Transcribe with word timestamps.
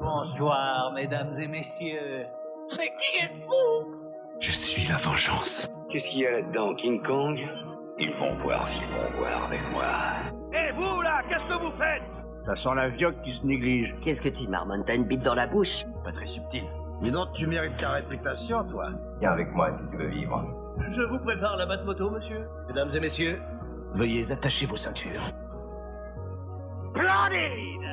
Bonsoir, 0.00 0.92
mesdames 0.92 1.32
et 1.40 1.48
messieurs. 1.48 2.26
Mais 2.78 2.92
qui 2.98 3.24
êtes-vous? 3.24 3.94
Je 4.40 4.52
suis 4.52 4.86
la 4.88 4.96
vengeance. 4.96 5.68
Qu'est-ce 5.88 6.08
qu'il 6.10 6.20
y 6.20 6.26
a 6.26 6.32
là-dedans, 6.32 6.74
King 6.74 7.02
Kong? 7.02 7.38
Ils 7.98 8.12
vont 8.18 8.36
voir 8.42 8.68
s'ils 8.68 8.86
vont 8.88 9.18
voir 9.18 9.44
avec 9.44 9.60
moi. 9.70 9.86
Et 10.52 10.72
vous, 10.72 11.00
là, 11.00 11.22
qu'est-ce 11.28 11.46
que 11.46 11.58
vous 11.62 11.70
faites? 11.70 12.02
Ça 12.44 12.54
sent 12.54 12.74
la 12.76 12.88
vioque 12.88 13.20
qui 13.22 13.30
se 13.32 13.44
néglige. 13.46 13.94
Qu'est-ce 14.02 14.20
que 14.20 14.28
tu 14.28 14.46
marmonnes 14.48 14.84
T'as 14.84 14.94
une 14.96 15.04
bite 15.04 15.22
dans 15.22 15.34
la 15.34 15.46
bouche? 15.46 15.84
Pas 16.04 16.12
très 16.12 16.26
subtil. 16.26 16.64
Dis 17.00 17.10
donc, 17.10 17.32
tu 17.32 17.46
mérites 17.46 17.76
ta 17.78 17.90
réputation, 17.90 18.64
toi. 18.66 18.90
Viens 19.20 19.32
avec 19.32 19.50
moi 19.52 19.70
si 19.70 19.88
tu 19.90 19.96
veux 19.96 20.08
vivre. 20.08 20.44
Je 20.88 21.02
vous 21.02 21.18
prépare 21.18 21.56
la 21.56 21.66
batte 21.66 21.84
moto, 21.84 22.10
monsieur. 22.10 22.46
Mesdames 22.68 22.90
et 22.94 23.00
messieurs, 23.00 23.40
veuillez 23.92 24.30
attacher 24.30 24.66
vos 24.66 24.76
ceintures. 24.76 25.22
Splendide 26.78 27.85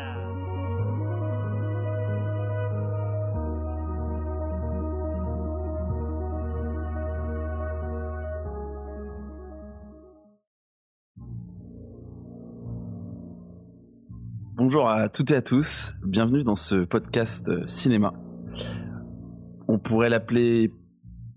Bonjour 14.65 14.87
à 14.87 15.09
toutes 15.09 15.29
et 15.31 15.35
à 15.35 15.41
tous, 15.41 15.93
bienvenue 16.05 16.45
dans 16.45 16.55
ce 16.55 16.85
podcast 16.85 17.49
euh, 17.49 17.67
cinéma. 17.67 18.13
On 19.67 19.77
pourrait 19.77 20.09
l'appeler 20.09 20.71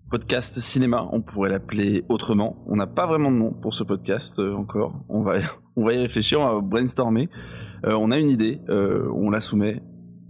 podcast 0.09 0.57
cinéma, 0.59 1.09
on 1.11 1.19
pourrait 1.19 1.49
l'appeler 1.49 2.05
autrement. 2.07 2.63
On 2.67 2.77
n'a 2.77 2.87
pas 2.87 3.05
vraiment 3.05 3.29
de 3.29 3.35
nom 3.35 3.51
pour 3.51 3.73
ce 3.73 3.83
podcast 3.83 4.39
euh, 4.39 4.55
encore. 4.55 5.03
On 5.09 5.19
va, 5.19 5.39
y 5.77 5.97
réfléchir, 5.97 6.39
on 6.39 6.55
va 6.55 6.61
brainstormer. 6.61 7.27
Euh, 7.85 7.97
on 7.99 8.11
a 8.11 8.17
une 8.17 8.29
idée, 8.29 8.61
on 8.69 9.29
la 9.29 9.41
soumet. 9.41 9.83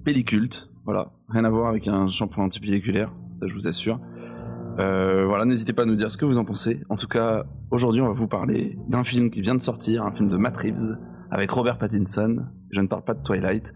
Pelliculte, 0.03 0.71
voilà, 0.83 1.11
rien 1.29 1.45
à 1.45 1.51
voir 1.51 1.67
avec 1.67 1.87
un 1.87 2.07
shampoing 2.07 2.45
antipelliculaire, 2.45 3.13
ça 3.39 3.45
je 3.45 3.53
vous 3.53 3.67
assure. 3.67 3.99
Voilà, 4.75 5.45
n'hésitez 5.45 5.71
pas 5.71 5.83
à 5.83 5.85
nous 5.85 5.95
dire 5.95 6.11
ce 6.11 6.17
que 6.17 6.25
vous 6.25 6.39
en 6.39 6.45
pensez. 6.45 6.81
En 6.89 6.95
tout 6.95 7.07
cas, 7.07 7.45
aujourd'hui, 7.69 8.01
on 8.01 8.07
va 8.07 8.13
vous 8.13 8.27
parler 8.27 8.75
d'un 8.87 9.03
film 9.03 9.29
qui 9.29 9.41
vient 9.41 9.55
de 9.55 9.61
sortir, 9.61 10.03
un 10.03 10.11
film 10.11 10.29
de 10.29 10.37
Matt 10.37 10.57
Reeves 10.57 10.97
avec 11.31 11.51
Robert 11.51 11.77
Pattinson. 11.77 12.45
Je 12.71 12.81
ne 12.81 12.87
parle 12.87 13.03
pas 13.03 13.13
de 13.13 13.23
Twilight, 13.23 13.73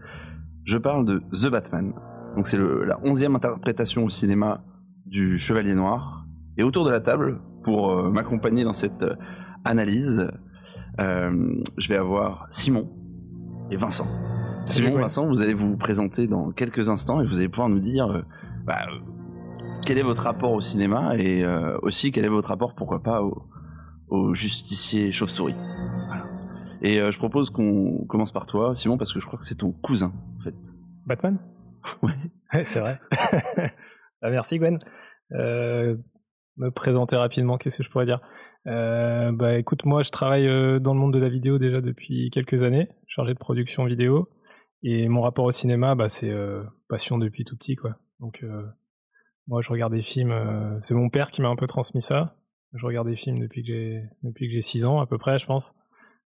je 0.64 0.78
parle 0.78 1.04
de 1.04 1.22
The 1.32 1.50
Batman. 1.50 1.92
Donc 2.36 2.46
c'est 2.46 2.58
la 2.58 2.98
onzième 3.04 3.36
interprétation 3.36 4.04
au 4.04 4.08
cinéma 4.08 4.64
du 5.06 5.38
Chevalier 5.38 5.74
Noir. 5.74 6.26
Et 6.56 6.62
autour 6.62 6.84
de 6.84 6.90
la 6.90 7.00
table, 7.00 7.40
pour 7.62 7.90
euh, 7.90 8.10
m'accompagner 8.10 8.64
dans 8.64 8.72
cette 8.72 9.02
euh, 9.02 9.14
analyse, 9.64 10.30
euh, 11.00 11.54
je 11.78 11.88
vais 11.88 11.96
avoir 11.96 12.46
Simon 12.50 12.90
et 13.70 13.76
Vincent. 13.76 14.06
Simon, 14.66 14.90
Gwen. 14.90 15.00
Vincent, 15.02 15.26
vous 15.26 15.40
allez 15.40 15.54
vous 15.54 15.76
présenter 15.76 16.28
dans 16.28 16.52
quelques 16.52 16.88
instants 16.88 17.20
et 17.20 17.24
vous 17.24 17.38
allez 17.38 17.48
pouvoir 17.48 17.68
nous 17.68 17.80
dire 17.80 18.24
bah, 18.64 18.78
quel 19.84 19.98
est 19.98 20.02
votre 20.02 20.22
rapport 20.22 20.52
au 20.52 20.60
cinéma 20.60 21.16
et 21.16 21.44
aussi 21.82 22.12
quel 22.12 22.24
est 22.24 22.28
votre 22.28 22.50
rapport, 22.50 22.76
pourquoi 22.76 23.02
pas, 23.02 23.22
au, 23.22 23.42
au 24.08 24.34
justicier 24.34 25.10
chauve-souris. 25.10 25.56
Et 26.82 27.00
euh, 27.00 27.10
je 27.12 27.18
propose 27.18 27.50
qu'on 27.50 28.04
commence 28.06 28.32
par 28.32 28.46
toi, 28.46 28.74
Simon, 28.74 28.98
parce 28.98 29.12
que 29.12 29.20
je 29.20 29.26
crois 29.26 29.38
que 29.38 29.44
c'est 29.44 29.54
ton 29.56 29.72
cousin, 29.72 30.12
en 30.38 30.40
fait. 30.42 30.54
Batman? 31.06 31.38
Ouais. 32.02 32.12
Ouais, 32.52 32.64
c'est 32.64 32.80
vrai. 32.80 33.00
Ah, 34.24 34.30
merci 34.30 34.56
Gwen. 34.58 34.78
Euh, 35.32 35.96
me 36.56 36.70
présenter 36.70 37.16
rapidement, 37.16 37.58
qu'est-ce 37.58 37.78
que 37.78 37.82
je 37.82 37.90
pourrais 37.90 38.06
dire? 38.06 38.20
Euh, 38.68 39.32
Bah 39.32 39.58
écoute, 39.58 39.84
moi 39.84 40.02
je 40.04 40.10
travaille 40.10 40.46
dans 40.80 40.94
le 40.94 41.00
monde 41.00 41.12
de 41.12 41.18
la 41.18 41.28
vidéo 41.28 41.58
déjà 41.58 41.80
depuis 41.80 42.30
quelques 42.30 42.62
années, 42.62 42.88
chargé 43.08 43.34
de 43.34 43.38
production 43.40 43.84
vidéo. 43.84 44.28
Et 44.84 45.08
mon 45.08 45.22
rapport 45.22 45.44
au 45.44 45.50
cinéma, 45.50 45.96
bah, 45.96 46.08
c'est 46.08 46.32
passion 46.88 47.18
depuis 47.18 47.42
tout 47.44 47.56
petit. 47.56 47.74
quoi. 47.74 47.96
Donc 48.20 48.44
moi 49.48 49.60
je 49.60 49.70
regarde 49.70 49.92
des 49.92 50.02
films, 50.02 50.32
c'est 50.82 50.94
mon 50.94 51.08
père 51.10 51.32
qui 51.32 51.42
m'a 51.42 51.48
un 51.48 51.56
peu 51.56 51.66
transmis 51.66 52.00
ça. 52.02 52.36
Je 52.74 52.86
regarde 52.86 53.08
des 53.08 53.16
films 53.16 53.40
depuis 53.40 53.62
que 53.62 53.72
j'ai 53.72 54.02
depuis 54.22 54.46
que 54.46 54.52
j'ai 54.52 54.60
6 54.60 54.84
ans 54.84 55.00
à 55.00 55.06
peu 55.08 55.18
près, 55.18 55.36
je 55.40 55.46
pense. 55.46 55.74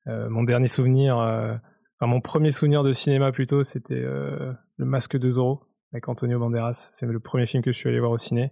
Euh, 0.07 0.29
mon 0.29 0.43
dernier 0.43 0.67
souvenir, 0.67 1.17
euh, 1.17 1.55
enfin 1.99 2.07
mon 2.07 2.21
premier 2.21 2.51
souvenir 2.51 2.83
de 2.83 2.93
cinéma 2.93 3.31
plutôt, 3.31 3.63
c'était 3.63 3.95
euh, 3.95 4.53
Le 4.77 4.85
Masque 4.85 5.17
de 5.17 5.29
Zorro 5.29 5.63
avec 5.93 6.07
Antonio 6.09 6.39
Banderas. 6.39 6.89
C'est 6.91 7.05
le 7.05 7.19
premier 7.19 7.45
film 7.45 7.63
que 7.63 7.71
je 7.71 7.77
suis 7.77 7.89
allé 7.89 7.99
voir 7.99 8.11
au 8.11 8.17
ciné. 8.17 8.51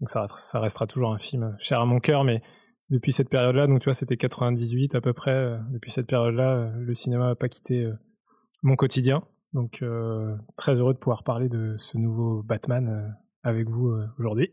Donc 0.00 0.10
ça, 0.10 0.26
ça 0.36 0.60
restera 0.60 0.86
toujours 0.86 1.12
un 1.12 1.18
film 1.18 1.54
cher 1.58 1.80
à 1.80 1.86
mon 1.86 2.00
cœur, 2.00 2.24
mais 2.24 2.42
depuis 2.90 3.12
cette 3.12 3.28
période-là, 3.28 3.66
donc 3.66 3.80
tu 3.80 3.84
vois, 3.84 3.94
c'était 3.94 4.16
98 4.16 4.94
à 4.94 5.00
peu 5.00 5.12
près. 5.12 5.30
euh, 5.30 5.58
Depuis 5.72 5.90
cette 5.92 6.06
période-là, 6.06 6.56
euh, 6.56 6.72
le 6.78 6.94
cinéma 6.94 7.26
n'a 7.28 7.34
pas 7.36 7.48
quitté 7.48 7.84
euh, 7.84 7.92
mon 8.62 8.76
quotidien. 8.76 9.22
Donc 9.52 9.82
très 10.56 10.76
heureux 10.76 10.94
de 10.94 10.98
pouvoir 11.00 11.24
parler 11.24 11.48
de 11.48 11.74
ce 11.76 11.98
nouveau 11.98 12.40
Batman 12.44 13.16
avec 13.42 13.68
vous 13.68 13.92
aujourd'hui. 14.16 14.52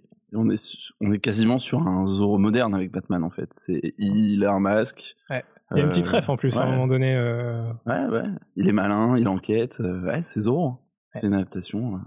Est, 0.50 0.78
on 1.02 1.12
est 1.14 1.20
quasiment 1.20 1.60
sur 1.60 1.88
un 1.88 2.08
Zorro 2.08 2.40
moderne 2.40 2.74
avec 2.74 2.92
Batman, 2.92 3.24
en 3.24 3.30
fait. 3.30 3.50
C'est, 3.52 3.80
il 4.00 4.44
a 4.44 4.52
un 4.52 4.60
masque. 4.60 5.16
Ouais. 5.30 5.44
Il 5.72 5.78
y 5.78 5.82
a 5.82 5.84
une 5.84 5.90
petite 5.90 6.08
Euh, 6.08 6.18
ref 6.18 6.30
en 6.30 6.38
plus 6.38 6.56
à 6.58 6.64
un 6.64 6.72
moment 6.72 6.88
donné. 6.88 7.14
euh, 7.16 7.72
Ouais, 7.86 8.06
ouais. 8.06 8.24
Il 8.56 8.70
est 8.70 8.72
malin, 8.72 9.18
il 9.18 9.28
enquête. 9.28 9.80
euh, 9.82 10.02
ouais, 10.06 10.22
c'est 10.22 10.42
Zorro. 10.42 10.70
Ouais. 11.14 11.20
C'est 11.22 11.28
une 11.28 11.34
adaptation. 11.34 12.00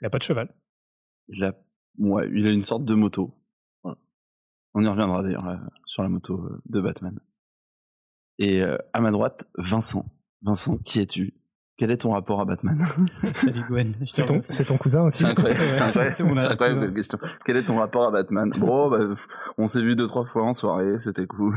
Il 0.00 0.06
a 0.06 0.10
pas 0.10 0.18
de 0.18 0.22
cheval. 0.22 0.54
Il 1.28 1.44
a, 1.44 1.52
ouais, 1.98 2.28
il 2.32 2.46
a 2.46 2.52
une 2.52 2.64
sorte 2.64 2.84
de 2.84 2.94
moto. 2.94 3.34
Voilà. 3.82 3.98
On 4.74 4.82
y 4.82 4.88
reviendra 4.88 5.22
d'ailleurs 5.22 5.60
sur 5.84 6.02
la 6.02 6.08
moto 6.08 6.48
de 6.66 6.80
Batman. 6.80 7.18
Et 8.38 8.62
à 8.62 9.00
ma 9.00 9.10
droite, 9.10 9.46
Vincent. 9.58 10.06
Vincent, 10.42 10.78
qui 10.78 11.00
es-tu? 11.00 11.34
Quel 11.76 11.90
est 11.90 11.96
ton 11.96 12.10
rapport 12.10 12.40
à 12.40 12.44
Batman? 12.44 12.78
Salut 13.34 13.64
Gwen. 13.68 13.94
C'est 14.06 14.22
ton, 14.22 14.34
remercie. 14.34 14.52
c'est 14.52 14.64
ton 14.64 14.76
cousin 14.76 15.02
aussi. 15.06 15.18
C'est 15.18 15.24
incroyable, 15.24 15.60
c'est 15.72 15.82
incroyable, 15.82 16.38
incroyable 16.38 16.80
comme 16.86 16.94
question. 16.94 17.18
Quel 17.44 17.56
est 17.56 17.64
ton 17.64 17.76
rapport 17.78 18.04
à 18.06 18.10
Batman? 18.12 18.52
Bon, 18.58 18.88
bah, 18.88 18.98
on 19.58 19.66
s'est 19.66 19.82
vu 19.82 19.96
deux 19.96 20.06
trois 20.06 20.24
fois 20.24 20.44
en 20.44 20.52
soirée, 20.52 21.00
c'était 21.00 21.26
cool. 21.26 21.54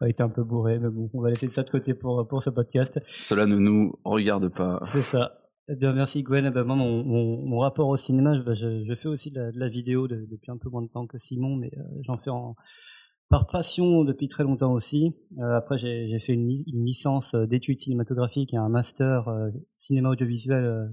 On 0.00 0.06
a 0.06 0.08
été 0.08 0.20
un 0.22 0.28
peu 0.30 0.42
bourré, 0.42 0.80
mais 0.80 0.88
bon, 0.90 1.08
on 1.14 1.20
va 1.22 1.28
laisser 1.30 1.48
ça 1.48 1.62
de 1.62 1.70
côté 1.70 1.94
pour, 1.94 2.26
pour 2.26 2.42
ce 2.42 2.50
podcast. 2.50 3.00
Cela 3.06 3.46
ne 3.46 3.56
nous 3.56 3.92
regarde 4.04 4.48
pas. 4.48 4.80
C'est 4.86 5.02
ça. 5.02 5.38
Eh 5.68 5.76
bien, 5.76 5.92
merci 5.92 6.24
Gwen. 6.24 6.44
Eh 6.46 6.50
ben, 6.50 6.64
moi, 6.64 6.74
mon, 6.74 7.04
mon, 7.04 7.46
mon 7.46 7.58
rapport 7.60 7.86
au 7.86 7.96
cinéma, 7.96 8.34
je, 8.34 8.54
je, 8.54 8.84
je 8.84 8.94
fais 8.96 9.08
aussi 9.08 9.30
de 9.30 9.38
la, 9.40 9.52
de 9.52 9.60
la 9.60 9.68
vidéo 9.68 10.08
de- 10.08 10.26
depuis 10.28 10.50
un 10.50 10.56
peu 10.58 10.68
moins 10.70 10.82
de 10.82 10.88
temps 10.88 11.06
que 11.06 11.18
Simon, 11.18 11.54
mais 11.54 11.70
euh, 11.78 11.82
j'en 12.00 12.16
fais 12.16 12.30
en, 12.30 12.56
par 13.32 13.46
passion 13.46 14.04
depuis 14.04 14.28
très 14.28 14.44
longtemps 14.44 14.74
aussi. 14.74 15.16
Euh, 15.38 15.56
après, 15.56 15.78
j'ai 15.78 16.18
fait 16.18 16.34
une, 16.34 16.46
li- 16.48 16.64
une 16.70 16.84
licence 16.84 17.32
euh, 17.32 17.46
d'études 17.46 17.80
cinématographiques 17.80 18.52
et 18.52 18.58
un 18.58 18.68
master 18.68 19.26
euh, 19.28 19.48
cinéma 19.74 20.10
audiovisuel 20.10 20.92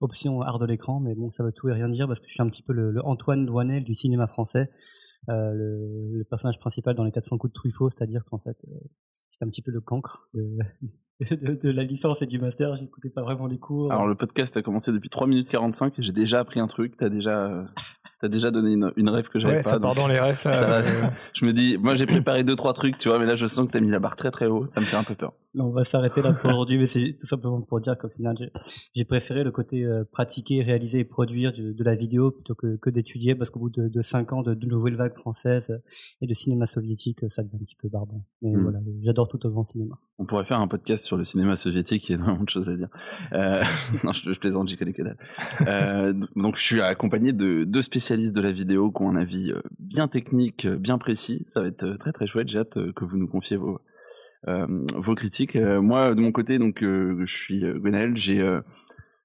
option 0.00 0.40
art 0.40 0.60
de 0.60 0.66
l'écran, 0.66 1.00
mais 1.00 1.16
bon, 1.16 1.30
ça 1.30 1.42
veut 1.42 1.50
tout 1.50 1.68
et 1.68 1.72
rien 1.72 1.88
dire 1.88 2.06
parce 2.06 2.20
que 2.20 2.28
je 2.28 2.32
suis 2.32 2.42
un 2.42 2.48
petit 2.48 2.62
peu 2.62 2.72
le, 2.72 3.04
Antoine 3.04 3.44
Douanel 3.44 3.82
du 3.82 3.94
cinéma 3.94 4.28
français, 4.28 4.70
le, 5.26 6.22
personnage 6.30 6.60
principal 6.60 6.94
dans 6.94 7.02
les 7.02 7.10
400 7.10 7.38
coups 7.38 7.52
de 7.52 7.54
Truffaut, 7.54 7.90
c'est-à-dire 7.90 8.24
qu'en 8.24 8.38
fait, 8.38 8.56
c'est 9.30 9.44
un 9.44 9.48
petit 9.48 9.60
peu 9.60 9.72
le 9.72 9.80
cancre 9.80 10.30
de, 10.34 11.70
la 11.70 11.82
licence 11.82 12.22
et 12.22 12.26
du 12.26 12.38
master. 12.38 12.76
J'écoutais 12.76 13.10
pas 13.10 13.22
vraiment 13.22 13.48
les 13.48 13.58
cours. 13.58 13.92
Alors 13.92 14.06
le 14.06 14.14
podcast 14.14 14.56
a 14.56 14.62
commencé 14.62 14.92
depuis 14.92 15.10
3 15.10 15.26
minutes 15.26 15.48
45 15.48 15.98
et 15.98 16.02
j'ai 16.02 16.12
déjà 16.12 16.38
appris 16.38 16.60
un 16.60 16.68
truc, 16.68 16.96
t'as 16.96 17.10
déjà, 17.10 17.66
t'as 18.20 18.28
déjà 18.28 18.50
donné 18.50 18.72
une, 18.72 18.92
une 18.96 19.08
rêve 19.08 19.28
que 19.28 19.38
j'avais 19.38 19.56
Ouais, 19.56 19.62
pas. 19.62 19.68
ça 19.70 19.80
part 19.80 19.94
dans 19.94 20.06
les 20.08 20.18
refs. 20.20 20.44
là, 20.44 20.52
ça 20.52 20.66
va. 20.66 20.78
euh, 20.80 21.02
Je 21.34 21.44
me 21.44 21.52
dis, 21.52 21.78
moi 21.78 21.94
j'ai 21.94 22.06
préparé 22.06 22.44
deux 22.44 22.56
trois 22.56 22.72
trucs, 22.72 22.98
tu 22.98 23.08
vois, 23.08 23.18
mais 23.18 23.26
là 23.26 23.36
je 23.36 23.46
sens 23.46 23.66
que 23.66 23.72
t'as 23.72 23.80
mis 23.80 23.90
la 23.90 23.98
barre 23.98 24.16
très 24.16 24.30
très 24.30 24.46
haut, 24.46 24.66
ça 24.66 24.80
me 24.80 24.84
fait 24.84 24.96
un 24.96 25.02
peu 25.04 25.14
peur. 25.14 25.32
On 25.58 25.70
va 25.70 25.82
s'arrêter 25.82 26.22
là 26.22 26.32
pour 26.32 26.48
aujourd'hui, 26.50 26.78
mais 26.78 26.86
c'est 26.86 27.16
tout 27.20 27.26
simplement 27.26 27.60
pour 27.60 27.80
dire 27.80 27.98
qu'au 27.98 28.08
final, 28.08 28.36
j'ai- 28.38 28.52
j'ai 28.94 29.04
préféré 29.04 29.42
le 29.42 29.50
côté 29.50 29.84
euh, 29.84 30.04
pratiquer, 30.12 30.62
réaliser 30.62 31.00
et 31.00 31.04
produire 31.04 31.52
du- 31.52 31.74
de, 31.74 31.84
la 31.84 31.96
vidéo 31.96 32.30
plutôt 32.30 32.54
que, 32.54 32.76
que 32.76 32.88
d'étudier, 32.88 33.34
parce 33.34 33.50
qu'au 33.50 33.58
bout 33.58 33.70
de, 33.70 33.88
de 33.88 34.00
cinq 34.00 34.32
ans 34.32 34.42
de, 34.42 34.54
de 34.54 34.66
nouvelle 34.66 34.94
vague 34.94 35.16
française 35.16 35.70
euh, 35.70 35.78
et 36.22 36.28
de 36.28 36.34
cinéma 36.34 36.66
soviétique, 36.66 37.28
ça 37.28 37.42
devient 37.42 37.56
un 37.56 37.64
petit 37.64 37.74
peu 37.74 37.88
barbant. 37.88 38.24
Mais 38.42 38.52
Mm. 38.52 38.62
voilà, 38.62 38.78
j'adore 39.02 39.26
tout 39.28 39.44
au 39.44 39.50
grand 39.50 39.64
cinéma. 39.64 39.96
On 40.18 40.24
pourrait 40.26 40.44
faire 40.44 40.60
un 40.60 40.68
podcast 40.68 41.04
sur 41.04 41.16
le 41.16 41.24
cinéma 41.24 41.56
soviétique, 41.56 42.08
il 42.08 42.12
y 42.12 42.14
a 42.14 42.18
énormément 42.18 42.44
de 42.44 42.48
choses 42.50 42.68
à 42.68 42.76
dire. 42.76 42.88
Euh, 43.32 43.62
non, 44.04 44.12
je, 44.12 44.32
je 44.32 44.38
plaisante, 44.38 44.68
j'y 44.68 44.76
connais 44.76 44.92
que 44.92 45.02
dalle. 45.02 45.16
Euh, 45.66 46.12
donc 46.36 46.56
je 46.56 46.62
suis 46.62 46.80
accompagné 46.80 47.32
de 47.32 47.64
deux 47.64 47.82
spécialistes 47.82 48.09
de 48.10 48.40
la 48.40 48.50
vidéo 48.50 48.90
qui 48.90 49.02
ont 49.02 49.08
un 49.08 49.16
avis 49.16 49.52
euh, 49.52 49.60
bien 49.78 50.08
technique, 50.08 50.64
euh, 50.64 50.76
bien 50.76 50.98
précis. 50.98 51.44
Ça 51.46 51.60
va 51.60 51.68
être 51.68 51.84
euh, 51.84 51.96
très 51.96 52.10
très 52.10 52.26
chouette, 52.26 52.48
j'ai 52.48 52.58
hâte 52.58 52.92
que 52.92 53.04
vous 53.04 53.16
nous 53.16 53.28
confiez 53.28 53.56
vos, 53.56 53.80
vos 54.46 55.14
critiques. 55.14 55.54
Moi, 55.54 56.14
de 56.14 56.20
mon 56.20 56.32
côté, 56.32 56.58
donc 56.58 56.78
je 56.80 57.24
suis 57.26 57.60
Gwenaël, 57.60 58.16
j'ai 58.16 58.42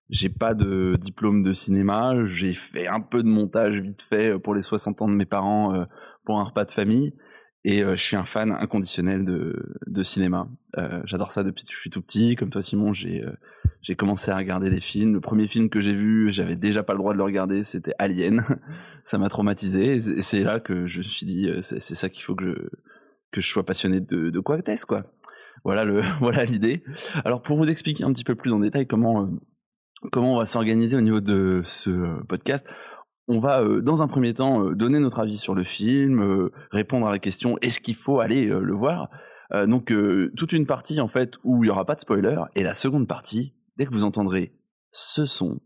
j'ai 0.10 0.30
pas 0.30 0.54
de 0.54 0.98
diplôme 1.00 1.42
de 1.42 1.54
cinéma, 1.54 2.26
j'ai 2.26 2.54
fait 2.54 2.88
un 2.88 3.00
peu 3.00 3.24
de 3.24 3.28
montage 3.28 3.80
vite 3.80 4.02
fait 4.02 4.38
pour 4.38 4.54
les 4.54 4.62
60 4.62 5.02
ans 5.02 5.08
de 5.08 5.14
mes 5.14 5.26
parents 5.26 5.86
pour 6.26 6.40
un 6.40 6.44
repas 6.44 6.66
de 6.66 6.72
famille. 6.72 7.14
Et 7.68 7.84
euh, 7.84 7.96
je 7.96 8.02
suis 8.02 8.16
un 8.16 8.24
fan 8.26 8.52
inconditionnel 8.52 9.26
de, 9.26 9.76
de 9.88 10.04
cinéma. 10.04 10.48
Euh, 10.78 11.02
J'adore 11.06 11.32
ça 11.32 11.44
depuis 11.44 11.64
que 11.64 11.74
je 11.74 11.78
suis 11.80 11.90
tout 11.90 12.02
petit. 12.02 12.36
Comme 12.36 12.52
toi, 12.52 12.62
Simon, 12.62 12.94
j'ai 12.94 13.24
euh, 13.24 13.32
j'ai 13.82 13.96
commencé 13.96 14.30
à 14.30 14.38
regarder 14.38 14.70
des 14.70 14.80
films. 14.80 15.14
Le 15.14 15.20
premier 15.20 15.48
film 15.48 15.70
que 15.70 15.82
j'ai 15.82 15.94
vu, 15.96 16.32
j'avais 16.32 16.56
déjà 16.56 16.84
pas 16.84 16.94
le 16.94 17.00
droit 17.00 17.14
de 17.14 17.18
le 17.18 17.24
regarder, 17.24 17.64
c'était 17.64 17.94
Alien. 17.98 18.46
ça 19.04 19.18
m'a 19.18 19.30
traumatisé. 19.30 19.96
Et 19.96 20.00
c'est- 20.22 20.44
là 20.44 20.60
que 20.60 20.86
je 20.86 21.00
me 21.00 21.04
suis 21.04 21.26
dit, 21.26 21.50
c'est 21.62 21.80
ça 21.80 22.08
qu'il 22.10 22.24
faut 22.24 22.36
que 22.36 22.46
je, 22.46 22.54
que 23.32 23.42
je 23.42 23.48
sois 23.50 23.66
passionné 23.66 24.00
de, 24.00 24.30
de 24.30 24.40
quoi 24.40 24.62
qu'est-ce, 24.62 24.86
quoi. 24.86 25.04
Voilà 25.64 25.86
le 25.86 26.02
voilà 26.20 26.46
l'idée. 26.46 26.84
Alors 27.26 27.42
pour 27.42 27.58
vous 27.58 27.68
expliquer 27.70 28.04
un 28.04 28.14
petit 28.14 28.24
peu 28.24 28.36
plus 28.36 28.54
en 28.54 28.60
détail 28.60 28.86
comment 28.86 29.28
comment 30.12 30.36
on 30.36 30.38
va 30.38 30.46
s'organiser 30.46 30.96
au 30.96 31.02
niveau 31.02 31.20
de 31.20 31.62
ce 31.64 32.22
podcast 32.26 32.68
on 33.28 33.40
va 33.40 33.64
dans 33.82 34.04
un 34.04 34.08
premier 34.08 34.34
temps 34.34 34.72
donner 34.72 35.00
notre 35.00 35.20
avis 35.20 35.38
sur 35.38 35.56
le 35.56 35.64
film, 35.64 36.50
répondre 36.72 37.08
à 37.08 37.12
la 37.12 37.20
question 37.20 37.58
est-ce 37.62 37.80
qu'il 37.80 37.96
faut 37.96 38.20
aller 38.20 38.46
le 38.46 38.74
voir? 38.74 39.10
Donc 39.68 39.92
toute 40.36 40.54
une 40.54 40.66
partie 40.66 41.00
en 41.02 41.08
fait 41.08 41.34
où 41.44 41.64
il 41.64 41.68
y 41.68 41.70
aura 41.70 41.86
pas 41.86 41.96
de 41.96 42.02
spoiler 42.02 42.38
et 42.56 42.64
la 42.64 42.74
seconde 42.74 43.08
partie 43.08 43.56
dès 43.78 43.86
que 43.86 43.92
vous 43.92 44.04
entendrez 44.04 44.54
ce 44.92 45.26
son. 45.26 45.60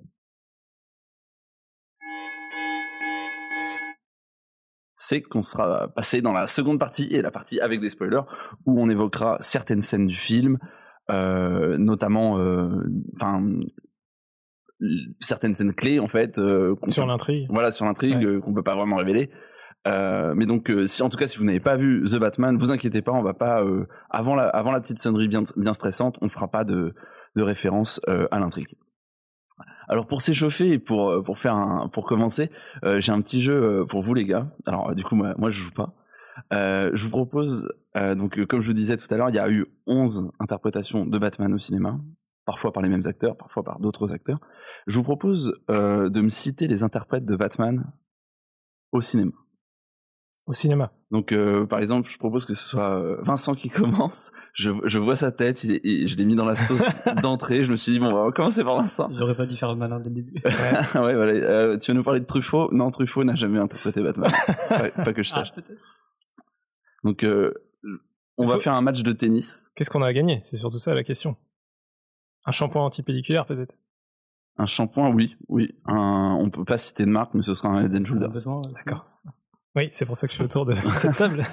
C'est 4.96 5.22
qu'on 5.22 5.44
sera 5.44 5.88
passé 5.88 6.22
dans 6.22 6.34
la 6.34 6.46
seconde 6.46 6.78
partie 6.78 7.06
et 7.06 7.22
la 7.22 7.32
partie 7.32 7.60
avec 7.62 7.80
des 7.80 7.90
spoilers 7.90 8.24
où 8.66 8.82
on 8.82 8.90
évoquera 8.90 9.38
certaines 9.40 9.82
scènes 9.82 10.08
du 10.08 10.16
film, 10.16 10.58
euh, 11.10 11.78
notamment, 11.78 12.38
certaines 15.20 15.54
scènes 15.54 15.74
clés 15.74 16.00
en 16.00 16.08
fait. 16.08 16.38
Euh, 16.38 16.76
sur 16.88 17.06
l'intrigue. 17.06 17.48
Voilà, 17.50 17.72
sur 17.72 17.86
l'intrigue 17.86 18.24
euh, 18.24 18.40
qu'on 18.40 18.54
peut 18.54 18.64
pas 18.64 18.76
vraiment 18.76 18.98
révéler. 18.98 19.30
mais 19.86 20.46
donc, 20.46 20.72
si 20.86 21.04
en 21.04 21.10
tout 21.10 21.18
cas, 21.18 21.28
si 21.28 21.38
vous 21.38 21.46
n'avez 21.46 21.60
pas 21.60 21.76
vu 21.76 22.04
The 22.06 22.18
Batman, 22.18 22.58
vous 22.58 22.72
inquiétez 22.72 23.02
pas, 23.02 23.12
on 23.12 23.24
va 23.24 23.34
pas 23.34 23.64
avant 24.10 24.36
la 24.36 24.48
avant 24.48 24.72
la 24.72 24.82
petite 24.82 25.00
sonnerie 25.00 25.28
bien 25.28 25.44
bien 25.56 25.74
stressante, 25.74 26.18
on 26.22 26.30
fera 26.30 26.48
pas 26.50 26.64
de 26.64 26.94
de 27.36 27.42
référence 27.42 28.02
à 28.08 28.40
l'intrigue. 28.40 28.76
Alors 29.90 30.06
pour 30.06 30.22
s'échauffer 30.22 30.74
et 30.74 30.80
pour 30.80 31.10
euh, 31.10 31.22
pour 31.24 31.40
faire 31.40 31.56
un 31.56 31.90
pour 31.90 32.06
commencer, 32.06 32.52
euh, 32.86 33.02
j'ai 33.02 33.12
un 33.12 33.22
petit 33.22 33.42
jeu 33.42 33.54
euh, 33.82 33.86
pour 33.86 34.04
vous 34.04 34.14
les 34.14 34.26
gars. 34.26 34.48
Alors 34.68 34.94
du 34.94 35.04
coup 35.04 35.16
moi, 35.16 35.34
moi 35.38 35.50
je 35.50 35.60
joue 35.60 35.72
pas. 35.72 35.96
je 36.52 37.04
vous 37.04 37.10
propose 37.10 37.68
donc 37.96 38.46
comme 38.46 38.62
je 38.62 38.68
vous 38.68 38.74
disais 38.74 38.96
tout 38.98 39.12
à 39.12 39.18
l'heure, 39.18 39.30
il 39.30 39.36
y 39.36 39.40
a 39.40 39.50
eu 39.50 39.66
11 39.88 40.32
interprétations 40.40 41.06
de 41.06 41.18
Batman 41.18 41.54
au 41.54 41.58
cinéma, 41.58 42.00
parfois 42.50 42.74
par 42.74 42.82
les 42.82 42.90
mêmes 42.90 43.06
acteurs, 43.06 43.38
parfois 43.38 43.62
par 43.64 43.80
d'autres 43.80 44.12
acteurs. 44.12 44.40
Je 44.88 44.98
vous 44.98 45.04
propose 45.04 45.54
de 45.68 46.22
me 46.22 46.30
citer 46.30 46.68
les 46.68 46.82
interprètes 46.82 47.26
de 47.26 47.36
Batman 47.36 47.92
au 48.92 49.02
cinéma 49.02 49.34
au 50.50 50.54
cinéma. 50.54 50.92
Donc, 51.12 51.32
euh, 51.32 51.68
par 51.68 51.78
exemple, 51.78 52.10
je 52.10 52.18
propose 52.18 52.44
que 52.46 52.56
ce 52.56 52.64
soit 52.68 53.00
euh, 53.00 53.18
Vincent 53.22 53.54
qui 53.54 53.70
commence. 53.70 54.32
Je, 54.54 54.72
je 54.84 54.98
vois 54.98 55.16
sa 55.16 55.32
tête, 55.32 55.64
il 55.64 55.74
est, 55.74 56.08
je 56.08 56.18
l'ai 56.18 56.26
mis 56.26 56.36
dans 56.36 56.46
la 56.46 56.56
sauce 56.56 56.98
d'entrée. 57.22 57.64
Je 57.64 57.72
me 57.72 57.76
suis 57.76 57.92
dit, 57.92 58.00
bon, 58.00 58.08
on 58.08 58.26
va 58.26 58.32
commencer 58.32 58.64
par 58.64 58.76
Vincent. 58.76 59.10
J'aurais 59.12 59.36
pas 59.36 59.46
dû 59.46 59.56
faire 59.56 59.72
le 59.72 59.78
malin 59.78 60.00
dès 60.00 60.10
le 60.10 60.16
début. 60.16 60.42
ouais, 60.44 60.52
voilà. 60.94 61.34
Euh, 61.34 61.78
tu 61.78 61.92
vas 61.92 61.96
nous 61.96 62.04
parler 62.04 62.20
de 62.20 62.26
Truffaut? 62.26 62.74
Non, 62.74 62.90
Truffaut 62.90 63.24
n'a 63.24 63.36
jamais 63.36 63.60
interprété 63.60 64.02
Batman. 64.02 64.32
pas, 64.70 65.14
que 65.14 65.22
je 65.22 65.32
ah, 65.36 65.46
sache. 65.46 65.54
Donc, 67.04 67.24
euh, 67.24 67.54
on 68.38 68.46
va 68.46 68.58
faire 68.58 68.74
un 68.74 68.82
match 68.82 69.04
de 69.04 69.12
tennis. 69.12 69.70
Qu'est-ce 69.76 69.92
qu'on 69.92 70.02
a 70.02 70.08
à 70.08 70.14
gagner? 70.14 70.42
C'est 70.46 70.58
surtout 70.58 70.80
ça 70.80 70.96
la 70.96 71.04
question. 71.04 71.38
Un 72.46 72.52
shampoing 72.52 72.84
antipelliculaire, 72.84 73.46
peut-être 73.46 73.78
Un 74.58 74.66
shampoing, 74.66 75.14
oui, 75.14 75.36
oui. 75.48 75.76
Un... 75.86 76.38
On 76.40 76.50
peut 76.50 76.66
pas 76.66 76.78
citer 76.78 77.06
de 77.06 77.10
marque, 77.10 77.34
mais 77.34 77.42
ce 77.42 77.54
sera 77.54 77.70
un 77.70 77.84
Head 77.84 78.06
Shoulders. 78.06 78.30
D'accord. 78.74 79.06
Oui, 79.76 79.90
c'est 79.92 80.06
pour 80.06 80.18
ça 80.18 80.28
que 80.28 80.32
je 80.32 80.36
suis 80.36 80.44
autour 80.44 80.66
de 80.66 80.74
cette 80.98 81.18
table. 81.18 81.44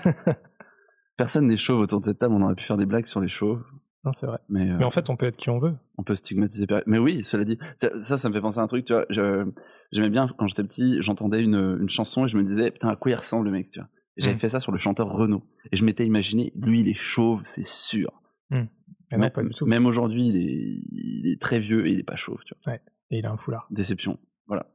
Personne 1.17 1.47
n'est 1.47 1.57
chauve 1.57 1.81
autour 1.81 2.01
de 2.01 2.07
cette 2.07 2.19
table, 2.19 2.35
on 2.35 2.43
aurait 2.43 2.55
pu 2.55 2.65
faire 2.65 2.77
des 2.77 2.87
blagues 2.87 3.07
sur 3.07 3.21
les 3.21 3.29
chauves. 3.29 3.65
Non, 4.05 4.13
c'est 4.13 4.27
vrai. 4.27 4.39
Mais, 4.49 4.73
en 4.85 4.91
fait, 4.91 5.11
on 5.11 5.17
peut 5.17 5.27
être 5.27 5.37
qui 5.37 5.51
on 5.51 5.59
veut. 5.59 5.75
On 5.99 6.05
peut 6.05 6.15
stigmatiser. 6.15 6.67
Mais 6.87 6.99
oui, 6.99 7.25
cela 7.25 7.45
dit, 7.45 7.59
ça, 7.79 8.17
ça 8.17 8.29
me 8.29 8.35
fait 8.35 8.41
penser 8.41 8.61
à 8.61 8.63
un 8.63 8.67
truc, 8.69 8.85
tu 8.85 8.93
vois. 8.93 9.05
J'aimais 9.93 10.11
bien, 10.11 10.29
quand 10.39 10.47
j'étais 10.47 10.63
petit, 10.63 10.99
j'entendais 11.01 11.43
une, 11.43 11.79
une, 11.81 11.89
chanson 11.89 12.25
et 12.25 12.29
je 12.29 12.37
me 12.37 12.45
disais, 12.45 12.71
putain, 12.71 12.89
à 12.89 12.97
quoi 12.97 13.11
il 13.11 13.15
ressemble 13.15 13.47
le 13.47 13.53
mec, 13.53 13.71
tu 13.71 13.81
vois. 13.81 13.89
J'avais 14.17 14.37
mm. 14.37 14.39
fait 14.39 14.49
ça 14.49 14.61
sur 14.61 14.73
le 14.73 14.79
chanteur 14.79 15.09
Renaud. 15.09 15.43
Et 15.73 15.77
je 15.77 15.85
m'étais 15.85 16.07
imaginé, 16.07 16.53
lui, 16.57 16.81
il 16.81 16.89
est 16.89 16.95
chauve, 16.95 17.43
c'est 17.45 17.67
sûr. 17.67 18.23
Non, 19.13 19.31
pas 19.31 19.43
du 19.43 19.51
tout. 19.51 19.67
Même 19.67 19.87
aujourd'hui, 19.87 20.29
il 20.29 20.37
est, 20.37 20.83
il 20.91 21.33
est 21.33 21.41
très 21.41 21.61
vieux 21.61 21.87
et 21.87 21.93
il 21.93 22.01
est 22.01 22.05
pas 22.05 22.17
chauve, 22.17 22.43
tu 22.45 22.55
vois. 22.65 22.75
Ouais. 22.75 22.83
Et 23.11 23.19
il 23.19 23.27
a 23.27 23.31
un 23.31 23.37
foulard. 23.37 23.69
Déception. 23.71 24.19
Voilà. 24.47 24.67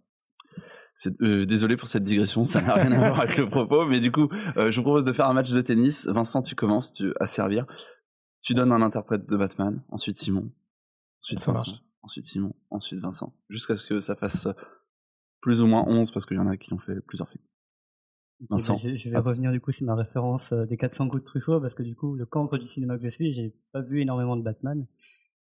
Euh, 1.21 1.45
désolé 1.45 1.77
pour 1.77 1.87
cette 1.87 2.03
digression, 2.03 2.45
ça 2.45 2.61
n'a 2.61 2.75
rien 2.75 2.91
à 2.91 2.97
voir 2.97 3.19
avec 3.21 3.37
le 3.37 3.49
propos, 3.49 3.85
mais 3.85 3.99
du 3.99 4.11
coup, 4.11 4.29
euh, 4.57 4.71
je 4.71 4.77
vous 4.77 4.83
propose 4.83 5.05
de 5.05 5.13
faire 5.13 5.27
un 5.27 5.33
match 5.33 5.51
de 5.51 5.61
tennis. 5.61 6.07
Vincent, 6.07 6.41
tu 6.41 6.55
commences 6.55 6.93
tu, 6.93 7.13
à 7.19 7.25
servir. 7.25 7.65
Tu 8.41 8.53
donnes 8.53 8.71
un 8.71 8.81
interprète 8.81 9.27
de 9.27 9.37
Batman, 9.37 9.83
ensuite 9.89 10.17
Simon, 10.17 10.51
ensuite 11.21 11.39
Vincent, 11.45 11.77
ensuite 12.01 12.25
Simon, 12.25 12.55
ensuite 12.71 12.99
Vincent, 12.99 13.35
jusqu'à 13.49 13.77
ce 13.77 13.83
que 13.83 14.01
ça 14.01 14.15
fasse 14.15 14.47
plus 15.41 15.61
ou 15.61 15.67
moins 15.67 15.83
11 15.87 16.09
parce 16.11 16.25
qu'il 16.25 16.37
y 16.37 16.39
en 16.39 16.47
a 16.47 16.57
qui 16.57 16.73
ont 16.73 16.79
fait 16.79 16.99
plusieurs 17.01 17.29
films. 17.29 17.43
Bah, 18.41 18.47
Vincent, 18.51 18.77
je, 18.77 19.09
vais 19.09 19.17
revenir 19.17 19.51
du 19.51 19.61
coup 19.61 19.71
sur 19.71 19.85
ma 19.85 19.95
référence 19.95 20.51
euh, 20.51 20.65
des 20.65 20.75
400 20.75 21.09
coups 21.09 21.21
de 21.21 21.25
Truffaut 21.25 21.61
parce 21.61 21.75
que 21.75 21.83
du 21.83 21.95
coup, 21.95 22.15
le 22.15 22.25
cancre 22.25 22.57
du 22.57 22.65
cinéma 22.65 22.97
que 22.97 23.03
je 23.03 23.09
suis, 23.09 23.33
j'ai 23.33 23.53
pas 23.71 23.81
vu 23.81 24.01
énormément 24.01 24.35
de 24.35 24.41
Batman. 24.41 24.85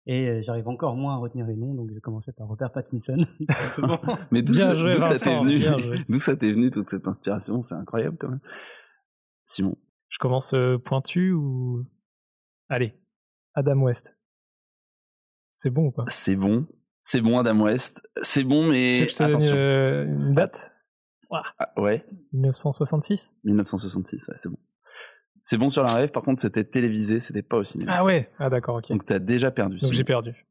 Et 0.06 0.28
euh, 0.28 0.40
j'arrive 0.42 0.66
encore 0.68 0.96
moins 0.96 1.14
à 1.14 1.16
retenir 1.18 1.46
les 1.46 1.54
noms, 1.54 1.74
donc 1.74 1.90
je 1.90 1.94
vais 1.94 2.00
commencer 2.00 2.32
par 2.32 2.48
Robert 2.48 2.72
Pattinson. 2.72 3.18
Mais 4.30 4.42
d'où 4.42 4.54
ça, 4.54 4.72
t'est 4.72 5.38
venu 5.38 6.04
D'où 6.08 6.18
ça 6.18 6.34
t'est 6.34 6.50
venu 6.50 6.70
toute 6.70 6.90
cette 6.90 7.06
inspiration? 7.06 7.62
C'est 7.62 7.74
incroyable 7.74 8.16
quand 8.18 8.30
même. 8.30 8.40
Simon. 9.44 9.76
Je 10.08 10.18
commence 10.18 10.54
euh, 10.54 10.78
pointu 10.78 11.32
ou 11.32 11.84
Allez, 12.70 12.94
Adam 13.54 13.82
West. 13.82 14.16
C'est 15.52 15.70
bon 15.70 15.86
ou 15.86 15.90
pas? 15.90 16.04
C'est 16.08 16.36
bon. 16.36 16.66
C'est 17.02 17.20
bon, 17.20 17.38
Adam 17.38 17.62
West. 17.62 18.02
C'est 18.22 18.44
bon, 18.44 18.66
mais 18.68 19.04
tu 19.06 19.12
je 19.12 19.16
te 19.16 19.22
attention. 19.22 19.54
Euh, 19.54 20.04
une 20.04 20.34
date? 20.34 20.70
Ah, 21.30 21.72
Ouais. 21.76 22.04
1966 22.32 23.30
1966, 23.44 24.28
ouais, 24.28 24.34
c'est 24.36 24.48
bon. 24.48 24.58
C'est 25.42 25.56
bon 25.56 25.68
sur 25.68 25.82
la 25.82 25.94
rêve, 25.94 26.10
par 26.10 26.22
contre, 26.22 26.40
c'était 26.40 26.64
télévisé, 26.64 27.20
c'était 27.20 27.42
pas 27.42 27.56
au 27.56 27.64
cinéma. 27.64 27.92
Ah 27.96 28.04
ouais 28.04 28.30
Ah 28.38 28.50
d'accord, 28.50 28.76
ok. 28.76 28.90
Donc 28.90 29.04
t'as 29.04 29.18
déjà 29.18 29.50
perdu. 29.50 29.78
Donc 29.78 29.92
j'ai 29.92 30.04
perdu. 30.04 30.46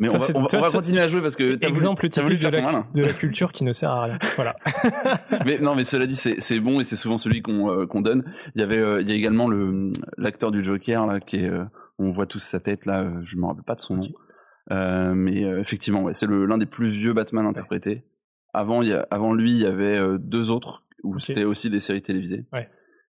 Mais 0.00 0.08
on, 0.14 0.16
va, 0.16 0.70
continuer 0.70 1.02
à 1.02 1.08
jouer 1.08 1.20
parce 1.20 1.36
que 1.36 1.62
exemple 1.62 2.08
typique 2.08 2.40
de, 2.40 2.48
la, 2.48 2.86
de 2.94 3.02
la 3.02 3.12
culture 3.12 3.52
qui 3.52 3.64
ne 3.64 3.72
sert 3.72 3.90
à 3.90 4.04
rien. 4.04 4.18
Voilà. 4.36 4.56
mais 5.44 5.58
non, 5.58 5.74
mais 5.74 5.84
cela 5.84 6.06
dit, 6.06 6.16
c'est 6.16 6.60
bon 6.60 6.80
et 6.80 6.84
c'est 6.84 6.96
souvent 6.96 7.18
celui 7.18 7.42
qu'on 7.42 7.70
euh, 7.70 8.00
donne. 8.00 8.24
Il 8.54 8.62
y 8.62 8.64
avait, 8.64 8.78
euh, 8.78 9.02
il 9.02 9.10
y 9.10 9.12
a 9.12 9.14
également 9.14 9.46
le 9.46 9.92
l'acteur 10.16 10.52
du 10.52 10.64
Joker 10.64 11.06
là 11.06 11.20
qui 11.20 11.36
est, 11.36 11.50
euh, 11.50 11.64
on 11.98 12.10
voit 12.12 12.24
tous 12.24 12.38
sa 12.38 12.60
tête 12.60 12.86
là. 12.86 13.12
Je 13.20 13.36
me 13.36 13.44
rappelle 13.44 13.62
pas 13.62 13.74
de 13.74 13.80
son 13.80 13.96
nom, 13.96 15.14
mais 15.14 15.42
effectivement, 15.42 16.02
ouais, 16.02 16.14
c'est 16.14 16.26
l'un 16.26 16.56
des 16.56 16.64
plus 16.64 16.88
vieux 16.88 17.12
Batman 17.12 17.44
interprétés. 17.44 18.02
Avant, 18.52 18.82
il 18.82 18.88
y 18.88 18.92
a, 18.92 19.06
avant 19.10 19.32
lui, 19.32 19.52
il 19.52 19.58
y 19.58 19.66
avait 19.66 20.18
deux 20.18 20.50
autres 20.50 20.84
où 21.02 21.18
c'était 21.18 21.44
aussi 21.44 21.70
des 21.70 21.80
séries 21.80 22.02
télévisées. 22.02 22.46
Ouais. 22.52 22.68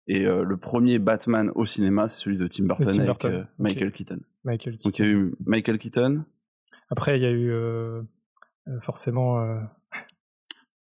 Et 0.09 0.25
euh, 0.25 0.43
le 0.43 0.57
premier 0.57 0.97
Batman 0.97 1.51
au 1.53 1.65
cinéma, 1.65 2.07
c'est 2.07 2.23
celui 2.23 2.37
de 2.37 2.47
Tim 2.47 2.65
Burton, 2.65 2.99
avec 2.99 3.25
euh, 3.25 3.43
Michael 3.59 3.91
Keaton. 3.91 4.19
Michael 4.43 4.77
Keaton. 4.77 4.89
Donc 4.89 4.97
il 4.99 5.05
y 5.05 5.07
a 5.07 5.11
eu 5.11 5.35
Michael 5.45 5.77
Keaton. 5.77 6.25
Après, 6.89 7.17
il 7.19 7.21
y 7.21 7.27
a 7.27 7.29
eu 7.29 7.51
euh, 7.51 8.01
forcément 8.79 9.37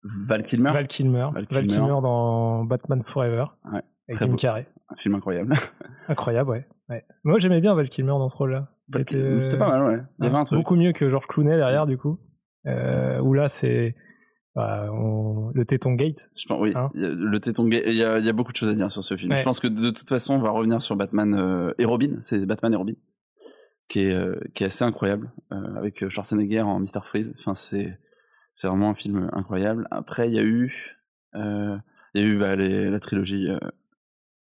Val 0.04 0.44
Kilmer. 0.44 0.72
Val 0.72 0.88
Kilmer. 0.88 1.30
Val 1.34 1.46
Kilmer. 1.46 2.02
dans 2.02 2.66
Batman 2.66 3.04
Forever. 3.04 3.46
Ouais. 3.72 3.82
Avec 4.10 4.24
Jim 4.24 4.36
Carrey. 4.36 4.68
Un 4.90 4.96
film 4.96 5.14
incroyable. 5.14 5.56
incroyable, 6.08 6.50
ouais. 6.50 6.68
ouais. 6.90 7.06
Moi, 7.24 7.38
j'aimais 7.38 7.62
bien 7.62 7.76
Val 7.76 7.90
Kilmer 7.90 8.10
dans 8.10 8.28
ce 8.28 8.38
rôle-là. 8.38 8.70
C'était 8.92 9.58
pas 9.58 9.70
mal, 9.70 9.84
ouais. 9.84 10.04
Il 10.18 10.26
y 10.26 10.28
avait 10.28 10.38
un 10.38 10.46
truc. 10.46 10.58
Beaucoup 10.58 10.76
mieux 10.76 10.94
que 10.94 11.10
George 11.10 11.28
Clooney 11.28 11.56
derrière, 11.56 11.86
du 11.86 12.00
coup. 12.00 12.20
où 12.66 13.34
là, 13.36 13.48
c'est 13.50 13.96
bah, 14.56 14.88
le 15.54 15.64
Téton 15.64 15.94
Gate. 15.94 16.30
Je 16.36 16.46
pense, 16.46 16.60
oui, 16.60 16.74
hein 16.76 16.90
le 16.94 17.40
Téton 17.40 17.68
Gate. 17.68 17.84
Il 17.88 17.94
y, 17.94 18.04
a, 18.04 18.20
il 18.20 18.26
y 18.26 18.30
a 18.30 18.34
beaucoup 18.34 18.52
de 18.52 18.58
choses 18.58 18.70
à 18.70 18.74
dire 18.74 18.92
sur 18.92 19.04
ce 19.04 19.16
film. 19.16 19.36
Je 19.36 19.44
pense 19.44 19.60
que 19.60 19.68
de, 19.68 19.92
toute 19.92 20.10
façon, 20.10 20.34
on 20.34 20.42
va 20.42 20.50
revenir 20.50 20.82
sur 20.82 20.96
Batman 20.96 21.34
euh, 21.34 21.74
et 21.78 21.86
Robin. 21.86 22.18
C'est 22.20 22.46
Batman 22.46 22.74
et 22.74 22.76
Robin, 22.76 22.94
qui 23.88 24.02
est, 24.02 24.14
euh, 24.14 24.36
qui 24.54 24.64
est 24.64 24.68
assez 24.68 24.84
incroyable, 24.84 25.32
euh, 25.54 25.76
avec 25.76 26.08
Schwarzenegger 26.10 26.62
en 26.62 26.80
Mr. 26.80 27.02
Freeze. 27.04 27.34
Enfin, 27.40 27.56
c'est, 27.56 27.98
c'est 28.52 28.68
vraiment 28.68 28.90
un 28.90 28.96
film 28.96 29.30
incroyable. 29.32 29.88
Après, 29.90 30.28
il 30.28 30.36
y 30.36 30.40
a 30.40 30.44
eu, 30.44 30.98
il 31.34 31.82
y 32.16 32.20
a 32.20 32.26
eu 32.26 32.38
bah, 32.38 32.56
les, 32.58 32.90
la 32.90 33.00
trilogie. 33.00 33.48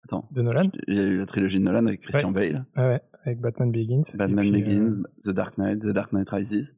Attends. 0.05 0.29
De 0.31 0.43
Nolan. 0.43 0.71
Il 0.89 0.95
y 0.95 1.01
a 1.01 1.05
eu 1.05 1.19
la 1.19 1.27
trilogie 1.27 1.59
de 1.59 1.65
Nolan 1.65 1.87
avec 1.87 2.03
Christian 2.03 2.33
Bale. 2.33 2.67
Ouais, 2.77 3.01
avec 3.25 3.41
Batman 3.41 3.73
Begins. 3.73 4.03
Batman 4.15 4.53
Begins, 4.53 5.03
The 5.25 5.31
Dark 5.31 5.57
Knight, 5.57 5.81
The 5.81 5.89
Dark 5.89 6.13
Knight 6.13 6.29
Rises. 6.29 6.75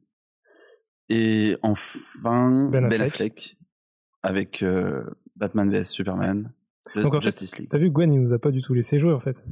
Et 1.09 1.57
enfin, 1.63 2.69
Ben, 2.71 2.87
ben 2.87 3.01
Affleck. 3.01 3.57
avec 4.21 4.61
euh, 4.61 5.03
Batman 5.35 5.71
vs 5.71 5.83
Superman. 5.85 6.51
Donc 6.95 7.13
en 7.13 7.19
Justice 7.19 7.51
fait, 7.51 7.59
League. 7.59 7.69
T'as 7.69 7.77
vu, 7.77 7.91
Gwen, 7.91 8.11
il 8.13 8.21
nous 8.21 8.33
a 8.33 8.39
pas 8.39 8.51
du 8.51 8.61
tout 8.61 8.73
laissé 8.73 8.97
jouer 8.97 9.13
en 9.13 9.19
fait. 9.19 9.43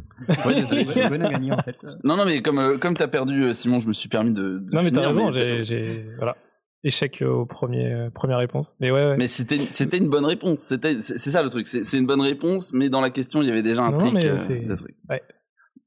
Oui, 0.45 0.55
désolé. 0.55 0.85
Gwen 0.85 1.21
a 1.21 1.31
gagné 1.31 1.51
en 1.51 1.61
fait. 1.61 1.77
Non, 2.03 2.15
non, 2.15 2.25
mais 2.25 2.41
comme, 2.41 2.59
euh, 2.59 2.77
comme 2.77 2.95
t'as 2.95 3.07
perdu, 3.07 3.43
euh, 3.43 3.53
Simon, 3.53 3.79
je 3.79 3.87
me 3.87 3.93
suis 3.93 4.09
permis 4.09 4.31
de. 4.31 4.59
de 4.59 4.75
non, 4.75 4.83
mais 4.83 4.91
t'as 4.91 5.07
raison, 5.07 5.31
j'ai. 5.31 6.05
Voilà. 6.17 6.35
Échec 6.83 7.23
au 7.27 7.45
premier, 7.45 8.09
première 8.13 8.37
réponse. 8.37 8.77
Mais 8.79 8.91
ouais, 8.91 9.09
ouais. 9.09 9.17
Mais 9.17 9.27
c'était, 9.27 9.57
c'était 9.57 9.97
une 9.97 10.09
bonne 10.09 10.25
réponse. 10.25 10.59
C'était, 10.59 11.01
c'est, 11.01 11.17
ça 11.17 11.41
le 11.41 11.49
truc. 11.49 11.67
C'est, 11.67 11.97
une 11.97 12.05
bonne 12.05 12.21
réponse, 12.21 12.71
mais 12.71 12.87
dans 12.87 13.01
la 13.01 13.09
question, 13.09 13.41
il 13.41 13.47
y 13.47 13.51
avait 13.51 13.63
déjà 13.63 13.81
un 13.81 13.91
non, 13.91 13.97
trick. 13.97 14.13
Ouais. 14.13 15.23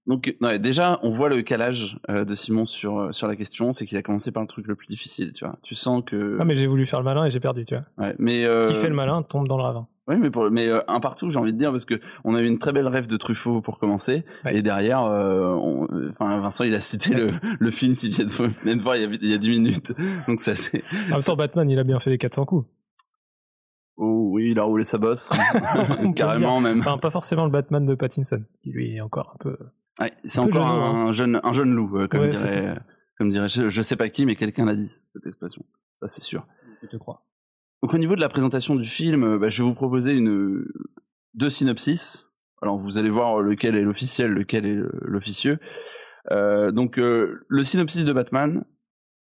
Donc 0.07 0.35
déjà, 0.61 0.99
on 1.02 1.11
voit 1.11 1.28
le 1.28 1.42
calage 1.42 1.99
euh, 2.09 2.25
de 2.25 2.35
Simon 2.35 2.64
sur 2.66 2.99
euh, 2.99 3.12
sur 3.12 3.26
la 3.28 3.37
question, 3.37 3.73
c'est 3.73 3.87
qu'il 3.87 3.99
a 3.99 4.02
commencé 4.02 4.33
par 4.33 4.42
le 4.42 4.49
truc 4.49 4.66
le 4.66 4.75
plus 4.75 4.87
difficile, 4.87 5.33
tu 5.33 5.45
vois. 5.45 5.57
Tu 5.62 5.75
sens 5.75 6.02
que 6.04 6.38
Ah 6.40 6.45
mais 6.45 6.57
j'ai 6.57 6.66
voulu 6.66 6.87
faire 6.87 7.00
le 7.00 7.04
malin 7.04 7.26
et 7.26 7.30
j'ai 7.30 7.38
perdu, 7.40 7.64
tu 7.64 7.75
vois. 7.75 7.85
Ouais, 7.99 8.14
mais 8.19 8.45
euh... 8.45 8.66
qui 8.66 8.75
fait 8.75 8.88
le 8.88 8.95
malin 8.95 9.23
tombe 9.23 9.47
dans 9.47 9.57
le 9.57 9.62
ravin. 9.62 9.87
Oui, 10.09 10.16
mais, 10.19 10.30
pour, 10.30 10.50
mais 10.50 10.66
euh, 10.66 10.80
un 10.88 10.99
partout, 10.99 11.30
j'ai 11.30 11.38
envie 11.38 11.52
de 11.52 11.59
dire, 11.59 11.71
parce 11.71 11.85
que 11.85 11.95
on 12.25 12.35
a 12.35 12.40
eu 12.42 12.47
une 12.47 12.59
très 12.59 12.73
belle 12.73 12.88
rêve 12.88 13.07
de 13.07 13.16
Truffaut 13.16 13.61
pour 13.61 13.78
commencer, 13.78 14.25
et 14.50 14.61
derrière, 14.62 15.04
euh, 15.04 15.54
on- 15.54 15.87
enfin 16.11 16.40
Vincent, 16.40 16.64
il 16.64 16.75
a 16.75 16.80
cité 16.80 17.14
le, 17.14 17.35
le 17.61 17.71
film 17.71 17.95
qu'il 17.95 18.11
vient 18.11 18.25
de, 18.25 18.83
voir 18.83 18.97
il 18.97 19.02
y, 19.02 19.04
a, 19.04 19.09
il 19.23 19.30
y 19.30 19.35
a 19.35 19.38
10 19.38 19.50
minutes, 19.50 19.92
donc 20.26 20.40
ça 20.40 20.57
c'est... 20.57 20.83
En 21.09 21.12
même 21.12 21.21
temps, 21.21 21.37
Batman, 21.37 21.71
il 21.71 21.78
a 21.78 21.85
bien 21.85 22.00
fait 22.00 22.11
les 22.11 22.19
400 22.19 22.45
coups. 22.47 22.66
Oh 23.97 24.30
oui, 24.33 24.50
il 24.52 24.59
a 24.59 24.62
roulé 24.64 24.83
sa 24.83 24.99
bosse, 24.99 25.30
carrément 26.16 26.59
même. 26.61 26.80
Enfin, 26.80 26.99
pas 26.99 27.11
forcément 27.11 27.45
le 27.45 27.50
Batman 27.52 27.85
de 27.85 27.95
Pattinson, 27.95 28.42
qui 28.64 28.71
lui 28.71 28.97
est 28.97 29.00
encore 29.00 29.33
un 29.35 29.38
peu. 29.38 29.57
Ouais, 30.00 30.12
c'est 30.25 30.38
encore 30.38 30.66
jeune, 30.66 30.66
un, 30.66 31.07
hein. 31.09 31.12
jeune, 31.12 31.40
un 31.42 31.52
jeune 31.52 31.75
loup, 31.75 31.99
euh, 31.99 32.09
comme 32.09 32.21
Ouais, 32.21 32.28
dirait, 32.28 32.78
comme 33.19 33.28
dirait, 33.28 33.49
je, 33.49 33.69
je 33.69 33.83
sais 33.83 33.97
pas 33.97 34.09
qui, 34.09 34.25
mais 34.25 34.35
quelqu'un 34.35 34.64
l'a 34.64 34.75
dit 34.75 34.90
cette 35.12 35.26
expression. 35.26 35.64
Ça 36.00 36.09
c'est 36.09 36.23
sûr. 36.23 36.47
Je 36.83 36.87
te 36.87 36.97
crois. 36.97 37.26
Donc 37.83 37.95
au 37.95 37.99
niveau 37.99 38.14
de 38.14 38.21
la 38.21 38.28
présentation 38.28 38.75
du 38.75 38.88
film, 38.88 39.25
euh, 39.25 39.38
bah, 39.38 39.49
je 39.49 39.62
vais 39.62 39.69
vous 39.69 39.75
proposer 39.75 40.14
une 40.14 40.64
deux 41.35 41.50
synopsis. 41.50 42.30
Alors 42.62 42.78
vous 42.78 42.99
allez 42.99 43.11
voir 43.11 43.40
lequel 43.40 43.76
est 43.76 43.83
l'officiel, 43.83 44.33
lequel 44.33 44.66
est 44.66 44.78
l'officieux. 45.02 45.59
Euh, 46.30 46.71
donc 46.73 46.99
euh, 46.99 47.45
le 47.49 47.62
synopsis 47.62 48.04
de 48.04 48.12
Batman, 48.12 48.64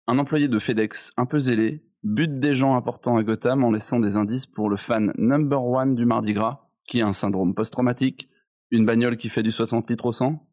un 0.06 0.18
employé 0.18 0.48
de 0.48 0.58
FedEx 0.58 1.12
un 1.16 1.26
peu 1.26 1.38
zélé 1.38 1.82
bute 2.02 2.38
des 2.38 2.54
gens 2.54 2.76
importants 2.76 3.16
à 3.16 3.22
Gotham 3.22 3.64
en 3.64 3.72
laissant 3.72 3.98
des 3.98 4.16
indices 4.16 4.46
pour 4.46 4.70
le 4.70 4.76
fan 4.76 5.12
number 5.18 5.62
one 5.62 5.94
du 5.94 6.06
Mardi 6.06 6.32
Gras, 6.32 6.68
qui 6.86 7.02
a 7.02 7.06
un 7.06 7.12
syndrome 7.12 7.54
post-traumatique, 7.54 8.30
une 8.70 8.86
bagnole 8.86 9.16
qui 9.16 9.28
fait 9.28 9.42
du 9.42 9.50
60 9.50 9.90
litres 9.90 10.06
au 10.06 10.12
100 10.12 10.46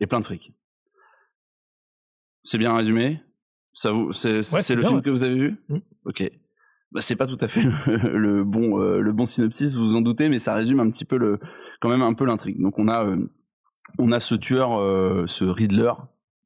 et 0.00 0.06
plein 0.06 0.20
de 0.20 0.24
fric. 0.24 0.52
C'est 2.42 2.58
bien 2.58 2.74
résumé? 2.74 3.20
Ça 3.72 3.92
vous, 3.92 4.12
c'est, 4.12 4.38
Ouais, 4.52 4.60
le 4.70 4.74
bien, 4.76 4.88
film 4.88 4.96
ouais. 4.96 5.02
que 5.02 5.10
vous 5.10 5.22
avez 5.22 5.34
vu? 5.36 5.56
Mm. 5.68 5.78
Ok. 6.06 6.30
Bah, 6.92 7.00
c'est 7.00 7.14
pas 7.16 7.26
tout 7.26 7.38
à 7.40 7.46
fait 7.48 7.62
le, 7.62 8.18
le 8.18 8.44
bon, 8.44 8.80
euh, 8.80 9.00
le 9.00 9.12
bon 9.12 9.26
synopsis, 9.26 9.76
vous 9.76 9.90
vous 9.90 9.96
en 9.96 10.00
doutez, 10.00 10.28
mais 10.28 10.38
ça 10.40 10.54
résume 10.54 10.80
un 10.80 10.90
petit 10.90 11.04
peu 11.04 11.16
le, 11.18 11.38
quand 11.80 11.88
même 11.88 12.02
un 12.02 12.14
peu 12.14 12.24
l'intrigue. 12.24 12.60
Donc 12.60 12.78
on 12.78 12.88
a, 12.88 13.04
euh, 13.04 13.30
on 13.98 14.10
a 14.10 14.18
ce 14.18 14.34
tueur, 14.34 14.80
euh, 14.80 15.24
ce 15.26 15.44
Riddler 15.44 15.92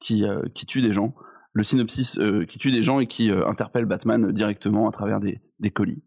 qui, 0.01 0.25
qui 0.55 0.67
tue 0.67 0.83
des 0.83 0.93
gens. 0.93 1.15
Le 1.55 1.63
synopsis 1.63 2.19
qui 2.49 2.59
tue 2.59 2.73
des 2.73 2.83
gens 2.83 2.99
et 3.01 3.07
qui 3.07 3.31
interpelle 3.31 3.87
Batman 3.87 4.33
directement 4.33 4.89
à 4.89 4.93
travers 4.93 5.21
des, 5.21 5.41
des 5.61 5.71
colis. 5.71 6.03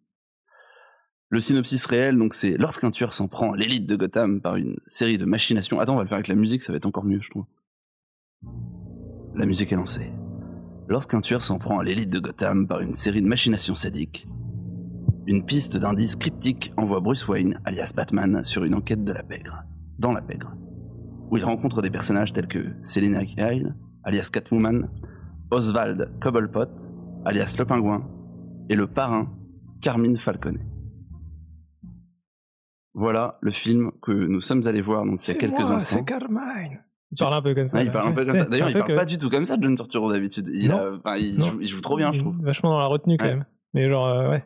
Le 1.29 1.41
synopsis 1.41 1.86
réel, 1.88 2.17
donc 2.17 2.34
c'est 2.34 2.57
lorsqu'un 2.57 2.89
tueur 2.89 3.12
s'en 3.12 3.27
prend 3.27 3.51
à 3.51 3.57
l'élite 3.57 3.86
de 3.86 3.98
Gotham 3.98 4.39
par 4.39 4.55
une 4.55 4.77
série 4.86 5.17
de 5.17 5.25
machinations. 5.25 5.79
Attends, 5.79 5.93
on 5.93 5.98
va 5.98 6.03
le 6.03 6.07
faire 6.07 6.15
avec 6.15 6.29
la 6.29 6.36
musique, 6.36 6.62
ça 6.62 6.72
va 6.72 6.77
être 6.77 6.86
encore 6.86 7.03
mieux, 7.03 7.19
je 7.19 7.29
trouve. 7.29 7.46
La 9.36 9.46
musique 9.46 9.74
est 9.74 9.75
lancée. 9.75 10.10
Lorsqu'un 10.88 11.19
tueur 11.19 11.43
s'en 11.43 11.60
prend 11.60 11.79
à 11.79 11.84
l'élite 11.84 12.10
de 12.10 12.19
Gotham 12.19 12.65
par 12.65 12.79
une 12.79 12.93
série 12.93 13.22
de 13.22 13.27
machinations 13.27 13.75
sadiques, 13.75 14.25
une 15.25 15.43
piste 15.43 15.75
d'indices 15.75 16.15
cryptiques 16.15 16.72
envoie 16.77 17.01
Bruce 17.01 17.27
Wayne, 17.27 17.60
alias 17.65 17.91
Batman, 17.93 18.46
sur 18.46 18.63
une 18.63 18.74
enquête 18.74 19.03
de 19.03 19.12
la 19.12 19.24
pègre, 19.24 19.65
dans 20.00 20.13
la 20.13 20.22
pègre, 20.22 20.53
où 21.29 21.36
il 21.36 21.43
rencontre 21.43 21.81
des 21.81 21.91
personnages 21.91 22.31
tels 22.31 22.48
que 22.48 22.69
Selena 22.84 23.25
Kyle, 23.25 23.75
alias 24.05 24.29
Catwoman, 24.31 24.89
Oswald 25.51 26.10
Cobblepot, 26.22 26.93
alias 27.25 27.57
le 27.60 27.65
pingouin, 27.65 28.10
et 28.69 28.75
le 28.75 28.88
parrain, 28.88 29.29
Carmine 29.81 30.15
Falcone. 30.15 30.76
Voilà 32.99 33.37
le 33.41 33.51
film 33.51 33.91
que 34.01 34.11
nous 34.11 34.41
sommes 34.41 34.63
allés 34.65 34.81
voir 34.81 35.05
donc, 35.05 35.19
il 35.25 35.27
y 35.27 35.31
a 35.31 35.39
quelques 35.39 35.59
instants. 35.71 35.99
C'est 35.99 36.03
Carmine. 36.05 36.81
Il 37.11 37.17
parle 37.19 37.35
un 37.35 37.41
peu 37.41 37.55
comme 37.55 37.67
ça. 37.67 37.77
Ouais, 37.77 37.85
il 37.85 37.91
parle 37.91 38.09
un 38.09 38.11
peu 38.11 38.25
comme 38.25 38.35
ça. 38.35 38.45
D'ailleurs, 38.45 38.69
il 38.69 38.73
parle 38.73 38.87
que- 38.87 38.95
pas 38.95 39.05
du 39.05 39.17
tout 39.17 39.29
comme 39.29 39.45
ça, 39.45 39.55
John 39.61 39.75
Turturro, 39.75 40.11
d'habitude. 40.11 40.49
Il, 40.53 40.71
a- 40.71 40.91
enfin, 40.97 41.15
il, 41.17 41.41
joue, 41.41 41.61
il 41.61 41.67
joue 41.67 41.79
trop 41.79 41.95
bien, 41.95 42.11
je 42.11 42.19
trouve. 42.19 42.35
Vachement 42.41 42.71
dans 42.71 42.79
la 42.79 42.87
retenue 42.87 43.17
quand 43.17 43.25
Ouais. 43.25 43.35
même. 43.35 43.45
Mais 43.73 43.87
genre, 43.87 44.07
euh, 44.07 44.29
ouais. 44.31 44.43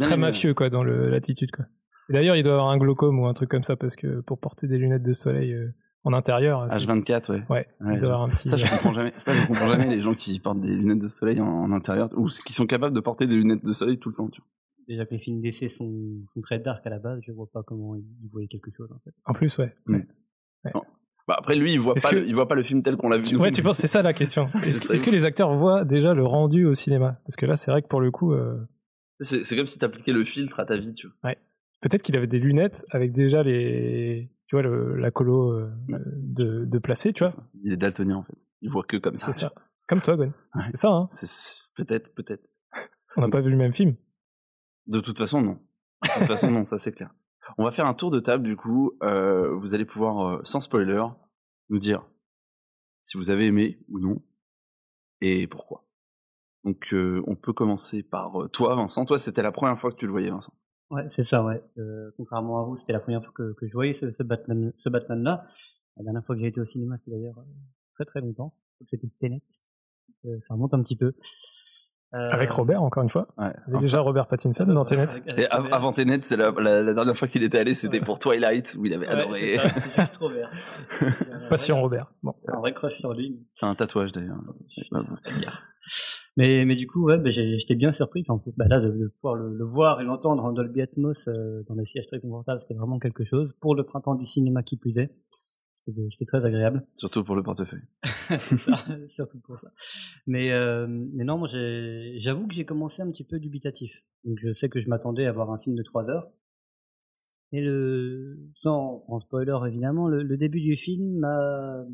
Très 0.00 0.12
aimé. 0.14 0.16
mafieux 0.20 0.52
quoi 0.52 0.68
dans 0.68 0.82
l'attitude 0.84 1.50
quoi. 1.50 1.64
Et 2.10 2.12
d'ailleurs, 2.14 2.36
il 2.36 2.42
doit 2.42 2.54
avoir 2.54 2.68
un 2.68 2.76
glaucome 2.78 3.18
ou 3.20 3.26
un 3.26 3.32
truc 3.32 3.48
comme 3.48 3.62
ça 3.62 3.76
parce 3.76 3.96
que 3.96 4.20
pour 4.20 4.38
porter 4.38 4.66
des 4.66 4.76
lunettes 4.76 5.02
de 5.02 5.12
soleil 5.14 5.54
euh, 5.54 5.72
en 6.04 6.12
intérieur. 6.12 6.66
c'est- 6.70 6.78
H24, 6.78 7.30
ouais. 7.30 7.44
Ouais, 7.48 7.66
Ouais, 7.80 7.94
il 7.94 7.98
doit 8.00 8.08
avoir 8.08 8.22
un 8.22 8.28
petit. 8.28 8.48
Ça, 8.50 8.56
je 8.56 8.68
comprends 8.68 8.92
jamais. 8.92 9.12
Ça, 9.18 9.32
je 9.34 9.46
comprends 9.46 9.68
jamais 9.68 9.86
les 9.96 10.02
gens 10.02 10.14
qui 10.14 10.38
portent 10.40 10.60
des 10.60 10.74
lunettes 10.76 10.98
de 10.98 11.06
soleil 11.06 11.40
en, 11.40 11.46
en 11.46 11.72
intérieur 11.72 12.08
ou 12.16 12.26
qui 12.44 12.52
sont 12.52 12.66
capables 12.66 12.94
de 12.94 13.00
porter 13.00 13.26
des 13.26 13.36
lunettes 13.36 13.64
de 13.64 13.72
soleil 13.72 13.98
tout 13.98 14.08
le 14.10 14.14
temps. 14.16 14.28
Tu 14.28 14.40
vois. 14.42 14.48
Déjà 14.88 15.04
que 15.04 15.10
les 15.12 15.18
films 15.18 15.40
d'essai 15.42 15.68
sont, 15.68 16.18
sont 16.24 16.40
très 16.40 16.58
dark 16.58 16.86
à 16.86 16.90
la 16.90 16.98
base, 16.98 17.20
je 17.22 17.30
vois 17.32 17.46
pas 17.52 17.62
comment 17.62 17.94
ils 17.94 18.04
ils 18.24 18.30
voyaient 18.30 18.48
quelque 18.48 18.70
chose 18.70 18.90
en 18.90 18.98
fait. 19.00 19.12
En 19.26 19.34
plus, 19.34 19.56
ouais. 19.58 19.74
Bah, 21.26 21.36
après, 21.38 21.56
lui, 21.56 21.74
il 21.74 21.78
voit, 21.80 21.94
pas, 21.94 22.08
que- 22.10 22.16
le, 22.16 22.26
il 22.26 22.34
voit 22.34 22.48
pas 22.48 22.54
le 22.54 22.62
film 22.62 22.82
tel 22.82 22.96
qu'on 22.96 23.10
l'a 23.10 23.18
vu. 23.18 23.36
Ouais, 23.36 23.50
tu 23.50 23.62
penses 23.62 23.76
c'est 23.76 23.86
ça 23.86 24.00
la 24.00 24.14
question. 24.14 24.46
Est-ce 24.56 25.04
que 25.04 25.10
les 25.10 25.26
acteurs 25.26 25.54
voient 25.54 25.84
déjà 25.84 26.14
le 26.14 26.24
rendu 26.24 26.64
au 26.64 26.72
cinéma? 26.72 27.20
Parce 27.26 27.36
que 27.36 27.44
là, 27.44 27.54
c'est 27.56 27.70
vrai 27.70 27.82
que 27.82 27.86
pour 27.88 28.00
le 28.00 28.10
coup, 28.10 28.32
euh, 28.32 28.58
C'est 29.20 29.54
comme 29.56 29.66
si 29.66 29.78
t'appliquais 29.78 30.12
le 30.14 30.24
filtre 30.24 30.58
à 30.58 30.64
ta 30.64 30.78
vie, 30.78 30.94
tu 30.94 31.06
vois. 31.22 31.34
peut-être 31.82 32.02
qu'il 32.02 32.16
avait 32.16 32.26
des 32.26 32.38
lunettes 32.38 32.86
avec 32.90 33.12
déjà 33.12 33.42
les, 33.42 34.30
tu 34.46 34.56
vois, 34.56 34.62
le- 34.62 34.96
la 34.96 35.10
colo 35.10 35.52
euh, 35.52 35.70
de, 36.16 36.64
de 36.64 36.78
placer, 36.78 37.12
tu 37.12 37.24
vois? 37.24 37.32
Ça. 37.32 37.46
Il 37.62 37.72
est 37.74 37.76
daltonien, 37.76 38.16
en 38.16 38.22
fait. 38.22 38.38
Il 38.62 38.70
voit 38.70 38.84
que 38.84 38.96
comme 38.96 39.16
ça. 39.18 39.30
C'est 39.34 39.40
ça. 39.40 39.52
Comme 39.86 40.00
toi, 40.00 40.16
Gwen. 40.16 40.32
Ouais. 40.54 40.62
C'est 40.70 40.78
ça, 40.80 40.88
hein. 40.88 41.08
Peut-être, 41.76 42.14
peut-être. 42.14 42.48
On 43.16 43.20
n'a 43.20 43.28
pas 43.28 43.40
vu 43.42 43.50
le 43.50 43.56
même 43.58 43.74
film. 43.74 43.96
De 44.88 45.00
toute 45.00 45.18
façon, 45.18 45.42
non. 45.42 45.58
De 46.02 46.18
toute 46.18 46.26
façon, 46.26 46.50
non, 46.50 46.64
ça 46.64 46.78
c'est 46.78 46.92
clair. 46.92 47.14
On 47.58 47.64
va 47.64 47.70
faire 47.70 47.86
un 47.86 47.94
tour 47.94 48.10
de 48.10 48.20
table, 48.20 48.42
du 48.42 48.56
coup. 48.56 48.92
Euh, 49.02 49.54
vous 49.54 49.74
allez 49.74 49.84
pouvoir, 49.84 50.26
euh, 50.26 50.40
sans 50.44 50.60
spoiler, 50.60 51.04
nous 51.68 51.78
dire 51.78 52.06
si 53.04 53.16
vous 53.16 53.30
avez 53.30 53.46
aimé 53.46 53.78
ou 53.88 54.00
non 54.00 54.22
et 55.20 55.46
pourquoi. 55.46 55.86
Donc, 56.64 56.92
euh, 56.92 57.22
on 57.26 57.36
peut 57.36 57.52
commencer 57.52 58.02
par 58.02 58.48
toi, 58.52 58.74
Vincent. 58.74 59.04
Toi, 59.04 59.18
c'était 59.18 59.42
la 59.42 59.52
première 59.52 59.78
fois 59.78 59.90
que 59.90 59.96
tu 59.96 60.06
le 60.06 60.12
voyais, 60.12 60.30
Vincent. 60.30 60.52
Ouais, 60.90 61.06
c'est 61.08 61.22
ça, 61.22 61.44
ouais. 61.44 61.62
Contrairement 62.16 62.60
à 62.60 62.64
vous, 62.64 62.74
c'était 62.74 62.94
la 62.94 63.00
première 63.00 63.22
fois 63.22 63.32
que, 63.34 63.54
je 63.60 63.72
voyais 63.72 63.92
ce, 63.92 64.10
ce 64.10 64.22
Batman, 64.22 64.72
ce 64.76 64.88
Batman-là. 64.88 65.46
La 65.96 66.04
dernière 66.04 66.24
fois 66.24 66.34
que 66.34 66.40
j'ai 66.40 66.48
été 66.48 66.60
au 66.60 66.64
cinéma, 66.64 66.96
c'était 66.96 67.10
d'ailleurs 67.10 67.44
très 67.94 68.06
très 68.06 68.20
longtemps. 68.20 68.54
C'était 68.84 69.08
Tenet. 69.18 69.42
Ça 70.38 70.54
remonte 70.54 70.72
un 70.72 70.82
petit 70.82 70.96
peu. 70.96 71.14
Euh, 72.14 72.26
Avec 72.30 72.50
Robert, 72.50 72.82
encore 72.82 73.02
une 73.02 73.10
fois. 73.10 73.28
Ouais. 73.36 73.52
Il 73.66 73.72
y 73.72 73.76
avait 73.76 73.82
déjà 73.84 74.00
Robert 74.00 74.28
Pattinson 74.28 74.64
dans 74.64 74.84
Tenet. 74.86 75.02
avec- 75.02 75.28
avec 75.28 75.38
Et 75.44 75.50
av- 75.50 75.58
Robert. 75.62 75.74
avant 75.74 75.92
Tenet, 75.92 76.20
c'est 76.22 76.38
la, 76.38 76.50
la- 76.52 76.82
la 76.82 76.94
dernière 76.94 77.14
fois 77.16 77.28
qu'il 77.28 77.42
était 77.42 77.58
allé, 77.58 77.74
c'était 77.74 78.00
pour 78.00 78.18
Twilight, 78.18 78.74
où 78.78 78.86
il 78.86 78.94
avait 78.94 79.06
Ouais, 79.06 79.12
adoré. 79.12 79.40
c'est 79.40 79.60
juste 80.00 80.16
Robert. 80.16 80.50
Passion 81.50 81.82
Robert. 81.82 82.10
Bon. 82.22 82.34
Un 82.48 82.60
vrai 82.60 82.72
crush 82.72 82.96
sur 82.98 83.12
lui. 83.12 83.46
C'est 83.52 83.66
un 83.66 83.74
tatouage 83.74 84.12
d'ailleurs. 84.12 84.38
Mais, 86.36 86.64
mais 86.64 86.76
du 86.76 86.86
coup, 86.86 87.04
ouais, 87.04 87.18
bah, 87.18 87.30
j'étais 87.30 87.74
bien 87.74 87.90
surpris. 87.92 88.22
Puis 88.22 88.30
en 88.30 88.38
fait, 88.38 88.52
bah, 88.56 88.66
là, 88.68 88.80
de, 88.80 88.88
de 88.90 89.08
pouvoir 89.20 89.34
le, 89.34 89.52
le 89.54 89.64
voir 89.64 90.00
et 90.00 90.04
l'entendre 90.04 90.44
en 90.44 90.52
Dolby 90.52 90.82
Atmos 90.82 91.26
euh, 91.28 91.62
dans 91.68 91.74
des 91.74 91.84
sièges 91.84 92.06
très 92.06 92.20
confortables, 92.20 92.60
c'était 92.60 92.74
vraiment 92.74 92.98
quelque 92.98 93.24
chose. 93.24 93.54
Pour 93.60 93.74
le 93.74 93.84
printemps 93.84 94.14
du 94.14 94.24
cinéma 94.24 94.62
qui 94.62 94.76
plus 94.76 94.98
est, 94.98 95.10
c'était 95.82 96.24
très 96.26 96.44
agréable. 96.44 96.86
Surtout 96.94 97.24
pour 97.24 97.36
le 97.36 97.42
portefeuille. 97.42 97.82
Ça, 98.28 98.74
surtout 99.08 99.40
pour 99.40 99.58
ça. 99.58 99.72
Mais, 100.26 100.52
euh, 100.52 100.86
mais 100.88 101.24
non, 101.24 101.38
moi, 101.38 101.48
j'avoue 101.48 102.46
que 102.46 102.54
j'ai 102.54 102.64
commencé 102.64 103.02
un 103.02 103.10
petit 103.10 103.24
peu 103.24 103.38
dubitatif. 103.38 104.04
Donc, 104.24 104.38
je 104.40 104.52
sais 104.52 104.68
que 104.68 104.80
je 104.80 104.88
m'attendais 104.88 105.26
à 105.26 105.32
voir 105.32 105.50
un 105.50 105.58
film 105.58 105.76
de 105.76 105.82
3 105.82 106.10
heures. 106.10 106.28
Et 107.52 107.62
le, 107.62 108.38
sans, 108.56 109.00
sans 109.00 109.18
spoiler 109.20 109.56
évidemment, 109.66 110.06
le, 110.08 110.22
le 110.22 110.36
début 110.36 110.60
du 110.60 110.76
film, 110.76 111.18
m'a- 111.18 111.84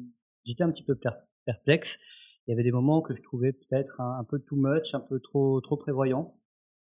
j'étais 0.44 0.64
un 0.64 0.70
petit 0.70 0.82
peu 0.82 0.96
per- 0.96 1.10
perplexe. 1.44 1.98
Il 2.46 2.50
y 2.50 2.52
avait 2.54 2.64
des 2.64 2.72
moments 2.72 3.00
que 3.02 3.14
je 3.14 3.22
trouvais 3.22 3.52
peut-être 3.52 4.00
un, 4.00 4.18
un 4.18 4.24
peu 4.24 4.38
too 4.40 4.56
much, 4.56 4.94
un 4.94 5.00
peu 5.00 5.20
trop, 5.20 5.60
trop 5.60 5.76
prévoyant. 5.76 6.36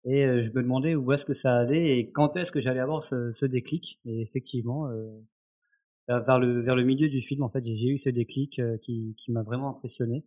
Et 0.04 0.24
euh, 0.24 0.40
je 0.42 0.50
me 0.50 0.62
demandais 0.62 0.94
où 0.94 1.10
est-ce 1.12 1.24
que 1.26 1.34
ça 1.34 1.56
allait 1.58 1.98
et 1.98 2.10
quand 2.10 2.36
est-ce 2.36 2.52
que 2.52 2.60
j'allais 2.60 2.80
avoir 2.80 3.02
ce, 3.02 3.32
ce 3.32 3.46
déclic. 3.46 4.00
Et 4.04 4.20
effectivement, 4.22 4.88
euh, 4.88 5.10
vers 6.10 6.24
vers 6.24 6.38
le, 6.38 6.60
vers 6.60 6.74
le 6.76 6.84
milieu 6.84 7.08
du 7.08 7.20
film, 7.20 7.42
en 7.42 7.48
fait, 7.50 7.64
j'ai 7.64 7.88
eu 7.88 7.98
ce 7.98 8.10
déclic 8.10 8.58
euh, 8.58 8.76
qui, 8.78 9.14
qui 9.16 9.32
m'a 9.32 9.42
vraiment 9.42 9.70
impressionné. 9.70 10.24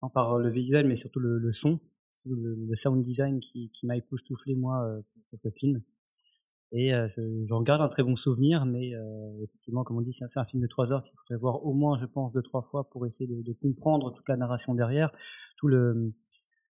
Tant 0.00 0.10
par 0.10 0.38
le 0.38 0.50
visuel, 0.50 0.86
mais 0.86 0.96
surtout 0.96 1.20
le, 1.20 1.38
le 1.38 1.52
son, 1.52 1.80
le, 2.26 2.54
le 2.54 2.74
sound 2.76 3.02
design 3.02 3.40
qui, 3.40 3.70
qui 3.70 3.86
m'a 3.86 3.96
époustouflé, 3.96 4.54
moi, 4.54 4.84
euh, 4.84 5.00
sur 5.26 5.38
ce 5.40 5.50
film. 5.50 5.82
Et 6.72 6.92
euh, 6.94 7.08
je- 7.16 7.44
j'en 7.44 7.62
garde 7.62 7.82
un 7.82 7.88
très 7.88 8.02
bon 8.02 8.16
souvenir, 8.16 8.66
mais 8.66 8.94
euh, 8.94 9.44
effectivement, 9.44 9.84
comme 9.84 9.96
on 9.98 10.02
dit, 10.02 10.12
c'est 10.12 10.24
un, 10.24 10.40
un 10.42 10.44
film 10.44 10.62
de 10.62 10.66
trois 10.66 10.92
heures 10.92 11.02
qu'il 11.04 11.14
faudrait 11.16 11.40
voir 11.40 11.64
au 11.64 11.72
moins, 11.72 11.96
je 11.96 12.06
pense, 12.06 12.32
deux, 12.32 12.42
trois 12.42 12.62
fois 12.62 12.90
pour 12.90 13.06
essayer 13.06 13.28
de, 13.28 13.42
de 13.42 13.52
comprendre 13.52 14.12
toute 14.12 14.28
la 14.28 14.36
narration 14.36 14.74
derrière, 14.74 15.10
tout 15.56 15.68
le, 15.68 16.12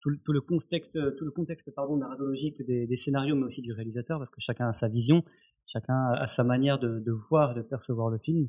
tout 0.01 0.11
le, 0.11 0.19
tout 0.19 0.33
le 0.33 0.41
contexte, 0.41 0.99
tout 1.17 1.25
le 1.25 1.31
contexte 1.31 1.75
pardon, 1.75 1.97
narratologique 1.97 2.63
des, 2.65 2.87
des 2.87 2.97
scénarios, 2.97 3.35
mais 3.37 3.45
aussi 3.45 3.63
du 3.63 3.73
réalisateur, 3.73 4.19
parce 4.19 4.31
que 4.31 4.41
chacun 4.41 4.69
a 4.69 4.73
sa 4.73 4.89
vision, 4.89 5.25
chacun 5.67 6.13
a 6.13 6.27
sa 6.27 6.45
manière 6.45 6.79
de, 6.79 7.01
de 7.01 7.13
voir 7.13 7.53
et 7.53 7.55
de 7.55 7.63
percevoir 7.63 8.09
le 8.11 8.19
film. 8.19 8.49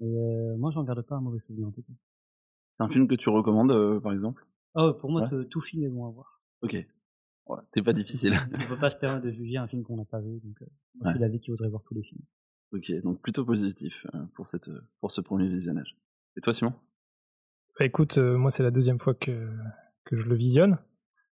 Et 0.00 0.04
euh, 0.04 0.56
moi, 0.56 0.70
j'en 0.70 0.82
garde 0.84 1.02
pas 1.02 1.16
un 1.16 1.20
mauvais 1.20 1.38
souvenir 1.38 1.68
en 1.68 1.72
tout 1.72 1.82
cas. 1.82 1.92
C'est 2.74 2.82
un 2.82 2.88
film 2.88 3.06
que 3.08 3.14
tu 3.14 3.28
recommandes, 3.28 3.70
euh, 3.72 4.00
par 4.00 4.12
exemple? 4.12 4.46
Ouais, 4.74 4.92
pour 4.98 5.10
moi, 5.10 5.22
Ouais. 5.22 5.28
tout- 5.28 5.44
tout 5.44 5.60
film 5.60 5.84
est 5.84 5.88
bon 5.88 6.06
à 6.06 6.10
voir. 6.10 6.40
Ok. 6.62 6.74
Ouais, 7.46 7.58
T'es 7.72 7.82
pas 7.82 7.92
difficile. 7.92 8.34
On 8.52 8.62
ne 8.62 8.66
peut 8.68 8.78
pas 8.78 8.90
se 8.90 8.96
permettre 8.96 9.26
de 9.26 9.30
juger 9.30 9.56
un 9.58 9.68
film 9.68 9.82
qu'on 9.84 9.96
n'a 9.96 10.04
pas 10.04 10.20
vu, 10.20 10.40
donc 10.40 10.60
euh, 10.62 10.66
moi, 10.96 11.04
je 11.04 11.08
suis 11.10 11.18
Ouais. 11.20 11.26
d'avis 11.26 11.38
qu'il 11.40 11.52
faudrait 11.52 11.68
voir 11.68 11.82
tous 11.84 11.94
les 11.94 12.02
films. 12.02 12.22
ok, 12.72 12.92
donc 13.02 13.20
plutôt 13.20 13.44
positif 13.44 14.06
euh, 14.14 14.24
pour, 14.34 14.46
cette, 14.46 14.70
pour 15.00 15.10
ce 15.10 15.20
premier 15.20 15.46
visionnage. 15.48 15.96
Et 16.36 16.40
toi, 16.40 16.52
Simon? 16.54 16.72
Bah, 17.78 17.84
écoute, 17.84 18.18
euh, 18.18 18.36
moi 18.36 18.50
c'est 18.50 18.62
la 18.62 18.70
deuxième 18.70 18.98
fois 18.98 19.14
que, 19.14 19.48
que 20.04 20.16
je 20.16 20.28
le 20.28 20.34
visionne. 20.34 20.78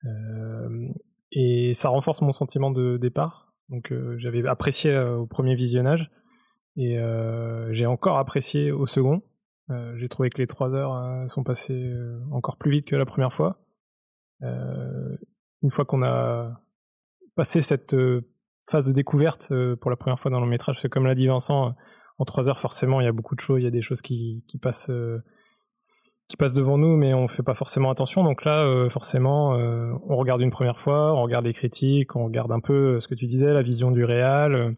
Euh, 0.05 0.89
et 1.33 1.75
ça 1.75 1.89
renforce 1.89 2.23
mon 2.23 2.33
sentiment 2.33 2.71
de 2.71 2.97
départ. 2.97 3.55
Donc 3.71 3.93
j'avais 4.17 4.47
apprécié 4.47 4.97
au 4.99 5.27
premier 5.27 5.55
visionnage 5.55 6.11
et 6.77 6.99
j'ai 7.71 7.87
encore 7.87 8.19
apprécié 8.19 8.71
au 8.71 8.85
second. 8.85 9.23
j'ai 9.97 10.09
trouvé 10.09 10.29
que 10.29 10.39
les 10.39 10.47
trois 10.47 10.75
heures 10.75 11.29
sont 11.31 11.43
passées 11.43 11.91
encore 12.31 12.59
plus 12.59 12.71
vite 12.71 12.87
que 12.87 12.95
la 12.95 13.07
première 13.07 13.33
fois. 13.33 13.65
une 14.43 15.71
fois 15.71 15.87
qu'on 15.87 16.03
a 16.03 16.61
passé 17.37 17.63
cette 17.63 17.97
phase 18.69 18.87
de 18.87 18.93
découverte 18.93 19.51
pour 19.81 19.91
la 19.91 19.97
première 19.97 20.21
fois 20.21 20.31
dans 20.31 20.41
le 20.41 20.47
métrage, 20.47 20.79
c'est 20.79 20.91
comme 20.91 21.07
l'a 21.07 21.15
dit 21.15 21.27
Vincent, 21.27 21.75
en 22.19 22.25
trois 22.27 22.51
heures 22.51 22.61
forcément 22.61 23.01
il 23.01 23.05
y 23.05 23.09
a 23.09 23.13
beaucoup 23.13 23.35
de 23.35 23.41
choses, 23.41 23.61
il 23.61 23.65
y 23.65 23.69
a 23.69 23.73
des 23.73 23.83
choses 23.83 24.03
qui, 24.03 24.45
qui 24.47 24.59
passent 24.59 24.91
qui 26.29 26.37
passent 26.37 26.55
devant 26.55 26.79
nous, 26.79 26.97
mais 26.97 27.13
on 27.13 27.29
fait 27.29 27.43
pas 27.43 27.55
forcément 27.55 27.91
attention. 27.91 28.25
Donc 28.25 28.45
là, 28.45 28.65
euh, 28.65 28.89
forcément, 28.89 29.55
euh, 29.55 29.93
on 30.09 30.17
regarde 30.17 30.41
une 30.41 30.51
première 30.51 30.79
fois, 30.79 31.15
on 31.15 31.23
regarde 31.23 31.45
les 31.45 31.53
critiques, 31.53 32.17
on 32.17 32.25
regarde 32.25 32.51
un 32.51 32.61
peu 32.61 32.99
ce 33.01 33.09
que 33.09 33.15
tu 33.15 33.27
disais, 33.27 33.53
la 33.53 33.63
vision 33.63 33.91
du 33.91 34.05
réal, 34.05 34.75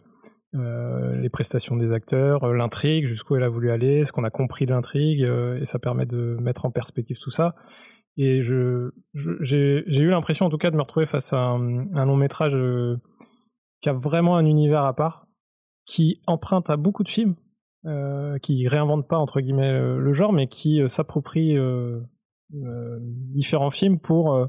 euh, 0.55 1.17
les 1.21 1.29
prestations 1.29 1.77
des 1.77 1.93
acteurs, 1.93 2.53
l'intrigue, 2.53 3.07
jusqu'où 3.07 3.37
elle 3.37 3.45
a 3.45 3.49
voulu 3.49 3.71
aller, 3.71 4.05
ce 4.05 4.13
qu'on 4.13 4.25
a 4.25 4.31
compris 4.31 4.67
de 4.67 4.73
l'intrigue, 4.73 5.21
et 5.21 5.65
ça 5.65 5.79
permet 5.79 6.07
de 6.07 6.37
mettre 6.41 6.67
en 6.67 6.71
perspective 6.71 7.19
tout 7.21 7.31
ça. 7.31 7.55
Et 8.17 8.43
je, 8.43 8.91
j'ai, 9.41 9.85
eu 9.87 10.09
l'impression, 10.09 10.47
en 10.47 10.51
tout 10.51 10.57
cas, 10.57 10.71
de 10.71 10.77
me 10.77 10.83
retrouver 10.83 11.07
face 11.07 11.33
à 11.33 11.39
un 11.39 12.07
long 12.07 12.17
métrage 12.17 12.57
qui 13.83 13.89
a 13.91 13.93
vraiment 13.93 14.37
un 14.37 14.47
univers 14.47 14.85
à 14.85 14.97
part, 14.97 15.27
qui 15.85 16.23
emprunte 16.27 16.71
à 16.71 16.77
beaucoup 16.77 17.05
de 17.05 17.09
films 17.09 17.37
euh, 17.87 18.39
qui 18.39 18.67
réinvente 18.67 19.07
pas 19.07 19.17
entre 19.17 19.41
guillemets 19.41 19.71
euh, 19.71 19.99
le 19.99 20.13
genre, 20.13 20.33
mais 20.33 20.49
qui 20.49 20.83
euh, 20.83 20.89
s'approprie 20.89 21.57
différents 22.51 23.71
films 23.71 24.01
pour 24.01 24.49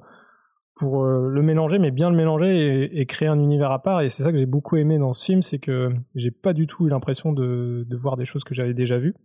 pour 0.75 1.03
le 1.03 1.41
mélanger, 1.41 1.79
mais 1.79 1.89
bien 1.89 2.11
le 2.11 2.15
mélanger 2.15 2.89
et, 2.99 3.05
créer 3.07 3.27
un 3.27 3.39
univers 3.39 3.71
à 3.71 3.81
part. 3.81 4.01
Et 4.01 4.09
c'est 4.09 4.21
ça 4.21 4.31
que 4.31 4.37
j'ai 4.37 4.45
beaucoup 4.45 4.75
aimé 4.75 4.99
dans 4.99 5.13
ce 5.13 5.25
film, 5.25 5.41
c'est 5.41 5.57
que 5.57 5.91
j'ai 6.13 6.29
pas 6.29 6.53
du 6.53 6.67
tout 6.67 6.85
eu 6.85 6.89
l'impression 6.89 7.33
de, 7.33 7.87
voir 7.99 8.15
des 8.15 8.25
choses 8.25 8.43
que 8.43 8.53
j'avais 8.53 8.75
déjà 8.75 8.99
vues. 8.99 9.15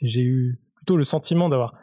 J'ai 0.00 0.22
eu 0.22 0.58
plutôt 0.76 0.96
le 0.96 1.04
sentiment 1.04 1.50
d'avoir 1.50 1.74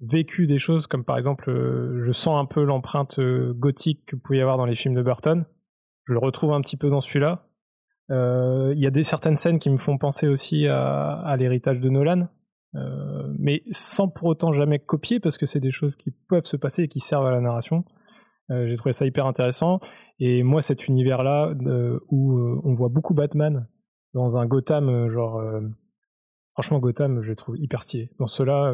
vécu 0.00 0.48
des 0.48 0.58
choses 0.58 0.88
comme 0.88 1.04
par 1.04 1.16
exemple, 1.16 1.52
je 2.00 2.12
sens 2.12 2.40
un 2.40 2.46
peu 2.46 2.64
l'empreinte 2.64 3.20
gothique 3.20 4.06
que 4.06 4.16
pouvait 4.16 4.38
y 4.38 4.42
avoir 4.42 4.56
dans 4.56 4.66
les 4.66 4.74
films 4.74 4.94
de 4.94 5.02
Burton. 5.02 5.44
Je 6.06 6.12
le 6.12 6.18
retrouve 6.18 6.52
un 6.52 6.60
petit 6.60 6.76
peu 6.76 6.90
dans 6.90 7.00
celui-là. 7.00 7.47
Euh, 8.10 8.72
il 8.74 8.80
y 8.80 8.86
a 8.86 8.90
des 8.90 9.02
certaines 9.02 9.36
scènes 9.36 9.58
qui 9.58 9.70
me 9.70 9.76
font 9.76 9.98
penser 9.98 10.28
aussi 10.28 10.66
à, 10.66 11.34
l'héritage 11.38 11.80
de 11.80 11.88
Nolan, 11.88 12.28
euh, 12.74 13.34
mais 13.38 13.62
sans 13.70 14.08
pour 14.08 14.28
autant 14.28 14.52
jamais 14.52 14.78
copier 14.78 15.20
parce 15.20 15.36
que 15.36 15.46
c'est 15.46 15.60
des 15.60 15.70
choses 15.70 15.96
qui 15.96 16.10
peuvent 16.28 16.46
se 16.46 16.56
passer 16.56 16.84
et 16.84 16.88
qui 16.88 17.00
servent 17.00 17.26
à 17.26 17.30
la 17.30 17.40
narration. 17.40 17.84
Euh, 18.50 18.66
J'ai 18.66 18.76
trouvé 18.76 18.92
ça 18.92 19.04
hyper 19.04 19.26
intéressant. 19.26 19.80
Et 20.20 20.42
moi, 20.42 20.62
cet 20.62 20.88
univers-là 20.88 21.52
où 22.08 22.40
on 22.64 22.72
voit 22.72 22.88
beaucoup 22.88 23.14
Batman 23.14 23.68
dans 24.14 24.36
un 24.36 24.46
Gotham, 24.46 25.08
genre 25.08 25.40
franchement 26.54 26.80
Gotham, 26.80 27.20
je 27.20 27.28
le 27.28 27.36
trouve 27.36 27.56
hyper 27.58 27.82
stylé. 27.82 28.10
Dans 28.18 28.26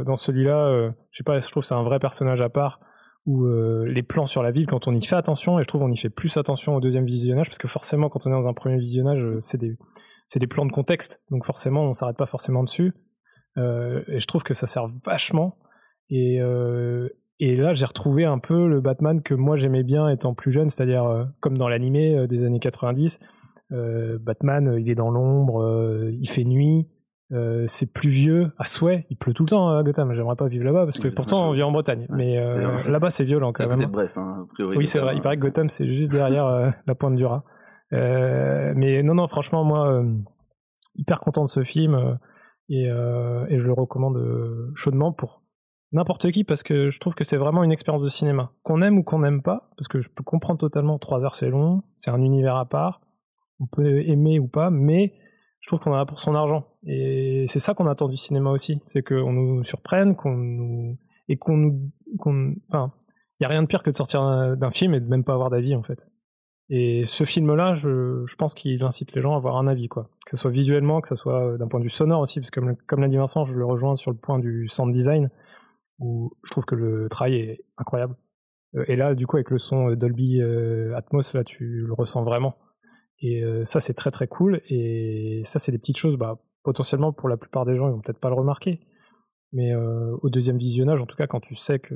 dans 0.04 0.16
celui-là, 0.16 0.92
je 1.10 1.16
sais 1.16 1.24
pas, 1.24 1.38
je 1.38 1.50
trouve 1.50 1.64
c'est 1.64 1.74
un 1.74 1.82
vrai 1.82 1.98
personnage 1.98 2.40
à 2.40 2.48
part 2.48 2.80
ou 3.26 3.46
euh, 3.46 3.84
les 3.86 4.02
plans 4.02 4.26
sur 4.26 4.42
la 4.42 4.50
ville, 4.50 4.66
quand 4.66 4.86
on 4.86 4.92
y 4.92 5.04
fait 5.04 5.16
attention, 5.16 5.58
et 5.58 5.62
je 5.62 5.68
trouve 5.68 5.82
on 5.82 5.90
y 5.90 5.96
fait 5.96 6.10
plus 6.10 6.36
attention 6.36 6.76
au 6.76 6.80
deuxième 6.80 7.06
visionnage, 7.06 7.48
parce 7.48 7.58
que 7.58 7.68
forcément, 7.68 8.08
quand 8.08 8.26
on 8.26 8.30
est 8.30 8.34
dans 8.34 8.48
un 8.48 8.54
premier 8.54 8.76
visionnage, 8.76 9.22
euh, 9.22 9.40
c'est 9.40 9.58
des, 9.58 9.76
c'est 10.26 10.38
des 10.38 10.46
plans 10.46 10.66
de 10.66 10.72
contexte, 10.72 11.22
donc 11.30 11.44
forcément, 11.44 11.82
on 11.82 11.92
s'arrête 11.92 12.16
pas 12.16 12.26
forcément 12.26 12.64
dessus. 12.64 12.92
Euh, 13.56 14.02
et 14.08 14.20
je 14.20 14.26
trouve 14.26 14.42
que 14.42 14.54
ça 14.54 14.66
sert 14.66 14.86
vachement. 15.04 15.56
Et, 16.10 16.40
euh, 16.40 17.08
et 17.40 17.56
là, 17.56 17.72
j'ai 17.72 17.84
retrouvé 17.84 18.24
un 18.24 18.38
peu 18.38 18.68
le 18.68 18.80
Batman 18.80 19.22
que 19.22 19.34
moi 19.34 19.56
j'aimais 19.56 19.82
bien 19.82 20.08
étant 20.08 20.34
plus 20.34 20.50
jeune, 20.50 20.70
c'est-à-dire 20.70 21.04
euh, 21.04 21.24
comme 21.40 21.56
dans 21.58 21.68
l'animé 21.68 22.26
des 22.28 22.44
années 22.44 22.60
90. 22.60 23.18
Batman, 24.20 24.76
il 24.78 24.88
est 24.88 24.94
dans 24.94 25.10
l'ombre, 25.10 26.08
il 26.12 26.28
fait 26.28 26.44
nuit, 26.44 26.86
euh, 27.34 27.64
c'est 27.66 27.92
pluvieux 27.92 28.52
à 28.58 28.64
souhait. 28.64 29.06
Il 29.10 29.16
pleut 29.16 29.32
tout 29.32 29.42
le 29.44 29.50
temps 29.50 29.76
à 29.76 29.82
Gotham. 29.82 30.12
J'aimerais 30.14 30.36
pas 30.36 30.46
vivre 30.46 30.64
là-bas 30.64 30.84
parce 30.84 30.98
que 30.98 31.08
pourtant 31.08 31.48
on 31.48 31.52
vit 31.52 31.62
en 31.62 31.72
Bretagne. 31.72 32.06
Mais 32.10 32.38
euh, 32.38 32.78
là-bas 32.88 33.10
c'est 33.10 33.24
violent 33.24 33.52
quand 33.52 33.66
même. 33.66 33.80
de 33.80 33.86
Brest, 33.86 34.16
hein, 34.18 34.46
oui, 34.60 34.86
c'est 34.86 35.00
vrai. 35.00 35.16
Il 35.16 35.22
paraît 35.22 35.36
que 35.36 35.42
Gotham 35.42 35.68
c'est 35.68 35.86
juste 35.86 36.12
derrière 36.12 36.46
euh, 36.46 36.70
la 36.86 36.94
pointe 36.94 37.16
du 37.16 37.24
Raz. 37.24 37.42
mais 37.90 39.02
non, 39.02 39.14
non, 39.14 39.26
franchement, 39.26 39.64
moi, 39.64 40.04
hyper 40.94 41.20
content 41.20 41.44
de 41.44 41.48
ce 41.48 41.64
film 41.64 42.18
et, 42.68 42.84
et 42.84 43.58
je 43.58 43.66
le 43.66 43.72
recommande 43.72 44.72
chaudement 44.74 45.12
pour 45.12 45.42
n'importe 45.92 46.30
qui 46.30 46.44
parce 46.44 46.62
que 46.62 46.90
je 46.90 47.00
trouve 47.00 47.14
que 47.14 47.24
c'est 47.24 47.36
vraiment 47.36 47.64
une 47.64 47.72
expérience 47.72 48.02
de 48.02 48.08
cinéma. 48.08 48.52
Qu'on 48.62 48.80
aime 48.82 48.98
ou 48.98 49.02
qu'on 49.02 49.20
n'aime 49.20 49.42
pas, 49.42 49.70
parce 49.76 49.88
que 49.88 50.00
je 50.00 50.08
peux 50.08 50.24
comprendre 50.24 50.60
totalement. 50.60 50.98
Trois 50.98 51.24
heures 51.24 51.34
c'est 51.34 51.50
long, 51.50 51.82
c'est 51.96 52.10
un 52.10 52.22
univers 52.22 52.56
à 52.56 52.66
part. 52.66 53.00
On 53.60 53.66
peut 53.66 54.06
aimer 54.08 54.38
ou 54.38 54.46
pas, 54.48 54.70
mais 54.70 55.14
je 55.60 55.68
trouve 55.68 55.80
qu'on 55.80 55.92
en 55.92 55.98
a 55.98 56.06
pour 56.06 56.20
son 56.20 56.34
argent. 56.34 56.66
Et 56.86 57.44
c'est 57.46 57.58
ça 57.58 57.74
qu'on 57.74 57.86
attend 57.86 58.08
du 58.08 58.16
cinéma 58.16 58.50
aussi, 58.50 58.80
c'est 58.84 59.02
qu'on 59.02 59.32
nous 59.32 59.62
surprenne, 59.62 60.16
qu'on 60.16 60.36
nous 60.36 60.98
et 61.28 61.36
qu'on 61.38 61.56
nous, 61.56 61.90
enfin, 62.68 62.92
il 63.40 63.44
y 63.44 63.46
a 63.46 63.48
rien 63.48 63.62
de 63.62 63.66
pire 63.66 63.82
que 63.82 63.90
de 63.90 63.96
sortir 63.96 64.56
d'un 64.56 64.70
film 64.70 64.92
et 64.94 65.00
de 65.00 65.08
même 65.08 65.24
pas 65.24 65.32
avoir 65.32 65.48
d'avis 65.48 65.74
en 65.74 65.82
fait. 65.82 66.06
Et 66.70 67.04
ce 67.04 67.24
film-là, 67.24 67.74
je, 67.74 68.34
pense 68.36 68.54
qu'il 68.54 68.82
incite 68.84 69.12
les 69.14 69.20
gens 69.20 69.34
à 69.34 69.36
avoir 69.36 69.56
un 69.56 69.66
avis, 69.66 69.88
quoi. 69.88 70.08
Que 70.24 70.30
ce 70.30 70.36
soit 70.36 70.50
visuellement, 70.50 71.00
que 71.00 71.08
ce 71.08 71.14
soit 71.14 71.58
d'un 71.58 71.68
point 71.68 71.78
de 71.78 71.84
vue 71.84 71.90
sonore 71.90 72.20
aussi, 72.20 72.40
parce 72.40 72.50
que 72.50 72.60
comme, 72.60 72.76
comme 72.86 73.00
l'a 73.02 73.08
dit 73.08 73.18
Vincent, 73.18 73.44
je 73.44 73.54
le 73.54 73.66
rejoins 73.66 73.96
sur 73.96 74.10
le 74.10 74.16
point 74.16 74.38
du 74.38 74.66
sound 74.66 74.90
design, 74.90 75.30
où 75.98 76.32
je 76.42 76.50
trouve 76.50 76.64
que 76.64 76.74
le 76.74 77.08
travail 77.10 77.34
est 77.36 77.64
incroyable. 77.76 78.16
Euh, 78.76 78.84
et 78.88 78.96
là, 78.96 79.14
du 79.14 79.26
coup, 79.26 79.36
avec 79.36 79.50
le 79.50 79.58
son 79.58 79.94
Dolby 79.94 80.40
euh, 80.40 80.96
Atmos, 80.96 81.34
là, 81.34 81.44
tu 81.44 81.84
le 81.86 81.92
ressens 81.92 82.22
vraiment. 82.22 82.56
Et 83.20 83.42
euh, 83.44 83.64
ça, 83.64 83.80
c'est 83.80 83.94
très 83.94 84.10
très 84.10 84.26
cool. 84.26 84.62
Et 84.68 85.42
ça, 85.44 85.58
c'est 85.58 85.70
des 85.70 85.78
petites 85.78 85.98
choses, 85.98 86.16
bah, 86.16 86.38
potentiellement 86.64 87.12
pour 87.12 87.28
la 87.28 87.36
plupart 87.36 87.64
des 87.64 87.76
gens, 87.76 87.86
ils 87.88 87.92
vont 87.92 88.00
peut-être 88.00 88.18
pas 88.18 88.30
le 88.30 88.34
remarquer. 88.34 88.80
Mais 89.52 89.72
euh, 89.72 90.16
au 90.22 90.30
deuxième 90.30 90.58
visionnage, 90.58 91.00
en 91.00 91.06
tout 91.06 91.16
cas, 91.16 91.28
quand 91.28 91.40
tu 91.40 91.54
sais 91.54 91.78
que 91.78 91.94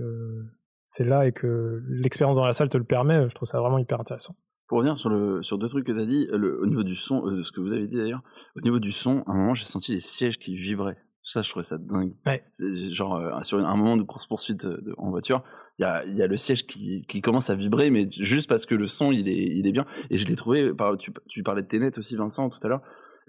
c'est 0.86 1.04
là 1.04 1.26
et 1.26 1.32
que 1.32 1.82
l'expérience 1.88 2.36
dans 2.36 2.46
la 2.46 2.52
salle 2.52 2.68
te 2.68 2.78
le 2.78 2.84
permet, 2.84 3.28
je 3.28 3.34
trouve 3.34 3.48
ça 3.48 3.58
vraiment 3.58 3.78
hyper 3.78 4.00
intéressant. 4.00 4.36
Pour 4.68 4.78
revenir 4.78 4.98
sur, 4.98 5.08
le, 5.08 5.42
sur 5.42 5.58
deux 5.58 5.68
trucs 5.68 5.86
que 5.86 5.92
tu 5.92 6.00
as 6.00 6.06
dit, 6.06 6.28
le, 6.30 6.60
au 6.60 6.66
niveau 6.66 6.82
du 6.82 6.94
son, 6.94 7.26
euh, 7.26 7.42
ce 7.42 7.50
que 7.50 7.60
vous 7.60 7.72
avez 7.72 7.86
dit 7.86 7.96
d'ailleurs, 7.96 8.22
au 8.54 8.60
niveau 8.60 8.78
du 8.78 8.92
son, 8.92 9.22
à 9.26 9.32
un 9.32 9.34
moment, 9.34 9.54
j'ai 9.54 9.64
senti 9.64 9.92
les 9.92 10.00
sièges 10.00 10.38
qui 10.38 10.54
vibraient. 10.54 10.98
Ça, 11.22 11.42
je 11.42 11.50
trouvais 11.50 11.64
ça 11.64 11.78
dingue. 11.78 12.14
Ouais. 12.26 12.44
Genre, 12.90 13.16
euh, 13.16 13.42
sur 13.42 13.58
un 13.58 13.76
moment 13.76 13.96
de 13.96 14.02
course-poursuite 14.02 14.66
euh, 14.66 14.94
en 14.96 15.10
voiture, 15.10 15.42
il 15.78 15.82
y 15.82 15.84
a, 15.84 16.04
y 16.06 16.22
a, 16.22 16.26
le 16.26 16.36
siège 16.36 16.66
qui, 16.66 17.04
qui, 17.06 17.20
commence 17.20 17.50
à 17.50 17.54
vibrer, 17.54 17.90
mais 17.90 18.08
juste 18.10 18.48
parce 18.48 18.66
que 18.66 18.74
le 18.74 18.86
son, 18.86 19.10
il 19.10 19.28
est, 19.28 19.56
il 19.56 19.66
est 19.66 19.72
bien. 19.72 19.86
Et 20.10 20.16
je 20.16 20.26
l'ai 20.26 20.36
trouvé, 20.36 20.74
par, 20.74 20.96
tu, 20.96 21.12
tu, 21.28 21.42
parlais 21.42 21.62
de 21.62 21.68
Tenet 21.68 21.98
aussi, 21.98 22.16
Vincent, 22.16 22.48
tout 22.48 22.60
à 22.62 22.68
l'heure. 22.68 22.82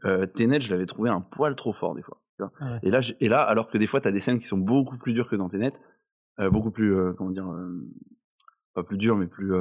Euh, 0.06 0.26
Tenet, 0.26 0.62
je 0.62 0.70
l'avais 0.70 0.86
trouvé 0.86 1.10
un 1.10 1.22
poil 1.22 1.56
trop 1.56 1.74
fort, 1.74 1.96
des 1.96 2.02
fois. 2.02 2.22
Tu 2.38 2.44
vois 2.44 2.52
ouais. 2.62 2.80
et, 2.84 2.90
là, 2.90 3.02
et 3.20 3.28
là, 3.28 3.42
alors 3.42 3.70
que 3.70 3.78
des 3.78 3.88
fois, 3.88 4.02
tu 4.02 4.08
as 4.08 4.12
des 4.12 4.20
scènes 4.20 4.40
qui 4.40 4.46
sont 4.46 4.58
beaucoup 4.58 4.98
plus 4.98 5.14
dures 5.14 5.30
que 5.30 5.36
dans 5.36 5.50
Tenet, 5.50 5.74
euh, 6.40 6.50
beaucoup 6.50 6.72
plus, 6.72 6.96
euh, 6.96 7.14
comment 7.14 7.32
dire, 7.32 7.50
euh, 7.50 7.86
pas 8.74 8.84
plus 8.84 8.98
dures, 8.98 9.18
mais 9.18 9.28
plus, 9.28 9.52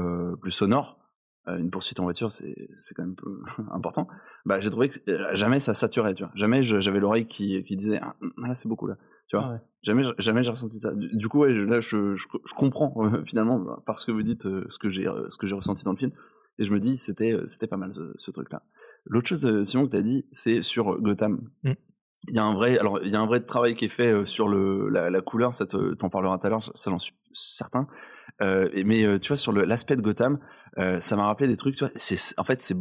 plus 0.41 0.51
sonores. 0.51 0.99
une 1.47 1.71
poursuite 1.71 1.99
en 1.99 2.05
voiture, 2.05 2.31
c'est 2.31 2.55
quand 2.95 3.03
même 3.03 3.17
peu 3.17 3.43
important. 3.73 4.07
Bah, 4.45 4.61
j'ai 4.61 4.71
trouvé 4.71 4.89
que 4.91 4.97
jamais 5.35 5.59
ça 5.59 5.75
saturait, 5.75 6.15
tu 6.15 6.23
vois. 6.23 6.33
Jamais 6.35 6.63
j'avais 6.63 7.01
l'oreille 7.01 7.27
qui, 7.27 7.63
qui 7.65 7.77
disait, 7.77 7.99
ah, 8.03 8.15
là, 8.37 8.55
c'est 8.55 8.69
beaucoup, 8.69 8.87
là. 8.87 8.97
Tu 9.27 9.37
vois, 9.37 9.47
ah 9.47 9.53
ouais. 9.53 9.61
jamais, 9.83 10.05
jamais 10.19 10.43
j'ai 10.43 10.51
ressenti 10.51 10.79
ça. 10.79 10.93
Du, 10.95 11.29
coup, 11.29 11.41
ouais, 11.41 11.53
là, 11.53 11.81
je, 11.81 12.15
je, 12.15 12.27
je 12.45 12.55
comprends 12.55 12.95
finalement 13.25 13.79
par 13.85 13.99
ce 13.99 14.07
que 14.07 14.13
vous 14.13 14.23
dites, 14.23 14.45
ce 14.45 14.79
que 14.79 14.89
j'ai, 14.89 15.05
ce 15.29 15.37
que 15.37 15.47
j'ai 15.47 15.55
ressenti 15.55 15.85
dans 15.85 15.93
le 15.93 15.99
film, 15.99 16.13
et 16.59 16.65
je 16.65 16.73
me 16.73 16.81
dis, 16.81 16.97
c'était, 16.97 17.37
c'était 17.47 17.67
pas 17.67 17.77
mal 17.77 17.93
ce, 17.95 18.13
ce 18.17 18.31
truc-là. 18.31 18.63
L'autre 19.09 19.29
chose, 19.29 19.45
euh, 19.47 19.65
Simon, 19.65 19.87
que 19.87 19.93
t'as 19.93 20.03
dit, 20.03 20.27
c'est 20.33 20.63
sur 20.63 21.01
Gotham. 21.01 21.51
Mm. 21.65 21.73
Il 22.29 22.35
y 22.35 22.39
a 22.39 22.45
un 22.45 22.55
vrai, 22.55 22.79
alors 22.79 23.01
il 23.03 23.11
y 23.11 23.17
a 23.17 23.21
un 23.21 23.27
vrai 23.27 23.41
travail 23.41 23.75
qui 23.75 23.87
est 23.87 23.91
fait 23.91 24.27
sur 24.27 24.49
le, 24.49 24.89
la, 24.89 25.09
la 25.09 25.21
couleur. 25.21 25.55
Ça 25.55 25.67
t'en 25.67 26.11
parlera 26.11 26.39
tout 26.39 26.47
à 26.47 26.51
l'heure, 26.51 26.63
ça 26.63 26.91
j'en 26.91 26.99
suis 26.99 27.15
certain. 27.33 27.87
Euh, 28.43 28.69
mais 28.85 29.19
tu 29.21 29.29
vois, 29.29 29.37
sur 29.37 29.53
l'aspect 29.53 29.97
de 29.97 30.03
Gotham, 30.03 30.39
ça 30.77 31.17
m'a 31.17 31.27
rappelé 31.27 31.49
des 31.49 31.57
trucs. 31.57 31.77
Tu 31.77 31.85
vois, 31.85 31.93
c'est, 31.95 32.35
en 32.37 32.45
fait, 32.45 32.61
c'est, 32.61 32.77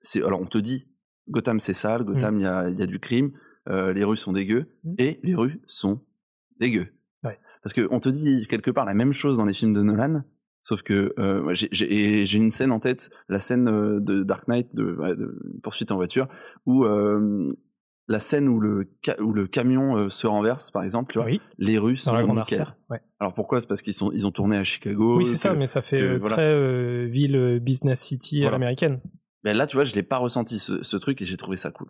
c'est, 0.00 0.22
alors 0.22 0.40
on 0.40 0.46
te 0.46 0.58
dit, 0.58 0.86
Gotham 1.28 1.60
c'est 1.60 1.72
sale, 1.72 2.04
Gotham 2.04 2.36
il 2.36 2.40
mm. 2.40 2.42
y, 2.42 2.46
a, 2.46 2.68
y 2.68 2.82
a 2.82 2.86
du 2.86 3.00
crime, 3.00 3.32
euh, 3.68 3.92
les 3.94 4.04
rues 4.04 4.18
sont 4.18 4.32
dégueu 4.32 4.66
mmh. 4.84 4.94
et 4.98 5.20
les 5.22 5.34
rues 5.34 5.62
sont 5.66 6.02
dégueu. 6.60 6.88
Ouais. 7.22 7.38
Parce 7.62 7.72
qu'on 7.72 7.98
te 7.98 8.10
dit 8.10 8.46
quelque 8.46 8.70
part 8.70 8.84
la 8.84 8.92
même 8.92 9.12
chose 9.12 9.38
dans 9.38 9.46
les 9.46 9.54
films 9.54 9.72
de 9.72 9.82
Nolan, 9.82 10.22
sauf 10.64 10.82
que 10.82 11.12
euh, 11.18 11.54
j'ai 11.54 12.36
une 12.36 12.50
scène 12.50 12.72
en 12.72 12.80
tête, 12.80 13.10
la 13.28 13.38
scène 13.38 13.68
euh, 13.68 14.00
de 14.00 14.22
Dark 14.22 14.48
Knight, 14.48 14.74
de, 14.74 14.96
de 15.14 15.60
poursuite 15.62 15.92
en 15.92 15.96
voiture, 15.96 16.26
où 16.64 16.84
euh, 16.84 17.52
la 18.08 18.18
scène 18.18 18.48
où 18.48 18.60
le, 18.60 18.90
où 19.20 19.34
le 19.34 19.46
camion 19.46 19.96
euh, 19.96 20.08
se 20.08 20.26
renverse, 20.26 20.70
par 20.70 20.82
exemple, 20.82 21.12
tu 21.12 21.18
vois, 21.18 21.26
oui. 21.26 21.40
les 21.58 21.76
rues 21.76 21.98
sont 21.98 22.16
nickel. 22.34 22.66
Ouais. 22.88 23.00
Alors 23.20 23.34
pourquoi? 23.34 23.60
C'est 23.60 23.66
parce 23.66 23.82
qu'ils 23.82 23.92
sont 23.92 24.10
ils 24.12 24.26
ont 24.26 24.30
tourné 24.30 24.56
à 24.56 24.64
Chicago. 24.64 25.18
Oui, 25.18 25.26
c'est 25.26 25.36
ça, 25.36 25.52
mais 25.54 25.66
ça 25.66 25.82
fait 25.82 26.00
que, 26.00 26.18
très 26.18 27.06
ville 27.08 27.60
business 27.60 28.00
city 28.00 28.40
voilà. 28.40 28.52
l'américaine. 28.52 29.00
Mais 29.44 29.52
là, 29.52 29.66
tu 29.66 29.76
vois, 29.76 29.84
je 29.84 29.94
l'ai 29.94 30.02
pas 30.02 30.16
ressenti 30.16 30.58
ce, 30.58 30.82
ce 30.82 30.96
truc 30.96 31.20
et 31.20 31.26
j'ai 31.26 31.36
trouvé 31.36 31.58
ça 31.58 31.70
cool. 31.70 31.88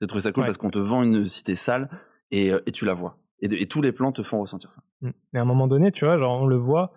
J'ai 0.00 0.06
trouvé 0.06 0.22
ça 0.22 0.30
cool 0.30 0.42
ouais. 0.42 0.46
parce 0.46 0.58
qu'on 0.58 0.70
te 0.70 0.78
vend 0.78 1.02
une 1.02 1.26
cité 1.26 1.56
sale 1.56 1.90
et, 2.30 2.52
et 2.66 2.70
tu 2.72 2.84
la 2.84 2.94
vois. 2.94 3.18
Et, 3.40 3.66
tous 3.66 3.82
les 3.82 3.92
plans 3.92 4.12
te 4.12 4.22
font 4.22 4.40
ressentir 4.40 4.72
ça. 4.72 4.80
Mm. 5.02 5.10
Et 5.34 5.38
à 5.38 5.42
un 5.42 5.44
moment 5.44 5.66
donné, 5.66 5.92
tu 5.92 6.04
vois, 6.04 6.18
genre 6.18 6.40
on 6.40 6.46
le 6.46 6.56
voit, 6.56 6.92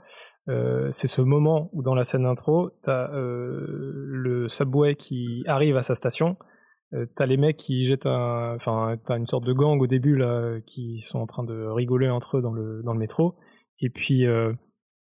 euh, 0.48 0.90
c'est 0.92 1.08
ce 1.08 1.22
moment 1.22 1.70
où 1.74 1.82
dans 1.82 1.96
la 1.96 2.04
scène 2.04 2.24
d'intro, 2.24 2.72
t'as 2.84 3.12
euh, 3.14 3.66
le 3.68 4.48
subway 4.48 4.96
qui 4.96 5.44
arrive 5.48 5.76
à 5.78 5.82
sa 5.82 5.96
station, 5.96 6.38
euh, 6.94 7.06
t'as 7.16 7.26
les 7.26 7.38
mecs 7.38 7.58
qui 7.58 7.86
jettent 7.86 8.06
un, 8.06 8.56
enfin 8.56 8.96
t'as 9.06 9.18
une 9.18 9.28
sorte 9.28 9.46
de 9.46 9.54
gang 9.54 9.80
au 9.82 9.88
début 9.88 10.16
là 10.16 10.60
qui 10.66 11.02
sont 11.02 11.20
en 11.20 11.28
train 11.28 11.44
de 11.44 11.68
rigoler 11.68 12.10
entre 12.10 12.38
eux 12.38 12.42
dans 12.42 12.54
le 12.54 12.82
dans 12.84 12.94
le 12.94 13.00
métro, 13.00 13.36
et 13.80 13.90
puis 13.90 14.26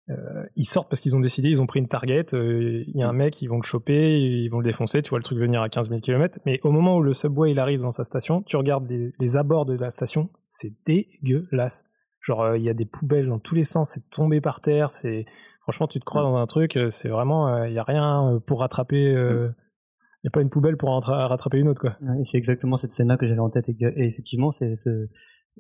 euh, 0.10 0.46
ils 0.56 0.64
sortent 0.64 0.90
parce 0.90 1.02
qu'ils 1.02 1.16
ont 1.16 1.20
décidé, 1.20 1.50
ils 1.50 1.62
ont 1.62 1.66
pris 1.66 1.80
une 1.80 1.90
target, 1.90 2.34
euh, 2.34 2.84
il 2.88 2.96
y 2.96 3.04
a 3.04 3.10
un 3.10 3.14
mec, 3.14 3.42
ils 3.42 3.48
vont 3.48 3.58
le 3.58 3.64
choper, 3.64 4.20
ils 4.20 4.48
vont 4.48 4.60
le 4.60 4.64
défoncer, 4.64 5.02
tu 5.02 5.10
vois 5.10 5.20
le 5.20 5.24
truc 5.24 5.38
venir 5.38 5.62
à 5.62 5.68
15 5.68 5.90
000 5.90 6.00
km, 6.00 6.40
mais 6.46 6.60
au 6.64 6.72
moment 6.72 6.96
où 6.98 7.02
le 7.02 7.12
subway 7.12 7.52
il 7.52 7.60
arrive 7.60 7.82
dans 7.82 7.92
sa 7.92 8.06
station, 8.06 8.42
tu 8.44 8.56
regardes 8.56 8.90
les, 8.90 9.12
les 9.20 9.38
abords 9.38 9.66
de 9.66 9.74
la 9.76 9.90
station, 9.90 10.30
c'est 10.48 10.72
dégueulasse. 10.86 11.84
Genre, 12.22 12.42
euh, 12.42 12.58
il 12.58 12.64
y 12.64 12.70
a 12.70 12.74
des 12.74 12.86
poubelles 12.86 13.28
dans 13.28 13.40
tous 13.40 13.56
les 13.56 13.66
sens, 13.66 13.92
c'est 13.92 14.10
tombé 14.10 14.40
par 14.40 14.62
terre, 14.62 14.92
c'est. 14.92 15.26
Franchement, 15.62 15.88
tu 15.88 16.00
te 16.00 16.06
crois 16.06 16.22
dans 16.22 16.38
un 16.38 16.48
truc, 16.48 16.80
c'est 16.92 17.10
vraiment. 17.10 17.66
Il 17.66 17.74
n'y 17.74 17.78
a 17.78 17.84
rien 17.84 18.42
pour 18.48 18.62
rattraper. 18.62 19.12
Il 20.24 20.24
n'y 20.24 20.30
a 20.30 20.32
pas 20.32 20.42
une 20.42 20.50
poubelle 20.50 20.78
pour 20.78 20.90
rattraper 21.04 21.58
une 21.58 21.68
autre, 21.68 21.82
quoi. 21.82 21.98
Ouais, 22.02 22.24
c'est 22.24 22.38
exactement 22.38 22.78
cette 22.78 22.92
scène-là 22.92 23.18
que 23.18 23.28
j'avais 23.28 23.42
en 23.42 23.50
tête. 23.50 23.68
Et, 23.68 23.76
effectivement, 23.98 24.50
c'est 24.50 24.76
ce, 24.76 25.10
ce, 25.50 25.60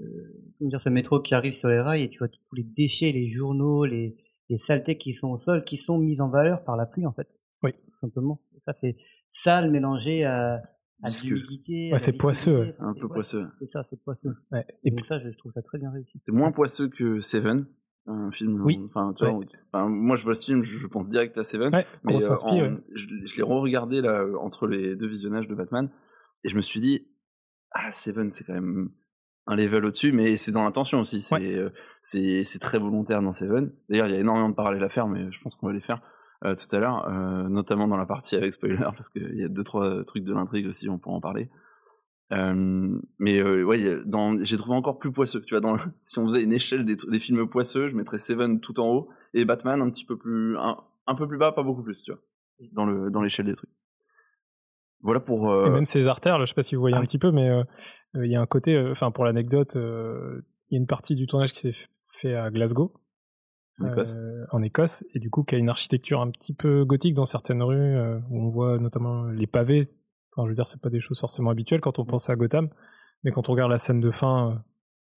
comment 0.57 0.69
dire, 0.69 0.79
ce 0.79 0.87
métro 0.87 1.19
qui 1.19 1.35
arrive 1.35 1.53
sur 1.53 1.67
les 1.67 1.81
rails 1.81 2.03
et 2.03 2.09
tu 2.09 2.19
vois 2.19 2.29
tous 2.29 2.55
les 2.55 2.63
déchets, 2.63 3.11
les 3.11 3.27
journaux, 3.27 3.83
les, 3.83 4.15
les 4.49 4.57
saletés 4.57 4.97
qui 4.97 5.13
sont 5.13 5.29
au 5.29 5.37
sol, 5.37 5.63
qui 5.63 5.77
sont 5.77 5.97
mises 5.97 6.21
en 6.21 6.29
valeur 6.29 6.63
par 6.63 6.77
la 6.77 6.85
pluie, 6.85 7.05
en 7.05 7.13
fait. 7.13 7.41
Oui. 7.63 7.71
Tout 7.73 7.97
simplement. 7.97 8.39
Ça 8.57 8.73
fait 8.73 8.95
sale 9.29 9.71
mélangé 9.71 10.23
à, 10.25 10.61
à 11.03 11.07
Visqueux. 11.07 11.35
l'humidité. 11.35 11.89
Ouais, 11.89 11.95
à 11.95 11.99
c'est 11.99 12.13
poisseux. 12.13 12.75
Un 12.79 12.93
peu 12.93 13.07
poisseux. 13.07 13.47
C'est 13.59 13.65
ça, 13.65 13.83
c'est 13.83 14.01
poisseux. 14.03 14.35
Ouais. 14.51 14.65
Et 14.83 14.91
donc 14.91 15.05
ça, 15.05 15.17
je, 15.19 15.29
trouve 15.37 15.51
ça 15.51 15.61
très 15.61 15.77
bien 15.79 15.91
réussi. 15.91 16.21
C'est 16.23 16.31
moins 16.31 16.51
poisseux 16.51 16.87
que 16.87 17.19
Seven, 17.19 17.65
un 18.05 18.31
film. 18.31 18.61
Oui. 18.63 18.79
Enfin, 18.85 19.13
tu 19.17 19.25
vois, 19.25 19.39
enfin, 19.73 19.89
moi, 19.89 20.15
je 20.15 20.23
vois 20.23 20.35
ce 20.35 20.45
film, 20.45 20.61
je, 20.63 20.77
je 20.77 20.87
pense 20.87 21.09
direct 21.09 21.37
à 21.37 21.43
Seven. 21.43 21.73
ouais, 21.73 21.85
Mais 22.03 22.23
euh, 22.23 22.35
en- 22.43 22.77
je, 22.95 23.07
je 23.25 23.35
l'ai 23.37 23.43
re-regardé 23.43 24.01
là 24.01 24.21
euh, 24.21 24.35
entre 24.37 24.67
les 24.67 24.95
deux 24.95 25.07
visionnages 25.07 25.47
de 25.47 25.55
Batman 25.55 25.89
et 26.43 26.49
je 26.49 26.55
me 26.55 26.61
suis 26.61 26.79
dit 26.79 27.07
ah 27.71 27.91
Seven 27.91 28.29
c'est 28.29 28.43
quand 28.43 28.53
même 28.53 28.91
un 29.47 29.55
level 29.55 29.85
au-dessus 29.85 30.11
mais 30.11 30.37
c'est 30.37 30.51
dans 30.51 30.63
l'intention 30.63 30.99
aussi 30.99 31.21
c'est 31.21 31.35
Ouais. 31.35 31.55
euh, 31.55 31.69
c'est 32.01 32.59
très 32.59 32.77
volontaire 32.79 33.21
dans 33.21 33.31
Seven 33.31 33.71
d'ailleurs 33.89 34.07
il 34.07 34.13
y 34.13 34.15
a 34.15 34.19
énormément 34.19 34.49
de 34.49 34.55
parallèles 34.55 34.83
à 34.83 34.89
faire 34.89 35.07
mais 35.07 35.31
je 35.31 35.41
pense 35.41 35.55
qu'on 35.55 35.67
va 35.67 35.73
les 35.73 35.81
faire 35.81 36.01
euh, 36.45 36.53
tout 36.55 36.73
à 36.75 36.79
l'heure 36.79 37.07
euh, 37.09 37.47
notamment 37.49 37.87
dans 37.87 37.97
la 37.97 38.05
partie 38.05 38.35
avec 38.35 38.53
spoiler 38.53 38.77
parce 38.95 39.09
qu'il 39.09 39.35
y 39.35 39.43
a 39.43 39.47
deux 39.49 39.63
trois 39.63 40.03
trucs 40.05 40.23
de 40.23 40.33
l'intrigue 40.33 40.67
aussi 40.67 40.89
on 40.89 40.97
pourra 40.99 41.15
en 41.15 41.21
parler 41.21 41.49
mais 42.29 43.41
ouais, 43.41 43.79
j'ai 44.41 44.57
trouvé 44.57 44.75
encore 44.75 44.99
plus 44.99 45.13
poisseux. 45.13 45.41
Tu 45.41 45.53
vois, 45.53 45.61
dans, 45.61 45.77
si 46.01 46.19
on 46.19 46.25
faisait 46.25 46.43
une 46.43 46.51
échelle 46.51 46.83
des, 46.83 46.97
des 46.97 47.19
films 47.21 47.47
poisseux, 47.47 47.87
je 47.87 47.95
mettrais 47.95 48.17
Seven 48.17 48.59
tout 48.59 48.79
en 48.81 48.87
haut 48.93 49.09
et 49.33 49.45
Batman 49.45 49.81
un 49.81 49.89
petit 49.89 50.03
peu 50.05 50.17
plus, 50.17 50.57
un, 50.57 50.77
un 51.07 51.15
peu 51.15 51.25
plus 51.25 51.37
bas, 51.37 51.53
pas 51.53 51.63
beaucoup 51.63 51.83
plus, 51.83 52.01
tu 52.03 52.11
vois, 52.11 52.19
dans 52.73 52.85
le 52.85 53.09
dans 53.09 53.21
l'échelle 53.21 53.45
des 53.45 53.55
trucs. 53.55 53.69
Voilà 55.01 55.19
pour. 55.19 55.51
euh, 55.51 55.65
Et 55.65 55.69
même 55.69 55.85
ces 55.85 56.07
artères, 56.07 56.37
là, 56.39 56.45
je 56.45 56.49
sais 56.49 56.55
pas 56.55 56.63
si 56.63 56.75
vous 56.75 56.81
voyez 56.81 56.95
ah 56.95 56.99
un 56.99 57.01
oui. 57.01 57.07
petit 57.07 57.19
peu, 57.19 57.31
mais 57.31 57.49
euh, 57.49 57.63
euh, 58.15 58.25
il 58.25 58.31
y 58.31 58.35
a 58.35 58.41
un 58.41 58.45
côté, 58.45 58.79
enfin 58.91 59.11
pour 59.11 59.25
l'anecdote, 59.25 59.75
il 59.75 60.41
y 60.71 60.75
a 60.75 60.79
une 60.79 60.87
partie 60.87 61.15
du 61.15 61.27
tournage 61.27 61.53
qui 61.53 61.59
s'est 61.59 61.87
fait 62.05 62.35
à 62.35 62.49
Glasgow, 62.49 62.93
en 63.79 63.91
Écosse. 63.91 64.15
en 64.51 64.61
Écosse, 64.63 65.03
et 65.13 65.19
du 65.19 65.29
coup 65.29 65.43
qui 65.43 65.55
a 65.55 65.57
une 65.57 65.69
architecture 65.69 66.21
un 66.21 66.31
petit 66.31 66.53
peu 66.53 66.83
gothique 66.83 67.13
dans 67.13 67.25
certaines 67.25 67.61
rues, 67.61 67.97
où 68.29 68.41
on 68.45 68.49
voit 68.49 68.79
notamment 68.79 69.25
les 69.25 69.47
pavés. 69.47 69.89
Enfin, 70.35 70.45
je 70.45 70.49
veux 70.49 70.55
dire, 70.55 70.67
c'est 70.67 70.81
pas 70.81 70.89
des 70.89 70.99
choses 70.99 71.19
forcément 71.19 71.49
habituelles 71.51 71.81
quand 71.81 71.99
on 71.99 72.05
pense 72.05 72.29
à 72.29 72.35
Gotham, 72.35 72.69
mais 73.23 73.31
quand 73.31 73.49
on 73.49 73.53
regarde 73.53 73.71
la 73.71 73.77
scène 73.77 73.99
de 73.99 74.11
fin, 74.11 74.63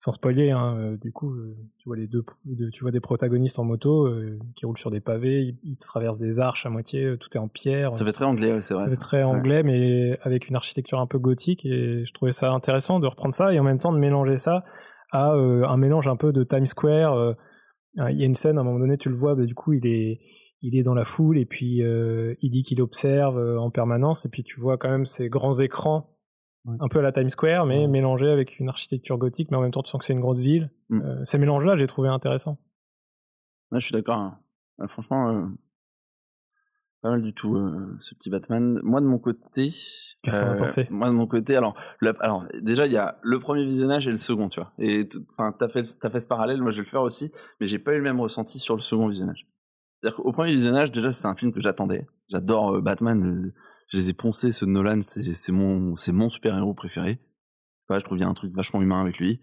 sans 0.02 0.12
spoiler, 0.12 0.50
hein, 0.50 0.76
euh, 0.78 0.96
du 0.96 1.12
coup, 1.12 1.30
euh, 1.34 1.54
tu 1.76 1.84
vois 1.88 1.96
les 1.96 2.06
deux, 2.06 2.24
de- 2.46 2.70
tu 2.70 2.80
vois 2.82 2.90
des 2.90 3.00
protagonistes 3.00 3.58
en 3.58 3.64
moto 3.64 4.06
euh, 4.06 4.38
qui 4.56 4.64
roulent 4.64 4.78
sur 4.78 4.90
des 4.90 5.00
pavés, 5.00 5.42
ils, 5.42 5.58
ils 5.62 5.76
traversent 5.76 6.18
des 6.18 6.40
arches 6.40 6.64
à 6.64 6.70
moitié, 6.70 7.16
tout 7.20 7.28
est 7.34 7.38
en 7.38 7.48
pierre. 7.48 7.94
Ça 7.96 8.04
fait 8.06 8.12
très 8.12 8.24
anglais, 8.24 8.50
ouais, 8.54 8.62
c'est 8.62 8.72
vrai. 8.72 8.84
Ça 8.84 8.90
fait 8.90 8.96
très 8.96 9.18
Ouais. 9.18 9.24
anglais, 9.24 9.62
mais 9.62 10.18
avec 10.22 10.48
une 10.48 10.56
architecture 10.56 10.98
un 11.00 11.06
peu 11.06 11.18
gothique. 11.18 11.66
Et 11.66 12.04
je 12.06 12.12
trouvais 12.14 12.32
ça 12.32 12.50
intéressant 12.50 12.98
de 12.98 13.06
reprendre 13.06 13.34
ça 13.34 13.52
et 13.52 13.58
en 13.60 13.62
même 13.62 13.78
temps 13.78 13.92
de 13.92 13.98
mélanger 13.98 14.38
ça 14.38 14.64
à 15.12 15.34
euh, 15.34 15.64
un 15.68 15.76
mélange 15.76 16.08
un 16.08 16.16
peu 16.16 16.32
de 16.32 16.44
Times 16.44 16.64
Square. 16.66 17.14
euh, 17.14 17.34
Il 18.08 18.18
y 18.18 18.22
a 18.22 18.26
une 18.26 18.34
scène, 18.34 18.56
à 18.56 18.62
un 18.62 18.64
moment 18.64 18.78
donné, 18.78 18.96
tu 18.96 19.10
le 19.10 19.16
vois, 19.16 19.34
bah, 19.34 19.44
du 19.44 19.54
coup, 19.54 19.74
il 19.74 19.86
est, 19.86 20.20
il 20.62 20.76
est 20.78 20.82
dans 20.82 20.94
la 20.94 21.04
foule 21.04 21.36
et 21.36 21.44
puis 21.44 21.82
il 21.82 22.50
dit 22.50 22.62
qu'il 22.62 22.80
observe 22.80 23.36
en 23.58 23.70
permanence. 23.70 24.24
Et 24.24 24.30
puis 24.30 24.44
tu 24.44 24.58
vois 24.60 24.78
quand 24.78 24.88
même 24.90 25.04
ces 25.04 25.28
grands 25.28 25.58
écrans, 25.58 26.16
Ouais. 26.66 26.76
un 26.80 26.88
peu 26.88 26.98
à 26.98 27.02
la 27.02 27.10
Times 27.12 27.30
Square, 27.30 27.64
mais 27.66 27.80
Ouais. 27.80 27.86
mélangés 27.88 28.28
avec 28.30 28.58
une 28.58 28.68
architecture 28.68 29.16
gothique, 29.16 29.50
mais 29.50 29.56
en 29.56 29.62
même 29.62 29.70
temps, 29.70 29.82
tu 29.82 29.90
sens 29.90 29.98
que 29.98 30.04
c'est 30.04 30.12
une 30.12 30.20
grosse 30.20 30.40
ville. 30.40 30.70
Mm. 30.90 31.00
Euh, 31.02 31.24
ces 31.24 31.38
mélanges-là, 31.38 31.76
j'ai 31.76 31.86
trouvé 31.86 32.08
intéressant. 32.10 32.58
Ouais, 33.72 33.80
je 33.80 33.84
suis 33.86 33.92
d'accord. 33.92 34.18
hein. 34.18 34.38
Euh, 34.82 34.86
franchement, 34.86 35.30
euh, 35.30 35.46
pas 37.02 37.10
mal 37.10 37.22
du 37.22 37.32
tout 37.32 37.56
euh, 37.56 37.96
ce 37.98 38.14
petit 38.14 38.28
Batman. 38.28 38.78
Moi 38.82 39.00
de 39.00 39.06
mon 39.06 39.18
côté, 39.18 39.72
Qu'est-ce 40.22 40.36
as 40.36 40.54
pensé? 40.54 40.86
moi 40.90 41.08
de 41.08 41.14
mon 41.14 41.26
côté, 41.26 41.56
alors, 41.56 41.74
le- 42.00 42.12
alors 42.22 42.44
déjà 42.60 42.86
il 42.86 42.92
y 42.92 42.98
a 42.98 43.18
le 43.22 43.38
premier 43.38 43.64
visionnage 43.64 44.06
et 44.06 44.10
le 44.10 44.18
second, 44.18 44.50
tu 44.50 44.60
vois. 44.60 44.72
Et 44.78 45.08
enfin, 45.32 45.52
t'as 45.58 45.68
fait, 45.70 45.84
t'as 45.98 46.10
fait 46.10 46.20
ce 46.20 46.26
parallèle, 46.26 46.60
moi 46.60 46.70
je 46.72 46.76
vais 46.76 46.82
le 46.82 46.88
faire 46.90 47.00
aussi, 47.00 47.30
mais 47.58 47.66
j'ai 47.68 47.78
pas 47.78 47.94
eu 47.94 47.96
le 47.98 48.02
même 48.02 48.20
ressenti 48.20 48.58
sur 48.58 48.74
le 48.76 48.82
second 48.82 49.08
visionnage. 49.08 49.46
C'est-à-dire 50.02 50.16
qu'au 50.22 50.32
premier 50.32 50.50
visionnage, 50.52 50.90
déjà 50.92 51.10
c'est 51.10 51.26
un 51.26 51.34
film 51.34 51.52
que 51.52 51.60
j'attendais. 51.62 52.06
J'adore 52.28 52.82
Batman. 52.82 53.50
Je 53.90 53.96
les 53.96 54.10
ai 54.10 54.12
poncés, 54.14 54.52
ce 54.52 54.64
Nolan, 54.64 55.00
c'est 55.02 55.52
mon, 55.52 55.94
super 56.28 56.56
héros 56.56 56.74
préféré. 56.74 57.20
Je 57.90 57.98
trouve 57.98 58.18
qu'il 58.18 58.24
y 58.24 58.26
a 58.26 58.30
un 58.30 58.34
truc 58.34 58.54
vachement 58.54 58.80
humain 58.80 59.00
avec 59.00 59.18
lui, 59.18 59.40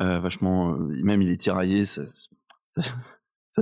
euh, 0.00 0.18
vachement, 0.18 0.72
euh, 0.72 0.88
même 1.02 1.20
il 1.20 1.30
est 1.30 1.36
tiraillé, 1.36 1.84
ça, 1.84 2.02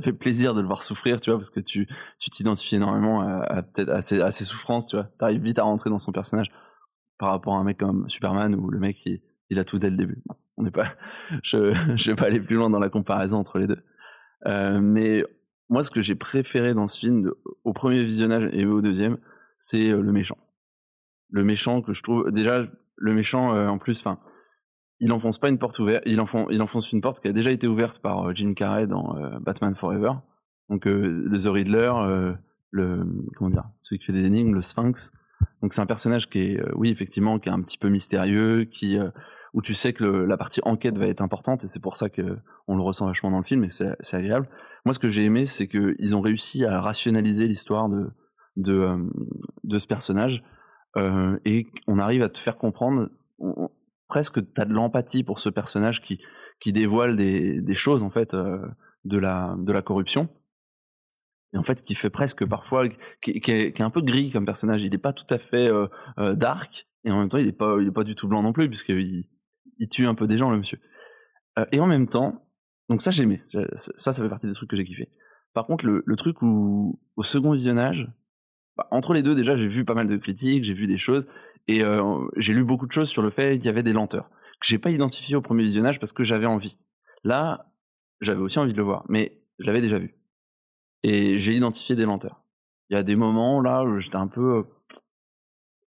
fait 0.01 0.13
plaisir 0.13 0.55
de 0.55 0.61
le 0.61 0.67
voir 0.69 0.83
souffrir, 0.83 1.21
tu 1.21 1.31
vois, 1.31 1.39
parce 1.41 1.51
que 1.51 1.59
tu 1.59 1.89
t'identifies 2.31 2.77
énormément 2.77 3.21
à, 3.21 4.01
ses, 4.01 4.45
souffrances, 4.45 4.87
tu 4.87 4.97
vois. 4.97 5.07
T'arrives 5.19 5.43
vite 5.43 5.59
à 5.59 5.65
rentrer 5.65 5.91
dans 5.91 5.99
son 5.99 6.13
personnage 6.13 6.53
par 7.19 7.31
rapport 7.31 7.57
à 7.57 7.59
un 7.59 7.65
mec 7.65 7.79
comme 7.79 8.09
Superman 8.09 8.55
où 8.55 8.71
le 8.71 8.79
mec 8.79 9.05
il, 9.07 9.21
il 9.51 9.59
a 9.59 9.65
tout 9.65 9.79
dès 9.79 9.91
le 9.91 9.97
début. 9.97 10.23
On 10.57 10.63
n'est 10.63 10.71
pas, 10.71 10.95
je 11.43 11.75
je 11.97 12.11
vais 12.11 12.17
pas 12.17 12.27
aller 12.27 12.41
plus 12.41 12.57
loin 12.57 12.71
dans 12.71 12.79
la 12.79 12.89
comparaison 12.89 13.39
entre 13.39 13.59
les 13.59 13.67
deux. 13.67 13.83
Euh, 14.47 14.81
mais 14.81 15.25
moi, 15.69 15.85
ce 15.85 15.91
que 15.91 16.03
j'ai 16.03 16.15
préféré 16.15 16.75
dans 16.75 16.87
ce 16.87 16.99
film, 16.99 17.31
au 17.65 17.73
premier 17.73 18.03
visionnage 18.03 18.49
et 18.53 18.67
au 18.67 18.81
deuxième, 18.81 19.19
c'est 19.65 19.91
le 19.91 20.11
méchant. 20.11 20.39
Le 21.31 21.45
méchant 21.45 21.83
que 21.83 21.93
je 21.93 22.03
trouve 22.03 22.33
déjà 22.33 22.67
le 22.97 23.15
méchant 23.15 23.57
en 23.69 23.79
plus, 23.79 24.01
enfin, 24.01 24.19
il 24.99 25.13
enfonce 25.13 25.39
pas 25.39 25.49
une 25.49 25.59
porte 25.59 25.79
ouverte, 25.79 26.03
il 26.05 26.21
enfonce, 26.21 26.49
il 26.51 26.61
enfonce 26.61 26.91
une 26.91 27.01
porte 27.01 27.21
qui 27.21 27.29
a 27.29 27.33
déjà 27.33 27.53
été 27.53 27.69
ouverte 27.69 28.01
par 28.01 28.35
Jim 28.35 28.55
Carrey 28.55 28.89
dans 28.89 29.17
Batman 29.41 29.77
Forever. 29.77 30.15
Donc 30.69 30.85
le 30.85 31.39
The 31.39 31.47
Riddler, 31.47 31.93
le 32.73 33.07
comment 33.37 33.51
dire, 33.51 33.65
celui 33.79 34.01
qui 34.01 34.07
fait 34.07 34.13
des 34.13 34.27
énigmes, 34.27 34.53
le 34.53 34.63
Sphinx. 34.63 35.13
Donc 35.63 35.73
c'est 35.73 35.81
un 35.81 35.87
personnage 35.87 36.29
qui 36.29 36.41
est, 36.41 36.75
oui 36.75 36.91
effectivement, 36.91 37.39
qui 37.39 37.49
est 37.49 37.53
un 37.53 37.63
petit 37.63 37.79
peu 37.79 37.89
mystérieux, 37.89 38.65
qui 38.65 38.99
où 39.55 39.63
tu 39.63 39.75
sais 39.75 39.93
que 39.93 40.05
la 40.05 40.37
partie 40.37 40.61
enquête 40.65 40.99
va 40.99 41.07
être 41.07 41.21
importante 41.21 41.63
et 41.63 41.69
c'est 41.69 41.81
pour 41.81 41.95
ça 41.95 42.09
que 42.09 42.37
on 42.67 42.75
le 42.75 42.83
ressent 42.83 43.07
vachement 43.07 43.31
dans 43.31 43.39
le 43.39 43.45
film 43.45 43.63
et 43.63 43.69
c'est 43.69 43.95
c'est 44.01 44.17
agréable. 44.17 44.49
Moi, 44.85 44.93
ce 44.93 44.99
que 44.99 45.09
j'ai 45.09 45.23
aimé, 45.23 45.47
c'est 45.47 45.69
que 45.69 45.95
ils 46.01 46.17
ont 46.17 46.21
réussi 46.21 46.65
à 46.65 46.81
rationaliser 46.81 47.47
l'histoire 47.47 47.89
de 47.89 48.11
de 48.57 48.73
euh, 48.75 48.99
de 49.65 49.79
ce 49.79 49.87
personnage 49.87 50.43
euh, 50.97 51.39
et 51.45 51.67
on 51.87 51.99
arrive 51.99 52.23
à 52.23 52.29
te 52.29 52.39
faire 52.39 52.57
comprendre 52.57 53.09
presque 54.09 54.53
t'as 54.53 54.65
de 54.65 54.75
l'empathie 54.75 55.25
pour 55.25 55.39
ce 55.39 55.49
personnage 55.49 56.01
qui 56.03 56.21
qui 56.61 56.73
dévoile 56.73 57.17
des 57.17 57.61
des 57.63 57.75
choses 57.75 58.03
en 58.03 58.11
fait 58.11 58.35
euh, 58.35 58.59
de 59.05 59.19
la 59.19 59.57
de 59.59 59.73
la 59.73 59.83
corruption. 59.83 60.29
Et 61.55 61.59
en 61.59 61.63
fait 61.63 61.83
qui 61.83 61.95
fait 61.95 62.11
presque 62.11 62.47
parfois 62.47 62.89
qui, 63.21 63.31
est, 63.33 63.41
qui 63.41 63.51
est 63.53 63.81
un 63.83 63.91
peu 63.91 64.01
gris 64.01 64.31
comme 64.31 64.47
personnage. 64.47 64.83
Il 64.83 64.95
est 64.95 64.99
pas 64.99 65.13
tout 65.13 65.27
à 65.29 65.39
fait 65.39 65.71
dark 66.35 66.87
et 67.05 67.11
en 67.11 67.19
même 67.19 67.29
temps 67.29 67.39
il 67.39 67.49
est 67.49 67.53
pas 67.53 67.77
pas 67.95 68.05
du 68.05 68.15
tout 68.15 68.27
blanc 68.29 68.43
non 68.43 68.53
plus 68.55 68.69
puisqu'il 68.69 69.25
il 69.79 69.89
tue 69.89 70.07
un 70.07 70.15
peu 70.15 70.27
des 70.27 70.39
gens 70.39 70.51
le 70.51 70.57
monsieur. 70.59 70.79
Et 71.73 71.81
en 71.81 71.87
même 71.87 72.09
temps 72.09 72.47
donc 72.89 73.03
ça 73.03 73.11
j'aimais 73.11 73.43
J'ai- 73.51 73.67
ça 73.75 74.13
ça 74.13 74.23
fait 74.23 74.29
partie 74.31 74.47
des 74.47 74.55
trucs 74.55 74.71
que 74.71 74.77
j'ai 74.77 74.85
kiffé. 74.85 75.11
Par 75.53 75.67
contre 75.67 75.85
le, 75.85 76.03
le 76.07 76.17
truc 76.17 76.41
où 76.41 76.99
au 77.17 77.23
second 77.23 77.53
visionnage 77.53 78.11
bah, 78.77 78.89
entre 78.91 79.15
les 79.15 79.23
deux 79.23 79.35
déjà 79.35 79.57
j'ai 79.57 79.69
vu 79.69 79.85
pas 79.85 79.95
mal 79.95 80.07
de 80.07 80.17
critiques 80.17 80.65
j'ai 80.65 80.75
vu 80.75 80.87
des 80.87 80.99
choses 80.99 81.27
et 81.69 81.83
euh, 81.83 82.03
j'ai 82.37 82.53
lu 82.53 82.65
beaucoup 82.65 82.87
de 82.87 82.93
choses 82.93 83.09
sur 83.09 83.23
le 83.23 83.31
fait 83.31 83.57
qu'il 83.57 83.67
y 83.67 83.69
avait 83.69 83.83
des 83.83 83.93
lenteurs 83.93 84.31
que 84.61 84.67
j'ai 84.67 84.79
pas 84.79 84.91
identifié 84.91 85.37
au 85.37 85.43
premier 85.43 85.63
visionnage 85.63 86.01
parce 86.01 86.13
que 86.13 86.25
j'avais 86.25 86.47
envie 86.47 86.79
là 87.25 87.73
j'avais 88.21 88.41
aussi 88.41 88.59
envie 88.59 88.73
de 88.73 88.79
le 88.79 88.85
voir 88.85 89.05
mais 89.09 89.43
je 89.59 89.67
l'avais 89.67 89.81
déjà 89.81 89.99
vu 89.99 90.17
et 91.03 91.39
j'ai 91.39 91.55
identifié 91.55 91.97
des 91.97 92.05
lenteurs. 92.05 92.43
Il 92.91 92.95
y 92.95 92.97
a 92.97 93.03
des 93.03 93.17
moments 93.17 93.61
là 93.61 93.85
où 93.85 93.99
j'étais 93.99 94.17
un 94.17 94.29
peu, 94.29 94.65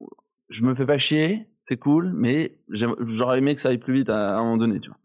euh, 0.02 0.08
je 0.50 0.63
me 0.63 0.74
fais 0.74 0.86
pas 0.86 0.98
chier, 0.98 1.50
c'est 1.62 1.78
cool, 1.78 2.12
mais 2.13 2.60
j'aurais 2.69 3.39
aimé 3.39 3.56
que 3.56 3.62
ça 3.62 3.69
aille 3.69 3.78
plus 3.78 3.93
vite 3.93 4.10
à, 4.10 4.36
à 4.36 4.39
un 4.39 4.43
moment 4.43 4.58
donné, 4.58 4.80
tu 4.80 4.89
vois. 4.89 4.98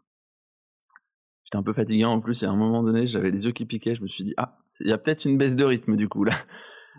J'étais 1.45 1.57
un 1.57 1.63
peu 1.63 1.73
fatigué 1.73 2.05
en 2.05 2.21
plus, 2.21 2.43
et 2.43 2.47
à 2.47 2.51
un 2.51 2.57
moment 2.57 2.83
donné, 2.83 3.07
j'avais 3.07 3.31
les 3.31 3.47
yeux 3.47 3.53
qui 3.53 3.65
piquaient, 3.65 3.95
je 3.95 4.03
me 4.03 4.07
suis 4.07 4.25
dit 4.25 4.35
ah, 4.37 4.59
il 4.81 4.89
y 4.89 4.93
a 4.93 4.99
peut-être 4.99 5.25
une 5.25 5.39
baisse 5.39 5.57
de 5.57 5.65
rythme 5.65 5.97
du 5.97 6.09
coup 6.09 6.25
là. 6.25 6.35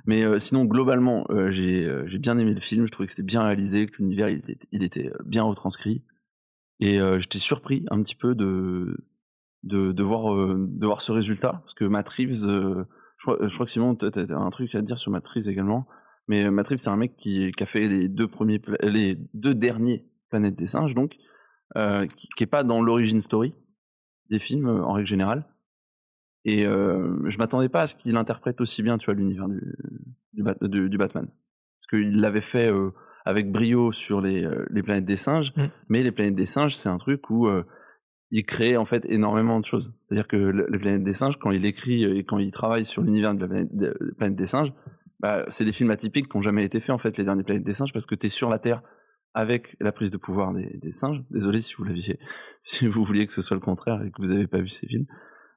Mais 0.06 0.24
euh, 0.24 0.40
sinon 0.40 0.66
globalement, 0.66 1.26
euh, 1.30 1.52
j'ai 1.52 1.86
euh, 1.86 2.08
j'ai 2.08 2.18
bien 2.18 2.38
aimé 2.38 2.54
le 2.54 2.62
film, 2.62 2.86
je 2.86 2.92
trouvais 2.92 3.08
que 3.08 3.12
c'était 3.12 3.24
bien 3.24 3.44
réalisé, 3.44 3.88
que 3.88 3.98
l'univers 3.98 4.30
il 4.30 4.84
était, 4.84 5.12
bien 5.26 5.44
retranscrit. 5.44 6.04
Et 6.82 6.98
j'étais 7.20 7.40
surpris 7.40 7.86
un 7.92 8.02
petit 8.02 8.16
peu 8.16 8.36
de, 8.36 9.06
de, 9.64 9.92
de, 9.92 10.04
voir, 10.04 11.02
ce 11.02 11.12
résultat. 11.12 11.60
Parce 11.66 11.74
que 11.74 11.84
Matt 11.84 12.08
Reeves, 12.08 12.48
je, 12.48 12.86
crois, 13.22 13.38
je 13.42 13.54
crois 13.54 13.66
que 13.66 13.72
Simon, 13.72 13.96
tu 13.96 14.06
as 14.06 14.38
un 14.38 14.50
truc 14.50 14.74
à 14.76 14.82
dire 14.82 14.98
sur 14.98 15.12
Matt 15.12 15.28
Reeves 15.28 15.50
également. 15.50 15.88
Mais 16.30 16.50
Matt 16.50 16.70
Reeves, 16.70 16.78
c'est 16.78 16.90
un 16.90 16.96
mec 16.96 17.18
qui, 17.18 17.52
a 17.60 17.66
fait 17.66 17.90
les 17.90 18.08
deux, 18.08 18.30
premiers, 18.30 18.62
les 18.82 19.18
deux 19.34 19.54
derniers 19.54 20.06
Planètes 20.30 20.56
des 20.56 20.68
singes, 20.68 20.96
donc, 20.96 21.18
qui, 22.16 22.30
qui 22.30 22.44
est 22.44 22.48
pas 22.50 22.64
dans 22.64 22.82
l'origine 22.82 23.20
story 23.20 23.54
des 24.30 24.40
films 24.40 24.70
en 24.70 24.94
règle 24.94 25.08
générale. 25.08 25.46
Et 26.46 26.64
je 26.64 27.38
m'attendais 27.38 27.70
pas 27.70 27.82
à 27.84 27.88
ce 27.88 27.96
qu'il 27.96 28.16
interprète 28.16 28.62
aussi 28.62 28.82
bien, 28.82 28.98
tu 28.98 29.06
vois, 29.06 29.14
l'univers 29.14 29.48
du, 29.48 29.62
du, 30.34 30.44
du, 30.62 30.90
du, 30.90 30.98
Batman. 30.98 31.28
Parce 31.28 31.88
qu'il 31.90 32.22
l'avait 32.22 32.42
fait 32.42 32.72
avec 33.26 33.52
brio 33.52 33.92
sur 33.92 34.22
les, 34.22 34.50
les 34.70 34.82
planètes 34.82 35.06
des 35.06 35.18
singes, 35.18 35.54
mmh. 35.56 35.64
mais 35.90 36.02
les 36.02 36.12
planètes 36.12 36.36
des 36.36 36.46
singes, 36.46 36.76
c'est 36.76 36.90
un 36.90 36.98
truc 36.98 37.30
où 37.30 37.48
il 38.32 38.46
crée 38.46 38.78
en 38.78 38.86
fait 38.86 39.06
énormément 39.10 39.60
de 39.60 39.66
choses. 39.66 39.94
C'est-à-dire 40.02 40.28
que 40.28 40.38
les 40.38 40.80
planètes 40.80 41.04
des 41.04 41.14
singes, 41.14 41.38
quand 41.40 41.52
il 41.52 41.66
écrit 41.66 42.04
et 42.04 42.24
quand 42.24 42.38
il 42.38 42.52
travaille 42.52 42.86
sur 42.86 43.02
l'univers 43.02 43.34
de 43.34 43.42
la 43.42 43.48
planète, 43.48 43.76
de 43.76 43.88
la 44.00 44.14
planète 44.16 44.36
des 44.36 44.46
singes, 44.46 44.74
bah, 45.20 45.46
c'est 45.50 45.66
des 45.66 45.74
films 45.74 45.92
atypiques 45.92 46.30
qui 46.30 46.38
n'ont 46.38 46.42
jamais 46.42 46.64
été 46.64 46.80
faits 46.80 46.92
en 46.92 46.98
fait, 46.98 47.18
les 47.18 47.24
derniers 47.24 47.44
planètes 47.44 47.64
des 47.64 47.74
singes, 47.74 47.92
parce 47.92 48.06
que 48.06 48.16
tu 48.16 48.28
es 48.28 48.30
sur 48.30 48.50
la 48.50 48.60
Terre 48.60 48.82
avec 49.34 49.76
la 49.80 49.92
prise 49.92 50.12
de 50.12 50.18
pouvoir 50.18 50.54
des, 50.54 50.78
des 50.82 50.92
singes. 50.92 51.24
Désolé 51.32 51.62
si 51.62 51.74
vous 51.76 51.84
l'aviez, 51.84 52.20
si 52.62 52.88
vous 52.88 53.04
vouliez 53.04 53.26
que 53.26 53.34
ce 53.34 53.42
soit 53.42 53.56
le 53.56 53.62
contraire 53.62 54.02
et 54.04 54.12
que 54.12 54.22
vous 54.22 54.32
n'avez 54.32 54.48
pas 54.48 54.60
vu 54.60 54.70
ces 54.70 54.88
films. 54.88 55.08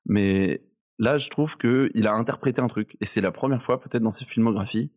Mais 0.07 0.63
là, 1.03 1.19
je 1.19 1.29
trouve 1.29 1.59
qu'il 1.59 2.07
a 2.07 2.15
interprété 2.15 2.63
un 2.63 2.69
truc. 2.69 2.97
Et 3.01 3.07
c'est 3.07 3.21
la 3.21 3.33
première 3.33 3.61
fois, 3.61 3.81
peut-être 3.81 4.03
dans 4.03 4.13
ses 4.13 4.25
filmographies, 4.25 4.93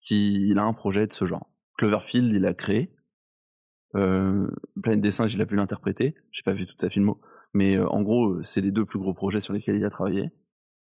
qu'il 0.00 0.58
a 0.58 0.64
un 0.64 0.72
projet 0.72 1.06
de 1.06 1.12
ce 1.12 1.26
genre. 1.26 1.52
Cloverfield, 1.76 2.32
il 2.32 2.46
a 2.46 2.54
créé. 2.54 2.94
Euh, 3.94 4.50
Planète 4.82 5.02
des 5.02 5.10
singes, 5.10 5.34
il 5.34 5.42
a 5.42 5.46
pu 5.46 5.54
l'interpréter. 5.54 6.14
J'ai 6.30 6.42
pas 6.42 6.54
vu 6.54 6.66
toute 6.66 6.80
sa 6.80 6.88
filmo. 6.88 7.20
Mais 7.52 7.76
euh, 7.76 7.86
en 7.88 8.00
gros, 8.00 8.42
c'est 8.42 8.62
les 8.62 8.70
deux 8.70 8.86
plus 8.86 8.98
gros 8.98 9.12
projets 9.12 9.42
sur 9.42 9.52
lesquels 9.52 9.76
il 9.76 9.84
a 9.84 9.90
travaillé. 9.90 10.30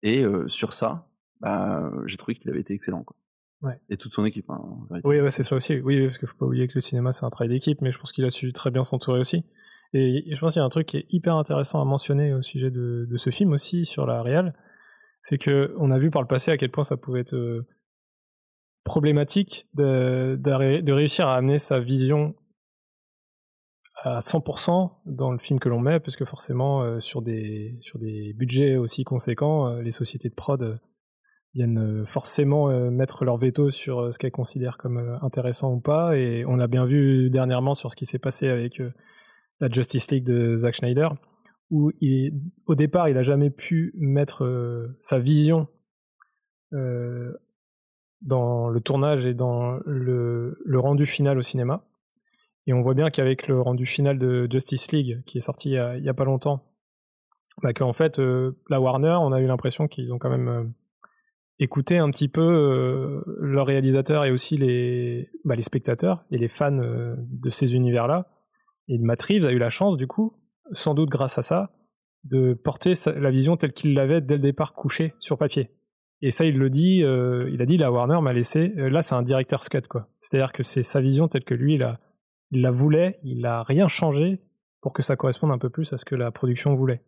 Et 0.02 0.24
euh, 0.24 0.48
sur 0.48 0.72
ça, 0.72 1.10
bah, 1.40 1.92
j'ai 2.06 2.16
trouvé 2.16 2.34
qu'il 2.34 2.50
avait 2.50 2.60
été 2.60 2.72
excellent. 2.72 3.04
Quoi. 3.04 3.16
Ouais. 3.60 3.78
Et 3.90 3.98
toute 3.98 4.14
son 4.14 4.24
équipe. 4.24 4.48
Hein, 4.48 4.62
oui, 5.04 5.20
ouais, 5.20 5.30
c'est 5.30 5.42
ça 5.42 5.54
aussi. 5.54 5.80
Oui, 5.80 6.02
parce 6.02 6.16
qu'il 6.16 6.28
faut 6.28 6.38
pas 6.38 6.46
oublier 6.46 6.66
que 6.66 6.74
le 6.76 6.80
cinéma, 6.80 7.12
c'est 7.12 7.26
un 7.26 7.30
travail 7.30 7.50
d'équipe, 7.50 7.82
mais 7.82 7.90
je 7.92 7.98
pense 7.98 8.10
qu'il 8.10 8.24
a 8.24 8.30
su 8.30 8.54
très 8.54 8.70
bien 8.70 8.84
s'entourer 8.84 9.20
aussi. 9.20 9.44
Et 9.92 10.34
je 10.34 10.40
pense 10.40 10.54
qu'il 10.54 10.60
y 10.60 10.62
a 10.62 10.66
un 10.66 10.70
truc 10.70 10.86
qui 10.86 10.98
est 10.98 11.06
hyper 11.10 11.36
intéressant 11.36 11.80
à 11.80 11.84
mentionner 11.84 12.34
au 12.34 12.42
sujet 12.42 12.70
de, 12.70 13.06
ce 13.16 13.30
film 13.30 13.52
aussi 13.52 13.84
sur 13.84 14.06
la 14.06 14.22
réal, 14.22 14.54
c'est 15.22 15.38
que 15.38 15.74
on 15.78 15.90
a 15.90 15.98
vu 15.98 16.10
par 16.10 16.22
le 16.22 16.28
passé 16.28 16.50
à 16.50 16.56
quel 16.56 16.70
point 16.70 16.84
ça 16.84 16.96
pouvait 16.96 17.20
être 17.20 17.34
euh, 17.34 17.66
problématique 18.84 19.68
de, 19.74 20.92
réussir 20.92 21.28
à 21.28 21.36
amener 21.36 21.58
sa 21.58 21.80
vision 21.80 22.34
à 24.02 24.18
100% 24.18 24.90
dans 25.06 25.32
le 25.32 25.38
film 25.38 25.58
que 25.58 25.68
l'on 25.68 25.80
met, 25.80 26.00
parce 26.00 26.16
que 26.16 26.26
forcément 26.26 26.82
euh, 26.82 27.00
sur 27.00 27.22
des 27.22 27.76
sur 27.80 27.98
des 27.98 28.34
budgets 28.34 28.76
aussi 28.76 29.04
conséquents, 29.04 29.68
euh, 29.68 29.82
les 29.82 29.90
sociétés 29.90 30.28
de 30.28 30.34
prod 30.34 30.78
viennent 31.54 32.04
forcément 32.04 32.68
mettre 32.90 33.24
leur 33.24 33.38
veto 33.38 33.70
sur 33.70 34.12
ce 34.12 34.18
qu'elles 34.18 34.30
considèrent 34.30 34.76
comme 34.76 35.18
intéressant 35.22 35.72
ou 35.72 35.80
pas, 35.80 36.14
et 36.14 36.44
on 36.44 36.56
l'a 36.56 36.66
bien 36.66 36.84
vu 36.84 37.30
dernièrement 37.30 37.72
sur 37.72 37.90
ce 37.90 37.96
qui 37.96 38.04
s'est 38.04 38.18
passé 38.18 38.46
avec 38.48 38.82
la 39.60 39.68
Justice 39.68 40.10
League 40.10 40.24
de 40.24 40.56
Zack 40.56 40.76
Snyder, 40.76 41.08
où 41.70 41.90
au 42.66 42.74
départ, 42.74 43.08
il 43.08 43.14
n'a 43.14 43.22
jamais 43.22 43.50
pu 43.50 43.92
mettre 43.96 44.44
euh, 44.44 44.96
sa 45.00 45.18
vision 45.18 45.68
euh, 46.72 47.32
dans 48.22 48.68
le 48.68 48.80
tournage 48.80 49.26
et 49.26 49.34
dans 49.34 49.78
le, 49.84 50.56
rendu 50.74 51.06
final 51.06 51.38
au 51.38 51.42
cinéma. 51.42 51.84
Et 52.66 52.72
on 52.72 52.80
voit 52.80 52.94
bien 52.94 53.10
qu'avec 53.10 53.46
le 53.46 53.60
rendu 53.60 53.86
final 53.86 54.18
de 54.18 54.48
Justice 54.50 54.90
League, 54.90 55.22
qui 55.26 55.38
est 55.38 55.42
sorti 55.42 55.70
il 55.70 56.00
n'y 56.00 56.08
a, 56.08 56.10
a, 56.10 56.14
pas 56.14 56.24
longtemps, 56.24 56.64
bah 57.62 57.72
qu'en 57.72 57.92
fait, 57.92 58.18
euh, 58.18 58.52
la 58.68 58.80
Warner, 58.80 59.16
on 59.20 59.32
a 59.32 59.40
eu 59.40 59.46
l'impression 59.46 59.86
qu'ils 59.86 60.12
ont 60.12 60.18
quand 60.18 60.30
même 60.30 60.72
écouté 61.58 61.98
un 61.98 62.10
petit 62.10 62.28
peu 62.28 62.42
euh, 62.42 63.22
leurs 63.40 63.66
réalisateurs 63.66 64.24
et 64.24 64.30
aussi 64.30 64.56
les, 64.56 65.30
bah, 65.44 65.54
les 65.54 65.62
spectateurs 65.62 66.24
et 66.30 66.38
les 66.38 66.48
fans 66.48 66.72
de 66.72 67.50
ces 67.50 67.74
univers-là 67.74 68.28
et 68.88 68.98
Matt 68.98 69.22
Reeves 69.22 69.46
a 69.46 69.52
eu 69.52 69.58
la 69.58 69.70
chance, 69.70 69.96
du 69.96 70.06
coup, 70.06 70.34
sans 70.72 70.94
doute 70.94 71.08
grâce 71.08 71.38
à 71.38 71.42
ça, 71.42 71.72
de 72.24 72.54
porter 72.54 72.94
la 73.16 73.30
vision 73.30 73.56
telle 73.56 73.72
qu'il 73.72 73.94
l'avait 73.94 74.20
dès 74.20 74.34
le 74.34 74.40
départ 74.40 74.74
couchée 74.74 75.14
sur 75.18 75.38
papier. 75.38 75.70
Et 76.22 76.30
ça, 76.30 76.44
il 76.44 76.58
le 76.58 76.70
dit, 76.70 77.02
euh, 77.02 77.48
il 77.52 77.60
a 77.62 77.66
dit, 77.66 77.76
la 77.76 77.92
Warner 77.92 78.20
m'a 78.22 78.32
laissé, 78.32 78.72
euh, 78.78 78.88
là 78.88 79.02
c'est 79.02 79.14
un 79.14 79.22
directeur 79.22 79.60
cut, 79.60 79.82
quoi. 79.82 80.08
C'est-à-dire 80.18 80.52
que 80.52 80.62
c'est 80.62 80.82
sa 80.82 81.00
vision 81.00 81.28
telle 81.28 81.44
que 81.44 81.54
lui, 81.54 81.74
il, 81.74 81.82
a, 81.82 82.00
il 82.50 82.62
la 82.62 82.70
voulait, 82.70 83.20
il 83.22 83.42
n'a 83.42 83.62
rien 83.62 83.86
changé 83.86 84.40
pour 84.80 84.92
que 84.92 85.02
ça 85.02 85.16
corresponde 85.16 85.50
un 85.50 85.58
peu 85.58 85.68
plus 85.68 85.92
à 85.92 85.98
ce 85.98 86.04
que 86.04 86.14
la 86.14 86.30
production 86.30 86.72
voulait. 86.74 87.02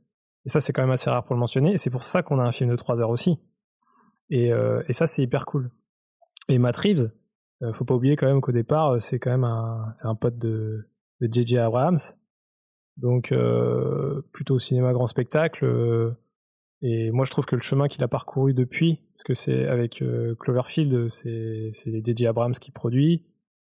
Et 0.45 0.51
ça, 0.51 0.61
c'est 0.61 0.73
quand 0.73 0.83
même 0.83 0.91
assez 0.91 1.09
rare 1.09 1.25
pour 1.25 1.35
le 1.35 1.41
mentionner, 1.41 1.73
et 1.73 1.79
c'est 1.79 1.91
pour 1.91 2.03
ça 2.03 2.23
qu'on 2.23 2.39
a 2.39 2.43
un 2.43 2.53
film 2.53 2.71
de 2.71 2.77
3 2.77 3.01
heures 3.01 3.11
aussi. 3.11 3.39
Et, 4.31 4.53
euh, 4.53 4.83
et 4.89 4.93
ça, 4.93 5.07
c'est 5.07 5.23
hyper 5.23 5.47
cool. 5.47 5.71
Et 6.49 6.59
Matt 6.59 6.77
Reeves, 6.77 7.11
faut 7.73 7.85
pas 7.85 7.95
oublier 7.95 8.17
quand 8.17 8.27
même 8.27 8.41
qu'au 8.41 8.53
départ, 8.53 9.01
c'est 9.01 9.19
quand 9.19 9.31
même 9.31 9.45
un, 9.45 9.91
c'est 9.95 10.07
un 10.07 10.15
pote 10.15 10.39
de, 10.39 10.87
de 11.21 11.33
J.J. 11.33 11.59
Abrams. 11.59 11.99
Donc 12.97 13.33
euh, 13.33 14.23
plutôt 14.33 14.59
cinéma 14.59 14.93
grand 14.93 15.07
spectacle. 15.07 15.65
Euh, 15.65 16.13
et 16.81 17.11
moi 17.11 17.25
je 17.25 17.31
trouve 17.31 17.47
que 17.47 17.57
le 17.57 17.63
chemin 17.63 17.89
qu'il 17.89 18.03
a 18.05 18.09
parcouru 18.09 18.55
depuis, 18.55 19.01
parce 19.15 19.25
que 19.25 19.35
c'est 19.35 19.67
avec 19.67 20.03
euh, 20.03 20.35
Cloverfield, 20.37 21.09
c'est 21.09 21.71
J.J. 21.73 22.27
Abrams 22.27 22.55
qui 22.55 22.71
produit. 22.71 23.25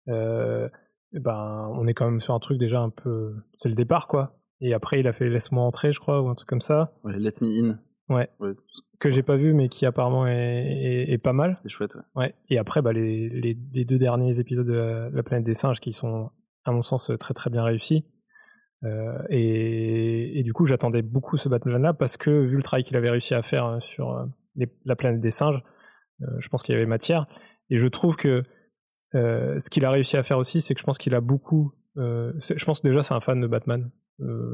Ben 0.07 1.71
on 1.73 1.87
est 1.87 1.95
quand 1.95 2.05
même 2.05 2.21
sur 2.21 2.35
un 2.35 2.41
truc 2.41 2.59
déjà 2.59 2.81
un 2.81 2.91
peu, 2.91 3.35
c'est 3.55 3.69
le 3.69 3.75
départ 3.75 4.07
quoi. 4.07 4.39
Et 4.61 4.75
après 4.75 5.01
il 5.01 5.07
a 5.07 5.13
fait 5.13 5.29
Laisse-moi 5.29 5.63
entrer, 5.63 5.93
je 5.93 6.01
crois, 6.01 6.23
ou 6.23 6.29
un 6.29 6.35
truc 6.35 6.49
comme 6.49 6.61
ça. 6.61 6.93
Ouais, 7.05 7.19
Let 7.19 7.35
Me 7.41 7.49
In. 7.49 7.79
Ouais. 8.09 8.29
ouais. 8.39 8.53
Que 9.01 9.11
j'ai 9.11 9.23
pas 9.23 9.37
vu, 9.37 9.53
mais 9.53 9.69
qui 9.69 9.85
apparemment 9.85 10.27
est, 10.27 10.33
est, 10.33 11.13
est 11.13 11.19
pas 11.19 11.33
mal. 11.33 11.59
C'est 11.63 11.69
chouette, 11.69 11.97
ouais. 11.97 12.03
ouais. 12.15 12.35
Et 12.49 12.59
après, 12.59 12.81
bah, 12.81 12.93
les, 12.93 13.29
les, 13.29 13.59
les, 13.73 13.85
deux 13.85 13.99
derniers 13.99 14.39
épisodes 14.39 14.67
de 14.67 14.73
la, 14.73 15.11
la 15.11 15.23
planète 15.23 15.45
des 15.45 15.55
singes 15.55 15.81
qui 15.81 15.93
sont 15.93 16.31
à 16.69 16.73
mon 16.73 16.83
sens 16.83 17.11
très 17.19 17.35
très 17.35 17.51
bien 17.51 17.63
réussi. 17.63 18.05
Euh, 18.85 19.23
et, 19.31 20.43
du 20.43 20.53
coup, 20.53 20.67
j'attendais 20.67 21.03
beaucoup 21.03 21.37
ce 21.37 21.49
Batman-là 21.49 21.95
parce 21.95 22.17
que 22.17 22.31
vu 22.31 22.57
le 22.57 22.63
travail 22.63 22.85
qu'il 22.85 22.97
avait 22.97 23.11
réussi 23.11 23.35
à 23.35 23.43
faire 23.43 23.65
hein, 23.65 23.81
sur 23.81 24.13
euh, 24.13 24.67
la 24.85 24.97
planète 24.97 25.21
des 25.21 25.31
singes, 25.31 25.63
euh, 26.23 26.27
je 26.39 26.49
pense 26.49 26.63
qu'il 26.63 26.75
y 26.75 26.77
avait 26.77 26.87
matière. 26.87 27.27
Et 27.71 27.79
je 27.79 27.89
trouve 27.89 28.17
que 28.17 28.43
euh, 29.15 29.59
ce 29.59 29.71
qu'il 29.71 29.85
a 29.85 29.91
réussi 29.91 30.17
à 30.17 30.23
faire 30.23 30.39
aussi, 30.39 30.61
c'est 30.61 30.75
que 30.75 30.81
je 30.81 30.85
pense 30.85 30.99
qu'il 30.99 31.15
a 31.15 31.21
beaucoup. 31.21 31.73
je 31.97 32.65
pense 32.65 32.83
déjà 32.83 33.03
c'est 33.03 33.15
un 33.15 33.21
fan 33.21 33.41
de 33.41 33.47
Batman. 33.47 33.91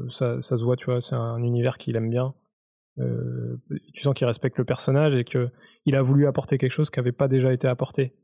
Ça, 0.09 0.41
ça, 0.41 0.57
se 0.57 0.65
voit, 0.65 0.77
tu 0.77 0.87
vois, 0.87 1.01
c'est 1.01 1.15
un 1.15 1.41
univers 1.43 1.79
qu'il 1.79 1.95
aime 1.97 2.11
bien. 2.11 2.35
tu 2.97 4.03
sens 4.03 4.15
qu'il 4.15 4.27
respecte 4.27 4.59
le 4.59 4.65
personnage 4.65 5.15
et 5.15 5.25
que 5.25 5.51
il 5.85 5.95
a 5.97 6.03
voulu 6.03 6.27
apporter 6.27 6.59
quelque 6.59 6.73
chose 6.73 6.91
qui 6.91 6.99
n'avait 6.99 7.13
pas 7.13 7.29
déjà 7.29 7.53
été 7.53 7.69
apporté. 7.69 8.15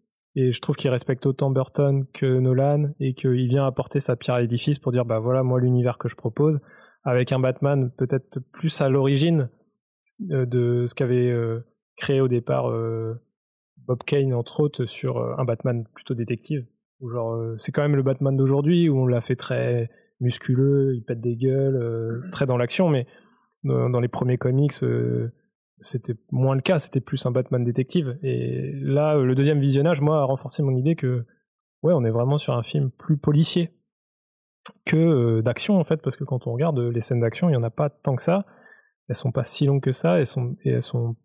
Et 0.40 0.52
je 0.52 0.60
trouve 0.60 0.76
qu'il 0.76 0.88
respecte 0.88 1.26
autant 1.26 1.50
Burton 1.50 2.06
que 2.14 2.38
Nolan 2.38 2.92
et 3.00 3.12
qu'il 3.12 3.48
vient 3.48 3.66
apporter 3.66 3.98
sa 3.98 4.14
pierre 4.14 4.36
à 4.36 4.40
l'édifice 4.40 4.78
pour 4.78 4.92
dire 4.92 5.04
bah 5.04 5.18
voilà 5.18 5.42
moi 5.42 5.58
l'univers 5.58 5.98
que 5.98 6.06
je 6.06 6.14
propose 6.14 6.60
avec 7.02 7.32
un 7.32 7.40
Batman 7.40 7.90
peut-être 7.98 8.38
plus 8.52 8.80
à 8.80 8.88
l'origine 8.88 9.50
euh, 10.30 10.46
de 10.46 10.84
ce 10.86 10.94
qu'avait 10.94 11.28
euh, 11.28 11.66
créé 11.96 12.20
au 12.20 12.28
départ 12.28 12.70
euh, 12.70 13.20
Bob 13.78 14.04
Kane 14.06 14.32
entre 14.32 14.60
autres 14.60 14.84
sur 14.84 15.18
un 15.18 15.44
Batman 15.44 15.84
plutôt 15.92 16.14
détective. 16.14 16.64
Genre 17.00 17.56
c'est 17.58 17.72
quand 17.72 17.82
même 17.82 17.96
le 17.96 18.04
Batman 18.04 18.36
d'aujourd'hui 18.36 18.88
où 18.88 18.96
on 18.96 19.06
l'a 19.06 19.20
fait 19.20 19.34
très 19.34 19.90
musculeux, 20.20 20.94
il 20.94 21.02
pète 21.02 21.20
des 21.20 21.34
gueules, 21.34 22.28
très 22.30 22.46
dans 22.46 22.56
l'action, 22.56 22.88
mais 22.88 23.08
dans 23.64 24.00
les 24.00 24.08
premiers 24.08 24.38
comics 24.38 24.74
c'était 25.80 26.14
moins 26.30 26.54
le 26.54 26.60
cas, 26.60 26.78
c'était 26.78 27.00
plus 27.00 27.24
un 27.26 27.30
Batman 27.30 27.64
détective. 27.64 28.18
Et 28.22 28.72
là, 28.80 29.16
le 29.16 29.34
deuxième 29.34 29.60
visionnage, 29.60 30.00
moi, 30.00 30.20
a 30.20 30.24
renforcé 30.24 30.62
mon 30.62 30.74
idée 30.74 30.96
que, 30.96 31.24
ouais, 31.82 31.92
on 31.94 32.04
est 32.04 32.10
vraiment 32.10 32.38
sur 32.38 32.54
un 32.54 32.62
film 32.62 32.90
plus 32.90 33.16
policier 33.16 33.72
que 34.84 34.96
euh, 34.96 35.42
d'action, 35.42 35.78
en 35.78 35.84
fait, 35.84 35.98
parce 36.02 36.16
que 36.16 36.24
quand 36.24 36.46
on 36.46 36.52
regarde 36.52 36.78
les 36.78 37.00
scènes 37.00 37.20
d'action, 37.20 37.48
il 37.48 37.52
n'y 37.52 37.56
en 37.56 37.62
a 37.62 37.70
pas 37.70 37.88
tant 37.88 38.16
que 38.16 38.22
ça. 38.22 38.44
Elles 39.08 39.16
sont 39.16 39.32
pas 39.32 39.44
si 39.44 39.66
longues 39.66 39.82
que 39.82 39.92
ça, 39.92 40.18
elles 40.18 40.26
sont, 40.26 40.56
et 40.62 40.70
elles 40.70 40.82
sont, 40.82 41.16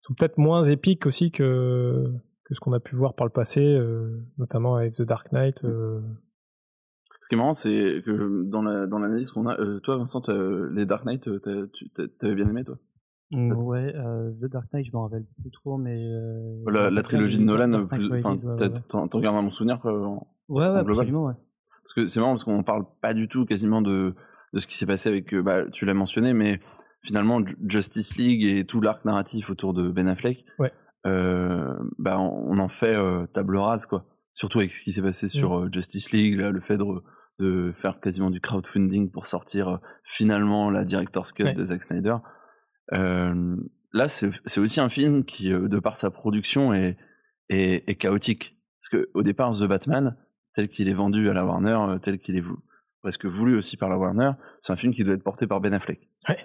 sont 0.00 0.14
peut-être 0.14 0.38
moins 0.38 0.64
épiques 0.64 1.06
aussi 1.06 1.30
que, 1.30 2.12
que 2.44 2.54
ce 2.54 2.60
qu'on 2.60 2.72
a 2.72 2.80
pu 2.80 2.94
voir 2.94 3.14
par 3.14 3.26
le 3.26 3.32
passé, 3.32 3.60
euh, 3.60 4.22
notamment 4.36 4.76
avec 4.76 4.94
The 4.94 5.02
Dark 5.02 5.32
Knight. 5.32 5.64
Euh. 5.64 6.00
Ce 7.22 7.28
qui 7.28 7.34
est 7.34 7.38
marrant, 7.38 7.54
c'est 7.54 8.02
que 8.04 8.44
dans 8.44 8.62
l'analyse 8.62 9.28
la, 9.34 9.42
dans 9.42 9.42
qu'on 9.42 9.46
a, 9.48 9.80
toi, 9.80 9.96
Vincent, 9.96 10.22
les 10.72 10.86
Dark 10.86 11.04
Knight, 11.04 11.28
t'avais 12.18 12.34
bien 12.34 12.48
aimé, 12.48 12.64
toi? 12.64 12.76
Mmh, 12.76 12.89
ouais, 13.32 13.94
euh, 13.94 14.32
The 14.32 14.46
Dark 14.50 14.72
Knight, 14.72 14.86
je 14.86 14.92
m'en 14.92 15.02
rappelle 15.02 15.24
plus 15.40 15.50
trop, 15.50 15.76
mais. 15.78 15.96
Euh, 15.96 16.62
la, 16.66 16.90
la 16.90 17.02
trilogie 17.02 17.38
de 17.38 17.44
Nolan, 17.44 17.86
t'en 17.86 19.04
ouais, 19.06 19.20
gardes 19.20 19.36
à 19.36 19.42
mon 19.42 19.50
souvenir. 19.50 19.80
En, 19.84 20.26
ouais, 20.48 20.68
ouais, 20.68 20.78
absolument, 20.78 21.26
ouais. 21.26 21.34
Parce 21.82 21.94
que 21.94 22.06
c'est 22.06 22.20
marrant, 22.20 22.32
parce 22.32 22.44
qu'on 22.44 22.62
parle 22.62 22.84
pas 23.00 23.14
du 23.14 23.28
tout 23.28 23.44
quasiment 23.44 23.82
de, 23.82 24.14
de 24.52 24.58
ce 24.58 24.66
qui 24.66 24.76
s'est 24.76 24.86
passé 24.86 25.08
avec. 25.08 25.32
Euh, 25.34 25.42
bah, 25.42 25.68
tu 25.70 25.84
l'as 25.86 25.94
mentionné, 25.94 26.34
mais 26.34 26.60
finalement, 27.02 27.40
Justice 27.66 28.16
League 28.16 28.44
et 28.44 28.64
tout 28.64 28.80
l'arc 28.80 29.04
narratif 29.04 29.50
autour 29.50 29.72
de 29.74 29.88
Ben 29.90 30.06
Affleck, 30.08 30.44
ouais. 30.58 30.72
euh, 31.06 31.74
bah, 31.98 32.18
on, 32.18 32.58
en 32.58 32.68
fait 32.68 32.94
euh, 32.94 33.26
table 33.26 33.56
rase, 33.56 33.86
quoi. 33.86 34.04
Surtout 34.32 34.58
avec 34.58 34.70
ce 34.72 34.82
qui 34.82 34.92
s'est 34.92 35.02
passé 35.02 35.28
sur 35.28 35.60
mmh. 35.60 35.72
Justice 35.72 36.12
League, 36.12 36.38
là, 36.38 36.50
le 36.50 36.60
fait 36.60 36.78
de, 36.78 36.84
de 37.40 37.72
faire 37.72 37.98
quasiment 38.00 38.30
du 38.30 38.40
crowdfunding 38.40 39.10
pour 39.10 39.26
sortir 39.26 39.68
euh, 39.68 39.76
finalement 40.04 40.70
la 40.70 40.84
director's 40.84 41.32
cut 41.32 41.44
Ouais. 41.44 41.54
de 41.54 41.64
Zack 41.64 41.82
Snyder. 41.82 42.16
Euh, 42.92 43.56
là, 43.92 44.08
c'est 44.08 44.58
aussi 44.58 44.80
un 44.80 44.88
film 44.88 45.24
qui, 45.24 45.52
euh, 45.52 45.68
de 45.68 45.78
par 45.78 45.96
sa 45.96 46.10
production, 46.10 46.72
est, 46.72 46.96
est, 47.48 47.88
est 47.88 47.94
chaotique. 47.96 48.56
Parce 48.80 48.88
que 48.90 49.10
au 49.14 49.22
départ, 49.22 49.50
The 49.52 49.64
Batman, 49.64 50.16
tel 50.54 50.68
qu'il 50.68 50.88
est 50.88 50.94
vendu 50.94 51.28
à 51.28 51.32
la 51.32 51.44
Warner, 51.44 51.78
euh, 51.88 51.98
tel 51.98 52.18
qu'il 52.18 52.36
est 52.36 52.44
presque 53.02 53.26
voulu 53.26 53.56
aussi 53.56 53.76
par 53.76 53.88
la 53.88 53.98
Warner, 53.98 54.32
c'est 54.60 54.72
un 54.72 54.76
film 54.76 54.94
qui 54.94 55.04
doit 55.04 55.14
être 55.14 55.22
porté 55.22 55.46
par 55.46 55.60
Ben 55.60 55.74
Affleck. 55.74 56.08
Ouais. 56.28 56.38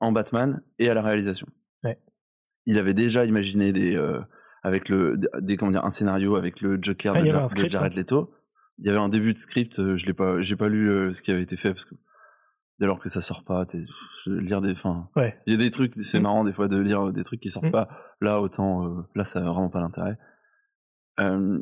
En 0.00 0.12
Batman 0.12 0.62
et 0.78 0.88
à 0.88 0.94
la 0.94 1.02
réalisation. 1.02 1.46
Ouais. 1.84 1.98
Il 2.66 2.78
avait 2.78 2.94
déjà 2.94 3.24
imaginé 3.24 3.72
des, 3.72 3.96
euh, 3.96 4.20
avec 4.62 4.88
le, 4.88 5.18
des, 5.40 5.56
comment 5.56 5.72
dire, 5.72 5.84
un 5.84 5.90
scénario 5.90 6.36
avec 6.36 6.60
le 6.60 6.78
Joker 6.80 7.14
Ah, 7.16 7.22
de, 7.22 7.68
Jared 7.68 7.92
hein. 7.92 7.96
Leto. 7.96 8.34
Il 8.78 8.86
y 8.86 8.90
avait 8.90 8.98
un 8.98 9.08
début 9.08 9.32
de 9.32 9.38
script, 9.38 9.96
je 9.96 10.06
l'ai 10.06 10.12
pas, 10.12 10.40
j'ai 10.40 10.54
pas 10.54 10.68
lu 10.68 10.88
euh, 10.88 11.12
ce 11.12 11.22
qui 11.22 11.32
avait 11.32 11.42
été 11.42 11.56
fait 11.56 11.72
parce 11.72 11.84
que 11.84 11.96
dès 12.78 12.86
lors 12.86 12.98
que 13.00 13.08
ça 13.08 13.20
sort 13.20 13.44
pas, 13.44 13.64
lire 14.26 14.60
des, 14.60 14.72
enfin, 14.72 15.08
Ouais. 15.16 15.38
il 15.46 15.52
y 15.52 15.54
a 15.54 15.58
des 15.58 15.70
trucs, 15.70 15.94
c'est 15.94 16.20
Mm. 16.20 16.22
marrant 16.22 16.44
des 16.44 16.52
fois 16.52 16.68
de 16.68 16.76
lire 16.78 17.12
des 17.12 17.24
trucs 17.24 17.40
qui 17.40 17.50
sortent 17.50 17.66
Mm. 17.66 17.72
pas. 17.72 17.88
Là, 18.20 18.40
autant, 18.40 18.86
euh, 18.86 19.02
là, 19.14 19.24
ça 19.24 19.40
a 19.40 19.42
vraiment 19.42 19.70
pas 19.70 19.80
d'intérêt. 19.80 20.16
Euh, 21.20 21.60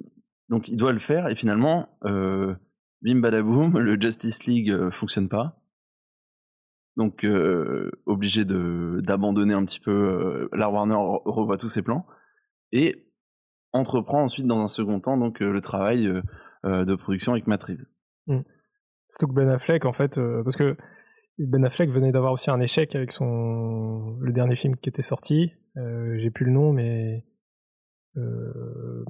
donc, 0.48 0.68
il 0.68 0.76
doit 0.76 0.92
le 0.92 0.98
faire 0.98 1.28
et 1.28 1.34
finalement, 1.34 1.88
euh, 2.04 2.54
bim 3.02 3.20
badaboum, 3.20 3.78
le 3.78 4.00
Justice 4.00 4.44
League 4.44 4.70
euh, 4.70 4.90
fonctionne 4.90 5.28
pas. 5.28 5.58
Donc, 6.96 7.24
euh, 7.24 7.90
obligé 8.06 8.44
de 8.44 8.98
d'abandonner 9.02 9.52
un 9.54 9.64
petit 9.64 9.80
peu. 9.80 9.90
euh, 9.92 10.48
la 10.54 10.70
Warner 10.70 10.94
re- 10.94 11.22
revoit 11.24 11.58
tous 11.58 11.68
ses 11.68 11.82
plans 11.82 12.06
et 12.72 13.10
entreprend 13.72 14.22
ensuite 14.22 14.46
dans 14.46 14.60
un 14.60 14.66
second 14.68 14.98
temps 15.00 15.18
donc 15.18 15.42
euh, 15.42 15.50
le 15.52 15.60
travail 15.60 16.06
euh, 16.06 16.22
euh, 16.64 16.84
de 16.86 16.94
production 16.94 17.32
avec 17.32 17.46
Matt 17.46 17.62
Reeves. 17.64 17.84
Surtout 19.08 19.28
que 19.28 19.34
Ben 19.34 19.48
Affleck, 19.48 19.84
en 19.84 19.92
fait, 19.92 20.16
euh, 20.18 20.42
parce 20.42 20.56
que 20.56 20.76
Ben 21.38 21.64
Affleck 21.64 21.90
venait 21.90 22.12
d'avoir 22.12 22.32
aussi 22.32 22.50
un 22.50 22.60
échec 22.60 22.94
avec 22.96 23.10
son 23.12 24.16
le 24.20 24.32
dernier 24.32 24.56
film 24.56 24.76
qui 24.76 24.88
était 24.88 25.02
sorti. 25.02 25.52
Euh, 25.76 26.14
J'ai 26.18 26.30
plus 26.30 26.46
le 26.46 26.52
nom, 26.52 26.72
mais 26.72 27.24
euh, 28.16 29.04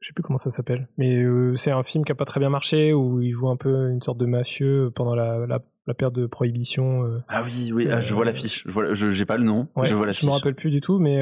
je 0.00 0.06
sais 0.08 0.12
plus 0.14 0.22
comment 0.22 0.38
ça 0.38 0.50
s'appelle. 0.50 0.88
Mais 0.96 1.22
euh, 1.22 1.54
c'est 1.54 1.70
un 1.70 1.82
film 1.82 2.04
qui 2.04 2.12
a 2.12 2.14
pas 2.14 2.24
très 2.24 2.40
bien 2.40 2.48
marché 2.50 2.92
où 2.94 3.20
il 3.20 3.32
joue 3.32 3.48
un 3.48 3.56
peu 3.56 3.90
une 3.90 4.00
sorte 4.00 4.18
de 4.18 4.24
mafieux 4.26 4.90
pendant 4.94 5.14
la, 5.14 5.46
la, 5.46 5.60
la 5.86 5.94
période 5.94 6.14
de 6.14 6.26
prohibition. 6.26 7.04
euh. 7.04 7.18
Ah 7.28 7.42
oui, 7.44 7.72
oui, 7.74 7.88
ah, 7.90 8.00
je 8.00 8.14
vois 8.14 8.24
l'affiche. 8.24 8.64
Je 8.66 8.72
vois, 8.72 8.94
je 8.94 9.10
j'ai 9.10 9.26
pas 9.26 9.36
le 9.36 9.44
nom, 9.44 9.68
Ouais, 9.76 9.86
je 9.86 9.94
vois 9.94 10.04
je 10.04 10.08
l'affiche. 10.08 10.24
me 10.24 10.30
rappelle 10.30 10.54
plus 10.54 10.70
du 10.70 10.80
tout, 10.80 10.98
mais 10.98 11.18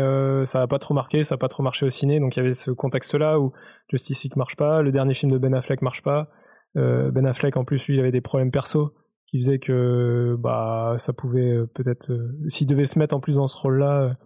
ça 0.47 0.63
a 0.63 0.67
pas 0.69 0.79
trop 0.79 0.95
marqué, 0.95 1.25
ça 1.25 1.35
a 1.35 1.39
pas 1.39 1.49
trop 1.49 1.63
marché 1.65 1.85
au 1.87 1.91
ciné, 1.91 2.21
donc 2.21 2.37
il 2.37 2.41
y 2.41 2.43
avait 2.45 2.55
ce 2.55 2.71
contexte-là 2.71 3.41
où 3.41 3.53
Justice 3.91 4.23
League 4.23 4.37
marche 4.37 4.55
pas, 4.57 4.83
le 4.83 4.93
dernier 4.93 5.15
film 5.15 5.33
de 5.33 5.39
Ben 5.39 5.53
Affleck 5.55 5.83
marche 5.83 6.03
pas. 6.03 6.29
Ben 6.77 7.27
Affleck 7.27 7.57
en 7.57 7.65
plus 7.65 7.87
lui 7.89 7.95
il 7.97 8.01
avait 8.01 8.13
des 8.13 8.21
problèmes 8.21 8.51
perso 8.53 8.95
qui 9.35 9.41
faisaient 9.41 9.59
que 9.59 10.37
bah 10.39 10.95
ça 10.97 11.13
pouvait 11.13 11.51
euh, 11.57 11.67
peut-être 11.67 12.13
euh, 12.13 12.29
s'il 12.47 12.69
devait 12.69 12.87
se 12.87 13.01
mettre 13.01 13.17
en 13.17 13.21
plus 13.21 13.35
dans 13.35 13.49
ce 13.49 13.57
rôle-là 13.57 14.17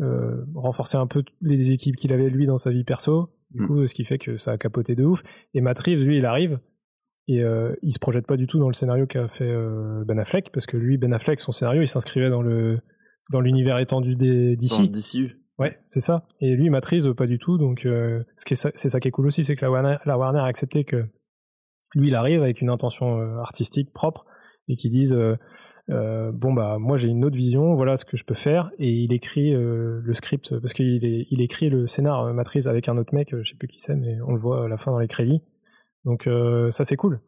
euh, 0.00 0.44
renforcer 0.56 0.96
un 0.96 1.06
peu 1.06 1.22
les 1.40 1.70
équipes 1.70 1.94
qu'il 1.94 2.12
avait 2.12 2.30
lui 2.30 2.46
dans 2.46 2.56
sa 2.56 2.70
vie 2.70 2.82
perso. 2.82 3.30
Du 3.52 3.62
Mm. 3.62 3.66
coup, 3.66 3.86
ce 3.86 3.94
qui 3.94 4.04
fait 4.04 4.18
que 4.18 4.36
ça 4.36 4.52
a 4.52 4.58
capoté 4.58 4.94
de 4.96 5.04
ouf. 5.04 5.22
Et 5.54 5.60
Matt 5.60 5.78
Reeves, 5.78 6.04
lui, 6.04 6.18
il 6.18 6.24
arrive 6.26 6.58
et 7.28 7.44
euh, 7.44 7.74
il 7.82 7.92
se 7.92 7.98
projette 8.00 8.26
pas 8.26 8.36
du 8.36 8.46
tout 8.48 8.58
dans 8.58 8.66
le 8.68 8.72
scénario 8.74 9.06
qu'a 9.06 9.28
fait 9.28 9.48
euh, 9.50 10.02
Ben 10.06 10.18
Affleck 10.18 10.50
parce 10.52 10.66
que 10.66 10.76
lui, 10.76 10.98
Ben 10.98 11.12
Affleck, 11.12 11.38
son 11.38 11.52
scénario, 11.52 11.82
il 11.82 11.86
s'inscrivait 11.88 12.30
dans 12.30 12.42
le 12.42 12.78
dans 13.30 13.40
l'univers 13.40 13.78
étendu 13.78 14.16
d'ici. 14.16 14.88
DCU. 14.88 15.36
Ouais, 15.60 15.78
c'est 15.88 16.00
ça. 16.00 16.26
Et 16.40 16.56
lui, 16.56 16.70
Matt 16.70 16.86
Reeves, 16.86 17.14
pas 17.14 17.26
du 17.28 17.38
tout. 17.38 17.56
Donc, 17.58 17.86
ça- 18.36 18.70
c'est 18.74 18.88
ça 18.88 18.98
qui 19.00 19.06
est 19.08 19.12
cool 19.12 19.26
aussi, 19.28 19.44
c'est 19.44 19.54
que 19.54 19.64
la 19.64 19.70
Warner, 19.70 19.96
la 20.06 20.18
Warner 20.18 20.40
a 20.40 20.44
accepté 20.46 20.84
que 20.84 21.04
lui, 21.94 22.08
il 22.08 22.14
arrive 22.16 22.42
avec 22.42 22.60
une 22.62 22.70
intention 22.70 23.18
artistique 23.40 23.92
propre 23.92 24.24
et 24.70 24.76
qui 24.76 24.88
disent 24.88 25.12
euh, 25.12 25.36
euh, 25.90 26.30
bon 26.32 26.52
bah 26.52 26.78
moi 26.78 26.96
j'ai 26.96 27.08
une 27.08 27.24
autre 27.24 27.36
vision, 27.36 27.74
voilà 27.74 27.96
ce 27.96 28.04
que 28.04 28.16
je 28.16 28.24
peux 28.24 28.34
faire. 28.34 28.70
Et 28.78 28.90
il 28.90 29.12
écrit 29.12 29.54
euh, 29.54 30.00
le 30.02 30.12
script 30.12 30.58
parce 30.58 30.72
qu'il 30.72 31.02
il 31.04 31.40
écrit 31.40 31.68
le 31.68 31.86
scénar 31.86 32.20
euh, 32.20 32.32
Matt 32.32 32.48
Reeves 32.48 32.68
avec 32.68 32.88
un 32.88 32.96
autre 32.96 33.14
mec, 33.14 33.34
je 33.36 33.48
sais 33.48 33.56
plus 33.56 33.68
qui 33.68 33.80
c'est, 33.80 33.96
mais 33.96 34.20
on 34.26 34.32
le 34.32 34.38
voit 34.38 34.64
à 34.64 34.68
la 34.68 34.76
fin 34.76 34.92
dans 34.92 34.98
les 34.98 35.08
crédits. 35.08 35.42
Donc 36.04 36.28
ça 36.70 36.84
c'est 36.84 36.96
cool. 36.96 37.20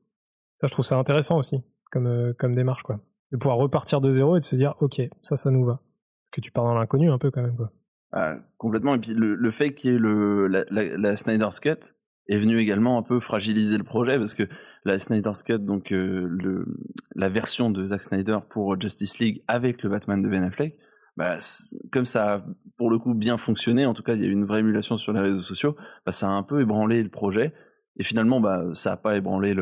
Ça 0.61 0.67
je 0.67 0.73
trouve 0.73 0.85
ça 0.85 0.97
intéressant 0.97 1.37
aussi 1.37 1.63
comme 1.91 2.55
démarche 2.55 2.85
quoi, 2.85 3.01
de 3.33 3.37
pouvoir 3.37 3.59
repartir 3.59 4.01
de 4.01 4.11
zéro 4.11 4.37
et 4.37 4.41
de 4.41 4.45
se 4.45 4.57
dire 4.57 4.75
ok 4.81 5.03
ça 5.21 5.37
ça 5.37 5.51
nous 5.51 5.65
va. 5.65 5.75
Parce 5.75 6.31
que 6.33 6.41
tu 6.41 6.53
pars 6.53 6.65
dans 6.65 6.75
l'inconnu 6.75 7.11
un 7.11 7.19
peu 7.19 7.31
quand 7.31 7.43
même 7.43 7.57
quoi. 7.57 7.71
Ah, 8.13 8.37
complètement. 8.59 8.95
Et 8.95 8.99
puis 8.99 9.15
le, 9.15 9.51
fait 9.51 9.75
qu'il 9.75 9.93
y 9.93 9.97
ait 9.97 9.99
la, 9.99 10.65
la, 10.71 10.97
la 10.97 11.17
Snyder's 11.17 11.61
Cut 11.61 11.95
est 12.29 12.39
venu 12.39 12.59
également 12.59 12.99
un 12.99 13.03
peu 13.03 13.21
fragiliser 13.21 13.77
le 13.77 13.85
projet 13.85 14.19
parce 14.19 14.35
que 14.35 14.45
la 14.85 14.99
Snyder's 14.99 15.43
Cut, 15.43 15.59
donc 15.59 15.93
euh, 15.93 16.65
la 17.15 17.29
version 17.29 17.71
de 17.71 17.87
Zack 17.87 18.03
Snyder 18.03 18.39
pour 18.49 18.81
Justice 18.81 19.19
League 19.19 19.43
avec 19.49 19.83
le 19.83 19.91
Batman 19.91 20.21
de 20.21 20.29
Ben 20.29 20.43
Affleck, 20.43 20.77
bah, 21.17 21.37
comme 21.93 22.07
ça 22.07 22.35
a 22.35 22.45
pour 22.77 22.91
le 22.91 22.99
coup 22.99 23.15
bien 23.15 23.37
fonctionné, 23.37 23.87
en 23.87 23.95
tout 23.95 24.03
cas 24.03 24.15
il 24.15 24.23
y 24.23 24.25
a 24.25 24.29
eu 24.29 24.33
une 24.33 24.45
vraie 24.45 24.61
émulation 24.61 24.97
sur 24.97 25.13
les 25.13 25.21
réseaux 25.21 25.43
sociaux, 25.43 25.77
bah, 26.05 26.13
ça 26.13 26.29
a 26.29 26.33
un 26.33 26.43
peu 26.43 26.61
ébranlé 26.61 27.03
le 27.03 27.11
projet 27.11 27.53
et 27.97 28.03
finalement 28.03 28.41
bah, 28.41 28.65
ça 28.75 28.93
a 28.93 28.97
pas 28.97 29.17
ébranlé 29.17 29.55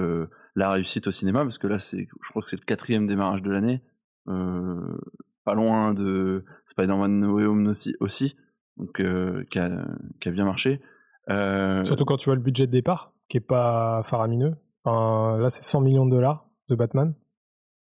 la 0.54 0.70
réussite 0.70 1.06
au 1.06 1.10
cinéma 1.10 1.42
parce 1.42 1.58
que 1.58 1.66
là 1.66 1.76
je 1.78 2.30
crois 2.30 2.42
que 2.42 2.48
c'est 2.48 2.60
le 2.60 2.64
quatrième 2.64 3.06
démarrage 3.06 3.42
de 3.42 3.50
l'année, 3.50 3.82
euh, 4.28 4.98
pas 5.44 5.54
loin 5.54 5.92
de 5.92 6.44
Spider-Man 6.66 7.20
No 7.20 7.34
Way 7.34 7.44
Home 7.44 7.66
aussi, 7.66 7.94
aussi 8.00 8.36
donc 8.76 9.00
euh, 9.00 9.44
qui, 9.50 9.58
a, 9.58 10.30
bien 10.30 10.44
marché. 10.44 10.80
Surtout 11.28 12.04
quand 12.04 12.16
tu 12.16 12.26
vois 12.26 12.36
le 12.36 12.40
budget 12.40 12.66
de 12.66 12.72
départ, 12.72 13.12
qui 13.28 13.36
est 13.36 13.40
pas 13.40 14.02
faramineux. 14.04 14.56
Enfin, 14.84 15.38
là, 15.38 15.48
c'est 15.50 15.62
100 15.64 15.80
millions 15.80 16.06
de 16.06 16.10
dollars 16.10 16.48
de 16.68 16.74
Batman. 16.74 17.14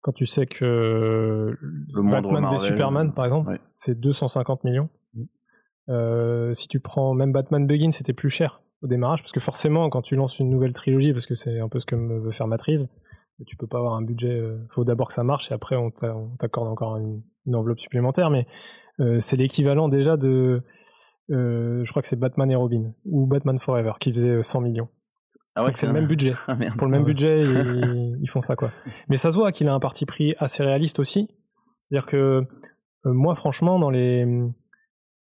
Quand 0.01 0.13
tu 0.13 0.25
sais 0.25 0.47
que 0.47 1.55
Le 1.59 2.01
Batman 2.01 2.41
Marvel, 2.41 2.59
v 2.59 2.65
Superman, 2.65 3.13
par 3.13 3.25
exemple, 3.25 3.49
ouais. 3.51 3.59
c'est 3.73 3.99
250 3.99 4.63
millions. 4.63 4.89
Euh, 5.89 6.53
si 6.53 6.67
tu 6.67 6.79
prends 6.79 7.13
même 7.13 7.31
Batman 7.31 7.67
Begins, 7.67 7.91
c'était 7.91 8.13
plus 8.13 8.29
cher 8.29 8.61
au 8.81 8.87
démarrage, 8.87 9.21
parce 9.21 9.31
que 9.31 9.39
forcément, 9.39 9.89
quand 9.89 10.01
tu 10.01 10.15
lances 10.15 10.39
une 10.39 10.49
nouvelle 10.49 10.73
trilogie, 10.73 11.11
parce 11.13 11.27
que 11.27 11.35
c'est 11.35 11.59
un 11.59 11.69
peu 11.69 11.79
ce 11.79 11.85
que 11.85 11.95
me 11.95 12.19
veut 12.19 12.31
faire 12.31 12.47
Matt 12.47 12.61
Reeves, 12.63 12.87
tu 13.45 13.57
peux 13.57 13.67
pas 13.67 13.77
avoir 13.79 13.93
un 13.95 14.01
budget. 14.01 14.37
Il 14.39 14.67
faut 14.69 14.83
d'abord 14.83 15.07
que 15.07 15.13
ça 15.13 15.23
marche 15.23 15.51
et 15.51 15.53
après 15.53 15.75
on 15.75 15.89
t'a- 15.91 16.15
on 16.15 16.35
t'accorde 16.37 16.67
encore 16.67 16.97
une, 16.97 17.21
une 17.47 17.55
enveloppe 17.55 17.79
supplémentaire. 17.79 18.29
Mais 18.29 18.45
euh, 18.99 19.19
c'est 19.19 19.35
l'équivalent 19.35 19.87
déjà 19.89 20.17
de. 20.17 20.63
euh, 21.31 21.83
je 21.83 21.89
crois 21.91 22.01
que 22.01 22.07
c'est 22.07 22.19
Batman 22.19 22.49
et 22.51 22.55
Robin 22.55 22.93
ou 23.05 23.25
Batman 23.25 23.57
Forever 23.57 23.93
qui 23.99 24.11
faisait 24.13 24.29
euh, 24.29 24.41
100 24.43 24.61
millions. 24.61 24.89
Ah 25.55 25.61
ouais, 25.63 25.67
Donc 25.69 25.77
c'est 25.77 25.87
le 25.87 25.93
même 25.93 26.07
budget. 26.07 26.31
Ah, 26.47 26.55
merde. 26.55 26.77
Pour 26.77 26.87
le 26.87 26.91
même 26.91 27.01
Ah 27.01 27.05
ouais. 27.05 27.13
budget, 27.13 27.43
ils, 27.43 28.17
ils 28.21 28.29
font 28.29 28.41
ça 28.41 28.55
quoi. 28.55 28.71
Mais 29.09 29.17
ça 29.17 29.31
se 29.31 29.35
voit 29.35 29.51
qu'il 29.51 29.67
a 29.67 29.73
un 29.73 29.79
parti 29.79 30.05
pris 30.05 30.35
assez 30.39 30.63
réaliste 30.63 30.99
aussi. 30.99 31.27
C'est-à-dire 31.89 32.05
que 32.07 32.17
euh, 32.17 32.43
moi, 33.13 33.35
franchement, 33.35 33.79
dans 33.79 33.89
les 33.89 34.25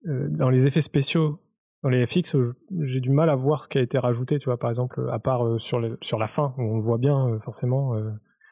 euh, 0.08 0.28
dans 0.30 0.50
les 0.50 0.66
effets 0.66 0.80
spéciaux, 0.80 1.40
dans 1.82 1.90
les 1.90 2.04
FX, 2.06 2.36
j'ai 2.80 3.00
du 3.00 3.10
mal 3.10 3.30
à 3.30 3.36
voir 3.36 3.62
ce 3.64 3.68
qui 3.68 3.78
a 3.78 3.80
été 3.82 3.98
rajouté. 3.98 4.38
Tu 4.38 4.46
vois, 4.46 4.58
par 4.58 4.70
exemple, 4.70 5.08
à 5.12 5.18
part 5.18 5.46
euh, 5.46 5.58
sur 5.58 5.78
le- 5.78 5.98
sur 6.00 6.18
la 6.18 6.26
fin 6.26 6.54
où 6.58 6.62
on 6.62 6.76
le 6.76 6.82
voit 6.82 6.98
bien 6.98 7.38
forcément. 7.44 7.94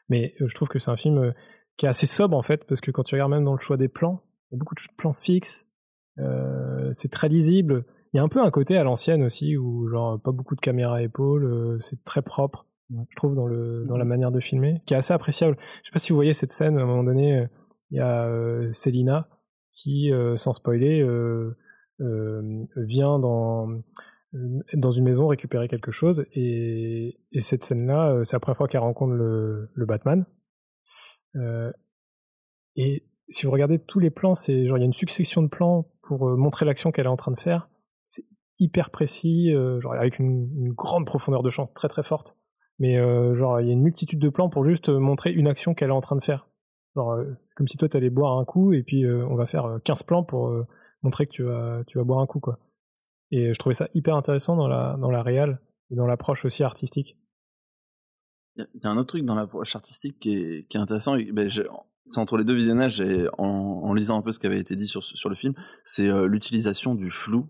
mais 0.09 0.33
je 0.39 0.53
trouve 0.55 0.69
que 0.69 0.79
c'est 0.79 0.91
un 0.91 0.95
film 0.95 1.33
qui 1.77 1.85
est 1.85 1.89
assez 1.89 2.05
sobre 2.07 2.37
en 2.37 2.41
fait, 2.41 2.63
parce 2.65 2.79
que 2.81 2.91
quand 2.91 3.03
tu 3.03 3.15
regardes 3.15 3.31
même 3.31 3.43
dans 3.43 3.53
le 3.53 3.59
choix 3.59 3.75
des 3.77 3.89
plans, 3.89 4.23
il 4.51 4.55
y 4.55 4.57
a 4.57 4.59
beaucoup 4.59 4.75
de 4.75 4.81
plans 4.97 5.13
fixes. 5.13 5.65
c'est 6.93 7.11
très 7.11 7.27
lisible. 7.27 7.85
Il 8.15 8.17
y 8.17 8.21
a 8.21 8.23
un 8.23 8.29
peu 8.29 8.41
un 8.41 8.49
côté 8.49 8.77
à 8.77 8.83
l'ancienne 8.85 9.23
aussi, 9.23 9.57
où 9.57 9.89
genre 9.89 10.17
pas 10.21 10.31
beaucoup 10.31 10.55
de 10.55 10.61
caméra 10.61 10.95
à 10.95 11.01
épaules, 11.01 11.43
euh, 11.43 11.79
c'est 11.79 12.01
très 12.05 12.21
propre, 12.21 12.65
je 12.89 13.15
trouve, 13.17 13.35
dans, 13.35 13.45
le, 13.45 13.83
dans 13.83 13.97
la 13.97 14.05
manière 14.05 14.31
de 14.31 14.39
filmer, 14.39 14.81
qui 14.85 14.93
est 14.93 14.97
assez 14.97 15.13
appréciable. 15.13 15.57
Je 15.81 15.89
sais 15.89 15.91
pas 15.91 15.99
si 15.99 16.13
vous 16.13 16.15
voyez 16.15 16.31
cette 16.31 16.53
scène, 16.53 16.77
à 16.77 16.83
un 16.83 16.85
moment 16.85 17.03
donné, 17.03 17.39
euh, 17.39 17.47
il 17.91 17.97
y 17.97 17.99
a 17.99 18.25
euh, 18.25 18.71
Célina 18.71 19.27
qui, 19.73 20.13
euh, 20.13 20.37
sans 20.37 20.53
spoiler, 20.53 21.01
euh, 21.01 21.57
vient 22.77 23.19
dans, 23.19 23.81
dans 24.31 24.91
une 24.91 25.03
maison 25.03 25.27
récupérer 25.27 25.67
quelque 25.67 25.91
chose, 25.91 26.25
et, 26.31 27.19
et 27.33 27.41
cette 27.41 27.65
scène-là, 27.65 28.21
c'est 28.23 28.37
la 28.37 28.39
première 28.39 28.55
fois 28.55 28.69
qu'elle 28.69 28.79
rencontre 28.79 29.11
le, 29.11 29.71
le 29.73 29.85
Batman. 29.85 30.25
Et 32.77 33.09
si 33.27 33.45
vous 33.45 33.51
regardez 33.51 33.77
tous 33.77 33.99
les 33.99 34.09
plans, 34.09 34.35
c'est 34.35 34.67
genre 34.67 34.77
il 34.77 34.81
y 34.81 34.83
a 34.83 34.85
une 34.85 34.93
succession 34.93 35.43
de 35.43 35.49
plans 35.49 35.91
pour 36.01 36.29
montrer 36.37 36.65
l'action 36.65 36.93
qu'elle 36.93 37.07
est 37.07 37.09
en 37.09 37.17
train 37.17 37.33
de 37.33 37.39
faire. 37.39 37.67
Hyper 38.59 38.89
précis, 38.89 39.53
euh, 39.53 39.79
genre 39.81 39.93
avec 39.93 40.19
une, 40.19 40.73
grande 40.73 41.05
profondeur 41.05 41.43
de 41.43 41.49
champ 41.49 41.67
très 41.67 41.87
très 41.87 42.03
forte. 42.03 42.37
Mais 42.79 42.97
euh, 42.97 43.33
genre 43.35 43.59
il 43.61 43.67
y 43.67 43.69
a 43.69 43.73
une 43.73 43.81
multitude 43.81 44.19
de 44.19 44.29
plans 44.29 44.49
pour 44.49 44.63
juste 44.63 44.89
euh, 44.89 44.99
montrer 44.99 45.31
une 45.31 45.47
action 45.47 45.73
qu'elle 45.73 45.89
est 45.89 45.93
en 45.93 46.01
train 46.01 46.15
de 46.15 46.23
faire. 46.23 46.47
Genre 46.95 47.17
comme 47.55 47.67
si 47.67 47.77
toi 47.77 47.89
t'allais 47.89 48.09
boire 48.09 48.37
un 48.37 48.45
coup 48.45 48.73
et 48.73 48.83
puis 48.83 49.05
on 49.05 49.35
va 49.35 49.45
faire 49.45 49.65
euh, 49.65 49.79
15 49.79 50.03
plans 50.03 50.23
pour 50.23 50.53
montrer 51.01 51.25
que 51.25 51.31
tu 51.31 51.43
vas 51.43 51.83
tu 51.87 51.97
vas 51.97 52.03
boire 52.03 52.19
un 52.19 52.27
coup 52.27 52.39
quoi. 52.39 52.59
Et 53.31 53.53
je 53.53 53.59
trouvais 53.59 53.73
ça 53.73 53.89
hyper 53.93 54.15
intéressant 54.15 54.55
dans 54.55 54.67
la 54.67 54.97
dans 54.99 55.11
la 55.11 55.21
réal 55.21 55.59
et 55.91 55.95
dans 55.95 56.07
l'approche 56.07 56.45
aussi 56.45 56.63
artistique. 56.63 57.17
Il 58.55 58.65
y 58.81 58.87
a- 58.87 58.89
un 58.89 58.97
autre 58.97 59.07
truc 59.09 59.25
dans 59.25 59.35
l'approche 59.35 59.75
artistique 59.75 60.19
qui 60.19 60.33
est, 60.33 60.67
qui 60.69 60.77
est 60.77 60.79
intéressant. 60.79 61.17
ben, 61.33 61.49
c'est 62.05 62.19
entre 62.19 62.37
les 62.37 62.45
deux 62.45 62.53
visionnages 62.53 63.01
et 63.01 63.27
en, 63.37 63.93
lisant 63.93 64.17
un 64.17 64.21
peu 64.21 64.31
ce 64.31 64.39
qui 64.39 64.45
avait 64.45 64.59
été 64.59 64.77
dit 64.77 64.87
sur, 64.87 65.03
sur 65.03 65.27
le 65.27 65.35
film, 65.35 65.53
c'est 65.83 66.07
l'utilisation 66.27 66.95
du 66.95 67.09
flou. 67.09 67.49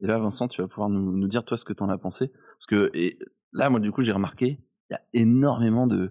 Et 0.00 0.06
là, 0.06 0.18
Vincent, 0.18 0.48
tu 0.48 0.62
vas 0.62 0.68
pouvoir 0.68 0.88
nous, 0.88 1.28
dire 1.28 1.44
toi 1.44 1.56
ce 1.56 1.64
que 1.64 1.72
tu 1.72 1.82
en 1.82 1.88
as 1.88 1.98
pensé. 1.98 2.28
Parce 2.28 2.66
que 2.66 2.90
là, 3.52 3.70
moi, 3.70 3.80
du 3.80 3.92
coup, 3.92 4.02
j'ai 4.02 4.12
remarqué, 4.12 4.58
il 4.88 4.92
y 4.92 4.96
a 4.96 5.02
énormément 5.12 5.86
de, 5.86 6.10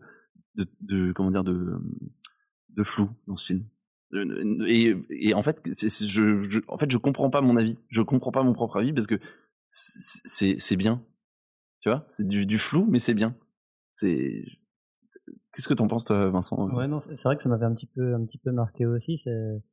comment 1.13 1.31
dire 1.31 1.43
de 1.43 2.83
flou 2.83 3.09
dans 3.27 3.35
ce 3.35 3.45
film. 3.45 3.65
Euh, 4.13 4.65
Et, 4.67 5.33
en 5.33 5.43
fait, 5.43 5.61
je, 5.65 6.41
je, 6.41 6.59
en 6.67 6.77
fait, 6.77 6.89
je 6.89 6.97
comprends 6.97 7.29
pas 7.29 7.41
mon 7.41 7.57
avis. 7.57 7.77
Je 7.89 8.01
comprends 8.01 8.31
pas 8.31 8.43
mon 8.43 8.53
propre 8.53 8.77
avis 8.77 8.93
parce 8.93 9.07
que 9.07 9.19
c'est, 9.69 10.75
bien. 10.75 11.03
Tu 11.81 11.89
vois, 11.89 12.05
c'est 12.09 12.27
du, 12.27 12.57
flou, 12.57 12.85
mais 12.89 12.99
c'est 12.99 13.13
bien. 13.13 13.35
C'est. 13.93 14.43
Qu'est-ce 15.53 15.67
que 15.67 15.73
t'en 15.73 15.87
penses, 15.87 16.05
toi, 16.05 16.29
Vincent? 16.29 16.69
Ouais, 16.73 16.87
non, 16.87 16.99
c'est 16.99 17.21
vrai 17.23 17.35
que 17.35 17.43
ça 17.43 17.49
m'avait 17.49 17.65
un 17.65 17.73
petit 17.73 17.87
peu, 17.87 18.13
un 18.13 18.23
petit 18.25 18.37
peu 18.37 18.51
marqué 18.51 18.85
aussi, 18.85 19.17
c'est 19.17 19.63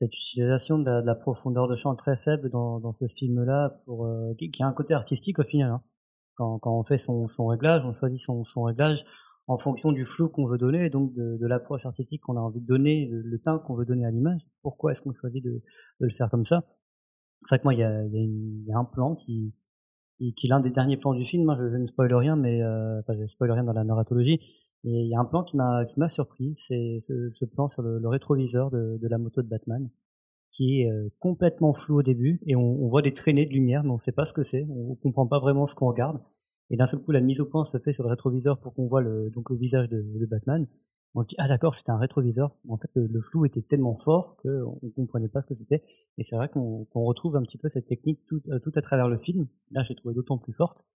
cette 0.00 0.16
utilisation 0.16 0.78
de 0.78 0.86
la, 0.86 1.02
de 1.02 1.06
la 1.06 1.14
profondeur 1.14 1.68
de 1.68 1.76
champ 1.76 1.94
très 1.94 2.16
faible 2.16 2.48
dans, 2.48 2.92
ce 2.92 3.06
film-là, 3.06 3.82
euh, 3.88 4.34
qui, 4.34 4.62
a 4.62 4.66
un 4.66 4.72
côté 4.72 4.94
artistique 4.94 5.38
au 5.38 5.42
final. 5.42 5.70
hein. 5.72 5.82
Quand, 6.36 6.58
on 6.64 6.82
fait 6.82 6.96
son, 6.96 7.26
réglage, 7.46 7.84
on 7.84 7.92
choisit 7.92 8.18
son, 8.18 8.62
réglage 8.62 9.04
en 9.46 9.58
fonction 9.58 9.92
du 9.92 10.06
flou 10.06 10.30
qu'on 10.30 10.46
veut 10.46 10.56
donner, 10.56 10.86
et 10.86 10.90
donc 10.90 11.12
de, 11.12 11.36
de 11.36 11.46
l'approche 11.46 11.84
artistique 11.84 12.22
qu'on 12.22 12.38
a 12.38 12.40
envie 12.40 12.62
de 12.62 12.66
donner, 12.66 13.08
le, 13.08 13.20
le 13.20 13.38
teint 13.38 13.58
qu'on 13.58 13.74
veut 13.74 13.84
donner 13.84 14.06
à 14.06 14.10
l'image. 14.10 14.40
Pourquoi 14.62 14.92
est-ce 14.92 15.02
qu'on 15.02 15.12
choisit 15.12 15.44
de, 15.44 15.60
le 15.98 16.08
faire 16.08 16.30
comme 16.30 16.46
ça? 16.46 16.64
C'est 17.44 17.56
vrai 17.56 17.58
que 17.58 17.64
moi, 17.64 17.74
il 17.74 17.80
y 17.80 18.72
a, 18.72 18.78
un 18.78 18.84
plan 18.86 19.16
qui, 19.16 19.52
qui, 20.18 20.46
est 20.46 20.48
l'un 20.48 20.60
des 20.60 20.70
derniers 20.70 20.96
plans 20.96 21.12
du 21.12 21.26
film. 21.26 21.44
Moi, 21.44 21.56
je, 21.56 21.76
ne 21.76 21.86
spoil 21.86 22.14
rien, 22.14 22.36
mais 22.36 22.62
euh, 22.62 23.02
je 23.06 23.12
ne 23.14 23.52
rien 23.52 23.64
dans 23.64 23.74
la 23.74 23.84
narratologie. 23.84 24.40
Et 24.84 25.02
il 25.02 25.10
y 25.10 25.14
a 25.14 25.20
un 25.20 25.24
plan 25.24 25.42
qui 25.42 25.56
m'a 25.56 25.84
qui 25.84 25.98
m'a 25.98 26.08
surpris, 26.08 26.54
c'est 26.56 26.98
ce, 27.00 27.30
ce 27.32 27.44
plan 27.44 27.68
sur 27.68 27.82
le, 27.82 28.08
rétroviseur 28.08 28.70
de, 28.70 28.98
de 29.00 29.08
la 29.08 29.18
moto 29.18 29.42
de 29.42 29.48
Batman, 29.48 29.90
qui 30.50 30.80
est 30.80 30.90
euh, 30.90 31.08
complètement 31.18 31.72
flou 31.72 31.98
au 31.98 32.02
début, 32.02 32.40
et 32.46 32.56
on, 32.56 32.82
on 32.82 32.86
voit 32.86 33.02
des 33.02 33.12
traînées 33.12 33.44
de 33.44 33.52
lumière, 33.52 33.82
mais 33.84 33.90
on 33.90 33.94
ne 33.94 33.98
sait 33.98 34.12
pas 34.12 34.24
ce 34.24 34.32
que 34.32 34.42
c'est, 34.42 34.66
on 34.70 34.94
comprend 34.94 35.26
pas 35.26 35.38
vraiment 35.38 35.66
ce 35.66 35.74
qu'on 35.74 35.88
regarde. 35.88 36.20
Et 36.70 36.76
d'un 36.76 36.86
seul 36.86 37.00
coup, 37.00 37.10
la 37.12 37.20
mise 37.20 37.40
au 37.40 37.46
point 37.46 37.64
se 37.64 37.78
fait 37.78 37.92
sur 37.92 38.04
le 38.04 38.10
rétroviseur 38.10 38.58
pour 38.60 38.74
qu'on 38.74 38.86
voit 38.86 39.02
le, 39.02 39.30
donc 39.30 39.50
le 39.50 39.56
visage 39.56 39.88
de, 39.88 40.02
de 40.02 40.26
Batman. 40.26 40.66
On 41.14 41.22
se 41.22 41.26
dit 41.26 41.34
ah 41.38 41.48
d'accord, 41.48 41.74
c'était 41.74 41.90
un 41.90 41.98
rétroviseur. 41.98 42.56
En 42.68 42.76
fait, 42.76 42.88
le, 42.94 43.20
flou 43.20 43.44
était 43.44 43.62
tellement 43.62 43.96
fort 43.96 44.36
qu'on 44.36 44.78
ne 44.82 44.90
comprenait 44.90 45.28
pas 45.28 45.42
ce 45.42 45.48
que 45.48 45.54
c'était. 45.54 45.82
Et 46.18 46.22
c'est 46.22 46.36
vrai 46.36 46.48
qu'on 46.48 46.84
qu'on 46.84 47.02
retrouve 47.02 47.34
un 47.36 47.42
petit 47.42 47.58
peu 47.58 47.68
cette 47.68 47.86
technique 47.86 48.20
tout, 48.26 48.40
euh, 48.48 48.60
tout 48.60 48.70
à 48.76 48.80
travers 48.80 49.08
le 49.08 49.16
film. 49.16 49.48
Là, 49.72 49.82
j'ai 49.82 49.96
trouvé 49.96 50.14
d'autant 50.14 50.38
plus 50.38 50.52
forte 50.52 50.86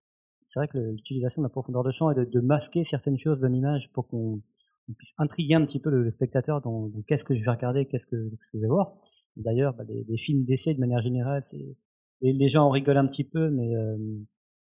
c'est 0.45 0.59
vrai 0.59 0.67
que 0.67 0.77
l'utilisation 0.77 1.41
de 1.41 1.45
la 1.45 1.49
profondeur 1.49 1.83
de 1.83 1.91
champ 1.91 2.11
et 2.11 2.25
de, 2.25 2.39
masquer 2.39 2.83
certaines 2.83 3.17
choses 3.17 3.39
de 3.39 3.47
l'image 3.47 3.91
pour 3.91 4.07
qu'on 4.07 4.41
on 4.87 4.93
puisse 4.93 5.13
intriguer 5.17 5.55
un 5.55 5.65
petit 5.65 5.79
peu 5.79 5.89
le, 5.89 6.09
spectateur 6.11 6.61
dans, 6.61 6.91
qu'est-ce 7.07 7.25
que 7.25 7.33
je 7.33 7.43
vais 7.43 7.51
regarder, 7.51 7.85
qu'est-ce 7.85 8.05
que, 8.05 8.29
je 8.53 8.59
vais 8.59 8.67
voir. 8.67 8.95
D'ailleurs, 9.35 9.73
bah, 9.73 9.83
les, 9.87 10.17
films 10.17 10.43
d'essai 10.43 10.73
de 10.73 10.79
manière 10.79 11.01
générale, 11.01 11.41
c'est 11.43 11.75
les, 12.21 12.47
gens 12.47 12.65
en 12.65 12.69
rigolent 12.69 12.99
un 12.99 13.07
petit 13.07 13.23
peu, 13.23 13.49
mais 13.49 13.75
euh, 13.75 13.97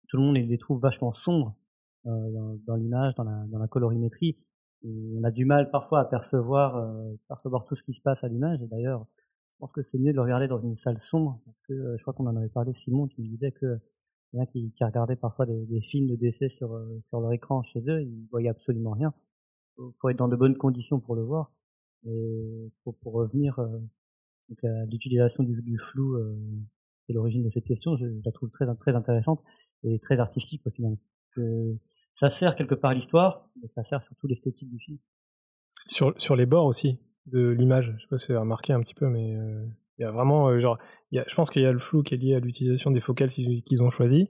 tout 0.07 0.17
le 0.17 0.23
monde 0.23 0.37
les, 0.37 0.57
trouve 0.57 0.81
vachement 0.81 1.13
sombres 1.13 1.55
euh, 2.05 2.55
dans, 2.65 2.75
l'image, 2.75 3.13
dans 3.15 3.23
la, 3.23 3.67
colorimétrie. 3.67 4.37
On 4.83 5.23
a 5.23 5.31
du 5.31 5.45
mal 5.45 5.69
parfois 5.69 5.99
à 5.99 6.05
percevoir, 6.05 6.77
euh, 6.77 7.13
percevoir 7.27 7.65
tout 7.65 7.75
ce 7.75 7.83
qui 7.83 7.93
se 7.93 8.01
passe 8.01 8.23
à 8.23 8.27
l'image. 8.27 8.59
D'ailleurs, 8.71 9.05
je 9.53 9.57
pense 9.59 9.73
que 9.73 9.81
c'est 9.81 9.99
mieux 9.99 10.11
de 10.11 10.15
le 10.15 10.21
regarder 10.21 10.47
dans 10.47 10.61
une 10.61 10.75
salle 10.75 10.99
sombre, 10.99 11.41
parce 11.45 11.61
que 11.61 11.73
euh, 11.73 11.97
je 11.97 12.01
crois 12.01 12.13
qu'on 12.13 12.27
en 12.27 12.35
avait 12.35 12.49
parlé, 12.49 12.73
Simon, 12.73 13.07
tu 13.07 13.21
me 13.21 13.27
disais 13.27 13.51
que 13.51 13.79
il 14.31 14.37
y 14.37 14.39
en 14.39 14.43
a 14.43 14.45
qui, 14.45 14.71
qui 14.71 14.83
regardaient 14.83 15.15
parfois 15.15 15.45
des, 15.45 15.65
des 15.65 15.81
films 15.81 16.07
de 16.07 16.15
décès 16.15 16.49
sur, 16.49 16.73
euh, 16.73 16.99
sur 16.99 17.19
leur 17.19 17.33
écran 17.33 17.63
chez 17.63 17.79
eux, 17.89 18.01
ils 18.01 18.27
voyaient 18.29 18.49
absolument 18.49 18.91
rien. 18.91 19.13
Faut, 19.75 19.93
faut 19.99 20.09
être 20.09 20.17
dans 20.17 20.27
de 20.27 20.35
bonnes 20.35 20.57
conditions 20.57 20.99
pour 20.99 21.15
le 21.15 21.23
voir. 21.23 21.51
Et 22.05 22.71
pour, 22.83 22.95
pour 22.97 23.13
revenir, 23.13 23.59
euh, 23.59 24.85
l'utilisation 24.91 25.43
du, 25.43 25.61
du 25.61 25.77
flou, 25.77 26.15
euh, 26.15 26.35
c'est 27.05 27.13
l'origine 27.13 27.43
de 27.43 27.49
cette 27.49 27.65
question, 27.65 27.95
je, 27.95 28.05
je 28.05 28.21
la 28.23 28.31
trouve 28.31 28.51
très, 28.51 28.65
très 28.75 28.95
intéressante 28.95 29.43
et 29.83 29.99
très 29.99 30.19
artistique 30.19 30.65
au 30.65 30.71
final. 30.71 30.97
Que 31.35 31.75
ça 32.13 32.29
sert 32.29 32.55
quelque 32.55 32.75
part 32.75 32.93
l'histoire, 32.93 33.49
mais 33.61 33.67
ça 33.67 33.83
sert 33.83 34.01
surtout 34.01 34.27
l'esthétique 34.27 34.69
du 34.69 34.79
film. 34.79 34.97
Sur, 35.87 36.13
sur 36.19 36.35
les 36.35 36.45
bords 36.45 36.65
aussi 36.65 36.99
de 37.25 37.49
l'image, 37.49 37.93
je 37.97 38.01
sais 38.01 38.07
pas 38.07 38.17
si 38.17 38.31
vous 38.31 38.39
remarqué 38.39 38.73
un 38.73 38.81
petit 38.81 38.95
peu, 38.95 39.07
mais 39.07 39.35
euh, 39.35 39.65
il 39.99 40.03
y 40.03 40.05
a 40.05 40.11
vraiment, 40.11 40.47
euh, 40.49 40.57
genre, 40.57 40.77
il 41.11 41.17
y 41.17 41.19
a, 41.19 41.25
je 41.27 41.35
pense 41.35 41.49
qu'il 41.49 41.61
y 41.61 41.65
a 41.65 41.71
le 41.71 41.79
flou 41.79 42.01
qui 42.03 42.15
est 42.15 42.17
lié 42.17 42.35
à 42.35 42.39
l'utilisation 42.39 42.89
des 42.91 43.01
focales 43.01 43.29
qu'ils 43.29 43.83
ont 43.83 43.89
choisies, 43.89 44.29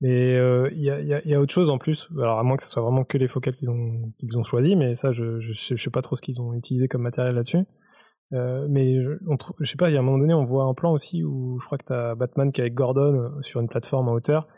mais 0.00 0.36
euh, 0.36 0.68
il 0.72 0.82
y, 0.82 0.90
a, 0.90 1.00
il 1.00 1.06
y 1.06 1.14
a- 1.14 1.22
il 1.24 1.30
y 1.30 1.34
a 1.34 1.40
autre 1.40 1.52
chose 1.52 1.70
en 1.70 1.78
plus, 1.78 2.08
alors 2.18 2.38
à 2.38 2.42
moins 2.42 2.56
que 2.56 2.62
ce 2.62 2.68
soit 2.70 2.82
vraiment 2.82 3.04
que 3.04 3.18
les 3.18 3.28
focales 3.28 3.56
qu'ils 3.56 3.70
ont, 3.70 4.12
qu'ils 4.18 4.36
ont 4.38 4.42
choisies, 4.42 4.76
mais 4.76 4.94
ça, 4.94 5.12
je, 5.12 5.40
je, 5.40 5.52
sais- 5.52 5.76
je 5.76 5.82
sais 5.82 5.90
pas 5.90 6.02
trop 6.02 6.16
ce 6.16 6.22
qu'ils 6.22 6.40
ont 6.40 6.54
utilisé 6.54 6.88
comme 6.88 7.02
matériel 7.02 7.34
là-dessus. 7.34 7.58
Euh, 8.32 8.66
mais 8.70 9.02
je, 9.02 9.10
on 9.28 9.36
je 9.60 9.70
sais 9.70 9.76
pas, 9.76 9.90
il 9.90 9.92
y 9.92 9.96
a 9.96 10.00
un 10.00 10.02
moment 10.02 10.18
donné, 10.18 10.32
on 10.32 10.42
voit 10.42 10.64
un 10.64 10.72
plan 10.74 10.92
aussi 10.92 11.22
où 11.22 11.58
je 11.60 11.66
crois 11.66 11.76
que 11.76 11.84
tu 11.84 11.92
as 11.92 12.14
Batman 12.14 12.50
qui 12.50 12.60
est 12.60 12.64
avec 12.64 12.74
Gordon 12.74 13.14
euh, 13.14 13.42
sur 13.42 13.60
une 13.60 13.68
plateforme 13.68 14.08
en 14.08 14.12
hauteur, 14.12 14.48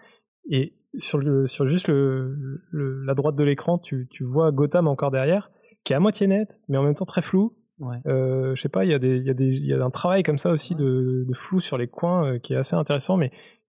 et 0.48 0.74
sur, 0.96 1.18
le, 1.18 1.46
sur 1.48 1.66
juste 1.66 1.88
le, 1.88 2.60
le- 2.70 3.04
la 3.04 3.14
droite 3.14 3.34
de 3.34 3.42
l'écran, 3.44 3.78
tu, 3.78 4.06
tu 4.10 4.24
vois 4.24 4.52
Gotham 4.52 4.86
encore 4.86 5.10
derrière, 5.10 5.50
qui 5.82 5.92
est 5.92 5.96
à 5.96 6.00
moitié 6.00 6.26
net, 6.28 6.56
mais 6.68 6.78
en 6.78 6.82
même 6.84 6.94
temps 6.94 7.04
très 7.04 7.20
flou. 7.22 7.56
Ouais. 7.78 7.96
Euh, 8.06 8.54
je 8.54 8.60
sais 8.62 8.68
pas, 8.68 8.84
il 8.84 8.90
y, 8.90 8.94
a 8.94 8.98
des- 8.98 9.16
il 9.16 9.24
y, 9.26 9.30
a 9.30 9.34
des- 9.34 9.56
il 9.56 9.66
y 9.66 9.72
a 9.72 9.84
un 9.84 9.90
travail 9.90 10.22
comme 10.22 10.38
ça 10.38 10.50
aussi 10.50 10.74
de, 10.74 11.24
de 11.26 11.32
flou 11.34 11.60
sur 11.60 11.76
les 11.76 11.88
coins 11.88 12.34
euh, 12.34 12.38
qui 12.38 12.52
est 12.52 12.56
assez 12.56 12.76
intéressant, 12.76 13.16
mais 13.16 13.32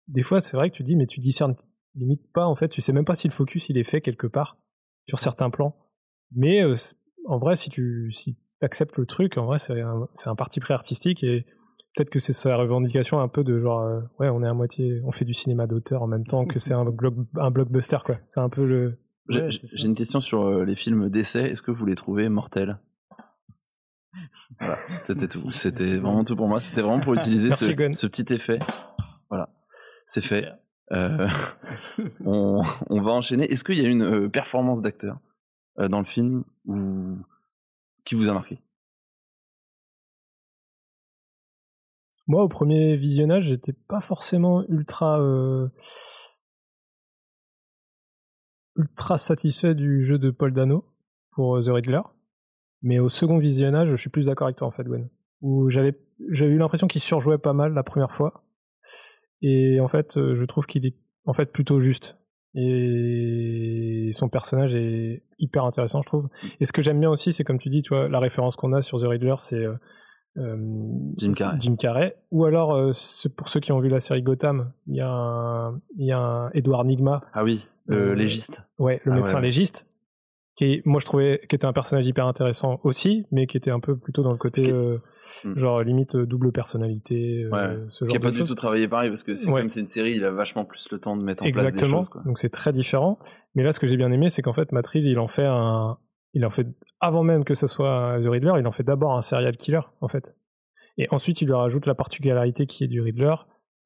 des 0.07 0.23
fois 0.23 0.39
c'est 0.41 0.55
vrai 0.55 0.69
que 0.69 0.75
tu 0.75 0.83
dis, 0.83 0.95
mais 0.95 1.05
tu 1.05 1.19
discernes 1.19 1.55
limite 1.95 2.21
pas, 2.33 2.45
en 2.45 2.55
fait, 2.55 2.69
tu 2.69 2.81
sais 2.81 2.93
même 2.93 3.03
pas 3.03 3.15
si 3.15 3.27
le 3.27 3.33
focus 3.33 3.67
il 3.69 3.77
est 3.77 3.83
fait 3.83 3.99
quelque 3.99 4.27
part 4.27 4.57
sur 5.07 5.19
certains 5.19 5.49
plans. 5.49 5.75
Mais 6.33 6.63
euh, 6.63 6.75
en 7.25 7.39
vrai, 7.39 7.55
si 7.57 7.69
tu 7.69 8.09
si 8.11 8.37
acceptes 8.61 8.97
le 8.97 9.05
truc, 9.05 9.37
en 9.37 9.45
vrai, 9.45 9.57
c'est 9.57 9.81
un, 9.81 10.35
parti 10.35 10.59
pris 10.61 10.73
artistique 10.73 11.23
et 11.23 11.45
peut-être 11.95 12.09
que 12.09 12.19
c'est 12.19 12.31
sa 12.33 12.55
revendication 12.55 13.19
un 13.19 13.27
peu 13.27 13.43
de 13.43 13.59
genre, 13.59 13.81
euh, 13.81 13.99
ouais, 14.19 14.29
on 14.29 14.43
est 14.43 14.47
à 14.47 14.53
moitié, 14.53 15.01
on 15.03 15.11
fait 15.11 15.25
du 15.25 15.33
cinéma 15.33 15.65
d'auteur 15.67 16.01
en 16.03 16.07
même 16.07 16.25
temps 16.25 16.45
que 16.45 16.59
c'est 16.59 16.73
un, 16.73 16.85
block- 16.91 17.27
un 17.35 17.51
blockbuster, 17.51 17.97
quoi. 18.05 18.15
C'est 18.29 18.39
un 18.39 18.49
peu 18.49 18.65
le. 18.65 18.97
J'ai 19.29 19.41
Ouais, 19.41 19.49
une 19.83 19.95
question 19.95 20.19
sur 20.21 20.63
les 20.63 20.75
films 20.75 21.09
d'essai. 21.09 21.41
Est-ce 21.51 21.61
que 21.61 21.71
vous 21.71 21.85
les 21.85 21.95
trouvez 21.95 22.29
mortels? 22.29 22.79
Voilà, 24.59 24.77
c'était 25.01 25.27
tout. 25.27 25.51
C'était 25.51 25.97
vraiment 25.97 26.23
tout 26.23 26.35
pour 26.35 26.47
moi. 26.47 26.59
C'était 26.59 26.81
vraiment 26.81 26.99
pour 26.99 27.13
utiliser 27.13 27.49
Merci, 27.49 27.65
ce, 27.65 28.07
petit 28.07 28.33
effet. 28.33 28.59
Voilà, 29.29 29.49
c'est 30.05 30.21
fait. 30.21 30.47
Euh, 30.91 31.27
on, 32.25 32.61
on 32.89 33.01
va 33.01 33.11
enchaîner. 33.11 33.51
Est-ce 33.51 33.63
qu'il 33.63 33.79
y 33.79 33.85
a 33.85 33.89
une 33.89 34.03
euh, 34.03 34.29
performance 34.29 34.81
d'acteur 34.81 35.19
euh, 35.79 35.87
dans 35.87 35.99
le 35.99 36.05
film 36.05 36.43
ou 36.65 37.17
qui 38.05 38.15
vous 38.15 38.29
a 38.29 38.33
marqué? 38.33 38.59
Moi, 42.29 42.43
au 42.43 42.47
premier 42.47 42.95
visionnage, 42.95 43.45
j'étais 43.45 43.73
pas 43.73 44.01
forcément 44.01 44.63
ultra 44.69 45.19
euh, 45.19 45.67
ultra 48.75 49.17
satisfait 49.17 49.73
du 49.73 50.03
jeu 50.03 50.19
de 50.19 50.29
Paul 50.29 50.53
Dano 50.53 50.85
pour 51.31 51.59
The 51.59 51.69
Riddler, 51.69 52.01
mais 52.81 52.99
au 52.99 53.09
second 53.09 53.37
visionnage, 53.37 53.89
je 53.89 53.95
suis 53.95 54.09
plus 54.09 54.25
d'accord 54.27 54.47
avec 54.47 54.57
toi 54.57 54.67
en 54.67 54.71
fait, 54.71 54.83
Gwen. 54.83 55.09
Où 55.41 55.69
j'avais 55.69 55.97
j'avais 56.29 56.51
eu 56.51 56.57
l'impression 56.57 56.87
qu'il 56.87 57.01
surjouait 57.01 57.37
pas 57.37 57.53
mal 57.53 57.73
la 57.73 57.83
première 57.83 58.11
fois, 58.11 58.43
et 59.41 59.79
en 59.79 59.87
fait, 59.87 60.17
euh, 60.17 60.35
je 60.35 60.43
trouve 60.45 60.65
qu'il 60.65 60.85
est 60.85 60.95
en 61.25 61.33
fait 61.33 61.51
plutôt 61.51 61.79
juste. 61.79 62.17
Et 62.55 64.09
son 64.11 64.27
personnage 64.29 64.73
est 64.75 65.23
hyper 65.37 65.65
intéressant, 65.65 66.01
je 66.01 66.07
trouve. 66.07 66.29
Et 66.59 66.65
ce 66.65 66.73
que 66.73 66.81
j'aime 66.81 66.99
bien 66.99 67.09
aussi, 67.09 67.31
c'est 67.31 67.43
comme 67.43 67.59
tu 67.59 67.69
dis, 67.69 67.81
tu 67.81 67.89
vois, 67.93 68.09
la 68.09 68.19
référence 68.19 68.55
qu'on 68.55 68.73
a 68.73 68.81
sur 68.81 68.99
The 68.99 69.05
Riddler, 69.05 69.35
c'est 69.39 69.63
euh, 69.63 69.75
euh, 70.37 70.57
Jim 71.17 71.31
Carrey. 71.33 71.57
Jim 71.59 71.75
Carrey. 71.75 72.15
Ou 72.31 72.45
alors, 72.45 72.73
euh, 72.73 72.91
pour 73.37 73.49
ceux 73.49 73.59
qui 73.59 73.71
ont 73.71 73.79
vu 73.79 73.89
la 73.89 73.99
série 73.99 74.23
Gotham, 74.23 74.71
il 74.87 74.95
y 74.95 75.01
a 75.01 75.09
un, 75.09 75.79
il 75.97 76.05
y 76.07 76.11
a 76.11 76.19
un 76.19 76.49
Edward 76.51 76.85
Nigma, 76.87 77.21
Ah 77.33 77.43
oui, 77.43 77.67
le 77.85 78.11
Euh, 78.11 78.15
légiste. 78.15 78.63
ouais, 78.79 78.99
le 79.05 79.11
Ah 79.11 79.15
médecin 79.15 79.35
ouais. 79.37 79.41
légiste, 79.43 79.85
qui 80.65 80.81
moi 80.85 80.99
je 80.99 81.05
trouvais 81.05 81.39
qui 81.47 81.55
était 81.55 81.65
un 81.65 81.73
personnage 81.73 82.05
hyper 82.05 82.25
intéressant 82.27 82.79
aussi, 82.83 83.25
mais 83.31 83.47
qui 83.47 83.55
était 83.55 83.71
un 83.71 83.79
peu 83.79 83.97
plutôt 83.97 84.23
dans 84.23 84.31
le 84.33 84.37
côté 84.37 84.73
euh, 84.73 84.97
Hmm. 85.45 85.55
genre 85.55 85.81
limite 85.83 86.15
euh, 86.15 86.25
double 86.25 86.51
personnalité, 86.51 87.43
euh, 87.43 87.49
Ouais. 87.51 87.77
ce 87.89 88.03
Qui 88.05 88.17
a 88.17 88.19
pas 88.19 88.31
du 88.31 88.43
tout 88.43 88.55
travaillé 88.55 88.87
pareil 88.87 89.09
parce 89.09 89.23
que 89.23 89.35
c'est 89.35 89.51
Ouais. 89.51 89.61
comme 89.61 89.69
c'est 89.69 89.79
une 89.81 89.85
série, 89.87 90.13
il 90.13 90.23
a 90.25 90.31
vachement 90.31 90.65
plus 90.65 90.87
le 90.91 90.99
temps 90.99 91.15
de 91.15 91.23
mettre 91.23 91.43
en 91.45 91.51
place 91.51 91.73
des 91.73 91.85
choses. 91.85 92.09
Quoi. 92.09 92.23
Donc 92.25 92.39
c'est 92.39 92.49
très 92.49 92.71
différent. 92.73 93.19
Mais 93.55 93.63
là, 93.63 93.71
ce 93.71 93.79
que 93.79 93.85
j'ai 93.87 93.95
bien 93.97 94.11
aimé, 94.11 94.29
c'est 94.29 94.41
qu'en 94.41 94.53
fait, 94.53 94.71
Matt 94.71 94.87
Reeves, 94.87 95.05
il 95.05 95.19
en 95.19 95.27
fait 95.27 95.45
un, 95.45 95.97
il 96.33 96.45
en 96.45 96.49
fait 96.49 96.67
avant 96.99 97.23
même 97.23 97.43
que 97.43 97.53
ce 97.53 97.67
soit 97.67 98.17
The 98.23 98.27
Riddler, 98.27 98.53
il 98.59 98.65
en 98.67 98.71
fait 98.71 98.83
d'abord 98.83 99.15
un 99.15 99.21
serial 99.21 99.55
killer 99.55 99.81
en 100.01 100.07
fait. 100.07 100.35
Et 100.97 101.07
ensuite, 101.11 101.41
il 101.41 101.45
lui 101.45 101.53
rajoute 101.53 101.85
la 101.85 101.95
particularité 101.95 102.65
qui 102.65 102.83
est 102.83 102.87
du 102.87 102.99
Riddler, 103.01 103.35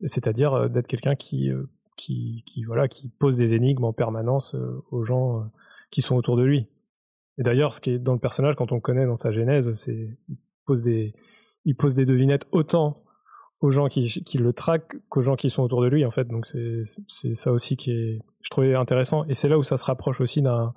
c'est-à-dire 0.06 0.54
euh, 0.54 0.68
d'être 0.70 0.88
quelqu'un 0.88 1.16
qui, 1.16 1.52
euh, 1.52 1.70
qui, 1.98 2.44
qui 2.48 2.64
voilà, 2.64 2.88
qui 2.88 3.10
pose 3.10 3.38
des 3.38 3.54
énigmes 3.54 3.84
en 3.84 3.94
permanence 3.94 4.56
euh, 4.56 4.82
aux 4.92 5.04
gens 5.04 5.40
euh, 5.42 5.44
qui 5.94 6.02
sont 6.02 6.16
autour 6.16 6.36
de 6.36 6.44
lui. 6.44 6.68
Et 7.38 7.44
d'ailleurs, 7.44 7.76
ce 7.76 7.80
qui 7.80 7.92
est 7.92 8.00
dans 8.00 8.14
le 8.14 8.20
personnage, 8.20 8.56
quand 8.56 8.72
on 8.72 8.76
le 8.76 8.82
connaît 8.82 9.06
dans 9.06 9.16
sa 9.16 9.30
genèse, 9.30 9.72
c'est 9.74 10.18
il 10.28 10.38
pose 10.66 10.82
des, 10.82 11.14
il 11.66 11.76
pose 11.76 11.94
des 11.94 12.06
devinettes 12.06 12.48
autant 12.52 12.96
aux 13.60 13.70
gens 13.70 13.88
qui, 13.88 14.38
le 14.38 14.54
traquent 14.54 14.96
qu'aux 15.08 15.22
gens 15.22 15.36
qui 15.36 15.50
sont 15.50 15.62
autour 15.62 15.82
de 15.84 15.88
lui 15.88 16.04
en 16.04 16.12
fait. 16.12 16.28
Donc 16.28 16.48
c'est 16.48 17.34
ça 17.36 17.52
aussi 17.52 17.78
qui 17.78 17.92
est 17.92 18.20
je 18.42 18.50
trouvais 18.50 18.74
intéressant. 18.74 19.24
Et 19.26 19.36
c'est 19.36 19.48
là 19.48 19.58
où 19.60 19.64
ça 19.64 19.78
se 19.78 19.86
rapproche 19.86 20.20
aussi 20.20 20.42
d'un 20.42 20.74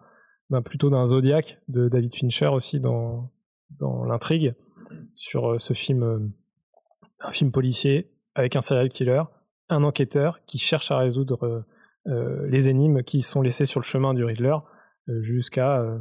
plutôt 0.64 0.90
d'un 0.90 1.06
Zodiac 1.06 1.60
de 1.68 1.88
David 1.88 2.14
Fincher 2.14 2.48
aussi 2.48 2.78
dans 2.78 3.32
dans 3.70 4.04
l'intrigue 4.04 4.54
sur 5.14 5.52
euh, 5.52 5.58
ce 5.58 5.72
film 5.72 6.02
euh, 6.02 6.18
un 7.20 7.30
film 7.30 7.50
policier 7.50 8.12
avec 8.34 8.54
un 8.54 8.60
serial 8.60 8.88
killer 8.90 9.22
un 9.68 9.82
enquêteur 9.82 10.44
qui 10.46 10.58
cherche 10.58 10.92
à 10.92 10.98
résoudre 10.98 11.64
euh, 12.06 12.46
les 12.46 12.68
énigmes 12.68 13.02
qui 13.02 13.22
sont 13.22 13.42
laissées 13.42 13.64
sur 13.64 13.80
le 13.80 13.84
chemin 13.84 14.14
du 14.14 14.24
Riddler 14.24 14.56
jusqu'à 15.20 15.80
euh, 15.80 15.98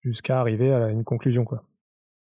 jusqu'à 0.00 0.40
arriver 0.40 0.72
à 0.72 0.90
une 0.90 1.04
conclusion 1.04 1.44
quoi. 1.44 1.64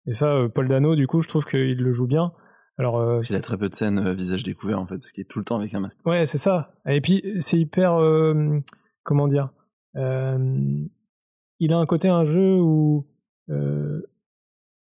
Et 0.07 0.13
ça, 0.13 0.33
euh, 0.33 0.49
Paul 0.49 0.67
Dano, 0.67 0.95
du 0.95 1.07
coup, 1.07 1.21
je 1.21 1.27
trouve 1.27 1.45
qu'il 1.45 1.77
le 1.77 1.91
joue 1.91 2.05
bien. 2.07 2.31
Alors, 2.77 2.99
euh, 2.99 3.13
Parce 3.13 3.27
qu'il 3.27 3.35
a 3.35 3.41
très 3.41 3.57
peu 3.57 3.69
de 3.69 3.73
scènes 3.75 3.99
euh, 3.99 4.13
visage 4.13 4.43
découvert 4.43 4.79
en 4.79 4.85
fait, 4.85 4.95
parce 4.97 5.11
qu'il 5.11 5.21
est 5.21 5.27
tout 5.29 5.39
le 5.39 5.45
temps 5.45 5.57
avec 5.59 5.73
un 5.73 5.79
masque. 5.79 5.97
ouais, 6.05 6.25
c'est 6.25 6.37
ça. 6.37 6.73
Et 6.87 7.01
puis 7.01 7.23
c'est 7.39 7.57
hyper, 7.57 7.95
euh, 7.99 8.59
comment 9.03 9.27
dire, 9.27 9.49
euh, 9.95 10.37
il 11.59 11.73
a 11.73 11.77
un 11.77 11.85
côté 11.85 12.09
un 12.09 12.25
jeu 12.25 12.59
où, 12.59 13.07
euh, 13.49 14.01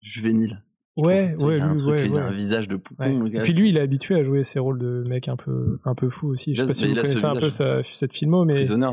Juvénile. 0.02 0.62
ouais, 0.96 1.34
ouais, 1.38 1.56
il 1.56 1.60
a 1.60 1.64
un 1.64 1.70
lui, 1.70 1.76
truc, 1.78 1.90
ouais, 1.90 2.06
il 2.06 2.12
a 2.12 2.14
ouais. 2.16 2.20
un 2.22 2.30
visage 2.30 2.68
de 2.68 2.76
poupon. 2.76 3.02
Ouais. 3.04 3.12
le 3.24 3.28
gars, 3.30 3.40
Et 3.40 3.42
puis 3.42 3.54
lui, 3.54 3.70
il 3.70 3.76
est 3.76 3.80
habitué 3.80 4.14
à 4.16 4.22
jouer 4.22 4.42
ces 4.42 4.58
rôles 4.58 4.78
de 4.78 5.02
mec 5.08 5.26
un 5.28 5.36
peu, 5.36 5.78
un 5.84 5.94
peu 5.94 6.08
fou 6.10 6.28
aussi. 6.28 6.54
Je 6.54 6.62
sais 6.62 6.62
Il 6.62 6.64
a- 6.64 6.66
pas 6.68 6.74
si 6.74 6.84
vous 6.86 6.92
il 6.92 6.98
a 6.98 7.02
connaissez 7.02 7.24
un 7.24 7.36
peu 7.36 7.50
sa- 7.50 7.82
cette 7.82 8.12
filmo, 8.12 8.44
mais 8.44 8.54
Prisoners, 8.54 8.92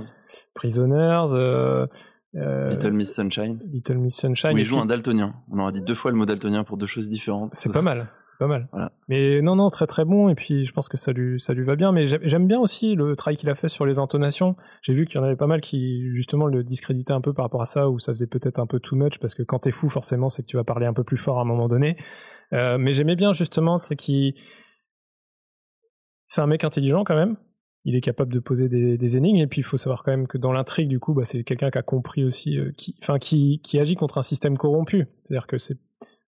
Prisoners, 0.56 1.26
euh, 2.36 2.70
Little 2.70 2.92
Miss 2.94 3.14
Sunshine. 3.14 3.60
Little 3.72 3.98
Miss 3.98 4.16
Sunshine. 4.16 4.54
Où 4.54 4.58
il 4.58 4.66
joue 4.66 4.76
puis- 4.76 4.84
un 4.84 4.86
daltonien. 4.86 5.36
On 5.52 5.60
aura 5.60 5.72
dit 5.72 5.82
deux 5.82 5.96
fois 5.96 6.12
le 6.12 6.18
mot 6.18 6.26
daltonien 6.26 6.64
pour 6.64 6.78
deux 6.78 6.86
choses 6.86 7.10
différentes. 7.10 7.52
C'est 7.54 7.72
pas 7.72 7.82
mal, 7.82 8.10
pas 8.40 8.48
mal. 8.48 8.68
Voilà. 8.72 8.92
Mais 9.10 9.42
non, 9.42 9.56
non, 9.56 9.70
très 9.70 9.88
très 9.88 10.04
bon. 10.06 10.30
Et 10.30 10.36
puis 10.36 10.66
je 10.66 10.74
pense 10.74 10.90
que 10.90 10.98
ça 10.98 11.12
lui, 11.14 11.40
ça 11.40 11.54
lui 11.54 11.64
va 11.64 11.76
bien. 11.76 11.92
Mais 11.92 12.06
j'aime 12.06 12.48
bien 12.48 12.60
aussi 12.60 12.96
le 12.96 13.16
travail 13.16 13.38
qu'il 13.38 13.50
a 13.50 13.56
fait 13.56 13.70
sur 13.70 13.86
les 13.86 14.00
intonations. 14.00 14.56
J'ai 14.82 14.94
vu 14.94 15.06
qu'il 15.06 15.16
y 15.16 15.20
en 15.20 15.24
avait 15.24 15.38
pas 15.38 15.48
mal 15.48 15.62
qui 15.62 16.14
justement 16.14 16.48
le 16.48 16.64
discréditaient 16.64 17.14
un 17.14 17.22
peu 17.22 17.34
par 17.34 17.46
rapport 17.46 17.62
à 17.62 17.66
ça, 17.66 17.90
ou 17.90 18.00
ça 18.00 18.12
faisait 18.14 18.28
peut-être 18.28 18.60
un 18.60 18.68
peu 18.68 18.80
too 18.80 18.96
much 18.96 19.20
parce 19.20 19.34
que 19.34 19.44
quand 19.44 19.60
t'es 19.60 19.72
fou, 19.72 19.90
forcément, 19.90 20.30
c'est 20.30 20.42
que 20.42 20.48
tu 20.48 20.58
vas 20.58 20.64
parler 20.64 20.86
un 20.86 20.94
peu 20.94 21.04
plus 21.04 21.18
fort 21.18 21.40
à 21.40 21.42
un 21.42 21.46
moment 21.46 21.68
donné. 21.68 21.96
Euh, 22.54 22.78
mais 22.78 22.94
j'aimais 22.94 23.16
bien 23.16 23.32
justement, 23.34 23.80
qui 23.80 24.36
c'est 26.28 26.42
un 26.42 26.48
mec 26.48 26.64
intelligent 26.64 27.04
quand 27.04 27.16
même. 27.16 27.38
Il 27.86 27.96
est 27.96 28.02
capable 28.02 28.34
de 28.34 28.40
poser 28.40 28.68
des, 28.68 28.98
des 28.98 29.18
énigmes 29.18 29.38
et 29.38 29.48
puis 29.48 29.62
il 29.62 29.64
faut 29.64 29.78
savoir 29.78 30.04
quand 30.04 30.12
même 30.12 30.28
que 30.28 30.38
dans 30.38 30.52
l'intrigue 30.52 30.90
du 30.90 31.00
coup, 31.00 31.14
bah, 31.14 31.24
c'est 31.24 31.44
quelqu'un 31.44 31.70
qui 31.70 31.78
a 31.78 31.84
compris 31.84 32.26
aussi, 32.26 32.58
euh, 32.58 32.72
qui, 32.76 32.96
enfin 33.02 33.20
qui, 33.20 33.62
qui 33.62 33.80
agit 33.80 33.96
contre 33.96 34.18
un 34.18 34.24
système 34.24 34.58
corrompu. 34.58 35.06
C'est-à-dire 35.24 35.48
que 35.48 35.58
c'est, 35.58 35.78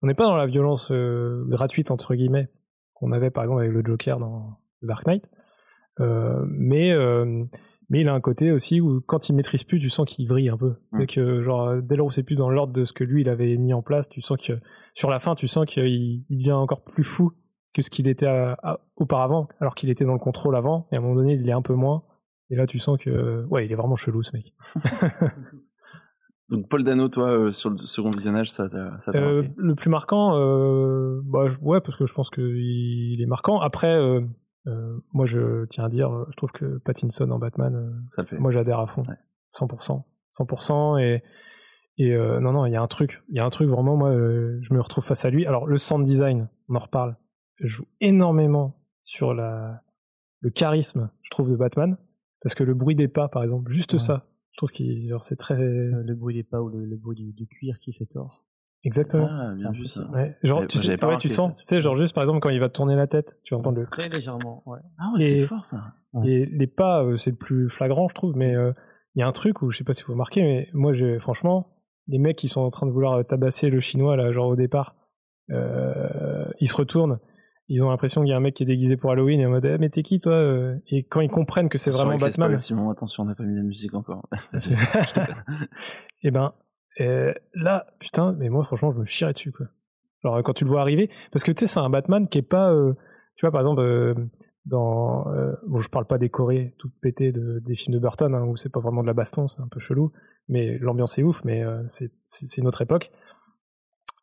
on 0.01 0.08
n'est 0.08 0.14
pas 0.14 0.26
dans 0.26 0.36
la 0.36 0.45
violence 0.45 0.91
euh, 0.91 1.43
gratuite 1.47 1.91
entre 1.91 2.14
guillemets 2.14 2.49
qu'on 2.93 3.12
avait 3.12 3.32
par 3.32 3.45
exemple 3.45 3.62
avec 3.62 3.74
le 3.74 3.84
Joker 3.84 4.20
dans 4.20 4.60
Dark 4.82 5.06
Knight, 5.08 5.28
Euh, 6.01 6.45
mais 6.49 6.93
mais 7.89 8.01
il 8.01 8.08
a 8.10 8.14
un 8.14 8.22
côté 8.22 8.51
aussi 8.51 8.82
où 8.82 8.99
quand 9.01 9.30
il 9.30 9.34
maîtrise 9.36 9.64
plus, 9.64 9.80
tu 9.80 9.89
sens 9.89 10.06
qu'il 10.06 10.28
vrille 10.28 10.49
un 10.49 10.58
peu. 10.58 10.76
C'est 10.93 11.08
que 11.08 11.41
genre 11.41 11.82
dès 11.82 11.95
lors 11.95 12.08
où 12.08 12.12
c'est 12.12 12.24
plus 12.24 12.36
dans 12.36 12.49
l'ordre 12.49 12.74
de 12.74 12.84
ce 12.84 12.93
que 12.93 13.03
lui 13.03 13.22
il 13.22 13.30
avait 13.30 13.56
mis 13.58 13.74
en 13.74 13.82
place, 13.82 14.10
tu 14.10 14.22
sens 14.22 14.38
que 14.41 14.53
sur 14.93 15.10
la 15.10 15.20
fin, 15.20 15.36
tu 15.36 15.47
sens 15.47 15.66
qu'il 15.66 15.86
il 16.30 16.38
devient 16.38 16.51
encore 16.53 16.84
plus 16.84 17.03
fou 17.03 17.32
que 17.76 17.82
ce 17.84 17.91
qu'il 17.91 18.07
était 18.07 18.26
à- 18.26 18.57
à- 18.63 18.80
auparavant, 18.95 19.47
alors 19.59 19.76
qu'il 19.76 19.89
était 19.91 20.05
dans 20.05 20.13
le 20.13 20.19
contrôle 20.19 20.55
avant, 20.55 20.88
et 20.91 20.95
à 20.95 20.97
un 20.97 21.01
moment 21.01 21.15
donné, 21.15 21.34
il 21.34 21.43
l'est 21.43 21.51
un 21.51 21.61
peu 21.61 21.73
moins. 21.76 22.03
Et 22.49 22.55
là, 22.55 22.65
tu 22.65 22.80
sens 22.80 22.97
que 22.99 23.45
ouais, 23.49 23.65
il 23.65 23.71
est 23.71 23.76
vraiment 23.76 23.95
chelou 23.95 24.23
ce 24.23 24.32
mec. 24.36 24.53
Donc 26.49 26.69
Paul 26.69 26.84
Dano, 26.84 27.09
toi, 27.09 27.30
euh, 27.32 27.51
sur 27.51 27.71
le 27.71 27.78
second 27.78 28.11
visionnage, 28.11 28.51
ça 28.51 28.69
t'a 28.69 28.91
Euh, 29.17 29.43
le 29.57 29.73
plus 29.76 29.89
marquant, 29.89 30.38
euh, 30.39 31.19
bah, 31.26 31.45
ouais, 31.61 31.82
parce 31.82 31.97
que 31.97 32.05
je 32.05 32.13
pense 32.13 32.30
qu'il 32.30 33.19
est 33.19 33.26
marquant. 33.26 33.59
Après, 33.59 33.95
euh, 33.95 34.21
moi, 35.11 35.26
je 35.26 35.65
tiens 35.65 35.86
à 35.86 35.89
dire, 35.89 36.11
je 36.30 36.38
trouve 36.38 36.51
que 36.51 36.78
Pattinson 36.86 37.30
en 37.32 37.39
Batman, 37.39 37.99
Ça 38.11 38.21
le 38.21 38.28
fait. 38.28 38.38
moi, 38.38 38.51
j'adhère 38.51 38.80
à 38.80 38.86
fond, 38.86 39.01
100%, 39.51 40.03
100%. 40.32 40.99
Et, 41.01 41.23
et 41.97 42.13
euh, 42.13 42.39
non, 42.39 42.51
non, 42.51 42.67
il 42.67 42.73
y 42.73 42.76
a 42.76 42.82
un 42.82 42.88
truc, 42.88 43.23
il 43.30 43.36
y 43.38 43.39
a 43.39 43.45
un 43.45 43.49
truc 43.49 43.67
vraiment, 43.67 43.97
moi, 43.97 44.09
euh, 44.11 44.59
je 44.61 44.71
me 44.73 44.80
retrouve 44.80 45.03
face 45.03 45.26
à 45.26 45.32
lui. 45.32 45.47
Alors, 45.47 45.65
le 45.65 45.78
sound 45.80 46.03
design, 46.05 46.47
on 46.69 46.76
en 46.76 46.80
reparle, 46.80 47.17
joue 47.60 47.86
énormément 48.01 48.76
sur 49.03 49.34
la, 49.34 49.82
le 50.41 50.49
charisme, 50.49 51.10
je 51.22 51.30
trouve, 51.30 51.49
de 51.49 51.56
Batman, 51.56 51.97
parce 52.41 52.56
que 52.56 52.64
le 52.64 52.74
bruit 52.74 52.95
des 52.95 53.08
pas, 53.08 53.28
par 53.28 53.43
exemple, 53.43 53.72
juste 53.72 53.97
ça, 53.97 54.28
je 54.51 54.58
trouve 54.58 54.72
qu'il 54.72 54.97
genre, 54.97 55.24
c'est 55.24 55.36
très 55.36 55.56
Le 55.58 56.14
bruit 56.16 56.36
des 56.36 56.43
pas 56.43 56.62
ou 56.62 56.70
le, 56.70 56.86
le 56.86 56.95
bruit 56.97 57.16
du, 57.16 57.34
du 57.34 57.47
cuir 57.47 57.76
qui 57.80 57.91
s'étore. 57.91 58.45
Exactement. 58.84 59.28
Ah, 59.30 59.53
bien 59.56 59.72
vu 59.72 59.88
ça. 59.88 60.08
Ouais, 60.12 60.38
genre, 60.43 60.60
Ouais, 60.62 60.68
tu, 60.68 60.78
sais, 60.78 60.95
pas 60.97 61.08
ouais, 61.08 61.18
tu 61.18 61.28
sens, 61.28 61.56
ça. 61.56 61.62
tu 61.62 61.66
sais, 61.66 61.82
genre 61.82 61.97
juste 61.97 62.14
par 62.14 62.22
exemple 62.24 62.39
quand 62.39 62.49
il 62.49 62.60
va 62.60 62.70
tourner 62.70 62.95
la 62.95 63.08
tête, 63.08 63.39
tu 63.43 63.56
entends 63.56 63.72
le. 63.72 63.84
Très 63.84 64.10
légèrement, 64.10 64.62
ouais. 64.68 64.80
Ah 64.99 65.12
ouais, 65.14 65.20
c'est 65.20 65.45
fort 65.45 65.66
ça. 65.66 65.95
Et 66.24 66.45
les 66.45 66.68
pas, 66.68 67.03
euh, 67.03 67.16
c'est 67.16 67.32
le 67.32 67.36
plus 67.36 67.68
flagrant, 67.68 68.08
je 68.08 68.14
trouve, 68.16 68.36
mais 68.38 68.56
euh, 68.56 68.72
il 69.16 69.22
y 69.22 69.24
a 69.24 69.28
un 69.28 69.32
truc 69.32 69.62
où 69.64 69.72
je 69.72 69.78
sais 69.78 69.84
pas 69.84 69.93
si 69.93 70.03
vous 70.03 70.14
remarquez, 70.14 70.43
mais 70.43 70.70
moi, 70.74 70.93
j'ai, 70.93 71.20
franchement, 71.20 71.76
les 72.08 72.20
mecs 72.20 72.38
qui 72.38 72.47
sont 72.47 72.62
en 72.62 72.70
train 72.70 72.86
de 72.86 72.91
vouloir 72.91 73.14
euh, 73.14 73.24
tabasser 73.24 73.70
le 73.70 73.80
chinois, 73.80 74.16
là, 74.16 74.32
genre 74.32 74.47
au 74.47 74.56
départ, 74.56 74.95
euh, 75.49 76.45
ils 76.60 76.68
se 76.70 76.76
retournent, 76.76 77.20
ils 77.68 77.84
ont 77.84 77.89
l'impression 77.89 78.22
qu'il 78.22 78.30
y 78.30 78.34
a 78.34 78.38
un 78.38 78.41
mec 78.41 78.53
qui 78.53 78.63
est 78.63 78.68
déguisé 78.68 78.95
pour 78.95 79.11
Halloween 79.11 79.39
et 79.39 79.45
en 79.45 79.49
mode, 79.49 79.66
Eh, 79.66 79.78
mais 79.78 79.89
t'es 79.89 80.03
qui 80.03 80.20
toi 80.20 80.34
euh? 80.34 80.78
Et 80.88 81.03
quand 81.03 81.22
ils 81.22 81.30
comprennent 81.30 81.70
que 81.70 81.78
c'est 81.78 81.91
vraiment 81.91 82.18
Batman, 82.18 82.57
Simon, 82.57 82.91
attention, 82.91 83.24
on 83.24 83.26
n'a 83.26 83.36
pas 83.36 83.43
mis 83.43 83.55
la 83.55 83.63
musique 83.63 83.93
encore. 83.93 84.28
et 86.22 86.32
ben 86.32 86.53
euh, 87.01 87.34
là, 87.53 87.88
putain, 87.99 88.34
mais 88.34 88.49
moi 88.49 88.63
franchement, 88.63 88.91
je 88.91 88.99
me 88.99 89.03
chierais 89.03 89.34
dessus 89.34 89.51
quoi. 89.51 89.68
Genre 90.24 90.41
quand 90.43 90.53
tu 90.53 90.63
le 90.63 90.70
vois 90.70 90.82
arriver, 90.82 91.09
parce 91.32 91.43
que 91.43 91.51
tu 91.51 91.61
sais, 91.61 91.68
c'est 91.68 91.80
un 91.80 91.89
Batman 91.89 92.28
qui 92.28 92.38
est 92.38 92.43
pas, 92.43 92.72
euh, 92.72 92.93
tu 93.36 93.45
vois, 93.45 93.51
par 93.51 93.61
exemple, 93.61 93.82
euh, 93.82 94.13
dans, 94.66 95.26
bon, 95.68 95.78
je 95.78 95.89
parle 95.89 96.05
pas 96.05 96.18
des 96.18 96.30
Corées 96.30 96.76
toutes 96.80 96.93
pétées 96.99 97.32
de, 97.32 97.59
des 97.59 97.76
films 97.76 97.95
de 97.95 97.99
Burton 97.99 98.34
hein, 98.34 98.43
où 98.45 98.55
c'est 98.55 98.72
pas 98.72 98.80
vraiment 98.80 99.01
de 99.01 99.07
la 99.07 99.13
baston, 99.13 99.47
c'est 99.47 99.61
un 99.61 99.68
peu 99.68 99.80
chelou, 99.80 100.11
mais 100.47 100.78
l'ambiance 100.80 101.18
est 101.20 101.24
ouf, 101.24 101.43
mais 101.45 101.63
c'est 101.86 102.57
une 102.57 102.68
autre 102.68 102.82
époque. 102.82 103.11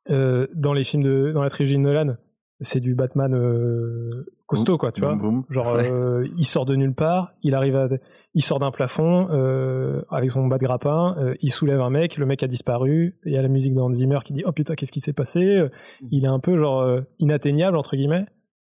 Dans 0.08 0.72
les 0.72 0.82
films 0.82 1.04
de, 1.04 1.30
dans 1.32 1.42
la 1.42 1.50
trilogie 1.50 1.76
de 1.76 1.80
Nolan, 1.80 2.16
c'est 2.62 2.80
du 2.80 2.94
Batman 2.94 3.34
euh, 3.34 4.24
costaud 4.46 4.78
quoi, 4.78 4.92
tu 4.92 5.00
Boum, 5.02 5.10
vois. 5.10 5.18
boum. 5.30 5.44
Genre, 5.50 5.74
Ouais. 5.74 5.90
euh, 5.90 6.26
il 6.36 6.44
sort 6.44 6.64
de 6.64 6.74
nulle 6.74 6.94
part, 6.94 7.32
il 7.42 7.54
arrive 7.54 7.76
à, 7.76 7.88
il 8.34 8.42
sort 8.42 8.58
d'un 8.58 8.70
plafond 8.70 9.28
euh, 9.30 10.02
avec 10.10 10.30
son 10.30 10.46
bas 10.46 10.58
de 10.58 10.64
grappin, 10.64 11.16
il 11.40 11.50
soulève 11.52 11.80
un 11.80 11.90
mec, 11.90 12.16
le 12.18 12.26
mec 12.26 12.42
a 12.42 12.46
disparu, 12.46 13.18
il 13.24 13.32
y 13.32 13.36
a 13.36 13.42
la 13.42 13.48
musique 13.48 13.74
d'Hans 13.74 13.92
Zimmer 13.92 14.18
qui 14.24 14.32
dit 14.32 14.42
oh 14.46 14.52
putain 14.52 14.74
qu'est-ce 14.74 14.92
qui 14.92 15.00
s'est 15.00 15.12
passé, 15.12 15.44
Euh, 15.44 15.68
il 16.10 16.24
est 16.24 16.28
un 16.28 16.38
peu 16.40 16.56
genre 16.56 17.00
inatteignable 17.18 17.76
entre 17.76 17.96
guillemets. 17.96 18.26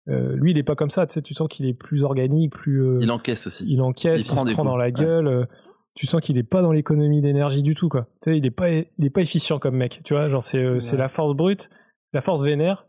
Lui 0.07 0.51
il 0.51 0.57
est 0.57 0.63
pas 0.63 0.75
comme 0.75 0.89
ça, 0.89 1.05
tu 1.07 1.13
sais, 1.13 1.21
tu 1.21 1.33
sens 1.33 1.47
qu'il 1.47 1.65
est 1.67 1.73
plus 1.73 2.03
organique, 2.03 2.51
plus 2.53 2.83
Il 3.01 3.11
encaisse 3.11 3.47
aussi. 3.47 3.65
il 3.67 3.81
encaisse, 3.81 4.21
Il 4.21 4.25
il, 4.25 4.33
prend 4.33 4.41
se 4.41 4.45
des 4.45 4.53
prend 4.53 4.63
coups, 4.63 4.71
dans 4.73 4.77
la 4.77 4.91
gueule. 4.91 5.47
tu 5.95 6.05
sens 6.07 6.19
qu'il 6.21 6.37
est 6.37 6.43
pas 6.43 6.61
dans 6.61 6.71
l'économie 6.71 7.21
d'énergie 7.21 7.63
du 7.63 7.75
tout 7.75 7.87
quoi. 7.89 8.07
Tu 8.21 8.31
sais, 8.31 8.37
il 8.37 8.45
est 8.45 8.51
pas, 8.51 8.69
il 8.71 9.05
est 9.05 9.09
pas 9.09 9.21
efficient 9.21 9.57
comme 9.59 9.75
mec. 9.77 10.01
Tu 10.03 10.13
vois, 10.13 10.27
genre 10.29 10.43
c'est, 10.43 10.79
c'est 10.79 10.93
Ouais. 10.93 10.97
la 10.99 11.07
force 11.07 11.33
brute, 11.35 11.69
la 12.13 12.21
force 12.21 12.43
vénère. 12.43 12.85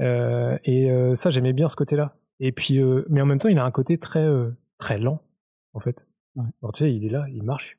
Euh, 0.00 0.58
et 0.64 0.90
euh, 0.90 1.14
ça 1.14 1.30
j'aimais 1.30 1.52
bien 1.52 1.68
ce 1.68 1.76
côté-là. 1.76 2.16
Et 2.40 2.50
puis, 2.52 2.80
euh, 2.80 3.04
mais 3.08 3.20
en 3.20 3.26
même 3.26 3.38
temps, 3.38 3.48
il 3.48 3.58
a 3.58 3.64
un 3.64 3.70
côté 3.70 3.98
très, 3.98 4.28
très 4.78 4.98
lent 4.98 5.20
en 5.72 5.80
fait. 5.80 6.06
Ouais. 6.36 6.44
Alors, 6.62 6.72
tu 6.72 6.84
sais, 6.84 6.92
il 6.94 7.04
est 7.04 7.10
là, 7.10 7.26
il 7.32 7.42
marche. 7.44 7.78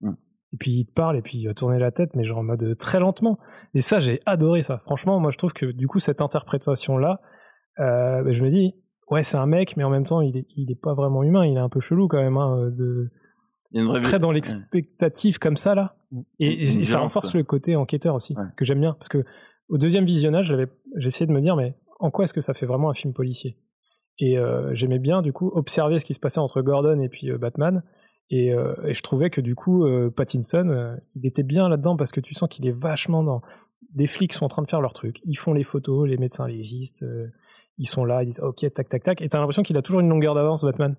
Mm. 0.00 0.12
Et 0.52 0.56
puis 0.58 0.70
il 0.72 0.86
te 0.86 0.92
parle 0.92 1.16
et 1.16 1.22
puis 1.22 1.38
il 1.38 1.46
va 1.46 1.54
tourner 1.54 1.78
la 1.78 1.90
tête, 1.90 2.14
mais 2.14 2.24
genre 2.24 2.38
en 2.38 2.42
mode 2.44 2.76
très 2.78 3.00
lentement. 3.00 3.38
Et 3.74 3.80
ça, 3.80 3.98
j'ai 4.00 4.20
adoré 4.26 4.62
ça. 4.62 4.78
Franchement, 4.78 5.18
moi 5.20 5.30
je 5.30 5.38
trouve 5.38 5.52
que 5.52 5.66
du 5.66 5.88
coup, 5.88 5.98
cette 5.98 6.20
interprétation-là, 6.20 7.20
euh, 7.80 8.22
ben, 8.22 8.32
je 8.32 8.42
me 8.42 8.50
dis, 8.50 8.74
ouais, 9.10 9.22
c'est 9.22 9.36
un 9.36 9.46
mec, 9.46 9.76
mais 9.76 9.84
en 9.84 9.90
même 9.90 10.04
temps, 10.04 10.20
il 10.20 10.36
est, 10.36 10.46
il 10.56 10.70
est 10.70 10.80
pas 10.80 10.94
vraiment 10.94 11.22
humain, 11.22 11.44
il 11.44 11.56
est 11.56 11.60
un 11.60 11.68
peu 11.68 11.80
chelou 11.80 12.08
quand 12.08 12.20
même, 12.22 12.36
hein, 12.36 12.70
de, 12.70 13.10
Il 13.72 13.78
y 13.78 13.80
a 13.80 13.82
une 13.82 13.88
vraie 13.90 14.00
très 14.00 14.18
dans 14.18 14.28
ouais. 14.28 14.34
l'expectative 14.34 15.38
comme 15.38 15.56
ça, 15.56 15.74
là. 15.74 15.96
Et, 16.38 16.62
et- 16.62 16.84
ça 16.84 16.98
renforce 16.98 17.32
quoi. 17.32 17.38
le 17.38 17.44
côté 17.44 17.76
enquêteur 17.76 18.14
aussi, 18.14 18.34
Ouais. 18.36 18.44
que 18.56 18.64
j'aime 18.64 18.80
bien. 18.80 18.94
Parce 18.94 19.08
que 19.08 19.24
au 19.68 19.78
deuxième 19.78 20.04
visionnage, 20.04 20.54
essayé 20.96 21.26
de 21.26 21.32
me 21.32 21.40
dire, 21.40 21.56
mais 21.56 21.74
en 21.98 22.10
quoi 22.10 22.24
est-ce 22.24 22.34
que 22.34 22.40
ça 22.40 22.54
fait 22.54 22.66
vraiment 22.66 22.90
un 22.90 22.94
film 22.94 23.12
policier? 23.12 23.56
Et 24.18 24.38
euh, 24.38 24.74
j'aimais 24.74 24.98
bien, 24.98 25.22
du 25.22 25.32
coup, 25.32 25.50
observer 25.54 25.98
ce 25.98 26.04
qui 26.04 26.14
se 26.14 26.20
passait 26.20 26.40
entre 26.40 26.62
Gordon 26.62 27.00
et 27.00 27.08
puis 27.08 27.30
euh, 27.30 27.38
Batman. 27.38 27.82
Et, 28.30 28.52
euh, 28.52 28.74
et 28.84 28.94
je 28.94 29.02
trouvais 29.02 29.30
que 29.30 29.40
du 29.40 29.54
coup, 29.54 29.86
Pattinson, 30.16 30.96
il 31.14 31.26
était 31.26 31.44
bien 31.44 31.68
là-dedans 31.68 31.96
parce 31.96 32.10
que 32.10 32.20
tu 32.20 32.34
sens 32.34 32.48
qu'il 32.48 32.66
est 32.66 32.76
vachement 32.76 33.22
dans. 33.22 33.40
Les 33.94 34.06
flics 34.06 34.32
sont 34.32 34.44
en 34.44 34.48
train 34.48 34.62
de 34.62 34.68
faire 34.68 34.80
leur 34.80 34.92
truc. 34.92 35.20
Ils 35.24 35.36
font 35.36 35.52
les 35.52 35.62
photos, 35.62 36.08
les 36.08 36.16
médecins 36.16 36.48
légistes, 36.48 37.04
ils 37.78 37.86
sont 37.86 38.04
là, 38.04 38.22
ils 38.22 38.26
disent 38.26 38.40
OK, 38.40 38.66
tac, 38.74 38.88
tac, 38.88 39.02
tac. 39.04 39.22
Et 39.22 39.28
t'as 39.28 39.38
l'impression 39.38 39.62
qu'il 39.62 39.76
a 39.76 39.82
toujours 39.82 40.00
une 40.00 40.08
longueur 40.08 40.34
d'avance, 40.34 40.64
Batman. 40.64 40.96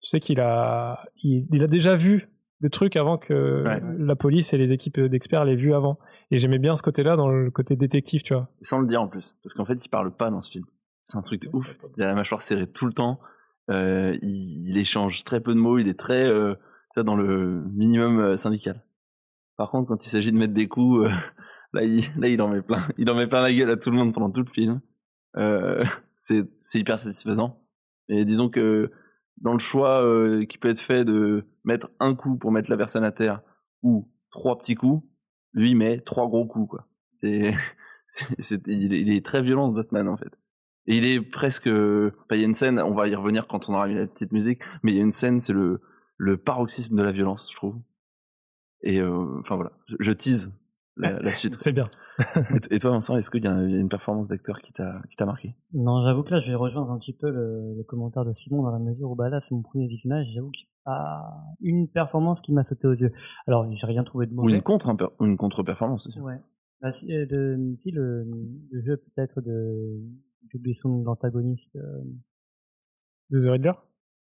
Tu 0.00 0.08
sais 0.08 0.18
qu'il 0.18 0.40
a, 0.40 1.04
il 1.22 1.62
a 1.62 1.68
déjà 1.68 1.94
vu 1.94 2.28
le 2.60 2.70
truc 2.70 2.96
avant 2.96 3.18
que 3.18 3.62
Ouais. 3.64 3.82
la 3.98 4.16
police 4.16 4.52
et 4.54 4.58
les 4.58 4.72
équipes 4.72 4.98
d'experts 5.00 5.44
l'aient 5.44 5.56
vu 5.56 5.74
avant. 5.74 5.98
Et 6.30 6.38
j'aimais 6.38 6.58
bien 6.58 6.74
ce 6.76 6.82
côté-là 6.82 7.16
dans 7.16 7.28
le 7.28 7.50
côté 7.50 7.76
détective, 7.76 8.22
tu 8.22 8.34
vois. 8.34 8.48
Sans 8.62 8.78
le 8.80 8.86
dire 8.86 9.02
en 9.02 9.08
plus. 9.08 9.36
Parce 9.42 9.54
qu'en 9.54 9.64
fait, 9.64 9.84
il 9.84 9.88
parle 9.88 10.14
pas 10.16 10.30
dans 10.30 10.40
ce 10.40 10.50
film. 10.50 10.64
C'est 11.02 11.18
un 11.18 11.22
truc 11.22 11.42
de 11.42 11.50
ouf. 11.52 11.76
Il 11.96 12.02
a 12.02 12.06
la 12.06 12.14
mâchoire 12.14 12.40
serrée 12.40 12.66
tout 12.66 12.86
le 12.86 12.92
temps. 12.92 13.20
Euh, 13.70 14.16
il, 14.22 14.70
il 14.70 14.78
échange 14.78 15.22
très 15.24 15.40
peu 15.40 15.54
de 15.54 15.58
mots. 15.60 15.78
Il 15.78 15.88
est 15.88 15.98
très 15.98 16.24
euh, 16.26 16.54
tu 16.54 16.60
vois, 17.00 17.02
dans 17.04 17.16
le 17.16 17.62
minimum 17.74 18.18
euh, 18.20 18.36
syndical. 18.36 18.82
Par 19.56 19.70
contre, 19.70 19.88
quand 19.88 20.04
il 20.06 20.08
s'agit 20.10 20.32
de 20.32 20.36
mettre 20.38 20.54
des 20.54 20.68
coups, 20.68 21.06
euh, 21.06 21.10
là, 21.72 21.82
il, 21.84 22.00
là, 22.18 22.28
il 22.28 22.40
en 22.42 22.48
met 22.48 22.62
plein. 22.62 22.86
Il 22.96 23.10
en 23.10 23.14
met 23.14 23.26
plein 23.26 23.42
la 23.42 23.52
gueule 23.52 23.70
à 23.70 23.76
tout 23.76 23.90
le 23.90 23.96
monde 23.96 24.12
pendant 24.14 24.30
tout 24.30 24.40
le 24.42 24.50
film. 24.50 24.80
Euh, 25.36 25.84
c'est 26.18 26.48
c'est 26.58 26.78
hyper 26.78 26.98
satisfaisant. 26.98 27.60
Et 28.08 28.24
disons 28.24 28.48
que 28.48 28.90
dans 29.38 29.52
le 29.52 29.58
choix 29.58 30.02
euh, 30.02 30.44
qui 30.44 30.58
peut 30.58 30.68
être 30.68 30.80
fait 30.80 31.04
de 31.04 31.46
mettre 31.64 31.90
un 32.00 32.14
coup 32.14 32.36
pour 32.36 32.52
mettre 32.52 32.70
la 32.70 32.76
personne 32.76 33.04
à 33.04 33.12
terre 33.12 33.42
ou 33.82 34.10
trois 34.30 34.58
petits 34.58 34.74
coups, 34.74 35.06
lui 35.52 35.74
met 35.74 36.00
trois 36.00 36.28
gros 36.28 36.46
coups 36.46 36.70
quoi. 36.70 36.86
C'est 37.14 37.54
c'est- 38.38 38.66
il, 38.66 39.12
est, 39.12 39.24
très 39.24 39.42
violent 39.42 39.68
Batman 39.68 40.08
en 40.08 40.16
fait. 40.16 40.38
Et 40.86 40.96
il 40.98 41.04
est 41.04 41.20
presque. 41.20 41.66
enfin, 41.66 42.36
il 42.36 42.40
y 42.40 42.42
a 42.42 42.46
une 42.46 42.54
scène, 42.54 42.80
on 42.80 42.94
va 42.94 43.08
y 43.08 43.14
revenir 43.14 43.48
quand 43.48 43.68
on 43.68 43.74
aura 43.74 43.88
mis 43.88 43.94
la 43.94 44.06
petite 44.06 44.32
musique, 44.32 44.62
mais 44.82 44.92
il 44.92 44.96
y 44.96 45.00
a 45.00 45.02
une 45.02 45.10
scène, 45.10 45.40
c'est 45.40 45.52
le, 45.52 45.80
le 46.16 46.36
paroxysme 46.36 46.96
de 46.96 47.02
la 47.02 47.12
violence, 47.12 47.50
je 47.50 47.56
trouve. 47.56 47.76
Et 48.82 49.00
euh, 49.00 49.40
enfin 49.40 49.56
voilà, 49.56 49.72
je 49.98 50.12
tease 50.12 50.52
la, 50.96 51.18
la 51.20 51.32
suite. 51.32 51.56
C'est 51.60 51.72
bien. 51.72 51.88
et, 52.70 52.78
toi, 52.78 52.90
Vincent, 52.90 53.16
est-ce 53.16 53.30
qu'il 53.30 53.44
y, 53.44 53.48
a 53.48 53.52
une 53.62 53.88
performance 53.88 54.28
d'acteur 54.28 54.60
qui 54.62 54.72
t'a 54.72 55.02
qui 55.10 55.16
t'a 55.16 55.26
marqué? 55.26 55.54
Non, 55.74 56.00
j'avoue 56.02 56.22
que 56.22 56.32
là, 56.32 56.38
je 56.38 56.48
vais 56.50 56.54
rejoindre 56.56 56.90
un 56.90 56.98
petit 56.98 57.12
peu 57.12 57.30
le, 57.30 57.74
le 57.76 57.82
commentaire 57.84 58.24
de 58.24 58.32
Simon 58.32 58.62
dans 58.62 58.70
la 58.70 58.78
mesure 58.78 59.10
où 59.10 59.14
bah 59.14 59.28
là, 59.28 59.40
c'est 59.40 59.54
mon 59.54 59.62
premier 59.62 59.86
visionnage. 59.86 60.28
J'avoue 60.34 60.50
qu'il 60.50 60.64
n'y 60.66 60.70
a 60.86 60.96
pas 60.96 61.34
une 61.60 61.88
performance 61.88 62.40
qui 62.40 62.52
m'a 62.52 62.62
sauté 62.62 62.88
aux 62.88 62.94
yeux. 62.94 63.10
Alors, 63.46 63.70
j'ai 63.72 63.86
rien 63.86 64.02
trouvé 64.04 64.26
de 64.26 64.32
Ou 64.32 64.36
mauvais. 64.36 64.54
une 64.54 64.62
contre 64.62 64.94
ou 65.18 65.24
une 65.26 65.36
contre-performance 65.36 66.06
aussi. 66.06 66.20
Ouais. 66.20 66.40
Bah, 66.80 66.92
si, 66.92 67.14
euh, 67.14 67.26
de, 67.26 67.74
si 67.78 67.90
le, 67.90 68.24
le 68.70 68.80
jeu 68.80 68.96
peut-être 68.96 69.40
de 69.40 70.00
j'oublie 70.48 70.74
son 70.74 70.88
nom 70.90 71.02
l'antagoniste. 71.04 71.76
euh, 71.76 72.02
De 73.30 73.40
The 73.40 73.50
Riddler? 73.50 73.72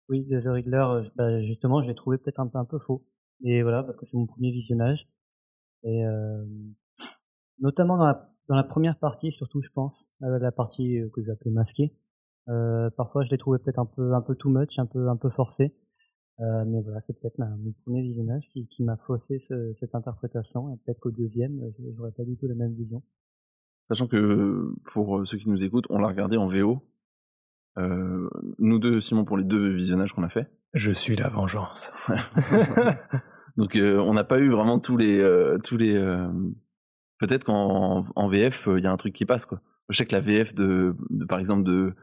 Oui, 0.09 0.25
de 0.25 0.39
The 0.39 0.47
Riddler. 0.47 0.77
euh, 0.89 1.03
bah, 1.15 1.41
justement, 1.41 1.81
je 1.81 1.87
l'ai 1.87 1.95
trouvé 1.95 2.17
peut-être 2.17 2.39
un 2.39 2.47
peu 2.47 2.57
un 2.57 2.65
peu 2.65 2.77
faux. 2.79 3.05
Et 3.43 3.61
voilà, 3.63 3.83
parce 3.83 3.95
que 3.95 4.05
c'est 4.05 4.17
mon 4.17 4.25
premier 4.25 4.51
visionnage. 4.51 5.07
Et 5.83 6.05
euh, 6.05 6.43
notamment 7.59 7.97
dans 7.97 8.05
la, 8.05 8.33
dans 8.47 8.55
la 8.55 8.63
première 8.63 8.97
partie, 8.97 9.31
surtout, 9.31 9.61
je 9.61 9.69
pense, 9.69 10.11
euh, 10.23 10.39
la 10.39 10.51
partie 10.51 10.99
euh, 10.99 11.09
que 11.09 11.21
j'ai 11.23 11.31
appelée 11.31 11.51
masquée. 11.51 11.93
Euh, 12.49 12.89
parfois, 12.89 13.23
je 13.23 13.29
l'ai 13.29 13.37
trouvé 13.37 13.59
peut-être 13.59 13.79
un 13.79 13.85
peu 13.85 14.13
un 14.13 14.21
peu 14.21 14.35
too 14.35 14.49
much, 14.49 14.79
un 14.79 14.85
peu 14.85 15.07
un 15.09 15.17
peu 15.17 15.29
forcé. 15.29 15.75
Euh, 16.39 16.63
mais 16.65 16.81
voilà, 16.81 16.99
c'est 17.01 17.13
peut-être 17.19 17.37
mon 17.37 17.73
premier 17.83 18.01
visionnage 18.01 18.47
qui, 18.49 18.65
qui 18.67 18.81
m'a 18.83 18.95
faussé 18.97 19.39
ce- 19.39 19.73
cette 19.73 19.93
interprétation. 19.93 20.69
Et 20.73 20.77
peut-être 20.77 20.99
qu'au 20.99 21.11
deuxième, 21.11 21.59
j'aurais 21.95 22.11
pas 22.13 22.23
du 22.23 22.37
tout 22.37 22.47
la 22.47 22.55
même 22.55 22.73
vision. 22.73 23.03
Sachant 23.89 24.07
que 24.07 24.73
pour 24.85 25.27
ceux 25.27 25.37
qui 25.37 25.49
nous 25.49 25.63
écoutent, 25.63 25.87
on 25.89 25.97
l'a 25.99 26.07
regardé 26.07 26.37
en 26.37 26.47
VO. 26.47 26.81
Euh, 27.77 28.29
nous 28.57 28.79
deux, 28.79 28.99
Simon, 29.01 29.25
pour 29.25 29.37
les 29.37 29.43
deux 29.43 29.69
visionnages 29.73 30.13
qu'on 30.13 30.23
a 30.23 30.29
fait. 30.29 30.47
Je 30.73 30.91
suis 30.91 31.15
la 31.15 31.27
vengeance. 31.29 31.91
Donc 33.59 33.75
euh, 33.75 33.97
on 33.99 34.13
n'a 34.13 34.23
pas 34.23 34.39
eu 34.39 34.49
vraiment 34.49 34.79
tous 34.79 34.97
les 34.97 35.19
euh, 35.19 35.57
tous 35.63 35.77
les. 35.77 35.95
euh, 35.95 36.27
Peut-être 37.19 37.43
qu'en 37.43 38.05
en 38.15 38.27
VF, 38.29 38.69
il 38.77 38.83
y 38.83 38.87
a 38.87 38.91
un 38.91 38.97
truc 38.97 39.13
qui 39.13 39.25
passe 39.25 39.45
quoi. 39.45 39.61
Je 39.89 39.97
sais 39.97 40.05
que 40.05 40.13
la 40.15 40.21
VF 40.21 40.55
de, 40.55 40.95
de- 41.09 41.25
par 41.25 41.37
exemple 41.39 41.63
de 41.63 41.93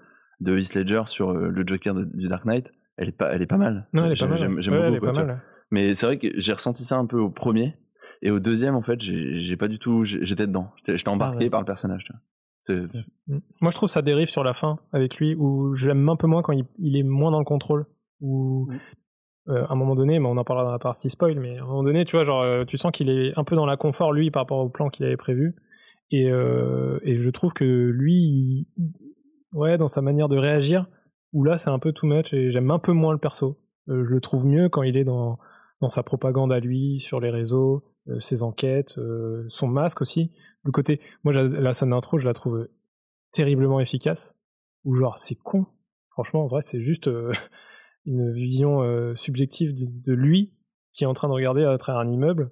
de 0.40 0.58
Heath 0.58 0.74
Ledger 0.74 1.02
sur 1.06 1.32
le 1.32 1.64
Joker 1.66 1.94
de- 1.94 2.04
du 2.04 2.28
Dark 2.28 2.44
Knight, 2.44 2.72
elle 2.98 3.08
est 3.08 3.12
pas 3.12 3.32
elle 3.32 3.40
est 3.42 3.46
pas 3.46 3.56
mal. 3.56 3.88
Non, 3.94 4.04
elle 4.04 4.12
est 4.12 4.20
pas 4.20 4.26
mal. 4.26 4.38
J'aime 4.60 4.74
Ouais, 4.74 4.88
beaucoup. 4.90 5.00
quoi, 5.00 5.12
pas 5.12 5.24
mal. 5.24 5.42
Mais 5.70 5.94
c'est 5.94 6.06
vrai 6.06 6.18
que 6.18 6.28
j'ai 6.34 6.52
ressenti 6.52 6.84
ça 6.84 6.96
un 6.98 7.06
peu 7.06 7.18
au 7.18 7.30
premier 7.30 7.76
et 8.22 8.30
au 8.30 8.38
deuxième 8.40 8.74
en 8.74 8.82
fait 8.82 9.00
j'ai 9.00 9.56
pas 9.56 9.68
du 9.68 9.78
tout 9.78 10.04
j'étais 10.04 10.46
dedans. 10.46 10.70
J'étais 10.76 10.98
j'étais 10.98 11.08
embarqué 11.08 11.44
ouais. 11.44 11.50
par 11.50 11.60
le 11.60 11.66
personnage. 11.66 12.04
tu 12.04 12.12
vois. 12.12 12.20
C'est 12.60 12.82
Mm. 13.28 13.38
Moi, 13.60 13.70
je 13.72 13.76
trouve 13.76 13.88
ça 13.88 14.02
dérive 14.02 14.28
sur 14.28 14.44
la 14.44 14.52
fin 14.52 14.78
avec 14.92 15.16
lui, 15.16 15.34
où 15.34 15.74
j'aime 15.74 16.08
un 16.08 16.14
peu 16.16 16.28
moins 16.28 16.42
quand 16.42 16.52
il, 16.52 16.64
il 16.78 16.96
est 16.96 17.02
moins 17.02 17.30
dans 17.32 17.40
le 17.40 17.44
contrôle. 17.44 17.86
Où, 18.20 18.66
Mm. 18.70 18.78
Euh, 19.48 19.64
à 19.66 19.72
un 19.72 19.76
moment 19.76 19.94
donné, 19.94 20.18
mais 20.18 20.26
on 20.26 20.36
en 20.36 20.44
parlera 20.44 20.66
dans 20.66 20.72
la 20.72 20.78
partie 20.78 21.08
spoil, 21.08 21.38
mais 21.38 21.58
à 21.58 21.62
un 21.62 21.66
moment 21.66 21.84
donné, 21.84 22.04
tu 22.04 22.16
vois, 22.16 22.24
genre, 22.24 22.42
euh, 22.42 22.64
tu 22.64 22.78
sens 22.78 22.90
qu'il 22.90 23.08
est 23.10 23.32
un 23.38 23.44
peu 23.44 23.54
dans 23.54 23.66
l'inconfort, 23.66 24.12
lui, 24.12 24.30
par 24.30 24.42
rapport 24.42 24.58
au 24.58 24.68
plan 24.68 24.88
qu'il 24.88 25.06
avait 25.06 25.16
prévu. 25.16 25.54
Et, 26.10 26.30
euh, 26.30 26.98
et 27.02 27.18
je 27.18 27.30
trouve 27.30 27.52
que 27.52 27.64
lui, 27.64 28.68
ouais, 29.54 29.78
dans 29.78 29.88
sa 29.88 30.02
manière 30.02 30.28
de 30.28 30.36
réagir, 30.36 30.86
où 31.32 31.44
là, 31.44 31.58
c'est 31.58 31.70
un 31.70 31.78
peu 31.78 31.92
too 31.92 32.06
much, 32.06 32.32
et 32.32 32.50
j'aime 32.50 32.70
un 32.70 32.78
peu 32.78 32.92
moins 32.92 33.12
le 33.12 33.18
perso. 33.18 33.58
Je 33.88 33.94
le 33.94 34.20
trouve 34.20 34.46
mieux 34.46 34.68
quand 34.68 34.82
il 34.82 34.96
est 34.96 35.04
dans, 35.04 35.38
dans 35.80 35.88
sa 35.88 36.02
propagande 36.02 36.52
à 36.52 36.58
lui, 36.58 36.98
sur 36.98 37.20
les 37.20 37.30
réseaux, 37.30 37.84
ses 38.18 38.42
enquêtes, 38.42 38.98
son 39.48 39.68
masque 39.68 40.00
aussi. 40.00 40.32
Le 40.64 40.72
côté, 40.72 41.00
moi, 41.22 41.32
la 41.32 41.72
scène 41.72 41.90
d'intro, 41.90 42.18
je 42.18 42.26
la 42.26 42.32
trouve 42.32 42.68
terriblement 43.32 43.78
efficace. 43.78 44.34
Ou 44.84 44.94
genre, 44.94 45.18
c'est 45.18 45.36
con. 45.36 45.66
Franchement, 46.10 46.44
en 46.44 46.46
vrai, 46.46 46.62
c'est 46.62 46.80
juste 46.80 47.08
une 48.06 48.32
vision 48.32 48.82
euh, 48.82 49.14
subjective 49.14 49.74
de, 49.74 49.86
de 49.88 50.12
lui 50.14 50.52
qui 50.92 51.04
est 51.04 51.06
en 51.06 51.12
train 51.12 51.28
de 51.28 51.32
regarder 51.34 51.64
à 51.64 51.76
travers 51.78 52.00
un 52.00 52.08
immeuble. 52.08 52.50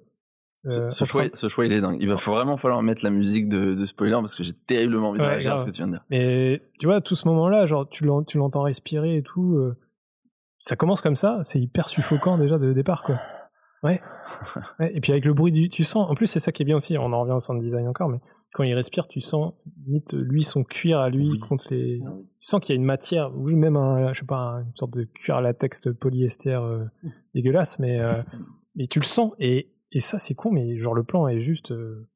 Ce, 0.67 0.81
Euh, 0.81 0.89
ce 0.89 1.05
choix, 1.05 1.21
train- 1.21 1.29
ce 1.35 1.47
choix, 1.47 1.65
il 1.65 1.71
est 1.73 1.81
dingue. 1.81 1.97
Il 2.01 2.07
va 2.09 2.17
faut 2.17 2.31
vraiment 2.31 2.57
falloir 2.57 2.81
mettre 2.81 3.03
la 3.03 3.09
musique 3.11 3.49
de, 3.49 3.73
de 3.75 3.85
spoiler 3.85 4.13
parce 4.13 4.35
que 4.35 4.43
j'ai 4.43 4.53
terriblement 4.53 5.09
envie 5.09 5.19
de 5.19 5.23
Ouais, 5.23 5.29
réagir 5.31 5.53
à 5.53 5.57
ce 5.57 5.65
que 5.65 5.69
tu 5.71 5.77
viens 5.77 5.87
de 5.87 5.91
dire. 5.93 6.03
Mais 6.09 6.61
tu 6.79 6.85
vois, 6.87 7.01
tout 7.01 7.15
ce 7.15 7.27
moment-là, 7.27 7.65
genre, 7.65 7.87
tu 7.87 8.03
l'en- 8.05 8.23
tu 8.23 8.37
l'entends 8.37 8.63
respirer 8.63 9.17
et 9.17 9.23
tout. 9.23 9.55
euh, 9.57 9.77
ça 10.59 10.75
commence 10.75 11.01
comme 11.01 11.15
ça, 11.15 11.41
c'est 11.43 11.59
hyper 11.59 11.87
suffocant 11.89 12.37
déjà 12.39 12.57
de 12.57 12.73
départ, 12.73 13.03
quoi. 13.03 13.19
Ouais. 13.83 14.01
Ouais, 14.79 14.91
Et 14.95 15.01
puis 15.01 15.11
avec 15.11 15.25
le 15.25 15.33
bruit 15.33 15.51
du. 15.51 15.69
Tu 15.69 15.83
sens. 15.83 16.09
En 16.09 16.15
plus, 16.15 16.25
c'est 16.27 16.39
ça 16.39 16.51
qui 16.51 16.63
est 16.63 16.65
bien 16.65 16.75
aussi. 16.77 16.97
On 16.97 17.13
en 17.13 17.21
revient 17.21 17.33
au 17.33 17.39
sound 17.39 17.61
design 17.61 17.87
encore, 17.87 18.09
mais 18.09 18.19
quand 18.55 18.63
il 18.63 18.73
respire, 18.73 19.07
tu 19.09 19.19
sens 19.19 19.53
limite 19.85 20.13
lui 20.13 20.45
son 20.45 20.63
cuir 20.63 20.99
à 20.99 21.09
lui 21.09 21.31
Oui. 21.31 21.39
contre 21.39 21.73
les. 21.73 21.99
Ah 22.05 22.13
Tu 22.39 22.47
sens 22.47 22.61
qu'il 22.61 22.73
y 22.73 22.77
a 22.77 22.79
une 22.79 22.85
matière, 22.85 23.35
ou 23.37 23.49
même 23.49 23.75
un, 23.75 24.13
je 24.13 24.19
sais 24.21 24.25
pas, 24.25 24.37
un- 24.37 24.61
une 24.63 24.75
sorte 24.75 24.93
de 24.93 25.03
cuir 25.03 25.41
latex 25.41 25.89
polyester 25.99 26.53
euh, 26.53 26.85
dégueulasse, 27.35 27.79
mais 27.79 27.99
euh, 27.99 28.23
mais 28.75 28.87
tu 28.87 28.99
le 28.99 29.05
sens 29.05 29.33
et 29.39 29.71
et 29.91 29.99
ça 29.99 30.17
c'est 30.17 30.35
con, 30.35 30.51
mais 30.51 30.77
genre 30.77 30.93
le 30.95 31.03
plan 31.03 31.27
est 31.27 31.41
juste 31.41 31.71
euh, 31.71 32.07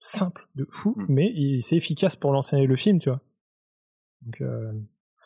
simple 0.00 0.48
de 0.54 0.66
fou, 0.70 0.94
Mm. 0.96 1.04
mais 1.10 1.58
c'est 1.60 1.76
efficace 1.76 2.16
pour 2.16 2.32
lancer 2.32 2.66
le 2.66 2.76
film, 2.76 2.98
tu 2.98 3.10
vois. 3.10 3.20
Donc 4.22 4.40
euh, 4.40 4.72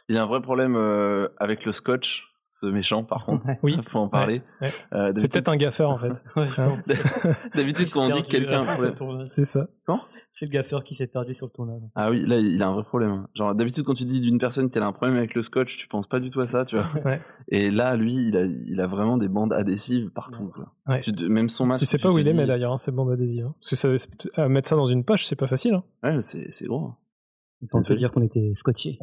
Il 0.09 0.17
y 0.17 0.19
a 0.19 0.23
un 0.23 0.27
vrai 0.27 0.43
problème 0.43 0.75
euh, 0.77 1.29
avec 1.39 1.65
le 1.65 1.73
scotch, 1.73 2.32
ce 2.55 2.67
méchant, 2.67 3.03
par 3.03 3.25
contre. 3.25 3.49
Ouais. 3.49 3.59
Oui. 3.63 3.75
Ça, 3.77 3.83
faut 3.83 3.99
en 4.01 4.09
parler. 4.09 4.43
Ouais. 4.61 4.69
Euh, 4.93 5.13
c'est 5.17 5.33
peut-être 5.33 5.49
un 5.49 5.57
gaffeur 5.57 5.89
en 5.91 5.97
fait. 5.97 6.13
Hein. 6.37 6.79
D'habitude, 7.55 7.89
quand 7.91 8.05
on 8.11 8.15
dit 8.15 8.23
que 8.23 8.29
quelqu'un. 8.29 8.67
C'est 9.35 9.45
ça. 9.47 9.69
C'est 10.35 10.47
le 10.47 10.51
gaffeur 10.51 10.85
qui 10.85 10.95
s'est 10.95 11.07
perdu 11.07 11.33
sur 11.35 11.47
le 11.47 11.53
tournage. 11.53 11.81
Ah 11.95 12.11
oui, 12.11 12.25
là, 12.27 12.39
il 12.39 12.63
a 12.63 12.69
un 12.69 12.73
vrai 12.75 12.85
problème. 12.85 13.27
Genre, 13.35 13.55
d'habitude, 13.55 13.85
quand 13.85 13.95
tu 13.95 14.05
dis 14.05 14.21
d'une 14.21 14.39
personne 14.39 14.69
qu'elle 14.71 14.83
a 14.83 14.87
un 14.87 14.93
problème 14.93 15.17
avec 15.17 15.35
le 15.35 15.43
scotch, 15.43 15.77
tu 15.77 15.89
penses 15.89 16.07
pas 16.07 16.21
du 16.21 16.31
tout 16.31 16.41
à 16.41 16.47
ça, 16.47 16.65
tu 16.67 16.77
vois. 16.77 16.87
Ouais. 17.05 17.21
Et 17.49 17.71
là, 17.71 17.97
lui, 17.97 18.29
il 18.29 18.37
a, 18.37 18.45
il 18.45 18.81
a 18.81 18.87
vraiment 18.87 19.17
des 19.19 19.29
bandes 19.29 19.53
adhésives 19.55 20.11
partout. 20.11 20.51
quoi. 20.55 20.75
Ouais. 20.87 21.01
Tu 21.01 21.13
même 21.29 21.49
son 21.49 21.65
masque. 21.67 21.81
Tu 21.85 21.87
sais 21.87 21.99
pas 21.99 22.11
où 22.11 22.19
il 22.19 22.27
est, 22.29 22.33
dis- 22.33 22.37
mais 22.39 22.47
d'ailleurs, 22.47 22.73
hein, 22.73 22.77
c'est 22.79 22.93
bon 22.93 23.07
d'adhésive. 23.07 23.47
hein. 23.47 23.55
Parce 23.61 23.71
que 23.71 23.77
ça, 23.77 23.89
c'est- 23.97 24.49
mettre 24.49 24.69
ça 24.69 24.77
dans 24.77 24.87
une 24.87 25.05
poche, 25.05 25.25
c'est 25.27 25.37
pas 25.37 25.47
facile. 25.47 25.75
Hein. 25.75 25.85
Ouais, 26.03 26.21
c'est 26.23 26.51
c'est 26.51 26.67
gros. 26.67 26.93
Autant 27.63 27.79
C'est 27.83 27.85
te 27.85 27.93
dire 27.95 28.11
qu'on 28.11 28.23
était 28.23 28.53
scotché. 28.55 28.99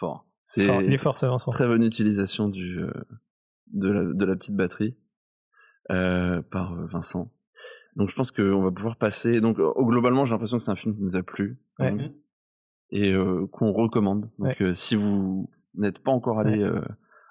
Fort. 0.00 0.26
C'est 0.42 0.64
il 0.84 0.92
est 0.92 0.98
fort, 0.98 1.16
c'est 1.18 1.26
Vincent. 1.28 1.50
très 1.52 1.66
bonne 1.66 1.82
utilisation 1.84 2.48
du, 2.48 2.80
euh, 2.80 2.90
de, 3.72 3.88
la, 3.88 4.02
de 4.04 4.24
la 4.24 4.34
petite 4.34 4.56
batterie 4.56 4.96
euh, 5.90 6.40
par 6.42 6.72
euh, 6.72 6.86
Vincent. 6.86 7.30
Donc 7.96 8.08
je 8.08 8.14
pense 8.16 8.30
qu'on 8.32 8.62
va 8.62 8.70
pouvoir 8.72 8.96
passer. 8.96 9.40
Donc 9.40 9.58
globalement, 9.58 10.24
j'ai 10.24 10.32
l'impression 10.32 10.56
que 10.58 10.64
c'est 10.64 10.70
un 10.70 10.76
film 10.76 10.96
qui 10.96 11.02
nous 11.02 11.16
a 11.16 11.22
plu 11.22 11.60
Ouais. 11.78 11.94
et 12.90 13.12
euh, 13.12 13.46
qu'on 13.52 13.70
recommande. 13.72 14.30
Donc 14.38 14.62
si 14.72 14.96
vous 14.96 15.50
n'êtes 15.74 15.98
pas 15.98 16.10
encore 16.10 16.38
allé 16.40 16.68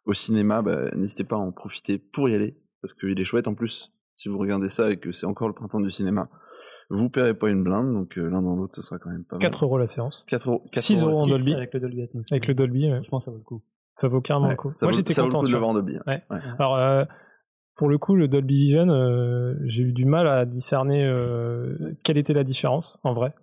au 0.06 0.14
cinéma, 0.14 0.62
bah, 0.62 0.92
n'hésitez 0.96 1.24
pas 1.24 1.36
à 1.36 1.40
en 1.40 1.52
profiter 1.52 1.98
pour 1.98 2.30
y 2.30 2.36
aller 2.36 2.58
parce 2.82 2.94
qu'il 2.94 3.20
est 3.20 3.24
chouette 3.26 3.48
en 3.48 3.56
plus. 3.56 3.92
Si 4.16 4.30
vous 4.30 4.38
regardez 4.38 4.70
ça 4.70 4.92
et 4.92 4.98
que 4.98 5.12
c'est 5.12 5.26
encore 5.26 5.48
le 5.48 5.54
printemps 5.56 5.80
du 5.82 5.92
cinéma, 5.92 6.30
vous 6.90 7.10
paierez 7.10 7.34
pas 7.34 7.50
une 7.50 7.64
blinde, 7.64 7.94
donc 7.94 8.18
euh, 8.18 8.30
l'un 8.30 8.42
dans 8.42 8.56
l'autre, 8.56 8.76
ce 8.76 8.82
sera 8.82 8.98
quand 9.00 9.10
même 9.12 9.24
pas 9.24 9.36
mal. 9.36 9.42
4 9.42 9.64
euros 9.66 9.78
la 9.78 9.88
séance. 9.88 10.24
4 10.28 10.48
euros. 10.50 10.64
4 10.72 10.84
6 10.84 11.04
euros 11.04 11.20
en 11.20 11.28
Dolby. 11.28 11.54
Avec 11.54 11.74
le 11.74 11.80
Dolby 11.80 12.02
Atmos. 12.04 12.26
Avec 12.32 12.48
le 12.48 12.54
Dolby, 12.56 12.92
ouais. 12.92 13.00
Je 13.04 13.10
pense 13.10 13.24
que 13.24 13.26
ça 13.26 13.32
vaut 13.32 13.38
le 13.38 13.44
coup. 13.44 13.62
ça 13.96 14.08
vaut 14.08 14.22
carrément 14.22 14.46
Ouais, 14.48 14.52
le 14.54 14.58
coup. 14.58 14.72
ça 14.72 14.86
Moi 14.86 14.94
j'étais 14.94 15.14
ça 15.14 15.22
vaut 15.22 15.28
le 15.28 15.32
content. 15.32 15.42
coup 15.42 15.48
de 15.48 15.52
le 15.54 15.58
voir 15.60 15.70
en 15.70 15.74
Dolby. 15.74 15.98
hein. 15.98 16.04
Ouais. 16.08 16.24
Ouais. 16.32 16.40
Alors, 16.58 16.76
euh, 16.78 17.06
pour 17.76 17.90
le 17.90 17.98
coup, 17.98 18.16
le 18.16 18.28
Dolby 18.28 18.56
Vision, 18.58 18.90
euh, 18.90 19.56
j'ai 19.66 19.84
eu 19.84 19.94
du 19.94 20.06
mal 20.06 20.28
à 20.28 20.46
discerner 20.46 21.06
euh, 21.06 21.76
quelle 22.04 22.18
était 22.18 22.34
la 22.34 22.44
différence, 22.44 23.00
en 23.04 23.14
vrai. 23.14 23.34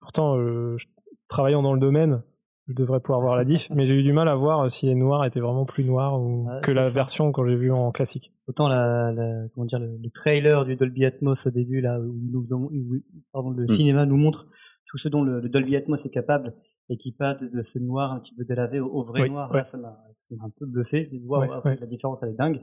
Pourtant, 0.00 0.36
euh, 0.38 0.76
je- 0.78 0.86
travaillant 1.28 1.62
dans 1.62 1.74
le 1.74 1.80
domaine, 1.80 2.22
je 2.66 2.74
devrais 2.74 3.00
pouvoir 3.00 3.20
voir 3.20 3.36
la 3.36 3.44
diff, 3.44 3.68
mais 3.74 3.84
j'ai 3.84 3.98
eu 3.98 4.02
du 4.02 4.12
mal 4.12 4.28
à 4.28 4.34
voir 4.34 4.70
si 4.70 4.86
les 4.86 4.94
noirs 4.94 5.24
étaient 5.24 5.40
vraiment 5.40 5.64
plus 5.64 5.84
noirs 5.84 6.20
ou 6.20 6.46
Ouais, 6.46 6.60
que 6.62 6.70
la 6.72 6.84
ça. 6.88 6.94
version 6.94 7.32
quand 7.32 7.46
j'ai 7.46 7.56
vu 7.56 7.70
en 7.70 7.90
classique. 7.92 8.32
Autant 8.46 8.68
la, 8.68 9.12
la- 9.12 9.48
comment 9.54 9.66
dire, 9.66 9.78
le, 9.78 9.96
le 10.02 10.10
trailer 10.10 10.64
du 10.64 10.76
Dolby 10.76 11.04
Atmos 11.04 11.46
au 11.46 11.50
début, 11.50 11.80
là, 11.80 11.98
où, 12.00 12.14
il 12.22 12.30
nous, 12.30 12.46
où- 12.50 12.96
pardon, 13.32 13.50
le 13.50 13.64
Mm. 13.64 13.68
cinéma 13.68 14.06
nous 14.06 14.16
montre 14.16 14.46
tout 14.86 14.98
ce 14.98 15.08
dont 15.08 15.22
le, 15.22 15.40
le 15.40 15.48
Dolby 15.48 15.76
Atmos 15.76 16.04
est 16.06 16.10
capable 16.10 16.54
et 16.90 16.96
qui 16.96 17.12
passe 17.12 17.38
de, 17.38 17.48
de 17.48 17.62
ce 17.62 17.78
noir 17.78 18.12
un 18.12 18.20
petit 18.20 18.34
peu 18.34 18.44
délavé 18.44 18.80
au, 18.80 18.86
au 18.88 19.02
vrai 19.02 19.22
Oui, 19.22 19.30
noir. 19.30 19.50
ouais. 19.50 19.58
Là, 19.58 19.64
ça 19.64 19.78
m'a 19.78 19.96
un 20.42 20.50
peu 20.58 20.66
bluffé 20.66 21.10
Ouais, 21.24 21.48
ouais. 21.64 21.76
la 21.80 21.86
différence, 21.86 22.22
elle 22.22 22.30
est 22.30 22.34
dingue. 22.34 22.60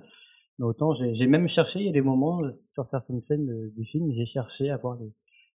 Mais 0.60 0.66
autant, 0.66 0.93
j'ai 0.93 1.26
même 1.28 1.47
cherché, 1.47 1.80
il 1.80 1.86
y 1.88 1.89
a 1.89 1.91
des 1.93 2.02
moments 2.04 2.38
euh, 2.43 2.52
sur 2.70 2.86
certaines 2.86 3.20
scènes 3.20 3.49
euh, 3.49 3.72
du 3.76 3.84
film, 3.84 4.12
j'ai 4.12 4.26
cherché 4.26 4.70
à 4.70 4.78
voir 4.78 4.95
les, 4.99 5.12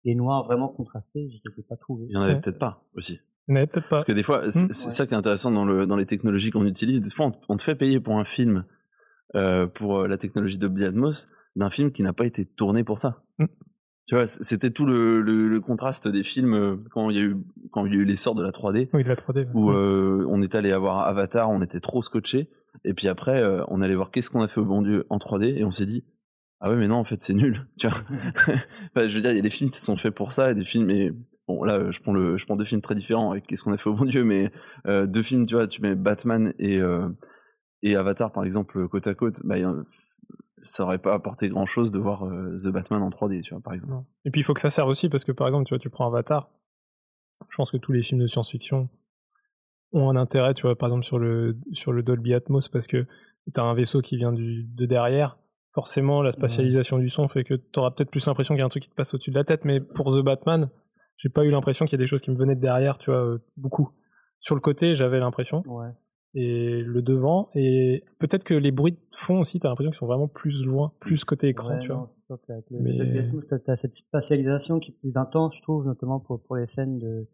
les 0.05 0.15
noirs 0.15 0.43
vraiment 0.45 0.69
contrastés, 0.69 1.27
je 1.29 1.35
ne 1.35 1.51
les 1.53 1.59
ai 1.59 1.63
pas 1.63 1.75
trouvés. 1.75 2.05
Il 2.09 2.13
y 2.15 2.17
en 2.17 2.21
avait 2.21 2.35
Ouais. 2.35 2.39
peut-être 2.41 2.59
pas 2.59 2.85
aussi. 2.95 3.19
Peut-être 3.47 3.81
pas. 3.81 3.89
Parce 3.89 4.05
que 4.05 4.11
des 4.13 4.23
fois, 4.23 4.49
c'est 4.51 4.65
Mm. 4.65 4.71
c'est 4.71 4.85
Ouais. 4.85 4.91
ça 4.91 5.05
qui 5.07 5.13
est 5.13 5.17
intéressant 5.17 5.51
dans, 5.51 5.65
le, 5.65 5.85
dans 5.85 5.97
les 5.97 6.05
technologies 6.05 6.51
qu'on 6.51 6.65
utilise. 6.65 7.01
Des 7.01 7.09
fois, 7.09 7.27
on, 7.27 7.31
on 7.49 7.57
te 7.57 7.63
fait 7.63 7.75
payer 7.75 7.99
pour 7.99 8.17
un 8.19 8.23
film, 8.25 8.65
euh, 9.35 9.67
pour 9.67 9.99
euh, 10.01 10.07
la 10.07 10.17
technologie 10.17 10.57
Dolby 10.57 10.85
Atmos, 10.85 11.27
d'un 11.55 11.69
film 11.69 11.91
qui 11.91 12.03
n'a 12.03 12.13
pas 12.13 12.25
été 12.25 12.45
tourné 12.45 12.83
pour 12.83 12.99
ça. 12.99 13.23
Mm. 13.39 13.45
Tu 14.05 14.15
vois, 14.15 14.27
c'était 14.27 14.69
tout 14.71 14.85
le, 14.85 15.21
le, 15.21 15.47
le 15.47 15.59
contraste 15.61 16.07
des 16.09 16.23
films 16.23 16.53
euh, 16.53 16.75
quand 16.91 17.09
il 17.09 17.15
y 17.15 17.19
a 17.19 17.23
eu 17.23 17.37
quand 17.71 17.85
il 17.85 17.93
y 17.93 17.95
a 17.95 17.99
eu 17.99 18.05
l'essor 18.05 18.35
de 18.35 18.43
la 18.43 18.51
3D, 18.51 18.89
Oui, 18.93 19.03
de 19.03 19.09
la 19.09 19.15
3D. 19.15 19.45
ouais. 19.45 19.47
où 19.53 19.71
euh, 19.71 20.25
on 20.29 20.41
est 20.41 20.55
allé 20.55 20.75
voir 20.75 20.99
Avatar, 21.07 21.49
on 21.49 21.61
était 21.61 21.79
trop 21.79 22.01
scotché, 22.01 22.49
et 22.83 22.93
puis 22.93 23.07
après, 23.07 23.41
euh, 23.41 23.63
on 23.69 23.81
allait 23.81 23.95
voir 23.95 24.11
qu'est-ce 24.11 24.29
qu'on 24.29 24.41
a 24.41 24.47
fait 24.49 24.59
au 24.59 24.65
bon 24.65 24.81
Dieu 24.81 25.05
en 25.09 25.17
3D, 25.19 25.57
et 25.57 25.63
on 25.63 25.71
s'est 25.71 25.85
dit, 25.85 26.03
ah 26.59 26.69
ouais, 26.69 26.75
mais 26.75 26.87
non, 26.87 26.95
en 26.97 27.03
fait, 27.05 27.21
c'est 27.21 27.33
nul. 27.33 27.65
Tu 27.79 27.87
vois, 27.87 27.97
Enfin, 28.95 29.07
je 29.07 29.15
veux 29.15 29.21
dire, 29.21 29.31
il 29.31 29.37
y 29.37 29.39
a 29.39 29.41
des 29.41 29.49
films 29.49 29.69
qui 29.69 29.79
sont 29.79 29.95
faits 29.95 30.13
pour 30.13 30.31
ça, 30.33 30.51
et 30.51 30.55
des 30.55 30.65
films, 30.65 30.89
et 30.89 31.11
bon, 31.47 31.63
là, 31.63 31.91
je 31.91 31.99
prends 31.99 32.13
le, 32.13 32.37
je 32.37 32.45
prends 32.45 32.55
deux 32.55 32.65
films 32.65 32.81
très 32.81 32.95
différents 32.95 33.31
avec 33.31 33.47
qu'est-ce 33.47 33.63
qu'on 33.63 33.73
a 33.73 33.77
fait 33.77 33.89
au 33.89 33.93
bon 33.93 34.05
Dieu, 34.05 34.23
mais 34.23 34.51
euh, 34.87 35.05
deux 35.05 35.23
films, 35.23 35.45
tu 35.45 35.55
vois, 35.55 35.67
tu 35.67 35.81
mets 35.81 35.95
Batman 35.95 36.53
et 36.59 36.79
euh, 36.79 37.09
et 37.81 37.95
Avatar, 37.95 38.31
par 38.31 38.45
exemple, 38.45 38.87
côte 38.87 39.07
à 39.07 39.13
côte, 39.13 39.41
bah, 39.43 39.57
ça 40.63 40.83
aurait 40.83 40.97
pas 40.97 41.13
apporté 41.13 41.49
grand 41.49 41.65
chose 41.65 41.91
de 41.91 41.99
voir 41.99 42.25
euh, 42.25 42.55
The 42.55 42.69
Batman 42.69 43.01
en 43.01 43.09
3D, 43.09 43.41
tu 43.41 43.53
vois, 43.53 43.61
par 43.61 43.73
exemple. 43.73 43.93
Non. 43.93 44.05
Et 44.25 44.31
puis 44.31 44.41
il 44.41 44.43
faut 44.43 44.53
que 44.53 44.61
ça 44.61 44.69
serve 44.69 44.89
aussi 44.89 45.09
parce 45.09 45.25
que 45.25 45.31
par 45.31 45.47
exemple, 45.47 45.65
tu 45.65 45.73
vois, 45.73 45.79
tu 45.79 45.89
prends 45.89 46.07
Avatar. 46.07 46.49
Je 47.49 47.57
pense 47.57 47.71
que 47.71 47.77
tous 47.77 47.91
les 47.91 48.01
films 48.01 48.21
de 48.21 48.27
science-fiction 48.27 48.89
ont 49.91 50.09
un 50.09 50.15
intérêt, 50.15 50.53
tu 50.53 50.63
vois, 50.63 50.77
par 50.77 50.87
exemple 50.87 51.05
sur 51.05 51.19
le 51.19 51.57
sur 51.73 51.91
le 51.91 52.01
Dolby 52.03 52.33
Atmos 52.33 52.69
parce 52.69 52.87
que 52.87 53.05
tu 53.53 53.59
as 53.59 53.63
un 53.63 53.73
vaisseau 53.73 54.01
qui 54.01 54.17
vient 54.17 54.31
du, 54.31 54.63
de 54.63 54.85
derrière. 54.85 55.37
Forcément, 55.73 56.21
la 56.21 56.31
spatialisation 56.31 56.99
du 56.99 57.09
son 57.09 57.27
fait 57.27 57.43
que 57.43 57.55
tu 57.55 57.79
auras 57.79 57.89
peut-être 57.91 58.11
plus 58.11 58.25
l'impression 58.27 58.53
qu'il 58.53 58.59
y 58.59 58.61
a 58.61 58.65
un 58.65 58.69
truc 58.69 58.83
qui 58.83 58.89
te 58.89 58.95
passe 58.95 59.13
au-dessus 59.15 59.31
de 59.31 59.35
la 59.35 59.43
tête, 59.43 59.65
mais 59.65 59.81
pour 59.81 60.15
The 60.15 60.23
Batman, 60.23 60.69
j'ai 61.17 61.29
pas 61.29 61.43
eu 61.45 61.51
l'impression 61.51 61.85
qu'il 61.85 61.93
y 61.93 62.01
a 62.01 62.03
des 62.03 62.07
choses 62.07 62.21
qui 62.21 62.31
me 62.31 62.35
venaient 62.35 62.55
de 62.55 62.61
derrière, 62.61 62.97
tu 62.97 63.11
vois, 63.11 63.23
euh, 63.25 63.37
beaucoup. 63.57 63.89
Sur 64.39 64.55
le 64.55 64.61
côté, 64.61 64.95
j'avais 64.95 65.19
l'impression. 65.19 65.63
Ouais. 65.67 65.89
Et 66.35 66.81
le 66.81 67.01
devant, 67.03 67.49
et 67.53 68.03
peut-être 68.17 68.43
que 68.43 68.55
les 68.55 68.71
bruits 68.71 68.93
de 68.93 68.99
fond 69.11 69.39
aussi, 69.41 69.59
t'as 69.59 69.69
l'impression 69.69 69.91
qu'ils 69.91 69.99
sont 69.99 70.07
vraiment 70.07 70.27
plus 70.27 70.65
loin, 70.65 70.91
plus 70.99 71.23
côté 71.25 71.47
écran, 71.49 71.75
Ouais, 71.75 71.79
tu 71.79 71.89
vois. 71.89 71.97
non, 71.97 72.07
sûr 72.17 72.39
le, 72.71 72.79
Mais- 72.79 72.97
le 72.97 73.19
Atmos, 73.19 73.45
t'as, 73.45 73.75
cette 73.75 73.93
spatialisation 73.93 74.79
qui 74.79 74.91
est 74.91 74.95
plus 74.99 75.15
intense, 75.17 75.55
je 75.55 75.61
trouve, 75.61 75.85
notamment 75.85 76.19
pour, 76.19 76.41
pour 76.41 76.55
les 76.55 76.65
scènes 76.65 76.97
de, 76.97 77.27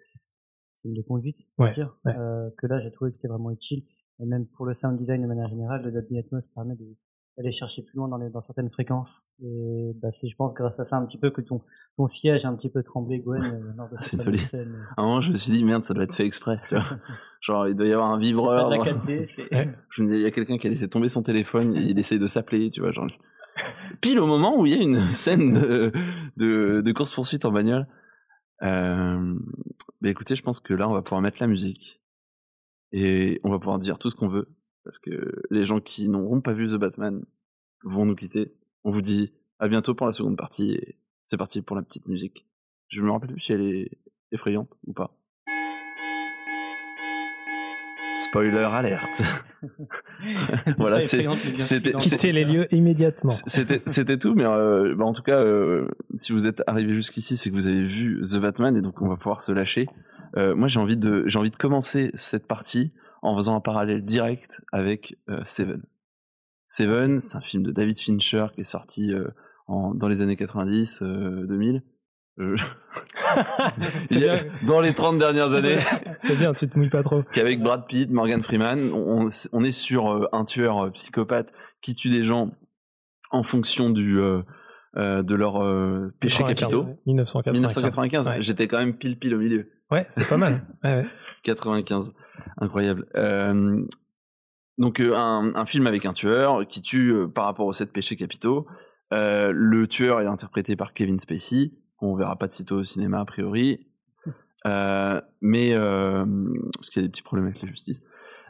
scènes 0.76 0.94
de 0.94 1.02
conduite, 1.02 1.50
on 1.58 1.64
Ouais, 1.64 1.72
dire, 1.72 1.98
ouais. 2.06 2.14
euh, 2.18 2.50
que 2.58 2.68
là, 2.68 2.80
j'ai 2.80 2.92
trouvé 2.92 3.12
que 3.12 3.16
c'était 3.16 3.30
vraiment 3.30 3.52
utile. 3.52 3.84
Et 4.20 4.26
même 4.26 4.46
pour 4.48 4.66
le 4.66 4.74
sound 4.74 4.98
design 4.98 5.22
de 5.22 5.28
manière 5.28 5.48
générale, 5.48 5.82
le 5.82 5.92
Dolby 5.94 6.18
Atmos 6.20 6.50
permet 6.54 6.76
de, 6.76 6.98
d'aller 7.40 7.52
chercher 7.52 7.82
plus 7.84 7.96
loin 7.98 8.08
dans, 8.10 8.18
les, 8.18 8.30
dans 8.30 8.42
certaines 8.42 8.70
fréquences. 8.70 9.26
Et 9.42 9.94
bah, 10.02 10.12
c'est, 10.12 10.28
je 10.28 10.36
pense, 10.36 10.54
grâce 10.54 10.78
à 10.80 10.84
ça 10.84 10.98
un 10.98 11.06
petit 11.06 11.18
peu 11.18 11.32
que 11.32 11.40
ton, 11.40 11.62
ton 11.96 12.06
siège 12.06 12.44
a 12.44 12.50
un 12.50 12.56
petit 12.56 12.70
peu 12.70 12.84
tremblé, 12.84 13.20
Gwen, 13.20 13.42
euh, 13.42 13.74
lors 13.78 13.88
de 13.90 13.96
Ah, 13.98 14.02
cette 14.04 14.22
folie. 14.24 14.38
scène. 14.38 14.86
À 14.98 15.02
un 15.02 15.06
moment, 15.06 15.22
je 15.22 15.32
me 15.32 15.38
suis 15.38 15.52
dit, 15.54 15.64
merde, 15.64 15.86
ça 15.86 15.94
doit 15.94 16.04
être 16.04 16.14
fait 16.16 16.26
exprès, 16.26 16.60
tu 16.68 16.76
vois. 16.76 16.84
Genre, 17.42 17.70
il 17.70 17.76
doit 17.76 17.88
y 17.88 17.94
avoir 17.94 18.12
un 18.12 18.20
vibreur. 18.20 18.70
C'est 18.70 18.78
pas 18.78 18.84
de 18.84 18.90
la 18.90 18.94
4D, 19.02 19.26
c'est- 19.34 19.56
Ouais. 19.56 19.74
Je 19.90 20.04
me 20.04 20.12
dis, 20.12 20.18
il 20.20 20.22
y 20.22 20.26
a 20.26 20.32
quelqu'un 20.32 20.58
qui 20.58 20.68
a 20.68 20.70
laissé 20.70 20.90
tomber 20.90 21.08
son 21.08 21.24
téléphone, 21.24 21.76
il 21.78 21.98
essaye 21.98 22.20
de 22.20 22.28
s'appeler, 22.28 22.70
tu 22.70 22.82
vois, 22.82 22.92
genre. 22.92 23.08
Pile 24.02 24.20
au 24.20 24.28
moment 24.28 24.60
où 24.60 24.66
il 24.66 24.76
y 24.76 24.80
a 24.80 24.84
une 24.84 25.04
scène 25.06 25.54
de, 25.54 25.92
de, 26.38 26.82
de 26.82 26.92
course-poursuite 26.92 27.46
en 27.46 27.52
bagnole. 27.52 27.88
Euh, 28.62 29.36
bah 30.02 30.10
écoutez, 30.10 30.36
je 30.36 30.44
pense 30.44 30.60
que 30.60 30.74
là, 30.74 30.90
on 30.90 30.94
va 30.94 31.02
pouvoir 31.02 31.22
mettre 31.22 31.38
la 31.40 31.48
musique. 31.48 32.02
Et 32.92 33.40
on 33.44 33.50
va 33.50 33.60
pouvoir 33.60 33.80
dire 33.80 33.98
tout 34.00 34.10
ce 34.10 34.16
qu'on 34.16 34.28
veut. 34.28 34.50
Parce 34.84 35.00
que 35.00 35.42
les 35.50 35.66
gens 35.66 35.80
qui 35.80 36.10
n'auront 36.10 36.42
pas 36.42 36.54
vu 36.54 36.68
The 36.68 36.76
Batman 36.76 37.24
vont 37.84 38.06
nous 38.06 38.16
quitter. 38.16 38.54
On 38.84 38.92
vous 38.92 39.02
dit 39.02 39.34
à 39.60 39.68
bientôt 39.68 39.94
pour 39.94 40.08
la 40.08 40.14
seconde 40.14 40.38
partie. 40.38 40.72
Et 40.72 41.00
c'est 41.26 41.38
parti 41.38 41.62
pour 41.62 41.76
la 41.76 41.82
petite 41.82 42.08
musique. 42.08 42.46
Je 42.88 43.02
me 43.02 43.12
rappelle 43.12 43.32
plus 43.32 43.42
si 43.42 43.54
elle 43.54 43.62
est 43.62 44.00
effrayante 44.32 44.70
ou 44.86 44.94
pas. 44.94 45.16
Spoiler 48.30 48.58
alerte. 48.58 49.22
voilà, 50.78 51.02
c'était 51.02 52.32
les 52.32 52.44
lieux 52.44 52.68
immédiatement. 52.74 53.32
c'était 53.32 53.82
c'était 53.86 54.18
tout, 54.18 54.36
mais 54.36 54.46
euh, 54.46 54.94
bah, 54.96 55.06
en 55.06 55.14
tout 55.14 55.24
cas, 55.24 55.40
euh, 55.40 55.88
si 56.16 56.32
vous 56.32 56.46
êtes 56.46 56.62
arrivé 56.68 56.94
jusqu'ici, 56.94 57.38
c'est 57.38 57.50
que 57.50 57.56
vous 57.56 57.68
avez 57.68 57.84
vu 57.84 58.22
The 58.22 58.38
Batman 58.38 58.76
et 58.76 58.82
donc 58.82 59.02
on 59.02 59.08
va 59.08 59.16
pouvoir 59.16 59.42
se 59.42 59.52
lâcher. 59.52 59.88
Euh, 60.38 60.56
moi, 60.56 60.68
j'ai 60.68 60.80
envie 60.80 60.98
de 60.98 61.24
j'ai 61.26 61.40
envie 61.40 61.50
de 61.50 61.56
commencer 61.56 62.12
cette 62.14 62.46
partie 62.46 62.92
en 63.22 63.36
faisant 63.36 63.56
un 63.56 63.60
parallèle 63.62 64.04
direct 64.04 64.62
avec 64.72 65.18
euh, 65.30 65.42
Seven. 65.44 65.84
Seven, 66.68 67.20
c'est 67.20 67.36
un 67.38 67.42
film 67.42 67.64
de 67.64 67.72
David 67.72 67.98
Fincher 68.00 68.48
qui 68.54 68.62
est 68.62 68.66
sorti 68.66 69.12
euh, 69.14 69.28
en, 69.68 69.94
dans 69.96 70.08
les 70.08 70.22
années 70.22 70.36
90, 70.36 71.02
euh, 71.02 71.46
2000. 71.48 71.84
Euh, 72.40 72.56
a- 73.36 73.74
bien. 74.12 74.46
dans 74.66 74.80
les 74.80 74.94
30 74.94 75.18
dernières 75.18 75.52
années 75.54 75.80
C'est 76.20 76.36
bien, 76.36 76.54
tu 76.54 76.68
te 76.70 76.78
mouilles 76.78 76.90
pas 76.90 77.04
trop. 77.04 77.24
qu'avec 77.34 77.62
Brad 77.62 77.86
Pitt, 77.88 78.10
Morgan 78.10 78.42
Freeman, 78.44 78.80
on, 78.94 79.28
on 79.52 79.64
est 79.64 79.72
sur 79.72 80.30
un 80.34 80.46
tueur 80.46 80.92
psychopathe 80.94 81.52
qui 81.82 81.96
tue 81.96 82.10
des 82.10 82.24
gens 82.24 82.52
en 83.32 83.44
fonction 83.44 83.90
du 83.90 84.20
euh, 84.20 84.42
de 84.96 85.36
leurs 85.36 85.62
euh, 85.64 86.14
péchés 86.20 86.44
95, 86.44 86.60
capitaux. 86.60 87.00
1995. 87.06 87.54
1995, 87.54 88.28
Ouais. 88.28 88.42
j'étais 88.42 88.68
quand 88.68 88.80
même 88.80 88.96
pile 88.96 89.20
pile 89.20 89.36
au 89.36 89.40
milieu. 89.40 89.70
Ouais, 89.92 90.08
c'est 90.10 90.28
pas 90.28 90.38
mal. 90.38 90.62
Ouais, 90.84 90.96
ouais. 90.96 91.06
95, 91.44 92.14
incroyable. 92.58 93.06
Euh, 93.16 93.86
donc 94.78 95.00
euh, 95.00 95.14
un, 95.16 95.66
film 95.66 95.88
avec 95.88 96.06
un 96.06 96.14
tueur 96.14 96.66
qui 96.68 96.82
tue 96.82 97.12
euh, 97.12 97.28
par 97.28 97.46
rapport 97.46 97.66
aux 97.66 97.74
sept 97.74 97.92
péchés 97.92 98.16
capitaux. 98.16 98.68
Le 99.12 99.86
tueur 99.88 100.22
est 100.22 100.28
interprété 100.28 100.76
par 100.76 100.94
Kevin 100.94 101.20
Spacey, 101.20 101.72
qu'on 101.98 102.16
verra 102.16 102.38
pas 102.38 102.48
de 102.48 102.54
sitôt 102.54 102.78
au 102.78 102.84
cinéma 102.84 103.20
a 103.20 103.26
priori, 103.26 103.88
mais 105.42 105.74
parce 105.76 106.90
qu'il 106.90 107.02
y 107.02 107.06
a 107.06 107.08
des 107.08 107.12
petits 107.12 107.24
problèmes 107.24 107.48
avec 107.48 107.62
la 107.62 107.68
justice. 107.68 108.02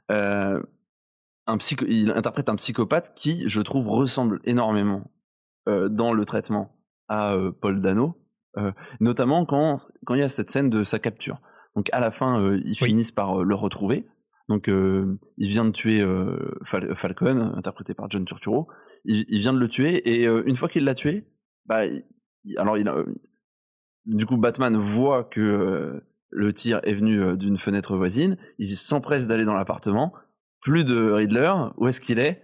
Un 0.10 1.58
il 1.88 2.12
interprète 2.12 2.50
un 2.50 2.56
psychopathe 2.56 3.14
qui, 3.16 3.48
je 3.48 3.62
trouve, 3.62 3.88
ressemble 3.88 4.42
énormément 4.44 5.10
dans 5.66 6.14
le 6.14 6.26
traitement 6.26 6.76
à 7.08 7.38
Paul 7.62 7.80
Dano, 7.80 8.22
notamment 9.00 9.46
quand 9.46 9.88
quand 10.06 10.16
il 10.16 10.20
y 10.20 10.24
a 10.24 10.30
cette 10.30 10.50
scène 10.50 10.70
de 10.70 10.84
sa 10.84 11.00
capture. 11.00 11.40
Donc 11.80 11.88
à 11.93 12.01
la 12.01 12.11
fin, 12.11 12.41
euh, 12.41 12.59
ils 12.65 12.75
finissent 12.88 13.11
par 13.13 13.39
euh, 13.39 13.43
le 13.45 13.55
retrouver. 13.55 14.05
Donc 14.49 14.67
euh, 14.67 15.17
il 15.38 15.47
vient 15.47 15.63
de 15.63 15.71
tuer 15.71 16.03
Fal- 16.65 16.93
Falcon, 16.93 17.53
interprété 17.55 17.93
par 17.93 18.09
John 18.09 18.25
Turturro. 18.25 18.67
Il, 19.05 19.23
il 19.30 19.39
vient 19.39 19.53
de 19.53 19.59
le 19.59 19.69
tuer 19.69 19.95
et 20.09 20.25
une 20.25 20.57
fois 20.57 20.67
qu'il 20.67 20.84
l'a 20.84 20.93
tué, 20.93 21.23
bah 21.67 21.86
il- 21.86 22.03
alors 22.57 22.77
il 22.77 22.89
a, 22.89 22.95
du 24.05 24.25
coup 24.25 24.36
Batman 24.36 24.75
voit 24.75 25.23
que 25.23 26.03
le 26.32 26.53
tir 26.53 26.82
est 26.84 26.93
venu 26.93 27.38
d'une 27.38 27.57
fenêtre 27.57 27.95
voisine. 27.95 28.36
Il 28.57 28.75
s'empresse 28.75 29.25
d'aller 29.27 29.45
dans 29.45 29.53
l'appartement. 29.53 30.13
Plus 30.61 30.84
de 30.84 31.11
Riddler. 31.13 31.53
Où 31.77 31.88
est-ce 31.88 32.01
qu'il 32.01 32.19
est? 32.19 32.43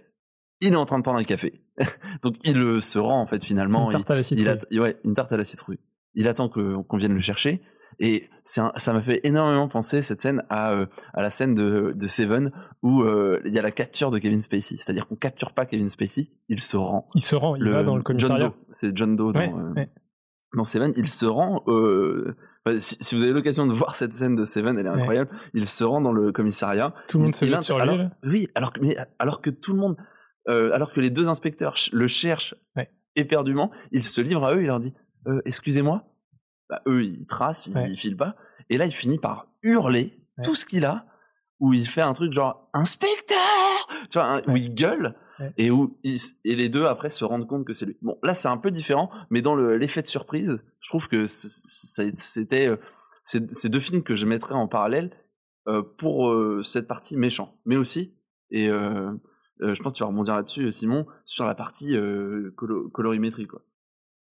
Il 0.62 0.72
est 0.72 0.76
en 0.76 0.86
train 0.86 0.96
de 0.98 1.02
prendre 1.02 1.18
un 1.18 1.24
café. 1.24 1.60
Donc 2.22 2.36
il 2.44 2.80
se 2.80 2.98
rend 2.98 3.20
en 3.20 3.26
fait 3.26 3.44
finalement. 3.44 3.90
Une 3.90 3.98
tarte 3.98 4.10
à 4.10 4.14
la 4.14 4.20
Il- 4.20 4.24
citrouille. 4.24 4.46
il 4.46 4.48
att- 4.48 4.80
ouais, 4.80 4.96
une 5.04 5.12
tarte 5.12 5.32
à 5.32 5.36
la 5.36 5.44
citrouille. 5.44 5.80
Il 6.14 6.26
attend 6.28 6.48
qu'on 6.48 6.96
vienne 6.96 7.14
le 7.14 7.20
chercher. 7.20 7.60
Et 7.98 8.28
un- 8.58 8.72
ça 8.76 8.92
m'a 8.92 9.00
fait 9.02 9.20
énormément 9.24 9.68
penser 9.68 10.02
cette 10.02 10.20
scène 10.20 10.42
à, 10.50 10.72
euh, 10.72 10.86
à 11.14 11.22
la 11.22 11.30
scène 11.30 11.54
de, 11.54 11.92
de 11.96 12.06
Seven 12.06 12.52
où 12.82 13.02
euh, 13.02 13.40
il 13.46 13.54
y 13.54 13.58
a 13.58 13.62
la 13.62 13.70
capture 13.70 14.10
de 14.10 14.18
Kevin 14.18 14.42
Spacey. 14.42 14.76
C'est-à-dire 14.76 15.06
qu'on 15.08 15.16
capture 15.16 15.52
pas 15.52 15.64
Kevin 15.66 15.88
Spacey, 15.88 16.30
il 16.48 16.60
se 16.60 16.76
rend. 16.76 17.08
Il 17.14 17.22
se 17.22 17.34
rend, 17.36 17.56
il 17.56 17.68
va 17.70 17.82
dans 17.82 17.96
le 17.96 18.02
John 18.02 18.18
commissariat. 18.18 18.48
Doe, 18.48 18.54
c'est 18.70 18.96
John 18.96 19.16
Doe 19.16 19.32
dans, 19.32 19.40
Ouais, 19.40 19.52
euh, 19.52 19.72
ouais. 19.74 19.90
dans 20.56 20.64
Seven. 20.64 20.92
Il 20.96 21.08
se 21.08 21.24
rend. 21.26 21.62
enfin, 21.66 22.78
si, 22.78 22.96
si 23.00 23.14
vous 23.14 23.22
avez 23.22 23.32
l'occasion 23.32 23.66
de 23.66 23.72
voir 23.72 23.94
cette 23.94 24.12
scène 24.12 24.34
de 24.36 24.44
Seven, 24.44 24.78
elle 24.78 24.86
est 24.86 24.90
Ouais. 24.90 24.96
incroyable. 25.00 25.30
Il 25.54 25.66
se 25.66 25.82
rend 25.84 26.00
dans 26.02 26.12
le 26.12 26.32
commissariat. 26.32 26.94
Tout 27.08 27.16
le 27.18 27.24
monde 27.24 27.32
Il- 27.34 27.38
se 27.38 27.44
il 27.46 27.62
sur 27.62 27.76
lui, 27.76 27.82
alors- 27.82 27.96
là. 27.96 28.10
Oui, 28.24 28.48
alors 28.54 28.72
que, 28.72 28.80
mais, 28.80 28.96
alors 29.18 29.40
que 29.40 29.50
tout 29.50 29.72
le 29.72 29.78
monde, 29.80 29.96
alors 30.46 30.92
que 30.92 31.00
les 31.00 31.10
deux 31.10 31.28
inspecteurs 31.28 31.74
le 31.92 32.06
cherchent 32.06 32.54
éperdument, 33.16 33.70
il 33.90 34.02
se 34.02 34.20
livre 34.20 34.44
à 34.44 34.54
eux, 34.54 34.60
il 34.62 34.66
leur 34.66 34.80
dit 34.80 34.92
Excusez-moi. 35.46 36.04
Bah, 36.68 36.82
eux, 36.88 37.04
ils 37.04 37.26
tracent, 37.26 37.66
ils, 37.68 37.76
Ouais. 37.76 37.90
ils 37.90 37.96
filent 37.96 38.16
pas. 38.16 38.36
Et 38.70 38.76
là, 38.78 38.86
il 38.86 38.92
finit 38.92 39.18
par 39.18 39.46
hurler 39.62 40.20
tout 40.42 40.54
ce 40.54 40.64
qu'il 40.66 40.84
a, 40.84 41.06
où 41.60 41.72
il 41.72 41.86
fait 41.86 42.00
un 42.02 42.12
truc 42.12 42.32
genre 42.32 42.68
Inspecteur 42.74 43.36
Tu 44.10 44.18
vois, 44.18 44.26
un- 44.26 44.42
où 44.48 44.56
il 44.56 44.74
gueule. 44.74 45.14
Et 45.58 45.70
où 45.70 45.98
il 46.02 46.16
et 46.44 46.56
les 46.56 46.68
deux 46.70 46.86
après 46.86 47.10
se 47.10 47.22
rendent 47.24 47.46
compte 47.46 47.66
que 47.66 47.74
c'est 47.74 47.84
lui. 47.84 47.98
Bon, 48.00 48.18
là 48.22 48.32
c'est 48.32 48.48
un 48.48 48.56
peu 48.56 48.70
différent, 48.70 49.10
mais 49.28 49.42
dans 49.42 49.54
le- 49.54 49.76
l'effet 49.76 50.00
de 50.00 50.06
surprise, 50.06 50.64
je 50.80 50.88
trouve 50.88 51.08
que 51.08 51.26
c'était 51.26 52.66
euh, 52.68 52.76
ces 53.22 53.68
deux 53.68 53.80
films 53.80 54.02
que 54.02 54.14
je 54.16 54.24
mettrais 54.24 54.54
en 54.54 54.66
parallèle 54.66 55.10
euh, 55.68 55.82
pour 55.98 56.30
euh, 56.30 56.62
cette 56.62 56.86
partie 56.88 57.16
méchant, 57.16 57.58
mais 57.66 57.76
aussi 57.76 58.14
et 58.50 58.68
euh, 58.70 59.12
je 59.60 59.82
pense 59.82 59.92
que 59.92 59.98
tu 59.98 60.04
vas 60.04 60.08
rebondir 60.08 60.36
là-dessus, 60.36 60.70
Simon, 60.72 61.06
sur 61.26 61.44
la 61.44 61.54
partie 61.54 61.94
colo- 62.56 62.88
colorimétrie 62.90 63.46
quoi. 63.46 63.62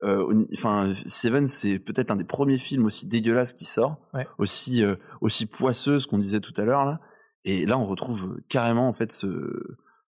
Euh, 0.04 0.46
Enfin, 0.58 0.94
Seven, 1.06 1.48
c'est 1.48 1.80
peut-être 1.80 2.10
l'un 2.10 2.16
des 2.16 2.26
premiers 2.26 2.58
films 2.58 2.86
aussi 2.86 3.08
dégueulasses 3.08 3.54
qui 3.54 3.66
sort, 3.66 3.98
Ouais. 4.14 4.28
aussi 4.38 4.84
euh, 4.84 4.96
aussi 5.22 5.46
poisseux, 5.46 6.00
ce 6.00 6.08
qu'on 6.08 6.18
disait 6.20 6.42
tout 6.42 6.54
à 6.58 6.64
l'heure 6.66 6.86
là. 6.86 7.00
Et 7.44 7.66
là, 7.66 7.78
on 7.78 7.86
retrouve 7.86 8.40
carrément 8.50 8.88
en 8.90 8.94
fait 8.94 9.12
ce, 9.12 9.28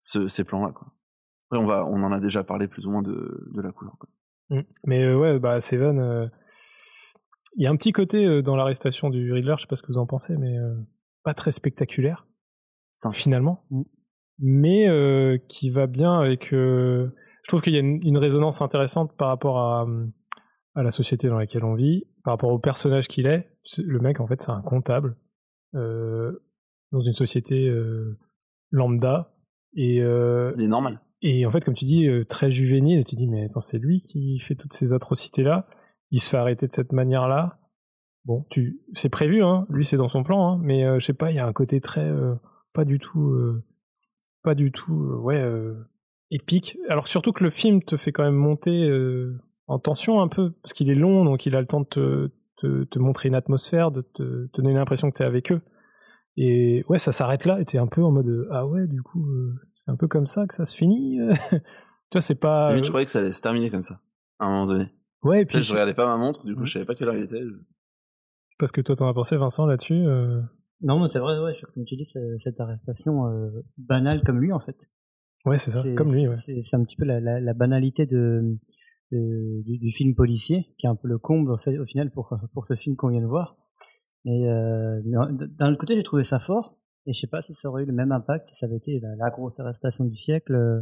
ce- 0.01 0.29
ces 0.29 0.45
plans-là. 0.45 0.69
Après, 1.51 1.63
on 1.63 1.67
va, 1.67 1.85
on 1.87 2.03
en 2.03 2.13
a 2.13 2.21
déjà 2.21 2.43
parlé 2.45 2.67
plus 2.69 2.87
ou 2.87 2.91
moins 2.91 3.03
de, 3.03 3.49
de 3.53 3.61
la 3.61 3.73
couleur. 3.73 3.97
Quoi. 3.99 4.09
Mm. 4.51 4.63
Mais 4.87 5.05
euh, 5.05 5.19
ouais, 5.19 5.39
bah 5.39 5.61
Seven, 5.61 5.99
euh, 5.99 6.27
il 7.57 7.63
y 7.63 7.67
a 7.67 7.71
un 7.71 7.77
petit 7.77 7.93
côté 7.93 8.25
euh, 8.27 8.43
dans 8.43 8.57
l'arrestation 8.57 9.11
du 9.11 9.33
Riddler, 9.33 9.55
je 9.59 9.63
sais 9.63 9.67
pas 9.69 9.77
ce 9.77 9.83
que 9.83 9.93
vous 9.93 9.99
en 9.99 10.07
pensez, 10.07 10.37
mais 10.37 10.59
euh, 10.59 10.75
pas 11.23 11.35
très 11.35 11.53
spectaculaire 11.53 12.27
finalement, 13.13 13.67
mais 14.39 14.89
euh, 14.89 15.37
qui 15.49 15.69
va 15.71 15.87
bien 15.87 16.19
avec. 16.21 16.53
Je 17.45 17.49
trouve 17.49 17.61
qu'il 17.61 17.75
y 17.75 17.77
a 17.77 17.81
une, 17.81 18.01
une 18.03 18.17
résonance 18.17 18.63
intéressante 18.63 19.15
par 19.17 19.29
rapport 19.29 19.59
à, 19.59 19.85
euh, 19.85 20.07
à 20.75 20.83
la 20.83 20.91
société 20.91 21.29
dans 21.29 21.39
laquelle 21.39 21.65
on 21.65 21.75
vit, 21.75 22.05
par 22.25 22.33
rapport 22.33 22.51
au 22.51 22.59
personnage 22.59 23.07
qu'il 23.07 23.27
est. 23.27 23.51
Le 23.79 23.99
mec, 24.01 24.19
en 24.19 24.27
fait, 24.27 24.41
c'est 24.41 24.51
un 24.51 24.63
comptable 24.63 25.17
euh, 25.75 26.33
dans 26.91 27.01
une 27.01 27.13
société 27.13 27.69
euh, 27.69 28.19
lambda 28.71 29.35
et 29.77 30.01
euh, 30.01 30.53
Il 30.57 30.65
est 30.65 30.69
normal. 30.69 31.01
et 31.21 31.45
en 31.45 31.51
fait, 31.51 31.63
comme 31.63 31.75
tu 31.75 31.85
dis, 31.85 32.09
euh, 32.09 32.25
très 32.25 32.51
juvénile, 32.51 33.01
et 33.01 33.05
tu 33.05 33.15
dis, 33.15 33.27
mais 33.27 33.45
attends, 33.45 33.61
c'est 33.61 33.79
lui 33.79 34.01
qui 34.01 34.39
fait 34.39 34.55
toutes 34.55 34.73
ces 34.73 34.95
atrocités-là. 34.95 35.67
Il 36.11 36.21
se 36.21 36.31
fait 36.31 36.39
arrêter 36.39 36.67
de 36.67 36.73
cette 36.73 36.93
manière-là. 36.93 37.59
Bon, 38.25 38.47
tu, 38.49 38.81
c'est 38.95 39.11
prévu, 39.11 39.43
hein. 39.43 39.67
Lui, 39.69 39.85
c'est 39.85 39.97
dans 39.99 40.09
son 40.09 40.23
plan, 40.23 40.49
hein. 40.49 40.61
Mais 40.63 40.85
euh, 40.85 40.99
je 40.99 41.05
sais 41.05 41.13
pas, 41.13 41.31
il 41.31 41.35
y 41.35 41.41
a 41.41 41.47
un 41.47 41.53
côté 41.53 41.81
très, 41.83 42.09
euh, 42.09 42.35
pas 42.73 42.87
du 42.87 42.99
tout, 42.99 43.31
euh, 43.33 43.63
pas 44.43 44.55
du 44.55 44.73
tout, 44.73 44.95
ouais, 45.23 45.41
euh, 45.41 45.75
épique. 46.35 46.77
Alors 46.89 47.09
surtout 47.09 47.33
que 47.33 47.45
le 47.45 47.51
film 47.51 47.83
te 47.83 47.97
fait 47.97 48.13
quand 48.13 48.25
même 48.25 48.35
monter 48.35 48.89
euh, 48.89 49.39
en 49.67 49.79
tension 49.79 50.21
un 50.21 50.29
peu, 50.29 50.53
parce 50.63 50.73
qu'il 50.73 50.91
est 50.91 50.95
long, 50.95 51.25
donc 51.25 51.47
il 51.47 51.55
a 51.57 51.61
le 51.61 51.67
temps 51.67 51.81
de 51.81 51.87
te, 51.87 52.31
te, 52.57 52.85
te 52.85 52.99
montrer 52.99 53.29
une 53.29 53.35
atmosphère, 53.35 53.91
de 53.91 54.03
te, 54.03 54.47
te 54.49 54.61
donner 54.61 54.75
l'impression 54.75 55.11
que 55.11 55.17
t'es 55.17 55.25
avec 55.25 55.53
eux. 55.53 55.61
Et 56.37 56.83
ouais, 56.89 56.99
ça 56.99 57.13
s'arrête 57.13 57.45
là, 57.45 57.61
et 57.61 57.65
t'es 57.65 57.79
un 57.79 57.87
peu 57.87 58.03
en 58.03 58.11
mode 58.11 58.29
euh, 58.29 58.49
ah 58.51 58.67
ouais, 58.67 58.87
du 58.89 59.03
coup, 59.03 59.25
euh, 59.31 59.55
c'est 59.73 59.91
un 59.91 59.97
peu 59.97 60.09
comme 60.09 60.27
ça 60.27 60.47
que 60.47 60.55
ça 60.55 60.65
se 60.65 60.77
finit. 60.77 61.19
tu 61.51 61.59
vois, 62.13 62.21
c'est 62.21 62.35
pas. 62.35 62.73
Euh, 62.73 62.83
je 62.83 62.89
croyais 62.89 63.05
que 63.05 63.11
ça 63.13 63.21
allait 63.21 63.31
se 63.33 63.41
terminer 63.41 63.71
comme 63.71 63.85
ça, 63.85 64.01
à 64.41 64.47
un 64.47 64.49
moment 64.51 64.67
donné. 64.67 64.89
Ouais, 65.23 65.43
et 65.43 65.47
puis 65.47 65.63
je 65.63 65.73
regardais 65.73 65.95
pas 65.95 66.07
ma 66.07 66.17
montre, 66.17 66.45
du 66.45 66.55
coup, 66.57 66.67
je 66.67 66.73
savais 66.73 66.85
pas 66.85 66.95
quelle 66.95 67.09
heure 67.09 67.17
il 67.17 67.23
était. 67.25 67.41
je- 67.41 67.55
parce 68.59 68.71
que 68.73 68.81
toi 68.81 68.95
t'en 68.97 69.09
as 69.09 69.15
pensé, 69.15 69.37
Vincent, 69.37 69.67
là-dessus. 69.67 69.95
euh, 70.07 70.41
Non, 70.81 71.01
mais 71.01 71.07
c'est 71.07 71.19
vrai, 71.19 71.39
ouais, 71.39 71.55
je- 71.55 71.67
comme 71.67 71.85
tu 71.85 71.97
dis, 71.97 72.05
cette 72.37 72.61
arrestation 72.61 73.27
euh, 73.29 73.51
banale 73.79 74.23
comme 74.25 74.39
lui, 74.41 74.53
en 74.53 74.61
fait. 74.61 74.91
Ouais, 75.45 75.59
c'est 75.59 75.71
ça, 75.71 75.83
C'est- 75.83 75.95
comme 75.95 76.13
lui, 76.13 76.27
ouais. 76.29 76.37
C'est 76.37 76.61
c'est 76.63 76.77
un 76.77 76.83
petit 76.83 76.97
peu 76.97 77.05
la, 77.05 77.21
la, 77.21 77.41
la 77.41 77.55
banalité 77.55 78.07
de, 78.07 78.57
de- 79.13 79.63
du, 79.63 79.79
du 79.79 79.91
film 79.91 80.15
policier, 80.15 80.75
qui 80.79 80.87
est 80.87 80.89
un 80.89 80.97
peu 80.97 81.09
le 81.09 81.19
comble 81.19 81.51
au, 81.53 81.57
fait- 81.57 81.79
au 81.79 81.85
final 81.85 82.11
pour, 82.11 82.35
pour 82.53 82.65
ce 82.67 82.75
film 82.75 82.97
qu'on 82.97 83.09
vient 83.09 83.21
de 83.21 83.27
voir. 83.27 83.57
Et 84.25 84.49
euh, 84.49 85.03
mais 85.05 85.17
en- 85.19 85.31
d'un 85.33 85.71
autre 85.71 85.79
côté, 85.79 85.97
j'ai 85.97 86.03
trouvé 86.03 86.25
ça 86.25 86.39
fort, 86.39 86.79
et 87.07 87.13
je 87.13 87.21
sais 87.21 87.27
pas 87.27 87.43
si 87.43 87.53
ça 87.53 87.69
aurait 87.69 87.83
eu 87.83 87.87
le 87.87 87.93
même 87.93 88.13
impact 88.13 88.47
si 88.47 88.55
ça 88.55 88.67
avait 88.67 88.77
été 88.77 89.01
la, 89.01 89.15
la 89.17 89.31
grosse 89.31 89.61
arrestation 89.61 90.05
du 90.07 90.15
siècle, 90.17 90.55
euh, 90.55 90.81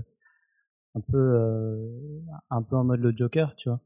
un 0.95 1.01
peu 1.01 1.19
euh, 1.19 2.21
un 2.51 2.63
peu 2.63 2.77
en 2.77 2.85
mode 2.85 3.01
le 3.01 3.13
Joker, 3.17 3.57
tu 3.57 3.69
vois. 3.69 3.81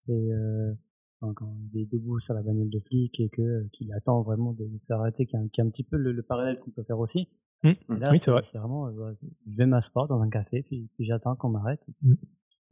C'est 0.00 0.12
euh, 0.14 0.72
quand, 1.20 1.34
quand 1.34 1.54
il 1.74 1.80
est 1.82 1.86
debout 1.92 2.20
sur 2.20 2.32
la 2.34 2.42
bagnole 2.42 2.70
de 2.70 2.80
flic 2.80 3.20
et 3.20 3.28
que 3.28 3.66
qu'il 3.72 3.92
attend 3.92 4.22
vraiment 4.22 4.52
de 4.52 4.66
s'arrêter, 4.78 5.26
qui 5.26 5.36
est 5.36 5.38
un, 5.38 5.44
un 5.66 5.70
petit 5.70 5.84
peu 5.84 5.96
le, 5.98 6.12
le 6.12 6.22
parallèle 6.22 6.58
qu'on 6.60 6.70
peut 6.70 6.84
faire 6.84 7.00
aussi. 7.00 7.28
Mmh. 7.62 7.70
Là, 7.88 8.08
Oui, 8.12 8.18
c'est 8.20 8.30
vrai. 8.30 8.42
C'est 8.42 8.58
vraiment, 8.58 8.86
euh, 8.88 9.12
je 9.46 9.56
vais 9.56 9.66
m'asseoir 9.66 10.06
dans 10.08 10.20
un 10.20 10.28
café, 10.28 10.62
puis, 10.62 10.88
puis 10.94 11.04
j'attends 11.04 11.34
qu'on 11.36 11.48
m'arrête. 11.48 11.80
Mm. 12.02 12.14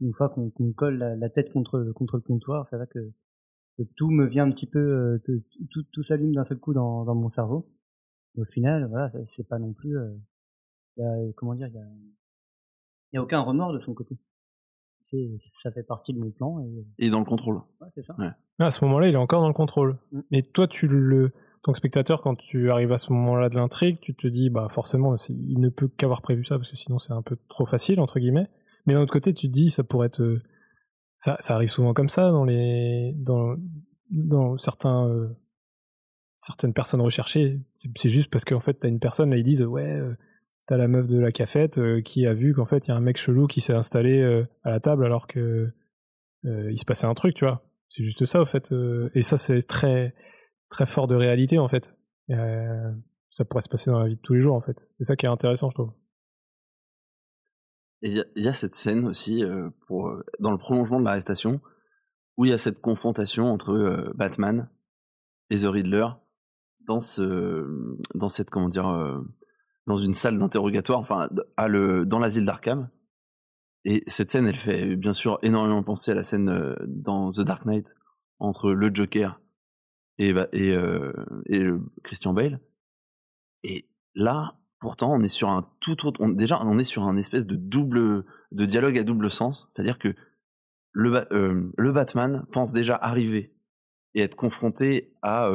Une 0.01 0.13
fois 0.13 0.29
qu'on 0.29 0.51
me 0.59 0.73
colle 0.73 0.97
la, 0.97 1.15
la 1.15 1.29
tête 1.29 1.51
contre, 1.51 1.91
contre 1.95 2.17
le 2.17 2.21
comptoir, 2.21 2.65
c'est 2.65 2.77
là 2.77 2.85
que, 2.85 2.99
que 3.77 3.83
tout 3.95 4.09
me 4.09 4.25
vient 4.25 4.45
un 4.45 4.51
petit 4.51 4.67
peu, 4.67 4.79
euh, 4.79 5.19
que 5.25 5.31
tout, 5.71 5.83
tout 5.91 6.03
s'allume 6.03 6.33
d'un 6.33 6.43
seul 6.43 6.59
coup 6.59 6.73
dans, 6.73 7.03
dans 7.05 7.15
mon 7.15 7.29
cerveau. 7.29 7.69
Et 8.37 8.41
au 8.41 8.45
final, 8.45 8.87
voilà, 8.89 9.11
c'est- 9.25 9.47
pas 9.47 9.59
non 9.59 9.73
plus, 9.73 9.97
euh, 9.97 10.13
il 10.97 11.03
y 11.03 11.05
a, 11.05 11.31
comment 11.35 11.55
dire, 11.55 11.67
il 11.67 11.73
y 11.75 11.79
a, 11.79 11.85
il 13.11 13.15
y 13.15 13.17
a 13.17 13.23
aucun 13.23 13.39
remords 13.41 13.73
de 13.73 13.79
son 13.79 13.93
côté. 13.93 14.17
Ça 15.01 15.71
fait 15.71 15.83
partie 15.83 16.13
de 16.13 16.19
mon 16.19 16.31
plan 16.31 16.59
et, 16.61 17.05
Et 17.05 17.09
dans 17.09 17.19
le 17.19 17.25
contrôle. 17.25 17.57
ouais, 17.79 17.87
c'est 17.89 18.01
ça. 18.01 18.15
Ouais. 18.17 18.31
À 18.59 18.71
ce 18.71 18.83
moment-là, 18.85 19.07
il 19.07 19.13
est 19.13 19.17
encore 19.17 19.41
dans 19.41 19.47
le 19.47 19.53
contrôle. 19.53 19.97
Mm. 20.11 20.19
Mais 20.31 20.41
toi, 20.41 20.67
tu 20.67 20.87
le, 20.87 21.31
ton 21.65 21.73
spectateur, 21.73 22.21
quand 22.21 22.35
tu 22.35 22.69
arrives 22.69 22.91
à 22.91 22.99
ce 22.99 23.11
moment-là 23.11 23.49
de 23.49 23.55
l'intrigue, 23.55 23.97
tu 23.99 24.13
te 24.13 24.27
dis, 24.27 24.51
bah 24.51 24.67
forcément, 24.69 25.15
il 25.29 25.59
ne 25.59 25.69
peut 25.69 25.87
qu'avoir 25.87 26.21
prévu 26.21 26.43
ça 26.43 26.59
parce 26.59 26.69
que 26.69 26.77
sinon 26.77 26.99
c'est 26.99 27.11
un 27.11 27.23
peu 27.23 27.37
trop 27.49 27.65
facile 27.65 27.99
entre 27.99 28.19
guillemets. 28.19 28.47
Mais 28.85 28.93
d'un 28.93 29.01
autre 29.01 29.11
côté, 29.11 29.33
tu 29.33 29.47
te 29.47 29.51
dis, 29.51 29.71
ça 29.71 29.83
pourrait 29.83 30.05
être, 30.05 30.21
euh, 30.21 30.43
ça, 31.17 31.37
arrive 31.49 31.71
souvent 31.71 31.95
comme 31.95 32.07
ça 32.07 32.29
dans 32.29 32.45
les, 32.45 33.13
dans, 33.15 33.55
dans 34.11 34.57
certains, 34.57 35.07
euh, 35.09 35.27
certaines 36.37 36.73
personnes 36.73 37.01
recherchées. 37.01 37.59
C'est 37.73 38.09
juste 38.09 38.29
parce 38.29 38.45
qu'en 38.45 38.59
fait, 38.59 38.75
t'as 38.75 38.87
une 38.87 38.99
personne 38.99 39.31
là, 39.31 39.37
ils 39.37 39.43
disent, 39.43 39.63
ouais. 39.63 39.91
euh, 39.91 40.13
T'as 40.67 40.77
la 40.77 40.87
meuf 40.87 41.05
de 41.05 41.19
la 41.19 41.31
cafette 41.31 41.77
euh, 41.77 42.01
qui 42.01 42.25
a 42.25 42.33
vu 42.33 42.55
qu'en 42.55 42.65
fait 42.65 42.87
il 42.87 42.89
y 42.89 42.91
a 42.91 42.95
un 42.95 42.99
mec 42.99 43.17
chelou 43.17 43.45
qui 43.45 43.61
s'est 43.61 43.75
installé 43.75 44.23
à 44.63 44.71
la 44.71 44.79
table 44.79 45.05
alors 45.05 45.27
que 45.27 45.71
il 46.43 46.77
se 46.77 46.85
passait 46.85 47.05
un 47.05 47.13
truc, 47.13 47.35
tu 47.35 47.45
vois. 47.45 47.63
C'est 47.87 48.03
juste 48.03 48.25
ça, 48.25 48.41
au 48.41 48.45
fait. 48.45 48.73
et 49.13 49.21
ça, 49.21 49.37
c'est 49.37 49.61
très, 49.61 50.15
très 50.69 50.85
fort 50.85 51.07
de 51.07 51.15
réalité, 51.15 51.57
en 51.59 51.67
fait. 51.67 51.93
Euh, 52.31 52.91
ça 53.29 53.45
pourrait 53.45 53.61
se 53.61 53.69
passer 53.69 53.91
dans 53.91 53.99
la 53.99 54.07
vie 54.07 54.15
de 54.15 54.21
tous 54.21 54.33
les 54.33 54.41
jours, 54.41 54.55
en 54.55 54.61
fait. 54.61 54.87
C'est 54.91 55.03
ça 55.03 55.15
qui 55.15 55.25
est 55.25 55.29
intéressant, 55.29 55.69
je 55.69 55.75
trouve. 55.75 55.91
Et 58.01 58.09
il 58.35 58.43
y 58.43 58.47
a- 58.47 58.53
cette 58.53 58.75
scène 58.75 59.07
aussi, 59.07 59.43
euh, 59.43 59.69
pour, 59.87 60.09
euh, 60.09 60.23
dans 60.39 60.51
le 60.51 60.57
prolongement 60.57 60.99
de 60.99 61.05
l'arrestation, 61.05 61.61
où 62.37 62.45
il 62.45 62.51
y 62.51 62.53
a 62.53 62.57
cette 62.57 62.81
confrontation 62.81 63.45
entre 63.47 64.11
Batman 64.15 64.69
et 65.49 65.57
The 65.59 65.65
Riddler 65.65 66.07
dans, 66.81 66.99
ce, 66.99 67.65
dans 68.13 68.27
cette, 68.29 68.49
comment 68.49 68.67
dire, 68.67 69.23
dans 69.87 69.97
une 69.97 70.13
salle 70.13 70.37
d'interrogatoire, 70.37 70.99
enfin, 70.99 71.29
à 71.55 71.67
le, 71.69 72.05
dans 72.05 72.19
l'asile 72.19 72.45
d'Arkham. 72.45 72.89
Et 73.85 74.03
cette 74.07 74.31
scène, 74.31 74.47
elle 74.47 74.57
fait 74.57 74.97
bien 74.97 75.13
sûr 75.13 75.39
énormément 75.43 75.81
penser 75.81 76.11
à 76.11 76.13
la 76.15 76.23
scène 76.23 76.75
dans 76.87 77.31
The 77.31 77.41
Dark 77.41 77.65
Knight 77.65 77.95
entre 78.39 78.71
le 78.73 78.93
Joker 78.93 79.39
et, 80.17 80.33
Ba- 80.33 80.47
et, 80.53 80.71
euh, 80.71 81.13
et 81.47 81.63
euh, 81.63 81.79
Christian 82.03 82.33
Bale. 82.33 82.59
Et 83.63 83.89
là, 84.13 84.59
pourtant, 84.79 85.11
on 85.13 85.21
est 85.21 85.27
sur 85.27 85.49
un 85.49 85.69
tout 85.79 86.05
autre. 86.05 86.25
déjà, 86.33 86.59
on 86.61 86.77
est 86.79 86.83
sur 86.83 87.03
un 87.03 87.17
espèce 87.17 87.45
de 87.45 87.55
double, 87.55 88.25
de 88.51 88.65
dialogue 88.65 88.97
à 88.97 89.03
double 89.03 89.29
sens. 89.29 89.67
C'est-à-dire 89.69 89.99
que 89.99 90.13
le, 90.91 91.33
euh, 91.33 91.71
le 91.77 91.91
Batman 91.91 92.45
pense 92.51 92.73
déjà 92.73 92.95
arriver 92.95 93.53
et 94.13 94.21
être 94.21 94.35
confronté 94.35 95.13
à, 95.21 95.49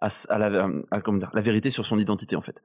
à, 0.00 0.38
la, 0.38 0.68
comment 1.02 1.18
dire, 1.18 1.30
la 1.34 1.42
vérité 1.42 1.70
sur 1.70 1.84
son 1.84 1.98
identité, 1.98 2.36
en 2.36 2.42
fait. 2.42 2.62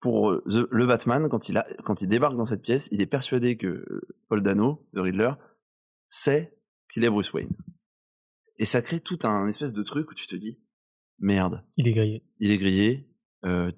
Pour 0.00 0.40
The- 0.44 0.68
le 0.70 0.86
Batman, 0.86 1.28
quand 1.28 1.48
il, 1.48 1.58
a, 1.58 1.66
quand 1.82 2.02
il 2.02 2.06
débarque 2.06 2.36
dans 2.36 2.44
cette 2.44 2.62
pièce, 2.62 2.88
il 2.92 3.00
est 3.00 3.06
persuadé 3.06 3.56
que 3.56 3.84
Paul 4.28 4.44
Dano, 4.44 4.86
de 4.92 5.00
Riddler, 5.00 5.32
sait 6.06 6.56
qu'il 6.92 7.02
est 7.04 7.10
Bruce 7.10 7.32
Wayne. 7.32 7.50
Et 8.58 8.64
ça 8.64 8.82
crée 8.82 9.00
tout 9.00 9.18
un 9.24 9.46
espèce 9.46 9.72
de 9.72 9.82
truc 9.82 10.10
où 10.10 10.14
tu 10.14 10.26
te 10.26 10.36
dis, 10.36 10.58
merde, 11.18 11.64
Il 11.76 11.88
est 11.88 11.92
grillé. 11.92 12.22
il 12.40 12.50
est 12.50 12.58
grillé. 12.58 13.08
euh, 13.44 13.70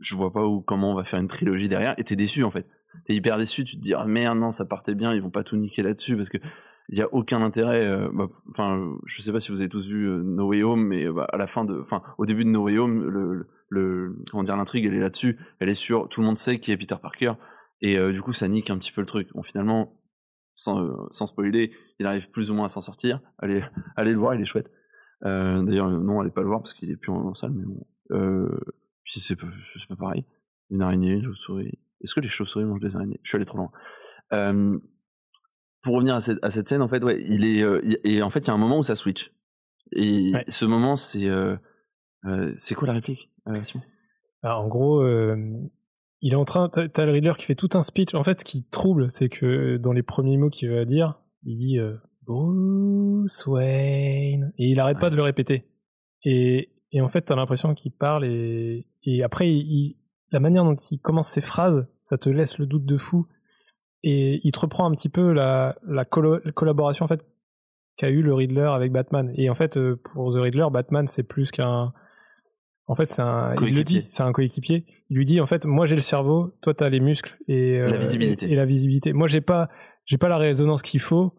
je 0.00 0.14
vois 0.16 0.32
pas 0.32 0.44
où, 0.44 0.60
comment 0.60 0.92
on 0.92 0.94
va 0.94 1.04
faire 1.04 1.20
une 1.20 1.28
trilogie 1.28 1.68
derrière. 1.68 1.94
Et 1.98 2.04
t'es 2.04 2.16
déçu 2.16 2.44
en 2.44 2.50
fait. 2.50 2.66
T'es 3.06 3.14
hyper 3.14 3.38
déçu. 3.38 3.64
Tu 3.64 3.76
te 3.76 3.80
dis 3.80 3.94
ah 3.94 4.04
merde 4.04 4.38
non 4.38 4.50
ça 4.50 4.64
partait 4.66 4.94
bien. 4.94 5.14
Ils 5.14 5.22
vont 5.22 5.30
pas 5.30 5.44
tout 5.44 5.56
niquer 5.56 5.82
là-dessus 5.82 6.16
parce 6.16 6.28
que 6.28 6.38
il 6.90 6.98
y 6.98 7.02
a 7.02 7.08
aucun 7.14 7.40
intérêt. 7.40 7.86
euh, 7.86 8.10
bah, 8.12 8.28
Enfin 8.50 8.78
euh, 8.78 8.96
je 9.06 9.22
sais 9.22 9.32
pas 9.32 9.40
si 9.40 9.50
vous 9.52 9.60
avez 9.60 9.68
tous 9.70 9.86
vu 9.86 10.06
euh, 10.08 10.22
No 10.22 10.48
Way 10.48 10.62
Home, 10.64 10.84
mais 10.86 11.08
bah, 11.10 11.26
à 11.32 11.36
la 11.38 11.46
fin 11.46 11.64
de, 11.64 11.78
enfin 11.80 12.02
au 12.18 12.26
début 12.26 12.44
de 12.44 12.50
No 12.50 12.64
Way 12.64 12.78
Home, 12.78 13.08
le, 13.08 13.46
le 13.68 14.16
comment 14.30 14.42
dire 14.42 14.56
l'intrigue 14.56 14.84
elle 14.84 14.94
est 14.94 15.00
là-dessus. 15.00 15.38
Elle 15.60 15.70
est 15.70 15.74
sur 15.74 16.08
tout 16.08 16.20
le 16.20 16.26
monde 16.26 16.36
sait 16.36 16.58
qui 16.58 16.72
est 16.72 16.76
Peter 16.76 16.96
Parker 17.00 17.34
et 17.80 17.96
euh, 17.96 18.12
du 18.12 18.20
coup 18.20 18.32
ça 18.32 18.48
nique 18.48 18.68
un 18.70 18.78
petit 18.78 18.92
peu 18.92 19.00
le 19.00 19.06
truc. 19.06 19.28
Bon 19.32 19.42
finalement 19.42 19.96
sans, 20.54 20.82
euh, 20.84 20.92
sans 21.10 21.26
spoiler, 21.26 21.72
il 21.98 22.06
arrive 22.06 22.30
plus 22.30 22.50
ou 22.50 22.54
moins 22.54 22.66
à 22.66 22.68
s'en 22.68 22.80
sortir. 22.80 23.20
Allez 23.38 23.62
allez 23.96 24.12
le 24.12 24.18
voir, 24.18 24.34
il 24.34 24.40
est 24.40 24.46
chouette. 24.46 24.70
Euh, 25.24 25.62
D'ailleurs, 25.62 25.88
euh, 25.88 25.98
non, 25.98 26.20
allez 26.20 26.30
pas 26.30 26.42
le 26.42 26.48
voir 26.48 26.60
parce 26.60 26.74
qu'il 26.74 26.90
est 26.90 26.96
plus 26.96 27.10
en, 27.12 27.16
en 27.26 27.34
salle, 27.34 27.52
mais 27.52 27.64
bon. 27.64 27.86
Euh, 28.12 28.48
puis 29.04 29.20
c'est 29.20 29.36
pas, 29.36 29.46
pareil. 29.98 30.24
Une 30.70 30.82
araignée, 30.82 31.12
une 31.14 31.24
chauve-souris. 31.24 31.78
Est-ce 32.02 32.14
que 32.14 32.20
les 32.20 32.28
chauves-souris 32.28 32.64
mangent 32.64 32.80
des 32.80 32.94
araignées? 32.96 33.18
Je 33.22 33.28
suis 33.30 33.36
allé 33.36 33.44
trop 33.44 33.58
loin. 33.58 33.70
Euh, 34.32 34.78
pour 35.82 35.94
revenir 35.94 36.14
à 36.14 36.20
cette, 36.20 36.42
à 36.44 36.50
cette 36.50 36.68
scène, 36.68 36.82
en 36.82 36.88
fait, 36.88 37.02
ouais, 37.04 37.20
il 37.22 37.44
est, 37.44 37.62
et 38.04 38.22
en 38.22 38.30
fait, 38.30 38.40
il 38.40 38.48
y 38.48 38.50
a 38.50 38.54
un 38.54 38.58
moment 38.58 38.78
où 38.78 38.82
ça 38.82 38.96
switch. 38.96 39.32
Et 39.92 40.32
Ouais. 40.34 40.44
ce 40.48 40.64
moment, 40.64 40.96
c'est, 40.96 41.28
c'est 42.56 42.74
quoi 42.74 42.88
la 42.88 42.94
réplique 42.94 43.30
Alors, 44.42 44.62
en 44.64 44.68
gros, 44.68 45.02
il 46.24 46.32
est 46.32 46.36
en 46.36 46.46
train. 46.46 46.70
T'as 46.70 47.04
le 47.04 47.12
Riddler 47.12 47.34
qui 47.36 47.44
fait 47.44 47.54
tout 47.54 47.68
un 47.74 47.82
speech. 47.82 48.14
En 48.14 48.24
fait, 48.24 48.40
ce 48.40 48.44
qui 48.46 48.64
trouble, 48.64 49.10
c'est 49.10 49.28
que 49.28 49.76
dans 49.76 49.92
les 49.92 50.02
premiers 50.02 50.38
mots 50.38 50.48
qu'il 50.48 50.70
va 50.70 50.86
dire, 50.86 51.20
il 51.42 51.58
dit 51.58 51.78
euh, 51.78 51.96
Bruce 52.22 53.46
Wayne. 53.46 54.50
Et 54.56 54.70
il 54.70 54.80
arrête 54.80 54.98
pas 54.98 55.10
de 55.10 55.16
le 55.16 55.22
répéter. 55.22 55.68
Et, 56.24 56.70
et 56.92 57.02
en 57.02 57.08
fait, 57.08 57.20
t'as 57.20 57.36
l'impression 57.36 57.74
qu'il 57.74 57.92
parle 57.92 58.24
et, 58.24 58.86
et 59.02 59.22
après, 59.22 59.50
il, 59.50 59.98
la 60.32 60.40
manière 60.40 60.64
dont 60.64 60.74
il 60.74 60.98
commence 60.98 61.28
ses 61.28 61.42
phrases, 61.42 61.86
ça 62.02 62.16
te 62.16 62.30
laisse 62.30 62.56
le 62.58 62.64
doute 62.64 62.86
de 62.86 62.96
fou. 62.96 63.26
Et 64.02 64.40
il 64.44 64.52
te 64.52 64.60
reprend 64.60 64.86
un 64.86 64.94
petit 64.94 65.10
peu 65.10 65.30
la, 65.32 65.76
la, 65.86 66.04
collo- 66.04 66.40
la 66.42 66.52
collaboration 66.52 67.04
en 67.04 67.08
fait 67.08 67.22
qu'a 67.98 68.08
eu 68.08 68.22
le 68.22 68.32
Riddler 68.32 68.70
avec 68.72 68.92
Batman. 68.92 69.30
Et 69.34 69.50
en 69.50 69.54
fait, 69.54 69.76
euh, 69.76 70.00
pour 70.02 70.32
The 70.32 70.38
Riddler, 70.38 70.68
Batman, 70.72 71.06
c'est 71.06 71.22
plus 71.22 71.50
qu'un. 71.50 71.92
En 72.86 72.94
fait, 72.94 73.06
c'est 73.06 73.22
un. 73.22 73.54
Il 73.54 73.54
le 73.54 73.56
Coéquipier. 73.56 74.00
dit, 74.00 74.06
c'est 74.08 74.22
un 74.22 74.32
coéquipier. 74.32 74.86
Il 75.08 75.16
lui 75.16 75.24
dit, 75.24 75.40
en 75.40 75.46
fait, 75.46 75.64
moi 75.64 75.86
j'ai 75.86 75.94
le 75.94 76.02
cerveau, 76.02 76.54
toi 76.60 76.74
t'as 76.74 76.88
les 76.88 77.00
muscles 77.00 77.36
et 77.48 77.78
La 77.78 77.86
euh, 77.86 77.96
visibilité. 77.96 78.46
Et, 78.46 78.52
et 78.52 78.56
la 78.56 78.66
visibilité. 78.66 79.12
Moi, 79.12 79.26
j'ai 79.26 79.40
pas, 79.40 79.68
j'ai 80.04 80.18
pas 80.18 80.28
la 80.28 80.36
résonance 80.36 80.82
qu'il 80.82 81.00
faut 81.00 81.34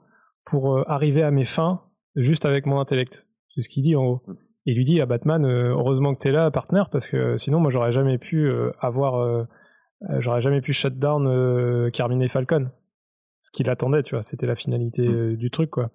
pour 0.45 0.77
euh, 0.77 0.83
arriver 0.87 1.23
à 1.23 1.31
mes 1.31 1.45
fins 1.45 1.81
juste 2.15 2.45
avec 2.45 2.65
mon 2.65 2.79
intellect. 2.79 3.27
C'est 3.49 3.61
ce 3.61 3.69
qu'il 3.69 3.83
dit 3.83 3.95
en 3.95 4.03
gros. 4.03 4.21
Et 4.65 4.71
il 4.71 4.77
lui 4.77 4.85
dit 4.85 4.99
à 5.01 5.05
Batman, 5.05 5.45
euh, 5.45 5.69
heureusement 5.69 6.15
que 6.15 6.19
t'es 6.19 6.31
là, 6.31 6.49
partenaire, 6.49 6.89
parce 6.89 7.07
que 7.07 7.37
sinon, 7.37 7.59
moi, 7.59 7.69
j'aurais 7.69 7.91
jamais 7.91 8.17
pu 8.17 8.49
avoir, 8.79 9.45
j'aurais 10.17 10.41
jamais 10.41 10.61
pu 10.61 10.73
shut 10.73 10.97
down 10.97 11.91
Carmine 11.91 12.27
Falcon. 12.27 12.71
Ce 13.45 13.51
qu'il 13.51 13.69
attendait, 13.69 14.01
tu 14.01 14.15
vois, 14.15 14.23
c'était 14.23 14.47
la 14.47 14.55
finalité 14.55 15.07
euh, 15.07 15.37
du 15.37 15.51
truc, 15.51 15.69
quoi. 15.69 15.91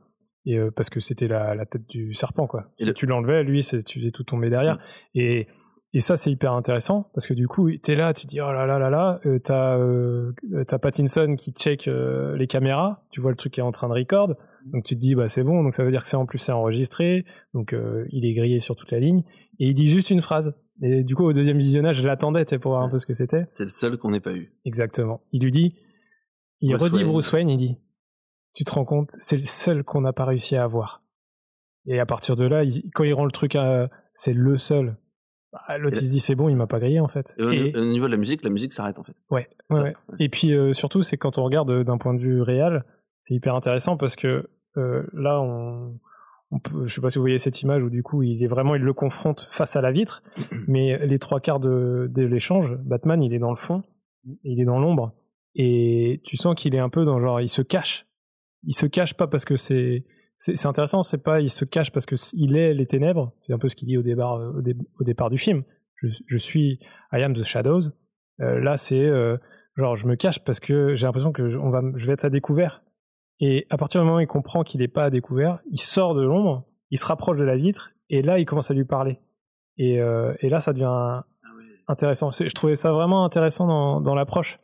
Et 0.50 0.56
euh, 0.58 0.70
parce 0.70 0.90
que 0.90 1.00
c'était 1.00 1.28
la, 1.28 1.54
la 1.54 1.66
tête 1.66 1.86
du 1.88 2.14
serpent, 2.14 2.46
quoi. 2.46 2.70
Et 2.78 2.84
le- 2.84 2.94
Tu 2.94 3.06
l'enlevais, 3.06 3.42
lui, 3.44 3.62
tu 3.62 3.98
faisais 3.98 4.10
tout 4.10 4.24
tomber 4.24 4.48
derrière. 4.50 4.78
Et, 5.14 5.46
et 5.92 6.00
ça, 6.00 6.16
c'est 6.16 6.30
hyper 6.30 6.52
intéressant 6.52 7.10
parce 7.14 7.26
que 7.26 7.34
du 7.34 7.46
coup, 7.48 7.70
t'es 7.76 7.94
là, 7.96 8.12
tu 8.14 8.26
dis 8.26 8.40
oh 8.40 8.52
là 8.52 8.64
là 8.66 8.78
là 8.78 8.90
là, 8.90 9.20
euh, 9.26 9.38
t'as 9.38 9.76
euh, 9.76 10.32
t'as 10.66 10.78
Pattinson 10.78 11.34
qui 11.36 11.52
check 11.52 11.88
euh, 11.88 12.36
les 12.36 12.46
caméras, 12.46 13.04
tu 13.10 13.20
vois 13.20 13.30
le 13.32 13.36
truc 13.36 13.52
qui 13.54 13.60
est 13.60 13.64
en 13.64 13.72
train 13.72 13.88
de 13.88 13.94
record, 13.94 14.28
donc 14.72 14.84
tu 14.84 14.94
te 14.94 15.00
dis 15.00 15.14
bah 15.16 15.26
c'est 15.28 15.42
bon, 15.42 15.62
donc 15.64 15.74
ça 15.74 15.82
veut 15.84 15.90
dire 15.90 16.02
que 16.02 16.06
c'est 16.08 16.16
en 16.16 16.26
plus 16.26 16.38
c'est 16.38 16.52
enregistré, 16.52 17.24
donc 17.54 17.72
euh, 17.72 18.06
il 18.10 18.24
est 18.24 18.34
grillé 18.34 18.60
sur 18.60 18.76
toute 18.76 18.92
la 18.92 19.00
ligne 19.00 19.24
et 19.58 19.66
il 19.68 19.74
dit 19.74 19.88
juste 19.90 20.10
une 20.10 20.20
phrase, 20.22 20.54
Et 20.80 21.02
du 21.02 21.14
coup, 21.16 21.24
au 21.24 21.32
deuxième 21.32 21.58
visionnage, 21.58 21.96
je 21.96 22.06
l'attendais, 22.06 22.44
pour 22.60 22.70
voir 22.72 22.82
un 22.82 22.88
peu 22.88 22.98
ce 22.98 23.04
que 23.06 23.12
c'était. 23.14 23.46
C'est 23.50 23.64
le 23.64 23.68
seul 23.68 23.96
qu'on 23.98 24.10
n'ait 24.12 24.20
pas 24.20 24.32
eu. 24.32 24.54
Exactement. 24.64 25.20
Il 25.32 25.42
lui 25.42 25.50
dit, 25.50 25.74
il 26.60 26.70
Bruce 26.70 26.84
redit 26.84 26.96
Wayne. 26.98 27.08
Bruce 27.08 27.32
Wayne, 27.32 27.48
il 27.50 27.58
dit, 27.58 27.76
tu 28.54 28.64
te 28.64 28.70
rends 28.72 28.84
compte, 28.84 29.10
c'est 29.18 29.36
le 29.36 29.46
seul 29.46 29.84
qu'on 29.84 30.00
n'a 30.00 30.12
pas 30.12 30.24
réussi 30.24 30.56
à 30.56 30.64
avoir. 30.64 31.02
Et 31.86 31.98
à 32.00 32.06
partir 32.06 32.36
de 32.36 32.44
là, 32.44 32.64
il- 32.64 32.90
quand 32.92 33.04
il 33.04 33.14
rend 33.14 33.24
le 33.24 33.32
truc 33.32 33.56
à, 33.56 33.88
c'est 34.14 34.32
le 34.34 34.58
seul. 34.58 34.96
Bah, 35.52 35.78
L'autre, 35.78 35.98
il 36.00 36.06
se 36.06 36.10
dit, 36.12 36.20
c'est 36.20 36.34
bon, 36.34 36.48
il 36.48 36.56
m'a 36.56 36.66
pas 36.66 36.78
grillé, 36.78 37.00
en 37.00 37.08
fait. 37.08 37.34
Et 37.38 37.42
au, 37.42 37.50
Et- 37.50 37.76
au 37.76 37.84
niveau 37.84 38.06
de 38.06 38.12
la 38.12 38.16
musique, 38.18 38.44
la 38.44 38.50
musique 38.50 38.72
s'arrête 38.72 38.98
en 38.98 39.02
fait. 39.02 39.14
Ouais, 39.30 39.48
ouais, 39.70 39.76
Ça, 39.76 39.82
ouais. 39.82 39.94
Et 40.18 40.28
puis 40.28 40.52
euh, 40.54 40.72
surtout, 40.72 41.02
c'est 41.02 41.16
quand 41.16 41.38
on 41.38 41.44
regarde 41.44 41.70
euh, 41.70 41.84
d'un 41.84 41.98
point 41.98 42.14
de 42.14 42.20
vue 42.20 42.42
réel, 42.42 42.84
c'est 43.22 43.34
hyper 43.34 43.54
intéressant 43.54 43.96
parce 43.96 44.14
que 44.16 44.48
euh, 44.76 45.02
là, 45.12 45.40
on, 45.40 45.98
on 46.52 46.58
peut, 46.60 46.84
je 46.84 46.94
sais 46.94 47.00
pas 47.00 47.10
si 47.10 47.18
vous 47.18 47.22
voyez 47.22 47.38
cette 47.38 47.62
image 47.62 47.82
où 47.82 47.90
du 47.90 48.02
coup, 48.04 48.22
il 48.22 48.42
est 48.42 48.46
vraiment, 48.46 48.74
il 48.76 48.82
le 48.82 48.92
confronte 48.92 49.40
face 49.40 49.74
à 49.74 49.80
la 49.80 49.90
vitre, 49.90 50.22
mais 50.68 51.04
les 51.06 51.18
trois 51.18 51.40
quarts 51.40 51.58
de, 51.60 52.08
de 52.12 52.22
l'échange, 52.22 52.76
Batman, 52.76 53.20
il 53.22 53.32
est 53.34 53.38
dans 53.40 53.50
le 53.50 53.56
fond, 53.56 53.82
il 54.44 54.60
est 54.60 54.64
dans 54.64 54.78
l'ombre, 54.78 55.12
et 55.56 56.20
tu 56.24 56.36
sens 56.36 56.54
qu'il 56.54 56.74
est 56.76 56.78
un 56.80 56.88
peu 56.90 57.04
dans 57.04 57.18
genre, 57.18 57.40
il 57.40 57.48
se 57.48 57.62
cache. 57.62 58.06
Il 58.64 58.74
se 58.74 58.86
cache 58.86 59.14
pas 59.14 59.26
parce 59.26 59.44
que 59.44 59.56
c'est 59.56 60.04
c'est 60.36 60.66
intéressant, 60.66 61.02
c'est 61.02 61.22
pas 61.22 61.40
il 61.40 61.50
se 61.50 61.66
cache 61.66 61.92
parce 61.92 62.06
que 62.06 62.14
il 62.32 62.56
est 62.56 62.72
les 62.72 62.86
ténèbres, 62.86 63.34
c'est 63.46 63.52
un 63.52 63.58
peu 63.58 63.68
ce 63.68 63.76
qu'il 63.76 63.88
dit 63.88 63.98
au 63.98 64.02
départ 64.02 64.36
euh, 64.36 64.52
au, 64.56 64.62
dé- 64.62 64.76
au 64.98 65.04
départ 65.04 65.28
du 65.28 65.36
film. 65.36 65.64
Je, 66.02 66.38
suis 66.38 66.78
I 67.12 67.22
am 67.22 67.34
the 67.34 67.42
shadows. 67.42 67.90
Euh, 68.40 68.58
là, 68.58 68.78
c'est 68.78 69.04
euh, 69.04 69.36
genre 69.76 69.96
je 69.96 70.06
me 70.06 70.16
cache 70.16 70.42
parce 70.42 70.58
que 70.58 70.94
j'ai 70.94 71.06
l'impression 71.06 71.30
que 71.30 71.50
je, 71.50 71.58
on 71.58 71.68
va, 71.68 71.82
je 71.94 72.06
vais 72.06 72.14
être 72.14 72.24
à 72.24 72.30
découvert. 72.30 72.82
Et 73.38 73.66
à 73.68 73.76
partir 73.76 74.00
du 74.00 74.06
moment 74.06 74.16
où 74.16 74.20
il 74.20 74.26
comprend 74.26 74.62
qu'il 74.62 74.80
n'est 74.80 74.88
pas 74.88 75.04
à 75.04 75.10
découvert, 75.10 75.60
il 75.70 75.78
sort 75.78 76.14
de 76.14 76.22
l'ombre, 76.22 76.64
il 76.90 76.98
se 76.98 77.04
rapproche 77.04 77.38
de 77.38 77.44
la 77.44 77.56
vitre, 77.58 77.90
et 78.08 78.22
là, 78.22 78.38
il 78.38 78.46
commence 78.46 78.70
à 78.70 78.74
lui 78.74 78.86
parler. 78.86 79.20
Et, 79.76 79.94
et 79.94 80.48
là, 80.50 80.60
ça 80.60 80.74
devient 80.74 81.22
intéressant. 81.88 82.30
Je 82.30 82.52
trouvais 82.54 82.76
ça 82.76 82.92
vraiment 82.92 83.24
intéressant 83.24 83.66
dans, 83.66 84.00
dans 84.02 84.14
l'approche. 84.14 84.58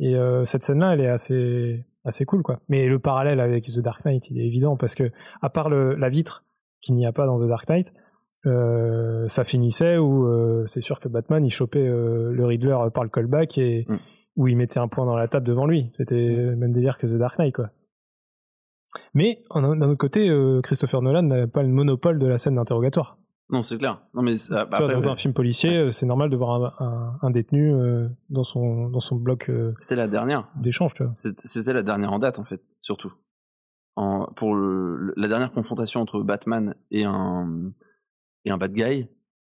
Et 0.00 0.16
cette 0.44 0.64
scène-là, 0.64 0.94
elle 0.94 1.02
est 1.02 1.08
assez, 1.08 1.84
assez 2.04 2.24
cool, 2.24 2.42
quoi. 2.42 2.60
Mais 2.68 2.86
le 2.86 2.98
parallèle 2.98 3.40
avec 3.40 3.64
The 3.64 3.80
Dark 3.80 4.04
Knight, 4.04 4.30
il 4.30 4.38
est 4.40 4.46
évident 4.46 4.76
parce 4.76 4.94
que, 4.94 5.10
à 5.42 5.50
part 5.50 5.68
le- 5.68 5.94
la 5.94 6.08
vitre 6.08 6.44
qu'il 6.80 6.94
n'y 6.94 7.06
a 7.06 7.12
pas 7.12 7.26
dans 7.26 7.38
The 7.38 7.48
Dark 7.48 7.68
Knight, 7.68 7.92
euh, 8.46 9.28
ça 9.28 9.44
finissait 9.44 9.98
où 9.98 10.26
euh, 10.26 10.64
c'est 10.66 10.80
sûr 10.80 10.98
que 11.00 11.08
Batman 11.08 11.44
il 11.44 11.50
chopait 11.50 11.86
euh, 11.86 12.32
le 12.32 12.44
Riddler 12.46 12.76
par 12.94 13.04
le 13.04 13.10
callback 13.10 13.58
et 13.58 13.84
Mm. 13.88 13.96
où 14.36 14.48
il 14.48 14.56
mettait 14.56 14.78
un 14.80 14.88
point 14.88 15.04
dans 15.04 15.16
la 15.16 15.28
table 15.28 15.46
devant 15.46 15.66
lui. 15.66 15.90
C'était 15.92 16.28
le 16.36 16.56
même 16.56 16.72
délire 16.72 16.96
que 16.96 17.06
The 17.06 17.18
Dark 17.18 17.38
Knight, 17.38 17.54
quoi. 17.54 17.70
Mais 19.14 19.42
d'un 19.54 19.80
autre 19.82 19.94
côté, 19.98 20.28
Christopher 20.64 21.00
Nolan 21.02 21.22
n'a 21.22 21.46
pas 21.46 21.62
le 21.62 21.68
monopole 21.68 22.18
de 22.18 22.26
la 22.26 22.38
scène 22.38 22.56
d'interrogatoire. 22.56 23.18
Non, 23.52 23.62
c'est 23.62 23.78
clair. 23.78 24.00
Non, 24.14 24.22
mais 24.22 24.36
ça- 24.36 24.46
Tu 24.48 24.52
vois, 24.68 24.78
après, 24.78 24.94
dans 24.94 25.00
ouais. 25.00 25.08
un 25.08 25.16
film 25.16 25.34
policier, 25.34 25.76
euh, 25.76 25.90
c'est 25.90 26.06
normal 26.06 26.30
de 26.30 26.36
voir 26.36 26.50
un, 26.80 26.84
un- 26.86 27.18
un 27.22 27.30
détenu 27.30 27.72
euh, 27.74 28.08
dans 28.28 28.44
son 28.44 28.88
dans 28.88 29.00
son 29.00 29.16
bloc 29.16 29.48
euh, 29.48 29.74
c'était 29.78 29.96
la 29.96 30.08
dernière. 30.08 30.48
d'échange, 30.56 30.94
tu 30.94 31.02
vois. 31.04 31.12
C'était 31.14 31.72
la 31.72 31.82
dernière 31.82 32.12
en 32.12 32.18
date 32.18 32.38
en 32.38 32.44
fait, 32.44 32.62
surtout. 32.80 33.12
En, 33.96 34.26
pour 34.36 34.54
le- 34.54 35.12
la 35.16 35.26
dernière 35.28 35.52
confrontation 35.52 36.00
entre 36.00 36.20
Batman 36.22 36.74
et 36.90 37.04
un 37.04 37.72
et 38.44 38.50
un 38.50 38.56
bad 38.56 38.72
guy 38.72 39.08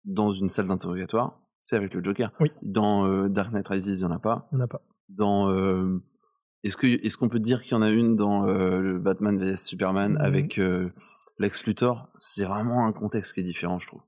dans 0.04 0.32
une 0.32 0.48
salle 0.48 0.66
d'interrogatoire, 0.68 1.40
c'est 1.60 1.76
avec 1.76 1.92
le 1.94 2.02
Joker. 2.02 2.32
Oui. 2.40 2.50
Dans 2.62 3.06
euh, 3.06 3.28
Dark 3.28 3.52
Knight 3.52 3.68
Rises, 3.68 3.86
il 3.88 4.00
y 4.00 4.04
en 4.04 4.10
a 4.10 4.18
pas. 4.18 4.48
On 4.52 4.56
n'a 4.56 4.66
pas. 4.66 4.80
Dans 5.10 5.48
est-ce 6.64 7.16
qu'on 7.16 7.28
peut 7.28 7.40
dire 7.40 7.62
qu'il 7.62 7.72
y 7.72 7.74
en 7.74 7.82
a 7.82 7.90
une 7.90 8.16
dans 8.16 8.46
le 8.46 8.98
Batman 8.98 9.36
vs 9.38 9.56
Superman 9.56 10.12
Mhm. 10.12 10.18
avec 10.20 10.58
Lex 11.42 11.66
Luthor 11.66 12.08
C'est 12.18 12.44
vraiment 12.44 12.86
un 12.86 12.92
contexte 12.92 13.34
qui 13.34 13.40
est 13.40 13.44
différent, 13.44 13.78
je 13.78 13.86
trouve. 13.86 14.02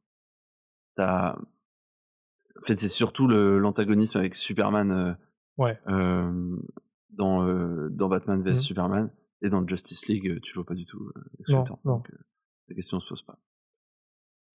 T'as 0.96 1.36
en 1.36 2.66
fait, 2.66 2.78
c'est 2.78 2.88
surtout 2.88 3.26
le- 3.26 3.58
l'antagonisme 3.58 4.16
avec 4.18 4.34
Superman 4.36 4.90
euh, 4.92 5.12
Ouais. 5.58 5.78
euh, 5.88 6.56
dans, 7.10 7.46
euh, 7.46 7.90
dans 7.90 8.08
Batman 8.08 8.40
vs 8.42 8.50
Mhm. 8.50 8.54
Superman 8.54 9.10
et 9.42 9.50
dans 9.50 9.66
Justice 9.66 10.06
League, 10.06 10.40
tu 10.40 10.52
le 10.52 10.54
vois 10.54 10.64
pas 10.66 10.74
du 10.74 10.86
tout. 10.86 11.10
Lex 11.38 11.50
Non, 11.50 11.58
Luthor. 11.60 11.78
non. 11.84 11.92
Donc, 11.96 12.10
la 12.68 12.74
question 12.74 13.00
se 13.00 13.08
pose 13.08 13.22
pas. 13.22 13.38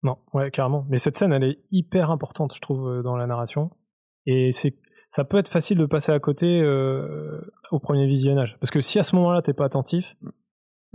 Non, 0.03 0.19
ouais, 0.33 0.51
carrément. 0.51 0.85
Mais 0.89 0.97
cette 0.97 1.17
scène, 1.17 1.33
elle 1.33 1.43
est 1.45 1.63
hyper 1.71 2.11
importante, 2.11 2.53
je 2.53 2.61
trouve, 2.61 3.01
dans 3.01 3.15
la 3.17 3.25
narration. 3.25 3.71
Et 4.27 4.51
c'est, 4.51 4.77
ça 5.09 5.23
peut 5.23 5.37
être 5.37 5.47
facile 5.47 5.77
de 5.79 5.85
passer 5.87 6.11
à 6.11 6.19
côté 6.19 6.61
euh, 6.61 7.41
au 7.71 7.79
premier 7.79 8.05
visionnage. 8.07 8.57
Parce 8.59 8.69
que 8.71 8.81
si 8.81 8.99
à 8.99 9.03
ce 9.03 9.15
moment-là, 9.15 9.41
t'es 9.41 9.53
pas 9.53 9.65
attentif, 9.65 10.15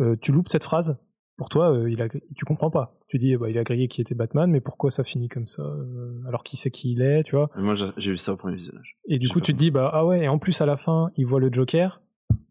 euh, 0.01 0.16
tu 0.20 0.31
loupes 0.33 0.49
cette 0.49 0.64
phrase. 0.64 0.97
Pour 1.41 1.49
toi, 1.49 1.72
euh, 1.72 1.91
il 1.91 2.03
a, 2.03 2.09
tu 2.11 2.45
comprends 2.45 2.68
pas. 2.68 2.99
Tu 3.09 3.16
dis, 3.16 3.34
ben, 3.34 3.49
il 3.49 3.57
a 3.57 3.64
grillé 3.64 3.88
qui 3.88 4.03
était 4.03 4.14
Batman, 4.14 4.51
mais 4.51 4.61
pourquoi 4.61 4.91
ça 4.91 5.05
finit 5.05 5.28
comme 5.28 5.47
ça 5.47 5.62
euh, 5.62 6.22
Alors 6.28 6.45
qui 6.45 6.59
sait 6.59 6.70
qui 6.70 6.93
il 6.93 7.01
est, 7.01 7.22
tu 7.22 7.34
vois 7.34 7.49
Mais 7.57 7.62
Moi, 7.62 7.76
j'ai 7.97 8.11
vu 8.11 8.18
ça 8.18 8.34
au 8.34 8.36
premier 8.36 8.57
visionnage. 8.57 8.95
Et 9.07 9.18
du 9.18 9.30
coup, 9.30 9.41
tu 9.41 9.55
te 9.55 9.57
dis, 9.57 9.70
bah 9.70 9.88
ah 9.91 10.05
ouais, 10.05 10.24
et 10.24 10.28
en 10.28 10.38
plus 10.38 10.61
à 10.61 10.66
la 10.66 10.76
fin, 10.76 11.11
il 11.16 11.24
voit 11.24 11.41
le 11.41 11.51
Joker. 11.51 12.03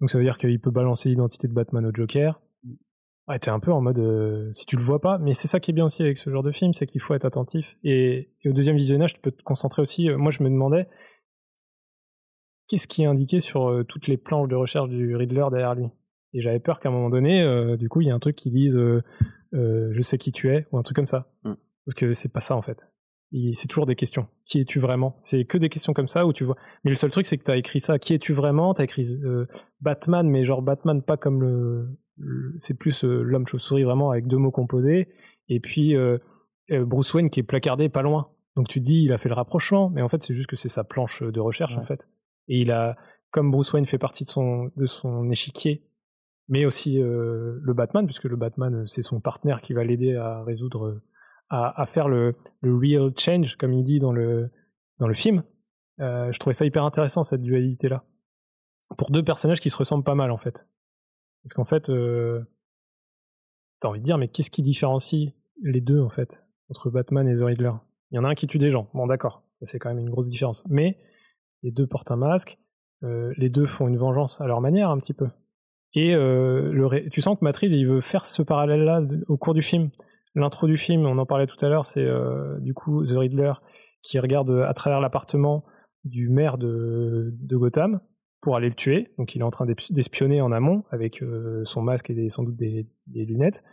Donc 0.01 0.09
ça 0.09 0.17
veut 0.17 0.23
dire 0.23 0.39
qu'il 0.39 0.59
peut 0.59 0.71
balancer 0.71 1.09
l'identité 1.09 1.47
de 1.47 1.53
Batman 1.53 1.85
au 1.85 1.91
Joker. 1.93 2.41
Ouais, 3.27 3.37
t'es 3.37 3.51
un 3.51 3.59
peu 3.59 3.71
en 3.71 3.79
mode, 3.79 3.99
euh, 3.99 4.51
si 4.53 4.65
tu 4.65 4.75
le 4.75 4.81
vois 4.81 5.01
pas, 5.01 5.19
mais 5.19 5.33
c'est 5.33 5.47
ça 5.47 5.59
qui 5.59 5.69
est 5.69 5.75
bien 5.75 5.85
aussi 5.85 6.01
avec 6.01 6.17
ce 6.17 6.31
genre 6.31 6.41
de 6.41 6.51
film, 6.51 6.73
c'est 6.73 6.87
qu'il 6.87 6.99
faut 6.99 7.13
être 7.13 7.25
attentif. 7.25 7.77
Et, 7.83 8.31
et 8.41 8.49
au 8.49 8.53
deuxième 8.53 8.77
visionnage, 8.77 9.13
tu 9.13 9.21
peux 9.21 9.29
te 9.29 9.43
concentrer 9.43 9.83
aussi. 9.83 10.09
moi, 10.09 10.31
je 10.31 10.41
me 10.41 10.49
demandais, 10.49 10.87
qu'est-ce 12.67 12.87
qui 12.87 13.03
est 13.03 13.05
indiqué 13.05 13.39
sur 13.39 13.83
toutes 13.87 14.07
les 14.07 14.17
planches 14.17 14.47
de 14.47 14.55
recherche 14.55 14.89
du 14.89 15.15
Riddler 15.15 15.45
derrière 15.51 15.75
lui? 15.75 15.89
Et 16.33 16.41
j'avais 16.41 16.59
peur 16.59 16.79
qu'à 16.79 16.89
un 16.89 16.91
moment 16.91 17.09
donné, 17.09 17.41
euh, 17.41 17.75
du 17.77 17.89
coup, 17.89 18.01
il 18.01 18.05
y 18.05 18.09
ait 18.09 18.13
un 18.13 18.19
truc 18.19 18.35
qui 18.35 18.51
dise, 18.51 18.75
euh, 18.75 19.01
euh, 19.53 19.89
je 19.93 20.01
sais 20.01 20.17
qui 20.17 20.31
tu 20.31 20.49
es, 20.49 20.67
ou 20.71 20.77
un 20.77 20.83
truc 20.83 20.95
comme 20.95 21.07
ça. 21.07 21.31
Mm. 21.43 21.53
Parce 21.85 21.95
que 21.95 22.13
c'est 22.13 22.29
pas 22.29 22.41
ça 22.41 22.55
en 22.55 22.61
fait. 22.61 22.91
C'est 23.53 23.67
toujours 23.67 23.85
des 23.85 23.95
questions. 23.95 24.27
Qui 24.45 24.59
es-tu 24.59 24.79
vraiment? 24.79 25.17
C'est 25.21 25.45
que 25.45 25.57
des 25.59 25.69
questions 25.69 25.93
comme 25.93 26.07
ça 26.07 26.25
où 26.25 26.33
tu 26.33 26.43
vois. 26.43 26.55
Mais 26.83 26.89
le 26.89 26.95
seul 26.95 27.11
truc, 27.11 27.27
c'est 27.27 27.37
que 27.37 27.43
tu 27.43 27.51
as 27.51 27.57
écrit 27.57 27.79
ça. 27.79 27.99
Qui 27.99 28.15
es-tu 28.15 28.33
vraiment? 28.33 28.73
Tu 28.73 28.81
as 28.81 28.85
écrit 28.85 29.05
Batman, 29.81 30.27
mais 30.27 30.43
genre 30.43 30.63
Batman, 30.63 31.03
pas 31.03 31.15
comme 31.15 31.41
le. 31.43 31.89
le- 32.17 32.55
c'est 32.57 32.73
plus 32.73 33.03
l'homme 33.03 33.45
chauve-souris, 33.45 33.83
vraiment, 33.83 34.09
avec 34.09 34.25
deux 34.25 34.37
mots 34.37 34.49
composés. 34.49 35.09
Et 35.47 35.59
puis 35.59 35.95
Bruce 36.71 37.13
Wayne 37.13 37.29
qui 37.29 37.39
est 37.39 37.43
placardé 37.43 37.87
pas 37.87 38.01
loin. 38.01 38.31
Donc 38.55 38.67
tu 38.67 38.79
te 38.79 38.85
dis, 38.85 39.03
il 39.03 39.13
a 39.13 39.19
fait 39.19 39.29
le 39.29 39.35
rapprochement, 39.35 39.91
mais 39.91 40.01
en 40.01 40.09
fait, 40.09 40.23
c'est 40.23 40.33
juste 40.33 40.49
que 40.49 40.55
c'est 40.55 40.67
sa 40.67 40.83
planche 40.83 41.21
de 41.21 41.39
recherche, 41.39 41.77
en 41.77 41.83
fait. 41.83 42.07
Et 42.47 42.61
il 42.61 42.71
a. 42.71 42.97
Comme 43.29 43.51
Bruce 43.51 43.71
Wayne 43.73 43.85
fait 43.85 43.99
partie 43.99 44.23
de 44.23 44.29
son, 44.29 44.71
de 44.75 44.87
son 44.87 45.29
échiquier, 45.29 45.83
mais 46.49 46.65
aussi 46.65 47.01
euh, 47.01 47.59
le 47.61 47.73
Batman, 47.73 48.05
puisque 48.05 48.25
le 48.25 48.35
Batman, 48.35 48.75
euh, 48.75 48.85
c'est 48.85 49.01
son 49.01 49.21
partenaire 49.21 49.61
qui 49.61 49.73
va 49.73 49.83
l'aider 49.83 50.15
à 50.15 50.43
résoudre, 50.43 50.85
euh, 50.87 51.01
à, 51.49 51.85
faire 51.85 52.09
le, 52.09 52.35
le 52.61 52.75
real 52.75 53.11
change, 53.17 53.55
comme 53.55 53.73
il 53.73 53.83
dit 53.83 53.99
dans 53.99 54.11
le, 54.11 54.51
dans 54.99 55.07
le 55.07 55.13
film. 55.13 55.43
Euh, 55.99 56.31
je 56.31 56.39
trouvais 56.39 56.53
ça 56.53 56.65
hyper 56.65 56.83
intéressant, 56.83 57.23
cette 57.23 57.41
dualité-là. 57.41 58.03
Pour 58.97 59.11
deux 59.11 59.23
personnages 59.23 59.59
qui 59.59 59.69
se 59.69 59.77
ressemblent 59.77 60.03
pas 60.03 60.15
mal, 60.15 60.31
en 60.31 60.37
fait. 60.37 60.67
Parce 61.43 61.53
qu'en 61.53 61.63
fait, 61.63 61.89
euh, 61.89 62.43
t'as 63.79 63.89
envie 63.89 63.99
de 63.99 64.05
dire, 64.05 64.17
mais 64.17 64.27
qu'est-ce 64.27 64.51
qui 64.51 64.61
différencie 64.61 65.33
les 65.61 65.81
deux, 65.81 66.01
en 66.01 66.09
fait, 66.09 66.43
entre 66.69 66.89
Batman 66.89 67.27
et 67.27 67.35
The 67.35 67.43
Riddler 67.43 67.73
Il 68.11 68.15
y 68.15 68.19
en 68.19 68.23
a 68.23 68.29
un 68.29 68.35
qui 68.35 68.47
tue 68.47 68.57
des 68.57 68.71
gens, 68.71 68.89
bon 68.93 69.07
d'accord, 69.07 69.43
c'est 69.61 69.79
quand 69.79 69.89
même 69.89 69.99
une 69.99 70.09
grosse 70.09 70.29
différence. 70.29 70.63
Mais 70.69 70.97
les 71.63 71.71
deux 71.71 71.87
portent 71.87 72.11
un 72.11 72.15
masque, 72.15 72.59
euh, 73.03 73.33
les 73.37 73.49
deux 73.49 73.65
font 73.65 73.87
une 73.87 73.97
vengeance 73.97 74.41
à 74.41 74.47
leur 74.47 74.61
manière, 74.61 74.89
un 74.89 74.97
petit 74.99 75.13
peu. 75.13 75.27
Et 75.93 76.13
euh, 76.15 76.71
le 76.71 76.85
ré- 76.85 77.07
tu 77.11 77.21
sens 77.21 77.37
que 77.39 77.43
Matrix, 77.43 77.69
il 77.71 77.87
veut 77.87 78.01
faire 78.01 78.25
ce 78.25 78.41
parallèle-là 78.41 79.01
au 79.27 79.37
cours 79.37 79.53
du 79.53 79.61
film. 79.61 79.89
L'intro 80.35 80.67
du 80.67 80.77
film, 80.77 81.05
on 81.05 81.17
en 81.17 81.25
parlait 81.25 81.47
tout 81.47 81.63
à 81.65 81.69
l'heure, 81.69 81.85
c'est 81.85 82.03
euh, 82.05 82.59
du 82.59 82.73
coup 82.73 83.03
The 83.03 83.13
Riddler 83.17 83.53
qui 84.03 84.19
regarde 84.19 84.51
à 84.51 84.73
travers 84.73 85.01
l'appartement 85.01 85.65
du 86.03 86.29
maire 86.29 86.57
de, 86.57 87.33
de 87.33 87.57
Gotham 87.57 87.99
pour 88.41 88.55
aller 88.55 88.69
le 88.69 88.75
tuer. 88.75 89.11
Donc 89.17 89.35
il 89.35 89.39
est 89.41 89.43
en 89.43 89.49
train 89.49 89.65
d'esp- 89.65 89.91
d'espionner 89.91 90.41
en 90.41 90.51
amont 90.51 90.83
avec 90.91 91.21
euh, 91.23 91.61
son 91.65 91.81
masque 91.81 92.09
et 92.11 92.13
des- 92.13 92.29
sans 92.29 92.43
doute 92.43 92.55
des, 92.55 92.87
des 93.07 93.25
lunettes. 93.25 93.63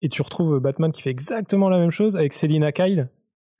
Et 0.00 0.08
tu 0.08 0.22
retrouves 0.22 0.58
Batman 0.60 0.90
qui 0.92 1.02
fait 1.02 1.10
exactement 1.10 1.68
la 1.68 1.78
même 1.78 1.90
chose 1.90 2.16
avec 2.16 2.32
Selina 2.32 2.72
Kyle 2.72 3.10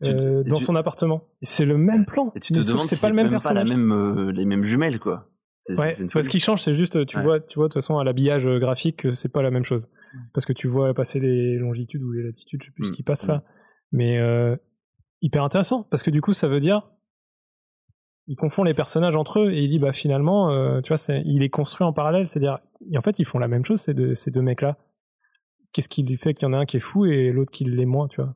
Tu- 0.02 0.08
euh, 0.10 0.42
dans 0.44 0.56
tu- 0.56 0.64
son 0.64 0.74
appartement. 0.76 1.22
C'est 1.42 1.64
le 1.66 1.76
même 1.76 2.06
plan. 2.06 2.32
Et 2.34 2.40
tu 2.40 2.52
te 2.52 2.58
demandes 2.60 2.86
c'est 2.86 2.94
si 2.96 3.02
pas 3.02 3.08
le 3.10 3.14
même 3.14 3.26
même 3.26 3.32
personnage. 3.32 3.64
pas 3.64 3.68
la 3.70 3.76
même, 3.76 3.92
euh, 3.92 4.32
les 4.32 4.44
mêmes 4.46 4.64
jumelles, 4.64 4.98
quoi. 4.98 5.28
Ouais, 5.76 5.92
folie. 6.08 6.28
qu'il 6.28 6.40
change, 6.40 6.62
c'est 6.62 6.72
juste, 6.72 7.04
tu 7.06 7.16
Ouais. 7.18 7.22
vois, 7.22 7.40
tu 7.40 7.56
vois 7.58 7.66
de 7.68 7.72
toute 7.72 7.82
façon 7.82 7.98
à 7.98 8.04
l'habillage 8.04 8.46
euh, 8.46 8.58
graphique 8.58 8.96
que 8.98 9.12
c'est 9.12 9.28
pas 9.28 9.42
la 9.42 9.50
même 9.50 9.64
chose. 9.64 9.88
Parce 10.32 10.46
que 10.46 10.52
tu 10.54 10.66
vois 10.68 10.94
passer 10.94 11.20
les 11.20 11.56
longitudes 11.58 12.02
ou 12.02 12.12
les 12.12 12.22
latitudes, 12.22 12.62
je 12.62 12.66
sais 12.68 12.72
plus 12.72 12.86
ce 12.86 12.92
Mm, 12.92 12.94
qui 12.94 13.02
passe 13.02 13.26
mm. 13.26 13.30
là. 13.32 13.44
Mais 13.92 14.18
euh, 14.18 14.56
hyper 15.20 15.42
intéressant, 15.44 15.82
parce 15.84 16.02
que 16.02 16.10
du 16.10 16.20
coup, 16.22 16.32
ça 16.32 16.48
veut 16.48 16.60
dire, 16.60 16.88
il 18.26 18.36
confond 18.36 18.62
les 18.62 18.74
personnages 18.74 19.16
entre 19.16 19.40
eux 19.40 19.52
et 19.52 19.62
il 19.62 19.68
dit, 19.68 19.78
bah 19.78 19.92
finalement, 19.92 20.50
euh, 20.52 20.80
tu 20.80 20.92
vois, 20.94 21.14
il 21.24 21.42
est 21.42 21.48
construit 21.50 21.86
en 21.86 21.92
parallèle, 21.92 22.28
c'est-à-dire, 22.28 22.58
en 22.96 23.00
fait, 23.02 23.18
ils 23.18 23.24
font 23.24 23.38
la 23.38 23.48
même 23.48 23.64
chose, 23.64 23.80
ces 23.80 23.94
deux, 23.94 24.14
ces 24.14 24.30
deux 24.30 24.42
mecs-là. 24.42 24.76
Qu'est-ce 25.72 25.88
qui 25.88 26.02
lui 26.02 26.16
fait 26.16 26.32
qu'il 26.34 26.46
y 26.46 26.50
en 26.50 26.54
a 26.54 26.58
un 26.58 26.64
qui 26.66 26.78
est 26.78 26.80
fou 26.80 27.04
et 27.06 27.30
l'autre 27.32 27.50
qui 27.50 27.64
l'est 27.64 27.84
moins, 27.86 28.08
tu 28.08 28.22
vois? 28.22 28.34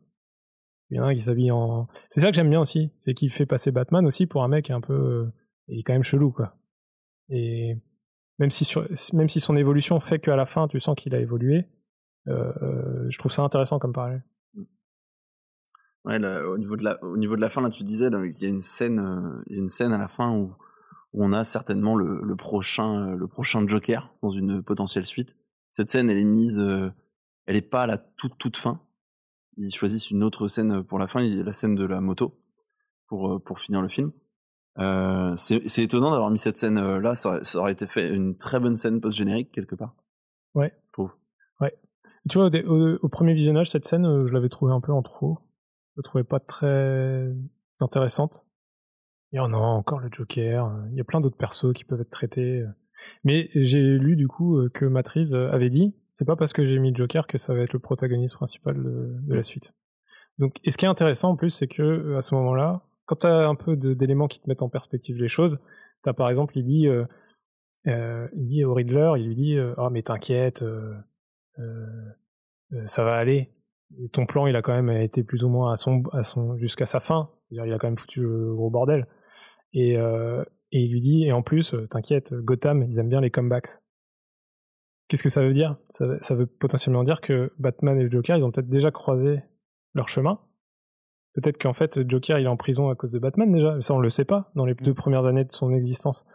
Il 0.90 0.96
y 0.98 1.00
en 1.00 1.04
a 1.04 1.06
un 1.08 1.14
qui 1.14 1.20
s'habille 1.22 1.50
en. 1.50 1.88
C'est 2.10 2.20
ça 2.20 2.28
que 2.30 2.36
j'aime 2.36 2.50
bien 2.50 2.60
aussi, 2.60 2.92
c'est 2.98 3.14
qu'il 3.14 3.30
fait 3.30 3.46
passer 3.46 3.70
Batman 3.70 4.04
aussi 4.04 4.26
pour 4.26 4.42
un 4.44 4.48
mec 4.48 4.70
un 4.70 4.82
peu. 4.82 4.92
euh, 4.92 5.32
il 5.68 5.78
est 5.78 5.82
quand 5.82 5.94
même 5.94 6.02
chelou, 6.02 6.30
quoi. 6.32 6.54
Et 7.32 7.78
même 8.38 8.50
si, 8.50 8.64
son 8.64 9.56
évolution 9.56 9.98
fait 9.98 10.18
qu'à 10.18 10.36
la 10.36 10.44
fin, 10.46 10.68
tu 10.68 10.78
sens 10.78 10.94
qu'il 10.96 11.14
a 11.14 11.18
évolué, 11.18 11.66
euh, 12.28 12.52
euh, 12.62 13.06
je 13.08 13.18
trouve 13.18 13.32
ça 13.32 13.42
intéressant 13.42 13.78
comme 13.78 13.94
parallèle. 13.94 14.22
Au 16.04 16.58
niveau 16.58 16.76
de 16.76 17.40
la, 17.40 17.50
fin, 17.50 17.62
là, 17.62 17.70
tu 17.70 17.84
disais 17.84 18.10
qu'il 18.10 18.42
y 18.42 18.46
a 18.46 18.48
une 18.48 18.60
scène, 18.60 18.98
euh, 18.98 19.42
une 19.46 19.70
scène 19.70 19.92
à 19.92 19.98
la 19.98 20.08
fin 20.08 20.36
où, 20.36 20.54
on 21.14 21.34
a 21.34 21.44
certainement 21.44 21.94
le, 21.94 22.36
prochain, 22.36 23.14
le 23.14 23.26
prochain 23.26 23.68
Joker 23.68 24.14
dans 24.22 24.30
une 24.30 24.62
potentielle 24.62 25.04
suite. 25.04 25.36
Cette 25.70 25.90
scène, 25.90 26.08
elle 26.08 26.16
est 26.16 26.24
mise, 26.24 26.58
elle 26.58 27.56
est 27.56 27.60
pas 27.60 27.82
à 27.82 27.86
la 27.86 27.98
toute 27.98 28.38
toute 28.38 28.56
fin. 28.56 28.80
Ils 29.58 29.74
choisissent 29.74 30.10
une 30.10 30.24
autre 30.24 30.48
scène 30.48 30.82
pour 30.82 30.98
la 30.98 31.06
fin, 31.06 31.20
la 31.20 31.52
scène 31.52 31.74
de 31.74 31.84
la 31.84 32.00
moto 32.00 32.40
pour 33.08 33.60
finir 33.60 33.82
le 33.82 33.88
film. 33.88 34.10
Euh, 34.78 35.36
c'est 35.36 35.82
étonnant 35.82 36.12
d'avoir 36.12 36.30
mis 36.30 36.38
cette 36.38 36.56
scène 36.56 36.78
euh, 36.78 36.98
là, 36.98 37.14
ça 37.14 37.28
aurait, 37.28 37.44
ça 37.44 37.58
aurait 37.58 37.72
été 37.72 37.86
fait 37.86 38.08
une 38.14 38.36
très 38.36 38.58
bonne 38.58 38.76
scène 38.76 39.00
post 39.00 39.16
générique 39.18 39.52
quelque 39.52 39.74
part. 39.74 39.94
Ouais. 40.54 40.72
Je 40.86 40.92
trouve. 40.92 41.12
Ouais. 41.60 41.74
Tu 42.28 42.38
vois, 42.38 42.50
au, 42.66 43.08
premier 43.08 43.34
visionnage, 43.34 43.70
cette 43.70 43.86
scène, 43.86 44.06
euh, 44.06 44.26
je 44.26 44.32
l'avais 44.32 44.48
trouvée 44.48 44.72
un 44.72 44.80
peu 44.80 44.92
en 44.92 45.02
trop. 45.02 45.38
Je 45.94 46.00
la 46.00 46.02
trouvais 46.04 46.24
pas 46.24 46.40
très 46.40 47.30
intéressante. 47.80 48.46
Et 49.32 49.40
oh 49.40 49.48
non, 49.48 49.58
encore 49.58 49.98
le 49.98 50.08
Joker. 50.10 50.66
euh, 50.66 50.88
Il 50.90 50.96
y 50.96 51.00
a 51.00 51.04
plein 51.04 51.20
d'autres 51.20 51.36
persos 51.36 51.72
qui 51.74 51.84
peuvent 51.84 52.00
être 52.00 52.10
traités. 52.10 52.64
Mais 53.24 53.50
j'ai 53.54 53.98
lu 53.98 54.16
du 54.16 54.28
coup 54.28 54.58
que 54.74 54.84
Matrice 54.84 55.32
euh, 55.32 55.50
avait 55.50 55.70
dit, 55.70 55.94
c'est 56.12 56.24
pas 56.26 56.36
parce 56.36 56.52
que 56.52 56.64
j'ai 56.64 56.78
mis 56.78 56.94
Joker 56.94 57.26
que 57.26 57.38
ça 57.38 57.54
va 57.54 57.60
être 57.60 57.72
le 57.72 57.78
protagoniste 57.78 58.34
principal 58.34 58.76
de, 58.76 59.16
de 59.20 59.34
la 59.34 59.42
suite. 59.42 59.74
Donc, 60.38 60.56
et 60.64 60.70
ce 60.70 60.78
qui 60.78 60.84
est 60.84 60.88
intéressant 60.88 61.30
en 61.30 61.36
plus, 61.36 61.50
c'est 61.50 61.68
que 61.68 62.14
à 62.16 62.22
ce 62.22 62.34
moment-là, 62.34 62.82
quand 63.12 63.16
tu 63.16 63.26
as 63.26 63.46
un 63.46 63.54
peu 63.54 63.76
d'éléments 63.76 64.26
qui 64.26 64.40
te 64.40 64.48
mettent 64.48 64.62
en 64.62 64.70
perspective 64.70 65.20
les 65.20 65.28
choses, 65.28 65.58
t'as 66.02 66.14
par 66.14 66.30
exemple, 66.30 66.56
il 66.56 66.64
dit, 66.64 66.88
euh, 66.88 67.04
euh, 67.86 68.26
il 68.34 68.46
dit 68.46 68.64
au 68.64 68.72
Riddler, 68.72 69.12
il 69.18 69.26
lui 69.26 69.34
dit, 69.34 69.58
euh, 69.58 69.74
ah 69.76 69.90
mais 69.90 70.02
t'inquiète, 70.02 70.64
ça 72.86 73.04
va 73.04 73.14
aller. 73.16 73.52
Ton 74.12 74.24
plan, 74.24 74.46
il 74.46 74.56
a 74.56 74.62
quand 74.62 74.72
même 74.72 74.88
été 74.88 75.22
plus 75.22 75.44
ou 75.44 75.50
moins 75.50 75.72
à 75.72 75.76
son, 75.76 76.02
à 76.12 76.22
son, 76.22 76.56
jusqu'à 76.56 76.86
sa 76.86 77.00
fin. 77.00 77.28
Il 77.50 77.60
a 77.60 77.78
quand 77.78 77.88
même 77.88 77.98
foutu 77.98 78.22
le 78.22 78.54
gros 78.54 78.70
bordel. 78.70 79.06
Et, 79.74 79.98
il 80.70 80.90
lui 80.90 81.02
dit, 81.02 81.24
et 81.24 81.32
en 81.32 81.42
plus, 81.42 81.74
t'inquiète, 81.90 82.32
Gotham, 82.32 82.82
ils 82.82 82.98
aiment 82.98 83.10
bien 83.10 83.20
les 83.20 83.30
comebacks. 83.30 83.82
Qu'est-ce 85.08 85.22
que 85.22 85.28
ça 85.28 85.42
veut 85.42 85.52
dire? 85.52 85.76
Ça, 85.90 86.06
ça 86.22 86.34
veut 86.34 86.46
potentiellement 86.46 87.04
dire 87.04 87.20
que 87.20 87.52
Batman 87.58 87.98
et 87.98 88.04
le 88.04 88.10
Joker, 88.10 88.38
ils 88.38 88.44
ont 88.44 88.50
peut-être 88.50 88.70
déjà 88.70 88.90
croisé 88.90 89.42
leur 89.92 90.08
chemin. 90.08 90.40
Peut-être 91.34 91.58
qu'en 91.58 91.72
fait, 91.72 92.08
Joker, 92.08 92.38
il 92.38 92.44
est 92.44 92.48
en 92.48 92.56
prison 92.56 92.90
à 92.90 92.94
cause 92.94 93.10
de 93.10 93.18
Batman 93.18 93.50
déjà. 93.50 93.80
Ça, 93.80 93.94
on 93.94 94.00
le 94.00 94.10
sait 94.10 94.24
pas 94.26 94.50
dans 94.54 94.66
les 94.66 94.74
deux 94.74 94.94
premières 94.94 95.24
années 95.24 95.44
de 95.44 95.52
son 95.52 95.72
existence. 95.72 96.26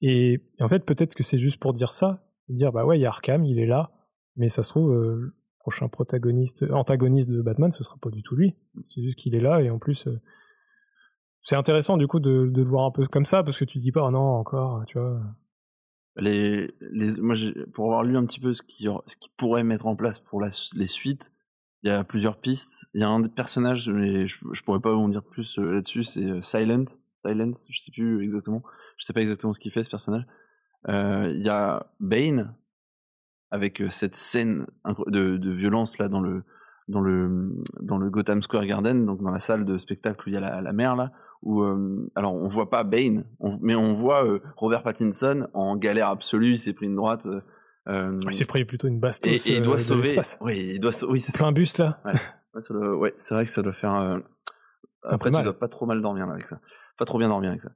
Et, 0.00 0.40
et 0.58 0.62
en 0.62 0.68
fait, 0.68 0.84
peut-être 0.84 1.14
que 1.14 1.22
c'est 1.22 1.38
juste 1.38 1.60
pour 1.60 1.74
dire 1.74 1.92
ça, 1.92 2.24
dire 2.48 2.72
bah 2.72 2.84
ouais, 2.84 2.98
il 2.98 3.02
y 3.02 3.06
a 3.06 3.08
Arkham, 3.08 3.44
il 3.44 3.58
est 3.58 3.66
là, 3.66 3.90
mais 4.36 4.48
ça 4.48 4.62
se 4.62 4.70
trouve, 4.70 4.92
euh, 4.92 5.16
le 5.16 5.34
prochain 5.58 5.88
protagoniste, 5.88 6.64
antagoniste 6.70 7.28
de 7.28 7.42
Batman, 7.42 7.72
ce 7.72 7.84
sera 7.84 7.96
pas 8.00 8.10
du 8.10 8.22
tout 8.22 8.36
lui. 8.36 8.54
C'est 8.94 9.02
juste 9.02 9.18
qu'il 9.18 9.34
est 9.34 9.40
là 9.40 9.60
et 9.60 9.68
en 9.68 9.78
plus, 9.78 10.06
euh, 10.06 10.20
c'est 11.42 11.56
intéressant 11.56 11.96
du 11.96 12.06
coup 12.06 12.20
de, 12.20 12.48
de 12.50 12.62
le 12.62 12.68
voir 12.68 12.84
un 12.86 12.90
peu 12.90 13.06
comme 13.06 13.24
ça 13.24 13.42
parce 13.42 13.58
que 13.58 13.64
tu 13.64 13.78
te 13.78 13.82
dis 13.82 13.92
pas 13.92 14.04
oh 14.06 14.10
non 14.10 14.20
encore, 14.20 14.84
tu 14.86 14.98
vois. 14.98 15.20
les, 16.16 16.72
les, 16.92 17.20
moi, 17.20 17.34
pour 17.74 17.86
avoir 17.86 18.04
lu 18.04 18.16
un 18.16 18.24
petit 18.24 18.40
peu 18.40 18.52
ce 18.52 18.62
qui, 18.62 18.86
ce 19.06 19.16
qui 19.16 19.28
pourrait 19.36 19.64
mettre 19.64 19.86
en 19.86 19.96
place 19.96 20.18
pour 20.18 20.40
la, 20.40 20.48
les 20.74 20.86
suites, 20.86 21.32
il 21.82 21.88
y 21.88 21.92
a 21.92 22.04
plusieurs 22.04 22.38
pistes. 22.40 22.86
Il 22.94 23.00
y 23.00 23.04
a 23.04 23.08
un 23.08 23.20
des 23.20 23.28
personnages, 23.28 23.88
mais 23.88 24.26
je, 24.26 24.38
je 24.52 24.62
pourrais 24.62 24.80
pas 24.80 24.92
vous 24.92 25.00
en 25.00 25.08
dire 25.08 25.22
plus 25.22 25.58
euh, 25.58 25.74
là-dessus, 25.74 26.04
c'est 26.04 26.24
euh, 26.24 26.42
Silent. 26.42 26.84
Silence, 27.18 27.66
je 27.70 27.80
sais 27.80 27.90
plus 27.90 28.22
exactement. 28.22 28.62
Je 28.98 29.04
sais 29.04 29.12
pas 29.12 29.20
exactement 29.22 29.52
ce 29.52 29.60
qu'il 29.60 29.72
fait 29.72 29.84
ce 29.84 29.90
personnage. 29.90 30.26
Euh, 30.88 31.30
Il 31.30 31.42
y 31.42 31.48
a 31.48 31.86
Bane 32.00 32.54
avec 33.50 33.82
cette 33.90 34.16
scène 34.16 34.66
de, 35.06 35.50
violence 35.50 35.98
là 35.98 36.08
dans 36.08 36.20
le 36.20 36.42
dans 36.88 37.00
le 37.00 37.62
dans 37.80 37.98
le 37.98 38.10
Gotham 38.10 38.42
Square 38.42 38.66
Garden, 38.66 39.06
donc 39.06 39.22
dans 39.22 39.30
la 39.30 39.38
salle 39.38 39.64
de 39.64 39.78
spectacle 39.78 40.26
où 40.26 40.30
il 40.30 40.34
y 40.34 40.36
a 40.36 40.60
la, 40.60 40.72
mer 40.72 40.96
là, 40.96 41.12
où 41.42 41.62
alors 42.16 42.34
on 42.34 42.48
voit 42.48 42.70
pas 42.70 42.84
Bane, 42.84 43.24
mais 43.60 43.74
on 43.74 43.94
voit 43.94 44.24
Robert 44.56 44.82
Pattinson 44.82 45.48
en 45.54 45.76
galère 45.76 46.08
absolue, 46.08 46.52
il 46.52 46.58
s'est 46.58 46.72
pris 46.72 46.86
une 46.86 46.96
droite. 46.96 47.26
Euh, 47.88 48.18
pris 48.48 48.64
plutôt 48.64 48.88
une 48.88 49.00
bastos 49.00 49.46
et, 49.46 49.50
et 49.50 49.54
il 49.56 49.60
euh, 49.60 49.64
doit 49.64 49.78
sauver. 49.78 50.20
Oui, 50.40 50.72
il 50.74 50.80
doit 50.80 50.92
sauver. 50.92 51.12
Oui. 51.14 51.24
Plein 51.34 51.52
buste 51.52 51.78
là. 51.78 52.00
Ouais, 52.04 52.12
Ouais, 52.54 52.60
ça 52.60 52.74
doit- 52.74 52.96
ouais, 52.96 53.14
c'est 53.18 53.34
vrai 53.34 53.44
que 53.44 53.50
ça 53.50 53.62
doit 53.62 53.72
faire. 53.72 53.94
euh, 53.94 54.18
Après, 55.02 55.30
tu 55.30 55.42
dois 55.42 55.58
pas 55.58 55.68
trop 55.68 55.86
mal 55.86 56.00
dormir 56.02 56.26
là, 56.26 56.32
avec 56.34 56.46
ça. 56.46 56.60
Pas 56.98 57.04
trop 57.04 57.18
bien 57.18 57.28
dormir 57.28 57.50
avec 57.50 57.62
ça. 57.62 57.70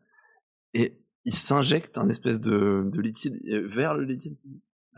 Et 0.74 0.98
il 1.24 1.34
s'injecte 1.34 1.98
un 1.98 2.08
espèce 2.08 2.40
de, 2.40 2.84
de 2.90 3.00
liquide 3.00 3.38
euh, 3.48 3.66
vers 3.68 3.94
le 3.94 4.04
liquide, 4.04 4.36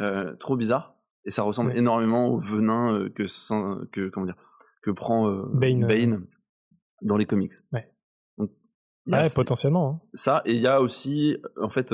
euh, 0.01 0.35
trop 0.37 0.57
bizarre. 0.57 0.95
Et 1.25 1.31
ça 1.31 1.43
ressemble 1.43 1.71
Ouais. 1.71 1.79
énormément 1.79 2.29
au 2.29 2.39
venin 2.39 3.09
que, 3.15 3.25
que 3.87 4.09
comment 4.09 4.27
dire 4.27 4.37
que 4.83 4.91
prend 4.91 5.31
Bane, 5.53 6.27
dans 7.03 7.17
les 7.17 7.27
comics. 7.27 7.53
Ouais. 7.73 7.89
Donc, 8.39 8.51
Ouais, 9.07 9.25
potentiellement. 9.35 10.01
hein. 10.05 10.09
ça, 10.15 10.43
et 10.45 10.53
il 10.53 10.61
y 10.61 10.67
a 10.69 10.81
aussi, 10.81 11.37
en 11.61 11.69
fait, 11.69 11.93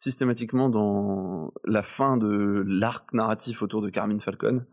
systématiquement 0.00 0.70
dans 0.70 1.52
la 1.66 1.82
fin 1.82 2.16
de 2.16 2.64
l'arc 2.66 3.12
narratif 3.12 3.62
autour 3.62 3.82
de 3.82 3.90
Carmine 3.90 4.18
Falcon, 4.18 4.64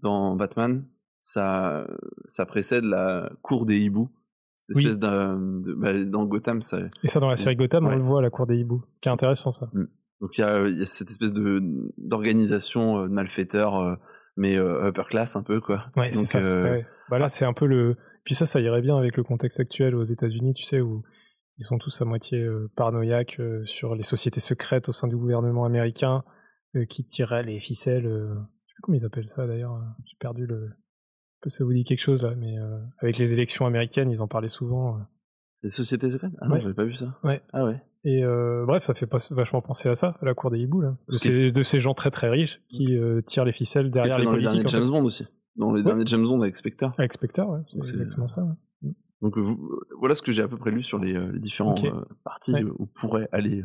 dans 0.00 0.36
Batman, 0.36 0.84
ça, 1.20 1.88
ça 2.26 2.46
précède 2.46 2.84
la 2.84 3.32
cour 3.42 3.66
des 3.66 3.80
hiboux. 3.80 4.08
Oui. 4.68 4.86
espèce 4.86 5.00
de, 5.00 5.74
bah, 5.74 5.92
dans 6.04 6.24
Gotham, 6.24 6.62
ça. 6.62 6.78
Et 7.02 7.08
ça, 7.08 7.18
dans 7.18 7.28
la 7.28 7.34
série 7.34 7.56
Gotham, 7.56 7.88
on 7.88 7.96
le 7.96 8.00
voit 8.00 8.20
à 8.20 8.22
la 8.22 8.30
cour 8.30 8.46
des 8.46 8.58
hiboux. 8.58 8.84
Qui 9.00 9.08
est 9.08 9.12
intéressant, 9.12 9.50
ça. 9.50 9.68
Donc 10.20 10.38
il 10.38 10.42
y 10.42 10.44
a, 10.44 10.68
il 10.68 10.78
y 10.78 10.82
a 10.82 10.86
cette 10.86 11.10
espèce 11.10 11.32
de 11.32 11.60
d'organisation 11.98 13.00
euh, 13.00 13.08
de 13.08 13.12
malfaiteurs, 13.12 13.74
euh, 13.74 13.96
mais 14.36 14.56
euh, 14.56 14.88
upper 14.88 15.02
class 15.08 15.34
un 15.34 15.42
peu 15.42 15.60
quoi. 15.60 15.86
Ouais, 15.96 16.12
c'est 16.12 16.18
Donc, 16.18 16.26
ça. 16.28 16.38
euh, 16.38 16.70
ouais. 16.70 16.86
Bah 17.10 17.18
là, 17.18 17.28
c'est 17.28 17.44
un 17.44 17.52
peu 17.54 17.66
le. 17.66 17.96
Puis 18.22 18.36
ça, 18.36 18.46
ça 18.46 18.60
irait 18.60 18.82
bien 18.82 18.96
avec 18.96 19.16
le 19.16 19.24
contexte 19.24 19.58
actuel 19.58 19.96
aux 19.96 20.04
États-Unis, 20.04 20.52
tu 20.52 20.62
sais, 20.62 20.80
où 20.80 21.02
ils 21.60 21.64
sont 21.64 21.78
tous 21.78 22.00
à 22.02 22.04
moitié 22.04 22.40
euh, 22.42 22.68
paranoïaques 22.74 23.36
euh, 23.38 23.64
sur 23.64 23.94
les 23.94 24.02
sociétés 24.02 24.40
secrètes 24.40 24.88
au 24.88 24.92
sein 24.92 25.06
du 25.06 25.16
gouvernement 25.16 25.64
américain 25.64 26.24
euh, 26.74 26.84
qui 26.86 27.04
tiraient 27.04 27.44
les 27.44 27.60
ficelles. 27.60 28.04
Je 28.04 28.34
sais 28.66 28.74
plus 28.74 28.82
comment 28.82 28.98
ils 28.98 29.04
appellent 29.04 29.28
ça 29.28 29.46
d'ailleurs. 29.46 29.80
J'ai 30.06 30.16
perdu 30.18 30.46
le. 30.46 30.70
que 31.40 31.48
ça 31.50 31.62
vous 31.64 31.72
dit 31.72 31.84
quelque 31.84 32.00
chose 32.00 32.22
là, 32.24 32.34
mais 32.36 32.56
avec 32.98 33.18
les 33.18 33.32
élections 33.32 33.66
américaines, 33.66 34.10
ils 34.10 34.20
en 34.20 34.26
parlaient 34.28 34.48
souvent. 34.48 34.98
Les 35.62 35.68
sociétés 35.68 36.08
secrètes? 36.10 36.32
Ah 36.40 36.48
non, 36.48 36.54
Ouais. 36.54 36.60
j'avais 36.60 36.74
pas 36.74 36.84
vu 36.84 36.94
ça. 36.94 37.18
Ouais. 37.22 37.42
Ah 37.52 37.64
ouais. 37.66 37.82
Et 38.04 38.24
euh, 38.24 38.64
bref, 38.66 38.82
ça 38.82 38.94
fait 38.94 39.06
pas 39.06 39.18
vachement 39.32 39.60
penser 39.60 39.90
à 39.90 39.94
ça, 39.94 40.16
à 40.22 40.24
la 40.24 40.32
cour 40.32 40.50
des 40.50 40.58
hiboux, 40.58 40.80
là. 40.80 40.96
De 41.08 41.12
ces, 41.12 41.52
de 41.52 41.62
ces 41.62 41.78
gens 41.78 41.92
très 41.92 42.10
très 42.10 42.30
riches 42.30 42.62
qui 42.70 42.96
euh, 42.96 43.20
tirent 43.20 43.44
les 43.44 43.52
ficelles 43.52 43.90
derrière 43.90 44.18
les 44.18 44.24
dans 44.24 44.32
les 44.32 44.44
politiques. 44.44 44.66
derniers. 44.68 44.86
James 44.86 44.90
Bond 44.90 45.04
aussi. 45.04 45.26
Dans 45.56 45.70
les 45.74 45.82
Ouais. 45.82 45.86
derniers 45.86 46.06
James 46.06 46.22
Bond 46.22 46.40
avec 46.40 46.56
Spectre. 46.56 46.92
Avec 46.96 47.12
Spectre, 47.12 47.46
ouais, 47.46 47.60
c'est 47.68 47.78
exactement 47.78 48.26
ça. 48.26 48.42
ouais. 48.42 48.90
Donc 49.22 49.36
euh, 49.36 49.40
vous- 49.40 49.80
voilà 49.98 50.14
ce 50.14 50.22
que 50.22 50.32
j'ai 50.32 50.42
à 50.42 50.48
peu 50.48 50.56
près 50.56 50.70
lu 50.70 50.82
sur 50.82 50.98
les, 50.98 51.14
euh, 51.14 51.30
les 51.32 51.38
différents 51.40 51.72
Ok. 51.74 51.84
euh, 51.84 52.00
parties 52.24 52.52
Ouais. 52.54 52.64
où 52.78 52.86
pourrait 52.86 53.28
aller. 53.32 53.62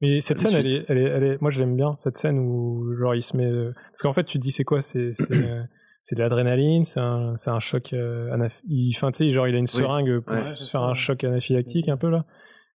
Mais 0.00 0.20
cette 0.20 0.38
scène, 0.38 0.54
elle 0.56 0.66
est, 0.72 0.84
elle 0.88 0.98
est, 0.98 1.02
elle 1.04 1.24
est, 1.24 1.40
moi 1.42 1.50
je 1.50 1.58
l'aime 1.58 1.74
bien, 1.76 1.96
cette 1.98 2.16
scène 2.18 2.38
où 2.38 2.94
genre 2.96 3.14
il 3.14 3.22
se 3.22 3.36
met, 3.36 3.50
parce 3.90 4.02
qu'en 4.02 4.12
fait 4.12 4.24
tu 4.24 4.38
te 4.38 4.42
dis 4.42 4.52
c'est 4.52 4.64
quoi, 4.64 4.80
c'est, 4.80 5.10
de 5.30 6.18
l'adrénaline, 6.22 6.84
c'est 6.84 7.00
un, 7.00 7.34
c'est 7.36 7.50
un 7.50 7.58
choc, 7.58 7.92
euh, 7.92 8.30
anaph- 8.34 8.62
il, 8.68 8.92
enfin 8.96 9.10
tu 9.12 9.18
sais, 9.24 9.30
genre 9.30 9.46
il 9.48 9.54
a 9.54 9.58
une 9.58 9.66
seringue 9.66 10.20
pour 10.20 10.36
Ouais, 10.36 10.42
faire 10.42 10.56
ça, 10.56 10.78
un 10.80 10.88
ouais. 10.90 10.94
choc 10.94 11.22
anaphylactique 11.24 11.88
un 11.88 11.96
peu 11.96 12.08
là. 12.10 12.24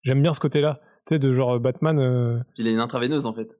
J'aime 0.02 0.22
bien 0.22 0.32
ce 0.32 0.40
côté-là, 0.40 0.80
tu 1.06 1.14
sais 1.14 1.18
de 1.18 1.32
genre 1.32 1.58
Batman. 1.60 1.98
euh, 1.98 2.38
Il 2.56 2.66
a 2.66 2.70
une 2.70 2.78
intraveineuse 2.80 3.26
en 3.26 3.32
fait. 3.34 3.58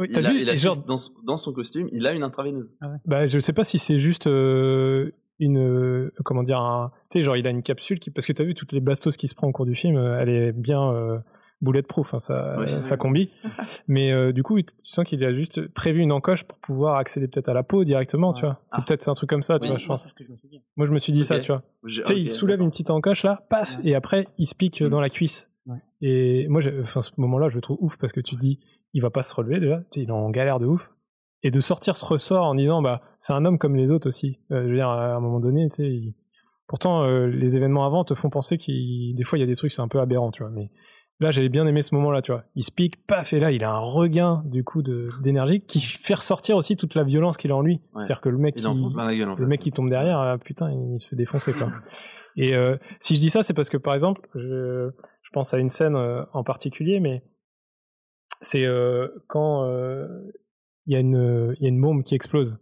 Oui, 0.00 0.06
il 0.10 0.14
t'as 0.14 0.28
a, 0.28 0.32
vu, 0.32 0.40
il 0.42 0.50
a 0.50 0.54
genre, 0.56 0.74
juste- 0.74 0.86
dans, 0.86 0.96
son- 0.96 1.12
dans 1.24 1.36
son 1.36 1.52
costume, 1.52 1.88
il 1.92 2.06
a 2.06 2.12
une 2.12 2.22
intraveineuse. 2.22 2.72
bah 3.06 3.26
je 3.26 3.38
sais 3.38 3.52
pas 3.52 3.64
si 3.64 3.78
c'est 3.78 3.96
juste 3.96 4.26
euh, 4.26 5.10
une, 5.40 5.58
euh, 5.58 6.12
comment 6.24 6.42
dire, 6.42 6.58
un, 6.60 6.90
tu 7.10 7.18
sais 7.18 7.22
genre 7.22 7.36
il 7.36 7.46
a 7.46 7.50
une 7.50 7.62
capsule 7.62 7.98
qui, 7.98 8.10
parce 8.10 8.26
que 8.26 8.32
t'as 8.32 8.44
vu 8.44 8.54
toutes 8.54 8.72
les 8.72 8.80
bastos 8.80 9.16
qui 9.16 9.28
se 9.28 9.34
prend 9.34 9.46
au 9.48 9.52
cours 9.52 9.66
du 9.66 9.74
film, 9.74 9.96
euh, 9.96 10.18
elle 10.20 10.28
est 10.28 10.52
bien 10.52 10.92
euh, 10.92 11.18
bulletproof, 11.60 12.14
hein, 12.14 12.18
ça, 12.20 12.56
Ouais. 12.58 12.82
ça 12.82 12.96
combi. 12.96 13.30
Mais 13.88 14.12
euh, 14.12 14.32
du 14.32 14.42
coup, 14.44 14.60
tu 14.60 14.68
sens 14.84 15.04
qu'il 15.04 15.24
a 15.24 15.32
juste 15.34 15.66
prévu 15.68 16.00
une 16.00 16.12
encoche 16.12 16.44
pour 16.44 16.58
pouvoir 16.58 16.96
accéder 16.96 17.26
peut-être 17.28 17.48
à 17.48 17.54
la 17.54 17.62
peau 17.64 17.82
directement, 17.84 18.32
tu 18.32 18.42
vois. 18.42 18.60
C'est 18.68 18.78
Ah. 18.80 18.84
peut-être 18.86 19.08
un 19.08 19.14
truc 19.14 19.28
comme 19.30 19.42
ça, 19.42 19.58
tu 19.58 19.64
Oui, 19.64 19.70
vois, 19.70 19.78
je 19.78 19.86
Moi, 19.86 19.94
pense. 19.94 20.02
c'est 20.04 20.08
ce 20.08 20.14
que 20.14 20.22
je 20.24 20.30
me 20.30 20.36
suis 20.36 20.48
dit. 20.48 20.60
Moi, 20.76 20.86
je 20.86 20.92
me 20.92 20.98
suis 21.00 21.12
dit 21.12 21.24
ça, 21.24 21.40
tu 21.40 21.50
vois. 21.52 21.62
Tu 21.86 22.02
sais, 22.04 22.18
il 22.18 22.30
soulève 22.30 22.60
une 22.60 22.70
petite 22.70 22.90
encoche 22.90 23.22
là, 23.24 23.44
paf, 23.50 23.76
Ouais. 23.78 23.90
et 23.90 23.94
après, 23.96 24.28
il 24.38 24.46
se 24.46 24.54
pique 24.54 24.80
Mm. 24.82 24.88
dans 24.88 25.00
la 25.00 25.08
cuisse. 25.08 25.50
Et 26.00 26.46
moi, 26.48 26.62
enfin, 26.80 27.02
ce 27.02 27.10
moment-là, 27.16 27.48
je 27.48 27.56
le 27.56 27.60
trouve 27.60 27.76
ouf 27.80 27.98
parce 27.98 28.12
que 28.12 28.20
tu 28.20 28.36
dis, 28.36 28.60
il 28.94 29.02
va 29.02 29.10
pas 29.10 29.22
se 29.22 29.34
relever 29.34 29.58
déjà, 29.58 29.78
tu 29.90 29.98
sais, 29.98 30.02
il 30.02 30.08
est 30.08 30.12
en 30.12 30.30
galère 30.30 30.60
de 30.60 30.66
ouf. 30.66 30.92
Et 31.42 31.50
de 31.50 31.60
sortir 31.60 31.96
ce 31.96 32.04
ressort 32.04 32.44
en 32.44 32.54
disant, 32.54 32.82
bah, 32.82 33.00
c'est 33.20 33.32
un 33.32 33.44
homme 33.44 33.58
comme 33.58 33.76
les 33.76 33.90
autres 33.90 34.08
aussi. 34.08 34.40
Euh, 34.50 34.62
je 34.64 34.68
veux 34.70 34.74
dire, 34.76 34.88
à 34.88 35.14
un 35.14 35.20
moment 35.20 35.38
donné, 35.40 35.68
tu 35.68 35.76
sais, 35.76 35.88
il- 35.88 36.14
pourtant, 36.66 37.04
euh, 37.04 37.26
les 37.26 37.56
événements 37.56 37.86
avant 37.86 38.04
te 38.04 38.14
font 38.14 38.28
penser 38.30 38.56
qu'il, 38.56 39.14
des 39.14 39.22
fois, 39.22 39.38
il 39.38 39.42
y 39.42 39.44
a 39.44 39.46
des 39.46 39.54
trucs, 39.56 39.70
c'est 39.70 39.80
un 39.82 39.88
peu 39.88 40.00
aberrant, 40.00 40.30
tu 40.32 40.42
vois. 40.42 40.50
Mais 40.52 40.70
là, 41.20 41.30
j'avais 41.30 41.48
bien 41.48 41.64
aimé 41.66 41.80
ce 41.82 41.94
moment-là, 41.94 42.22
tu 42.22 42.32
vois. 42.32 42.42
Il 42.56 42.62
se 42.64 42.72
pique, 42.72 43.06
paf, 43.06 43.32
et 43.32 43.38
là, 43.40 43.52
il 43.52 43.62
a 43.62 43.70
un 43.70 43.78
regain, 43.78 44.42
du 44.46 44.64
coup, 44.64 44.82
de, 44.82 45.08
d'énergie 45.22 45.60
qui 45.60 45.80
fait 45.80 46.14
ressortir 46.14 46.56
aussi 46.56 46.76
toute 46.76 46.96
la 46.96 47.04
violence 47.04 47.36
qu'il 47.36 47.52
a 47.52 47.56
en 47.56 47.62
lui. 47.62 47.74
Ouais. 47.94 48.02
C'est-à-dire 48.04 48.20
que 48.20 48.28
le 48.30 48.38
mec, 48.38 48.54
Il 48.56 48.62
qui- 48.62 48.64
gueule 49.16 49.28
en 49.28 49.36
fait. 49.36 49.40
le 49.42 49.46
mec 49.46 49.60
qui 49.60 49.70
tombe 49.70 49.88
derrière, 49.90 50.18
ah, 50.18 50.38
putain, 50.38 50.70
il 50.72 50.98
se 51.00 51.06
fait 51.08 51.16
défoncer 51.16 51.52
quoi. 51.52 51.68
Et 52.36 52.54
euh, 52.54 52.76
si 53.00 53.14
je 53.16 53.20
dis 53.20 53.30
ça, 53.30 53.42
c'est 53.42 53.54
parce 53.54 53.68
que 53.68 53.76
par 53.76 53.94
exemple, 53.94 54.28
je, 54.34 54.90
je 55.22 55.30
pense 55.32 55.54
à 55.54 55.58
une 55.58 55.68
scène 55.70 55.96
en 55.96 56.44
particulier, 56.44 57.00
mais 57.00 57.22
c'est 58.40 58.64
quand 59.28 59.64
il 60.88 60.94
y, 60.94 60.96
a 60.96 61.00
une- 61.00 61.54
il 61.58 61.62
y 61.62 61.66
a 61.66 61.68
une 61.68 61.80
bombe 61.80 62.02
qui 62.02 62.14
explose 62.16 62.58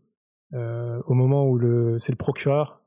euh, 0.52 1.00
au 1.06 1.14
moment 1.14 1.48
où 1.48 1.56
le 1.58 1.98
c'est 1.98 2.12
le 2.12 2.16
procureur 2.18 2.82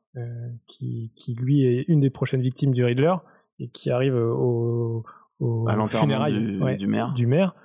qui, 0.68 1.12
qui 1.16 1.34
lui 1.34 1.64
est 1.66 1.86
une 1.88 2.00
des 2.02 2.10
prochaines 2.10 2.42
victimes 2.42 2.74
du 2.74 2.84
Riddler 2.84 3.14
et 3.60 3.70
qui 3.70 3.90
arrive 3.90 4.16
au, 4.16 5.04
au 5.40 5.68
À 5.68 5.88
funérailles 5.88 6.38
du- 6.38 6.62
ouais, 6.62 6.76
du 6.78 6.88
maire. 6.88 7.14
du 7.14 7.26
maire 7.26 7.56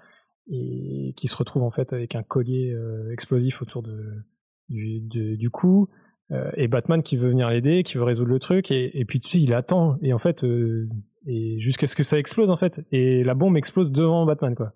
et 0.48 1.14
qui 1.16 1.26
se 1.26 1.36
retrouve 1.36 1.62
en 1.62 1.70
fait 1.70 1.92
avec 1.92 2.14
un 2.14 2.22
collier 2.22 2.70
euh, 2.72 3.10
explosif 3.12 3.62
autour 3.62 3.82
de, 3.82 3.98
du, 4.68 5.00
de- 5.00 5.34
du 5.36 5.50
cou 5.50 5.88
euh, 6.30 6.50
et 6.56 6.68
Batman 6.68 7.02
qui 7.02 7.16
veut 7.16 7.28
venir 7.30 7.48
l'aider, 7.50 7.82
qui 7.82 7.96
veut 7.98 8.04
résoudre 8.04 8.30
le 8.30 8.38
truc 8.38 8.70
et, 8.70 8.98
et 8.98 9.04
puis 9.04 9.20
tu 9.20 9.28
sais 9.28 9.40
il 9.40 9.52
attend 9.54 9.96
et 10.02 10.12
en 10.12 10.18
fait 10.18 10.44
euh, 10.44 10.88
et 11.26 11.58
jusqu'à 11.58 11.86
ce 11.86 11.96
que 11.96 12.02
ça 12.04 12.18
explose 12.18 12.50
en 12.50 12.56
fait 12.56 12.82
et 12.92 13.24
la 13.24 13.34
bombe 13.34 13.56
explose 13.56 13.90
devant 13.90 14.26
Batman 14.26 14.54
quoi 14.54 14.74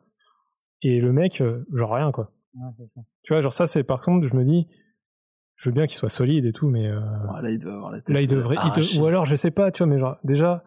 et 0.82 1.00
le 1.00 1.12
mec 1.12 1.40
euh, 1.42 1.64
genre 1.74 1.92
rien 1.94 2.10
quoi 2.12 2.32
Ouais, 2.54 2.70
c'est 2.78 2.86
ça. 2.86 3.00
tu 3.22 3.32
vois 3.32 3.40
genre 3.40 3.52
ça 3.52 3.66
c'est 3.66 3.84
par 3.84 4.00
contre 4.00 4.26
je 4.26 4.34
me 4.34 4.44
dis 4.44 4.66
je 5.56 5.68
veux 5.68 5.72
bien 5.74 5.86
qu'il 5.86 5.96
soit 5.96 6.08
solide 6.08 6.44
et 6.44 6.52
tout 6.52 6.68
mais 6.68 6.86
euh, 6.86 7.00
Ouais, 7.34 7.42
là, 7.42 7.50
il 7.50 7.58
doit 7.58 7.74
avoir 7.74 7.90
la 7.90 8.00
tête. 8.00 8.14
Là, 8.14 8.20
il 8.20 8.28
devrait. 8.28 8.54
il 8.56 8.70
de- 8.72 8.80
arrachée. 8.80 8.98
ou 9.00 9.06
alors, 9.06 9.24
je 9.24 9.34
sais 9.34 9.50
pas, 9.50 9.72
tu 9.72 9.78
vois, 9.82 9.88
mais 9.92 9.98
genre, 9.98 10.16
déjà, 10.22 10.62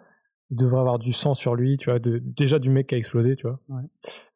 il 0.49 0.57
devrait 0.57 0.81
avoir 0.81 0.99
du 0.99 1.13
sang 1.13 1.33
sur 1.33 1.55
lui, 1.55 1.77
tu 1.77 1.89
vois, 1.89 1.99
de, 1.99 2.17
déjà 2.21 2.59
du 2.59 2.69
mec 2.69 2.87
qui 2.87 2.95
a 2.95 2.97
explosé, 2.97 3.37
tu 3.37 3.47
vois. 3.47 3.61
Ouais. 3.69 3.83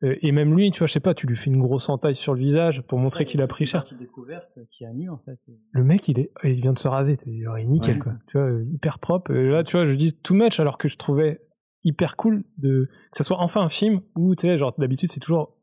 Euh, 0.04 0.16
et 0.22 0.32
même 0.32 0.56
lui, 0.56 0.72
tu 0.72 0.80
vois, 0.80 0.88
je 0.88 0.94
sais 0.94 1.02
pas, 1.02 1.14
tu 1.14 1.28
lui 1.28 1.36
fais 1.36 1.50
une 1.50 1.60
grosse 1.62 1.90
entaille 1.90 2.16
sur 2.16 2.34
le 2.34 2.40
visage 2.40 2.82
pour 2.84 3.00
montrer 3.00 3.26
qu'il 3.26 3.42
a 3.42 3.48
pris 3.48 3.66
une 3.66 3.68
cher. 3.68 3.84
découverte 4.00 4.58
qui 4.72 4.86
a 4.86 4.94
nu 4.94 5.10
en 5.10 5.18
fait. 5.18 5.38
Le 5.72 5.84
mec, 5.84 6.08
il 6.08 6.20
est, 6.20 6.32
il 6.46 6.62
vient 6.62 6.72
de 6.72 6.80
se 6.80 6.88
raser, 6.88 7.18
il 7.26 7.44
est 7.44 7.66
nickel, 7.68 7.96
Ouais. 7.96 8.00
quoi. 8.00 8.14
Tu 8.28 8.38
vois, 8.38 8.48
euh, 8.48 8.64
hyper 8.72 9.00
propre. 9.00 9.32
Et 9.32 9.50
là, 9.50 9.64
tu 9.64 9.76
vois, 9.76 9.86
je 9.86 9.94
dis 9.96 10.14
too 10.18 10.36
much, 10.36 10.62
alors 10.62 10.78
que 10.78 10.88
je 10.88 10.96
trouvais 10.96 11.42
hyper 11.84 12.16
cool 12.16 12.46
de 12.60 12.86
que 13.12 13.18
ça 13.18 13.26
soit 13.26 13.42
enfin 13.42 13.60
un 13.62 13.70
film 13.70 14.00
où, 14.16 14.36
tu 14.36 14.48
sais, 14.48 14.58
genre, 14.58 14.74
d'habitude, 14.78 15.10
c'est 15.12 15.20
toujours 15.20 15.58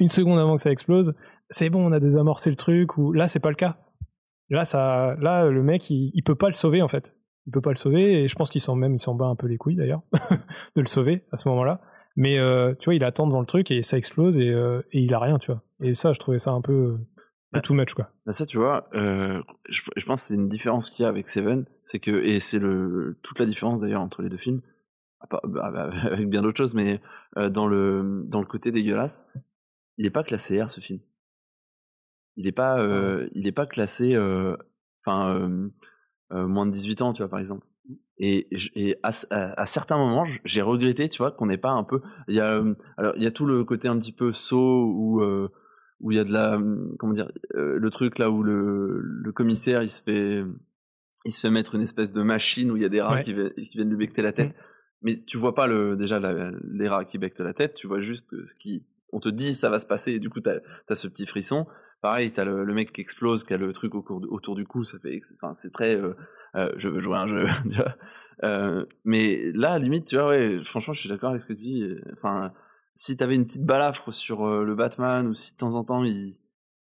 une 0.00 0.08
seconde 0.08 0.38
avant 0.38 0.56
que 0.56 0.62
ça 0.62 0.72
explose. 0.72 1.14
C'est 1.50 1.70
bon, 1.70 1.86
on 1.86 1.92
a 1.92 2.00
désamorcé 2.00 2.50
le 2.50 2.56
truc, 2.56 2.96
ou 2.96 3.12
là, 3.12 3.28
c'est 3.28 3.38
pas 3.38 3.50
le 3.50 3.54
cas. 3.54 3.78
Là, 4.48 4.64
ça, 4.64 5.14
là, 5.20 5.48
le 5.48 5.62
mec, 5.62 5.88
il, 5.90 6.10
il 6.14 6.24
peut 6.24 6.34
pas 6.34 6.48
le 6.48 6.54
sauver, 6.54 6.82
en 6.82 6.88
fait. 6.88 7.14
Il 7.46 7.52
peut 7.52 7.60
pas 7.60 7.70
le 7.70 7.76
sauver, 7.76 8.22
et 8.22 8.28
je 8.28 8.34
pense 8.34 8.50
qu'il 8.50 8.60
s'en 8.60 8.74
même, 8.74 8.94
il 8.94 9.00
s'en 9.00 9.14
bat 9.14 9.26
un 9.26 9.36
peu 9.36 9.46
les 9.46 9.56
couilles, 9.56 9.76
d'ailleurs, 9.76 10.02
de 10.76 10.80
le 10.80 10.86
sauver 10.86 11.24
à 11.30 11.36
ce 11.36 11.48
moment-là. 11.48 11.80
Mais, 12.16 12.38
euh, 12.38 12.74
tu 12.78 12.86
vois, 12.86 12.94
il 12.94 13.04
attend 13.04 13.26
devant 13.26 13.40
le 13.40 13.46
truc, 13.46 13.70
et 13.70 13.82
ça 13.82 13.96
explose, 13.96 14.38
et, 14.38 14.50
euh, 14.50 14.82
et 14.92 15.00
il 15.00 15.14
a 15.14 15.20
rien, 15.20 15.38
tu 15.38 15.52
vois. 15.52 15.62
Et 15.82 15.94
ça, 15.94 16.12
je 16.12 16.18
trouvais 16.18 16.38
ça 16.38 16.50
un 16.50 16.60
peu, 16.60 16.98
peu 17.52 17.60
too 17.60 17.74
much, 17.74 17.94
quoi. 17.94 18.10
Bah 18.26 18.32
ça, 18.32 18.46
tu 18.46 18.58
vois, 18.58 18.88
euh, 18.94 19.42
je, 19.68 19.82
je 19.96 20.04
pense 20.04 20.22
que 20.22 20.28
c'est 20.28 20.34
une 20.34 20.48
différence 20.48 20.90
qu'il 20.90 21.04
y 21.04 21.06
a 21.06 21.08
avec 21.08 21.28
Seven, 21.28 21.66
c'est 21.82 21.98
que 21.98 22.10
et 22.24 22.40
c'est 22.40 22.58
le 22.58 23.18
toute 23.22 23.38
la 23.38 23.46
différence 23.46 23.80
d'ailleurs 23.80 24.02
entre 24.02 24.22
les 24.22 24.28
deux 24.28 24.36
films, 24.36 24.60
bah, 25.30 25.40
bah, 25.44 25.90
avec 26.10 26.28
bien 26.28 26.42
d'autres 26.42 26.58
choses, 26.58 26.74
mais 26.74 27.00
dans 27.36 27.66
le 27.66 28.24
dans 28.26 28.40
le 28.40 28.46
côté 28.46 28.72
dégueulasse, 28.72 29.26
il 30.00 30.04
n'est 30.04 30.10
pas 30.10 30.22
classé 30.24 30.62
R 30.62 30.70
ce 30.70 30.80
film. 30.80 31.00
Il 32.36 32.46
n'est 32.46 32.52
pas 32.52 32.80
euh, 32.80 33.28
il 33.34 33.46
est 33.46 33.52
pas 33.52 33.66
classé, 33.66 34.14
euh, 34.14 34.56
enfin 35.04 35.34
euh, 36.32 36.46
moins 36.46 36.64
de 36.64 36.70
18 36.72 37.02
ans, 37.02 37.12
tu 37.12 37.22
vois 37.22 37.28
par 37.28 37.38
exemple. 37.38 37.66
Et, 38.22 38.48
à, 39.02 39.12
c- 39.12 39.26
à- 39.30 39.58
à 39.60 39.66
certains 39.66 39.96
moments, 39.96 40.26
j'ai 40.44 40.62
regretté, 40.62 41.08
tu 41.08 41.18
vois, 41.18 41.32
qu'on 41.32 41.46
n'ait 41.46 41.56
pas 41.58 41.70
un 41.72 41.84
peu. 41.84 42.00
Il 42.28 42.34
y 42.34 42.40
a 42.40 42.62
alors 42.96 43.12
il 43.16 43.22
y 43.22 43.26
a 43.26 43.30
tout 43.30 43.44
le 43.46 43.64
côté 43.64 43.88
un 43.88 43.98
petit 43.98 44.12
peu 44.12 44.32
saut 44.32 44.84
où 44.86 45.22
où 46.00 46.10
il 46.12 46.16
y 46.16 46.20
a 46.20 46.24
de 46.24 46.32
la 46.32 46.56
hum, 46.56 46.96
comment 46.98 47.12
dire 47.12 47.30
le 47.54 47.88
truc 47.90 48.18
là 48.18 48.30
où 48.30 48.42
le, 48.42 49.00
le 49.02 49.32
commissaire 49.32 49.82
il 49.82 49.90
se 49.90 50.02
fait 50.02 50.42
il 51.26 51.32
se 51.32 51.40
fait 51.40 51.50
mettre 51.50 51.74
une 51.74 51.82
espèce 51.82 52.12
de 52.12 52.22
machine 52.22 52.70
où 52.70 52.76
il 52.78 52.82
y 52.82 52.86
a 52.86 52.88
des 52.88 53.02
rats 53.02 53.16
Ouais. 53.16 53.22
qui, 53.24 53.34
vi- 53.34 53.52
qui 53.54 53.76
viennent 53.76 53.90
lui 53.90 53.98
becter 53.98 54.22
la 54.22 54.32
tête 54.32 54.54
mais 55.02 55.22
tu 55.26 55.36
vois 55.36 55.54
pas 55.54 55.66
le 55.66 55.96
déjà 55.96 56.18
la- 56.20 56.52
les 56.72 56.88
rats 56.88 57.04
qui 57.04 57.18
bectent 57.18 57.40
la 57.40 57.52
tête 57.52 57.74
tu 57.74 57.86
vois 57.86 58.00
juste 58.00 58.34
ce 58.46 58.54
qui 58.54 58.86
on 59.12 59.20
te 59.20 59.28
dit 59.28 59.52
ça 59.52 59.68
va 59.70 59.78
se 59.78 59.86
passer 59.86 60.12
et 60.12 60.18
du 60.18 60.30
coup 60.30 60.40
t'as 60.40 60.58
as 60.88 60.94
ce 60.94 61.08
petit 61.08 61.26
frisson 61.26 61.66
pareil 62.02 62.30
t'as 62.32 62.44
le, 62.44 62.64
le 62.64 62.74
mec 62.74 62.92
qui 62.92 63.00
explose 63.00 63.44
qui 63.44 63.52
a 63.54 63.56
le 63.56 63.72
truc 63.72 63.94
autour 63.94 64.54
du 64.54 64.66
cou 64.66 64.84
ça 64.84 64.98
fait 64.98 65.20
enfin 65.34 65.52
c'est 65.54 65.70
très 65.72 65.96
euh, 65.96 66.14
euh, 66.56 66.70
je 66.76 66.88
veux 66.88 67.00
jouer 67.00 67.16
à 67.16 67.20
un 67.22 67.26
jeu 67.26 67.46
tu 67.70 67.76
vois 67.76 67.94
Euh, 68.42 68.86
mais 69.04 69.52
là 69.54 69.72
à 69.72 69.78
limite 69.78 70.06
tu 70.06 70.16
vois 70.16 70.28
ouais 70.28 70.60
franchement 70.64 70.94
je 70.94 71.00
suis 71.00 71.08
d'accord 71.10 71.28
avec 71.30 71.42
ce 71.42 71.46
que 71.46 71.52
tu 71.52 71.58
dis 71.58 71.94
enfin 72.14 72.52
si 72.94 73.14
t'avais 73.16 73.34
une 73.34 73.44
petite 73.46 73.64
balafre 73.66 74.12
sur 74.14 74.46
le 74.64 74.74
Batman 74.74 75.26
ou 75.26 75.34
si 75.34 75.52
de 75.52 75.58
temps 75.58 75.74
en 75.74 75.84
temps 75.84 76.04
il, 76.04 76.38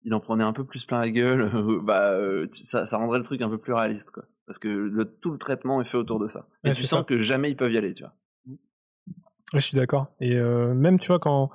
il 0.04 0.14
en 0.14 0.20
prenait 0.22 0.44
un 0.46 0.54
peu 0.54 0.64
plus 0.66 0.86
plein 0.86 1.00
la 1.00 1.10
gueule, 1.12 1.52
bah 1.84 2.16
tu- 2.52 2.64
ça, 2.64 2.86
ça 2.86 2.98
rendrait 2.98 3.20
le 3.20 3.24
truc 3.26 3.42
un 3.42 3.50
peu 3.50 3.58
plus 3.58 3.74
réaliste 3.74 4.12
quoi. 4.12 4.24
Parce 4.48 4.60
que 4.60 4.68
le, 4.70 5.06
tout 5.06 5.30
le 5.32 5.38
traitement 5.38 5.80
est 5.82 5.86
fait 5.86 5.98
autour 5.98 6.20
de 6.20 6.28
ça. 6.28 6.48
Et 6.64 6.70
Ouais, 6.70 6.74
tu 6.74 6.84
sens 6.84 7.00
ça. 7.02 7.04
que 7.06 7.20
jamais 7.20 7.50
ils 7.52 7.56
peuvent 7.56 7.72
y 7.72 7.78
aller, 7.78 7.94
tu 7.94 8.04
vois. 8.04 8.14
Ouais, 9.54 9.60
je 9.60 9.66
suis 9.66 9.78
d'accord. 9.78 10.08
Et 10.20 10.36
euh, 10.38 10.74
même, 10.74 11.00
tu 11.00 11.08
vois, 11.08 11.20
quand, 11.20 11.50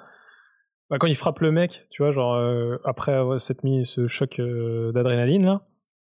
bah, 0.90 0.98
quand 0.98 1.06
il 1.06 1.16
frappe 1.16 1.40
le 1.40 1.52
mec, 1.52 1.86
tu 1.90 2.02
vois, 2.02 2.12
genre, 2.12 2.34
euh, 2.34 2.76
après 2.84 3.12
avoir 3.12 3.40
cette 3.40 3.64
mis 3.64 3.86
ce 3.86 4.06
choc 4.06 4.38
euh, 4.38 4.92
d'adrénaline, 4.92 5.44
là, 5.44 5.62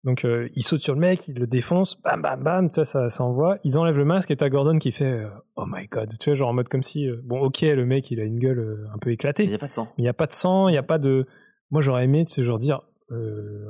donc 0.04 0.24
euh, 0.24 0.50
il 0.56 0.62
saute 0.62 0.82
sur 0.82 0.94
le 0.94 1.00
mec, 1.00 1.28
il 1.28 1.36
le 1.36 1.48
défonce, 1.48 2.00
bam, 2.02 2.22
bam, 2.22 2.44
bam, 2.44 2.70
tu 2.70 2.76
vois, 2.76 2.86
ça, 2.86 3.10
ça 3.10 3.24
envoie. 3.24 3.58
Ils 3.64 3.78
enlèvent 3.78 3.98
le 3.98 4.06
masque 4.06 4.32
et 4.32 4.38
t'as 4.38 4.50
Gordon 4.50 4.78
qui 4.78 4.92
fait 4.92 5.26
Oh 5.56 5.66
my 5.68 5.88
god, 5.88 6.18
tu 6.20 6.30
vois, 6.30 6.36
genre 6.36 6.50
en 6.50 6.54
mode 6.54 6.70
comme 6.70 6.84
si, 6.84 7.10
bon, 7.24 7.42
ok, 7.42 7.62
le 7.62 7.86
mec, 7.86 8.12
il 8.12 8.20
a 8.20 8.24
une 8.24 8.40
gueule 8.40 8.88
un 8.94 8.98
peu 9.00 9.12
éclatée. 9.12 9.44
Il 9.44 9.50
n'y 9.50 9.56
a 9.56 9.60
pas 9.60 9.68
de 9.68 9.74
sang. 9.74 9.86
Mais 9.98 10.04
il 10.04 10.04
n'y 10.04 10.10
a 10.10 10.14
pas 10.14 10.28
de 10.28 10.34
sang, 10.34 10.68
il 10.70 10.74
n'y 10.74 10.78
a 10.78 10.84
pas 10.84 11.00
de. 11.00 11.26
Moi, 11.72 11.82
j'aurais 11.82 12.06
aimé, 12.06 12.26
tu 12.26 12.36
sais, 12.36 12.44
genre 12.44 12.60
dire 12.60 12.82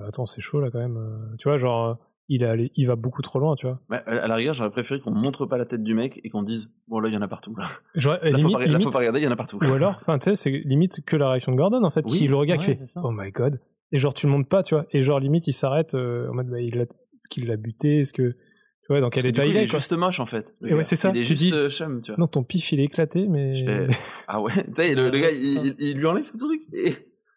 Attends, 0.07 0.25
c'est 0.25 0.41
chaud 0.41 0.59
là 0.59 0.69
quand 0.71 0.79
même. 0.79 1.35
tu 1.39 1.47
vois, 1.47 1.57
genre, 1.57 1.97
il, 2.29 2.43
est 2.43 2.45
allé, 2.45 2.71
il 2.75 2.87
va 2.87 2.95
beaucoup 2.95 3.21
trop 3.21 3.39
loin, 3.39 3.55
tu 3.55 3.65
vois. 3.67 3.79
Ouais, 3.89 4.01
à 4.05 4.27
la 4.27 4.35
rigueur, 4.35 4.53
j'aurais 4.53 4.69
préféré 4.71 4.99
qu'on 4.99 5.11
montre 5.11 5.45
pas 5.45 5.57
la 5.57 5.65
tête 5.65 5.83
du 5.83 5.93
mec 5.93 6.19
et 6.23 6.29
qu'on 6.29 6.43
dise 6.43 6.69
Bon, 6.87 6.99
là, 6.99 7.09
il 7.09 7.13
y 7.13 7.17
en 7.17 7.21
a 7.21 7.27
partout. 7.27 7.55
Là, 7.55 7.65
J'aurais- 7.95 8.19
Là, 8.23 8.31
faut, 8.31 8.37
limite- 8.37 8.53
pas, 8.53 8.59
là, 8.59 8.65
limite- 8.67 8.83
faut 8.83 8.89
pas 8.91 8.99
regarder, 8.99 9.19
il 9.19 9.23
y 9.23 9.27
en 9.27 9.31
a 9.31 9.35
partout. 9.35 9.57
Ou 9.61 9.73
alors, 9.73 9.95
enfin, 9.97 10.17
tu 10.19 10.25
sais, 10.29 10.35
c'est 10.35 10.49
limite 10.51 11.01
que 11.05 11.15
la 11.15 11.29
réaction 11.31 11.51
de 11.51 11.57
Gordon, 11.57 11.83
en 11.83 11.89
fait, 11.91 12.05
Oui, 12.05 12.17
qui 12.17 12.27
le 12.27 12.35
regarde, 12.35 12.59
ouais, 12.61 12.73
qui 12.73 12.79
fait. 12.85 12.99
Oh 13.03 13.11
my 13.11 13.31
god. 13.31 13.59
Et 13.91 13.99
genre, 13.99 14.13
tu 14.13 14.25
le 14.25 14.31
montres 14.33 14.49
pas, 14.49 14.63
tu 14.63 14.75
vois. 14.75 14.85
Et 14.91 15.03
genre, 15.03 15.19
limite, 15.19 15.47
il 15.47 15.53
s'arrête 15.53 15.93
euh, 15.93 16.29
en 16.29 16.33
mode 16.33 16.47
bah, 16.49 16.59
il 16.61 16.77
a- 16.79 16.83
Est-ce 16.83 17.29
qu'il 17.29 17.47
l'a 17.47 17.57
buté 17.57 18.01
Est-ce 18.01 18.13
que. 18.13 18.31
Tu 18.31 18.93
vois, 18.93 19.01
dans 19.01 19.09
quel 19.09 19.25
état 19.25 19.45
il 19.45 19.57
est, 19.57 19.67
juste 19.67 19.91
moche 19.93 20.19
en 20.21 20.25
fait. 20.25 20.55
Et 20.65 20.73
ouais, 20.73 20.83
c'est 20.85 20.95
ça, 20.95 21.11
Il 21.13 21.17
est 21.19 21.23
tu 21.23 21.33
juste 21.33 21.41
dis- 21.41 21.53
euh, 21.53 21.69
chum, 21.69 22.01
tu 22.01 22.11
vois. 22.11 22.17
Non, 22.19 22.27
ton 22.27 22.43
pif, 22.43 22.71
il 22.71 22.79
est 22.79 22.83
éclaté, 22.85 23.27
mais. 23.27 23.51
Je 23.53 23.65
fais, 23.65 23.87
ah 24.27 24.41
ouais, 24.41 24.53
tu 24.53 24.71
sais, 24.75 24.95
le, 24.95 25.09
le 25.09 25.19
gars, 25.19 25.29
il, 25.31 25.65
il- 25.67 25.75
il 25.79 25.97
lui 25.97 26.05
enlève 26.05 26.23
ce 26.25 26.37
truc. 26.37 26.61
Et 26.73 26.91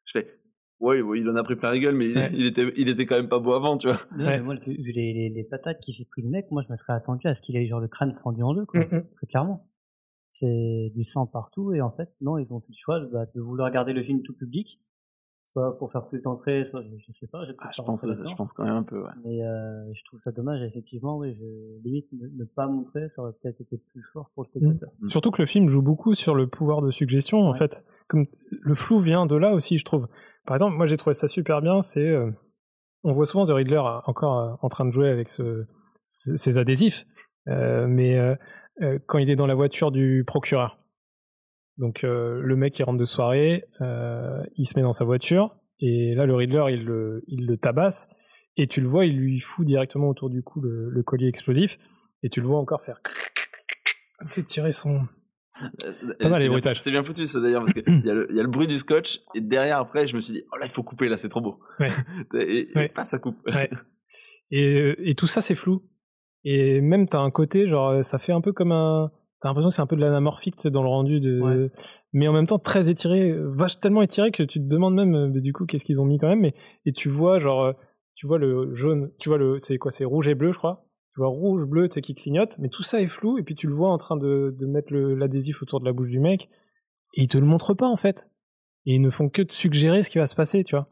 je 0.04 0.12
fais, 0.12 0.38
ouais, 0.80 1.00
ouais, 1.02 1.20
il 1.20 1.28
en 1.28 1.36
a 1.36 1.42
pris 1.42 1.56
plein 1.56 1.70
la 1.70 1.78
gueule, 1.78 1.94
mais 1.94 2.06
il, 2.10 2.16
Ouais. 2.16 2.30
il 2.34 2.46
était, 2.46 2.72
il 2.76 2.88
était 2.88 3.06
quand 3.06 3.16
même 3.16 3.28
pas 3.28 3.38
beau 3.38 3.52
avant, 3.52 3.76
tu 3.78 3.86
vois. 3.88 4.00
Ouais, 4.18 4.40
moi, 4.40 4.56
vu, 4.56 4.72
vu 4.80 4.92
les, 4.92 5.12
les, 5.12 5.28
les 5.30 5.44
patates 5.44 5.80
qui 5.80 5.92
s'est 5.92 6.06
pris 6.10 6.22
le 6.22 6.28
mec, 6.28 6.46
moi, 6.50 6.62
je 6.66 6.70
me 6.70 6.76
serais 6.76 6.92
attendu 6.92 7.26
à 7.26 7.34
ce 7.34 7.42
qu'il 7.42 7.56
ait 7.56 7.66
genre 7.66 7.80
le 7.80 7.88
crâne 7.88 8.14
fendu 8.14 8.42
en 8.42 8.54
deux, 8.54 8.66
quoi. 8.66 8.80
Mm, 8.80 8.96
mm. 8.96 9.04
Très 9.16 9.26
clairement. 9.26 9.66
C'est 10.30 10.90
du 10.94 11.02
sang 11.04 11.26
partout, 11.26 11.72
et 11.74 11.80
en 11.80 11.90
fait, 11.90 12.10
non, 12.20 12.38
ils 12.38 12.54
ont 12.54 12.60
fait 12.60 12.68
le 12.70 12.76
choix 12.76 13.00
bah, 13.12 13.26
de 13.34 13.40
vouloir 13.40 13.70
garder 13.72 13.92
le 13.92 14.02
film 14.02 14.22
tout 14.22 14.32
public, 14.32 14.80
soit 15.44 15.76
pour 15.76 15.90
faire 15.90 16.06
plus 16.06 16.22
d'entrées, 16.22 16.62
soit 16.62 16.82
je, 16.82 16.88
je 17.04 17.10
sais 17.10 17.26
pas. 17.26 17.42
Ah, 17.58 17.70
je 17.72 17.78
pas 17.78 17.86
pense, 17.86 18.04
là-dedans. 18.06 18.28
je 18.28 18.34
pense 18.36 18.52
quand 18.52 18.62
même 18.62 18.76
un 18.76 18.82
peu, 18.84 19.02
ouais. 19.02 19.10
Mais 19.24 19.42
euh, 19.42 19.92
je 19.92 20.04
trouve 20.04 20.20
ça 20.20 20.30
dommage, 20.30 20.62
effectivement, 20.62 21.18
oui, 21.18 21.34
je, 21.34 21.82
limite 21.82 22.06
ne, 22.12 22.28
ne 22.28 22.44
pas 22.44 22.68
montrer, 22.68 23.08
ça 23.08 23.22
aurait 23.22 23.32
peut-être 23.42 23.60
été 23.60 23.76
plus 23.76 24.02
fort 24.02 24.30
pour 24.34 24.44
le 24.44 24.48
spectateur. 24.50 24.90
Mm. 25.00 25.08
Surtout 25.08 25.32
que 25.32 25.42
le 25.42 25.46
film 25.46 25.68
joue 25.68 25.82
beaucoup 25.82 26.14
sur 26.14 26.36
le 26.36 26.46
pouvoir 26.46 26.80
de 26.80 26.92
suggestion, 26.92 27.40
en 27.48 27.54
fait. 27.54 27.82
Comme 28.06 28.26
le 28.50 28.74
flou 28.74 28.98
vient 29.00 29.26
de 29.26 29.34
là 29.36 29.52
aussi, 29.52 29.78
je 29.78 29.84
trouve. 29.84 30.06
Par 30.50 30.56
exemple, 30.56 30.74
moi 30.74 30.84
j'ai 30.84 30.96
trouvé 30.96 31.14
ça 31.14 31.28
super 31.28 31.62
bien, 31.62 31.80
c'est 31.80 32.04
euh, 32.04 32.28
on 33.04 33.12
voit 33.12 33.24
souvent 33.24 33.44
The 33.44 33.52
Riddler 33.52 33.82
encore 34.04 34.40
euh, 34.40 34.52
en 34.62 34.68
train 34.68 34.84
de 34.84 34.90
jouer 34.90 35.08
avec 35.08 35.28
ses 35.28 36.58
adhésifs, 36.58 37.06
euh, 37.46 37.86
mais 37.86 38.18
quand 39.06 39.18
il 39.18 39.30
est 39.30 39.36
dans 39.36 39.46
la 39.46 39.54
voiture 39.54 39.92
du 39.92 40.24
procureur. 40.26 40.80
Donc 41.78 42.02
le 42.02 42.56
mec 42.56 42.76
il 42.80 42.82
rentre 42.82 42.98
de 42.98 43.04
soirée, 43.04 43.64
il 43.80 44.66
se 44.66 44.76
met 44.76 44.82
dans 44.82 44.90
sa 44.90 45.04
voiture 45.04 45.54
et 45.78 46.16
là 46.16 46.26
le 46.26 46.34
Riddler 46.34 46.64
il 46.70 46.84
le, 46.84 47.22
il 47.28 47.46
le 47.46 47.56
tabasse 47.56 48.08
et 48.56 48.66
tu 48.66 48.80
le 48.80 48.88
vois, 48.88 49.06
il 49.06 49.16
lui 49.16 49.38
fout 49.38 49.64
directement 49.64 50.08
autour 50.08 50.30
du 50.30 50.42
cou 50.42 50.60
le, 50.60 50.90
le 50.90 51.02
collier 51.04 51.28
explosif 51.28 51.78
et 52.24 52.28
tu 52.28 52.40
le 52.40 52.48
vois 52.48 52.58
encore 52.58 52.82
faire 52.82 53.00
tirer 54.44 54.72
son 54.72 55.06
c'est 55.52 56.18
les 56.20 56.28
bien- 56.38 56.48
bruitages. 56.48 56.80
C'est 56.80 56.90
bien 56.90 57.02
foutu 57.02 57.26
ça 57.26 57.40
d'ailleurs 57.40 57.62
parce 57.62 57.72
qu'il 57.74 58.02
y, 58.06 58.10
a 58.10 58.14
le- 58.14 58.26
il 58.30 58.36
y 58.36 58.40
a 58.40 58.42
le 58.42 58.48
bruit 58.48 58.66
du 58.66 58.78
scotch 58.78 59.20
et 59.34 59.40
derrière 59.40 59.78
après 59.78 60.06
je 60.06 60.14
me 60.16 60.20
suis 60.20 60.34
dit 60.34 60.42
oh 60.52 60.56
là 60.56 60.66
il 60.66 60.70
faut 60.70 60.82
couper 60.82 61.08
là 61.08 61.16
c'est 61.16 61.28
trop 61.28 61.40
beau. 61.40 61.58
Ouais. 61.78 61.90
et, 62.34 62.58
et 62.60 62.68
Ouais. 62.76 62.88
paf 62.88 63.08
ça 63.08 63.18
coupe. 63.18 63.36
Ouais. 63.46 63.70
Et, 64.52 65.10
et 65.10 65.14
tout 65.14 65.28
ça, 65.28 65.40
c'est 65.42 65.54
flou. 65.54 65.84
Et 66.42 66.80
même, 66.80 67.06
t'as 67.08 67.20
un 67.20 67.30
côté, 67.30 67.68
genre, 67.68 68.04
ça 68.04 68.18
fait 68.18 68.32
un 68.32 68.40
peu 68.40 68.52
comme 68.52 68.72
un. 68.72 69.12
T'as 69.40 69.48
l'impression 69.48 69.68
que 69.70 69.76
c'est 69.76 69.80
un 69.82 69.86
peu 69.86 69.94
de 69.94 70.00
l'anamorphique 70.00 70.66
dans 70.66 70.82
le 70.82 70.88
rendu, 70.88 71.20
de... 71.20 71.70
Mais 72.12 72.26
en 72.26 72.32
même 72.32 72.48
temps 72.48 72.58
très 72.58 72.90
étiré, 72.90 73.32
vache 73.38 73.78
tellement 73.78 74.02
étiré 74.02 74.32
que 74.32 74.42
tu 74.42 74.58
te 74.58 74.64
demandes 74.66 74.96
même, 74.96 75.14
euh, 75.14 75.28
mais 75.32 75.40
du 75.40 75.52
coup, 75.52 75.66
qu'est-ce 75.66 75.84
qu'ils 75.84 76.00
ont 76.00 76.04
mis 76.04 76.18
quand 76.18 76.26
même. 76.28 76.40
Mais, 76.40 76.54
et 76.84 76.92
tu 76.92 77.08
vois, 77.08 77.38
genre, 77.38 77.62
euh, 77.62 77.72
tu 78.16 78.26
vois 78.26 78.38
le 78.38 78.74
jaune, 78.74 79.12
tu 79.20 79.28
vois 79.28 79.38
le. 79.38 79.60
C'est 79.60 79.78
quoi 79.78 79.92
C'est 79.92 80.04
rouge 80.04 80.26
et 80.28 80.34
bleu, 80.34 80.50
je 80.50 80.58
crois. 80.58 80.84
Tu 81.12 81.18
vois 81.20 81.28
rouge, 81.28 81.66
bleu, 81.66 81.88
tu 81.88 81.94
sais, 81.94 82.00
qui 82.02 82.14
clignote, 82.14 82.56
mais 82.58 82.68
tout 82.68 82.82
ça 82.84 83.00
est 83.02 83.08
flou, 83.08 83.36
et 83.38 83.42
puis 83.42 83.54
tu 83.56 83.66
le 83.66 83.74
vois 83.74 83.90
en 83.90 83.98
train 83.98 84.16
de, 84.16 84.54
de 84.56 84.66
mettre 84.66 84.94
l'adhésif 84.94 85.60
autour 85.62 85.80
de 85.80 85.84
la 85.84 85.92
bouche 85.92 86.08
du 86.08 86.20
mec, 86.20 86.48
et 87.14 87.22
ils 87.22 87.28
te 87.28 87.36
le 87.38 87.46
montrent 87.46 87.74
pas, 87.74 87.88
en 87.88 87.96
fait. 87.96 88.28
Et 88.86 88.94
ils 88.94 89.00
ne 89.00 89.10
font 89.10 89.28
que 89.28 89.42
te 89.42 89.52
suggérer 89.52 90.02
ce 90.02 90.10
qui 90.10 90.18
va 90.18 90.26
se 90.26 90.36
passer, 90.36 90.62
tu 90.64 90.76
vois. 90.76 90.88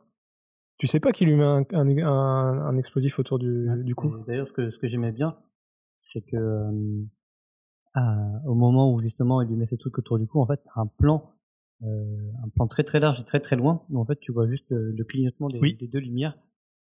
Tu 0.76 0.86
sais 0.86 1.00
pas 1.00 1.12
qu'il 1.12 1.28
lui 1.28 1.36
met 1.36 1.44
un, 1.44 1.64
un, 1.72 1.88
un- 1.98 2.66
un 2.66 2.76
explosif 2.76 3.18
autour 3.18 3.38
du, 3.38 3.68
du 3.84 3.94
cou. 3.94 4.08
Et 4.18 4.24
D'ailleurs, 4.26 4.46
ce 4.46 4.52
que, 4.52 4.70
ce 4.70 4.78
que 4.78 4.86
j'aimais 4.86 5.12
bien, 5.12 5.36
c'est 5.98 6.20
que 6.20 6.36
euh, 6.36 7.02
à- 7.94 8.40
au 8.46 8.54
moment 8.54 8.92
où 8.92 9.00
justement 9.00 9.40
il 9.42 9.48
lui 9.48 9.56
met 9.56 9.66
ces 9.66 9.76
trucs 9.78 9.98
autour 9.98 10.18
du 10.18 10.26
cou, 10.26 10.40
en 10.40 10.46
fait, 10.46 10.60
t'as 10.64 10.80
un 10.80 10.86
plan, 10.86 11.32
euh, 11.82 12.30
un 12.44 12.48
plan 12.50 12.66
très 12.68 12.84
très 12.84 13.00
large 13.00 13.20
et 13.20 13.24
très 13.24 13.40
très 13.40 13.56
loin, 13.56 13.82
où 13.90 13.98
en 13.98 14.04
fait 14.04 14.18
tu 14.20 14.32
vois 14.32 14.46
juste 14.48 14.66
le, 14.70 14.92
le 14.92 15.04
clignotement 15.04 15.48
des, 15.48 15.58
Oui. 15.60 15.76
des 15.76 15.88
deux 15.88 15.98
lumières. 16.00 16.36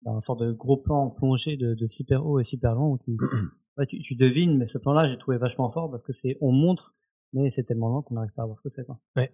Un 0.06 0.20
sorte 0.20 0.40
de 0.40 0.52
gros 0.52 0.76
plan 0.76 1.10
plongé 1.10 1.56
de, 1.56 1.74
de 1.74 1.86
super 1.86 2.26
haut 2.26 2.40
et 2.40 2.44
super 2.44 2.74
loin 2.74 2.88
où 2.88 2.98
tu, 2.98 3.16
ouais, 3.78 3.86
tu, 3.86 4.00
tu 4.00 4.16
devines, 4.16 4.56
mais 4.56 4.66
ce 4.66 4.78
plan-là, 4.78 5.08
j'ai 5.08 5.18
trouvé 5.18 5.38
vachement 5.38 5.68
fort 5.68 5.90
parce 5.90 6.02
que 6.02 6.12
c'est, 6.12 6.38
on 6.40 6.52
montre, 6.52 6.96
mais 7.32 7.50
c'est 7.50 7.64
tellement 7.64 7.88
lent 7.88 8.02
qu'on 8.02 8.14
n'arrive 8.14 8.32
pas 8.32 8.42
à 8.42 8.46
voir 8.46 8.58
ce 8.58 8.62
que 8.62 8.68
c'est. 8.68 8.84
quoi. 8.84 8.98
Ouais. 9.16 9.32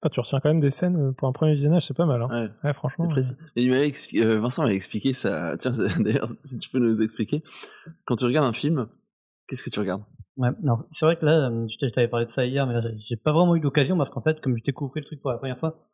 Enfin, 0.00 0.10
tu 0.10 0.20
retiens 0.20 0.40
quand 0.40 0.48
même 0.48 0.60
des 0.60 0.70
scènes 0.70 0.98
euh, 0.98 1.12
pour 1.12 1.28
un 1.28 1.32
premier 1.32 1.54
visionnage, 1.54 1.86
c'est 1.86 1.96
pas 1.96 2.06
mal. 2.06 2.22
Hein. 2.22 2.28
Ouais. 2.28 2.50
Ouais, 2.64 2.72
franchement. 2.72 3.08
Et 3.54 3.62
il 3.62 3.72
euh, 3.72 4.40
Vincent 4.40 4.62
m'avait 4.62 4.74
expliqué 4.74 5.12
ça. 5.12 5.56
Tiens, 5.58 5.72
d'ailleurs, 6.00 6.28
si 6.28 6.56
tu 6.58 6.70
peux 6.70 6.80
nous 6.80 7.00
expliquer. 7.02 7.44
Quand 8.04 8.16
tu 8.16 8.24
regardes 8.24 8.46
un 8.46 8.52
film, 8.52 8.88
qu'est-ce 9.46 9.62
que 9.62 9.70
tu 9.70 9.78
regardes? 9.78 10.02
Ouais, 10.36 10.48
non, 10.62 10.76
c'est 10.90 11.04
vrai 11.06 11.14
que 11.14 11.24
là, 11.24 11.50
euh, 11.50 11.66
je 11.68 11.86
t'avais 11.88 12.08
parlé 12.08 12.26
de 12.26 12.30
ça 12.30 12.44
hier, 12.44 12.66
mais 12.66 12.80
j'ai 12.96 13.16
pas 13.16 13.32
vraiment 13.32 13.54
eu 13.54 13.60
l'occasion 13.60 13.96
parce 13.96 14.10
qu'en 14.10 14.22
fait, 14.22 14.40
comme 14.40 14.56
je 14.56 14.64
découvrais 14.64 15.00
le 15.00 15.06
truc 15.06 15.20
pour 15.20 15.30
la 15.30 15.38
première 15.38 15.58
fois, 15.58 15.88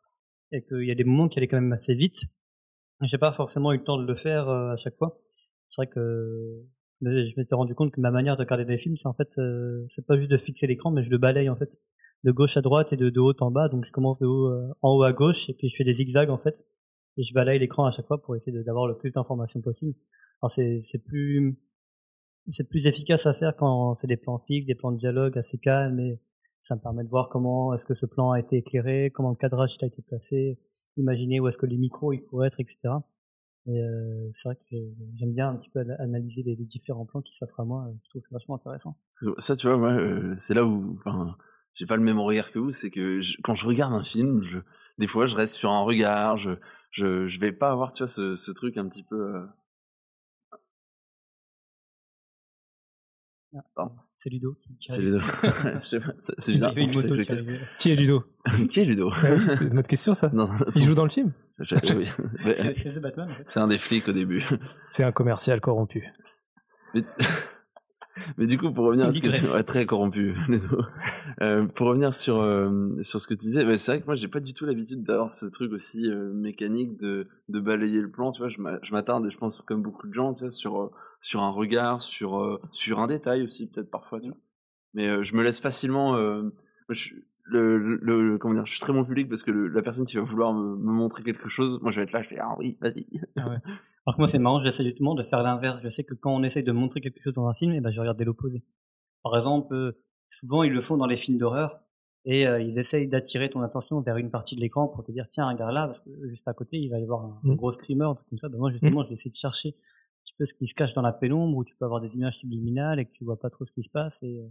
et 0.51 0.63
qu'il 0.63 0.85
y 0.85 0.91
a 0.91 0.95
des 0.95 1.03
moments 1.03 1.27
qui 1.27 1.37
allaient 1.37 1.47
quand 1.47 1.61
même 1.61 1.73
assez 1.73 1.93
vite, 1.93 2.25
j'ai 3.01 3.17
pas 3.17 3.31
forcément 3.31 3.71
eu 3.71 3.77
le 3.77 3.83
temps 3.83 3.97
de 3.97 4.05
le 4.05 4.15
faire 4.15 4.49
euh, 4.49 4.73
à 4.73 4.75
chaque 4.77 4.97
fois. 4.97 5.19
C'est 5.69 5.83
vrai 5.83 5.91
que 5.93 6.63
je 7.01 7.33
m'étais 7.37 7.55
rendu 7.55 7.75
compte 7.75 7.91
que 7.91 8.01
ma 8.01 8.11
manière 8.11 8.35
de 8.35 8.41
regarder 8.41 8.65
des 8.65 8.77
films, 8.77 8.97
c'est 8.97 9.07
en 9.07 9.13
fait, 9.13 9.37
euh, 9.37 9.83
c'est 9.87 10.05
pas 10.05 10.17
juste 10.17 10.31
de 10.31 10.37
fixer 10.37 10.67
l'écran, 10.67 10.91
mais 10.91 11.03
je 11.03 11.09
le 11.11 11.17
balaye 11.17 11.49
en 11.49 11.55
fait 11.55 11.79
de 12.25 12.31
gauche 12.31 12.57
à 12.57 12.61
droite 12.61 12.91
et 12.91 12.97
de, 12.97 13.19
haut 13.19 13.33
en 13.39 13.51
bas. 13.51 13.69
Donc 13.69 13.85
je 13.85 13.91
commence 13.91 14.19
de 14.19 14.25
haut 14.25 14.47
euh, 14.47 14.67
en 14.81 14.95
haut 14.95 15.03
à 15.03 15.13
gauche 15.13 15.49
et 15.49 15.53
puis 15.53 15.69
je 15.69 15.75
fais 15.75 15.83
des 15.83 15.93
zigzags 15.93 16.29
en 16.29 16.37
fait 16.37 16.65
et 17.17 17.23
je 17.23 17.33
balaye 17.33 17.59
l'écran 17.59 17.85
à 17.85 17.91
chaque 17.91 18.07
fois 18.07 18.21
pour 18.21 18.35
essayer 18.35 18.63
d'avoir 18.63 18.87
le 18.87 18.97
plus 18.97 19.11
d'informations 19.13 19.61
possible. 19.61 19.95
Alors 20.41 20.51
c'est 20.51 20.79
c'est 20.81 21.03
plus 21.03 21.57
c'est 22.47 22.67
plus 22.67 22.87
efficace 22.87 23.25
à 23.25 23.33
faire 23.33 23.55
quand 23.55 23.93
c'est 23.93 24.07
des 24.07 24.17
plans 24.17 24.39
fixes, 24.39 24.65
des 24.65 24.75
plans 24.75 24.91
de 24.91 24.97
dialogue 24.97 25.37
assez 25.37 25.57
calmes 25.57 25.99
et 25.99 26.19
ça 26.61 26.75
me 26.75 26.81
permet 26.81 27.03
de 27.03 27.09
voir 27.09 27.29
comment 27.29 27.73
est-ce 27.73 27.85
que 27.85 27.93
ce 27.93 28.05
plan 28.05 28.31
a 28.31 28.39
été 28.39 28.57
éclairé, 28.57 29.11
comment 29.11 29.29
le 29.29 29.35
cadrage 29.35 29.77
a 29.81 29.85
été 29.85 30.01
placé, 30.01 30.59
imaginer 30.99 31.39
où 31.39 31.47
est-ce 31.47 31.57
que 31.57 31.65
les 31.65 31.77
micros 31.77 32.13
ils 32.13 32.21
pourraient 32.21 32.47
être, 32.47 32.59
etc. 32.59 33.03
Et 33.67 33.81
euh, 33.83 34.29
c'est 34.31 34.49
vrai 34.49 34.55
que 34.69 34.75
j'aime 35.17 35.33
bien 35.33 35.49
un 35.49 35.55
petit 35.55 35.69
peu 35.69 35.79
ana- 35.81 35.95
analyser 35.99 36.43
les, 36.43 36.55
les 36.55 36.65
différents 36.65 37.05
plans 37.05 37.21
qui 37.21 37.35
s'offrent 37.35 37.59
à 37.59 37.65
moi. 37.65 37.87
Je 38.03 38.09
trouve 38.09 38.21
c'est 38.21 38.33
vachement 38.33 38.55
intéressant. 38.55 38.97
Ça, 39.37 39.55
tu 39.55 39.67
vois, 39.67 39.77
moi, 39.77 39.91
euh, 39.93 40.33
c'est 40.37 40.53
là 40.53 40.65
où, 40.65 40.95
enfin, 40.99 41.37
j'ai 41.73 41.85
pas 41.85 41.97
le 41.97 42.03
même 42.03 42.19
regard 42.19 42.51
que 42.51 42.59
vous. 42.59 42.71
C'est 42.71 42.89
que 42.89 43.21
je- 43.21 43.37
quand 43.43 43.53
je 43.55 43.65
regarde 43.67 43.93
un 43.93 44.03
film, 44.03 44.41
je, 44.41 44.59
des 44.97 45.07
fois, 45.07 45.25
je 45.25 45.35
reste 45.35 45.55
sur 45.55 45.71
un 45.71 45.81
regard. 45.81 46.37
Je, 46.37 46.51
je, 46.91 47.27
je 47.27 47.39
vais 47.39 47.51
pas 47.51 47.71
avoir, 47.71 47.91
tu 47.93 48.03
vois, 48.03 48.07
ce, 48.07 48.35
ce 48.35 48.51
truc 48.51 48.77
un 48.77 48.87
petit 48.87 49.03
peu. 49.03 49.35
euh, 49.35 49.45
Pardon. 53.75 54.08
C'est 54.21 54.29
Ludo 54.29 54.53
qui, 54.77 54.91
C'est. 54.91 54.99
Ludo. 55.01 55.19
C'est- 55.81 55.99
c'est 56.39 56.51
Il 56.51 56.61
y 56.61 56.81
une 56.83 56.93
moto 56.93 57.15
qui 57.77 57.91
est 57.91 57.95
Ludo 57.95 58.23
Qui 58.69 58.79
est 58.81 58.83
Ludo 58.85 59.09
Bah 59.11 59.29
C'est 59.57 59.63
une 59.65 59.79
autre 59.79 59.87
question 59.87 60.13
ça. 60.13 60.29
Un- 60.35 60.45
Il 60.75 60.83
joue 60.83 60.93
dans 60.93 61.05
le 61.05 61.09
film 61.09 61.31
Je- 61.59 61.75
oui. 61.95 62.05
Mais- 62.45 62.73
C'est 62.73 62.99
Batman 62.99 63.29
en 63.31 63.33
fait. 63.33 63.43
C'est 63.47 63.61
un 63.61 63.67
des 63.69 63.77
flics 63.77 64.09
au 64.09 64.11
début. 64.11 64.43
C'est 64.89 65.05
un 65.05 65.13
commercial 65.13 65.61
corrompu. 65.61 66.03
Mais, 66.93 67.03
mais 68.37 68.45
du 68.45 68.57
coup, 68.57 68.73
pour 68.73 68.83
revenir 68.87 69.05
à 69.05 69.11
ce 69.13 69.21
que 69.21 69.29
tu 69.29 69.53
ouais, 69.55 69.63
très 69.63 69.85
corrompu, 69.85 70.35
Ludo. 70.49 70.81
Euh, 71.41 71.65
pour 71.67 71.87
revenir 71.87 72.13
sur 72.13 72.41
euh, 72.41 73.01
sur 73.01 73.21
ce 73.21 73.27
que 73.27 73.33
tu 73.35 73.45
disais, 73.45 73.65
ouais, 73.65 73.77
c'est 73.77 73.93
vrai 73.93 74.01
que 74.01 74.05
moi 74.05 74.15
j'ai 74.15 74.27
pas 74.27 74.41
du 74.41 74.53
tout 74.53 74.65
l'habitude 74.65 75.01
d'avoir 75.03 75.29
ce 75.29 75.45
truc 75.45 75.71
aussi 75.71 76.09
euh, 76.11 76.33
mécanique 76.33 76.97
de 76.99 77.29
de 77.47 77.59
balayer 77.61 78.01
le 78.01 78.11
plan. 78.11 78.33
Tu 78.33 78.39
vois, 78.41 78.49
je 78.49 78.59
m'a- 78.59 78.79
je 78.81 78.91
m'attarde, 78.91 79.25
et 79.27 79.29
je 79.29 79.37
pense 79.37 79.61
comme 79.61 79.81
beaucoup 79.81 80.07
de 80.07 80.13
gens, 80.13 80.33
tu 80.33 80.41
vois, 80.41 80.51
sur 80.51 80.81
euh, 80.81 80.91
sur 81.21 81.41
un 81.41 81.49
regard, 81.49 82.01
sur 82.01 82.39
euh, 82.39 82.61
sur 82.71 82.99
un 82.99 83.07
détail 83.07 83.43
aussi 83.43 83.67
peut-être 83.67 83.89
parfois. 83.91 84.19
Tu 84.21 84.29
vois. 84.29 84.37
Mais 84.93 85.07
euh, 85.07 85.23
je 85.23 85.35
me 85.35 85.43
laisse 85.43 85.59
facilement. 85.59 86.15
euh, 86.15 86.49
je, 86.89 87.13
le, 87.51 88.37
comment 88.37 88.53
dire, 88.53 88.65
je 88.65 88.71
suis 88.71 88.79
très 88.79 88.93
bon 88.93 89.03
public 89.03 89.27
parce 89.27 89.41
que 89.43 89.49
le- 89.51 89.67
la 89.69 89.81
personne 89.81 90.05
qui 90.05 90.17
va 90.17 90.23
vouloir 90.23 90.53
me, 90.53 90.75
me 90.75 90.91
montrer 90.91 91.23
quelque 91.23 91.49
chose, 91.49 91.79
moi 91.81 91.89
je 91.91 91.97
vais 91.97 92.03
être 92.03 92.11
là, 92.11 92.21
je 92.21 92.29
vais 92.29 92.37
ah 92.39 92.55
oui, 92.59 92.77
vas-y. 92.79 93.07
Ah 93.37 93.49
ouais. 93.49 93.55
Alors 94.05 94.15
que 94.15 94.21
moi, 94.21 94.27
c'est 94.27 94.37
marrant, 94.39 94.59
j'essaie 94.59 94.83
justement 94.83 95.15
de 95.15 95.23
faire 95.23 95.41
l'inverse. 95.41 95.79
Je 95.83 95.89
sais 95.89 96.03
que 96.03 96.13
quand 96.13 96.31
on 96.31 96.43
essaye 96.43 96.63
de 96.63 96.71
montrer 96.71 97.01
quelque 97.01 97.19
chose 97.21 97.33
dans 97.33 97.47
un 97.47 97.53
film, 97.53 97.73
eh 97.73 97.81
ben, 97.81 97.89
je 97.89 97.99
regarde 97.99 98.21
l'opposé. 98.21 98.63
Par 99.23 99.35
exemple, 99.35 99.95
souvent, 100.27 100.61
ils 100.63 100.71
le 100.71 100.81
font 100.81 100.95
dans 100.97 101.07
les 101.07 101.15
films 101.15 101.37
d'horreur 101.39 101.79
et 102.25 102.43
ils 102.43 102.77
essayent 102.77 103.07
d'attirer 103.07 103.49
ton 103.49 103.61
attention 103.61 103.99
vers 104.01 104.17
une 104.17 104.29
partie 104.29 104.55
de 104.55 104.61
l'écran 104.61 104.87
pour 104.87 105.03
te 105.03 105.11
dire, 105.11 105.27
tiens, 105.29 105.49
regarde 105.49 105.73
là, 105.73 105.87
parce 105.87 106.01
que 106.01 106.09
juste 106.29 106.47
à 106.47 106.53
côté, 106.53 106.77
il 106.77 106.89
va 106.89 106.99
y 106.99 107.03
avoir 107.03 107.25
un, 107.25 107.39
un 107.43 107.53
Mm. 107.53 107.55
gros 107.55 107.71
screamer, 107.71 108.05
un 108.05 108.13
truc 108.15 108.27
comme 108.29 108.37
ça. 108.37 108.49
Ben, 108.49 108.57
moi, 108.59 108.69
justement, 108.71 109.01
je 109.03 109.07
vais 109.07 109.13
essayer 109.13 109.31
de 109.31 109.35
chercher 109.35 109.75
peu 110.39 110.45
ce 110.45 110.55
qui 110.55 110.65
se 110.65 110.73
cache 110.73 110.93
dans 110.93 111.01
la 111.03 111.11
pénombre 111.11 111.55
où 111.57 111.63
tu 111.63 111.75
peux 111.75 111.85
avoir 111.85 112.01
des 112.01 112.17
images 112.17 112.37
subliminales 112.37 112.99
et 112.99 113.05
que 113.05 113.11
tu 113.11 113.23
vois 113.23 113.37
pas 113.37 113.49
trop 113.49 113.65
ce 113.65 113.71
qui 113.71 113.83
se 113.83 113.89
passe. 113.89 114.23
Et 114.23 114.39
euh, 114.39 114.47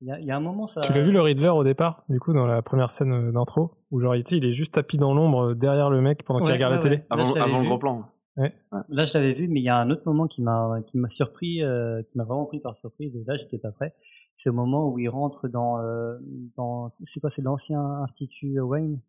il 0.00 0.08
y, 0.08 0.12
a, 0.12 0.20
il 0.20 0.26
y 0.26 0.30
a 0.30 0.36
un 0.36 0.40
moment, 0.40 0.66
ça. 0.66 0.82
Tu 0.82 0.92
l'as 0.92 1.02
vu 1.02 1.10
le 1.10 1.20
Riddler 1.20 1.48
au 1.48 1.64
départ, 1.64 2.04
du 2.08 2.20
coup, 2.20 2.32
dans 2.32 2.46
la 2.46 2.60
première 2.62 2.90
scène 2.90 3.12
euh, 3.12 3.32
d'intro, 3.32 3.72
où 3.90 4.00
genre, 4.00 4.14
sais, 4.26 4.36
il 4.36 4.44
est 4.44 4.52
juste 4.52 4.74
tapis 4.74 4.98
dans 4.98 5.14
l'ombre 5.14 5.50
euh, 5.50 5.54
derrière 5.54 5.90
le 5.90 6.00
mec 6.00 6.24
pendant 6.24 6.40
qu'il 6.40 6.52
regarde 6.52 6.72
ouais, 6.72 6.78
la 6.78 6.82
télé. 6.82 6.96
Là, 6.96 7.42
Avant, 7.42 7.58
le 7.58 7.64
gros 7.64 7.78
plan. 7.78 8.04
Là, 8.36 9.04
je 9.04 9.14
l'avais 9.14 9.32
vu, 9.32 9.48
mais 9.48 9.60
il 9.60 9.64
y 9.64 9.68
a 9.68 9.76
un 9.76 9.90
autre 9.90 10.02
moment 10.06 10.26
qui 10.26 10.42
m'a 10.42 10.80
qui 10.86 10.96
m'a 10.96 11.08
surpris, 11.08 11.62
euh, 11.62 12.02
qui 12.02 12.16
m'a 12.16 12.24
vraiment 12.24 12.46
pris 12.46 12.60
par 12.60 12.76
surprise. 12.76 13.14
Et 13.16 13.24
là, 13.26 13.34
j'étais 13.34 13.58
pas 13.58 13.72
prêt. 13.72 13.94
C'est 14.34 14.50
au 14.50 14.54
moment 14.54 14.88
où 14.88 14.98
il 14.98 15.08
rentre 15.08 15.48
dans 15.48 15.78
euh, 15.80 16.16
dans 16.56 16.90
c'est 17.02 17.20
quoi 17.20 17.28
C'est 17.28 17.42
l'ancien 17.42 17.80
institut 18.02 18.58
Wayne. 18.60 19.00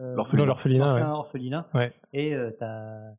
Euh, 0.00 0.14
L'orphelinat. 0.16 0.86
L'ancien 0.86 1.06
ouais. 1.06 1.18
orphelinat. 1.18 1.68
Ouais. 1.74 1.92
Et 2.12 2.34
euh, 2.34 2.50
t'as 2.50 3.14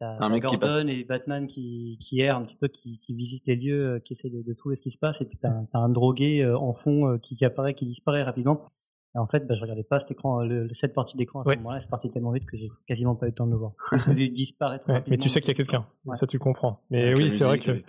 Un 0.00 0.16
t'as 0.20 0.28
mec 0.28 0.44
qui 0.46 0.56
Gordon 0.58 0.86
et 0.88 1.04
Batman 1.04 1.46
qui 1.46 1.98
qui 2.00 2.20
errent 2.20 2.36
un 2.38 2.44
petit 2.44 2.56
peu, 2.56 2.68
qui 2.68 2.98
qui 2.98 3.14
visitent 3.14 3.46
les 3.48 3.56
lieux, 3.56 3.86
euh, 3.94 3.98
qui 3.98 4.12
essaient 4.12 4.30
de, 4.30 4.42
de 4.42 4.52
trouver 4.54 4.76
ce 4.76 4.82
qui 4.82 4.90
se 4.90 4.98
passe. 4.98 5.20
Et 5.20 5.24
puis 5.26 5.36
t'as 5.38 5.48
un- 5.50 5.66
t'as 5.72 5.78
un 5.80 5.88
drogué 5.88 6.42
euh, 6.44 6.56
en 6.58 6.72
fond 6.72 7.08
euh, 7.08 7.18
qui, 7.18 7.34
qui 7.36 7.44
apparaît, 7.44 7.74
qui 7.74 7.84
disparaît 7.86 8.22
rapidement. 8.22 8.70
Et 9.14 9.18
en 9.18 9.26
fait, 9.26 9.46
bah, 9.46 9.54
je 9.54 9.62
regardais 9.62 9.82
pas 9.84 9.98
cet 9.98 10.10
écran, 10.12 10.42
le, 10.44 10.68
cette 10.70 10.92
partie 10.94 11.16
d'écran 11.16 11.40
à 11.40 11.44
ce 11.44 11.48
Ouais. 11.48 11.56
moment-là. 11.56 11.80
C'est 11.80 11.88
parti 11.90 12.10
tellement 12.10 12.30
vite 12.30 12.44
que 12.44 12.56
j'ai 12.58 12.68
quasiment 12.86 13.16
pas 13.16 13.26
eu 13.26 13.30
le 13.30 13.34
temps 13.34 13.46
de 13.46 13.52
le 13.52 13.56
voir. 13.56 13.72
Je 13.92 14.08
l'ai 14.10 14.14
vu 14.14 14.28
disparaître. 14.28 14.86
Ouais, 14.88 15.02
mais 15.08 15.16
tu 15.16 15.28
sais 15.30 15.40
qu'il 15.40 15.48
y 15.48 15.52
a 15.52 15.54
quelqu'un, 15.54 15.86
Ouais. 16.04 16.14
ça 16.14 16.26
tu 16.26 16.38
comprends. 16.38 16.82
Mais 16.90 17.04
Avec 17.04 17.16
oui, 17.16 17.30
c'est 17.30 17.44
vrai 17.44 17.58
que. 17.58 17.82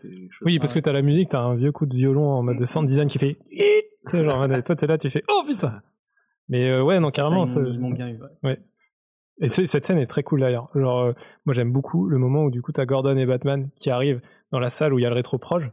Oui, 0.43 0.57
parce 0.59 0.71
que 0.73 0.79
t'as 0.79 0.93
la 0.93 1.01
musique, 1.01 1.29
t'as 1.29 1.41
un 1.41 1.55
vieux 1.55 1.71
coup 1.73 1.85
de 1.85 1.93
violon 1.95 2.29
en 2.29 2.41
mode 2.41 2.57
de 2.57 2.65
sound 2.65 2.87
design 2.87 3.07
qui 3.09 3.19
fait. 3.19 3.37
Genre, 4.13 4.47
toi 4.65 4.75
t'es 4.75 4.87
là, 4.87 4.97
tu 4.97 5.09
fais 5.09 5.23
Oh 5.29 5.43
putain 5.45 5.81
Mais 6.47 6.69
euh, 6.69 6.81
ouais, 6.83 6.99
non, 7.01 7.11
carrément. 7.11 7.43
Ils 7.43 7.47
ça- 7.49 7.61
ils 7.61 7.79
m'ont 7.79 7.91
bien 7.91 8.07
eu. 8.09 8.19
ouais. 8.43 8.57
Et 9.41 9.47
cette 9.49 9.85
scène 9.85 9.97
est 9.99 10.07
très 10.07 10.23
cool 10.23 10.41
d'ailleurs. 10.41 10.69
Genre, 10.75 10.99
euh, 10.99 11.13
moi 11.45 11.53
j'aime 11.53 11.71
beaucoup 11.71 12.07
le 12.07 12.17
moment 12.17 12.43
où 12.43 12.51
du 12.51 12.61
coup 12.61 12.71
t'as 12.71 12.85
Gordon 12.85 13.15
et 13.17 13.25
Batman 13.25 13.69
qui 13.75 13.89
arrivent 13.89 14.21
dans 14.51 14.59
la 14.59 14.69
salle 14.69 14.93
où 14.93 14.99
il 14.99 15.03
y 15.03 15.05
a 15.05 15.09
le 15.09 15.15
rétroproge. 15.15 15.71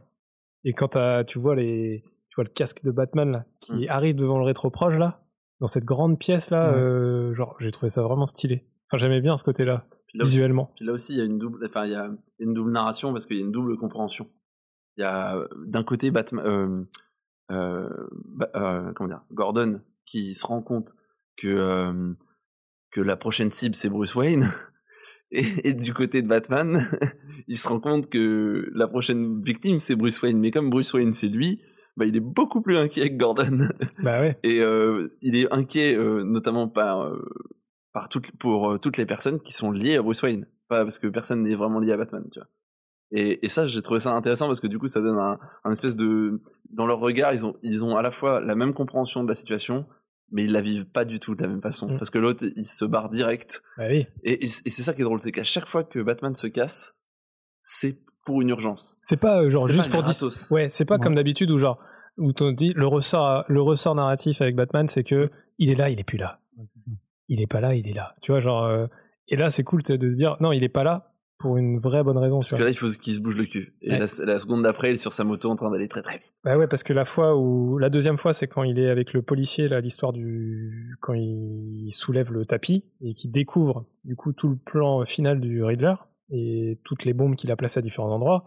Et 0.63 0.73
quand 0.73 0.89
t'as- 0.89 1.23
tu 1.25 1.37
vois 1.39 1.55
les, 1.55 2.03
tu 2.29 2.35
vois 2.35 2.43
le 2.45 2.49
casque 2.49 2.83
de 2.83 2.91
Batman 2.91 3.31
là 3.31 3.45
qui 3.61 3.85
Mm. 3.85 3.89
arrive 3.89 4.15
devant 4.15 4.37
le 4.37 4.45
rétroproge 4.45 4.97
là, 4.97 5.23
dans 5.59 5.67
cette 5.67 5.85
grande 5.85 6.17
pièce 6.19 6.49
là, 6.49 6.73
euh, 6.73 7.33
genre 7.33 7.55
j'ai 7.59 7.71
trouvé 7.71 7.89
ça 7.89 8.01
vraiment 8.03 8.25
stylé. 8.25 8.63
Enfin 8.89 8.97
j'aimais 8.97 9.19
bien 9.21 9.35
ce 9.37 9.43
côté-là 9.43 9.85
Puis 10.07 10.17
là 10.19 10.23
aussi- 10.23 10.31
visuellement. 10.33 10.71
Puis 10.75 10.85
là 10.85 10.93
aussi, 10.93 11.13
il 11.13 11.17
y 11.17 11.21
a 11.21 11.25
une 11.25 11.37
double, 11.37 11.65
enfin, 11.65 11.85
il 11.85 11.91
y 11.91 11.95
a 11.95 12.09
une 12.39 12.53
double 12.53 12.71
narration 12.71 13.11
parce 13.11 13.25
qu'il 13.25 13.35
y 13.37 13.41
a 13.41 13.43
une 13.43 13.51
double 13.51 13.75
compréhension. 13.77 14.27
Il 14.95 15.01
y 15.01 15.03
a 15.03 15.35
euh, 15.35 15.47
d'un 15.65 15.83
côté 15.83 16.09
Batman, 16.11 16.85
euh, 17.51 17.89
Ba- 18.37 18.91
comment 18.95 19.07
dire, 19.07 19.21
Gordon 19.31 19.81
qui 20.05 20.33
se 20.35 20.45
rend 20.45 20.61
compte 20.61 20.95
que 21.37 22.15
que 22.91 23.01
la 23.01 23.15
prochaine 23.15 23.51
cible 23.51 23.75
c'est 23.75 23.89
Bruce 23.89 24.15
Wayne, 24.15 24.51
et, 25.31 25.45
et 25.63 25.73
du 25.73 25.93
côté 25.93 26.21
de 26.21 26.27
Batman, 26.27 26.89
il 27.47 27.57
se 27.57 27.67
rend 27.67 27.79
compte 27.79 28.09
que 28.09 28.69
la 28.73 28.87
prochaine 28.87 29.41
victime 29.41 29.79
c'est 29.79 29.95
Bruce 29.95 30.21
Wayne. 30.21 30.39
Mais 30.39 30.51
comme 30.51 30.69
Bruce 30.69 30.93
Wayne 30.93 31.13
c'est 31.13 31.27
lui, 31.27 31.61
bah, 31.97 32.05
il 32.05 32.15
est 32.15 32.21
beaucoup 32.21 32.61
plus 32.61 32.77
inquiet 32.77 33.09
que 33.09 33.17
Gordon. 33.17 33.69
Bah 34.03 34.19
ouais. 34.21 34.37
Et 34.43 34.61
euh, 34.61 35.17
il 35.21 35.35
est 35.35 35.51
inquiet 35.51 35.95
euh, 35.95 36.23
notamment 36.23 36.67
par, 36.67 37.03
euh, 37.05 37.25
par 37.91 38.07
toutes, 38.07 38.31
pour 38.37 38.79
toutes 38.79 38.97
les 38.97 39.05
personnes 39.05 39.39
qui 39.39 39.51
sont 39.51 39.71
liées 39.71 39.97
à 39.97 40.01
Bruce 40.03 40.21
Wayne. 40.21 40.47
Pas 40.69 40.83
parce 40.83 40.99
que 40.99 41.07
personne 41.07 41.43
n'est 41.43 41.55
vraiment 41.55 41.79
lié 41.79 41.93
à 41.93 41.97
Batman, 41.97 42.23
tu 42.31 42.39
vois. 42.39 42.47
Et, 43.11 43.45
et 43.45 43.49
ça, 43.49 43.65
j'ai 43.65 43.81
trouvé 43.81 44.01
ça 44.01 44.11
intéressant 44.11 44.47
parce 44.47 44.59
que 44.59 44.67
du 44.67 44.77
coup, 44.77 44.87
ça 44.87 45.01
donne 45.01 45.17
un, 45.17 45.39
un 45.63 45.71
espèce 45.71 45.95
de... 45.95 46.41
Dans 46.69 46.85
leur 46.85 46.99
regard, 46.99 47.33
ils 47.33 47.45
ont, 47.45 47.55
ils 47.61 47.83
ont 47.83 47.95
à 47.95 48.01
la 48.01 48.11
fois 48.11 48.41
la 48.41 48.53
même 48.53 48.73
compréhension 48.73 49.23
de 49.23 49.29
la 49.29 49.35
situation, 49.35 49.85
mais 50.31 50.43
ils 50.45 50.51
la 50.51 50.61
vivent 50.61 50.85
pas 50.85 51.05
du 51.05 51.19
tout 51.19 51.35
de 51.35 51.41
la 51.41 51.47
même 51.47 51.61
façon. 51.61 51.87
Mm. 51.87 51.97
Parce 51.97 52.09
que 52.09 52.17
l'autre, 52.17 52.45
il 52.55 52.65
se 52.65 52.85
barre 52.85 53.09
direct. 53.09 53.63
Bah 53.77 53.85
oui. 53.89 54.07
Et, 54.23 54.43
et 54.43 54.47
c'est 54.47 54.83
ça 54.83 54.93
qui 54.93 55.01
est 55.01 55.05
drôle, 55.05 55.21
c'est 55.21 55.31
qu'à 55.31 55.43
chaque 55.43 55.65
fois 55.65 55.83
que 55.83 55.99
Batman 55.99 56.35
se 56.35 56.47
casse, 56.47 56.95
c'est 57.61 57.99
pour 58.25 58.41
une 58.41 58.49
urgence. 58.49 58.97
C'est 59.01 59.17
pas 59.17 59.41
euh, 59.43 59.49
genre 59.49 59.67
juste 59.67 59.89
pas 59.91 60.01
pour. 60.01 60.31
Ouais, 60.51 60.67
c'est 60.69 60.83
pas 60.85 60.95
Ouais. 60.95 61.01
comme 61.01 61.15
d'habitude 61.15 61.49
où 61.51 61.57
genre 61.57 61.79
où 62.17 62.33
t'on 62.33 62.51
dit 62.51 62.73
le 62.75 62.87
ressort 62.87 63.45
le 63.47 63.61
ressort 63.61 63.95
narratif 63.95 64.41
avec 64.41 64.55
Batman 64.55 64.87
c'est 64.89 65.03
que 65.03 65.29
il 65.59 65.69
est 65.69 65.75
là, 65.75 65.89
il 65.89 65.99
est 65.99 66.03
plus 66.03 66.17
là. 66.17 66.39
Ouais, 66.57 66.65
c'est 66.65 66.79
ça. 66.79 66.91
Il 67.29 67.41
est 67.41 67.47
pas 67.47 67.61
là, 67.61 67.73
il 67.75 67.87
est 67.87 67.93
là. 67.93 68.15
Tu 68.21 68.31
vois 68.31 68.41
genre 68.41 68.65
euh, 68.65 68.87
et 69.29 69.37
là 69.37 69.49
c'est 69.49 69.63
cool 69.63 69.81
de 69.83 70.09
se 70.09 70.15
dire 70.15 70.35
non 70.41 70.51
il 70.51 70.63
est 70.63 70.69
pas 70.69 70.83
là 70.83 71.13
pour 71.39 71.57
une 71.57 71.77
vraie 71.77 72.03
bonne 72.03 72.17
raison. 72.17 72.39
Parce 72.39 72.53
que 72.55 72.63
là, 72.63 72.69
il 72.69 72.77
faut 72.77 72.87
qu'il 72.89 73.13
se 73.13 73.19
bouge 73.19 73.37
le 73.37 73.45
cul. 73.45 73.75
Et 73.81 73.91
Ouais. 73.91 73.99
la, 73.99 74.07
la 74.25 74.39
seconde 74.39 74.63
d'après, 74.63 74.89
il 74.91 74.95
est 74.95 74.97
sur 74.97 75.13
sa 75.13 75.23
moto 75.23 75.49
en 75.49 75.55
train 75.55 75.69
d'aller 75.69 75.87
très 75.87 76.01
très 76.01 76.17
vite. 76.17 76.33
Bah 76.43 76.57
ouais, 76.57 76.67
parce 76.67 76.83
que 76.83 76.93
la 76.93 77.05
fois 77.05 77.37
où 77.37 77.77
la 77.77 77.89
deuxième 77.89 78.17
fois, 78.17 78.33
c'est 78.33 78.47
quand 78.47 78.63
il 78.63 78.79
est 78.79 78.89
avec 78.89 79.13
le 79.13 79.21
policier 79.21 79.67
là, 79.67 79.79
l'histoire 79.79 80.13
du 80.13 80.95
quand 81.01 81.13
il 81.13 81.89
soulève 81.91 82.31
le 82.33 82.45
tapis 82.45 82.83
et 83.01 83.13
qu'il 83.13 83.31
découvre 83.31 83.85
du 84.03 84.15
coup 84.15 84.33
tout 84.33 84.49
le 84.49 84.55
plan 84.57 85.05
final 85.05 85.39
du 85.39 85.63
Riddler 85.63 85.93
et 86.31 86.79
toutes 86.83 87.05
les 87.05 87.13
bombes 87.13 87.35
qu'il 87.35 87.51
a 87.51 87.55
placées 87.55 87.79
à 87.79 87.81
différents 87.81 88.11
endroits 88.13 88.45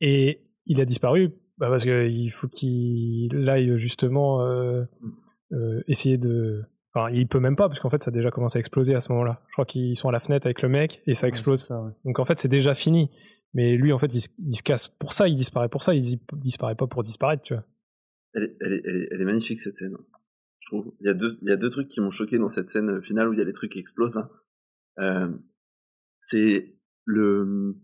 et 0.00 0.42
il 0.66 0.80
a 0.80 0.84
disparu 0.84 1.34
bah 1.58 1.68
parce 1.68 1.84
qu'il 1.84 2.30
faut 2.32 2.48
qu'il 2.48 3.48
aille 3.48 3.76
justement 3.76 4.42
euh, 4.42 4.82
euh, 5.52 5.82
essayer 5.86 6.18
de 6.18 6.64
Enfin, 6.94 7.10
il 7.12 7.26
peut 7.26 7.40
même 7.40 7.56
pas, 7.56 7.68
parce 7.68 7.80
qu'en 7.80 7.88
fait, 7.90 8.02
ça 8.02 8.10
a 8.10 8.12
déjà 8.12 8.30
commencé 8.30 8.56
à 8.56 8.60
exploser 8.60 8.94
à 8.94 9.00
ce 9.00 9.10
moment-là. 9.12 9.42
Je 9.48 9.52
crois 9.52 9.64
qu'ils 9.66 9.96
sont 9.96 10.08
à 10.08 10.12
la 10.12 10.20
fenêtre 10.20 10.46
avec 10.46 10.62
le 10.62 10.68
mec 10.68 11.02
et 11.06 11.14
ça 11.14 11.26
explose. 11.26 11.64
Ça, 11.64 11.80
ouais. 11.82 11.92
Donc 12.04 12.18
en 12.20 12.24
fait, 12.24 12.38
c'est 12.38 12.48
déjà 12.48 12.74
fini. 12.74 13.10
Mais 13.52 13.76
lui, 13.76 13.92
en 13.92 13.98
fait, 13.98 14.14
il, 14.14 14.20
se- 14.20 14.28
il 14.38 14.54
se 14.54 14.62
casse 14.62 14.88
pour 14.88 15.12
ça, 15.12 15.26
il 15.28 15.34
disparaît 15.36 15.68
pour 15.68 15.82
ça, 15.82 15.94
il 15.94 16.02
dis- 16.02 16.20
disparaît 16.34 16.76
pas 16.76 16.86
pour 16.86 17.02
disparaître, 17.02 17.42
tu 17.42 17.54
vois. 17.54 17.64
Elle 18.34 18.44
est, 18.44 18.56
elle, 18.60 18.72
est, 18.74 18.82
elle, 18.84 18.96
est, 18.96 19.08
elle 19.10 19.20
est 19.20 19.24
magnifique 19.24 19.60
cette 19.60 19.76
scène. 19.76 19.96
Je 20.60 20.66
trouve. 20.68 20.92
Il 21.00 21.06
y 21.06 21.10
a 21.10 21.14
deux, 21.14 21.36
il 21.42 21.48
y 21.48 21.52
a 21.52 21.56
deux 21.56 21.70
trucs 21.70 21.88
qui 21.88 22.00
m'ont 22.00 22.10
choqué 22.10 22.38
dans 22.38 22.48
cette 22.48 22.68
scène 22.68 23.02
finale 23.02 23.28
où 23.28 23.32
il 23.32 23.38
y 23.38 23.42
a 23.42 23.44
les 23.44 23.52
trucs 23.52 23.72
qui 23.72 23.78
explosent 23.80 24.14
là. 24.14 24.30
Euh, 25.00 25.28
c'est 26.20 26.76
le 27.04 27.76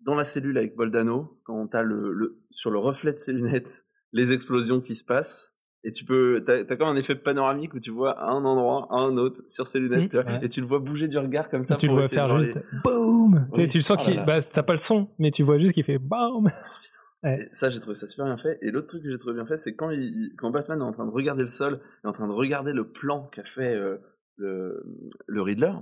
dans 0.00 0.14
la 0.14 0.24
cellule 0.24 0.56
avec 0.58 0.76
Boldano 0.76 1.40
quand 1.44 1.66
t'as 1.66 1.82
le, 1.82 2.12
le 2.12 2.40
sur 2.50 2.70
le 2.70 2.78
reflet 2.78 3.12
de 3.12 3.16
ses 3.18 3.32
lunettes 3.32 3.84
les 4.12 4.32
explosions 4.32 4.80
qui 4.80 4.94
se 4.94 5.04
passent 5.04 5.55
et 5.86 5.92
tu 5.92 6.04
peux 6.04 6.42
t'as 6.44 6.58
as 6.68 6.76
comme 6.76 6.88
un 6.88 6.96
effet 6.96 7.14
panoramique 7.14 7.72
où 7.74 7.80
tu 7.80 7.90
vois 7.90 8.18
à 8.18 8.30
un 8.32 8.44
endroit 8.44 8.88
à 8.90 8.96
un 8.96 9.16
autre 9.16 9.40
sur 9.46 9.66
ses 9.66 9.78
lunettes 9.80 10.04
Mmh, 10.04 10.08
tu 10.08 10.16
vois, 10.22 10.32
ouais. 10.32 10.44
et 10.44 10.48
tu 10.48 10.60
le 10.60 10.66
vois 10.66 10.78
bouger 10.80 11.08
du 11.08 11.16
regard 11.18 11.48
comme 11.48 11.64
ça 11.64 11.74
Et 11.74 11.76
tu 11.78 11.86
le 11.86 11.90
pour 11.90 11.96
vois 11.98 12.04
essayer 12.06 12.20
de 12.22 12.26
faire 12.26 12.38
juste 12.40 12.54
les- 12.56 12.80
boum 12.84 13.48
Oui. 13.56 13.66
tu 13.68 13.78
le 13.78 13.82
sens 13.82 14.06
Oh 14.06 14.10
là. 14.14 14.24
bah, 14.26 14.42
t'as 14.42 14.62
pas 14.62 14.72
le 14.74 14.78
son 14.78 15.08
mais 15.18 15.30
tu 15.30 15.42
vois 15.42 15.58
juste 15.58 15.72
qu'il 15.74 15.84
fait 15.84 15.98
boum 15.98 16.50
ça, 17.52 17.70
j'ai 17.70 17.80
trouvé 17.80 17.96
ça 17.96 18.06
super 18.06 18.26
bien 18.26 18.36
fait. 18.36 18.56
Et 18.62 18.70
l'autre 18.70 18.86
truc 18.88 19.02
que 19.02 19.10
j'ai 19.10 19.18
trouvé 19.18 19.34
bien 19.34 19.46
fait, 19.46 19.56
c'est 19.56 19.74
quand, 19.74 19.90
il, 19.90 20.32
quand 20.38 20.50
Batman 20.52 20.78
est 20.80 20.84
en 20.84 20.92
train 20.92 21.06
de 21.06 21.10
regarder 21.10 21.42
le 21.42 21.48
sol, 21.48 21.80
est 22.04 22.06
en 22.06 22.12
train 22.12 22.28
de 22.28 22.32
regarder 22.32 22.72
le 22.72 22.88
plan 22.88 23.24
qu'a 23.32 23.42
fait 23.42 23.74
euh, 23.74 23.96
le, 24.36 24.84
le 25.26 25.42
Riddler, 25.42 25.72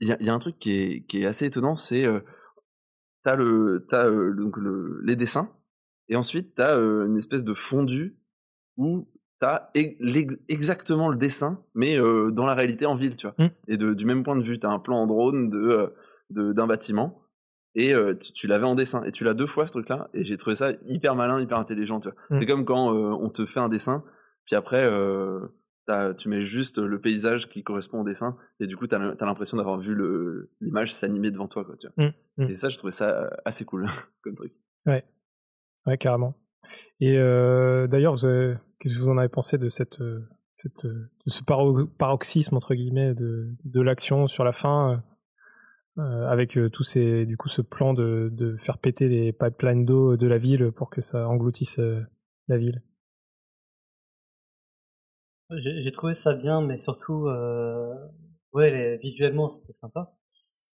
il 0.00 0.08
y 0.08 0.12
a, 0.12 0.16
il 0.20 0.26
y 0.26 0.30
a 0.30 0.34
un 0.34 0.38
truc 0.38 0.58
qui 0.58 0.72
est, 0.80 1.02
qui 1.06 1.20
est 1.22 1.26
assez 1.26 1.44
étonnant, 1.44 1.76
c'est 1.76 2.06
euh, 2.06 2.20
t'as 3.22 3.36
le, 3.36 3.84
t'as, 3.90 4.06
euh, 4.06 4.32
donc 4.34 4.56
le, 4.56 5.00
les 5.04 5.16
dessins, 5.16 5.50
et 6.08 6.16
ensuite 6.16 6.54
t'as 6.54 6.76
euh, 6.78 7.06
une 7.06 7.18
espèce 7.18 7.44
de 7.44 7.52
fondu 7.54 8.16
où 8.78 9.06
t'as 9.38 9.70
exactement 10.48 11.08
le 11.08 11.16
dessin, 11.16 11.62
mais 11.74 11.98
euh, 11.98 12.30
dans 12.30 12.46
la 12.46 12.54
réalité 12.54 12.86
en 12.86 12.94
ville, 12.96 13.16
tu 13.16 13.26
vois. 13.26 13.34
Mm. 13.38 13.50
Et 13.68 13.76
de, 13.76 13.94
du 13.94 14.04
même 14.06 14.22
point 14.24 14.36
de 14.36 14.42
vue, 14.42 14.58
t'as 14.58 14.70
un 14.70 14.78
plan 14.78 14.96
en 14.98 15.06
drone 15.06 15.48
de, 15.48 15.92
euh, 16.38 16.52
d'un 16.52 16.66
bâtiment, 16.66 17.20
et 17.74 17.92
euh, 17.94 18.14
tu, 18.14 18.32
tu 18.32 18.46
l'avais 18.46 18.66
en 18.66 18.74
dessin 18.76 19.02
et 19.04 19.10
tu 19.12 19.24
l'as 19.24 19.34
deux 19.34 19.46
fois 19.48 19.66
ce 19.66 19.72
truc 19.72 19.88
là 19.88 20.08
et 20.14 20.22
j'ai 20.22 20.36
trouvé 20.36 20.54
ça 20.54 20.70
hyper 20.86 21.16
malin 21.16 21.40
hyper 21.40 21.58
intelligent 21.58 21.98
tu 21.98 22.08
vois 22.08 22.16
c'est 22.38 22.46
comme 22.46 22.64
quand 22.64 22.94
euh, 22.94 23.10
on 23.20 23.28
te 23.30 23.44
fait 23.46 23.58
un 23.58 23.68
dessin 23.68 24.04
puis 24.46 24.54
après 24.54 24.88
tu 26.16 26.28
mets 26.28 26.40
juste 26.40 26.78
le 26.78 27.00
paysage 27.00 27.48
qui 27.48 27.64
correspond 27.64 28.02
au 28.02 28.04
dessin 28.04 28.36
et 28.60 28.68
du 28.68 28.76
coup 28.76 28.86
t'as 28.86 29.00
as, 29.00 29.24
l'impression 29.26 29.56
d'avoir 29.56 29.80
vu 29.80 29.96
l'image 30.60 30.94
s'animer 30.94 31.32
devant 31.32 31.48
toi 31.48 31.64
quoi 31.64 31.76
tu 31.76 31.88
vois 31.88 32.06
Mm, 32.06 32.44
mm. 32.44 32.48
et 32.50 32.54
ça 32.54 32.68
je 32.68 32.78
trouvais 32.78 32.92
ça 32.92 33.28
assez 33.44 33.64
cool 33.64 33.88
comme 34.22 34.36
truc 34.36 34.52
ouais 34.86 35.04
ouais 35.88 35.98
carrément 35.98 36.34
et 37.00 37.16
d'ailleurs 37.16 38.14
vous 38.14 38.24
avez- 38.24 38.56
qu'est-ce 38.84 38.96
que 38.96 39.00
vous 39.00 39.08
en 39.08 39.18
avez 39.18 39.30
pensé 39.30 39.56
de 39.56 39.68
cette 39.68 40.00
euh, 40.02 40.28
cette 40.52 40.84
euh, 40.84 41.10
de 41.26 41.30
ce 41.30 41.42
paro- 41.42 41.86
paroxysme 41.86 42.56
entre 42.56 42.74
guillemets 42.74 43.14
de 43.14 43.54
de 43.64 43.80
l'action 43.80 44.28
sur 44.28 44.44
la 44.44 44.52
fin 44.52 45.02
euh, 45.98 46.26
avec 46.28 46.58
tous 46.72 46.84
ces 46.84 47.24
du 47.24 47.36
coup 47.38 47.48
ce 47.48 47.62
plan 47.62 47.94
de 47.94 48.28
de 48.30 48.56
faire 48.56 48.78
péter 48.78 49.08
les 49.08 49.32
pipelines 49.32 49.86
d'eau 49.86 50.16
de 50.16 50.26
la 50.26 50.38
ville 50.38 50.70
pour 50.70 50.90
que 50.90 51.00
ça 51.00 51.26
engloutisse 51.28 51.80
la 52.48 52.58
ville? 52.58 52.82
J'ai 55.56 55.92
trouvé 55.92 56.14
ça 56.14 56.34
bien, 56.34 56.60
mais 56.60 56.78
surtout, 56.78 57.28
ouais, 58.52 58.98
visuellement, 58.98 59.48
c'était 59.48 59.72
sympa. 59.72 60.16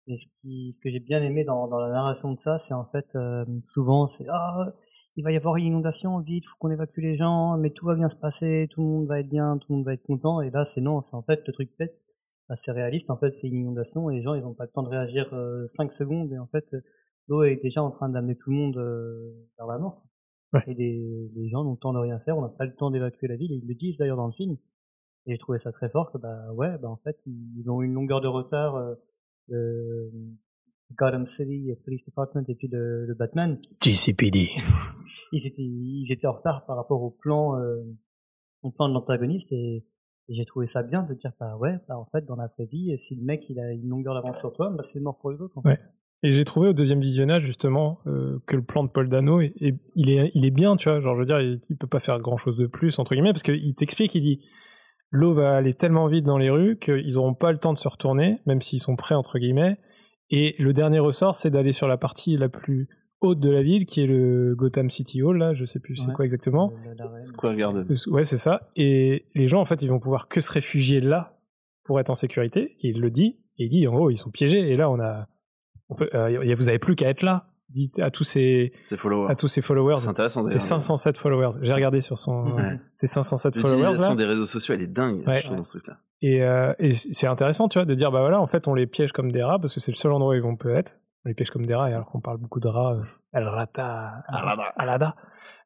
Et 0.09 0.17
ce, 0.17 0.29
qui, 0.37 0.73
ce 0.73 0.81
que 0.81 0.89
j'ai 0.89 1.01
bien 1.01 1.21
aimé 1.23 1.43
dans, 1.43 1.67
dans 1.67 1.81
la 1.81 1.91
narration 1.91 2.33
de 2.33 2.39
ça, 2.39 2.59
c'est 2.59 2.75
en 2.75 2.85
fait, 2.85 3.17
euh, 3.17 3.45
souvent, 3.61 4.07
c'est 4.07 4.25
ah, 4.31 4.73
il 5.17 5.25
va 5.25 5.33
y 5.33 5.37
avoir 5.37 5.57
une 5.57 5.65
inondation, 5.65 6.21
vite, 6.21 6.47
faut 6.47 6.57
qu'on 6.61 6.71
évacue 6.71 7.01
les 7.01 7.17
gens, 7.17 7.59
mais 7.59 7.71
tout 7.71 7.87
va 7.87 7.97
bien 7.97 8.09
se 8.09 8.15
passer, 8.15 8.69
tout 8.71 8.83
le 8.83 8.87
monde 8.87 9.07
va 9.09 9.19
être 9.19 9.29
bien, 9.29 9.59
tout 9.59 9.73
le 9.73 9.77
monde 9.79 9.85
va 9.85 9.95
être 9.95 10.05
content. 10.05 10.41
Et 10.43 10.51
là, 10.51 10.65
c'est 10.65 10.81
non, 10.81 11.01
c'est 11.01 11.17
en 11.17 11.23
fait 11.23 11.43
le 11.47 11.53
truc 11.53 11.77
pète, 11.77 12.05
assez 12.49 12.71
réaliste. 12.71 13.11
En 13.11 13.17
fait, 13.17 13.35
c'est 13.35 13.49
une 13.49 13.57
inondation 13.57 14.09
et 14.11 14.17
les 14.17 14.23
gens, 14.23 14.35
ils 14.35 14.43
n'ont 14.43 14.55
pas 14.55 14.65
le 14.65 14.71
temps 14.71 14.85
de 14.85 14.89
réagir 14.89 15.35
5 15.67 15.91
secondes. 15.91 16.33
Et 16.33 16.39
en 16.39 16.47
fait, 16.47 16.77
l'eau 17.27 17.43
est 17.43 17.57
déjà 17.57 17.83
en 17.83 17.91
train 17.91 18.09
d'amener 18.09 18.37
tout 18.37 18.51
le 18.51 18.57
monde 18.57 18.77
euh, 18.77 19.33
vers 19.59 19.67
la 19.67 19.79
mort. 19.79 20.05
Ouais. 20.53 20.63
Et 20.69 20.75
les, 20.75 21.31
les 21.35 21.49
gens 21.49 21.65
n'ont 21.65 21.73
le 21.73 21.79
temps 21.79 21.93
de 21.93 21.99
rien 21.99 22.21
faire, 22.21 22.39
on 22.39 22.43
n'a 22.43 22.49
pas 22.49 22.65
le 22.65 22.75
temps 22.75 22.93
d'évacuer 22.93 23.27
la 23.27 23.37
ville. 23.37 23.51
Et 23.51 23.57
ils 23.57 23.67
le 23.67 23.75
disent 23.75 23.99
d'ailleurs 23.99 24.17
dans 24.17 24.27
le 24.27 24.33
film. 24.33 24.57
Et 25.27 25.33
j'ai 25.33 25.39
trouvé 25.39 25.59
ça 25.59 25.73
très 25.73 25.89
fort 25.89 26.13
que 26.13 26.19
bah 26.19 26.53
ouais, 26.53 26.79
bah 26.79 26.89
en 26.89 26.99
fait 26.99 27.19
ils 27.27 27.69
ont 27.69 27.83
une 27.83 27.93
longueur 27.93 28.21
de 28.21 28.29
retard. 28.29 28.77
Euh, 29.53 30.11
le 30.91 30.95
Gotham 30.97 31.27
City 31.27 31.73
Police 31.85 32.05
Department 32.05 32.45
et 32.49 32.55
puis 32.55 32.69
le, 32.69 33.07
le 33.07 33.15
Batman. 33.15 33.59
GCPD 33.83 34.51
ils 35.33 35.47
étaient 35.47 35.63
ils 35.63 36.11
étaient 36.13 36.27
en 36.27 36.33
retard 36.33 36.65
par 36.67 36.77
rapport 36.77 37.03
au 37.03 37.11
plan 37.11 37.59
euh, 37.59 37.83
au 38.63 38.71
plan 38.71 38.89
de 38.89 38.95
l'antagoniste 38.95 39.53
et, 39.53 39.85
et 40.29 40.35
j'ai 40.35 40.45
trouvé 40.45 40.67
ça 40.67 40.83
bien 40.83 41.03
de 41.03 41.15
dire 41.15 41.33
bah 41.41 41.57
ouais 41.59 41.79
bah 41.89 41.97
en 41.99 42.07
fait 42.07 42.25
dans 42.25 42.37
la 42.37 42.47
vraie 42.49 42.67
vie 42.67 42.97
si 42.99 43.17
le 43.17 43.23
mec 43.25 43.49
il 43.51 43.59
a 43.61 43.73
une 43.73 43.89
longueur 43.89 44.15
d'avance 44.15 44.39
sur 44.39 44.53
toi 44.53 44.71
bah 44.71 44.83
c'est 44.83 45.01
mort 45.01 45.19
pour 45.19 45.31
les 45.33 45.41
autres. 45.41 45.57
En 45.59 45.63
fait. 45.63 45.69
Ouais. 45.71 45.81
Et 46.23 46.31
j'ai 46.33 46.45
trouvé 46.45 46.69
au 46.69 46.73
deuxième 46.73 47.01
visionnage 47.01 47.43
justement 47.45 47.99
euh, 48.07 48.39
que 48.47 48.57
le 48.57 48.63
plan 48.63 48.83
de 48.85 48.89
Paul 48.89 49.09
Dano, 49.09 49.41
est, 49.41 49.53
est- 49.61 49.79
il, 49.97 50.09
est, 50.11 50.31
il 50.35 50.47
est 50.47 50.51
bien, 50.51 50.75
tu 50.77 50.89
vois. 50.89 50.99
Genre, 51.01 51.15
je 51.15 51.21
veux 51.21 51.27
dire, 51.27 51.41
il, 51.41 51.61
il 51.69 51.77
peut 51.77 51.87
pas 51.87 52.01
faire 52.01 52.19
grand 52.21 52.39
chose 52.39 52.57
de 52.57 52.67
plus, 52.67 52.99
entre 52.99 53.15
guillemets, 53.15 53.33
parce 53.33 53.43
qu'il 53.43 53.75
t'explique, 53.75 54.15
il 54.15 54.23
dit 54.23 54.41
l'eau 55.11 55.33
va 55.33 55.57
aller 55.57 55.75
tellement 55.75 56.07
vite 56.09 56.25
dans 56.25 56.39
les 56.39 56.51
rues 56.51 56.79
qu'ils 56.79 57.17
auront 57.19 57.35
pas 57.35 57.53
le 57.53 57.59
temps 57.59 57.73
de 57.73 57.79
se 57.79 57.89
retourner, 57.89 58.41
même 58.47 58.61
s'ils 58.61 58.81
sont 58.81 58.97
prêts, 58.97 59.15
entre 59.15 59.39
guillemets. 59.39 59.79
Et 60.31 60.55
le 60.59 60.73
dernier 60.73 60.99
ressort, 60.99 61.37
c'est 61.37 61.51
d'aller 61.51 61.73
sur 61.73 61.87
la 61.89 61.97
partie 61.97 62.37
la 62.37 62.49
plus 62.49 62.89
haute 63.21 63.41
de 63.41 63.49
la 63.49 63.63
ville, 63.63 63.87
qui 63.87 64.03
est 64.03 64.07
le 64.07 64.55
Gotham 64.57 64.91
City 64.91 65.23
Hall, 65.23 65.39
là, 65.39 65.55
je 65.55 65.65
sais 65.65 65.79
plus 65.81 65.97
c'est 65.97 66.09
Ouais. 66.09 66.13
quoi 66.15 66.25
exactement. 66.25 66.73
Le-. 67.15 67.23
Square 67.23 67.55
Garden 67.57 67.87
Ouais, 68.09 68.25
c'est 68.25 68.37
ça. 68.37 68.69
Et 68.77 69.27
les 69.35 69.49
gens, 69.49 69.61
en 69.61 69.65
fait, 69.65 69.81
ils 69.83 69.89
vont 69.89 70.01
pouvoir 70.01 70.29
que 70.29 70.41
se 70.41 70.53
réfugier 70.53 71.01
là 71.01 71.39
pour 71.85 71.99
être 72.01 72.11
en 72.11 72.15
sécurité. 72.15 72.77
Et 72.81 72.89
il 72.91 73.01
le 73.01 73.11
dit. 73.11 73.39
Et 73.59 73.65
il 73.65 73.71
dit, 73.71 73.87
en 73.87 73.93
gros, 73.95 74.11
ils 74.11 74.17
sont 74.19 74.31
piégés. 74.31 74.71
Et 74.71 74.77
là, 74.77 74.91
on 74.91 75.01
a. 75.01 75.29
On 75.89 75.95
peut, 75.95 76.11
euh, 76.15 76.55
vous 76.57 76.69
avez 76.69 76.79
plus 76.81 76.97
qu'à 76.97 77.09
être 77.09 77.23
là. 77.23 77.49
Dites 77.69 77.99
à 77.99 78.11
tous 78.11 78.23
c'est 78.25 78.73
followers 78.97 79.31
à 79.31 79.35
tous 79.35 79.49
ces 79.49 79.61
followers. 79.61 79.97
c'est 79.99 80.09
intéressant 80.09 80.45
C'est 80.47 80.53
d'ailleurs 80.59 80.81
507 80.81 81.19
followers. 81.19 81.51
J'ai 81.63 81.73
regardé 81.73 82.01
sur 82.01 82.17
son. 82.17 82.45
Ouais. 82.55 82.79
C'est 82.95 83.07
507 83.09 83.57
followers 83.59 83.77
l'utilisation 83.79 84.15
des 84.15 84.25
réseaux 84.25 84.47
sociaux 84.47 84.75
elle 84.75 84.83
est 84.83 84.87
dingue 84.87 85.27
Ouais. 85.27 85.39
je 85.39 85.45
trouve 85.47 85.57
dans 85.57 85.63
ce 85.65 85.71
truc 85.79 85.89
là 85.89 85.99
Et, 86.23 86.43
euh, 86.45 86.73
et 86.79 86.93
c'est 86.93 87.27
intéressant, 87.27 87.67
tu 87.69 87.79
vois, 87.79 87.85
de 87.85 87.95
dire, 87.95 88.11
bah 88.13 88.21
voilà, 88.21 88.41
en 88.41 88.47
fait, 88.47 88.69
on 88.69 88.75
les 88.75 88.87
piège 88.87 89.13
comme 89.13 89.33
des 89.33 89.43
rats 89.43 89.59
parce 89.59 89.75
que 89.75 89.81
c'est 89.81 89.91
le 89.91 89.97
seul 89.97 90.13
endroit 90.13 90.31
où 90.31 90.35
ils 90.35 90.43
vont 90.43 90.57
peut 90.57 90.75
être. 90.75 90.99
On 91.25 91.29
les 91.29 91.35
piège 91.35 91.51
comme 91.51 91.67
des 91.67 91.75
rats, 91.75 91.91
et 91.91 91.93
alors 91.93 92.07
qu'on 92.07 92.21
parle 92.21 92.39
beaucoup 92.39 92.61
de 92.61 92.69
rats. 92.69 92.95
euh, 92.95 93.03
El 93.33 93.49
rata. 93.49 94.23
Alada. 94.29 94.63
Alada. 94.77 95.17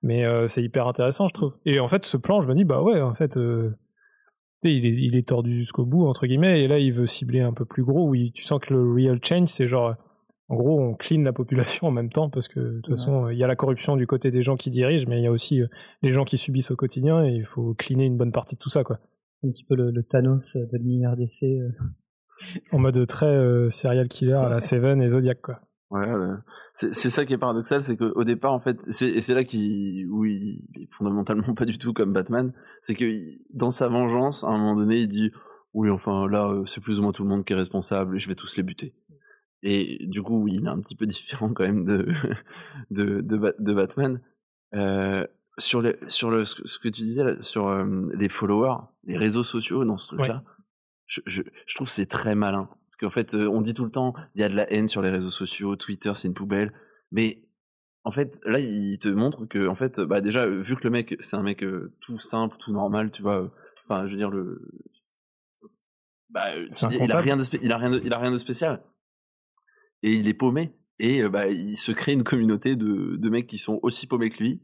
Mais 0.02 0.24
euh, 0.24 0.46
c'est 0.46 0.62
hyper 0.62 0.88
intéressant, 0.88 1.28
je 1.28 1.34
trouve. 1.34 1.52
Et 1.66 1.78
en 1.80 1.86
fait, 1.86 2.06
ce 2.06 2.16
plan, 2.16 2.40
je 2.40 2.48
me 2.48 2.54
dis, 2.54 2.64
bah 2.64 2.80
ouais, 2.82 3.00
en 3.02 3.12
fait, 3.14 3.36
euh, 3.36 3.76
il, 4.62 4.86
est, 4.86 4.90
il 4.90 5.14
est 5.16 5.28
tordu 5.28 5.52
jusqu'au 5.52 5.84
bout, 5.84 6.06
entre 6.06 6.26
guillemets, 6.26 6.62
et 6.62 6.66
là, 6.68 6.78
il 6.78 6.92
veut 6.94 7.06
cibler 7.06 7.40
un 7.42 7.52
peu 7.52 7.66
plus 7.66 7.84
gros, 7.84 8.08
où 8.08 8.14
il- 8.14 8.32
tu 8.32 8.42
sens 8.42 8.58
que 8.58 8.72
le 8.72 8.90
real 8.92 9.20
change, 9.22 9.48
c'est 9.50 9.66
genre, 9.66 9.94
en 10.50 10.56
gros, 10.56 10.78
on 10.80 10.94
clean 10.94 11.22
la 11.22 11.32
population 11.32 11.86
en 11.86 11.90
même 11.92 12.10
temps, 12.10 12.28
parce 12.28 12.48
que 12.48 12.60
de 12.60 12.76
toute 12.80 12.88
Ouais. 12.88 12.96
façon, 12.96 13.28
il 13.30 13.38
y 13.38 13.44
a 13.44 13.46
la 13.46 13.56
corruption 13.56 13.96
du 13.96 14.06
côté 14.06 14.30
des 14.30 14.42
gens 14.42 14.56
qui 14.56 14.68
dirigent, 14.70 15.06
mais 15.08 15.18
il 15.20 15.24
y 15.24 15.26
a 15.26 15.32
aussi 15.32 15.62
euh, 15.62 15.66
les 16.02 16.12
gens 16.12 16.24
qui 16.24 16.36
subissent 16.36 16.70
au 16.70 16.76
quotidien, 16.76 17.24
et 17.24 17.30
il 17.32 17.44
faut 17.46 17.72
cleaner 17.74 18.04
une 18.04 18.16
bonne 18.18 18.32
partie 18.32 18.56
de 18.56 18.60
tout 18.60 18.68
ça, 18.70 18.84
quoi. 18.84 18.98
Un 19.42 19.48
petit 19.50 19.64
peu 19.64 19.74
le, 19.76 19.90
le 19.90 20.02
Thanos 20.02 20.54
de 20.56 20.76
l'univers 20.76 21.16
DC. 21.16 21.44
euh. 21.44 21.70
En 22.72 22.78
mode 22.78 23.06
très 23.06 23.26
euh, 23.26 23.70
serial 23.70 24.08
killer 24.08 24.32
à 24.34 24.48
la 24.48 24.60
Seven 24.60 25.00
et 25.00 25.08
Zodiac, 25.08 25.40
quoi. 25.40 25.60
Ouais, 25.90 26.06
c'est 26.72 27.10
ça 27.10 27.24
qui 27.24 27.32
est 27.32 27.38
paradoxal, 27.38 27.82
c'est 27.82 27.96
qu'au 27.96 28.22
départ, 28.22 28.52
en 28.52 28.60
fait, 28.60 28.76
c'est- 28.80 29.08
et 29.08 29.20
c'est 29.20 29.34
là 29.34 29.42
qu'il, 29.42 30.06
où 30.08 30.24
il 30.24 30.62
est 30.80 30.86
fondamentalement 30.96 31.52
pas 31.54 31.64
du 31.64 31.78
tout 31.78 31.92
comme 31.92 32.12
Batman, 32.12 32.52
c'est 32.80 32.94
que 32.94 33.04
dans 33.54 33.70
sa 33.72 33.88
vengeance, 33.88 34.44
à 34.44 34.48
un 34.48 34.58
moment 34.58 34.76
donné, 34.76 34.98
il 34.98 35.08
dit 35.08 35.32
oui, 35.74 35.90
enfin 35.90 36.28
là, 36.28 36.48
euh, 36.48 36.64
c'est 36.66 36.80
plus 36.80 36.98
ou 36.98 37.02
moins 37.02 37.12
tout 37.12 37.22
le 37.24 37.28
monde 37.28 37.44
qui 37.44 37.52
est 37.52 37.56
responsable, 37.56 38.16
et 38.16 38.18
je 38.20 38.28
vais 38.28 38.34
tous 38.36 38.56
les 38.56 38.62
buter. 38.62 38.94
Et 39.62 40.06
du 40.06 40.22
coup, 40.22 40.42
oui, 40.42 40.52
il 40.54 40.64
est 40.64 40.68
un 40.68 40.80
petit 40.80 40.94
peu 40.96 41.06
différent 41.06 41.52
quand 41.52 41.64
même 41.64 41.84
de 41.84 42.08
de, 42.90 43.20
de, 43.20 43.54
de 43.58 43.74
Batman. 43.74 44.20
Euh, 44.74 45.26
sur 45.58 45.82
les, 45.82 45.96
sur 46.08 46.30
le, 46.30 46.44
ce 46.44 46.78
que 46.78 46.88
tu 46.88 47.02
disais 47.02 47.24
là, 47.24 47.40
sur 47.42 47.68
euh, 47.68 48.08
les 48.14 48.28
followers, 48.28 48.78
les 49.04 49.16
réseaux 49.16 49.44
sociaux 49.44 49.84
dans 49.84 49.98
ce 49.98 50.08
truc-là, 50.08 50.42
je, 51.06 51.20
je, 51.26 51.42
je 51.66 51.74
trouve 51.74 51.88
que 51.88 51.92
c'est 51.92 52.06
très 52.06 52.34
malin. 52.34 52.68
Parce 52.86 52.96
qu'en 52.96 53.10
fait, 53.10 53.34
euh, 53.34 53.48
on 53.48 53.60
dit 53.60 53.74
tout 53.74 53.84
le 53.84 53.90
temps, 53.90 54.14
il 54.34 54.40
y 54.40 54.44
a 54.44 54.48
de 54.48 54.54
la 54.54 54.72
haine 54.72 54.88
sur 54.88 55.02
les 55.02 55.10
réseaux 55.10 55.30
sociaux, 55.30 55.76
Twitter, 55.76 56.12
c'est 56.14 56.28
une 56.28 56.34
poubelle. 56.34 56.72
Mais 57.10 57.42
en 58.04 58.10
fait, 58.10 58.40
là, 58.46 58.58
il 58.58 58.98
te 58.98 59.08
montre 59.08 59.44
que, 59.46 59.66
en 59.66 59.74
fait, 59.74 60.00
bah 60.00 60.20
déjà, 60.20 60.46
vu 60.46 60.76
que 60.76 60.84
le 60.84 60.90
mec, 60.90 61.16
c'est 61.20 61.36
un 61.36 61.42
mec 61.42 61.62
euh, 61.62 61.92
tout 62.00 62.18
simple, 62.18 62.56
tout 62.58 62.72
normal, 62.72 63.10
tu 63.10 63.22
vois. 63.22 63.50
Enfin, 63.84 64.06
je 64.06 64.12
veux 64.12 64.18
dire 64.18 64.30
le. 64.30 64.62
Bah, 66.30 66.56
il, 66.56 66.68
il 67.02 67.12
a 67.12 67.18
rien 67.18 67.36
de, 67.36 67.42
il 67.60 67.72
a 67.72 67.76
rien 67.76 67.90
de, 67.90 68.00
il 68.04 68.12
a 68.12 68.18
rien 68.18 68.30
de 68.30 68.38
spécial. 68.38 68.80
Et 70.02 70.12
il 70.14 70.28
est 70.28 70.34
paumé. 70.34 70.72
Et 70.98 71.22
euh, 71.22 71.28
bah, 71.28 71.48
il 71.48 71.76
se 71.76 71.92
crée 71.92 72.12
une 72.12 72.24
communauté 72.24 72.76
de, 72.76 73.16
de 73.16 73.30
mecs 73.30 73.46
qui 73.46 73.58
sont 73.58 73.78
aussi 73.82 74.06
paumés 74.06 74.30
que 74.30 74.42
lui, 74.42 74.62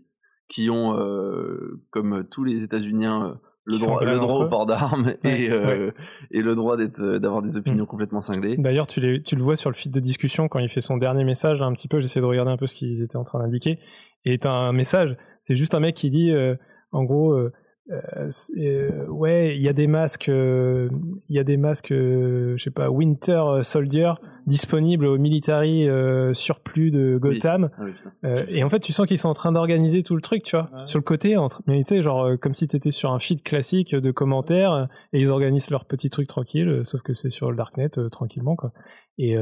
qui 0.49 0.69
ont, 0.71 0.97
euh, 0.99 1.81
comme 1.91 2.25
tous 2.31 2.45
les 2.45 2.63
États-Uniens, 2.63 3.27
euh, 3.27 3.35
le 3.69 3.79
droit, 3.79 4.05
le 4.05 4.19
droit 4.21 4.45
au 4.45 4.49
port 4.49 4.65
d'armes 4.67 5.15
Ouais, 5.25 5.43
et, 5.45 5.51
euh, 5.51 5.91
et 6.31 6.41
le 6.41 6.55
droit 6.55 6.77
d'être, 6.77 7.03
d'avoir 7.19 7.43
des 7.43 7.57
opinions 7.57 7.83
Mm. 7.85 7.89
complètement 7.89 8.21
cinglées. 8.21 8.57
D'ailleurs, 8.57 8.87
tu, 8.87 9.01
les- 9.01 9.23
tu 9.23 9.35
le 9.35 9.43
vois 9.43 9.57
sur 9.57 9.71
le 9.71 9.75
feed 9.75 9.91
de 9.93 9.99
discussion 9.99 10.47
quand 10.47 10.61
il 10.61 10.69
fait 10.69 10.81
son 10.81 10.97
dernier 10.99 11.25
message, 11.25 11.59
là, 11.59 11.67
un 11.67 11.73
petit 11.73 11.89
peu, 11.89 11.99
j'essaie 11.99 12.21
de 12.21 12.25
regarder 12.27 12.53
un 12.53 12.57
peu 12.57 12.67
ce 12.69 12.75
qu'ils 12.77 13.03
étaient 13.03 13.17
en 13.17 13.25
train 13.25 13.41
d'indiquer. 13.41 13.81
Et 14.25 14.39
t'as 14.39 14.53
un 14.53 14.73
message, 14.73 15.17
c'est 15.41 15.57
juste 15.57 15.75
un 15.75 15.81
mec 15.81 15.97
qui 15.97 16.11
dit, 16.11 16.31
euh, 16.31 16.55
en 16.93 17.03
gros, 17.03 17.33
euh, 17.33 17.53
euh, 17.91 18.31
euh, 18.57 19.07
ouais, 19.07 19.57
il 19.57 19.63
y 19.63 19.69
a 19.69 19.73
des 19.73 19.87
masques, 19.87 20.29
il 20.29 20.89
y 21.29 21.39
a 21.39 21.45
des 21.45 21.57
masques, 21.57 21.93
je 21.93 22.57
sais 22.57 22.71
pas, 22.71 22.91
Winter 22.91 23.43
Soldier 23.63 24.13
disponibles 24.47 25.07
au 25.07 25.19
military 25.19 25.89
surplus 26.33 26.91
de 26.91 27.19
Gotham. 27.19 27.71
Ah 27.79 27.83
oui, 27.85 28.31
et 28.49 28.65
en 28.65 28.69
fait, 28.69 28.81
tu 28.81 28.93
sens 28.93 29.07
qu'ils 29.07 29.19
sont 29.19 29.29
en 29.29 29.35
train 29.35 29.53
d'organiser 29.53 30.03
tout 30.03 30.17
le 30.17 30.23
truc, 30.23 30.43
tu 30.43 30.57
vois, 30.57 30.71
sur 30.87 30.99
le 30.99 31.05
côté, 31.05 31.37
entre, 31.37 31.63
mais 31.67 31.83
tu 31.85 31.97
sais, 31.97 32.03
genre 32.03 32.39
comme 32.41 32.55
si 32.55 32.67
t'étais 32.67 32.91
sur 32.91 33.13
un 33.13 33.19
feed 33.19 33.43
classique 33.43 33.95
de 33.95 34.11
commentaires 34.11 34.89
et 35.13 35.21
ils 35.21 35.29
organisent 35.29 35.71
leur 35.71 35.85
petit 35.85 36.11
truc 36.11 36.29
tranquille, 36.29 36.81
sauf 36.85 37.03
que 37.03 37.13
c'est 37.13 37.31
sur 37.31 37.51
le 37.51 37.57
darknet 37.57 37.91
tranquillement, 38.11 38.57
quoi. 38.57 38.73
Et 39.19 39.37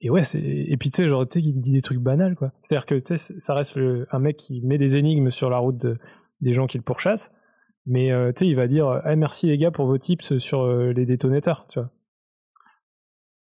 et 0.00 0.10
ouais, 0.10 0.22
c'est 0.22 0.40
et 0.40 0.76
puis 0.76 0.90
tu 0.90 1.02
sais, 1.02 1.08
genre 1.08 1.28
tu 1.28 1.40
sais, 1.40 1.46
il 1.46 1.60
dit 1.60 1.72
des 1.72 1.82
trucs 1.82 1.98
banals, 1.98 2.34
quoi. 2.34 2.52
C'est-à-dire 2.60 2.86
que 2.86 2.94
tu 2.94 3.16
sais, 3.16 3.34
ça 3.38 3.54
reste 3.54 3.76
le... 3.76 4.06
un 4.10 4.18
mec 4.18 4.38
qui 4.38 4.62
met 4.62 4.78
des 4.78 4.96
énigmes 4.96 5.30
sur 5.30 5.50
la 5.50 5.58
route 5.58 5.76
de... 5.76 5.98
des 6.40 6.54
gens 6.54 6.66
qui 6.66 6.78
le 6.78 6.82
pourchassent 6.82 7.32
mais 7.86 8.12
euh, 8.12 8.32
tu 8.32 8.40
sais, 8.40 8.48
il 8.48 8.56
va 8.56 8.68
dire 8.68 8.88
ah, 9.04 9.16
merci 9.16 9.46
les 9.46 9.58
gars 9.58 9.70
pour 9.70 9.86
vos 9.86 9.98
tips 9.98 10.38
sur 10.38 10.62
euh, 10.62 10.92
les 10.92 11.06
détonateurs, 11.06 11.66
tu 11.68 11.78
vois. 11.78 11.90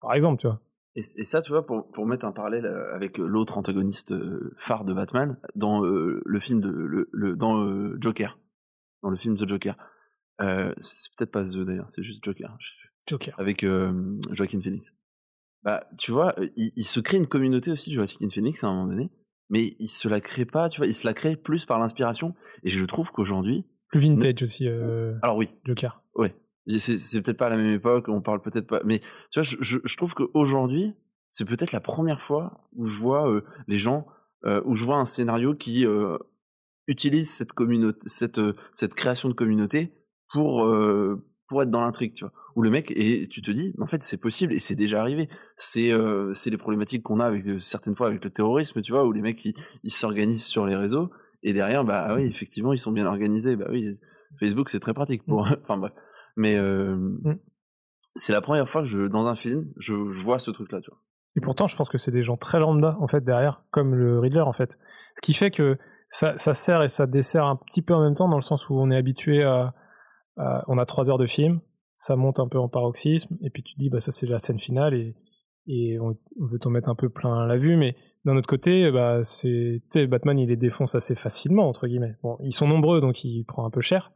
Par 0.01 0.13
exemple, 0.13 0.39
tu 0.39 0.47
vois. 0.47 0.61
Et, 0.95 1.01
et 1.17 1.23
ça, 1.23 1.41
tu 1.41 1.51
vois, 1.51 1.65
pour, 1.65 1.91
pour 1.91 2.05
mettre 2.05 2.25
un 2.25 2.31
parallèle 2.31 2.65
euh, 2.65 2.95
avec 2.95 3.17
l'autre 3.17 3.57
antagoniste 3.57 4.13
phare 4.57 4.85
de 4.85 4.93
Batman, 4.93 5.37
dans 5.55 5.81
le 5.81 6.39
film 6.39 6.61
de 6.61 6.69
le, 6.69 7.09
le 7.11 7.35
dans 7.35 7.65
Joker, 7.99 8.39
dans 9.03 9.09
le 9.09 9.17
film 9.17 9.35
The 9.35 9.47
Joker, 9.47 9.75
c'est 10.39 11.15
peut-être 11.15 11.31
pas 11.31 11.43
The 11.43 11.59
d'ailleurs, 11.59 11.89
c'est 11.89 12.03
juste 12.03 12.23
Joker. 12.23 12.57
Joker. 13.07 13.35
Avec 13.37 13.65
Joaquin 14.31 14.61
Phoenix. 14.61 14.93
Bah, 15.63 15.85
tu 15.97 16.11
vois, 16.11 16.33
il, 16.55 16.71
il, 16.77 16.85
se 16.85 17.01
crée 17.01 17.17
une 17.17 17.27
communauté 17.27 17.69
aussi, 17.71 17.91
Joaquin 17.91 18.29
Phoenix, 18.29 18.63
à 18.63 18.67
un 18.67 18.73
moment 18.73 18.87
donné, 18.87 19.11
mais 19.49 19.75
il 19.79 19.89
se 19.89 20.07
la 20.07 20.21
crée 20.21 20.45
pas, 20.45 20.69
tu 20.69 20.77
vois, 20.77 20.87
il 20.87 20.93
se 20.93 21.05
la 21.05 21.13
crée 21.13 21.35
plus 21.35 21.65
par 21.65 21.79
l'inspiration. 21.79 22.33
Et 22.63 22.69
je 22.69 22.85
trouve 22.85 23.11
qu'aujourd'hui, 23.11 23.65
plus 23.89 23.99
vintage 23.99 24.43
aussi. 24.43 24.67
Euh, 24.67 25.15
Alors 25.21 25.35
oui. 25.35 25.49
Joker. 25.65 26.01
Oui. 26.15 26.29
C'est 26.79 27.21
peut-être 27.21 27.37
pas 27.37 27.47
à 27.47 27.49
la 27.49 27.57
même 27.57 27.73
époque, 27.73 28.07
on 28.09 28.21
parle 28.21 28.41
peut-être 28.41 28.67
pas. 28.67 28.81
Mais 28.85 28.99
tu 29.31 29.39
vois, 29.39 29.43
je, 29.43 29.57
je, 29.59 29.79
je 29.83 29.97
trouve 29.97 30.13
qu'aujourd'hui, 30.13 30.93
c'est 31.29 31.45
peut-être 31.45 31.71
la 31.71 31.79
première 31.79 32.21
fois 32.21 32.67
où 32.75 32.85
je 32.85 32.99
vois 32.99 33.29
euh, 33.29 33.43
les 33.67 33.79
gens, 33.79 34.07
euh, 34.45 34.61
où 34.65 34.75
je 34.75 34.85
vois 34.85 34.97
un 34.97 35.05
scénario 35.05 35.55
qui 35.55 35.85
euh, 35.85 36.17
utilise 36.87 37.29
cette 37.29 37.53
communauté, 37.53 38.07
cette, 38.07 38.41
cette 38.73 38.95
création 38.95 39.29
de 39.29 39.33
communauté 39.33 39.93
pour, 40.31 40.67
pour 41.47 41.63
être 41.63 41.71
dans 41.71 41.81
l'intrigue, 41.81 42.13
tu 42.13 42.23
vois. 42.23 42.33
Où 42.55 42.61
le 42.61 42.69
mec, 42.69 42.91
et 42.91 43.27
tu 43.27 43.41
te 43.41 43.51
dis, 43.51 43.73
en 43.79 43.87
fait, 43.87 44.03
c'est 44.03 44.17
possible 44.17 44.53
et 44.53 44.59
c'est 44.59 44.75
déjà 44.75 44.99
arrivé. 44.99 45.29
C'est 45.55 45.91
c'est 46.33 46.49
les 46.49 46.57
problématiques 46.57 47.03
qu'on 47.03 47.19
a 47.19 47.25
avec 47.25 47.45
certaines 47.59 47.95
fois 47.95 48.07
avec 48.07 48.23
le 48.23 48.29
terrorisme, 48.29 48.81
tu 48.81 48.91
vois, 48.91 49.05
où 49.05 49.11
les 49.11 49.21
mecs 49.21 49.47
ils 49.83 49.91
s'organisent 49.91 50.45
sur 50.45 50.65
les 50.65 50.75
réseaux 50.75 51.09
et 51.43 51.53
derrière, 51.53 51.83
bah 51.83 52.05
ah 52.07 52.15
oui, 52.15 52.23
effectivement, 52.23 52.73
ils 52.73 52.79
sont 52.79 52.91
bien 52.91 53.05
organisés. 53.05 53.55
Bah 53.55 53.67
oui, 53.69 53.97
Facebook, 54.39 54.69
c'est 54.69 54.79
très 54.79 54.93
pratique 54.93 55.25
pour. 55.25 55.45
Mmh. 55.45 55.57
enfin 55.63 55.77
bref. 55.77 55.93
Mais 56.35 56.55
euh, 56.55 56.95
mmh. 56.95 57.39
c'est 58.15 58.33
la 58.33 58.41
première 58.41 58.69
fois 58.69 58.81
que 58.81 58.87
je, 58.87 59.07
dans 59.07 59.27
un 59.27 59.35
film, 59.35 59.71
je, 59.77 59.93
je 60.11 60.23
vois 60.23 60.39
ce 60.39 60.51
truc-là, 60.51 60.81
tu 60.81 60.89
vois. 60.91 60.99
Et 61.35 61.41
pourtant, 61.41 61.67
je 61.67 61.75
pense 61.75 61.89
que 61.89 61.97
c'est 61.97 62.11
des 62.11 62.23
gens 62.23 62.37
très 62.37 62.59
lambda, 62.59 62.97
en 62.99 63.07
fait, 63.07 63.23
derrière, 63.23 63.63
comme 63.71 63.95
le 63.95 64.19
Riddler, 64.19 64.41
en 64.41 64.53
fait. 64.53 64.77
Ce 65.15 65.21
qui 65.21 65.33
fait 65.33 65.51
que 65.51 65.77
ça, 66.09 66.37
ça 66.37 66.53
sert 66.53 66.81
et 66.81 66.89
ça 66.89 67.05
dessert 67.05 67.45
un 67.45 67.55
petit 67.55 67.81
peu 67.81 67.93
en 67.93 68.01
même 68.01 68.15
temps, 68.15 68.27
dans 68.27 68.35
le 68.35 68.41
sens 68.41 68.69
où 68.69 68.73
on 68.79 68.89
est 68.89 68.97
habitué 68.97 69.43
à, 69.43 69.73
à 70.37 70.63
on 70.67 70.77
a 70.77 70.85
trois 70.85 71.09
heures 71.09 71.19
de 71.19 71.27
film, 71.27 71.61
ça 71.95 72.15
monte 72.15 72.39
un 72.39 72.47
peu 72.47 72.57
en 72.57 72.67
paroxysme, 72.67 73.37
et 73.41 73.49
puis 73.49 73.61
tu 73.61 73.75
te 73.75 73.79
dis, 73.79 73.89
bah 73.89 73.99
ça 73.99 74.11
c'est 74.11 74.25
la 74.25 74.39
scène 74.39 74.57
finale, 74.57 74.95
et, 74.95 75.15
et 75.67 75.99
on, 75.99 76.17
on 76.39 76.45
veut 76.45 76.57
t'en 76.57 76.71
mettre 76.71 76.89
un 76.89 76.95
peu 76.95 77.09
plein 77.09 77.45
la 77.45 77.57
vue, 77.57 77.77
mais 77.77 77.95
d'un 78.25 78.35
autre 78.35 78.47
côté, 78.47 78.91
bah, 78.91 79.21
c'est, 79.23 79.81
Batman, 80.07 80.37
il 80.37 80.49
les 80.49 80.57
défonce 80.57 80.95
assez 80.95 81.15
facilement, 81.15 81.69
entre 81.69 81.87
guillemets. 81.87 82.17
Bon, 82.21 82.37
ils 82.43 82.53
sont 82.53 82.67
nombreux, 82.67 82.99
donc 82.99 83.23
il 83.23 83.45
prend 83.45 83.65
un 83.65 83.69
peu 83.69 83.81
cher. 83.81 84.11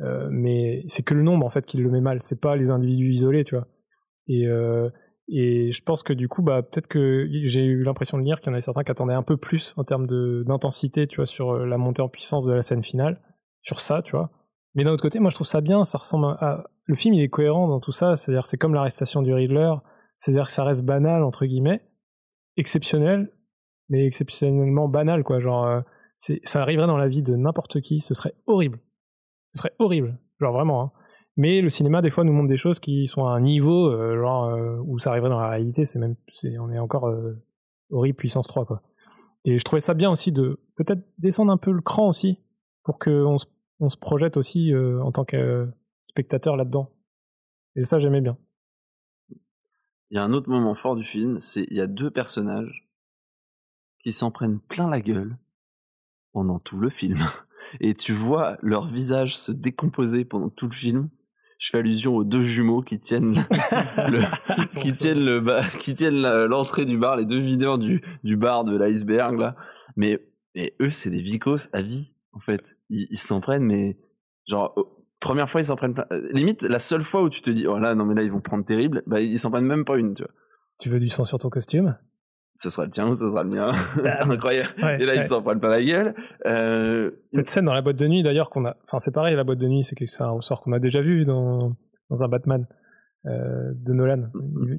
Euh, 0.00 0.28
mais 0.30 0.84
c'est 0.88 1.02
que 1.02 1.14
le 1.14 1.22
nombre, 1.22 1.46
en 1.46 1.48
fait, 1.48 1.64
qui 1.64 1.78
le 1.78 1.90
met 1.90 2.00
mal. 2.00 2.22
C'est 2.22 2.40
pas 2.40 2.56
les 2.56 2.70
individus 2.70 3.10
isolés, 3.10 3.44
tu 3.44 3.54
vois. 3.54 3.66
Et, 4.28 4.46
euh, 4.46 4.90
et 5.28 5.72
je 5.72 5.82
pense 5.82 6.02
que 6.02 6.12
du 6.12 6.28
coup, 6.28 6.42
bah, 6.42 6.62
peut-être 6.62 6.86
que 6.86 7.28
j'ai 7.44 7.64
eu 7.64 7.82
l'impression 7.82 8.18
de 8.18 8.22
lire 8.22 8.40
qu'il 8.40 8.48
y 8.48 8.50
en 8.50 8.54
avait 8.54 8.62
certains 8.62 8.82
qui 8.82 8.90
attendaient 8.90 9.14
un 9.14 9.22
peu 9.22 9.36
plus 9.36 9.74
en 9.76 9.84
termes 9.84 10.06
d'intensité, 10.44 11.06
tu 11.06 11.16
vois, 11.16 11.26
sur 11.26 11.52
euh, 11.52 11.66
la 11.66 11.78
montée 11.78 12.02
en 12.02 12.08
puissance 12.08 12.44
de 12.44 12.52
la 12.52 12.62
scène 12.62 12.82
finale. 12.82 13.20
Sur 13.62 13.80
ça, 13.80 14.02
tu 14.02 14.12
vois. 14.12 14.30
Mais 14.74 14.84
d'un 14.84 14.92
autre 14.92 15.02
côté, 15.02 15.18
moi, 15.18 15.30
je 15.30 15.34
trouve 15.34 15.46
ça 15.46 15.60
bien. 15.60 15.84
Ça 15.84 15.98
ressemble 15.98 16.26
à. 16.26 16.64
Le 16.84 16.94
film, 16.94 17.14
il 17.14 17.22
est 17.22 17.28
cohérent 17.28 17.68
dans 17.68 17.80
tout 17.80 17.92
ça. 17.92 18.16
C'est-à-dire, 18.16 18.46
c'est 18.46 18.58
comme 18.58 18.74
l'arrestation 18.74 19.22
du 19.22 19.32
Riddler. 19.32 19.72
C'est-à-dire 20.18 20.46
que 20.46 20.52
ça 20.52 20.64
reste 20.64 20.84
banal, 20.84 21.22
entre 21.22 21.46
guillemets 21.46 21.82
exceptionnel, 22.56 23.32
mais 23.88 24.06
exceptionnellement 24.06 24.88
banal, 24.88 25.24
quoi. 25.24 25.40
Genre, 25.40 25.66
euh, 25.66 25.80
ça 26.16 26.62
arriverait 26.62 26.86
dans 26.86 26.96
la 26.96 27.08
vie 27.08 27.22
de 27.22 27.34
n'importe 27.36 27.80
qui, 27.80 28.00
ce 28.00 28.14
serait 28.14 28.34
horrible. 28.46 28.78
Ce 29.52 29.58
serait 29.58 29.74
horrible, 29.78 30.18
genre 30.40 30.52
vraiment. 30.52 30.82
Hein. 30.82 30.92
Mais 31.36 31.60
le 31.60 31.70
cinéma, 31.70 32.02
des 32.02 32.10
fois, 32.10 32.24
nous 32.24 32.32
montre 32.32 32.48
des 32.48 32.56
choses 32.56 32.80
qui 32.80 33.06
sont 33.06 33.26
à 33.26 33.30
un 33.30 33.40
niveau, 33.40 33.88
euh, 33.90 34.20
genre, 34.20 34.44
euh, 34.44 34.76
où 34.84 34.98
ça 34.98 35.10
arriverait 35.10 35.30
dans 35.30 35.40
la 35.40 35.48
réalité, 35.48 35.84
c'est 35.84 35.98
même, 35.98 36.16
c'est, 36.28 36.58
on 36.58 36.70
est 36.70 36.78
encore 36.78 37.12
horrible 37.90 38.16
puissance 38.16 38.46
3, 38.46 38.64
quoi. 38.66 38.82
Et 39.44 39.56
je 39.56 39.64
trouvais 39.64 39.80
ça 39.80 39.94
bien 39.94 40.10
aussi 40.10 40.32
de 40.32 40.60
peut-être 40.76 41.02
descendre 41.18 41.50
un 41.50 41.56
peu 41.56 41.72
le 41.72 41.80
cran 41.80 42.08
aussi, 42.08 42.38
pour 42.84 42.98
qu'on 42.98 43.38
se, 43.38 43.46
on 43.78 43.88
se 43.88 43.96
projette 43.96 44.36
aussi 44.36 44.72
en 44.74 45.12
tant 45.12 45.24
que 45.24 45.68
spectateur 46.04 46.56
là-dedans. 46.56 46.90
Et 47.76 47.84
ça, 47.84 47.98
j'aimais 47.98 48.20
bien. 48.20 48.36
Il 50.10 50.16
y 50.16 50.18
a 50.18 50.24
un 50.24 50.32
autre 50.32 50.48
moment 50.48 50.74
fort 50.74 50.96
du 50.96 51.04
film, 51.04 51.38
c'est 51.38 51.66
il 51.70 51.76
y 51.76 51.80
a 51.80 51.86
deux 51.86 52.10
personnages 52.10 52.88
qui 54.00 54.12
s'en 54.12 54.30
prennent 54.30 54.58
plein 54.58 54.88
la 54.88 55.00
gueule 55.00 55.36
pendant 56.32 56.58
tout 56.58 56.78
le 56.78 56.90
film. 56.90 57.18
Et 57.80 57.94
tu 57.94 58.12
vois 58.12 58.56
leur 58.62 58.86
visage 58.86 59.36
se 59.36 59.52
décomposer 59.52 60.24
pendant 60.24 60.48
tout 60.48 60.66
le 60.66 60.74
film. 60.74 61.10
Je 61.58 61.68
fais 61.68 61.78
allusion 61.78 62.16
aux 62.16 62.24
deux 62.24 62.42
jumeaux 62.42 62.80
qui 62.80 62.98
tiennent 62.98 63.46
le, 63.98 64.80
qui 64.80 64.94
tiennent 64.94 65.24
le 65.24 65.78
qui 65.78 65.94
tiennent 65.94 66.22
l'entrée 66.46 66.86
du 66.86 66.96
bar, 66.96 67.16
les 67.16 67.26
deux 67.26 67.38
videurs 67.38 67.78
du, 67.78 68.02
du 68.24 68.36
bar 68.36 68.64
de 68.64 68.76
l'iceberg 68.76 69.38
là. 69.38 69.56
Mais, 69.94 70.26
mais 70.54 70.74
eux 70.80 70.88
c'est 70.88 71.10
des 71.10 71.20
vicos 71.20 71.68
à 71.72 71.82
vie 71.82 72.14
en 72.32 72.40
fait. 72.40 72.76
Ils 72.88 73.18
s'en 73.18 73.40
prennent 73.40 73.64
mais 73.64 73.98
genre 74.46 74.74
première 75.20 75.48
fois, 75.48 75.60
ils 75.60 75.66
s'en 75.66 75.76
prennent 75.76 75.94
plein. 75.94 76.06
Euh, 76.12 76.28
limite, 76.32 76.62
la 76.62 76.78
seule 76.78 77.02
fois 77.02 77.22
où 77.22 77.28
tu 77.28 77.42
te 77.42 77.50
dis, 77.50 77.66
oh 77.66 77.78
là, 77.78 77.94
non, 77.94 78.04
mais 78.04 78.14
là, 78.14 78.22
ils 78.22 78.32
vont 78.32 78.40
prendre 78.40 78.64
terrible, 78.64 79.02
bah, 79.06 79.20
ils 79.20 79.38
s'en 79.38 79.50
prennent 79.50 79.66
même 79.66 79.84
pas 79.84 79.96
une, 79.96 80.14
tu 80.14 80.22
vois. 80.22 80.32
Tu 80.78 80.88
veux 80.88 80.98
du 80.98 81.08
sang 81.08 81.24
sur 81.24 81.38
ton 81.38 81.50
costume? 81.50 81.96
Ce 82.54 82.68
sera 82.68 82.84
le 82.84 82.90
tien 82.90 83.08
ou 83.08 83.14
ce 83.14 83.28
sera 83.28 83.44
le 83.44 83.50
mien. 83.50 83.74
Bah, 84.02 84.18
Incroyable. 84.22 84.70
et 84.78 85.06
là, 85.06 85.14
ils 85.14 85.28
s'en 85.28 85.42
prennent 85.42 85.60
pas 85.60 85.68
la 85.68 85.82
gueule. 85.82 86.14
Euh... 86.46 87.10
Cette 87.28 87.48
scène 87.48 87.66
dans 87.66 87.74
la 87.74 87.82
boîte 87.82 87.96
de 87.96 88.08
nuit, 88.08 88.22
d'ailleurs, 88.22 88.50
qu'on 88.50 88.64
a. 88.64 88.76
Enfin, 88.84 88.98
c'est 88.98 89.12
pareil, 89.12 89.36
la 89.36 89.44
boîte 89.44 89.58
de 89.58 89.68
nuit, 89.68 89.84
c'est 89.84 90.22
un 90.22 90.30
ressort 90.30 90.60
qu'on 90.62 90.72
a 90.72 90.78
déjà 90.78 91.00
vu 91.00 91.24
dans, 91.24 91.76
dans 92.08 92.24
un 92.24 92.28
Batman 92.28 92.66
euh, 93.26 93.72
de 93.74 93.92
Nolan. 93.92 94.30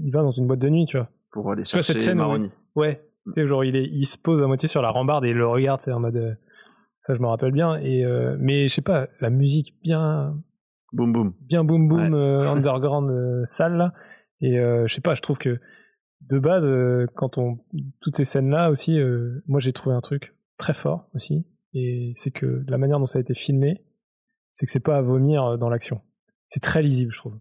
Il, 0.04 0.12
va 0.12 0.22
dans 0.22 0.32
une 0.32 0.48
boîte 0.48 0.60
de 0.60 0.70
nuit, 0.70 0.86
tu 0.86 0.98
vois. 0.98 1.10
Pour 1.32 1.52
aller 1.52 1.64
chercher 1.64 1.94
cette 1.94 2.02
scène 2.02 2.18
Maroni. 2.18 2.52
Ouais. 2.76 3.08
Tu 3.28 3.34
sais, 3.34 3.46
genre, 3.46 3.64
il, 3.64 3.76
est, 3.76 3.86
il 3.86 4.06
se 4.06 4.18
pose 4.18 4.42
à 4.42 4.48
moitié 4.48 4.68
sur 4.68 4.82
la 4.82 4.90
rambarde 4.90 5.24
et 5.26 5.30
il 5.30 5.38
le 5.38 5.48
regarde, 5.48 5.80
c'est 5.82 5.92
en 5.92 6.00
mode. 6.00 6.38
Ça, 7.02 7.14
je 7.14 7.20
me 7.20 7.28
rappelle 7.28 7.52
bien. 7.52 7.78
Et, 7.78 8.06
euh, 8.06 8.38
mais 8.40 8.68
je 8.68 8.74
sais 8.74 8.82
pas, 8.82 9.08
la 9.20 9.30
musique 9.30 9.76
bien 9.82 10.36
boum 10.94 11.14
boum. 11.14 11.34
bien 11.42 11.64
boum 11.64 11.88
boum 11.88 12.14
euh, 12.14 12.40
underground 12.52 13.10
euh, 13.10 13.46
sale 13.46 13.76
là. 13.78 13.94
Et 14.42 14.60
euh, 14.60 14.88
je 14.88 14.94
sais 14.94 15.02
pas 15.02 15.16
je 15.16 15.22
trouve 15.22 15.38
que 15.38 15.60
de 16.22 16.40
base 16.40 16.68
quand 17.16 17.38
on 17.38 17.60
toutes 18.00 18.16
ces 18.16 18.26
scènes 18.26 18.50
là 18.50 18.70
aussi 18.70 19.00
moi 19.48 19.60
j'ai 19.60 19.74
trouvé 19.74 19.96
un 19.96 20.02
truc 20.02 20.36
très 20.58 20.74
fort 20.74 21.10
aussi. 21.16 21.46
Et 21.74 22.12
c'est 22.16 22.32
que 22.32 22.64
la 22.68 22.78
manière 22.78 23.00
dont 23.00 23.06
ça 23.06 23.18
a 23.18 23.22
été 23.22 23.34
filmé 23.34 23.84
c'est 24.54 24.66
que 24.66 24.72
c'est 24.72 24.80
pas 24.80 24.98
à 24.98 25.02
vomir 25.02 25.58
dans 25.58 25.70
l'action. 25.70 26.02
C'est 26.48 26.60
très 26.60 26.84
lisible 26.84 27.12
je 27.12 27.18
trouve. 27.18 27.40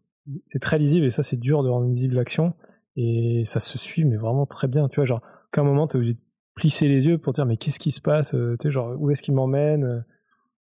C'est 0.48 0.60
très 0.60 0.78
lisible 0.78 1.06
et 1.06 1.10
ça 1.10 1.22
c'est 1.22 1.36
dur 1.36 1.62
de 1.62 1.68
rendre 1.68 1.88
lisible 1.88 2.14
l'action. 2.14 2.54
Et 2.96 3.42
ça 3.44 3.60
se 3.60 3.76
suit 3.76 4.04
mais 4.04 4.16
vraiment 4.16 4.46
très 4.46 4.66
bien. 4.66 4.88
Tu 4.88 4.96
vois 4.96 5.04
genre 5.04 5.22
qu'à 5.52 5.60
un 5.60 5.64
moment 5.64 5.86
t'es 5.86 5.96
obligé 5.96 6.14
de 6.14 6.20
plisser 6.54 6.88
les 6.88 7.06
yeux 7.06 7.18
pour 7.18 7.32
dire 7.32 7.46
mais 7.46 7.56
qu'est-ce 7.56 7.78
qui 7.78 7.90
se 7.90 8.00
passe 8.00 8.30
tu 8.30 8.56
sais 8.62 8.70
genre 8.70 8.94
où 9.00 9.10
est-ce 9.10 9.22
qu'il 9.22 9.34
m'emmène 9.34 10.04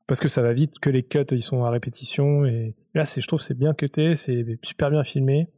parce 0.08 0.22
que 0.22 0.30
ça 0.30 0.42
va 0.42 0.54
vite, 0.54 0.80
que 0.80 0.90
les 0.90 1.04
cuts 1.04 1.26
ils 1.32 1.44
sont 1.44 1.66
à 1.66 1.70
répétition 1.70 2.46
et 2.46 2.76
là 2.94 3.06
c'est 3.06 3.22
je 3.22 3.28
trouve 3.28 3.42
c'est 3.42 3.54
bien 3.54 3.74
cuté, 3.74 4.16
c'est 4.16 4.58
super 4.64 4.90
bien 4.90 5.04
filmé 5.04 5.52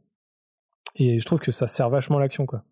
et 0.96 1.20
je 1.20 1.24
trouve 1.24 1.38
que 1.38 1.52
ça 1.52 1.68
sert 1.68 1.88
vachement 1.88 2.18
l'action 2.18 2.46
quoi. 2.46 2.64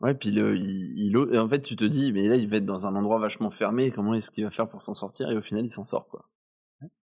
Ouais, 0.00 0.14
puis 0.14 0.30
le, 0.30 0.56
il, 0.56 1.16
en 1.16 1.48
fait 1.48 1.62
tu 1.62 1.76
te 1.76 1.84
dis 1.84 2.12
mais 2.12 2.26
là 2.26 2.36
il 2.36 2.50
va 2.50 2.56
être 2.56 2.66
dans 2.66 2.86
un 2.86 2.96
endroit 2.96 3.18
vachement 3.20 3.50
fermé, 3.50 3.92
comment 3.92 4.12
est-ce 4.14 4.30
qu'il 4.30 4.44
va 4.44 4.50
faire 4.50 4.68
pour 4.68 4.82
s'en 4.82 4.92
sortir 4.92 5.30
et 5.30 5.36
au 5.36 5.42
final 5.42 5.64
il 5.64 5.70
s'en 5.70 5.84
sort 5.84 6.08
quoi. 6.08 6.28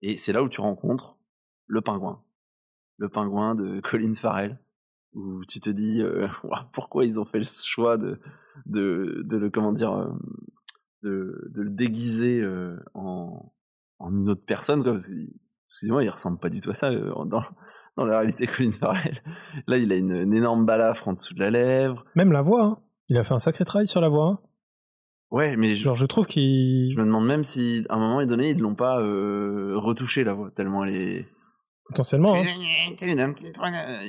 Et 0.01 0.17
c'est 0.17 0.33
là 0.33 0.43
où 0.43 0.49
tu 0.49 0.61
rencontres 0.61 1.17
le 1.65 1.81
pingouin, 1.81 2.21
le 2.97 3.09
pingouin 3.09 3.55
de 3.55 3.79
Colin 3.79 4.13
Farrell 4.13 4.59
où 5.13 5.45
tu 5.45 5.59
te 5.59 5.69
dis 5.69 6.01
euh, 6.01 6.27
pourquoi 6.73 7.05
ils 7.05 7.19
ont 7.19 7.25
fait 7.25 7.39
le 7.39 7.45
choix 7.45 7.97
de 7.97 8.19
de, 8.65 9.23
de 9.25 9.37
le 9.37 9.49
comment 9.49 9.71
dire 9.71 9.93
euh, 9.93 10.11
de, 11.03 11.49
de 11.53 11.61
le 11.61 11.69
déguiser 11.69 12.41
euh, 12.41 12.77
en, 12.93 13.53
en 13.99 14.17
une 14.17 14.29
autre 14.29 14.43
personne, 14.45 14.83
quoi, 14.83 14.93
parce 14.93 15.07
que, 15.07 15.13
excusez-moi, 15.67 16.03
il 16.03 16.09
ressemble 16.09 16.39
pas 16.39 16.49
du 16.49 16.61
tout 16.61 16.71
à 16.71 16.73
ça 16.73 16.91
dans, 16.91 17.43
dans 17.97 18.05
la 18.05 18.19
réalité 18.19 18.47
Colin 18.47 18.71
Farrell. 18.71 19.21
Là, 19.67 19.77
il 19.77 19.91
a 19.91 19.95
une, 19.95 20.33
énorme 20.33 20.65
balafre 20.65 21.07
en 21.07 21.13
dessous 21.13 21.33
de 21.33 21.39
la 21.39 21.51
lèvre. 21.51 22.05
Même 22.15 22.31
la 22.31 22.41
voix, 22.41 22.63
hein. 22.63 22.79
il 23.09 23.17
a 23.17 23.23
fait 23.23 23.33
un 23.33 23.39
sacré 23.39 23.65
travail 23.65 23.87
sur 23.87 24.01
la 24.01 24.09
voix. 24.09 24.27
Hein. 24.27 24.39
Ouais, 25.29 25.57
mais 25.57 25.75
je, 25.75 25.83
Genre, 25.83 25.95
je 25.95 26.05
trouve 26.05 26.25
qu'il 26.25 26.89
je 26.89 26.97
me 26.97 27.05
demande 27.05 27.25
même 27.25 27.43
si, 27.43 27.85
à 27.89 27.95
un 27.95 27.99
moment 27.99 28.25
donné, 28.25 28.51
ils 28.51 28.59
l'ont 28.59 28.75
pas 28.75 29.01
euh, 29.01 29.73
retouché 29.75 30.23
la 30.23 30.33
voix, 30.33 30.51
tellement 30.51 30.85
elle 30.85 30.95
est. 30.95 31.25
potentiellement. 31.89 32.33
hein. 32.35 32.41
Il 33.01 33.19
a, 33.19 33.23
un 33.25 33.33
petit- 33.33 33.51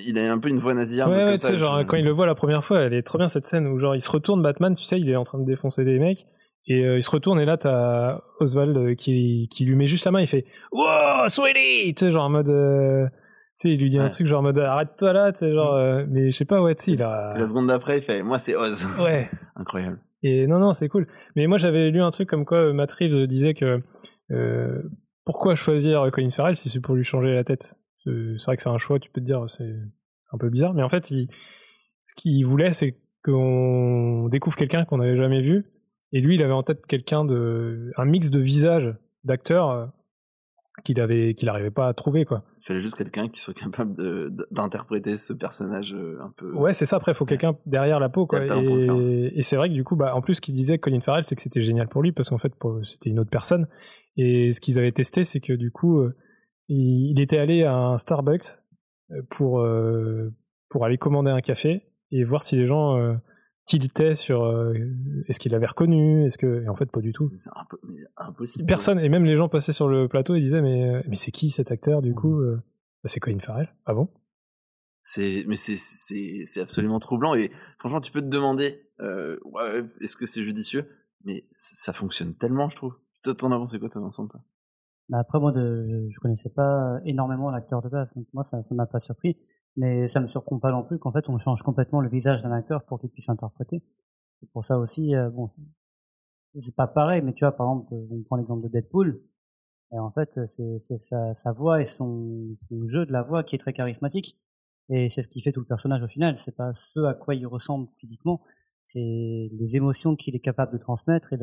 il 0.06 0.18
a 0.18 0.32
un 0.32 0.38
peu 0.38 0.48
une 0.48 0.58
voix 0.58 0.74
nasillarde. 0.74 1.12
Ouais, 1.12 1.24
ouais, 1.24 1.38
tu 1.38 1.46
sais, 1.46 1.56
genre, 1.56 1.80
je- 1.80 1.84
quand 1.84 1.96
il 1.96 2.04
le 2.04 2.10
voit 2.12 2.26
la 2.26 2.34
première 2.34 2.64
fois, 2.64 2.80
elle 2.80 2.94
est 2.94 3.02
trop 3.02 3.18
bien 3.18 3.28
cette 3.28 3.46
scène 3.46 3.66
où, 3.66 3.76
genre, 3.78 3.94
il 3.94 4.00
se 4.02 4.10
retourne, 4.10 4.42
Batman, 4.42 4.74
tu 4.74 4.84
sais, 4.84 4.98
il 4.98 5.08
est 5.10 5.16
en 5.16 5.24
train 5.24 5.38
de 5.38 5.44
défoncer 5.44 5.84
des 5.84 5.98
mecs, 5.98 6.26
et 6.66 6.84
euh, 6.84 6.96
il 6.96 7.02
se 7.02 7.10
retourne, 7.10 7.38
et 7.40 7.44
là, 7.44 7.56
t'as 7.56 8.20
Oswald 8.40 8.76
euh, 8.76 8.94
qui, 8.94 9.48
qui 9.50 9.64
lui 9.64 9.74
met 9.74 9.86
juste 9.86 10.04
la 10.04 10.10
main, 10.10 10.20
il 10.20 10.26
fait 10.26 10.44
Wow, 10.72 11.28
sweetie 11.28 11.94
Tu 11.94 12.06
sais, 12.06 12.10
genre, 12.10 12.24
en 12.24 12.30
mode. 12.30 12.48
euh, 12.48 13.06
tu 13.60 13.68
sais, 13.68 13.74
il 13.74 13.80
lui 13.80 13.88
dit 13.88 13.98
un 13.98 14.08
truc, 14.08 14.26
genre, 14.26 14.40
en 14.40 14.42
mode 14.44 14.58
Arrête-toi 14.58 15.12
là, 15.12 15.32
tu 15.32 15.38
sais, 15.40 15.52
genre. 15.52 15.74
euh, 15.74 16.04
mais 16.08 16.30
je 16.30 16.36
sais 16.36 16.44
pas, 16.44 16.60
ouais, 16.62 16.74
tu 16.74 16.84
sais, 16.84 16.92
il 16.92 17.02
a. 17.02 17.34
La 17.36 17.46
seconde 17.46 17.66
d'après, 17.68 17.98
il 17.98 18.02
fait 18.02 18.22
Moi, 18.22 18.38
c'est 18.38 18.54
Oz. 18.54 18.86
Ouais. 19.00 19.28
Incroyable. 19.56 19.98
Et 20.22 20.46
non, 20.46 20.58
non, 20.58 20.72
c'est 20.72 20.88
cool. 20.88 21.06
Mais 21.36 21.46
moi, 21.46 21.58
j'avais 21.58 21.90
lu 21.90 22.00
un 22.02 22.10
truc 22.10 22.28
comme 22.28 22.44
quoi 22.44 22.58
euh, 22.58 22.72
Matt 22.72 22.90
Reeves 22.92 23.26
disait 23.26 23.54
que 23.54 23.80
euh, 24.32 24.82
pourquoi 25.28 25.54
choisir 25.54 26.10
Colin 26.10 26.30
Farrell 26.30 26.56
si 26.56 26.70
c'est 26.70 26.80
pour 26.80 26.94
lui 26.94 27.04
changer 27.04 27.34
la 27.34 27.44
tête? 27.44 27.74
C'est 28.02 28.10
vrai 28.46 28.56
que 28.56 28.62
c'est 28.62 28.70
un 28.70 28.78
choix, 28.78 28.98
tu 28.98 29.10
peux 29.10 29.20
te 29.20 29.26
dire, 29.26 29.44
c'est 29.46 29.74
un 30.32 30.38
peu 30.38 30.48
bizarre. 30.48 30.72
Mais 30.72 30.82
en 30.82 30.88
fait, 30.88 31.04
ce 31.04 32.14
qu'il 32.16 32.46
voulait, 32.46 32.72
c'est 32.72 32.96
qu'on 33.22 34.28
découvre 34.30 34.56
quelqu'un 34.56 34.86
qu'on 34.86 34.96
n'avait 34.96 35.16
jamais 35.16 35.42
vu. 35.42 35.66
Et 36.12 36.22
lui, 36.22 36.36
il 36.36 36.42
avait 36.42 36.54
en 36.54 36.62
tête 36.62 36.86
quelqu'un 36.86 37.26
de. 37.26 37.92
un 37.98 38.06
mix 38.06 38.30
de 38.30 38.38
visages 38.38 38.94
d'acteurs 39.24 39.68
euh, 39.68 39.86
qu'il 40.84 41.00
avait 41.00 41.34
qu'il 41.34 41.46
n'arrivait 41.46 41.70
pas 41.70 41.88
à 41.88 41.94
trouver, 41.94 42.24
quoi. 42.24 42.44
Il 42.60 42.64
fallait 42.64 42.80
juste 42.80 42.96
quelqu'un 42.96 43.28
qui 43.28 43.40
soit 43.40 43.54
capable 43.54 43.94
d'interpréter 44.50 45.16
ce 45.16 45.32
personnage 45.32 45.94
euh, 45.94 46.18
un 46.22 46.32
peu. 46.36 46.52
Ouais, 46.52 46.72
c'est 46.72 46.86
ça. 46.86 46.96
Après, 46.96 47.12
il 47.12 47.14
faut 47.14 47.24
quelqu'un 47.24 47.56
derrière 47.66 48.00
la 48.00 48.08
peau, 48.08 48.26
quoi. 48.26 48.44
Et, 48.44 49.32
et 49.34 49.42
c'est 49.42 49.56
vrai 49.56 49.68
que 49.68 49.74
du 49.74 49.84
coup, 49.84 49.96
bah, 49.96 50.14
en 50.14 50.20
plus, 50.20 50.34
ce 50.34 50.40
qu'il 50.40 50.54
disait 50.54 50.78
Colin 50.78 51.00
Farrell, 51.00 51.24
c'est 51.24 51.36
que 51.36 51.42
c'était 51.42 51.60
génial 51.60 51.88
pour 51.88 52.02
lui 52.02 52.12
parce 52.12 52.28
qu'en 52.28 52.38
fait, 52.38 52.52
c'était 52.82 53.10
une 53.10 53.20
autre 53.20 53.30
personne. 53.30 53.66
Et 54.16 54.52
ce 54.52 54.60
qu'ils 54.60 54.78
avaient 54.78 54.92
testé, 54.92 55.24
c'est 55.24 55.40
que 55.40 55.52
du 55.52 55.70
coup, 55.70 56.00
euh, 56.00 56.16
il, 56.68 57.10
il 57.12 57.20
était 57.20 57.38
allé 57.38 57.64
à 57.64 57.74
un 57.74 57.98
Starbucks 57.98 58.58
euh, 59.12 59.22
pour 59.30 59.60
euh, 59.60 60.30
pour 60.68 60.84
aller 60.84 60.98
commander 60.98 61.30
un 61.30 61.40
café 61.40 61.82
et 62.10 62.24
voir 62.24 62.42
si 62.42 62.56
les 62.56 62.66
gens 62.66 62.98
euh, 62.98 63.14
tiltaient 63.68 64.14
sur 64.14 64.44
euh, 64.44 64.74
est-ce 65.26 65.38
qu'il 65.38 65.52
l'avait 65.52 65.66
reconnu, 65.66 66.26
est-ce 66.26 66.38
que 66.38 66.62
et 66.64 66.68
en 66.68 66.74
fait 66.74 66.90
pas 66.90 67.00
du 67.00 67.12
tout. 67.12 67.28
C'est 67.30 67.50
impossible. 68.16 68.66
Personne 68.66 68.98
et 68.98 69.08
même 69.08 69.24
les 69.24 69.36
gens 69.36 69.48
passaient 69.48 69.72
sur 69.72 69.88
le 69.88 70.08
plateau 70.08 70.34
et 70.34 70.40
disaient 70.40 70.62
mais 70.62 70.88
euh, 70.88 71.02
mais 71.08 71.16
c'est 71.16 71.30
qui 71.30 71.50
cet 71.50 71.70
acteur 71.70 72.02
du 72.02 72.14
coup 72.14 72.40
Euh, 72.40 72.56
bah, 73.02 73.08
C'est 73.08 73.20
Colin 73.20 73.38
Farrell. 73.38 73.68
Ah 73.86 73.94
bon? 73.94 74.08
C'est, 75.02 75.44
mais 75.46 75.56
c'est, 75.56 75.76
c'est, 75.76 76.42
c'est 76.44 76.60
absolument 76.60 76.98
troublant. 76.98 77.34
Et 77.34 77.50
franchement, 77.78 78.00
tu 78.00 78.12
peux 78.12 78.20
te 78.20 78.26
demander, 78.26 78.82
euh, 79.00 79.38
ouais, 79.44 79.82
est-ce 80.02 80.16
que 80.16 80.26
c'est 80.26 80.42
judicieux? 80.42 80.86
Mais 81.24 81.46
ça 81.50 81.94
fonctionne 81.94 82.34
tellement, 82.34 82.68
je 82.68 82.76
trouve. 82.76 82.94
Toi, 83.22 83.34
t'en 83.34 83.50
as 83.52 83.56
pensé 83.58 83.78
quoi, 83.78 83.88
toi, 83.88 84.02
Vincent 84.02 84.24
de 84.26 84.32
ça 84.32 84.40
Bah 85.08 85.18
après 85.20 85.40
moi 85.40 85.52
de, 85.52 86.06
je 86.10 86.20
connaissais 86.20 86.50
pas 86.50 87.00
énormément 87.06 87.50
l'acteur 87.50 87.80
de 87.80 87.88
base, 87.88 88.12
donc 88.14 88.26
moi 88.34 88.42
ça 88.42 88.60
ça 88.60 88.74
m'a 88.74 88.86
pas 88.86 88.98
surpris, 88.98 89.38
mais 89.78 90.08
ça 90.08 90.20
me 90.20 90.28
surprend 90.28 90.58
pas 90.60 90.72
non 90.72 90.84
plus 90.84 90.98
qu'en 90.98 91.12
fait 91.12 91.28
on 91.30 91.38
change 91.38 91.62
complètement 91.62 92.00
le 92.02 92.10
visage 92.10 92.42
d'un 92.42 92.52
acteur 92.52 92.84
pour 92.84 93.00
qu'il 93.00 93.10
puisse 93.10 93.30
interpréter. 93.30 93.82
C'est 94.40 94.50
pour 94.52 94.64
ça 94.64 94.78
aussi 94.78 95.16
euh, 95.16 95.30
bon 95.30 95.48
c'est- 96.54 96.74
pas 96.76 96.86
pareil, 96.88 97.22
mais 97.22 97.32
tu 97.32 97.44
vois 97.44 97.52
par 97.56 97.68
exemple 97.68 97.94
on 98.10 98.22
prend 98.24 98.36
l'exemple 98.36 98.62
de 98.64 98.68
Deadpool, 98.68 99.20
et 99.92 99.98
en 99.98 100.10
fait 100.10 100.40
c'est 100.46 100.78
sa, 100.78 101.52
voix 101.52 101.80
et 101.80 101.84
son, 101.86 102.56
jeu 102.86 103.06
de 103.06 103.12
la 103.12 103.22
voix 103.22 103.44
qui 103.44 103.54
est 103.56 103.58
très 103.58 103.72
charismatique, 103.72 104.38
et 104.90 105.08
c'est 105.08 105.22
ce 105.22 105.28
qui 105.28 105.40
fait 105.42 105.52
tout 105.52 105.60
le 105.60 105.66
personnage 105.66 106.02
au 106.02 106.08
final. 106.08 106.38
C'est 106.38 106.56
pas 106.56 106.72
ce 106.72 107.00
à 107.00 107.14
quoi 107.14 107.34
il 107.34 107.46
ressemble 107.46 107.88
physiquement, 107.96 108.42
c'est 108.84 109.00
les 109.52 109.76
émotions 109.76 110.16
qu'il 110.16 110.36
est 110.36 110.40
capable 110.40 110.72
de 110.72 110.78
transmettre 110.78 111.32
et 111.34 111.38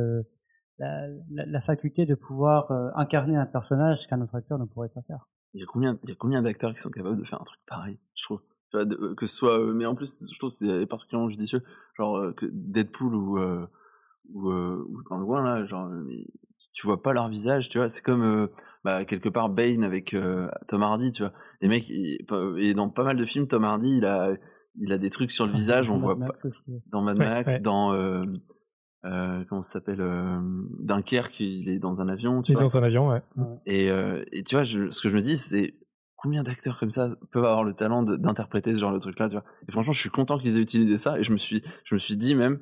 la 0.80 1.62
faculté 1.62 2.06
de 2.06 2.16
pouvoir 2.16 2.72
euh, 2.72 2.90
incarner 2.96 3.36
un 3.38 3.46
personnage 3.46 4.08
qu'un 4.08 4.22
autre 4.22 4.36
acteur 4.36 4.60
ne 4.60 4.66
pourrait 4.66 4.90
pas 4.90 5.02
faire. 5.04 5.28
Il 5.56 5.62
y 5.62 5.64
a 5.64 5.66
combien, 5.66 5.98
il 6.04 6.10
y 6.10 6.12
a 6.12 6.16
combien 6.16 6.42
d'acteurs 6.44 6.74
qui 6.74 6.82
sont 6.82 6.92
capables 6.92 7.18
de 7.18 7.24
faire 7.24 7.42
un 7.42 7.46
truc 7.46 7.60
pareil, 7.66 7.98
je 8.14 8.24
trouve? 8.24 8.42
Tu 8.72 8.78
vois, 8.78 8.86
de- 8.86 9.14
que 9.16 9.26
ce 9.26 9.36
soit, 9.36 9.58
euh, 9.60 9.74
mais 9.74 9.86
en 9.86 9.96
plus, 9.96 10.30
je 10.32 10.38
trouve 10.38 10.50
que 10.52 10.56
c'est 10.58 10.86
particulièrement 10.86 11.30
judicieux, 11.30 11.64
genre 11.98 12.18
euh, 12.18 12.34
que 12.34 12.46
Deadpool 12.52 13.16
ou 13.16 13.38
euh, 13.40 13.66
ou, 14.34 14.52
euh, 14.52 14.86
ou 14.90 15.02
dans 15.10 15.18
le 15.18 15.24
loin 15.24 15.42
là, 15.44 15.66
genre 15.66 15.88
euh, 15.88 16.06
tu 16.74 16.86
vois 16.86 17.02
pas 17.02 17.14
leur 17.14 17.30
visage, 17.30 17.70
tu 17.70 17.78
vois, 17.78 17.88
c'est 17.90 18.02
comme 18.04 18.22
euh, 18.24 18.48
bah, 18.84 19.06
quelque 19.06 19.30
part 19.30 19.50
Bane 19.50 19.84
avec 19.84 20.16
Tom 20.68 20.84
Hardy, 20.84 21.12
tu 21.12 21.24
vois? 21.24 21.32
Les 21.62 21.68
mecs, 21.70 21.90
et 21.90 22.74
dans 22.74 22.90
pas 22.90 23.04
mal 23.04 23.16
de 23.16 23.26
films, 23.26 23.48
Tom 23.48 23.64
Hardy, 23.64 23.98
il 23.98 24.06
a 24.06 24.36
il 24.78 24.92
a 24.92 24.98
des 24.98 25.10
trucs 25.10 25.32
sur 25.32 25.46
le 25.46 25.54
visage, 25.54 25.90
on 25.90 25.94
Mad 26.00 26.02
voit 26.04 26.20
pas 26.20 26.34
aussi, 26.44 26.66
dans 26.88 27.02
Mad 27.02 27.18
Ouais, 27.18 27.24
Max, 27.24 27.54
ouais. 27.54 27.60
dans 27.62 27.94
euh, 29.06 29.44
comment 29.48 29.62
ça 29.62 29.74
s'appelle 29.74 30.02
euh, 30.02 30.40
Dunkerque, 30.80 31.40
il 31.40 31.70
est 31.70 31.80
dans 31.80 32.02
un 32.02 32.10
avion, 32.10 32.42
tu 32.42 32.52
Il 32.52 32.58
est 32.58 32.62
dans 32.62 32.78
un 32.78 32.84
avion, 32.84 33.08
ouais. 33.10 33.22
Et, 33.66 33.90
euh, 33.92 34.24
et 34.32 34.44
tu 34.44 34.56
vois, 34.56 34.64
je- 34.64 34.90
ce 34.90 35.02
que 35.02 35.10
je 35.10 35.16
me 35.16 35.22
dis, 35.22 35.38
c'est 35.38 35.74
combien 36.16 36.44
d'acteurs 36.44 36.80
comme 36.80 36.92
ça 36.92 37.10
peuvent 37.32 37.46
avoir 37.46 37.64
le 37.64 37.74
talent 37.74 38.02
d'interpréter 38.04 38.74
ce 38.74 38.80
genre 38.80 38.94
de 38.94 39.00
truc-là, 39.00 39.28
tu 39.30 39.36
vois. 39.36 39.44
Et 39.68 39.72
franchement, 39.72 39.94
je 39.94 40.00
suis 40.00 40.10
content 40.10 40.38
qu'ils 40.40 40.58
aient 40.58 40.62
utilisé 40.62 40.98
ça. 40.98 41.20
Et 41.20 41.24
je 41.24 41.32
me 41.32 41.38
suis, 41.38 41.64
je 41.84 41.94
me 41.96 42.00
suis 42.00 42.18
dit 42.18 42.34
même, 42.36 42.60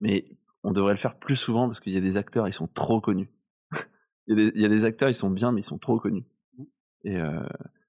mais 0.00 0.26
on 0.64 0.72
devrait 0.72 0.92
le 0.92 0.98
faire 0.98 1.18
plus 1.18 1.36
souvent 1.36 1.66
parce 1.66 1.80
qu'il 1.80 1.94
y 1.94 1.96
a 1.96 2.00
des 2.00 2.16
acteurs, 2.18 2.46
ils 2.46 2.52
sont 2.52 2.66
trop 2.68 3.00
connus. 3.00 3.30
il, 4.26 4.38
y 4.38 4.42
a 4.42 4.44
des, 4.50 4.52
il 4.54 4.60
y 4.60 4.64
a 4.66 4.68
des 4.68 4.84
acteurs, 4.84 5.08
ils 5.08 5.14
sont 5.14 5.30
bien, 5.30 5.50
mais 5.52 5.60
ils 5.62 5.64
sont 5.64 5.78
trop 5.78 5.98
connus. 5.98 6.24
Et 7.04 7.16
euh, 7.16 7.40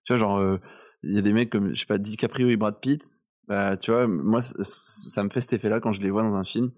tu 0.05 0.13
vois, 0.13 0.17
genre, 0.17 0.37
euh, 0.37 0.57
il 1.03 1.13
y 1.13 1.17
a 1.17 1.21
des 1.21 1.33
mecs 1.33 1.49
comme, 1.49 1.73
je 1.75 1.79
sais 1.81 1.85
pas, 1.87 1.97
DiCaprio 1.97 2.49
et 2.49 2.55
Brad 2.55 2.79
Pitt. 2.79 3.03
Bah, 3.47 3.75
tu 3.75 3.91
vois, 3.91 4.07
moi, 4.07 4.39
ça 4.41 5.23
me 5.23 5.29
fait 5.29 5.41
cet 5.41 5.51
effet-là 5.53 5.81
quand 5.81 5.91
je 5.91 5.99
les 6.01 6.09
vois 6.09 6.21
dans 6.21 6.35
un 6.35 6.45
film. 6.45 6.71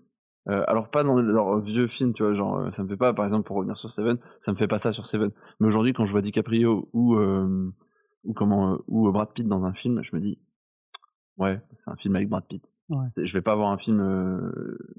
Euh, 0.49 0.63
alors 0.67 0.89
pas 0.89 1.03
dans 1.03 1.21
leurs 1.21 1.59
vieux 1.59 1.87
films, 1.87 2.13
tu 2.13 2.23
vois, 2.23 2.33
genre 2.33 2.57
euh, 2.57 2.71
ça 2.71 2.83
me 2.83 2.89
fait 2.89 2.97
pas, 2.97 3.13
par 3.13 3.25
exemple 3.25 3.45
pour 3.45 3.55
revenir 3.55 3.77
sur 3.77 3.89
Seven, 3.89 4.17
ça 4.41 4.51
me 4.51 4.57
fait 4.57 4.67
pas 4.67 4.77
ça 4.77 4.91
sur 4.91 5.05
Seven. 5.07 5.31
Mais 5.59 5.67
aujourd'hui, 5.67 5.93
quand 5.93 6.05
je 6.05 6.11
vois 6.11 6.21
DiCaprio 6.21 6.89
ou 6.91 7.15
euh, 7.15 7.73
ou 8.25 8.33
comment 8.33 8.73
euh, 8.73 8.77
ou 8.87 9.09
Brad 9.11 9.31
Pitt 9.31 9.47
dans 9.47 9.63
un 9.63 9.73
film, 9.73 10.03
je 10.03 10.13
me 10.15 10.21
dis 10.21 10.39
ouais, 11.37 11.61
c'est 11.75 11.89
un 11.89 11.95
film 11.95 12.15
avec 12.17 12.27
Brad 12.27 12.45
Pitt. 12.45 12.69
Ouais. 12.89 13.07
Je 13.15 13.33
vais 13.33 13.41
pas 13.41 13.55
voir 13.55 13.71
un 13.71 13.77
film 13.77 14.01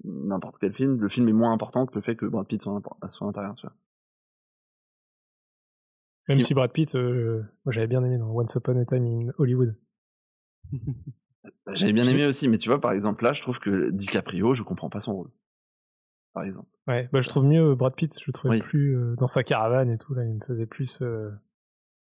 n'importe 0.05 0.57
quel 0.59 0.73
film. 0.73 0.99
Le 0.99 1.09
film 1.09 1.29
est 1.29 1.35
moins 1.35 1.53
important 1.53 1.85
que 1.85 1.95
le 1.95 2.01
fait 2.01 2.17
que 2.17 2.25
Brad 2.25 2.47
Pitt 2.47 2.63
soit, 2.63 2.81
à 3.03 3.25
l'intérieur, 3.27 3.55
tu 3.55 3.67
vois. 3.67 3.77
Même 6.31 6.41
si 6.41 6.55
Brad 6.55 6.73
Pitt, 6.73 6.95
moi 6.95 7.71
j'avais 7.71 7.87
bien 7.87 8.03
aimé 8.03 8.17
dans 8.17 8.31
Once 8.31 8.55
Upon 8.55 8.79
a 8.79 8.87
Time 8.87 9.05
in 9.05 9.33
Hollywood. 9.37 9.77
J'avais 11.73 11.93
bien 11.93 12.07
aimé 12.07 12.27
aussi, 12.27 12.49
mais 12.49 12.59
tu 12.59 12.69
vois, 12.69 12.81
par 12.81 12.93
exemple, 12.93 13.25
là, 13.25 13.33
je 13.33 13.43
trouve 13.43 13.59
que 13.59 13.91
DiCaprio, 13.91 14.55
je 14.55 14.63
comprends 14.63 14.91
pas 14.91 15.01
son 15.01 15.15
rôle. 15.15 15.31
Par 16.33 16.43
exemple. 16.45 16.69
Ouais, 16.89 17.09
bah 17.13 17.21
je 17.21 17.29
trouve 17.29 17.45
mieux 17.45 17.75
Brad 17.75 17.95
Pitt, 17.95 18.13
je 18.19 18.25
le 18.27 18.33
trouvais 18.33 18.57
Oui. 18.57 18.61
plus 18.61 18.97
euh, 18.97 19.15
dans 19.17 19.27
sa 19.29 19.45
caravane 19.45 19.89
et 19.91 19.99
tout 19.99 20.15
là, 20.15 20.25
il 20.25 20.35
me 20.35 20.41
faisait 20.45 20.67
plus 20.67 21.01
euh, 21.01 21.31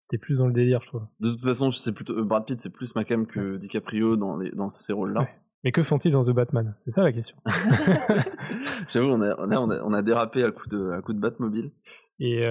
c'était 0.01 0.17
plus 0.17 0.39
dans 0.39 0.47
le 0.47 0.53
délire, 0.53 0.81
je 0.81 0.87
trouve. 0.87 1.05
De 1.19 1.31
toute 1.31 1.43
façon, 1.43 1.71
c'est 1.71 1.91
plutôt 1.93 2.17
euh, 2.17 2.23
Brad 2.23 2.45
Pitt, 2.45 2.59
c'est 2.59 2.71
plus 2.71 2.95
ma 2.95 3.03
cam 3.03 3.27
que 3.27 3.57
DiCaprio 3.57 4.17
dans, 4.17 4.37
les, 4.37 4.49
dans 4.51 4.69
ces 4.69 4.91
rôles-là. 4.91 5.21
Ouais. 5.21 5.29
Mais 5.63 5.71
que 5.71 5.83
font-ils 5.83 6.11
dans 6.11 6.25
The 6.25 6.31
Batman? 6.31 6.75
C'est 6.79 6.91
ça 6.91 7.03
la 7.03 7.13
question. 7.13 7.37
J'avoue, 8.89 9.07
on 9.07 9.21
a, 9.21 9.45
là, 9.45 9.61
on 9.61 9.69
a, 9.69 9.81
on 9.83 9.93
a 9.93 10.01
dérapé 10.01 10.43
à 10.43 10.51
coup 10.51 10.67
de, 10.67 10.89
à 10.89 11.01
coup 11.01 11.13
de 11.13 11.19
Batmobile. 11.19 11.71
Et 12.19 12.45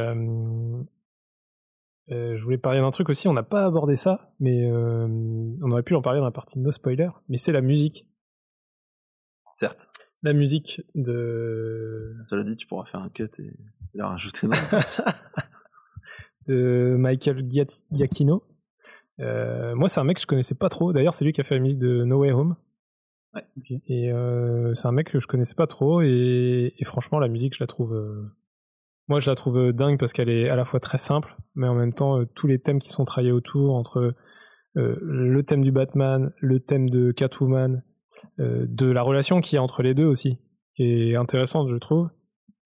euh, 2.10 2.36
je 2.36 2.42
voulais 2.42 2.58
parler 2.58 2.80
d'un 2.80 2.90
truc 2.90 3.08
aussi, 3.08 3.28
on 3.28 3.32
n'a 3.32 3.42
pas 3.42 3.64
abordé 3.64 3.96
ça, 3.96 4.34
mais 4.40 4.70
euh, 4.70 5.06
on 5.62 5.70
aurait 5.70 5.82
pu 5.82 5.94
en 5.94 6.02
parler 6.02 6.18
dans 6.18 6.24
la 6.24 6.32
partie 6.32 6.58
no 6.58 6.70
spoiler, 6.72 7.10
mais 7.28 7.36
c'est 7.36 7.52
la 7.52 7.60
musique. 7.60 8.08
Certes. 9.54 9.88
La 10.22 10.32
musique 10.32 10.82
de, 10.94 12.16
Cela 12.26 12.42
dit, 12.42 12.56
tu 12.56 12.66
pourras 12.66 12.84
faire 12.84 13.00
un 13.00 13.10
cut 13.10 13.24
et, 13.38 13.42
et 13.42 13.54
la 13.94 14.08
rajouter 14.08 14.46
dans 14.46 14.54
la 14.54 14.84
de 16.48 16.96
Michael 16.98 17.48
Giacchino. 17.90 18.44
Euh, 19.20 19.74
moi, 19.74 19.88
c'est 19.88 20.00
un 20.00 20.04
mec 20.04 20.16
que 20.16 20.22
je 20.22 20.26
connaissais 20.26 20.54
pas 20.54 20.68
trop. 20.68 20.92
D'ailleurs, 20.92 21.14
c'est 21.14 21.24
lui 21.24 21.32
qui 21.32 21.40
a 21.40 21.44
fait 21.44 21.54
la 21.54 21.60
musique 21.60 21.78
de 21.78 22.04
No 22.04 22.20
Way 22.20 22.32
Home. 22.32 22.56
Ouais. 23.34 23.44
Et 23.86 24.12
euh, 24.12 24.74
c'est 24.74 24.88
un 24.88 24.92
mec 24.92 25.10
que 25.10 25.20
je 25.20 25.26
connaissais 25.26 25.54
pas 25.54 25.66
trop. 25.66 26.02
Et, 26.02 26.74
et 26.76 26.84
franchement, 26.84 27.18
la 27.18 27.28
musique, 27.28 27.54
je 27.54 27.62
la 27.62 27.66
trouve. 27.66 27.94
Moi, 29.08 29.20
je 29.20 29.28
la 29.28 29.34
trouve 29.34 29.58
euh, 29.58 29.72
dingue 29.72 29.98
parce 29.98 30.12
qu'elle 30.12 30.28
est 30.28 30.48
à 30.48 30.56
la 30.56 30.64
fois 30.64 30.80
très 30.80 30.98
simple, 30.98 31.36
mais 31.54 31.66
en 31.66 31.74
même 31.74 31.92
temps, 31.92 32.20
euh, 32.20 32.24
tous 32.34 32.46
les 32.46 32.60
thèmes 32.60 32.78
qui 32.78 32.90
sont 32.90 33.04
travaillés 33.04 33.32
autour, 33.32 33.74
entre 33.74 34.14
euh, 34.76 34.96
le 35.00 35.42
thème 35.42 35.62
du 35.62 35.72
Batman, 35.72 36.32
le 36.38 36.60
thème 36.60 36.88
de 36.88 37.12
Catwoman, 37.12 37.82
de 38.38 38.90
la 38.90 39.02
relation 39.02 39.40
qu'il 39.40 39.56
y 39.56 39.58
a 39.58 39.62
entre 39.62 39.82
les 39.82 39.94
deux 39.94 40.04
aussi, 40.04 40.38
qui 40.74 40.84
est 40.84 41.16
intéressante, 41.16 41.68
je 41.68 41.76
trouve. 41.76 42.10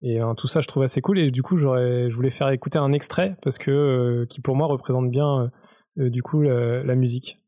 Et 0.03 0.19
tout 0.37 0.49
ça, 0.49 0.61
je 0.61 0.67
trouve 0.67 0.83
assez 0.83 1.01
cool. 1.01 1.19
Et 1.19 1.31
du 1.31 1.43
coup, 1.43 1.57
je 1.57 2.13
voulais 2.13 2.31
faire 2.31 2.51
écouter 2.51 2.79
un 2.79 2.93
extrait 2.93 3.37
parce 3.43 3.57
que 3.57 4.27
qui 4.29 4.41
pour 4.41 4.57
moi 4.57 4.67
représente 4.67 5.09
bien 5.09 5.51
du 5.97 6.23
coup 6.23 6.43
la 6.43 6.95
musique. 6.97 7.41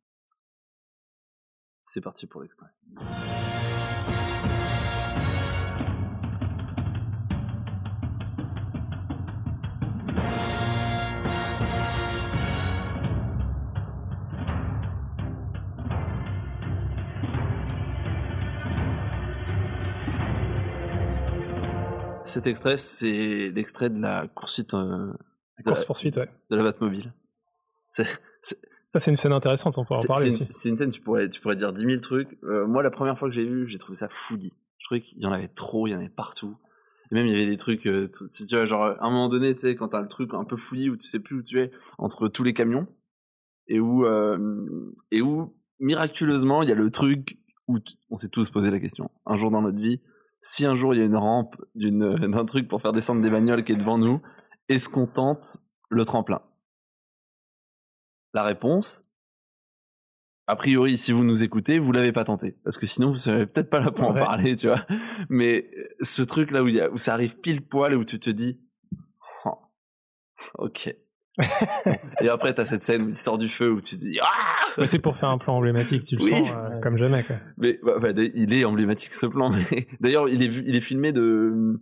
C'est 1.82 2.00
parti 2.00 2.26
pour 2.26 2.40
l'extrait. 2.40 2.68
Cet 22.28 22.46
extrait, 22.46 22.76
c'est 22.76 23.50
l'extrait 23.50 23.90
de 23.90 24.00
la 24.00 24.26
course-poursuite 24.28 24.74
euh, 24.74 25.12
de, 25.58 25.64
Course 25.64 25.80
la- 25.80 25.86
poursuite, 25.86 26.16
ouais. 26.18 26.28
de 26.50 26.56
la 26.56 26.62
Batmobile. 26.62 27.12
C'est 27.90 28.04
Ça, 28.90 29.00
c'est 29.00 29.10
une 29.10 29.16
scène 29.16 29.32
intéressante, 29.32 29.76
on 29.78 29.84
pourra 29.84 30.00
en 30.00 30.04
parler 30.04 30.30
c'est 30.30 30.38
une, 30.38 30.42
aussi. 30.44 30.52
c'est 30.52 30.68
une 30.70 30.76
scène, 30.76 30.90
tu 30.90 31.00
pourrais, 31.00 31.28
tu 31.28 31.40
pourrais 31.40 31.56
dire 31.56 31.72
10 31.72 31.84
000 31.84 32.00
trucs. 32.00 32.38
Euh, 32.44 32.66
moi, 32.66 32.82
la 32.82 32.90
première 32.90 33.18
fois 33.18 33.28
que 33.28 33.34
j'ai 33.34 33.44
vu, 33.44 33.66
j'ai 33.66 33.78
trouvé 33.78 33.96
ça 33.96 34.08
fouillis. 34.08 34.52
Je 34.78 34.86
trouvais 34.86 35.00
qu'il 35.00 35.18
y 35.20 35.26
en 35.26 35.32
avait 35.32 35.48
trop, 35.48 35.86
il 35.86 35.90
y 35.90 35.94
en 35.94 35.98
avait 35.98 36.08
partout. 36.08 36.56
Et 37.10 37.14
même, 37.14 37.26
il 37.26 37.32
y 37.32 37.34
avait 37.34 37.46
des 37.50 37.56
trucs, 37.56 37.86
euh, 37.86 38.08
tu 38.34 38.46
tu 38.46 38.54
vois, 38.54 38.64
genre, 38.66 38.84
à 38.84 39.04
un 39.06 39.10
moment 39.10 39.28
donné, 39.28 39.54
tu 39.54 39.62
sais, 39.62 39.74
quand 39.74 39.88
t'as 39.88 40.00
le 40.00 40.08
truc 40.08 40.32
un 40.34 40.44
peu 40.44 40.56
fouillis 40.56 40.90
où 40.90 40.96
tu 40.96 41.08
sais 41.08 41.18
plus 41.20 41.36
où 41.36 41.42
tu 41.42 41.60
es, 41.60 41.70
entre 41.98 42.28
tous 42.28 42.44
les 42.44 42.52
camions, 42.54 42.86
et 43.66 43.80
où, 43.80 44.04
euh, 44.06 44.92
et 45.10 45.20
où, 45.22 45.54
miraculeusement, 45.80 46.62
il 46.62 46.68
y 46.68 46.72
a 46.72 46.74
le 46.74 46.90
truc 46.90 47.38
où 47.66 47.78
on 48.10 48.16
s'est 48.16 48.28
tous 48.28 48.48
posé 48.50 48.70
la 48.70 48.80
question, 48.80 49.10
un 49.26 49.36
jour 49.36 49.50
dans 49.50 49.60
notre 49.62 49.78
vie, 49.78 50.00
si 50.50 50.64
un 50.64 50.74
jour 50.74 50.94
il 50.94 50.98
y 51.00 51.02
a 51.02 51.06
une 51.06 51.16
rampe 51.16 51.56
d'une- 51.74 52.16
d'un 52.16 52.44
truc 52.46 52.68
pour 52.68 52.80
faire 52.80 52.92
descendre 52.94 53.20
des 53.22 53.30
bagnoles 53.30 53.64
qui 53.64 53.72
est 53.72 53.76
devant 53.76 53.98
nous, 53.98 54.22
est-ce 54.68 54.88
qu'on 54.88 55.06
tente 55.06 55.58
le 55.90 56.04
tremplin? 56.04 56.40
La 58.34 58.42
réponse, 58.42 59.04
a 60.46 60.56
priori, 60.56 60.96
si 60.96 61.12
vous 61.12 61.24
nous 61.24 61.42
écoutez, 61.42 61.78
vous 61.78 61.92
l'avez 61.92 62.12
pas 62.12 62.24
tenté, 62.24 62.56
parce 62.64 62.78
que 62.78 62.86
sinon 62.86 63.10
vous 63.10 63.16
serez 63.16 63.46
peut-être 63.46 63.68
pas 63.68 63.80
là 63.80 63.90
pour 63.90 64.08
en 64.08 64.14
Ouais. 64.14 64.20
parler, 64.20 64.56
tu 64.56 64.68
vois. 64.68 64.86
Mais 65.28 65.70
euh, 65.76 65.84
ce 66.00 66.22
truc 66.22 66.50
là 66.50 66.62
où, 66.62 66.68
il 66.68 66.76
y 66.76 66.80
a, 66.80 66.90
où 66.90 66.96
ça 66.96 67.12
arrive 67.12 67.36
pile 67.38 67.60
poil 67.66 67.92
et 67.92 67.96
où 67.96 68.04
tu 68.04 68.18
te 68.18 68.30
dis, 68.30 68.58
Oh, 69.44 69.58
ok. 70.56 70.94
et 72.20 72.28
après 72.28 72.52
t'as 72.54 72.64
cette 72.64 72.82
scène 72.82 73.02
où 73.02 73.08
il 73.10 73.16
sort 73.16 73.38
du 73.38 73.48
feu 73.48 73.70
où 73.70 73.80
tu 73.80 73.96
te 73.96 74.00
dis, 74.00 74.18
ah 74.20 74.26
Mais 74.76 74.86
c'est 74.86 74.98
pour 74.98 75.16
faire 75.16 75.28
un 75.28 75.38
plan 75.38 75.56
emblématique, 75.56 76.04
tu 76.04 76.16
le 76.16 76.22
Oui. 76.24 76.30
sens 76.30 76.48
euh, 76.50 76.80
comme 76.80 76.96
jamais, 76.96 77.22
quoi. 77.22 77.36
Mais 77.58 77.78
bah, 77.82 77.98
bah, 78.00 78.08
il 78.16 78.52
est 78.52 78.64
emblématique 78.64 79.12
ce 79.12 79.26
plan. 79.26 79.50
Mais 79.50 79.86
d'ailleurs, 80.00 80.28
il 80.28 80.42
est 80.42 80.48
vu- 80.48 80.64
il 80.66 80.74
est 80.76 80.80
filmé 80.80 81.12
de. 81.12 81.80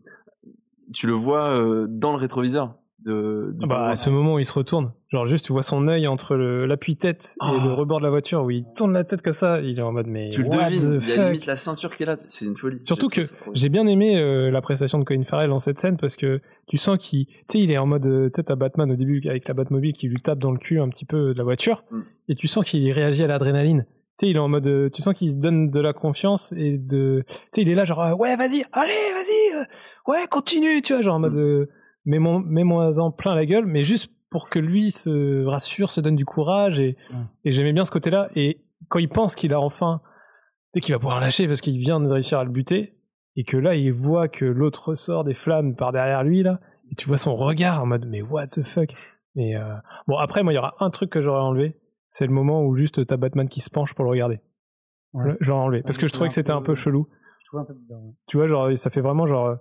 Tu 0.93 1.07
le 1.07 1.13
vois 1.15 1.51
euh, 1.51 1.87
dans 1.89 2.11
le 2.13 2.17
rétroviseur. 2.19 2.75
De, 3.07 3.53
du 3.55 3.61
Ah 3.63 3.67
bah, 3.67 3.87
à 3.89 3.97
ce 3.97 4.11
moment 4.11 4.35
où 4.35 4.39
il 4.39 4.45
se 4.45 4.53
retourne, 4.53 4.93
genre 5.11 5.25
juste 5.27 5.45
tu 5.47 5.53
vois 5.53 5.63
son 5.63 5.87
œil 5.89 6.07
entre 6.09 6.35
l'appui-tête 6.37 7.35
et 7.37 7.45
Ah. 7.45 7.53
le 7.65 7.73
rebord 7.73 7.99
de 8.01 8.05
la 8.05 8.11
voiture 8.11 8.43
où 8.43 8.51
il 8.51 8.65
tourne 8.75 8.93
la 8.93 9.05
tête 9.05 9.23
comme 9.23 9.33
ça, 9.33 9.61
il 9.61 9.79
est 9.79 9.83
en 9.83 9.93
mode 9.93 10.07
mais 10.09 10.29
tu 10.31 10.43
le 10.43 10.49
devines. 10.49 11.01
Il 11.03 11.09
y 11.09 11.13
a 11.19 11.27
limite 11.29 11.47
la 11.47 11.57
ceinture 11.57 11.95
qui 11.97 12.03
est 12.03 12.07
là. 12.07 12.17
C'est 12.27 12.47
une 12.47 12.57
folie. 12.57 12.81
Surtout 12.83 13.09
que 13.09 13.21
j'ai 13.55 13.69
bien 13.69 13.87
aimé 13.87 14.19
euh, 14.19 14.51
la 14.51 14.61
prestation 14.61 14.99
de 14.99 15.05
Colin 15.05 15.23
Farrell 15.25 15.51
dans 15.51 15.59
cette 15.61 15.79
scène 15.79 15.97
parce 15.97 16.17
que 16.17 16.41
tu 16.67 16.77
sens 16.77 16.99
qu'il, 16.99 17.27
tu 17.27 17.33
sais, 17.49 17.61
il 17.61 17.71
est 17.71 17.79
en 17.79 17.87
mode 17.87 18.07
euh, 18.07 18.29
tête 18.29 18.51
à 18.51 18.57
Batman 18.57 18.91
au 18.91 18.97
début 18.97 19.23
avec 19.29 19.47
la 19.49 19.55
Batmobile 19.55 19.93
qui 19.93 20.09
lui 20.09 20.17
tape 20.21 20.39
dans 20.41 20.51
le 20.53 20.59
cul 20.59 20.81
un 20.81 20.89
petit 20.89 21.05
peu 21.05 21.33
de 21.33 21.39
la 21.39 21.45
voiture 21.45 21.85
Mm. 21.91 22.01
et 22.29 22.35
tu 22.35 22.49
sens 22.49 22.65
qu'il 22.65 22.91
réagit 22.93 23.23
à 23.23 23.29
l'adrénaline. 23.29 23.87
Tu 24.19 24.25
sais, 24.27 24.31
il 24.31 24.37
est 24.37 24.41
en 24.41 24.49
mode, 24.49 24.67
euh, 24.67 24.89
tu 24.89 25.03
sens 25.03 25.13
qu'il 25.15 25.29
se 25.31 25.37
donne 25.37 25.71
de 25.71 25.79
la 25.79 25.93
confiance 25.93 26.51
et 26.57 26.79
de, 26.79 27.23
tu 27.29 27.35
sais, 27.55 27.61
il 27.63 27.69
est 27.69 27.75
là 27.75 27.85
genre 27.85 28.03
euh, 28.03 28.15
ouais 28.15 28.35
vas-y, 28.35 28.65
allez 28.73 28.93
vas-y, 29.13 29.57
euh, 29.61 29.65
ouais 30.11 30.27
continue, 30.31 30.81
tu 30.83 30.95
vois, 30.95 31.03
genre 31.03 31.17
en 31.17 31.21
mode 31.21 31.35
Mm. 31.35 31.39
euh, 31.39 31.69
mets-moi 32.07 32.99
en 33.01 33.11
plein 33.11 33.35
la 33.35 33.45
gueule, 33.47 33.67
mais 33.67 33.83
juste 33.83 34.11
pour 34.31 34.49
que 34.49 34.59
lui 34.59 34.91
se 34.91 35.45
rassure, 35.45 35.91
se 35.91 36.01
donne 36.01 36.17
du 36.17 36.25
courage 36.25 36.81
et, 36.81 36.97
et 37.45 37.53
j'aimais 37.53 37.73
bien 37.73 37.85
ce 37.85 37.91
côté-là 37.91 38.29
et 38.35 38.63
quand 38.89 38.99
il 38.99 39.09
pense 39.09 39.35
qu'il 39.35 39.53
a 39.53 39.61
enfin 39.61 40.01
dès 40.75 40.81
qu'il 40.81 40.95
va 40.95 40.99
pouvoir 40.99 41.21
lâcher 41.21 41.47
parce 41.47 41.61
qu'il 41.61 41.79
vient 41.79 42.01
de 42.01 42.13
réussir 42.13 42.39
à 42.39 42.45
le 42.45 42.51
buter 42.51 42.95
et 43.37 43.45
que 43.45 43.57
là 43.57 43.75
il 43.77 43.93
voit 43.93 44.29
que 44.29 44.45
l'autre 44.45 44.89
ressort 44.91 45.25
des 45.25 45.35
flammes 45.35 45.77
par 45.77 45.93
derrière 45.93 46.25
lui 46.25 46.43
là 46.43 46.61
et 46.91 46.95
tu 46.97 47.07
vois 47.07 47.19
son 47.19 47.35
regard 47.35 47.83
en 47.83 47.87
mode 47.87 48.07
mais 48.09 48.21
what 48.23 48.49
the 48.49 48.63
fuck? 48.63 48.95
Mais 49.37 49.55
euh, 49.57 49.75
bon 50.09 50.17
après 50.17 50.43
moi 50.43 50.53
il 50.53 50.57
y 50.57 50.59
aura 50.59 50.75
un 50.81 50.91
truc 50.91 51.11
que 51.11 51.21
j'aurais 51.21 51.41
enlevé 51.41 51.77
c'est 52.09 52.27
le 52.27 52.33
moment 52.33 52.63
où 52.65 52.75
juste 52.75 53.07
t'as 53.07 53.17
Batman 53.17 53.49
qui 53.49 53.61
se 53.61 53.71
penche 53.71 53.95
pour 53.95 54.05
le 54.05 54.11
regarder 54.11 54.41
Ouais. 55.13 55.35
J'aurais 55.41 55.61
enlevé 55.61 55.83
parce 55.83 55.97
Ouais, 55.97 56.03
que 56.03 56.07
je 56.09 56.13
trouvais 56.13 56.29
que 56.29 56.33
trouvais 56.35 56.43
c'était 56.43 56.53
un 56.53 56.61
peu 56.63 56.75
chelou 56.75 57.09
Je 57.41 57.47
trouve 57.47 57.61
un 57.61 57.65
peu 57.65 57.75
bizarre. 57.75 58.01
ouais. 58.03 58.13
tu 58.27 58.37
vois 58.37 58.49
genre 58.49 58.77
ça 58.77 58.91
fait 58.91 59.01
vraiment 59.01 59.25
genre 59.25 59.47
euh, 59.47 59.57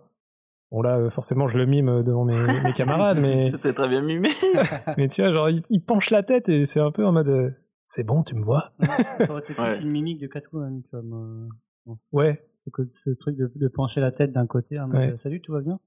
bon 0.71 0.81
là 0.81 0.97
euh, 0.97 1.09
forcément 1.09 1.47
je 1.47 1.57
le 1.57 1.65
mime 1.65 2.03
devant 2.03 2.25
mes, 2.25 2.35
mes 2.63 2.73
camarades 2.75 3.19
mais 3.19 3.43
C'était 3.49 3.73
très 3.73 3.87
bien 3.87 4.01
mimé. 4.01 4.29
mais 4.97 5.07
tu 5.07 5.21
vois 5.21 5.31
genre 5.31 5.49
il, 5.49 5.61
il 5.69 5.83
penche 5.83 6.09
la 6.09 6.23
tête 6.23 6.49
et 6.49 6.65
c'est 6.65 6.79
un 6.79 6.91
peu 6.91 7.05
en 7.05 7.11
mode 7.11 7.29
euh, 7.29 7.51
c'est 7.85 8.03
bon 8.03 8.23
tu 8.23 8.35
me 8.35 8.41
vois 8.41 8.71
ça 9.19 9.31
aurait 9.31 9.41
été 9.41 9.53
plus 9.53 9.63
Ouais. 9.63 9.77
une 9.79 9.89
mimique 9.89 10.19
de 10.19 10.27
Catwoman, 10.27 10.81
tu 10.83 10.89
vois. 10.91 11.01
moi. 11.03 11.47
Ouais 12.13 12.41
ce 12.89 13.11
truc 13.11 13.37
de, 13.37 13.51
de 13.55 13.67
pencher 13.67 14.01
la 14.01 14.09
tête 14.09 14.31
d'un 14.31 14.47
côté, 14.47 14.79
en 14.79 14.87
mode, 14.87 14.97
Ouais. 14.97 15.11
euh, 15.11 15.17
salut, 15.17 15.39
tout 15.39 15.51
va 15.53 15.61
bien? 15.61 15.79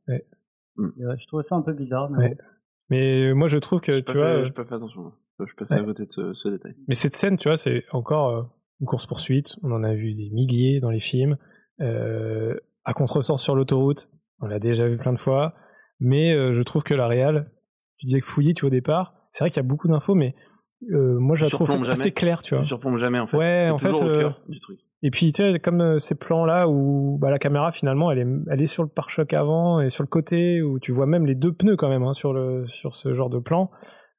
Mm. 0.76 0.86
Ouais, 1.08 1.16
Je 1.18 1.26
trouvais 1.26 1.42
ça 1.42 1.56
un 1.56 1.62
peu 1.62 1.72
bizarre. 1.72 2.08
Mais 2.08 2.18
Ouais. 2.18 2.28
bon. 2.36 2.36
mais 2.90 3.22
euh, 3.30 3.34
moi 3.34 3.48
je 3.48 3.58
trouve 3.58 3.80
que 3.80 3.98
tu 3.98 4.12
vois 4.12 4.26
fait, 4.26 4.30
euh, 4.42 4.44
j'ai 4.44 4.52
pas 4.52 4.64
fait 4.64 4.76
attention. 4.76 5.12
Je 5.44 5.54
passais 5.54 5.74
Ouais. 5.74 5.80
à 5.80 5.84
côté 5.84 6.04
de 6.06 6.10
ce, 6.12 6.32
ce 6.34 6.48
détail. 6.48 6.76
Mais 6.86 6.94
cette 6.94 7.14
scène, 7.16 7.36
tu 7.36 7.48
vois, 7.48 7.56
c'est 7.56 7.82
encore 7.90 8.28
euh, 8.30 8.42
une 8.80 8.86
course-poursuite. 8.86 9.56
On 9.64 9.72
en 9.72 9.82
a 9.82 9.92
vu 9.94 10.14
des 10.14 10.30
milliers 10.30 10.78
dans 10.78 10.90
les 10.90 11.00
films. 11.00 11.36
Euh, 11.80 12.54
à 12.84 12.92
contresens 12.94 13.42
sur 13.42 13.56
l'autoroute, 13.56 14.08
on 14.40 14.46
l'a 14.46 14.58
déjà 14.58 14.86
vu 14.88 14.96
plein 14.96 15.12
de 15.12 15.18
fois. 15.18 15.54
Mais 16.00 16.32
euh, 16.34 16.52
je 16.52 16.62
trouve 16.62 16.84
que 16.84 16.94
la 16.94 17.06
réal, 17.06 17.50
tu 17.96 18.06
disais 18.06 18.20
que 18.20 18.26
fouillis, 18.26 18.54
tu 18.54 18.62
vois, 18.62 18.68
au 18.68 18.70
départ, 18.70 19.14
c'est 19.30 19.44
vrai 19.44 19.50
qu'il 19.50 19.56
y 19.58 19.66
a 19.66 19.68
beaucoup 19.68 19.88
d'infos, 19.88 20.14
mais 20.14 20.34
euh, 20.92 21.18
moi 21.18 21.34
je 21.34 21.44
la 21.44 21.50
trouve 21.50 21.66
surplombes 21.66 21.88
assez 21.90 22.02
jamais. 22.02 22.12
claire, 22.12 22.42
tu 22.42 22.54
vois. 22.54 22.62
Tu 22.62 22.68
surplombes 22.68 22.98
jamais 22.98 23.18
en 23.18 23.26
fait. 23.26 23.36
Ouais, 23.36 23.70
en 23.70 23.78
fait, 23.78 23.90
au 23.90 24.02
euh, 24.02 24.20
cœur 24.20 24.42
du 24.48 24.60
truc. 24.60 24.78
Et 25.02 25.10
puis, 25.10 25.32
tu 25.32 25.42
sais, 25.42 25.58
comme 25.60 25.80
euh, 25.80 25.98
ces 25.98 26.16
plans-là 26.16 26.68
où 26.68 27.18
bah, 27.20 27.30
la 27.30 27.38
caméra, 27.38 27.70
finalement, 27.70 28.10
elle 28.10 28.18
est, 28.18 28.26
elle 28.50 28.60
est 28.60 28.66
sur 28.66 28.82
le 28.82 28.88
pare-choc 28.88 29.32
avant 29.32 29.80
et 29.80 29.90
sur 29.90 30.02
le 30.02 30.08
côté, 30.08 30.60
où 30.60 30.80
tu 30.80 30.90
vois 30.90 31.06
même 31.06 31.24
les 31.24 31.36
deux 31.36 31.52
pneus 31.52 31.76
quand 31.76 31.88
même 31.88 32.02
hein, 32.02 32.14
sur, 32.14 32.32
le, 32.32 32.66
sur 32.66 32.96
ce 32.96 33.14
genre 33.14 33.30
de 33.30 33.38
plan. 33.38 33.70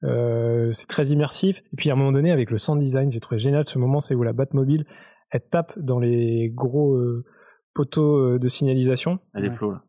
Euh, 0.06 0.72
c'est 0.72 0.88
très 0.88 1.08
immersif. 1.08 1.62
Et 1.74 1.76
puis, 1.76 1.90
à 1.90 1.94
un 1.94 1.96
moment 1.98 2.14
donné, 2.14 2.32
avec 2.32 2.50
le 2.50 2.58
sound 2.58 2.80
design, 2.80 3.12
j'ai 3.12 3.20
trouvé 3.20 3.40
génial 3.40 3.66
ce 3.66 3.78
moment, 3.78 4.00
c'est 4.00 4.16
où 4.16 4.24
la 4.24 4.32
Batmobile, 4.32 4.86
elle 5.32 5.44
tape 5.52 5.78
dans 5.78 6.00
les 6.00 6.50
gros 6.50 6.94
euh, 6.94 7.26
poteaux 7.74 8.38
de 8.38 8.48
signalisation. 8.48 9.20
Elle 9.34 9.44
déploie 9.44 9.74
là. 9.74 9.84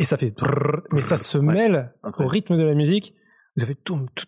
Et 0.00 0.04
ça 0.04 0.16
fait... 0.16 0.34
mais 0.92 1.00
ça 1.00 1.16
se 1.16 1.38
mêle 1.38 1.92
au 2.18 2.26
rythme 2.26 2.56
de 2.56 2.62
la 2.62 2.74
musique. 2.74 3.14
Fait... 3.58 3.74
toum, 3.76 4.08
tout. 4.14 4.26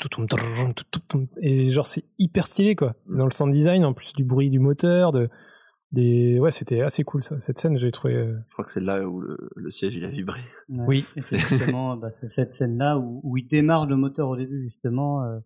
Et 1.41 1.71
genre, 1.73 1.87
c'est 1.87 2.05
hyper 2.19 2.47
stylé, 2.47 2.77
quoi. 2.77 2.95
Mm. 3.07 3.19
Dans 3.19 3.25
le 3.25 3.31
sound 3.33 3.53
design, 3.53 3.85
en 3.85 3.93
plus 3.93 4.13
du 4.13 4.25
bruit 4.25 4.51
du 4.51 4.59
moteur, 4.61 5.13
de... 5.13 5.29
Des... 5.93 6.39
Ouais, 6.41 6.51
c'était 6.51 6.83
assez 6.83 7.05
cool, 7.05 7.23
ça. 7.23 7.39
Cette 7.41 7.59
scène, 7.59 7.77
j'ai 7.79 7.91
trouvé... 7.91 8.15
euh, 8.15 8.37
Je 8.49 8.53
crois 8.53 8.65
que 8.65 8.71
c'est 8.71 8.81
là 8.81 9.09
où 9.09 9.21
le, 9.21 9.37
le 9.55 9.71
siège 9.71 9.95
il 9.97 10.05
a 10.05 10.09
vibré. 10.09 10.41
Ouais. 10.69 10.85
Oui. 10.87 11.07
C'est 11.19 11.39
justement 11.39 11.97
bah, 11.97 12.11
cette 12.11 12.53
scène-là 12.53 12.99
où, 12.99 13.21
où 13.25 13.37
il 13.37 13.47
démarre 13.47 13.87
le 13.87 13.97
moteur 13.97 14.29
au 14.29 14.37
début, 14.37 14.63
justement. 14.65 15.25
euh, 15.25 15.39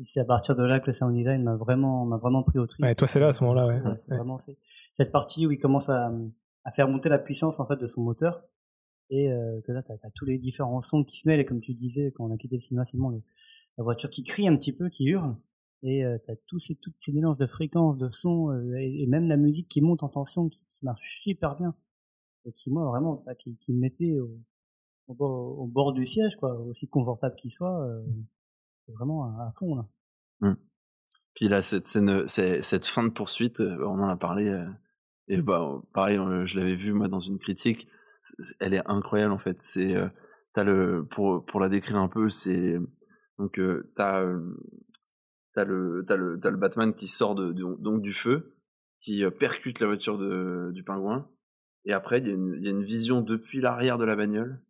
c'est 0.00 0.20
à 0.20 0.24
partir 0.24 0.56
de 0.56 0.62
là 0.62 0.80
que 0.80 0.86
le 0.86 0.92
sound 0.94 1.14
design 1.14 1.42
m'a 1.42 1.56
vraiment, 1.56 2.06
m'a 2.06 2.16
vraiment 2.16 2.42
pris 2.42 2.58
au 2.58 2.66
trip. 2.66 2.82
Ouais, 2.84 2.94
toi, 2.94 3.06
c'est 3.06 3.20
là, 3.20 3.28
à 3.28 3.32
ce 3.32 3.44
moment-là, 3.44 3.66
ouais. 3.66 3.80
Ouais, 3.82 3.96
c'est 3.96 4.10
Ouais. 4.10 4.16
vraiment 4.16 4.38
cette 4.38 5.12
partie 5.12 5.46
où 5.46 5.50
il 5.50 5.58
commence 5.58 5.88
à, 5.90 6.10
à 6.64 6.70
faire 6.70 6.88
monter 6.88 7.08
la 7.10 7.18
puissance 7.18 7.60
en 7.60 7.66
fait 7.66 7.76
de 7.76 7.86
son 7.86 8.02
moteur 8.02 8.42
et 9.12 9.30
euh, 9.30 9.60
que 9.60 9.72
là 9.72 9.82
t'as 9.82 9.94
as 10.02 10.10
tous 10.14 10.24
les 10.24 10.38
différents 10.38 10.80
sons 10.80 11.04
qui 11.04 11.18
se 11.18 11.28
mêlent 11.28 11.40
et 11.40 11.44
comme 11.44 11.60
tu 11.60 11.74
disais 11.74 12.12
quand 12.12 12.24
on 12.24 12.32
a 12.32 12.38
quitté 12.38 12.56
le 12.56 12.60
cinéma 12.60 12.84
c'est 12.84 12.96
la 12.96 13.84
voiture 13.84 14.08
qui 14.08 14.24
crie 14.24 14.48
un 14.48 14.56
petit 14.56 14.72
peu 14.72 14.88
qui 14.88 15.04
hurle 15.04 15.36
et 15.82 16.04
euh, 16.04 16.16
t'as 16.24 16.34
tous 16.46 16.58
ces 16.58 16.76
tous 16.76 16.92
ces 16.98 17.12
mélanges 17.12 17.36
de 17.36 17.46
fréquences 17.46 17.98
de 17.98 18.08
sons 18.08 18.50
euh, 18.50 18.74
et, 18.78 19.06
même 19.06 19.28
la 19.28 19.36
musique 19.36 19.68
qui 19.68 19.82
monte 19.82 20.02
en 20.02 20.08
tension 20.08 20.48
qui, 20.48 20.58
marche 20.82 21.20
super 21.20 21.56
bien 21.56 21.76
et 22.44 22.52
qui 22.52 22.70
moi 22.70 22.84
vraiment 22.86 23.24
qui, 23.38 23.56
me 23.68 23.78
mettait 23.78 24.18
au, 25.06 25.66
bord, 25.66 25.92
du 25.92 26.04
siège 26.06 26.34
quoi 26.36 26.58
aussi 26.62 26.88
confortable 26.88 27.36
qu'il 27.36 27.52
soit 27.52 27.84
euh, 27.84 28.02
vraiment 28.88 29.24
à, 29.38 29.52
fond 29.56 29.76
là 29.76 30.56
Puis 31.34 31.48
là, 31.48 31.62
cette 31.62 31.86
cette 31.86 32.86
fin 32.86 33.04
de 33.04 33.10
poursuite, 33.10 33.60
on 33.60 34.00
en 34.00 34.08
a 34.08 34.16
parlé. 34.16 34.60
et 35.28 35.40
bah, 35.40 35.80
pareil, 35.92 36.18
je 36.46 36.58
l'avais 36.58 36.74
vu 36.74 36.92
moi 36.92 37.06
dans 37.06 37.20
une 37.20 37.38
critique. 37.38 37.86
Elle 38.60 38.74
est 38.74 38.86
incroyable 38.86 39.32
en 39.32 39.38
fait. 39.38 39.60
C'est, 39.60 39.96
euh, 39.96 40.08
t'as 40.54 40.64
le, 40.64 41.06
pour 41.10 41.44
pour 41.44 41.60
la 41.60 41.68
décrire 41.68 41.96
un 41.96 42.08
peu, 42.08 42.28
c'est 42.28 42.78
donc 43.38 43.58
euh, 43.58 43.90
t'as 43.94 44.22
euh, 44.22 44.40
t'as 45.54 45.64
le 45.64 46.04
le 46.08 46.38
le 46.42 46.56
Batman 46.56 46.94
qui 46.94 47.08
sort 47.08 47.34
de, 47.34 47.52
donc 47.52 48.02
du 48.02 48.12
feu, 48.12 48.56
qui 49.00 49.24
percute 49.38 49.80
la 49.80 49.86
voiture 49.86 50.18
de, 50.18 50.70
du 50.72 50.84
pingouin. 50.84 51.28
Et 51.84 51.92
après, 51.92 52.18
il 52.18 52.28
y, 52.28 52.68
a 52.68 52.70
une- 52.70 52.84
vision 52.84 53.22
depuis 53.22 53.60
l'arrière 53.60 53.98
de 53.98 54.04
la 54.04 54.14
bagnole 54.14 54.62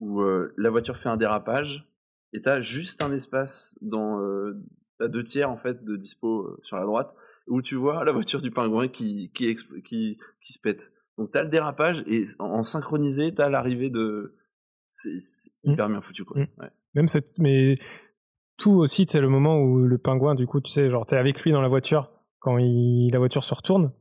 où 0.00 0.22
la 0.56 0.70
voiture 0.70 0.98
fait 0.98 1.08
un 1.08 1.16
dérapage 1.16 1.88
et 2.32 2.42
t'as 2.42 2.60
juste 2.60 3.00
un 3.02 3.12
espace 3.12 3.78
dans 3.80 4.20
euh, 4.20 4.60
deux 5.00 5.24
tiers 5.24 5.50
en 5.50 5.56
fait 5.56 5.84
de 5.84 5.96
dispo 5.96 6.58
sur 6.62 6.76
la 6.76 6.84
droite 6.84 7.14
où 7.46 7.62
tu 7.62 7.76
vois 7.76 8.04
la 8.04 8.12
voiture 8.12 8.42
du 8.42 8.50
pingouin 8.50 8.88
qui 8.88 9.30
qui 9.32 9.54
qui, 9.84 10.18
qui 10.40 10.52
se 10.52 10.60
pète. 10.60 10.92
Donc 11.18 11.30
t'as 11.30 11.42
le 11.42 11.48
dérapage 11.48 12.02
et 12.06 12.22
en, 12.38 12.62
synchronisé 12.62 13.34
t'as 13.34 13.48
l'arrivée 13.48 13.90
de 13.90 14.36
c'est 14.88 15.18
c'est 15.20 15.50
Mm. 15.64 15.72
hyper 15.72 15.88
bien 15.88 16.00
foutu 16.00 16.24
quoi. 16.24 16.40
Mm. 16.40 16.46
Ouais. 16.58 16.70
Même 16.94 17.08
cette, 17.08 17.38
mais 17.38 17.74
tout 18.58 18.72
aussi, 18.72 19.06
c'est 19.08 19.20
le 19.20 19.28
moment 19.28 19.58
où 19.58 19.78
le 19.86 19.98
pingouin, 19.98 20.34
du 20.34 20.46
coup, 20.46 20.60
tu 20.60 20.70
sais, 20.70 20.88
genre, 20.90 21.06
t'es 21.06 21.16
avec 21.16 21.40
lui 21.42 21.52
dans 21.52 21.62
la 21.62 21.68
voiture 21.68 22.10
quand 22.38 22.58
il, 22.58 23.10
la 23.12 23.18
voiture 23.18 23.44
se 23.44 23.54
retourne. 23.54 23.92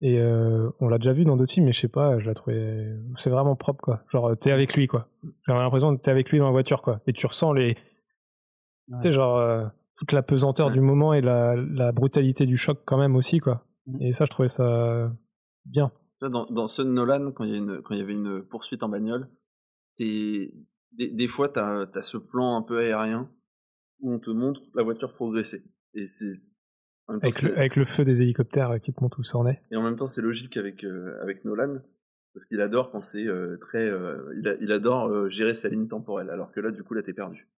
Et 0.00 0.18
euh, 0.20 0.70
on 0.80 0.88
l'a 0.88 0.98
déjà 0.98 1.12
vu 1.12 1.24
dans 1.24 1.36
d'autres 1.36 1.52
films, 1.52 1.66
mais 1.66 1.72
je 1.72 1.80
sais 1.80 1.88
pas, 1.88 2.18
je 2.18 2.26
la 2.26 2.34
trouvais. 2.34 2.96
C'est 3.16 3.28
vraiment 3.30 3.54
propre, 3.56 3.82
quoi. 3.82 4.02
Genre, 4.08 4.36
t'es 4.38 4.50
avec 4.52 4.74
lui, 4.74 4.86
quoi. 4.86 5.08
J'ai 5.46 5.52
l'impression 5.52 5.96
que 5.96 6.00
t'es 6.02 6.10
avec 6.10 6.30
lui 6.30 6.38
dans 6.38 6.46
la 6.46 6.50
voiture, 6.52 6.80
quoi. 6.82 7.00
Et 7.06 7.12
tu 7.12 7.26
ressens 7.26 7.52
les. 7.52 7.74
Tu 7.74 7.80
sais, 8.98 9.10
genre, 9.12 9.36
euh, 9.38 9.64
toute 9.96 10.12
la 10.12 10.22
pesanteur 10.22 10.68
Ouais. 10.68 10.72
du 10.72 10.80
moment 10.80 11.12
et 11.12 11.20
la, 11.20 11.54
la 11.56 11.92
brutalité 11.92 12.46
du 12.46 12.56
choc, 12.56 12.80
quand 12.84 12.98
même, 12.98 13.14
aussi, 13.16 13.38
quoi. 13.40 13.64
Mm. 13.86 14.02
Et 14.02 14.12
ça, 14.12 14.24
je 14.24 14.30
trouvais 14.30 14.48
ça 14.48 15.10
bien. 15.66 15.90
Dans, 16.30 16.46
dans 16.46 16.68
Sun 16.68 16.92
Nolan, 16.94 17.32
quand 17.32 17.44
il 17.44 17.50
y, 17.50 17.54
a 17.54 17.58
une- 17.58 17.82
quand 17.82 17.94
il 17.94 17.98
y 17.98 18.02
avait 18.02 18.12
une 18.12 18.42
poursuite 18.42 18.82
en 18.82 18.88
bagnole, 18.88 19.28
des, 19.98 20.54
des 20.92 21.28
fois, 21.28 21.48
tu 21.48 21.58
as, 21.58 22.02
ce 22.02 22.16
plan 22.16 22.56
un 22.56 22.62
peu 22.62 22.78
aérien 22.78 23.30
où 24.00 24.12
on 24.12 24.18
te 24.18 24.30
montre 24.30 24.62
la 24.74 24.82
voiture 24.82 25.14
progresser. 25.14 25.64
Et 25.94 26.06
c'est. 26.06 26.32
temps, 27.08 27.18
Avec 27.22 27.42
le, 27.42 27.48
c'est- 27.50 27.56
avec 27.56 27.76
le 27.76 27.84
feu 27.84 28.04
des 28.04 28.22
hélicoptères 28.22 28.78
qui 28.80 28.92
te 28.92 29.00
montrent 29.02 29.18
où 29.18 29.24
ça 29.24 29.38
en 29.38 29.46
est. 29.46 29.60
Et 29.70 29.76
en 29.76 29.82
même 29.82 29.96
temps, 29.96 30.06
c'est 30.06 30.22
logique 30.22 30.56
avec, 30.56 30.84
euh, 30.84 31.18
avec 31.20 31.44
Nolan, 31.44 31.80
parce 32.34 32.44
qu'il 32.46 32.60
adore 32.60 32.90
quand 32.90 33.00
c'est 33.00 33.26
euh, 33.26 33.56
très. 33.58 33.88
euh, 33.90 34.32
il, 34.38 34.48
a- 34.48 34.56
il 34.60 34.72
adore 34.72 35.08
euh, 35.08 35.28
gérer 35.28 35.54
sa 35.54 35.68
ligne 35.68 35.88
temporelle, 35.88 36.30
alors 36.30 36.52
que 36.52 36.60
là, 36.60 36.70
du 36.70 36.82
coup, 36.84 36.94
là, 36.94 37.02
t'es 37.02 37.12
perdu. 37.12 37.48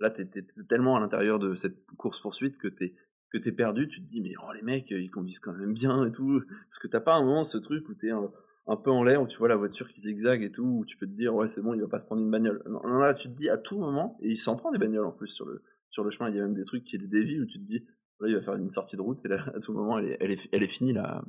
Là, 0.00 0.10
t'es 0.10 0.26
tellement 0.68 0.96
à 0.96 1.00
l'intérieur 1.00 1.38
de 1.38 1.54
cette 1.54 1.84
course-poursuite 1.96 2.58
que 2.58 2.68
t'es 2.68 2.94
que 3.32 3.38
t'es 3.38 3.52
perdu, 3.52 3.88
tu 3.88 4.02
te 4.02 4.06
dis, 4.08 4.20
mais 4.20 4.34
oh, 4.42 4.52
les 4.52 4.62
mecs, 4.62 4.90
ils 4.90 5.10
conduisent 5.10 5.40
quand 5.40 5.52
même 5.52 5.72
bien 5.72 6.04
et 6.04 6.12
tout. 6.12 6.42
Parce 6.68 6.78
que 6.78 6.86
t'as 6.86 7.00
pas 7.00 7.14
un 7.14 7.24
moment 7.24 7.44
ce 7.44 7.58
truc 7.58 7.88
où 7.88 7.94
t'es 7.94 8.10
un, 8.10 8.30
un 8.66 8.76
peu 8.76 8.90
en 8.90 9.02
l'air, 9.02 9.22
où 9.22 9.26
tu 9.26 9.38
vois 9.38 9.48
la 9.48 9.56
voiture 9.56 9.92
qui 9.92 10.00
zigzague 10.00 10.42
et 10.42 10.52
tout, 10.52 10.64
où 10.80 10.84
tu 10.84 10.96
peux 10.96 11.06
te 11.06 11.12
dire, 11.12 11.34
ouais, 11.34 11.48
c'est 11.48 11.62
bon, 11.62 11.74
il 11.74 11.80
va 11.80 11.88
pas 11.88 11.98
se 11.98 12.04
prendre 12.04 12.22
une 12.22 12.30
bagnole. 12.30 12.62
Non, 12.66 12.80
non, 12.84 12.98
là, 12.98 13.14
tu 13.14 13.28
te 13.28 13.34
dis 13.34 13.48
à 13.48 13.58
tout 13.58 13.78
moment, 13.78 14.16
et 14.20 14.28
il 14.28 14.36
s'en 14.36 14.56
prend 14.56 14.70
des 14.70 14.78
bagnoles 14.78 15.06
en 15.06 15.12
plus 15.12 15.28
sur 15.28 15.46
le, 15.46 15.62
sur 15.90 16.04
le 16.04 16.10
chemin, 16.10 16.30
il 16.30 16.36
y 16.36 16.38
a 16.38 16.42
même 16.42 16.54
des 16.54 16.64
trucs 16.64 16.84
qui 16.84 16.98
le 16.98 17.08
dévient 17.08 17.40
où 17.40 17.46
tu 17.46 17.58
te 17.58 17.64
dis, 17.64 17.84
là, 18.20 18.28
il 18.28 18.34
va 18.34 18.42
faire 18.42 18.54
une 18.54 18.70
sortie 18.70 18.96
de 18.96 19.02
route, 19.02 19.24
et 19.24 19.28
là, 19.28 19.44
à 19.54 19.60
tout 19.60 19.72
moment, 19.72 19.98
elle 19.98 20.10
est, 20.10 20.16
elle 20.20 20.30
est, 20.30 20.48
elle 20.52 20.62
est 20.62 20.68
finie, 20.68 20.92
la, 20.92 21.24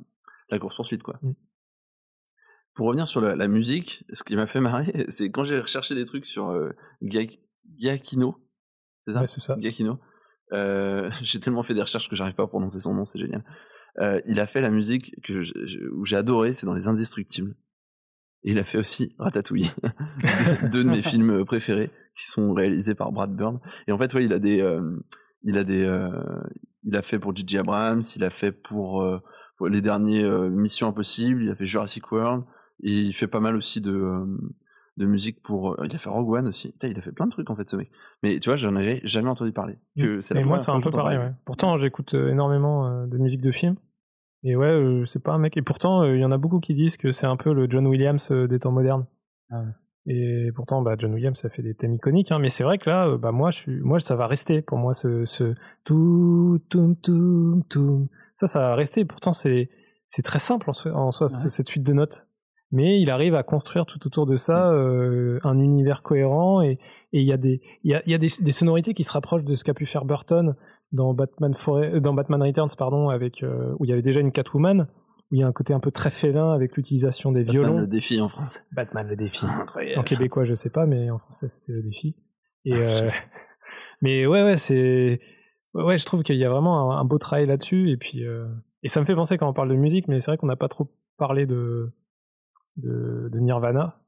la 0.50 0.58
course-poursuite, 0.58 1.02
quoi. 1.02 1.18
Mm. 1.22 1.32
Pour 2.74 2.88
revenir 2.88 3.06
sur 3.06 3.20
la, 3.20 3.36
la 3.36 3.46
musique, 3.46 4.04
ce 4.12 4.24
qui 4.24 4.34
m'a 4.36 4.46
fait 4.46 4.60
marrer, 4.60 5.04
c'est 5.08 5.30
quand 5.30 5.44
j'ai 5.44 5.58
recherché 5.60 5.94
des 5.94 6.04
trucs 6.04 6.26
sur 6.26 6.50
euh, 6.50 6.70
Gia- 7.02 7.38
Giacchino, 7.76 8.36
c'est 9.04 9.12
ça? 9.12 9.20
Ouais, 9.20 9.26
c'est 9.26 9.40
ça. 9.40 9.56
Giacchino. 9.58 9.98
Euh, 10.52 11.10
j'ai 11.22 11.40
tellement 11.40 11.62
fait 11.62 11.74
des 11.74 11.82
recherches 11.82 12.08
que 12.08 12.16
j'arrive 12.16 12.34
pas 12.34 12.44
à 12.44 12.46
prononcer 12.46 12.80
son 12.80 12.94
nom, 12.94 13.04
c'est 13.04 13.18
génial. 13.18 13.44
Euh, 14.00 14.20
il 14.26 14.40
a 14.40 14.46
fait 14.46 14.60
la 14.60 14.70
musique 14.70 15.14
que 15.22 15.42
où 15.92 16.04
j'ai 16.04 16.16
adoré, 16.16 16.52
c'est 16.52 16.66
dans 16.66 16.74
Les 16.74 16.88
Indestructibles. 16.88 17.54
Et 18.42 18.50
il 18.50 18.58
a 18.58 18.64
fait 18.64 18.78
aussi 18.78 19.14
Ratatouille, 19.18 19.70
deux, 20.70 20.84
de 20.84 20.90
mes 20.90 21.00
films 21.00 21.44
préférés, 21.46 21.88
qui 22.14 22.26
sont 22.26 22.52
réalisés 22.52 22.94
par 22.94 23.10
Brad 23.10 23.34
Bird. 23.34 23.58
Et 23.88 23.92
en 23.92 23.98
fait, 23.98 24.12
ouais, 24.12 24.24
il 24.24 24.32
a 24.34 24.38
des, 24.38 24.60
euh, 24.60 24.98
il 25.44 25.56
a 25.56 25.64
des, 25.64 25.88
il 26.82 26.96
a 26.96 27.02
fait 27.02 27.18
pour 27.18 27.34
J.J. 27.34 27.58
Abrams, 27.58 28.02
il 28.16 28.24
a 28.24 28.30
fait 28.30 28.52
pour, 28.52 29.02
les 29.66 29.80
derniers 29.80 30.28
Missions 30.50 30.88
Impossibles, 30.88 31.42
il 31.42 31.50
a 31.50 31.54
fait 31.54 31.64
Jurassic 31.64 32.12
World, 32.12 32.44
et 32.82 32.92
il 32.92 33.14
fait 33.14 33.28
pas 33.28 33.40
mal 33.40 33.56
aussi 33.56 33.80
de, 33.80 34.26
de 34.96 35.06
musique 35.06 35.42
pour. 35.42 35.72
euh, 35.72 35.86
il 35.86 35.94
a 35.94 35.98
fait 35.98 36.08
Rogue 36.08 36.30
One 36.30 36.46
aussi. 36.48 36.72
Putain, 36.72 36.88
il 36.88 36.98
a 36.98 37.00
fait 37.00 37.12
plein 37.12 37.26
de 37.26 37.30
trucs 37.30 37.50
en 37.50 37.56
fait, 37.56 37.68
ce 37.68 37.76
mec. 37.76 37.90
Mais 38.22 38.38
tu 38.38 38.48
vois, 38.48 38.56
j'en 38.56 38.76
avais 38.76 39.00
jamais 39.04 39.28
entendu 39.28 39.52
parler. 39.52 39.78
Que 39.98 40.20
c'est 40.20 40.34
la 40.34 40.40
Et 40.40 40.44
moi, 40.44 40.58
c'est 40.58 40.70
un 40.70 40.78
que 40.78 40.84
peu 40.84 40.90
pareil. 40.90 41.18
Ouais. 41.18 41.32
Pourtant, 41.44 41.76
j'écoute 41.76 42.14
euh, 42.14 42.30
énormément 42.30 42.86
euh, 42.86 43.06
de 43.06 43.18
musique 43.18 43.40
de 43.40 43.50
film. 43.50 43.76
Et 44.44 44.56
ouais, 44.56 44.66
euh, 44.68 45.04
c'est 45.04 45.22
pas 45.22 45.32
un 45.32 45.38
mec. 45.38 45.56
Et 45.56 45.62
pourtant, 45.62 46.02
euh, 46.02 46.14
il 46.16 46.20
y 46.20 46.24
en 46.24 46.30
a 46.30 46.38
beaucoup 46.38 46.60
qui 46.60 46.74
disent 46.74 46.96
que 46.96 47.12
c'est 47.12 47.26
un 47.26 47.36
peu 47.36 47.52
le 47.52 47.68
John 47.68 47.86
Williams 47.86 48.30
euh, 48.30 48.46
des 48.46 48.58
temps 48.58 48.72
modernes. 48.72 49.06
Ah 49.50 49.60
ouais. 49.60 49.70
Et 50.06 50.52
pourtant, 50.54 50.82
bah, 50.82 50.96
John 50.98 51.14
Williams, 51.14 51.38
ça 51.38 51.48
fait 51.48 51.62
des 51.62 51.74
thèmes 51.74 51.94
iconiques. 51.94 52.30
Hein. 52.30 52.38
Mais 52.38 52.50
c'est 52.50 52.62
vrai 52.62 52.76
que 52.76 52.90
là, 52.90 53.08
euh, 53.08 53.16
bah, 53.16 53.32
moi, 53.32 53.50
je 53.50 53.56
suis, 53.58 53.80
moi, 53.80 53.98
ça 54.00 54.16
va 54.16 54.26
rester 54.26 54.60
pour 54.60 54.76
moi 54.76 54.92
ce, 54.92 55.24
ce 55.24 55.54
tout, 55.84 56.58
toum, 56.68 56.94
toum, 56.96 57.62
toum. 57.70 58.08
Ça, 58.34 58.46
ça 58.46 58.58
va 58.60 58.74
rester. 58.74 59.06
Pourtant, 59.06 59.32
c'est, 59.32 59.70
c'est 60.08 60.20
très 60.22 60.38
simple 60.40 60.68
en 60.68 60.74
soi, 60.74 60.92
en 60.92 61.10
soi, 61.10 61.30
ce- 61.30 61.44
Ouais. 61.44 61.48
cette 61.50 61.66
suite 61.68 61.82
de 61.82 61.94
notes. 61.94 62.26
Mais 62.76 63.00
il 63.00 63.08
arrive 63.10 63.34
à 63.36 63.42
construire 63.44 63.86
tout 63.86 64.04
autour 64.06 64.26
de 64.26 64.36
ça 64.36 64.70
Mm. 64.72 64.74
euh, 64.74 65.38
un 65.44 65.58
univers 65.58 66.02
cohérent 66.02 66.60
et 66.60 66.78
il 67.12 67.22
y 67.22 67.32
a 67.32 67.36
des 67.36 67.62
il 67.84 67.92
y 67.92 67.94
a, 67.94 68.02
y 68.04 68.14
a 68.14 68.18
des, 68.18 68.28
des 68.40 68.52
sonorités 68.52 68.92
qui 68.94 69.04
se 69.04 69.12
rapprochent 69.12 69.44
de 69.44 69.54
ce 69.54 69.62
qu'a 69.64 69.74
pu 69.74 69.86
faire 69.86 70.04
Burton 70.04 70.54
dans 70.90 71.14
Batman 71.14 71.54
euh, 71.68 72.00
dans 72.00 72.14
Batman 72.14 72.42
Returns 72.42 72.70
pardon 72.76 73.08
avec 73.10 73.42
euh, 73.44 73.74
où 73.78 73.84
il 73.84 73.90
y 73.90 73.92
avait 73.92 74.02
déjà 74.02 74.18
une 74.20 74.32
Catwoman 74.32 74.88
où 75.30 75.34
il 75.36 75.38
y 75.38 75.42
a 75.42 75.46
un 75.46 75.52
côté 75.52 75.72
un 75.72 75.78
peu 75.80 75.90
très 75.92 76.10
félin 76.10 76.52
avec 76.52 76.76
l'utilisation 76.76 77.30
des 77.32 77.44
Batman 77.44 77.62
violons 77.62 77.78
le 77.80 77.86
défi 77.86 78.20
en 78.20 78.28
français. 78.28 78.60
Batman 78.72 79.06
le 79.06 79.16
défi 79.16 79.46
Incroyable. 79.60 80.00
en 80.00 80.02
québécois 80.02 80.44
je 80.44 80.54
sais 80.54 80.70
pas 80.70 80.84
mais 80.86 81.10
en 81.10 81.18
français 81.18 81.46
c'était 81.48 81.72
le 81.72 81.82
défi 81.82 82.16
et 82.64 82.72
euh, 82.74 83.08
mais 84.02 84.26
ouais 84.26 84.42
ouais 84.42 84.56
c'est 84.56 85.20
ouais 85.74 85.96
je 85.98 86.04
trouve 86.06 86.22
qu'il 86.24 86.36
y 86.36 86.44
a 86.44 86.50
vraiment 86.50 86.92
un, 86.92 86.98
un 87.00 87.04
beau 87.04 87.18
travail 87.18 87.46
là-dessus 87.46 87.90
et 87.90 87.96
puis 87.96 88.24
euh, 88.26 88.46
et 88.82 88.88
ça 88.88 88.98
me 89.00 89.04
fait 89.04 89.14
penser 89.14 89.38
quand 89.38 89.48
on 89.48 89.52
parle 89.54 89.68
de 89.70 89.76
musique 89.76 90.08
mais 90.08 90.18
c'est 90.20 90.30
vrai 90.30 90.38
qu'on 90.38 90.46
n'a 90.48 90.56
pas 90.56 90.68
trop 90.68 90.88
parlé 91.18 91.46
de 91.46 91.92
de, 92.76 93.28
de 93.32 93.38
Nirvana 93.38 94.00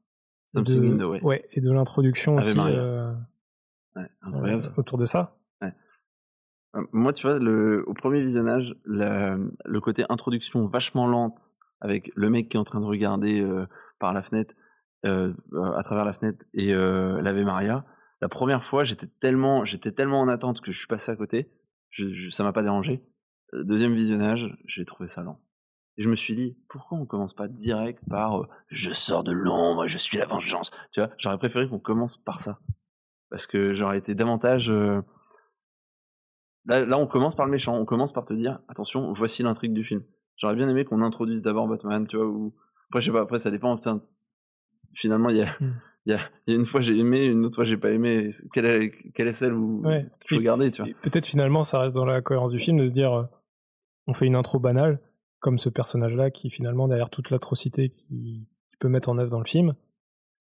Something 0.49 0.81
de, 0.81 0.93
in 0.93 0.97
the 0.97 1.21
way. 1.23 1.45
et 1.51 1.61
de 1.61 1.71
l'introduction 1.71 2.35
aussi 2.37 2.57
Maria. 2.57 2.79
euh, 2.79 3.13
Ouais, 3.95 4.09
incroyable. 4.21 4.63
euh, 4.65 4.69
autour 4.77 4.97
de 4.97 5.05
ça 5.05 5.37
Euh, 6.75 6.81
Moi, 6.91 7.13
tu 7.13 7.25
vois, 7.25 7.39
le, 7.39 7.83
au 7.87 7.93
premier 7.93 8.21
visionnage, 8.21 8.75
la- 8.85 9.37
le 9.65 9.79
côté 9.81 10.03
introduction 10.09 10.65
vachement 10.67 11.07
lente, 11.07 11.55
avec 11.79 12.11
le 12.15 12.29
mec 12.29 12.49
qui 12.49 12.57
est 12.57 12.59
en 12.59 12.63
train 12.65 12.81
de 12.81 12.85
regarder 12.85 13.41
euh, 13.41 13.65
par 13.99 14.13
la 14.13 14.21
fenêtre, 14.21 14.53
à 15.03 15.83
travers 15.83 16.03
la 16.05 16.11
fenêtre, 16.13 16.45
et 16.53 16.73
l'Ave 16.73 17.41
Maria, 17.43 17.85
la 18.21 18.27
première 18.29 18.63
fois, 18.65 18.83
j'étais 18.83 19.07
tellement, 19.21 19.63
j'étais 19.63 19.91
tellement 19.93 20.19
en 20.19 20.27
attente 20.27 20.59
que 20.59 20.71
je 20.71 20.77
suis 20.77 20.87
passé 20.87 21.11
à 21.11 21.15
côté, 21.15 21.49
je, 21.89 22.09
je- 22.09 22.29
ça 22.29 22.43
m'a 22.43 22.51
pas 22.51 22.63
dérangé. 22.63 23.01
Le 23.53 23.63
deuxième 23.63 23.93
visionnage, 23.93 24.53
j'ai 24.65 24.83
trouvé 24.85 25.07
ça 25.07 25.23
lent. 25.23 25.39
Et 25.97 26.03
je 26.03 26.09
me 26.09 26.15
suis 26.15 26.35
dit, 26.35 26.55
pourquoi 26.69 26.97
on 26.97 27.05
commence 27.05 27.33
pas 27.33 27.47
direct 27.47 28.03
par 28.09 28.41
euh, 28.41 28.47
je 28.67 28.91
sors 28.91 29.23
de 29.23 29.31
l'ombre, 29.31 29.87
je 29.87 29.97
suis 29.97 30.17
la 30.17 30.25
vengeance 30.25 30.69
Tu 30.91 30.99
vois, 30.99 31.09
j'aurais 31.17 31.37
préféré 31.39 31.67
qu'on 31.67 31.79
commence 31.79 32.17
par 32.17 32.39
ça. 32.39 32.59
Parce 33.29 33.47
que 33.47 33.73
j'aurais 33.73 33.97
été 33.97 34.13
davantage. 34.15 34.69
euh, 34.69 35.01
Là, 36.65 36.85
là, 36.85 36.97
on 36.97 37.07
commence 37.07 37.33
par 37.35 37.45
le 37.45 37.51
méchant, 37.51 37.75
on 37.77 37.85
commence 37.85 38.11
par 38.11 38.25
te 38.25 38.33
dire, 38.33 38.59
attention, 38.67 39.13
voici 39.13 39.41
l'intrigue 39.41 39.71
du 39.73 39.83
film. 39.83 40.03
J'aurais 40.35 40.55
bien 40.55 40.67
aimé 40.67 40.83
qu'on 40.83 41.01
introduise 41.01 41.41
d'abord 41.41 41.67
Batman, 41.67 42.05
tu 42.07 42.17
vois, 42.17 42.25
ou 42.27 42.53
après, 42.89 42.99
je 43.01 43.05
sais 43.07 43.11
pas, 43.11 43.21
après, 43.21 43.39
ça 43.39 43.51
dépend, 43.51 43.73
putain, 43.75 44.01
finalement, 44.93 45.29
il 45.29 45.37
y 45.37 45.41
a, 45.43 45.47
Hmm. 45.61 45.73
il 46.05 46.11
y, 46.11 46.13
a, 46.15 46.19
il 46.45 46.53
y 46.53 46.55
a 46.55 46.59
une 46.59 46.65
fois 46.65 46.79
j'ai 46.81 46.97
aimé, 46.97 47.25
une 47.25 47.45
autre 47.45 47.55
fois 47.55 47.63
j'ai 47.63 47.77
pas 47.77 47.91
aimé. 47.91 48.29
Quelle 48.53 48.65
est, 48.65 48.91
quelle 49.13 49.27
est 49.27 49.33
celle 49.33 49.53
où 49.53 49.81
Ouais. 49.85 50.07
qu'il 50.21 50.35
faut 50.35 50.41
Et- 50.41 50.43
garder, 50.45 50.71
tu 50.71 50.81
vois? 50.81 50.89
Et 50.89 50.93
peut-être 50.93 51.25
finalement 51.25 51.63
ça 51.63 51.79
reste 51.79 51.93
dans 51.95 52.05
la 52.05 52.21
cohérence 52.21 52.51
du 52.51 52.59
film 52.59 52.77
de 52.77 52.87
se 52.87 52.93
dire 52.93 53.13
euh, 53.13 53.23
on 54.07 54.13
fait 54.13 54.25
une 54.25 54.35
intro 54.35 54.59
banale 54.59 54.99
comme 55.39 55.59
ce 55.59 55.69
personnage 55.69 56.15
là 56.15 56.31
qui 56.31 56.49
finalement 56.49 56.87
derrière 56.87 57.09
toute 57.09 57.29
l'atrocité 57.29 57.89
qui, 57.89 58.47
qui 58.69 58.77
peut 58.79 58.89
mettre 58.89 59.09
en 59.09 59.17
œuvre 59.17 59.29
dans 59.29 59.39
le 59.39 59.45
film 59.45 59.75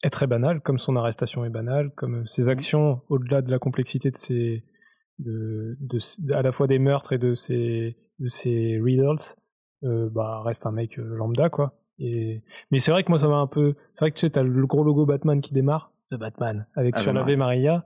est 0.02 0.10
très 0.10 0.27
banal 0.27 0.60
comme 0.60 0.78
son 0.78 0.97
arrestation 0.97 1.44
est 1.44 1.51
banale 1.51 1.90
comme 1.94 2.23
euh, 2.23 2.27
ses 2.27 2.48
actions 2.48 3.02
au-delà 3.09 3.43
de 3.43 3.51
la 3.51 3.59
complexité 3.59 4.10
de 4.10 4.16
ses 4.16 4.64
de, 5.18 5.77
de, 5.81 5.98
à 6.35 6.43
la 6.43 6.52
fois 6.52 6.66
des 6.66 6.78
meurtres 6.78 7.12
et 7.12 7.18
de 7.18 7.35
ses 7.35 7.97
de 8.18 8.28
ses 8.28 8.78
riddles 8.82 9.16
euh, 9.85 10.09
bah 10.10 10.43
reste 10.43 10.66
un 10.66 10.73
mec 10.73 10.98
euh, 10.98 11.16
lambda 11.16 11.51
quoi. 11.51 11.78
Et 11.98 12.43
mais 12.70 12.78
c'est 12.78 12.90
vrai 12.90 13.05
que 13.05 13.10
moi 13.10 13.18
ça 13.18 13.28
m'a 13.28 13.36
un 13.36 13.47
peu 13.47 13.74
c'est 13.93 14.05
vrai 14.05 14.10
que 14.10 14.16
tu 14.16 14.27
sais 14.27 14.31
t'as 14.31 14.43
le 14.43 14.66
gros 14.66 14.85
logo 14.85 15.06
Batman 15.06 15.40
qui 15.40 15.52
démarre. 15.52 15.93
The 16.10 16.14
Batman. 16.14 16.66
Avec 16.77 16.97
Ave 16.97 17.02
sur 17.02 17.36
Maria. 17.36 17.85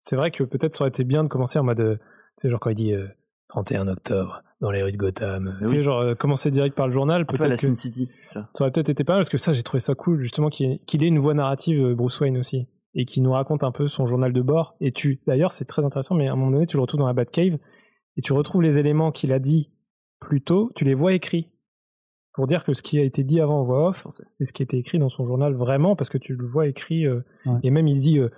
C'est 0.00 0.16
vrai 0.16 0.30
que 0.30 0.42
peut-être 0.42 0.74
ça 0.74 0.82
aurait 0.82 0.88
été 0.88 1.04
bien 1.04 1.22
de 1.22 1.28
commencer 1.28 1.58
en 1.58 1.64
mode 1.64 2.00
tu 2.00 2.32
sais 2.36 2.48
genre 2.48 2.60
quand 2.60 2.70
il 2.70 2.76
dit 2.76 2.94
euh, 2.94 3.08
31 3.48 3.88
octobre 3.88 4.42
dans 4.60 4.70
les 4.70 4.82
rues 4.82 4.92
de 4.92 4.96
Gotham. 4.96 5.56
Tu 5.62 5.68
sais 5.68 5.80
genre 5.82 6.00
euh, 6.00 6.14
commencer 6.14 6.50
direct 6.50 6.74
par 6.76 6.86
le 6.86 6.92
journal 6.92 7.26
peut-être 7.26 7.48
la 7.48 7.56
que 7.56 7.60
Sin 7.60 7.74
City. 7.74 8.08
ça. 8.32 8.48
Aurait 8.60 8.70
peut-être 8.70 8.88
été 8.88 9.04
pas 9.04 9.14
mal 9.14 9.20
parce 9.20 9.28
que 9.28 9.38
ça 9.38 9.52
j'ai 9.52 9.62
trouvé 9.62 9.80
ça 9.80 9.94
cool 9.94 10.18
justement 10.18 10.48
qu'il 10.48 10.70
ait, 10.72 11.06
une 11.06 11.18
voix 11.18 11.34
narrative 11.34 11.82
euh, 11.84 11.94
Bruce 11.94 12.18
Wayne 12.20 12.38
aussi 12.38 12.68
et 12.94 13.04
qui 13.04 13.20
nous 13.20 13.32
raconte 13.32 13.62
un 13.64 13.72
peu 13.72 13.86
son 13.88 14.06
journal 14.06 14.32
de 14.32 14.40
bord. 14.40 14.74
Et 14.80 14.92
tu 14.92 15.20
d'ailleurs 15.26 15.52
c'est 15.52 15.66
très 15.66 15.84
intéressant 15.84 16.14
mais 16.14 16.28
à 16.28 16.32
un 16.32 16.36
moment 16.36 16.52
donné 16.52 16.66
tu 16.66 16.76
le 16.76 16.82
retrouves 16.82 17.00
dans 17.00 17.06
la 17.06 17.12
Batcave 17.12 17.58
et 18.16 18.22
tu 18.22 18.32
retrouves 18.32 18.62
les 18.62 18.78
éléments 18.78 19.12
qu'il 19.12 19.32
a 19.32 19.38
dit 19.38 19.70
plus 20.20 20.40
tôt 20.40 20.70
tu 20.74 20.84
les 20.84 20.94
vois 20.94 21.12
écrits. 21.12 21.50
Pour 22.32 22.46
dire 22.46 22.64
que 22.64 22.74
ce 22.74 22.82
qui 22.82 22.98
a 22.98 23.02
été 23.02 23.24
dit 23.24 23.40
avant 23.40 23.60
en 23.60 23.64
voix 23.64 23.92
C'est 23.94 24.06
off 24.06 24.06
c'est 24.38 24.44
ce 24.44 24.52
qui 24.52 24.62
a 24.62 24.64
été 24.64 24.76
écrit 24.78 24.98
dans 24.98 25.08
son 25.08 25.24
journal 25.26 25.54
vraiment 25.54 25.96
parce 25.96 26.10
que 26.10 26.18
tu 26.18 26.34
le 26.34 26.46
vois 26.46 26.66
écrit 26.66 27.06
euh, 27.06 27.20
Ouais. 27.46 27.60
et 27.62 27.70
même 27.70 27.88
il 27.88 27.98
dit 27.98 28.18
euh, 28.18 28.28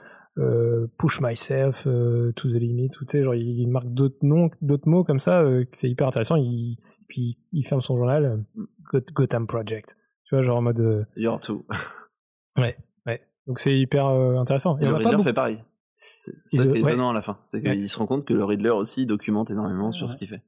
push 0.99 1.21
myself 1.21 1.87
euh, 1.87 2.33
to 2.33 2.49
the 2.49 2.55
limit 2.61 2.91
ou 3.01 3.05
tu 3.05 3.13
sais 3.19 3.25
genre 3.25 3.35
il, 3.35 3.59
il 3.61 3.67
marque 3.69 3.89
d'autres 3.89 4.19
noms 4.23 4.51
d'autres 4.63 4.89
mots 4.89 5.03
comme 5.05 5.19
ça 5.19 5.43
euh, 5.43 5.65
c'est 5.73 5.91
hyper 5.91 6.07
intéressant 6.09 6.37
il, 6.37 6.79
puis 7.09 7.39
il 7.53 7.65
ferme 7.67 7.81
son 7.81 7.97
journal 7.97 8.25
euh, 8.25 8.65
Got- 8.93 9.13
Gotham 9.15 9.47
Project 9.47 9.97
tu 10.25 10.35
vois 10.35 10.43
genre 10.43 10.59
en 10.59 10.63
mode 10.63 10.81
euh, 10.81 11.05
You're 11.17 11.41
too. 11.41 11.65
ouais 12.57 12.77
ouais 13.07 13.21
donc 13.47 13.59
c'est 13.59 13.77
hyper 13.79 14.07
euh, 14.07 14.37
intéressant 14.37 14.79
Et 14.79 14.85
le 14.87 14.95
Riddler 14.95 15.23
fait 15.25 15.33
pareil. 15.33 15.63
C'est 15.97 16.31
ça 16.47 16.63
qui 16.63 16.69
est 16.69 16.71
ouais. 16.71 16.79
étonnant 16.93 17.11
à 17.11 17.13
la 17.13 17.23
fin. 17.23 17.41
C'est 17.45 17.61
qu'il 17.61 17.71
Ouais. 17.71 17.87
se 17.89 17.99
rend 17.99 18.07
compte 18.07 18.25
que 18.25 18.33
le 18.33 18.45
Riddler 18.45 18.71
aussi 18.71 19.05
documente 19.07 19.51
énormément 19.51 19.91
sur 19.91 20.07
Ouais. 20.07 20.13
ce 20.13 20.17
qu'il 20.17 20.29
fait. 20.29 20.43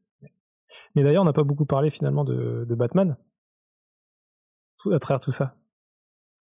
mais 0.95 1.03
d'ailleurs 1.03 1.23
on 1.23 1.27
n'a 1.27 1.33
pas 1.33 1.43
beaucoup 1.43 1.67
parlé 1.67 1.91
finalement 1.91 2.23
de, 2.25 2.65
de 2.69 2.75
Batman 2.77 3.17
à 4.93 4.99
travers 5.01 5.21
tout 5.21 5.33
ça 5.33 5.57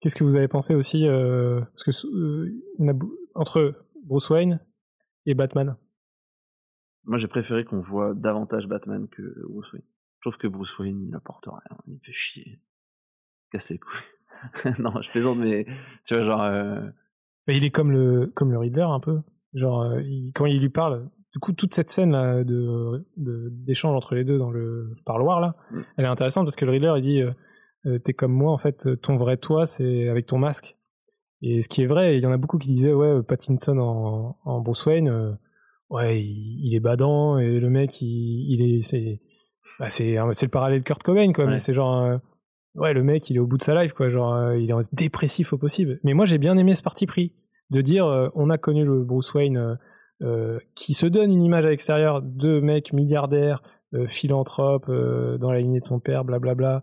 qu'est-ce 0.01 0.17
que 0.17 0.25
vous 0.25 0.37
avez 0.37 0.49
pensé 0.49 0.75
aussi 0.75 1.07
euh, 1.07 1.61
parce 1.61 1.85
que 1.85 2.07
euh, 2.09 2.51
on 2.79 2.89
a 2.89 2.93
entre 3.37 3.75
Bruce 4.05 4.29
Wayne 4.31 4.61
et 5.27 5.35
Batman 5.35 5.77
Moi, 7.05 7.19
j'ai 7.19 7.29
préféré 7.29 7.65
qu'on 7.65 7.81
voit 7.81 8.15
davantage 8.15 8.69
Batman 8.69 9.09
que 9.09 9.23
Bruce 9.49 9.73
Wayne. 9.73 9.85
Je 10.21 10.29
trouve 10.31 10.39
que 10.39 10.47
Bruce 10.49 10.77
Wayne, 10.79 11.01
il 11.09 11.15
apporte 11.15 11.47
rien. 11.47 11.79
Il 11.87 11.99
fait 12.01 12.13
chier. 12.13 12.61
Casse 13.53 13.71
les 13.71 13.79
couilles. 13.79 14.01
non, 14.81 15.01
je 15.01 15.11
plaisante, 15.11 15.39
mais 15.39 15.67
tu 16.05 16.15
vois, 16.15 16.25
genre. 16.25 16.43
euh, 16.43 16.81
Mais 17.49 17.57
il 17.57 17.65
est 17.65 17.71
comme 17.71 17.91
le 17.93 18.27
comme 18.35 18.51
le 18.53 18.59
Riddler 18.59 18.83
un 18.89 19.01
peu. 19.01 19.21
Genre 19.55 19.83
euh, 19.83 20.03
il- 20.03 20.33
quand 20.35 20.47
il 20.47 20.61
lui 20.61 20.69
parle, 20.69 21.09
du 21.33 21.39
coup 21.39 21.53
toute 21.53 21.73
cette 21.75 21.91
scène 21.91 22.11
là, 22.11 22.43
de 22.45 23.07
d'échange 23.17 23.95
entre 23.97 24.15
les 24.15 24.25
deux 24.25 24.37
dans 24.39 24.51
le 24.51 24.95
parloir 25.07 25.41
là, 25.41 25.55
Mm. 25.71 25.81
elle 25.97 26.05
est 26.05 26.09
intéressante 26.09 26.45
parce 26.45 26.57
que 26.57 26.65
le 26.67 26.73
Riddler 26.73 26.93
il 26.97 27.03
dit 27.03 27.23
euh, 27.87 27.99
t'es 28.01 28.13
comme 28.15 28.33
moi 28.33 28.53
en 28.53 28.59
fait, 28.59 29.01
ton 29.01 29.15
vrai 29.17 29.37
toi 29.39 29.65
c'est 29.65 30.09
avec 30.09 30.27
ton 30.27 30.39
masque. 30.39 30.76
Et 31.43 31.63
ce 31.63 31.69
qui 31.69 31.83
est 31.83 31.87
vrai, 31.87 32.17
il 32.17 32.23
y 32.23 32.27
en 32.27 32.33
a 32.33 32.39
beaucoup 32.39 32.59
qui 32.59 32.69
disaient 32.71 32.93
ouais 32.95 33.23
Pattinson 33.23 33.79
en, 33.79 34.37
en 34.45 34.61
Bruce 34.61 34.85
Wayne, 34.87 35.09
euh, 35.09 35.33
ouais 35.91 36.23
il, 36.23 36.61
il 36.67 36.75
est 36.75 36.81
badant 36.81 37.39
et 37.39 37.61
le 37.61 37.69
mec 37.71 38.01
il, 38.01 38.07
il 38.55 38.63
est 38.63 38.83
c'est 38.83 39.21
bah, 39.79 39.91
c'est 39.91 40.15
le 40.15 40.49
parallèle 40.49 40.83
Kurt 40.83 41.03
Cobain 41.03 41.33
quoi, 41.33 41.45
Ouais. 41.45 41.51
mais 41.53 41.59
c'est 41.59 41.73
genre 41.75 42.03
euh, 42.03 42.17
ouais 42.75 42.95
le 42.95 43.03
mec 43.03 43.29
il 43.29 43.37
est 43.37 43.41
au 43.41 43.47
bout 43.47 43.59
de 43.59 43.63
sa 43.63 43.81
life 43.83 43.93
quoi, 43.93 44.09
genre 44.09 44.33
euh, 44.35 44.57
il 44.57 44.71
est 44.71 44.95
dépressif 44.95 45.53
au 45.53 45.59
possible. 45.59 46.01
Mais 46.05 46.15
moi 46.15 46.25
j'ai 46.25 46.39
bien 46.39 46.57
aimé 46.57 46.75
ce 46.75 46.83
parti 46.83 47.05
pris 47.07 47.33
de 47.71 47.81
dire 47.81 48.07
on 48.35 48.49
a 48.49 48.59
connu 48.59 48.85
le 48.85 49.03
Bruce 49.05 49.35
Wayne 49.35 49.77
qui 50.77 50.95
se 50.95 51.05
donne 51.05 51.31
une 51.33 51.43
image 51.43 51.65
à 51.65 51.69
l'extérieur 51.71 52.23
de 52.23 52.61
mec 52.61 52.93
milliardaire, 52.93 53.61
philanthrope 54.07 54.87
dans 54.89 55.51
la 55.51 55.59
lignée 55.61 55.81
de 55.81 55.85
son 55.85 55.99
père, 55.99 56.25
blablabla, 56.25 56.83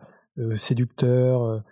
séducteur. 0.55 1.63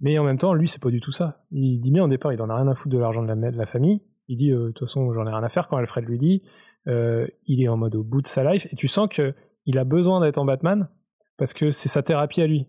Mais 0.00 0.18
en 0.18 0.24
même 0.24 0.38
temps, 0.38 0.54
lui, 0.54 0.66
c'est 0.66 0.80
pas 0.80 0.90
du 0.90 1.00
tout 1.00 1.12
ça. 1.12 1.44
Il 1.50 1.78
dit 1.78 1.90
bien 1.90 2.04
au 2.04 2.08
départ, 2.08 2.32
il 2.32 2.40
en 2.40 2.48
a 2.48 2.56
rien 2.56 2.68
à 2.68 2.74
foutre 2.74 2.94
de 2.94 2.98
l'argent 2.98 3.22
de 3.22 3.28
la, 3.28 3.50
de 3.50 3.56
la 3.56 3.66
famille. 3.66 4.02
Il 4.28 4.36
dit, 4.36 4.50
euh, 4.50 4.68
de 4.68 4.70
toute 4.72 4.88
façon, 4.88 5.12
j'en 5.12 5.26
ai 5.26 5.30
rien 5.30 5.42
à 5.42 5.48
faire 5.48 5.68
quand 5.68 5.76
Alfred 5.76 6.04
lui 6.04 6.18
dit. 6.18 6.42
Euh, 6.88 7.26
il 7.46 7.62
est 7.62 7.68
en 7.68 7.76
mode 7.76 7.94
au 7.94 8.02
bout 8.02 8.22
de 8.22 8.26
sa 8.26 8.50
life. 8.50 8.66
Et 8.72 8.76
tu 8.76 8.88
sens 8.88 9.08
que 9.08 9.34
il 9.66 9.78
a 9.78 9.84
besoin 9.84 10.20
d'être 10.20 10.38
en 10.38 10.46
Batman 10.46 10.88
parce 11.36 11.52
que 11.52 11.70
c'est 11.70 11.88
sa 11.88 12.02
thérapie 12.02 12.40
à 12.40 12.46
lui. 12.46 12.66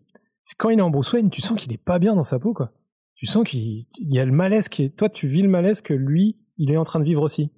Quand 0.57 0.69
il 0.69 0.79
est 0.79 0.81
en 0.81 0.89
Bruce 0.89 1.13
Wayne, 1.13 1.29
tu 1.29 1.41
sens 1.41 1.59
qu'il 1.59 1.71
est 1.71 1.77
pas 1.77 1.99
bien 1.99 2.15
dans 2.15 2.23
sa 2.23 2.39
peau, 2.39 2.53
quoi. 2.53 2.71
Tu 3.15 3.25
sens 3.25 3.43
qu'il 3.43 3.85
il 3.97 4.13
y 4.13 4.19
a 4.19 4.25
le 4.25 4.31
malaise 4.31 4.67
qui 4.67 4.83
est. 4.83 4.89
Toi, 4.89 5.07
tu 5.09 5.27
vis 5.27 5.41
le 5.41 5.49
malaise 5.49 5.81
que 5.81 5.93
lui, 5.93 6.37
il 6.57 6.71
est 6.71 6.77
en 6.77 6.83
train 6.83 6.99
de 6.99 7.05
vivre 7.05 7.21
aussi. 7.21 7.51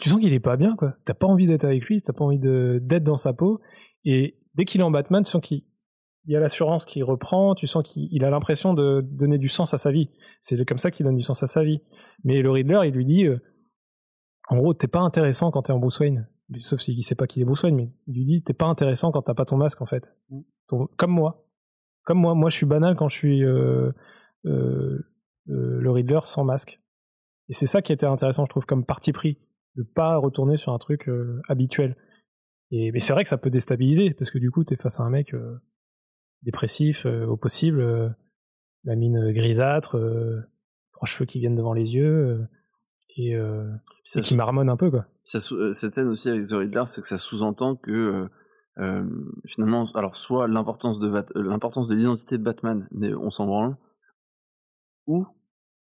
Tu 0.00 0.08
sens 0.08 0.20
qu'il 0.20 0.32
est 0.32 0.40
pas 0.40 0.56
bien, 0.56 0.74
quoi. 0.74 0.96
T'as 1.04 1.14
pas 1.14 1.26
envie 1.26 1.46
d'être 1.46 1.64
avec 1.64 1.84
lui, 1.84 2.02
t'as 2.02 2.12
pas 2.12 2.24
envie 2.24 2.38
d'être 2.38 3.04
dans 3.04 3.16
sa 3.16 3.32
peau. 3.32 3.60
Et 4.04 4.38
dès 4.54 4.64
qu'il 4.64 4.80
est 4.80 4.84
en 4.84 4.90
Batman, 4.90 5.22
tu 5.22 5.30
sens 5.30 5.42
qu'il 5.42 5.62
il 6.28 6.32
y 6.32 6.36
a 6.36 6.40
l'assurance 6.40 6.84
qui 6.84 7.02
reprend, 7.02 7.54
tu 7.54 7.66
sens 7.66 7.82
qu'il 7.82 8.06
il 8.12 8.22
a 8.22 8.28
l'impression 8.28 8.74
de 8.74 9.00
donner 9.00 9.38
du 9.38 9.48
sens 9.48 9.72
à 9.72 9.78
sa 9.78 9.90
vie. 9.90 10.10
C'est 10.42 10.62
comme 10.66 10.76
ça 10.76 10.90
qu'il 10.90 11.06
donne 11.06 11.16
du 11.16 11.22
sens 11.22 11.42
à 11.42 11.46
sa 11.46 11.64
vie. 11.64 11.80
Mais 12.22 12.42
le 12.42 12.50
Riddler, 12.50 12.80
il 12.84 12.92
lui 12.92 13.06
dit, 13.06 13.24
euh, 13.26 13.38
en 14.50 14.58
gros, 14.58 14.74
t'es 14.74 14.88
pas 14.88 15.00
intéressant 15.00 15.50
quand 15.50 15.62
t'es 15.62 15.72
en 15.72 15.78
Bruce 15.78 15.98
Wayne. 16.00 16.28
Sauf 16.58 16.80
s'il 16.80 17.02
sait 17.02 17.14
pas 17.14 17.26
qu'il 17.26 17.40
est 17.40 17.46
Bruce 17.46 17.62
Wayne, 17.62 17.76
mais 17.76 17.90
il 18.08 18.14
lui 18.14 18.24
dit, 18.26 18.42
t'es 18.42 18.52
pas 18.52 18.66
intéressant 18.66 19.10
quand 19.10 19.22
t'as 19.22 19.32
pas 19.32 19.46
ton 19.46 19.56
masque, 19.56 19.80
en 19.80 19.86
fait. 19.86 20.14
Ton- 20.68 20.86
comme 20.98 21.12
moi. 21.12 21.46
Comme 22.04 22.18
moi. 22.18 22.34
Moi, 22.34 22.50
je 22.50 22.56
suis 22.56 22.66
banal 22.66 22.94
quand 22.94 23.08
je 23.08 23.16
suis 23.16 23.42
euh, 23.42 23.90
euh, 24.44 24.98
le 25.46 25.90
Riddler 25.90 26.20
sans 26.24 26.44
masque. 26.44 26.78
Et 27.48 27.54
c'est 27.54 27.66
ça 27.66 27.80
qui 27.80 27.94
était 27.94 28.04
intéressant, 28.04 28.44
je 28.44 28.50
trouve, 28.50 28.66
comme 28.66 28.84
parti 28.84 29.12
pris. 29.12 29.38
De 29.76 29.82
pas 29.82 30.18
retourner 30.18 30.58
sur 30.58 30.74
un 30.74 30.78
truc 30.78 31.08
habituel. 31.48 31.96
Et, 32.70 32.92
mais 32.92 33.00
c'est 33.00 33.14
vrai 33.14 33.22
que 33.22 33.30
ça 33.30 33.38
peut 33.38 33.48
déstabiliser, 33.48 34.12
parce 34.12 34.30
que 34.30 34.38
du 34.38 34.50
coup, 34.50 34.62
t'es 34.64 34.76
face 34.76 35.00
à 35.00 35.04
un 35.04 35.10
mec 35.10 35.32
dépressif 36.42 37.06
euh, 37.06 37.26
au 37.26 37.36
possible, 37.36 37.80
euh, 37.80 38.08
la 38.84 38.96
mine 38.96 39.32
grisâtre, 39.32 39.96
euh, 39.96 40.40
trois 40.92 41.06
cheveux 41.06 41.26
qui 41.26 41.40
viennent 41.40 41.56
devant 41.56 41.72
les 41.72 41.94
yeux, 41.94 42.46
et, 43.16 43.34
euh, 43.34 43.68
ça 44.04 44.20
et 44.20 44.22
qui 44.22 44.36
marmonne 44.36 44.68
un 44.68 44.76
peu, 44.76 44.90
quoi. 44.90 45.06
Ça 45.24 45.40
cette 45.72 45.94
scène 45.94 46.08
aussi 46.08 46.30
avec 46.30 46.46
The 46.46 46.52
Riddler, 46.52 46.84
c'est 46.86 47.00
que 47.00 47.06
ça 47.06 47.18
sous-entend 47.18 47.76
que 47.76 48.28
euh, 48.78 49.04
finalement, 49.46 49.86
alors 49.94 50.16
soit 50.16 50.46
l'importance 50.46 51.00
de 51.00 51.12
l'importance 51.34 51.88
de 51.88 51.94
l'identité 51.94 52.38
de 52.38 52.44
Batman, 52.44 52.88
on 53.20 53.30
s'en 53.30 53.46
branle, 53.46 53.76
ou 55.06 55.26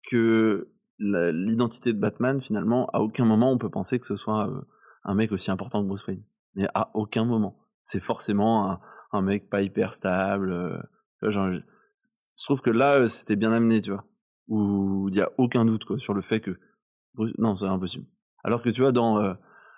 que 0.10 0.72
l'identité 1.00 1.94
de 1.94 2.00
Batman, 2.00 2.42
finalement, 2.42 2.88
à 2.94 3.00
aucun 3.00 3.26
moment 3.26 3.52
on 3.52 3.58
peut 3.58 3.72
penser 3.72 4.00
que 4.00 4.06
ce 4.06 4.16
soit 4.16 4.48
euh, 4.48 4.62
un 5.04 5.16
mec 5.16 5.32
aussi 5.32 5.52
important 5.52 5.82
que 5.82 5.88
Bruce 5.88 6.06
Wayne. 6.08 6.24
Mais 6.54 6.68
à 6.74 6.92
aucun 6.94 7.26
moment. 7.26 7.60
C'est 7.84 8.00
forcément 8.00 8.72
un, 8.72 8.80
un 9.12 9.22
mec 9.22 9.50
pas 9.50 9.62
hyper 9.62 9.94
stable. 9.94 10.52
euh, 10.52 10.78
tu 11.20 11.26
vois, 11.26 11.30
genre, 11.30 11.52
je, 11.52 12.44
trouve 12.44 12.62
que 12.62 12.70
là, 12.70 12.96
euh, 12.96 13.08
c'était 13.08 13.36
bien 13.36 13.52
amené, 13.52 13.82
tu 13.82 13.92
vois. 13.92 14.06
Où 14.48 15.10
il 15.10 15.16
y 15.16 15.22
a 15.22 15.32
aucun 15.38 15.66
doute 15.66 15.86
quoi, 15.86 15.98
sur 15.98 16.14
le 16.14 16.22
fait 16.22 16.40
que. 16.40 16.58
Non, 17.38 17.56
c'est 17.56 17.66
impossible. 17.66 18.06
Alors 18.44 18.62
que 18.62 18.70
tu 18.70 18.82
vois, 18.82 18.92
dans, 18.92 19.20
euh, 19.20 19.34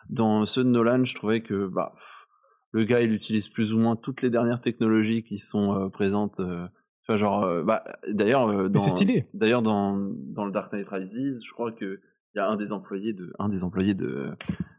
dans 0.10 0.46
ceux 0.46 0.64
de 0.64 0.70
Nolan, 0.70 1.06
je 1.06 1.16
trouvais 1.16 1.42
que 1.42 1.68
bah, 1.68 1.92
pff, 1.94 2.28
le 2.72 2.84
gars, 2.84 3.02
il 3.02 3.14
utilise 3.14 3.48
plus 3.48 3.74
ou 3.74 3.80
moins 3.80 3.96
toutes 3.96 4.22
les 4.22 4.30
dernières 4.30 4.60
technologies 4.60 5.24
qui 5.24 5.38
sont 5.38 5.74
euh, 5.74 5.90
présentes. 5.90 6.40
euh, 6.40 6.68
tu 7.04 7.14
vois, 7.14 7.18
genre, 7.18 7.64
bah, 7.64 7.84
d'ailleurs, 8.10 8.70
dans, 8.70 8.80
c'est 8.80 8.90
stylé. 8.90 9.30
D'ailleurs, 9.34 9.62
dans, 9.62 9.98
dans 9.98 10.44
le 10.44 10.52
Dark 10.52 10.74
Knight 10.74 10.90
Rises, 10.90 11.42
je 11.46 11.54
crois 11.54 11.72
que 11.72 12.02
il 12.36 12.38
y 12.38 12.42
a 12.42 12.50
un 12.50 12.58
des 12.58 12.74
employés 12.74 13.14
de, 13.14 13.32
un 13.40 13.48
des 13.48 13.64
employés 13.64 13.94
de, 13.94 14.32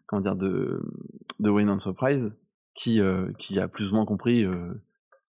comment 0.07 0.21
dire, 0.21 0.37
de, 0.37 0.83
de 1.41 1.51
Wayne 1.51 1.71
Enterprise 1.71 2.37
qui, 2.79 3.01
euh, 3.01 3.33
qui 3.39 3.59
a 3.59 3.67
plus 3.67 3.91
ou 3.91 3.95
moins 3.97 4.05
compris 4.05 4.45
euh, 4.45 4.73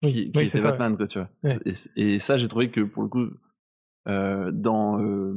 Oui, 0.03 0.13
qui, 0.13 0.33
oui, 0.35 0.47
c'est 0.49 0.59
était 0.59 0.67
ça, 0.67 0.71
Batman, 0.73 0.97
quoi, 0.97 1.07
tu 1.07 1.19
vois? 1.21 1.29
Ouais. 1.45 1.57
Et, 1.97 2.15
et 2.15 2.19
ça, 2.19 2.37
j'ai 2.37 2.49
trouvé 2.49 2.71
que 2.73 2.81
pour 2.81 3.03
le 3.05 3.09
coup, 3.09 3.27
euh, 4.09 4.51
dans 4.51 5.01
euh, 5.01 5.35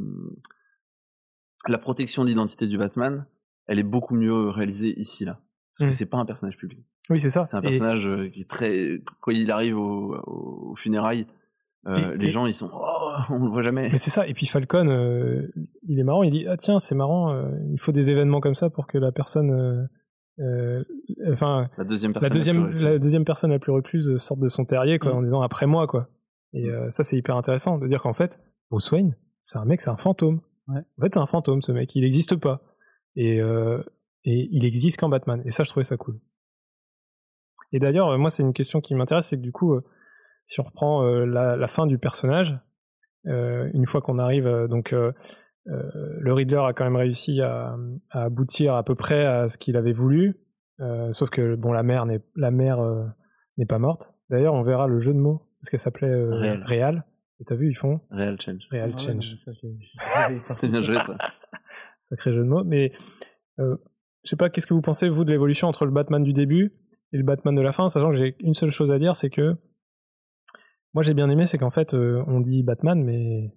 la 1.68 1.78
protection 1.78 2.24
de 2.24 2.30
l'identité 2.30 2.68
du 2.68 2.78
Batman, 2.78 3.26
elle 3.68 3.80
est 3.80 3.84
beaucoup 3.84 4.16
mieux 4.16 4.50
réalisée 4.50 5.00
ici 5.00 5.26
là, 5.26 5.40
parce 5.78 5.88
Mm. 5.88 5.92
que 5.92 5.98
c'est 5.98 6.06
pas 6.06 6.18
un 6.18 6.26
personnage 6.26 6.58
public. 6.58 6.80
Oui, 7.10 7.20
c'est 7.20 7.30
ça. 7.30 7.46
C'est 7.46 7.58
un 7.58 7.62
personnage 7.62 8.08
qui 8.32 8.42
est 8.42 8.50
très, 8.50 9.02
quand 9.20 9.32
il 9.32 9.50
arrive 9.52 9.78
au, 9.78 10.16
au- 10.16 10.72
aux 10.72 10.76
funérailles, 10.76 11.26
euh, 11.88 12.14
Et- 12.14 12.18
les 12.18 12.30
gens 12.30 12.46
ils 12.46 12.54
sont, 12.56 12.70
oh, 12.74 13.14
on 13.30 13.44
le 13.44 13.50
voit 13.50 13.62
jamais. 13.62 13.90
Mais 13.92 13.98
c'est 13.98 14.10
ça. 14.12 14.28
Et 14.28 14.34
puis 14.34 14.46
Falcon, 14.46 14.88
il 15.88 16.00
est 16.00 16.04
marrant. 16.04 16.24
Il 16.24 16.32
dit 16.32 16.46
ah 16.48 16.58
tiens 16.58 16.80
c'est 16.80 16.96
marrant. 16.96 17.40
il 17.72 17.80
faut 17.80 17.92
des 17.92 18.10
événements 18.12 18.42
comme 18.42 18.56
ça 18.56 18.70
pour 18.70 18.86
que 18.88 18.98
la 18.98 19.12
personne, 19.12 19.90
euh, 20.40 20.84
enfin 21.32 21.70
La 21.78 21.84
deuxième 21.84 22.14
la 22.14 22.20
personne. 22.22 22.38
deuxième 22.38 22.56
plus 22.58 22.66
recluse. 22.68 22.84
la 22.84 23.00
deuxième 23.00 23.26
personne 23.26 23.52
la 23.52 23.60
plus 23.60 23.72
recluse 23.72 24.18
sorte 24.18 24.40
de 24.40 24.48
son 24.48 24.66
terrier 24.66 25.00
quoi 25.00 25.14
Mm. 25.14 25.18
en 25.18 25.22
disant 25.24 25.42
après 25.42 25.66
moi 25.68 25.88
quoi. 25.88 26.10
Et 26.54 26.70
euh, 26.70 26.90
ça 26.90 27.04
c'est 27.04 27.18
hyper 27.18 27.36
intéressant 27.36 27.78
de 27.78 27.88
dire 27.88 28.02
qu'en 28.02 28.14
fait 28.14 28.40
Bruce 28.72 28.92
Wayne 28.92 29.16
c'est 29.42 29.58
un 29.60 29.66
mec 29.66 29.82
c'est 29.82 29.90
un 29.90 29.98
fantôme. 29.98 30.42
Ouais. 30.68 30.82
En 30.98 31.02
fait 31.02 31.14
c'est 31.14 31.20
un 31.20 31.26
fantôme 31.26 31.62
ce 31.62 31.72
mec. 31.72 31.96
Il 31.96 32.02
n'existe 32.04 32.36
pas. 32.36 32.62
Et 33.16 33.42
euh, 33.42 33.82
et 34.26 34.48
il 34.52 34.66
existe 34.66 35.00
qu'en 35.00 35.10
Batman. 35.10 35.42
Et 35.46 35.52
ça 35.52 35.64
je 35.64 35.70
trouvais 35.70 35.84
ça 35.84 35.98
cool. 35.98 36.20
Et 37.72 37.80
d'ailleurs 37.80 38.18
moi 38.18 38.30
c'est 38.30 38.44
une 38.44 38.54
question 38.54 38.82
qui 38.82 38.96
m'intéresse 38.96 39.28
c'est 39.28 39.38
que 39.38 39.42
du 39.42 39.52
coup 39.52 39.74
euh, 39.74 39.84
si 40.46 40.60
on 40.60 40.64
reprend 40.64 41.04
euh, 41.06 41.26
la, 41.26 41.56
la 41.56 41.68
fin 41.68 41.86
du 41.86 42.00
personnage, 42.00 42.58
euh, 43.28 43.70
une 43.74 43.86
fois 43.86 44.02
qu'on 44.02 44.18
arrive, 44.18 44.48
euh, 44.48 44.68
donc 44.68 44.96
le 45.72 46.34
Riddler 46.34 46.62
a 46.68 46.74
quand 46.74 46.84
même 46.84 46.96
réussi 46.96 47.42
à, 47.42 47.76
à 48.10 48.24
aboutir 48.24 48.76
à 48.76 48.84
peu 48.84 48.96
près 48.96 49.26
à 49.26 49.50
ce 49.50 49.58
qu'il 49.58 49.78
avait 49.78 49.92
voulu, 49.92 50.40
euh, 50.82 51.12
sauf 51.12 51.30
que 51.30 51.56
bon, 51.56 51.72
la 51.72 51.84
mère 51.84 52.06
n'est 52.06 52.22
la 52.36 52.52
mère 52.52 52.80
euh, 52.80 53.06
n'est 53.58 53.66
pas 53.66 53.80
morte. 53.80 54.14
D'ailleurs, 54.30 54.54
on 54.54 54.62
verra 54.62 54.88
le 54.88 55.00
jeu 55.00 55.14
de 55.14 55.20
mots 55.20 55.44
parce 55.60 55.70
qu'elle 55.70 55.80
s'appelait 55.80 56.10
euh, 56.10 56.30
Réal. 56.36 56.64
Réal. 56.66 57.06
Et 57.40 57.46
t'as 57.46 57.56
vu, 57.56 57.70
ils 57.70 57.76
font 57.76 58.02
Real 58.12 58.40
change. 58.40 58.68
Real 58.72 58.90
Ah 58.92 58.96
ouais, 58.96 59.14
Change. 59.14 59.36
C'est 60.40 60.68
bien 60.68 60.82
joué 60.82 60.96
ça. 60.96 61.16
Sacré 62.02 62.34
jeu 62.34 62.44
de 62.44 62.50
mots. 62.50 62.64
Mais 62.64 62.92
euh, 63.60 63.78
je 64.24 64.30
sais 64.30 64.36
pas, 64.36 64.50
qu'est-ce 64.50 64.68
que 64.68 64.74
vous 64.74 64.82
pensez 64.82 65.10
vous 65.10 65.24
de 65.24 65.32
l'évolution 65.32 65.68
entre 65.68 65.86
le 65.86 65.92
Batman 65.92 66.24
du 66.24 66.34
début 66.34 66.74
et 67.12 67.18
le 67.18 67.24
Batman 67.24 67.56
de 67.56 67.62
la 67.62 67.72
fin, 67.72 67.88
sachant 67.88 68.10
que 68.10 68.16
j'ai 68.16 68.36
une 68.40 68.54
seule 68.54 68.72
chose 68.72 68.92
à 68.92 69.00
dire, 69.00 69.16
c'est 69.16 69.30
que 69.30 69.56
moi 70.94 71.02
j'ai 71.04 71.14
bien 71.14 71.30
aimé, 71.30 71.46
c'est 71.46 71.58
qu'en 71.58 71.70
fait 71.70 71.94
euh, 71.94 72.24
on 72.28 72.40
dit 72.40 72.64
Batman, 72.64 73.04
mais 73.04 73.54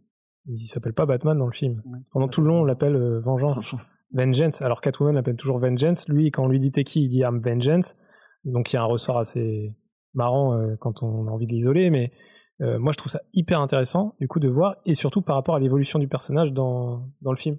il 0.47 0.66
s'appelle 0.66 0.94
pas 0.94 1.06
Batman 1.06 1.39
dans 1.39 1.47
le 1.47 1.52
film. 1.52 1.82
Ouais. 1.86 1.98
Pendant 2.10 2.28
tout 2.28 2.40
le 2.40 2.48
long, 2.48 2.62
on 2.62 2.64
l'appelle 2.64 2.97
euh, 2.97 3.20
Vengeance. 3.20 3.74
Vengeance. 4.12 4.60
Alors 4.62 4.81
Catwoman 4.81 5.14
l'appelle 5.14 5.36
toujours 5.36 5.59
Vengeance. 5.59 6.09
Lui, 6.09 6.31
quand 6.31 6.44
on 6.44 6.48
lui 6.48 6.59
dit 6.59 6.73
t'es 6.73 6.85
qui, 6.85 7.05
il 7.05 7.09
dit 7.09 7.20
I'm 7.20 7.40
Vengeance. 7.43 7.97
Donc 8.44 8.73
il 8.73 8.77
y 8.77 8.78
a 8.78 8.82
un 8.82 8.86
ressort 8.86 9.19
assez 9.19 9.77
marrant 10.14 10.59
euh, 10.59 10.77
quand 10.81 11.02
on 11.02 11.27
a 11.28 11.31
envie 11.31 11.47
de 11.47 11.52
l'isoler, 11.52 11.90
mais 11.90 12.12
euh, 12.60 12.78
moi 12.78 12.93
je 12.93 12.98
trouve 12.98 13.10
ça 13.10 13.20
hyper 13.32 13.60
intéressant 13.60 14.14
du 14.20 14.28
coup 14.28 14.40
de 14.40 14.48
voir 14.48 14.77
et 14.85 14.94
surtout 14.94 15.23
par 15.23 15.36
rapport 15.36 15.55
à 15.55 15.60
l'évolution 15.60 15.98
du 15.98 16.09
personnage 16.09 16.52
dans, 16.52 17.09
dans 17.20 17.31
le 17.31 17.39
film. 17.39 17.56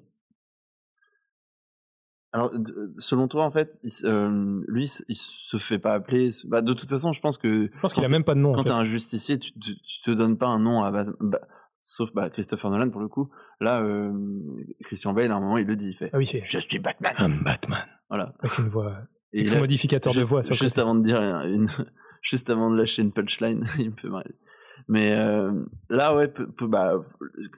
Alors, 2.36 2.52
selon 2.94 3.28
toi, 3.28 3.46
en 3.46 3.52
fait, 3.52 3.80
il 3.84 3.92
euh, 4.06 4.64
lui, 4.68 4.92
il 5.08 5.16
se 5.16 5.58
fait 5.58 5.78
pas 5.78 5.94
appeler. 5.94 6.32
Bah, 6.46 6.64
de 6.64 6.74
toute 6.74 6.90
façon, 6.90 7.14
je 7.14 7.22
pense 7.22 7.38
que. 7.38 7.70
Je 7.72 7.80
pense 7.80 7.94
qu'il 7.94 8.04
a 8.04 8.08
même 8.08 8.24
pas 8.24 8.34
de 8.34 8.40
nom. 8.40 8.54
Quand 8.54 8.62
en 8.62 8.64
t'es 8.64 8.70
fait. 8.72 8.76
un 8.76 8.86
justicier, 8.86 9.38
tu, 9.38 9.52
tu, 9.60 9.80
tu 9.80 10.02
te 10.02 10.10
donnes 10.10 10.40
pas 10.40 10.48
un 10.48 10.58
nom 10.58 10.82
à 10.84 10.90
Bat- 10.90 11.14
bah, 11.20 11.42
sauf 11.84 12.12
bah, 12.14 12.30
Christopher 12.32 12.72
Nolan 12.72 12.90
pour 12.90 13.02
le 13.02 13.08
coup. 13.10 13.30
Là, 13.60 13.82
euh, 13.84 14.12
Christian 14.86 15.14
Bale, 15.14 15.32
à 15.32 15.36
un 15.36 15.40
moment, 15.40 15.58
il 15.60 15.68
le 15.68 15.76
dit, 15.76 15.90
il 15.90 15.94
fait. 15.96 16.10
Ah 16.14 16.18
oui, 16.18 16.26
c'est 16.26 16.44
Je 16.44 16.58
suis 16.58 16.80
Batman. 16.80 17.14
I'm 17.20 17.44
Batman. 17.44 17.86
Voilà. 18.10 18.34
avec 18.40 18.58
une 18.58 18.68
voix, 18.70 18.98
Et 19.34 19.40
avec 19.40 19.48
son 19.50 19.58
a- 19.58 19.60
modificateur 19.60 20.14
de 20.14 20.18
juste, 20.20 20.30
voix 20.30 20.42
sur 20.44 20.54
le 20.54 20.58
juste 20.58 20.76
côté. 20.76 20.82
avant 20.82 20.96
de 20.96 21.04
dire 21.04 21.20
une, 21.20 21.68
juste 22.24 22.50
avant 22.50 22.72
de 22.72 22.78
lâcher 22.78 23.02
une 23.04 23.12
punchline, 23.12 23.66
il 23.78 23.92
me 23.92 23.96
fait 23.96 24.08
marrer. 24.10 24.34
Mais 24.88 25.14
euh, 25.14 25.64
là, 25.90 26.14
ouais, 26.16 26.34
bah, 26.62 26.96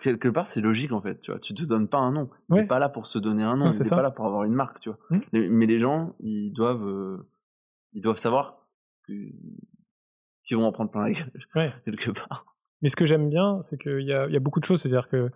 quelque 0.02 0.28
part, 0.28 0.46
c'est 0.48 0.62
logique 0.62 0.92
en 0.92 1.02
fait. 1.02 1.20
Tu 1.22 1.32
vois, 1.32 1.40
tu 1.40 1.54
te 1.54 1.64
donnes 1.64 1.88
pas 1.88 1.98
un 1.98 2.12
nom. 2.12 2.30
Il 2.50 2.56
Ouais. 2.56 2.64
est 2.64 2.68
pas 2.68 2.78
là 2.80 2.88
pour 2.90 3.06
se 3.08 3.18
donner 3.20 3.44
un 3.44 3.56
nom. 3.56 3.66
Ouais, 3.66 3.70
il 3.72 3.74
c'est 3.74 3.82
est 3.82 3.84
ça. 3.90 3.96
pas 3.96 4.02
là 4.04 4.12
pour 4.12 4.26
avoir 4.28 4.44
une 4.44 4.54
marque, 4.54 4.80
tu 4.80 4.90
vois. 4.90 5.00
Mm. 5.10 5.20
Les- 5.34 5.50
mais 5.50 5.66
les 5.66 5.80
gens, 5.80 6.16
ils 6.20 6.52
doivent, 6.52 6.86
euh, 6.86 7.28
ils 7.94 8.02
doivent 8.02 8.18
savoir 8.18 8.68
qu'ils 9.08 10.58
vont 10.58 10.66
en 10.66 10.72
prendre 10.72 10.92
plein 10.92 11.02
la 11.04 11.12
gueule 11.12 11.32
Ouais. 11.56 11.74
quelque 11.86 12.12
part. 12.12 12.46
Mais 12.86 12.90
ce 12.90 12.96
que 12.96 13.08
j'aime 13.08 13.30
bien, 13.30 13.64
c'est 13.64 13.80
qu'il 13.80 14.06
y 14.06 14.14
a, 14.14 14.40
beaucoup 14.40 14.60
de 14.60 14.66
choses. 14.66 14.80
C'est-à-dire 14.80 15.10
que 15.10 15.32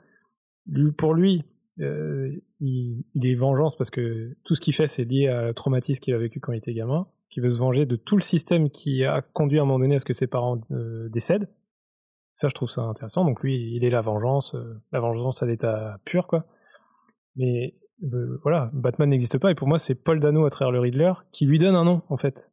pour 1.00 1.16
lui, 1.16 1.44
euh, 1.80 2.30
il, 2.60 3.06
est 3.24 3.34
vengeance 3.34 3.76
parce 3.76 3.90
que 3.90 4.38
tout 4.44 4.54
ce 4.54 4.62
qu'il 4.62 4.76
fait, 4.76 4.86
c'est 4.86 5.04
lié 5.04 5.30
à 5.30 5.48
le 5.48 5.54
traumatisme 5.56 6.00
qu'il 6.00 6.14
a 6.14 6.20
vécu 6.20 6.40
quand 6.40 6.52
il 6.52 6.60
était 6.60 6.76
gamin, 6.76 7.08
qui 7.32 7.40
veut 7.40 7.50
se 7.50 7.58
venger 7.58 7.88
de 7.88 7.96
tout 7.96 8.16
le 8.16 8.22
système 8.22 8.70
qui 8.70 9.04
a 9.04 9.24
conduit 9.24 9.58
à 9.58 9.64
un 9.64 9.66
moment 9.66 9.80
donné 9.80 9.96
à 9.96 10.00
ce 10.00 10.06
que 10.06 10.14
ses 10.14 10.28
parents 10.28 10.62
euh, 10.70 11.10
décèdent. 11.10 11.50
Ça, 12.36 12.50
je 12.50 12.54
trouve 12.54 12.70
ça 12.70 12.84
intéressant. 12.84 13.26
Donc 13.26 13.42
lui, 13.42 13.74
il 13.76 13.84
est 13.84 13.90
la 13.90 14.02
vengeance, 14.02 14.54
euh, 14.54 14.80
la 14.92 15.00
vengeance 15.00 15.42
à 15.42 15.48
l'état 15.48 16.00
pur, 16.06 16.28
quoi. 16.28 16.46
Mais 17.36 17.80
voilà, 18.44 18.70
Batman 18.74 19.10
n'existe 19.10 19.40
pas. 19.40 19.50
Et 19.50 19.56
pour 19.56 19.68
moi, 19.68 19.80
c'est 19.80 19.96
Paul 19.96 20.20
Dano 20.20 20.46
à 20.46 20.52
travers 20.52 20.72
le 20.72 20.82
Riddler 20.82 21.14
qui 21.32 21.48
lui 21.48 21.58
donne 21.58 21.74
un 21.74 21.86
nom, 21.86 22.04
en 22.10 22.18
fait. 22.18 22.52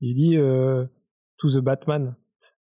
Il 0.00 0.16
dit 0.16 0.36
To 1.36 1.50
the 1.50 1.62
Batman. 1.62 2.16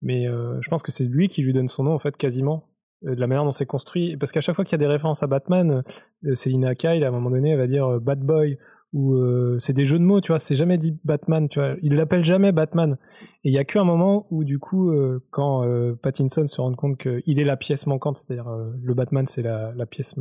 Mais 0.05 0.27
euh, 0.27 0.61
je 0.61 0.69
pense 0.69 0.83
que 0.83 0.91
c'est 0.91 1.05
lui 1.05 1.27
qui 1.27 1.41
lui 1.41 1.51
donne 1.51 1.67
son 1.67 1.83
nom, 1.83 1.93
en 1.93 1.99
fait, 1.99 2.15
quasiment. 2.15 2.69
euh, 3.05 3.15
de 3.15 3.19
la 3.19 3.27
manière 3.27 3.43
dont 3.43 3.51
c'est 3.51 3.65
construit. 3.65 4.15
Parce 4.17 4.31
qu'à 4.31 4.39
chaque 4.39 4.55
fois 4.55 4.63
qu'il 4.63 4.73
y 4.73 4.75
a 4.75 4.85
des 4.85 4.87
références 4.87 5.23
à 5.23 5.27
Batman, 5.27 5.83
euh, 6.25 6.35
Selina 6.35 6.75
Kyle, 6.75 7.03
à 7.03 7.07
un 7.07 7.11
moment 7.11 7.31
donné, 7.31 7.49
elle 7.49 7.57
va 7.57 7.67
dire 7.67 7.99
Bad 7.99 8.19
Boy. 8.19 8.57
Ou 8.93 9.13
c'est 9.59 9.73
des 9.73 9.83
jeux 9.83 9.99
de 9.99 10.05
mots, 10.05 10.21
tu 10.21 10.31
vois. 10.31 10.39
C'est 10.39 10.55
jamais 10.55 10.77
dit 10.77 10.97
Batman, 11.03 11.49
tu 11.49 11.59
vois. 11.59 11.75
Il 11.81 11.95
l'appelle 11.95 12.23
jamais 12.23 12.53
Batman. 12.53 12.97
Et 13.43 13.49
il 13.49 13.53
y 13.53 13.57
a 13.57 13.65
qu'un 13.65 13.83
moment 13.83 14.25
où, 14.29 14.45
du 14.45 14.57
coup, 14.57 14.89
quand 15.31 15.67
Pattinson 16.01 16.47
se 16.47 16.61
rend 16.61 16.73
compte 16.75 16.97
qu'il 16.97 17.37
est 17.37 17.43
la 17.43 17.57
pièce 17.57 17.87
manquante, 17.87 18.19
c'est-à-dire 18.19 18.47
le 18.81 18.93
Batman, 18.93 19.27
c'est 19.27 19.41
la, 19.41 19.73
la 19.75 19.85
pièce 19.85 20.15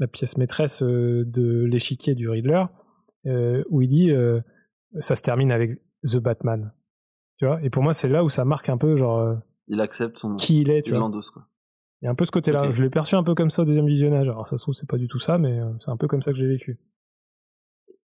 la 0.00 0.06
pièce 0.08 0.36
maîtresse 0.36 0.82
de 0.82 1.64
l'échiquier 1.64 2.16
du 2.16 2.28
Riddler, 2.28 2.64
où 3.70 3.82
il 3.82 3.88
dit 3.88 4.10
ça 4.98 5.14
se 5.14 5.22
termine 5.22 5.52
avec 5.52 5.80
The 6.02 6.16
Batman. 6.16 6.72
Tu 7.38 7.46
vois 7.46 7.62
Et 7.62 7.70
pour 7.70 7.82
moi, 7.82 7.92
c'est 7.92 8.08
là 8.08 8.22
où 8.24 8.28
ça 8.28 8.44
marque 8.44 8.68
un 8.68 8.78
peu 8.78 8.96
genre 8.96 9.18
euh, 9.18 9.34
Il 9.68 9.80
accepte 9.80 10.18
son 10.18 10.30
nom. 10.30 10.36
qui 10.36 10.60
il 10.60 10.70
est, 10.70 10.82
tu 10.82 10.90
Il 10.90 10.96
vois. 10.98 11.10
quoi. 11.10 11.46
Il 12.02 12.04
y 12.04 12.08
a 12.08 12.10
un 12.10 12.14
peu 12.14 12.24
ce 12.24 12.30
côté-là. 12.30 12.70
Je 12.70 12.82
l'ai 12.82 12.90
perçu 12.90 13.14
un 13.14 13.22
peu 13.24 13.34
comme 13.34 13.50
ça 13.50 13.62
au 13.62 13.64
deuxième 13.64 13.86
visionnage. 13.86 14.28
Alors 14.28 14.46
ça 14.46 14.56
se 14.56 14.62
trouve, 14.62 14.74
c'est 14.74 14.88
pas 14.88 14.98
du 14.98 15.08
tout 15.08 15.18
ça, 15.18 15.38
mais 15.38 15.58
euh, 15.58 15.70
c'est 15.78 15.90
un 15.90 15.96
peu 15.96 16.06
comme 16.06 16.22
ça 16.22 16.32
que 16.32 16.36
j'ai 16.38 16.46
vécu. 16.46 16.78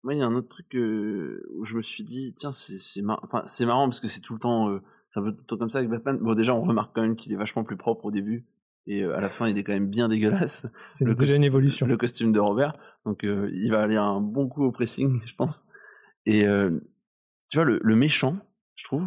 Moi, 0.03 0.15
il 0.15 0.19
y 0.21 0.23
a 0.23 0.27
un 0.27 0.35
autre 0.35 0.49
truc 0.49 0.75
euh, 0.77 1.43
où 1.59 1.65
je 1.67 1.75
me 1.77 1.83
suis 1.83 2.05
dit, 2.05 2.33
tiens, 2.37 2.53
c'est 2.53 3.03
mar- 3.03 3.21
enfin, 3.23 3.45
marrant 3.67 3.85
parce 3.87 4.01
que 4.01 4.09
c'est 4.09 4.23
tout 4.23 4.33
le 4.33 4.41
temps, 4.41 4.71
euh, 4.71 4.81
c'est 5.11 5.21
un 5.21 5.23
peu 5.25 5.33
tout 5.33 5.41
le 5.43 5.47
temps 5.47 5.57
comme 5.59 5.69
ça 5.71 5.79
avec 5.81 5.91
Batman. 5.91 6.17
Bon, 6.19 6.35
déjà, 6.35 6.55
on 6.55 6.63
remarque 6.63 6.95
quand 6.95 7.03
même 7.03 7.17
qu'il 7.17 7.33
est 7.33 7.37
vachement 7.37 7.65
plus 7.65 7.77
propre 7.77 8.07
au 8.07 8.11
début 8.11 8.47
et 8.87 9.03
euh, 9.03 9.15
à 9.15 9.21
la 9.21 9.29
fin, 9.29 9.47
il 9.49 9.59
est 9.59 9.63
quand 9.65 9.75
même 9.75 9.91
bien 9.91 10.09
dégueulasse. 10.09 10.67
C'est 10.95 11.05
déjà 11.05 11.13
une 11.13 11.17
costume- 11.27 11.45
évolution. 11.45 11.87
Le 11.87 11.97
costume 11.99 12.33
de 12.33 12.41
Robert, 12.41 12.79
donc 13.05 13.23
il 13.25 13.69
va 13.71 13.83
aller 13.83 13.97
un 13.97 14.21
bon 14.23 14.49
coup 14.49 14.65
au 14.65 14.73
pressing, 14.73 15.21
je 15.27 15.35
pense. 15.35 15.65
Et 16.25 16.45
tu 16.45 17.57
vois, 17.59 17.65
le, 17.65 17.79
le 17.83 17.97
méchant, 17.97 18.39
je 18.77 18.85
trouve, 18.85 19.07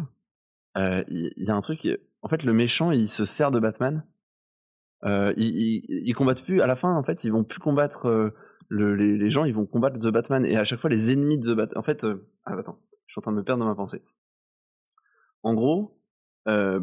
il 0.76 1.32
il 1.36 1.44
y, 1.44 1.50
a 1.50 1.54
un 1.54 1.60
truc. 1.60 1.86
En 2.22 2.28
fait, 2.28 2.42
le 2.42 2.52
méchant, 2.52 2.90
il 2.90 3.08
se 3.08 3.24
sert 3.24 3.50
de 3.50 3.60
Batman. 3.60 4.04
Euh, 5.04 5.32
ils, 5.36 5.82
ils, 5.88 6.08
ils 6.08 6.14
combattent 6.14 6.42
plus. 6.42 6.60
À 6.60 6.66
la 6.66 6.76
fin, 6.76 6.94
en 6.96 7.02
fait, 7.02 7.24
ils 7.24 7.32
vont 7.32 7.44
plus 7.44 7.60
combattre 7.60 8.06
euh, 8.06 8.30
le- 8.68 8.94
les, 8.94 9.30
gens. 9.30 9.44
Ils 9.44 9.54
vont 9.54 9.66
combattre 9.66 9.98
The 10.00 10.08
Batman. 10.10 10.46
Et 10.46 10.56
à 10.56 10.64
chaque 10.64 10.80
fois, 10.80 10.90
les 10.90 11.10
ennemis 11.12 11.38
de 11.38 11.52
The 11.52 11.56
Batman. 11.56 11.78
En 11.78 11.82
fait, 11.82 12.04
euh, 12.04 12.26
ah, 12.44 12.54
attends, 12.58 12.80
je 13.06 13.12
suis 13.12 13.18
en 13.18 13.22
train 13.22 13.32
de 13.32 13.36
me 13.36 13.44
perdre 13.44 13.62
dans 13.62 13.68
ma 13.68 13.74
pensée. 13.74 14.02
En 15.42 15.54
gros, 15.54 16.00
euh, 16.48 16.80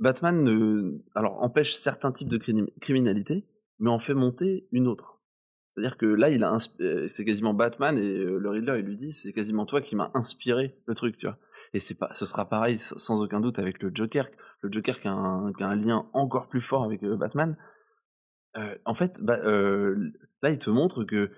Batman 0.00 0.42
ne, 0.42 0.98
alors 1.14 1.40
empêche 1.42 1.74
certains 1.74 2.10
types 2.10 2.28
de 2.28 2.38
crimi- 2.38 2.72
criminalité, 2.80 3.46
mais 3.78 3.90
en 3.90 4.00
fait 4.00 4.14
monter 4.14 4.66
une 4.72 4.88
autre. 4.88 5.21
C'est-à-dire 5.74 5.96
que 5.96 6.06
là, 6.06 6.28
il 6.28 6.44
a 6.44 6.56
euh, 6.80 7.08
c'est 7.08 7.24
quasiment 7.24 7.54
Batman 7.54 7.96
et 7.96 8.18
euh, 8.18 8.38
le 8.38 8.50
Riddler, 8.50 8.80
il 8.80 8.84
lui 8.84 8.96
dit, 8.96 9.12
c'est 9.12 9.32
quasiment 9.32 9.64
toi 9.64 9.80
qui 9.80 9.96
m'a 9.96 10.10
inspiré 10.14 10.76
le 10.86 10.94
truc, 10.94 11.16
tu 11.16 11.26
vois. 11.26 11.38
Et 11.72 11.80
c'est 11.80 11.94
pas, 11.94 12.12
ce 12.12 12.26
sera 12.26 12.46
pareil 12.46 12.78
sans 12.78 13.22
aucun 13.22 13.40
doute 13.40 13.58
avec 13.58 13.82
le 13.82 13.90
Joker, 13.94 14.28
le 14.60 14.70
Joker 14.70 15.00
qui 15.00 15.08
a 15.08 15.12
un, 15.12 15.76
lien 15.76 16.06
encore 16.12 16.48
plus 16.48 16.60
fort 16.60 16.84
avec 16.84 17.02
euh, 17.02 17.16
Batman. 17.16 17.56
En 18.84 18.92
fait, 18.92 19.22
bah, 19.22 19.38
là, 19.42 20.50
il 20.50 20.58
te 20.58 20.68
montre 20.68 21.04
que, 21.04 21.30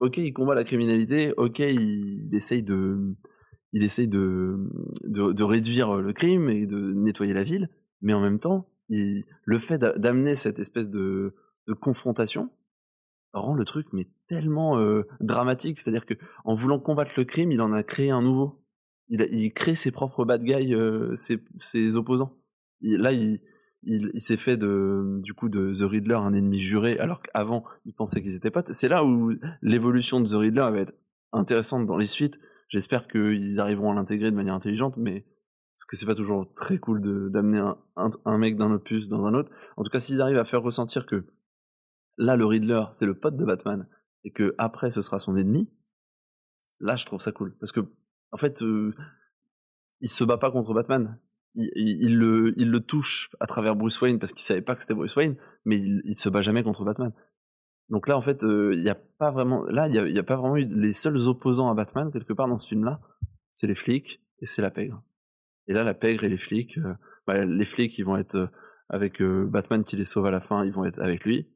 ok, 0.00 0.16
il 0.16 0.32
combat 0.32 0.54
la 0.54 0.64
criminalité, 0.64 1.34
ok, 1.36 1.58
il, 1.58 2.30
essaye 2.32 2.62
de, 2.62 3.14
il 3.74 3.82
essaye 3.82 4.08
de, 4.08 4.56
de, 5.02 5.42
réduire 5.42 5.96
le 5.96 6.14
crime 6.14 6.48
et 6.48 6.64
de 6.64 6.94
nettoyer 6.94 7.34
la 7.34 7.44
ville, 7.44 7.68
mais 8.00 8.14
en 8.14 8.20
même 8.20 8.38
temps, 8.38 8.70
le 8.88 9.58
fait 9.58 9.76
d'a- 9.76 9.92
d'amener 9.98 10.36
cette 10.36 10.58
espèce 10.58 10.88
de 10.88 11.34
confrontation 11.82 12.50
rend 13.34 13.54
le 13.54 13.64
truc 13.64 13.88
mais 13.92 14.08
tellement 14.28 14.78
dramatique, 15.20 15.78
c'est-à-dire 15.78 16.06
que 16.06 16.14
en 16.44 16.54
voulant 16.54 16.78
combattre 16.78 17.12
le 17.16 17.24
crime, 17.24 17.52
il 17.52 17.60
en 17.60 17.72
a 17.72 17.82
créé 17.82 18.10
un 18.10 18.22
nouveau. 18.22 18.64
Il, 19.08 19.20
a- 19.22 19.50
crée 19.50 19.74
ses 19.74 19.90
propres 19.90 20.24
bad 20.24 20.42
guys, 20.42 20.74
ses, 21.14 21.96
opposants. 21.96 22.38
Il- 22.80 22.98
là, 22.98 23.12
il, 23.12 23.40
s'est 24.20 24.38
fait 24.38 24.56
de, 24.56 25.20
du 25.22 25.34
coup 25.34 25.48
de 25.48 25.72
The 25.74 25.82
Riddler 25.82 26.14
un 26.14 26.32
ennemi 26.32 26.58
juré, 26.58 26.98
alors 26.98 27.20
qu'avant 27.20 27.64
il 27.84 27.92
pensait 27.92 28.22
qu'ils 28.22 28.34
étaient 28.34 28.50
potes. 28.50 28.72
C'est 28.72 28.88
là 28.88 29.04
où 29.04 29.32
l'évolution 29.60 30.20
de 30.20 30.26
The 30.28 30.34
Riddler 30.34 30.68
va 30.70 30.78
être 30.78 30.94
intéressante 31.32 31.86
dans 31.86 31.96
les 31.98 32.06
suites. 32.06 32.38
J'espère 32.68 33.06
qu'ils 33.08 33.60
arriveront 33.60 33.92
à 33.92 33.94
l'intégrer 33.94 34.30
de 34.30 34.36
manière 34.36 34.54
intelligente, 34.54 34.96
mais 34.96 35.26
parce 35.74 35.84
que 35.86 35.96
c'est 35.96 36.06
pas 36.06 36.14
toujours 36.14 36.50
très 36.52 36.78
cool 36.78 37.00
d'amener 37.30 37.58
un, 37.96 38.10
un 38.24 38.38
mec 38.38 38.56
d'un 38.56 38.70
opus 38.70 39.08
dans 39.08 39.24
un 39.26 39.34
autre. 39.34 39.50
En 39.76 39.82
tout 39.82 39.90
cas, 39.90 40.00
s'ils 40.00 40.20
arrivent 40.20 40.38
à 40.38 40.44
faire 40.44 40.62
ressentir 40.62 41.04
que 41.04 41.26
là, 42.18 42.36
le 42.36 42.46
Riddler, 42.46 42.84
c'est 42.92 43.06
le 43.06 43.18
pote 43.18 43.36
de 43.36 43.44
Batman, 43.44 43.86
et 44.24 44.30
que 44.30 44.54
après, 44.58 44.90
ce 44.90 45.02
sera 45.02 45.18
son 45.18 45.36
ennemi, 45.36 45.70
là, 46.80 46.96
je 46.96 47.06
trouve 47.06 47.20
ça 47.20 47.32
cool. 47.32 47.56
Parce 47.58 47.72
que, 47.72 47.80
en 48.32 48.36
fait, 48.36 48.62
euh, 48.62 48.94
il 50.00 50.08
se 50.08 50.24
bat 50.24 50.38
pas 50.38 50.50
contre 50.50 50.74
Batman. 50.74 51.18
Il, 51.56 52.18
le, 52.18 52.52
il 52.56 52.68
le 52.68 52.80
touche 52.80 53.30
à 53.38 53.46
travers 53.46 53.76
Bruce 53.76 54.00
Wayne 54.00 54.18
parce 54.18 54.32
qu'il 54.32 54.42
savait 54.42 54.60
pas 54.60 54.74
que 54.74 54.80
c'était 54.80 54.94
Bruce 54.94 55.14
Wayne, 55.14 55.36
mais 55.64 55.78
il, 55.78 56.02
il 56.04 56.14
se 56.14 56.28
bat 56.28 56.42
jamais 56.42 56.64
contre 56.64 56.84
Batman. 56.84 57.12
Donc 57.90 58.08
là, 58.08 58.16
en 58.16 58.22
fait, 58.22 58.42
euh, 58.42 58.72
il 58.74 58.80
y 58.80 58.88
a 58.88 58.96
pas 58.96 59.30
vraiment, 59.30 59.64
là, 59.66 59.86
il 59.86 59.94
y 59.94 60.18
a, 60.18 60.22
pas 60.24 60.34
vraiment 60.34 60.56
eu 60.56 60.64
les 60.64 60.92
seuls 60.92 61.28
opposants 61.28 61.70
à 61.70 61.74
Batman 61.74 62.10
quelque 62.10 62.32
part 62.32 62.48
dans 62.48 62.58
ce 62.58 62.66
film-là, 62.66 63.00
c'est 63.52 63.68
les 63.68 63.76
flics 63.76 64.20
et 64.40 64.46
c'est 64.46 64.62
la 64.62 64.72
pègre. 64.72 65.02
Et 65.66 65.72
là, 65.72 65.84
la 65.84 65.94
pègre 65.94 66.24
et 66.24 66.28
les 66.28 66.38
flics, 66.38 66.76
euh, 66.78 66.94
bah, 67.26 67.44
les 67.44 67.64
flics, 67.64 67.96
ils 67.98 68.04
vont 68.04 68.16
être 68.16 68.34
euh, 68.34 68.46
avec 68.88 69.22
euh, 69.22 69.46
Batman 69.46 69.84
qui 69.84 69.96
les 69.96 70.04
sauve 70.04 70.26
à 70.26 70.30
la 70.30 70.40
fin, 70.40 70.64
ils 70.64 70.72
vont 70.72 70.84
être 70.84 71.00
avec 71.00 71.24
lui. 71.24 71.48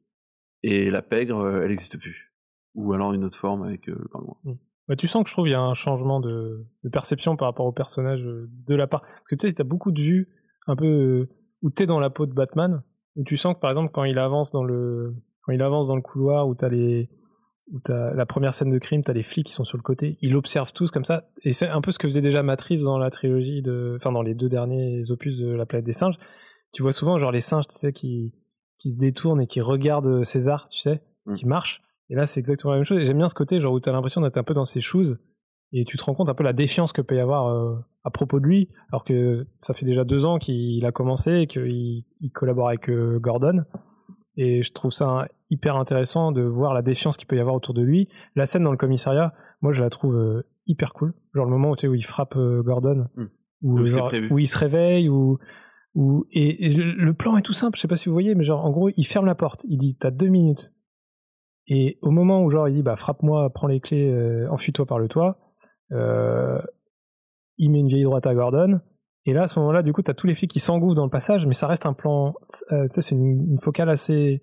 Et 0.63 0.89
la 0.89 1.01
pègre, 1.01 1.39
euh, 1.39 1.61
elle 1.61 1.69
n'existe 1.69 1.97
plus. 1.97 2.33
Ou 2.75 2.93
alors 2.93 3.13
une 3.13 3.23
autre 3.23 3.37
forme 3.37 3.63
avec 3.63 3.89
euh, 3.89 3.95
le 3.97 4.07
pingouin. 4.09 4.35
Bah, 4.87 4.95
tu 4.95 5.07
sens 5.07 5.23
que 5.23 5.29
je 5.29 5.35
trouve 5.35 5.45
qu'il 5.45 5.53
y 5.53 5.55
a 5.55 5.61
un 5.61 5.73
changement 5.73 6.19
de, 6.19 6.65
perception 6.91 7.35
par 7.35 7.47
rapport 7.47 7.65
au 7.65 7.71
personnage 7.71 8.21
euh, 8.21 8.49
de 8.67 8.75
la 8.75 8.87
part. 8.87 9.01
Parce 9.01 9.27
que 9.29 9.35
tu 9.35 9.47
sais, 9.47 9.53
t'as 9.53 9.63
beaucoup 9.63 9.91
de 9.91 10.01
vues 10.01 10.29
un 10.67 10.75
peu 10.75 11.27
où 11.61 11.69
t'es 11.69 11.85
dans 11.85 11.99
la 11.99 12.09
peau 12.09 12.25
de 12.25 12.33
Batman, 12.33 12.83
où 13.15 13.23
tu 13.23 13.37
sens 13.37 13.55
que 13.55 13.59
par 13.59 13.69
exemple 13.69 13.91
quand 13.93 14.03
il 14.03 14.17
avance 14.17 14.51
dans 14.51 14.63
le 14.63 15.15
quand 15.41 15.51
il 15.51 15.61
avance 15.61 15.87
dans 15.87 15.95
le 15.95 16.01
couloir, 16.01 16.47
où 16.47 16.55
t'as 16.55 16.69
les 16.69 17.09
où 17.71 17.79
t'as 17.79 18.13
la 18.13 18.25
première 18.25 18.53
scène 18.53 18.71
de 18.71 18.79
crime, 18.79 19.03
t'as 19.03 19.13
les 19.13 19.23
flics 19.23 19.47
qui 19.47 19.53
sont 19.53 19.63
sur 19.63 19.77
le 19.77 19.83
côté, 19.83 20.17
il 20.21 20.35
observe 20.35 20.73
tous 20.73 20.89
comme 20.89 21.05
ça, 21.05 21.29
et 21.43 21.51
c'est 21.51 21.67
un 21.67 21.81
peu 21.81 21.91
ce 21.91 21.99
que 21.99 22.07
faisait 22.07 22.21
déjà 22.21 22.41
Matt 22.41 22.61
Reeves 22.61 22.83
dans 22.83 22.97
la 22.97 23.11
trilogie 23.11 23.61
de, 23.61 23.95
enfin 23.97 24.11
dans 24.11 24.23
les 24.23 24.33
deux 24.33 24.49
derniers 24.49 25.11
opus 25.11 25.37
de 25.37 25.49
La 25.53 25.65
planète 25.65 25.85
des 25.85 25.91
singes. 25.91 26.17
Tu 26.71 26.81
vois 26.81 26.91
souvent 26.91 27.17
genre 27.17 27.31
les 27.31 27.39
singes, 27.39 27.67
tu 27.67 27.77
sais, 27.77 27.93
qui 27.93 28.33
qui 28.79 28.91
se 28.91 28.97
détournent 28.97 29.41
et 29.41 29.47
qui 29.47 29.61
regardent 29.61 30.23
César, 30.23 30.67
tu 30.67 30.79
sais, 30.79 31.03
qui 31.35 31.45
marchent. 31.45 31.81
Et 32.09 32.15
là, 32.15 32.25
c'est 32.25 32.39
exactement 32.39 32.71
la 32.71 32.77
même 32.79 32.85
chose. 32.85 32.97
Et 32.97 33.05
j'aime 33.05 33.17
bien 33.17 33.27
ce 33.27 33.35
côté, 33.35 33.59
genre 33.59 33.73
où 33.73 33.79
t'as 33.79 33.91
l'impression 33.91 34.21
d'être 34.21 34.37
un 34.37 34.43
peu 34.43 34.55
dans 34.55 34.65
ses 34.65 34.79
shoes 34.79 35.15
et 35.71 35.85
tu 35.85 35.97
te 35.97 36.03
rends 36.03 36.15
compte 36.15 36.29
un 36.29 36.33
peu 36.33 36.43
la 36.43 36.53
défiance 36.53 36.91
que 36.91 37.03
peut 37.03 37.15
y 37.15 37.19
avoir 37.19 37.49
euh, 37.49 37.75
à 38.03 38.09
propos 38.09 38.39
de 38.39 38.45
lui, 38.45 38.69
alors 38.91 39.03
que 39.03 39.35
ça 39.59 39.75
fait 39.75 39.85
déjà 39.85 40.03
deux 40.03 40.25
ans 40.25 40.39
qu'il 40.39 40.83
a 40.85 40.91
commencé 40.91 41.41
et 41.41 41.47
qu'il 41.47 42.05
il 42.19 42.31
collabore 42.33 42.69
avec 42.69 42.89
euh, 42.89 43.19
Gordon. 43.19 43.63
Et 44.35 44.63
je 44.63 44.71
trouve 44.71 44.91
ça 44.91 45.27
hyper 45.51 45.75
intéressant 45.75 46.31
de 46.31 46.41
voir 46.41 46.73
la 46.73 46.81
défiance 46.81 47.17
qu'il 47.17 47.27
peut 47.27 47.35
y 47.35 47.39
avoir 47.39 47.55
autour 47.55 47.75
de 47.75 47.83
lui. 47.83 48.07
La 48.35 48.47
scène 48.47 48.63
dans 48.63 48.71
le 48.71 48.77
commissariat, 48.77 49.33
moi, 49.61 49.71
je 49.71 49.83
la 49.83 49.91
trouve 49.91 50.15
euh, 50.15 50.41
hyper 50.65 50.93
cool. 50.93 51.13
Genre 51.35 51.45
le 51.45 51.51
moment 51.51 51.71
où, 51.71 51.75
tu 51.75 51.81
sais, 51.81 51.87
où 51.87 51.93
il 51.93 52.05
frappe 52.05 52.37
Gordon, 52.37 53.07
Mm. 53.15 53.25
où, 53.63 53.85
genre, 53.85 54.11
où 54.31 54.39
il 54.39 54.47
se 54.47 54.57
réveille, 54.57 55.09
où, 55.09 55.37
et, 56.31 56.69
le 56.73 57.13
plan 57.13 57.37
est 57.37 57.41
tout 57.41 57.53
simple. 57.53 57.77
Je 57.77 57.81
sais 57.81 57.87
pas 57.87 57.95
si 57.95 58.09
vous 58.09 58.13
voyez, 58.13 58.35
mais 58.35 58.43
genre 58.43 58.65
en 58.65 58.71
gros, 58.71 58.89
il 58.95 59.05
ferme 59.05 59.25
la 59.25 59.35
porte. 59.35 59.65
Il 59.67 59.77
dit, 59.77 59.95
t'as 59.95 60.11
deux 60.11 60.27
minutes. 60.27 60.71
Et 61.67 61.99
au 62.01 62.09
moment 62.09 62.43
où 62.43 62.49
genre 62.49 62.67
il 62.67 62.73
dit 62.73 62.83
bah 62.83 62.95
frappe-moi, 62.95 63.49
prends 63.51 63.67
les 63.67 63.79
clés, 63.79 64.11
euh, 64.11 64.49
enfuis-toi 64.49 64.87
par 64.87 64.97
le 64.97 65.07
toit, 65.07 65.37
euh, 65.91 66.59
il 67.57 67.69
met 67.69 67.79
une 67.79 67.87
vieille 67.87 68.03
droite 68.03 68.25
à 68.25 68.33
Gordon. 68.33 68.79
Et 69.25 69.33
là 69.33 69.43
à 69.43 69.47
ce 69.47 69.59
moment-là, 69.59 69.83
du 69.83 69.93
coup, 69.93 70.01
t'as 70.01 70.15
tous 70.15 70.25
les 70.25 70.33
flics 70.33 70.49
qui 70.49 70.59
s'engouffrent 70.59 70.95
dans 70.95 71.03
le 71.03 71.11
passage, 71.11 71.45
mais 71.45 71.53
ça 71.53 71.67
reste 71.67 71.85
un 71.85 71.93
plan, 71.93 72.33
euh, 72.71 72.87
tu 72.87 72.95
sais, 72.95 73.01
c'est 73.01 73.15
une, 73.15 73.51
une 73.51 73.59
focale 73.59 73.89
assez 73.89 74.41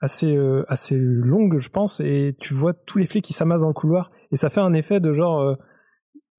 assez 0.00 0.36
assez 0.68 0.96
longue, 0.96 1.58
je 1.58 1.70
pense, 1.70 2.00
et 2.00 2.36
tu 2.38 2.52
vois 2.52 2.74
tous 2.74 2.98
les 2.98 3.06
flics 3.06 3.24
qui 3.24 3.32
s'amassent 3.32 3.62
dans 3.62 3.68
le 3.68 3.74
couloir, 3.74 4.10
et 4.30 4.36
ça 4.36 4.50
fait 4.50 4.60
un 4.60 4.74
effet 4.74 5.00
de 5.00 5.12
genre, 5.12 5.56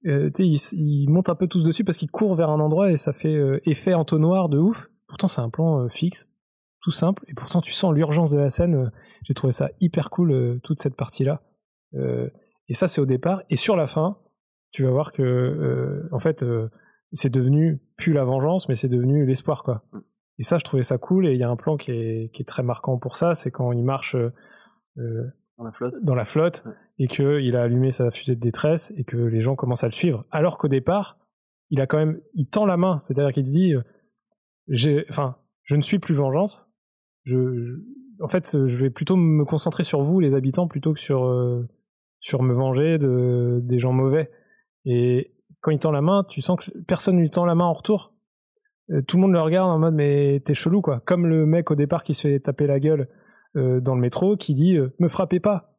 euh, 0.06 0.30
ils, 0.38 1.06
montent 1.08 1.28
un 1.28 1.34
peu 1.34 1.46
tous 1.46 1.64
dessus 1.64 1.84
parce 1.84 1.98
qu'ils 1.98 2.10
courent 2.10 2.34
vers 2.34 2.50
un 2.50 2.60
endroit 2.60 2.90
et 2.92 2.96
ça 2.96 3.12
fait 3.12 3.34
euh, 3.34 3.60
effet 3.64 3.94
entonnoir 3.94 4.48
de 4.48 4.58
ouf. 4.58 4.88
Pourtant, 5.08 5.28
c'est 5.28 5.40
un 5.40 5.50
plan 5.50 5.80
euh, 5.82 5.88
fixe, 5.88 6.28
tout 6.80 6.90
simple, 6.90 7.24
et 7.28 7.34
pourtant 7.34 7.60
tu 7.60 7.72
sens 7.72 7.94
l'urgence 7.94 8.30
de 8.30 8.38
la 8.38 8.50
scène. 8.50 8.74
euh, 8.74 8.90
J'ai 9.24 9.34
trouvé 9.34 9.52
ça 9.52 9.70
hyper 9.80 10.10
cool 10.10 10.32
euh, 10.32 10.60
toute 10.62 10.80
cette 10.80 10.96
partie-là. 10.96 11.42
Et 12.68 12.74
ça, 12.74 12.88
c'est 12.88 13.00
au 13.00 13.06
départ. 13.06 13.42
Et 13.48 13.56
sur 13.56 13.74
la 13.74 13.86
fin, 13.86 14.18
tu 14.70 14.84
vas 14.84 14.90
voir 14.90 15.12
que, 15.12 16.06
en 16.12 16.18
fait, 16.18 16.44
c'est 17.12 17.30
devenu 17.32 17.80
plus 17.96 18.12
la 18.12 18.24
vengeance, 18.24 18.68
mais 18.68 18.74
c'est 18.74 18.88
devenu 18.88 19.24
l'espoir, 19.24 19.62
quoi. 19.62 19.82
Et 20.38 20.42
ça, 20.42 20.58
je 20.58 20.64
trouvais 20.64 20.82
ça 20.82 20.98
cool. 20.98 21.26
Et 21.26 21.32
il 21.32 21.38
y 21.38 21.42
a 21.42 21.48
un 21.48 21.56
plan 21.56 21.78
qui 21.78 21.92
est, 21.92 22.30
qui 22.34 22.42
est 22.42 22.44
très 22.44 22.62
marquant 22.62 22.98
pour 22.98 23.16
ça, 23.16 23.34
c'est 23.34 23.50
quand 23.50 23.72
il 23.72 23.82
marche 23.82 24.14
Dans 24.96 25.64
la 25.64 25.72
flotte. 25.72 25.94
dans 26.02 26.14
la 26.14 26.26
flotte 26.26 26.64
et 26.98 27.06
qu'il 27.08 27.56
a 27.56 27.62
allumé 27.62 27.90
sa 27.90 28.10
fusée 28.10 28.34
de 28.34 28.40
détresse 28.40 28.92
et 28.96 29.04
que 29.04 29.16
les 29.16 29.40
gens 29.40 29.54
commencent 29.54 29.84
à 29.84 29.88
le 29.88 29.92
suivre. 29.92 30.24
Alors 30.30 30.58
qu'au 30.58 30.68
départ, 30.68 31.18
il 31.70 31.80
a 31.80 31.86
quand 31.86 31.98
même, 31.98 32.20
il 32.34 32.48
tend 32.48 32.64
la 32.64 32.76
main, 32.76 33.00
c'est-à-dire 33.00 33.32
qu'il 33.32 33.42
dit, 33.44 33.74
euh, 33.74 33.82
j'ai, 34.68 35.04
enfin, 35.10 35.36
je 35.62 35.76
ne 35.76 35.82
suis 35.82 35.98
plus 35.98 36.14
vengeance. 36.14 36.70
En 38.20 38.28
fait, 38.28 38.64
je 38.64 38.78
vais 38.78 38.90
plutôt 38.90 39.16
me 39.16 39.44
concentrer 39.44 39.84
sur 39.84 40.00
vous, 40.00 40.20
les 40.20 40.34
habitants, 40.34 40.68
plutôt 40.68 40.92
que 40.92 41.00
sur 41.00 41.26
euh, 41.26 41.68
sur 42.20 42.42
me 42.42 42.54
venger 42.54 42.98
de 42.98 43.60
des 43.62 43.78
gens 43.78 43.92
mauvais. 43.92 44.30
Et 44.84 45.34
quand 45.60 45.72
il 45.72 45.78
tend 45.78 45.90
la 45.90 46.02
main, 46.02 46.24
tu 46.28 46.40
sens 46.40 46.64
que 46.64 46.70
personne 46.86 47.18
lui 47.18 47.30
tend 47.30 47.44
la 47.44 47.54
main 47.54 47.64
en 47.64 47.72
retour. 47.72 48.14
Euh, 48.90 49.02
tout 49.02 49.16
le 49.16 49.22
monde 49.22 49.32
le 49.32 49.40
regarde 49.40 49.68
en 49.68 49.78
mode 49.78 49.94
mais 49.94 50.40
t'es 50.44 50.54
chelou 50.54 50.80
quoi. 50.80 51.00
Comme 51.00 51.26
le 51.26 51.46
mec 51.46 51.70
au 51.70 51.74
départ 51.74 52.04
qui 52.04 52.14
se 52.14 52.22
fait 52.22 52.40
taper 52.40 52.66
la 52.66 52.80
gueule 52.80 53.08
dans 53.54 53.94
le 53.94 54.02
métro, 54.02 54.36
qui 54.36 54.52
dit 54.52 54.76
me 54.98 55.08
frappez 55.08 55.40
pas, 55.40 55.75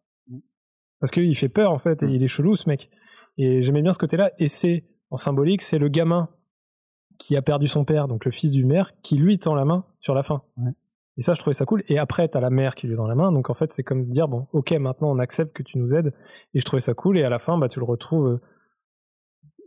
parce 0.99 1.11
qu'il 1.11 1.35
fait 1.35 1.49
peur 1.49 1.71
en 1.71 1.77
fait 1.77 2.03
et 2.03 2.07
il 2.07 2.23
est 2.23 2.27
chelou 2.27 2.55
ce 2.55 2.69
mec. 2.69 2.89
Et 3.37 3.61
j'aimais 3.61 3.81
bien 3.81 3.93
ce 3.93 3.99
côté-là. 3.99 4.31
Et 4.39 4.47
c'est 4.47 4.85
en 5.09 5.17
symbolique, 5.17 5.61
c'est 5.61 5.77
le 5.77 5.89
gamin 5.89 6.29
qui 7.17 7.35
a 7.35 7.41
perdu 7.41 7.67
son 7.67 7.85
père, 7.85 8.07
donc 8.07 8.25
le 8.25 8.31
fils 8.31 8.51
du 8.51 8.65
maire, 8.65 8.91
qui 9.01 9.17
lui 9.17 9.39
tend 9.39 9.55
la 9.55 9.65
main 9.65 9.85
sur 9.97 10.13
la 10.13 10.23
fin. 10.23 10.43
Ouais. 10.57 10.71
Et 11.17 11.21
ça, 11.21 11.33
je 11.33 11.39
trouvais 11.39 11.55
ça 11.55 11.65
cool. 11.65 11.83
Et 11.87 11.97
après, 11.97 12.27
t'as 12.27 12.39
la 12.39 12.51
mère 12.51 12.75
qui 12.75 12.87
lui 12.87 12.95
tend 12.95 13.07
la 13.07 13.15
main. 13.15 13.31
Donc 13.31 13.49
en 13.49 13.55
fait, 13.55 13.73
c'est 13.73 13.83
comme 13.83 14.05
dire 14.05 14.27
bon, 14.27 14.47
ok, 14.53 14.71
maintenant 14.73 15.11
on 15.11 15.17
accepte 15.17 15.55
que 15.55 15.63
tu 15.63 15.79
nous 15.79 15.95
aides. 15.95 16.13
Et 16.53 16.59
je 16.59 16.65
trouvais 16.65 16.79
ça 16.79 16.93
cool. 16.93 17.17
Et 17.17 17.23
à 17.23 17.29
la 17.29 17.39
fin, 17.39 17.57
bah, 17.57 17.67
tu 17.67 17.79
le 17.79 17.85
retrouves 17.85 18.27
euh, 18.27 18.41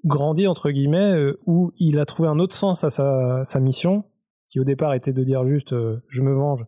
grandi 0.05 0.47
entre 0.47 0.70
guillemets, 0.70 1.12
euh, 1.12 1.40
où 1.47 1.73
il 1.77 1.98
a 1.98 2.07
trouvé 2.07 2.28
un 2.28 2.39
autre 2.39 2.55
sens 2.55 2.85
à 2.85 2.90
sa, 2.90 3.44
sa 3.44 3.59
mission, 3.59 4.05
qui 4.48 4.61
au 4.61 4.65
départ 4.65 4.94
était 4.94 5.12
de 5.12 5.24
dire 5.24 5.44
juste 5.44 5.73
euh, 5.73 6.02
je 6.09 6.23
me 6.23 6.32
venge 6.32 6.65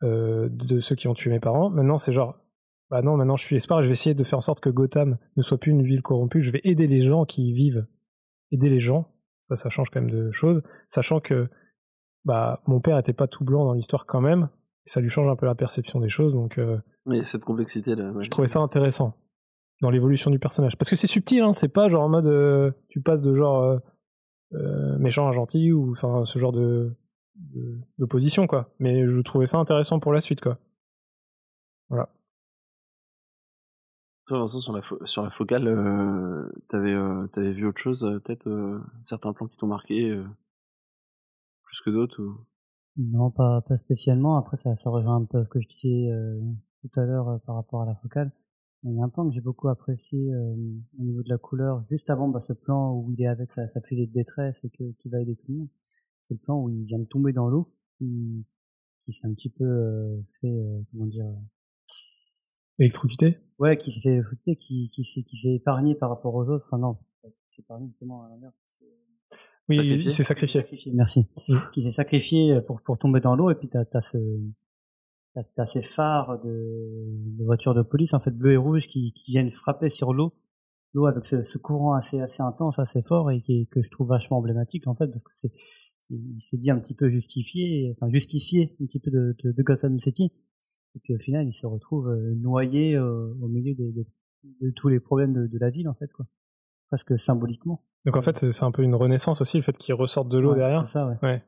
de 0.00 0.78
ceux 0.78 0.94
qui 0.94 1.08
ont 1.08 1.14
tué 1.14 1.28
mes 1.28 1.40
parents. 1.40 1.70
Maintenant, 1.70 1.98
c'est 1.98 2.12
genre 2.12 2.36
bah 2.90 3.02
non, 3.02 3.16
maintenant 3.16 3.36
je 3.36 3.44
suis 3.44 3.56
espoir 3.56 3.82
je 3.82 3.86
vais 3.88 3.92
essayer 3.92 4.14
de 4.14 4.24
faire 4.24 4.38
en 4.38 4.42
sorte 4.42 4.60
que 4.60 4.70
Gotham 4.70 5.18
ne 5.36 5.42
soit 5.42 5.58
plus 5.58 5.72
une 5.72 5.82
ville 5.82 6.02
corrompue. 6.02 6.40
Je 6.40 6.50
vais 6.50 6.60
aider 6.64 6.86
les 6.86 7.02
gens 7.02 7.24
qui 7.24 7.48
y 7.50 7.52
vivent, 7.52 7.86
aider 8.50 8.68
les 8.70 8.80
gens. 8.80 9.06
Ça, 9.42 9.56
ça 9.56 9.68
change 9.70 9.88
quand 9.90 10.00
même 10.00 10.10
de 10.10 10.30
choses, 10.30 10.62
sachant 10.88 11.20
que 11.20 11.48
bah 12.24 12.62
mon 12.66 12.80
père 12.80 12.98
était 12.98 13.12
pas 13.14 13.26
tout 13.26 13.44
blanc 13.44 13.64
dans 13.64 13.72
l'histoire 13.72 14.04
quand 14.06 14.20
même. 14.20 14.48
Et 14.86 14.90
ça 14.90 15.00
lui 15.00 15.08
change 15.08 15.28
un 15.28 15.36
peu 15.36 15.46
la 15.46 15.54
perception 15.54 16.00
des 16.00 16.08
choses, 16.08 16.32
donc 16.34 16.58
euh, 16.58 16.78
Mais 17.06 17.24
cette 17.24 17.44
complexité 17.44 17.94
là. 17.94 18.12
je 18.20 18.28
trouvais 18.30 18.48
ça 18.48 18.60
intéressant 18.60 19.14
dans 19.80 19.90
l'évolution 19.90 20.30
du 20.30 20.38
personnage. 20.38 20.76
Parce 20.76 20.90
que 20.90 20.96
c'est 20.96 21.06
subtil, 21.06 21.42
hein, 21.42 21.52
c'est 21.52 21.68
pas 21.68 21.88
genre 21.88 22.02
en 22.02 22.08
mode 22.08 22.26
euh, 22.26 22.70
tu 22.88 23.00
passes 23.00 23.22
de 23.22 23.34
genre 23.34 23.62
euh, 23.62 23.78
euh, 24.54 24.98
méchant 24.98 25.28
à 25.28 25.30
gentil 25.30 25.72
ou 25.72 25.90
enfin 25.92 26.24
ce 26.24 26.38
genre 26.38 26.52
de 26.52 26.94
de- 27.36 27.78
d'opposition 27.98 28.46
quoi. 28.46 28.74
Mais 28.78 29.06
je 29.06 29.20
trouvais 29.20 29.46
ça 29.46 29.58
intéressant 29.58 30.00
pour 30.00 30.12
la 30.12 30.20
suite 30.20 30.40
quoi. 30.40 30.58
Voilà. 31.88 32.10
Toi, 34.28 34.40
Vincent, 34.40 34.60
sur 34.60 35.22
la, 35.22 35.30
focale, 35.30 35.66
euh, 35.68 36.52
t'avais 36.68 36.92
euh, 36.92 37.26
vu 37.34 37.66
autre 37.66 37.80
chose, 37.80 38.04
euh, 38.04 38.18
peut-être 38.18 38.46
euh, 38.46 38.78
certains 39.02 39.32
plans 39.32 39.46
qui 39.46 39.56
t'ont 39.56 39.66
marqué 39.66 40.10
euh, 40.10 40.22
plus 41.62 41.80
que 41.80 41.88
d'autres 41.88 42.22
ou... 42.22 42.36
Non, 42.98 43.30
pas, 43.30 43.62
pas 43.62 43.78
spécialement. 43.78 44.36
Après, 44.36 44.58
ça, 44.58 44.74
ça 44.74 44.90
rejoint 44.90 45.16
un 45.16 45.24
peu 45.24 45.42
ce 45.42 45.48
que 45.48 45.58
je 45.60 45.66
disais 45.66 46.10
euh, 46.10 46.38
tout 46.82 47.00
à 47.00 47.06
l'heure 47.06 47.40
par 47.46 47.54
rapport 47.54 47.80
à 47.80 47.86
la 47.86 47.94
focale. 47.94 48.30
Il 48.82 48.94
y 48.96 49.00
a 49.00 49.04
un 49.04 49.08
plan 49.08 49.26
que 49.26 49.34
j'ai 49.34 49.40
beaucoup 49.40 49.68
apprécié 49.68 50.18
au 50.36 51.02
niveau 51.02 51.22
de 51.22 51.28
la 51.30 51.38
couleur. 51.38 51.82
Juste 51.84 52.10
avant 52.10 52.28
bah, 52.28 52.40
ce 52.40 52.52
plan 52.52 52.92
où 52.92 53.10
il 53.10 53.22
est 53.22 53.26
avec 53.26 53.50
sa, 53.50 53.66
sa 53.66 53.80
fusée 53.80 54.06
de 54.06 54.12
détresse 54.12 54.62
et 54.62 54.68
que 54.68 54.92
qui 54.98 55.08
va 55.08 55.22
aider 55.22 55.36
tout 55.36 55.52
le 55.52 55.58
monde. 55.60 55.68
C'est 56.24 56.34
le 56.34 56.40
plan 56.40 56.60
où 56.60 56.68
il 56.68 56.84
vient 56.84 56.98
de 56.98 57.06
tomber 57.06 57.32
dans 57.32 57.48
l'eau, 57.48 57.72
qui, 57.96 58.44
qui 59.06 59.12
s'est 59.12 59.26
un 59.26 59.32
petit 59.32 59.48
peu 59.48 60.22
fait, 60.42 60.54
comment 60.92 61.06
dire, 61.06 61.24
Électrocuté? 62.78 63.38
Ouais, 63.58 63.76
qui 63.76 63.90
s'est 63.90 64.00
fait 64.00 64.22
foutre, 64.22 64.42
qui, 64.58 64.88
qui 64.88 65.04
s'est, 65.04 65.22
qui 65.22 65.36
s'est 65.36 65.54
épargné 65.54 65.94
par 65.94 66.10
rapport 66.10 66.34
aux 66.34 66.44
autres. 66.48 66.64
Enfin 66.66 66.78
non, 66.78 66.96
qui 67.22 67.56
s'est 67.56 67.62
épargné 67.62 67.88
justement 67.88 68.22
à 68.24 68.28
l'inverse. 68.28 68.54
s'est- 68.64 68.84
Oui, 69.68 69.76
Sacrifié 69.76 70.04
il 70.04 70.12
s'est 70.12 70.22
sacrifié. 70.22 70.60
sacrifié, 70.60 70.92
merci. 70.92 71.26
Mm. 71.48 71.54
Qui 71.72 71.82
s'est 71.82 71.92
sacrifié 71.92 72.60
pour, 72.62 72.80
pour 72.82 72.98
tomber 72.98 73.20
dans 73.20 73.34
l'eau 73.36 73.50
et 73.50 73.54
puis 73.56 73.68
t'as, 73.68 73.84
t'as 73.84 74.00
ce, 74.00 74.16
t'as, 75.34 75.42
t'as 75.56 75.66
ces 75.66 75.82
phares 75.82 76.38
de, 76.38 77.04
de 77.38 77.44
voitures 77.44 77.74
de 77.74 77.82
police, 77.82 78.14
en 78.14 78.20
fait, 78.20 78.30
bleu 78.30 78.52
et 78.52 78.56
rouge, 78.56 78.86
qui, 78.86 79.12
qui 79.12 79.32
viennent 79.32 79.50
frapper 79.50 79.88
sur 79.88 80.12
l'eau. 80.14 80.32
L'eau 80.94 81.06
avec 81.06 81.24
ce, 81.26 81.42
ce 81.42 81.58
courant 81.58 81.92
assez, 81.92 82.20
assez 82.20 82.42
intense, 82.42 82.78
assez 82.78 83.02
fort 83.02 83.30
et 83.30 83.42
qui, 83.42 83.66
que 83.66 83.82
je 83.82 83.90
trouve 83.90 84.08
vachement 84.08 84.38
emblématique, 84.38 84.86
en 84.86 84.94
fait, 84.94 85.08
parce 85.08 85.22
que 85.22 85.30
c'est, 85.34 85.50
il 86.10 86.40
se 86.40 86.56
dit 86.56 86.70
un 86.70 86.78
petit 86.78 86.94
peu 86.94 87.08
justifié, 87.10 87.92
enfin, 87.94 88.10
justicier 88.10 88.74
un 88.80 88.86
petit 88.86 88.98
peu 89.00 89.10
de, 89.10 89.36
de, 89.44 89.52
de 89.52 89.62
Gotham 89.62 89.98
City. 89.98 90.32
Et 90.98 91.00
puis 91.00 91.14
au 91.14 91.18
final, 91.18 91.46
il 91.46 91.52
se 91.52 91.64
retrouve 91.64 92.08
euh, 92.08 92.34
noyé 92.34 92.96
euh, 92.96 93.32
au 93.40 93.46
milieu 93.46 93.72
de, 93.72 94.04
tous 94.74 94.88
les 94.88 94.98
problèmes 94.98 95.32
de, 95.32 95.46
de 95.46 95.58
la 95.60 95.70
ville, 95.70 95.88
en 95.88 95.94
fait, 95.94 96.12
quoi. 96.12 96.26
Presque 96.88 97.16
symboliquement. 97.16 97.84
Donc 98.04 98.16
en 98.16 98.20
fait, 98.20 98.50
c'est 98.50 98.64
un 98.64 98.72
peu 98.72 98.82
une 98.82 98.96
renaissance 98.96 99.40
aussi, 99.40 99.58
le 99.58 99.62
fait 99.62 99.78
qu'il 99.78 99.94
ressorte 99.94 100.28
de 100.28 100.38
l'eau 100.38 100.50
Ouais, 100.50 100.58
derrière. 100.58 100.84
C'est 100.84 100.92
ça, 100.94 101.06
ouais. 101.06 101.14
Ouais. 101.22 101.44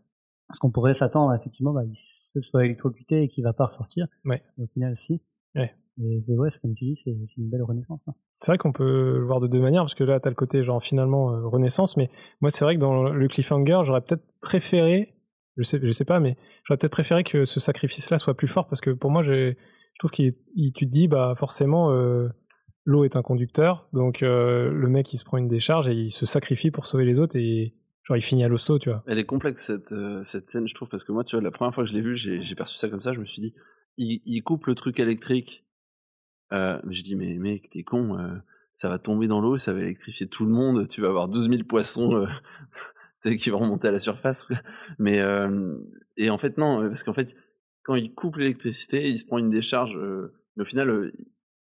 Parce 0.47 0.61
qu'on 0.61 0.71
pourrait 0.71 0.93
s'attendre, 0.95 1.35
effectivement, 1.35 1.73
bah, 1.73 1.85
il 1.85 1.97
se 1.97 2.39
soit 2.41 2.65
électrocuté 2.65 3.23
et 3.23 3.29
qu'il 3.29 3.43
va 3.43 3.53
pas 3.53 3.65
ressortir. 3.65 4.07
Ouais. 4.25 4.41
Mais 4.57 4.65
au 4.65 4.69
final, 4.69 4.95
si. 4.95 5.21
Ouais. 5.57 5.75
Et 6.01 6.21
c'est 6.21 6.37
ouais, 6.37 6.49
c'est 6.49 6.61
comme 6.61 6.75
tu 6.75 6.85
dis, 6.85 6.95
c'est 6.95 7.11
une 7.11 7.51
belle 7.51 7.65
renaissance. 7.65 8.03
hein. 8.07 8.15
C'est 8.39 8.53
vrai 8.53 8.59
qu'on 8.59 8.73
peut 8.73 9.19
le 9.19 9.25
voir 9.25 9.41
de 9.41 9.49
deux 9.49 9.61
manières, 9.61 9.83
parce 9.83 9.97
que 9.97 10.05
là, 10.05 10.21
t'as 10.21 10.31
le 10.31 10.37
côté 10.37 10.63
genre 10.63 10.81
finalement 10.81 11.33
euh, 11.33 11.47
renaissance, 11.47 11.97
mais 11.97 12.09
moi, 12.41 12.51
c'est 12.51 12.65
vrai 12.65 12.77
que 12.77 12.81
dans 12.81 13.03
le 13.03 13.29
cliffhanger, 13.29 13.81
j'aurais 13.85 14.01
peut-être 14.01 14.25
préféré, 14.41 15.17
je 15.57 15.63
sais, 15.63 15.81
je 15.83 15.93
sais 15.93 16.05
pas, 16.05 16.21
mais 16.21 16.37
j'aurais 16.65 16.79
peut-être 16.79 16.93
préféré 16.93 17.25
que 17.25 17.45
ce 17.45 17.61
sacrifice-là 17.61 18.19
soit 18.19 18.35
plus 18.35 18.49
fort, 18.49 18.67
parce 18.69 18.81
que 18.81 18.91
pour 18.91 19.11
moi, 19.11 19.23
j'ai, 19.23 19.57
je 19.95 19.99
trouve 19.99 20.11
qu'il, 20.11 20.35
il- 20.55 20.73
tu 20.73 20.87
te 20.87 20.91
dis, 20.91 21.09
bah 21.09 21.35
forcément, 21.37 21.91
euh, 21.93 22.29
l'eau 22.85 23.05
est 23.05 23.17
un 23.17 23.23
conducteur, 23.23 23.89
donc 23.93 24.23
euh, 24.23 24.71
le 24.71 24.89
mec, 24.89 25.13
il 25.13 25.19
se 25.19 25.25
prend 25.25 25.37
une 25.39 25.49
décharge 25.49 25.89
et 25.89 25.95
il 25.95 26.11
se 26.11 26.27
sacrifie 26.27 26.71
pour 26.71 26.87
sauver 26.87 27.05
les 27.05 27.19
autres, 27.19 27.37
et 27.37 27.75
genre, 28.05 28.17
il 28.17 28.23
finit 28.23 28.45
à 28.45 28.49
l'hosto, 28.49 28.79
tu 28.79 28.91
vois. 28.91 29.03
Elle 29.07 29.19
est 29.19 29.25
complexe 29.25 29.67
cette, 29.67 29.93
euh, 29.93 30.23
cette 30.25 30.49
scène, 30.49 30.67
je 30.67 30.75
trouve, 30.75 30.89
parce 30.89 31.05
que 31.05 31.13
moi, 31.13 31.25
tu 31.25 31.37
vois, 31.37 31.43
la 31.43 31.51
première 31.51 31.75
fois 31.75 31.85
que 31.85 31.91
je 31.91 31.95
l'ai 31.95 32.01
vue, 32.01 32.17
j'ai 32.17 32.41
j'ai 32.43 32.55
perçu 32.55 32.77
ça 32.77 32.89
comme 32.89 33.03
ça, 33.03 33.13
je 33.13 33.21
me 33.21 33.25
suis 33.25 33.43
dit, 33.43 33.55
il, 33.99 34.43
coupe 34.43 34.67
le 34.67 34.75
truc 34.75 34.99
électrique. 34.99 35.65
Euh, 36.53 36.81
je 36.89 37.03
dis, 37.03 37.17
mais 37.17 37.37
mec, 37.39 37.69
t'es 37.71 37.83
con, 37.83 38.17
ça 38.73 38.89
va 38.89 38.99
tomber 38.99 39.29
dans 39.29 39.41
l'eau, 39.41 39.59
ça 39.59 39.73
va 39.75 39.81
électrifier 39.81 40.27
tout 40.27 40.47
le 40.47 40.53
monde, 40.53 40.89
tu 40.89 41.01
vas 41.03 41.09
avoir 41.09 41.29
12 41.29 41.51
000 41.51 41.65
poissons 41.65 42.27
qui 43.39 43.51
vont 43.51 43.59
remonter 43.59 43.89
à 43.89 43.91
la 43.93 43.99
surface. 43.99 44.47
Mais, 44.99 45.21
euh, 45.21 45.77
et 46.17 46.31
en 46.31 46.39
fait, 46.39 46.59
non, 46.59 46.81
parce 46.83 47.03
qu'en 47.03 47.13
fait, 47.13 47.35
quand 47.85 47.95
il 47.95 48.15
coupe 48.15 48.37
l'électricité, 48.37 49.09
il 49.09 49.19
se 49.19 49.25
prend 49.27 49.39
une 49.39 49.51
décharge, 49.51 49.97
euh, 49.97 50.33
mais 50.57 50.63
au 50.63 50.67
final, 50.67 50.89
euh, 50.91 51.13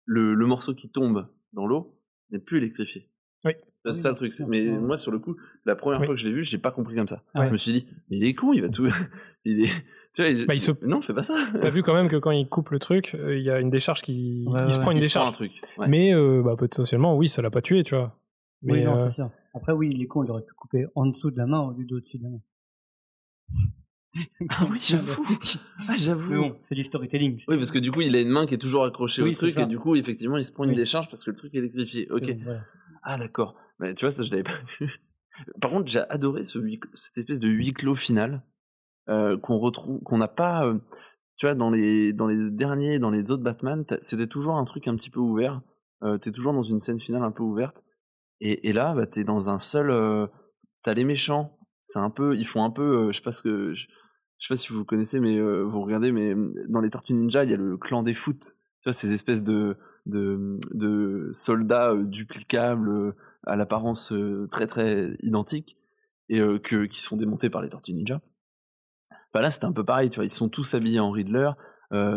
le, 0.05 0.34
le 0.34 0.45
morceau 0.45 0.73
qui 0.73 0.89
tombe 0.89 1.27
dans 1.53 1.67
l'eau 1.67 1.99
n'est 2.31 2.39
plus 2.39 2.57
électrifié. 2.57 3.09
Oui. 3.45 3.53
C'est 3.85 3.91
Oui, 3.91 3.95
ça 3.95 4.09
le 4.09 4.15
truc. 4.15 4.34
Mais 4.47 4.67
Ouais. 4.69 4.77
moi, 4.79 4.97
sur 4.97 5.11
le 5.11 5.19
coup, 5.19 5.35
la 5.65 5.75
première 5.75 5.99
Oui. 6.01 6.05
fois 6.07 6.15
que 6.15 6.21
je 6.21 6.25
l'ai 6.27 6.34
vu, 6.34 6.43
j'ai 6.43 6.57
pas 6.57 6.71
compris 6.71 6.95
comme 6.95 7.07
ça. 7.07 7.23
Ouais. 7.35 7.47
Je 7.47 7.51
me 7.51 7.57
suis 7.57 7.71
dit, 7.71 7.88
mais 8.09 8.17
il 8.17 8.25
est 8.25 8.34
con, 8.34 8.51
il 8.53 8.61
va 8.61 8.69
tout. 8.69 8.88
il 9.45 9.63
est. 9.63 9.69
Tu 10.13 10.21
vois, 10.23 10.31
il... 10.31 10.45
Bah, 10.47 10.55
il 10.55 10.59
se- 10.61 10.71
Non, 10.85 11.01
fais 11.01 11.13
pas 11.13 11.23
ça. 11.23 11.35
T'as 11.61 11.69
vu 11.69 11.84
quand 11.84 11.93
même 11.93 12.09
que 12.09 12.15
quand 12.17 12.31
il 12.31 12.49
coupe 12.49 12.71
le 12.71 12.79
truc, 12.79 13.13
euh, 13.15 13.38
il 13.38 13.43
y 13.43 13.49
a 13.51 13.59
une 13.59 13.69
décharge 13.69 14.01
qui, 14.01 14.45
Ouais, 14.47 14.59
il 14.65 14.71
se 14.73 14.79
prend 14.79 14.91
une 14.91 14.97
Il 14.97 15.01
se 15.01 15.05
décharge. 15.05 15.23
prend 15.25 15.29
un 15.29 15.47
truc. 15.47 15.51
Ouais. 15.77 15.88
Mais 15.88 16.13
euh, 16.13 16.41
bah, 16.43 16.55
potentiellement, 16.57 17.15
oui, 17.15 17.29
ça 17.29 17.41
l'a 17.41 17.51
pas 17.51 17.61
tué, 17.61 17.84
tu 17.84 17.95
vois. 17.95 18.19
Mais, 18.63 18.73
oui, 18.73 18.84
non, 18.84 18.93
euh, 18.93 18.97
c'est 18.97 19.09
ça. 19.09 19.31
Après, 19.57 19.73
oui, 19.73 19.89
il 19.91 20.01
est 20.01 20.07
con, 20.07 20.23
il 20.23 20.31
aurait 20.31 20.43
pu 20.43 20.53
couper 20.53 20.85
en 20.95 21.05
dessous 21.07 21.31
de 21.31 21.38
la 21.38 21.45
main 21.45 21.59
au 21.59 21.71
lieu 21.71 21.85
d'au-dessus 21.85 22.17
de 22.17 22.23
la 22.23 22.29
main. 22.29 22.41
Ah 24.49 24.65
oui, 24.71 24.79
j'avoue. 24.85 25.23
Ah, 25.88 25.95
j'avoue. 25.95 26.31
Mais 26.31 26.38
bon, 26.49 26.57
c'est 26.61 26.75
du 26.75 26.84
storytelling. 26.84 27.43
Oui, 27.47 27.57
parce 27.57 27.71
que 27.71 27.79
du 27.79 27.91
coup, 27.91 28.01
il 28.01 28.15
a 28.15 28.21
une 28.21 28.29
main 28.29 28.45
qui 28.47 28.53
est 28.55 28.57
toujours 28.57 28.84
accrochée 28.85 29.21
Oui, 29.21 29.31
au 29.31 29.35
truc, 29.35 29.51
ça. 29.51 29.61
et 29.63 29.65
du 29.65 29.77
coup, 29.77 29.95
effectivement, 29.95 30.38
il 30.38 30.45
se 30.45 30.51
prend 30.51 30.63
une 30.63 30.71
Oui. 30.71 30.75
décharge 30.75 31.09
parce 31.09 31.23
que 31.23 31.31
le 31.31 31.38
truc 31.38 31.53
est 31.53 31.59
électrifié. 31.59 32.09
Ok. 32.11 32.35
Voilà, 32.43 32.63
Ah, 33.03 33.17
d'accord. 33.17 33.55
Mais 33.79 33.93
tu 33.93 34.05
vois, 34.05 34.11
ça, 34.11 34.23
je 34.23 34.31
l'avais 34.31 34.43
pas 34.43 34.59
vu. 34.79 34.99
Par 35.61 35.69
contre, 35.71 35.88
j'ai 35.89 35.99
adoré 36.09 36.43
ce 36.43 36.57
huis 36.57 36.79
clos- 36.79 36.89
cette 36.95 37.17
espèce 37.17 37.39
de 37.39 37.47
huis 37.47 37.73
clos 37.73 37.95
final 37.95 38.43
euh, 39.09 39.38
qu'on 39.38 39.59
retrouve, 39.59 40.01
qu'on 40.01 40.17
n'a 40.17 40.27
pas. 40.27 40.65
euh, 40.65 40.79
tu 41.35 41.45
vois, 41.45 41.53
dans 41.53 41.69
les, 41.69 42.11
dans 42.13 42.25
les 42.25 42.49
derniers, 42.49 42.97
dans 42.97 43.11
les 43.11 43.29
autres 43.29 43.43
Batman, 43.43 43.85
c'était 44.01 44.25
toujours 44.27 44.55
un 44.55 44.65
truc 44.65 44.88
un 44.88 44.95
petit 44.95 45.11
peu 45.11 45.19
ouvert. 45.19 45.61
Euh, 46.03 46.17
t'es 46.17 46.31
toujours 46.31 46.53
dans 46.53 46.63
une 46.63 46.79
scène 46.79 46.99
finale 46.99 47.23
un 47.23 47.31
peu 47.31 47.43
ouverte. 47.43 47.84
Et, 48.41 48.69
et 48.69 48.73
là, 48.73 48.93
bah, 48.93 49.05
t'es 49.07 49.23
dans 49.23 49.49
un 49.49 49.59
seul. 49.59 49.89
euh, 49.89 50.27
t'as 50.84 50.93
les 50.93 51.03
méchants. 51.05 51.57
C'est 51.84 51.99
un 51.99 52.09
peu. 52.09 52.35
Ils 52.35 52.47
font 52.47 52.64
un 52.64 52.72
peu. 52.72 53.07
euh, 53.07 53.11
je 53.11 53.18
sais 53.18 53.23
pas 53.23 53.31
ce 53.31 53.43
que. 53.43 53.73
Je, 53.73 53.88
je 54.39 54.47
sais 54.47 54.53
pas 54.53 54.57
si 54.57 54.72
vous 54.72 54.85
connaissez, 54.85 55.19
mais 55.19 55.38
euh, 55.38 55.64
vous 55.64 55.81
regardez, 55.81 56.11
mais 56.11 56.34
euh, 56.34 56.53
dans 56.69 56.80
les 56.81 56.89
Tortues 56.89 57.14
Ninja, 57.14 57.43
il 57.43 57.49
y 57.49 57.53
a 57.53 57.57
le 57.57 57.77
clan 57.77 58.03
des 58.03 58.14
foot. 58.14 58.55
Tu 58.81 58.89
vois, 58.89 58.93
ces 58.93 59.11
espèces 59.11 59.43
de, 59.43 59.77
de, 60.05 60.59
de 60.73 61.30
soldats 61.34 61.91
euh, 61.91 62.03
duplicables, 62.03 63.15
à 63.45 63.55
l'apparence 63.55 64.14
très 64.51 64.68
très 64.68 65.14
identique, 65.23 65.77
et 66.30 66.39
que, 66.39 66.85
qui 66.85 67.01
sont 67.01 67.15
démontés 67.18 67.49
par 67.49 67.61
les 67.61 67.69
Tortues 67.69 67.93
Ninja. 67.93 68.22
Bah 69.34 69.41
là, 69.41 69.49
c'était 69.49 69.65
un 69.65 69.72
peu 69.72 69.85
pareil, 69.85 70.09
tu 70.09 70.18
vois. 70.18 70.26
Ils 70.26 70.31
sont 70.31 70.49
tous 70.49 70.73
habillés 70.73 70.99
en 70.99 71.11
Riddler. 71.11 71.51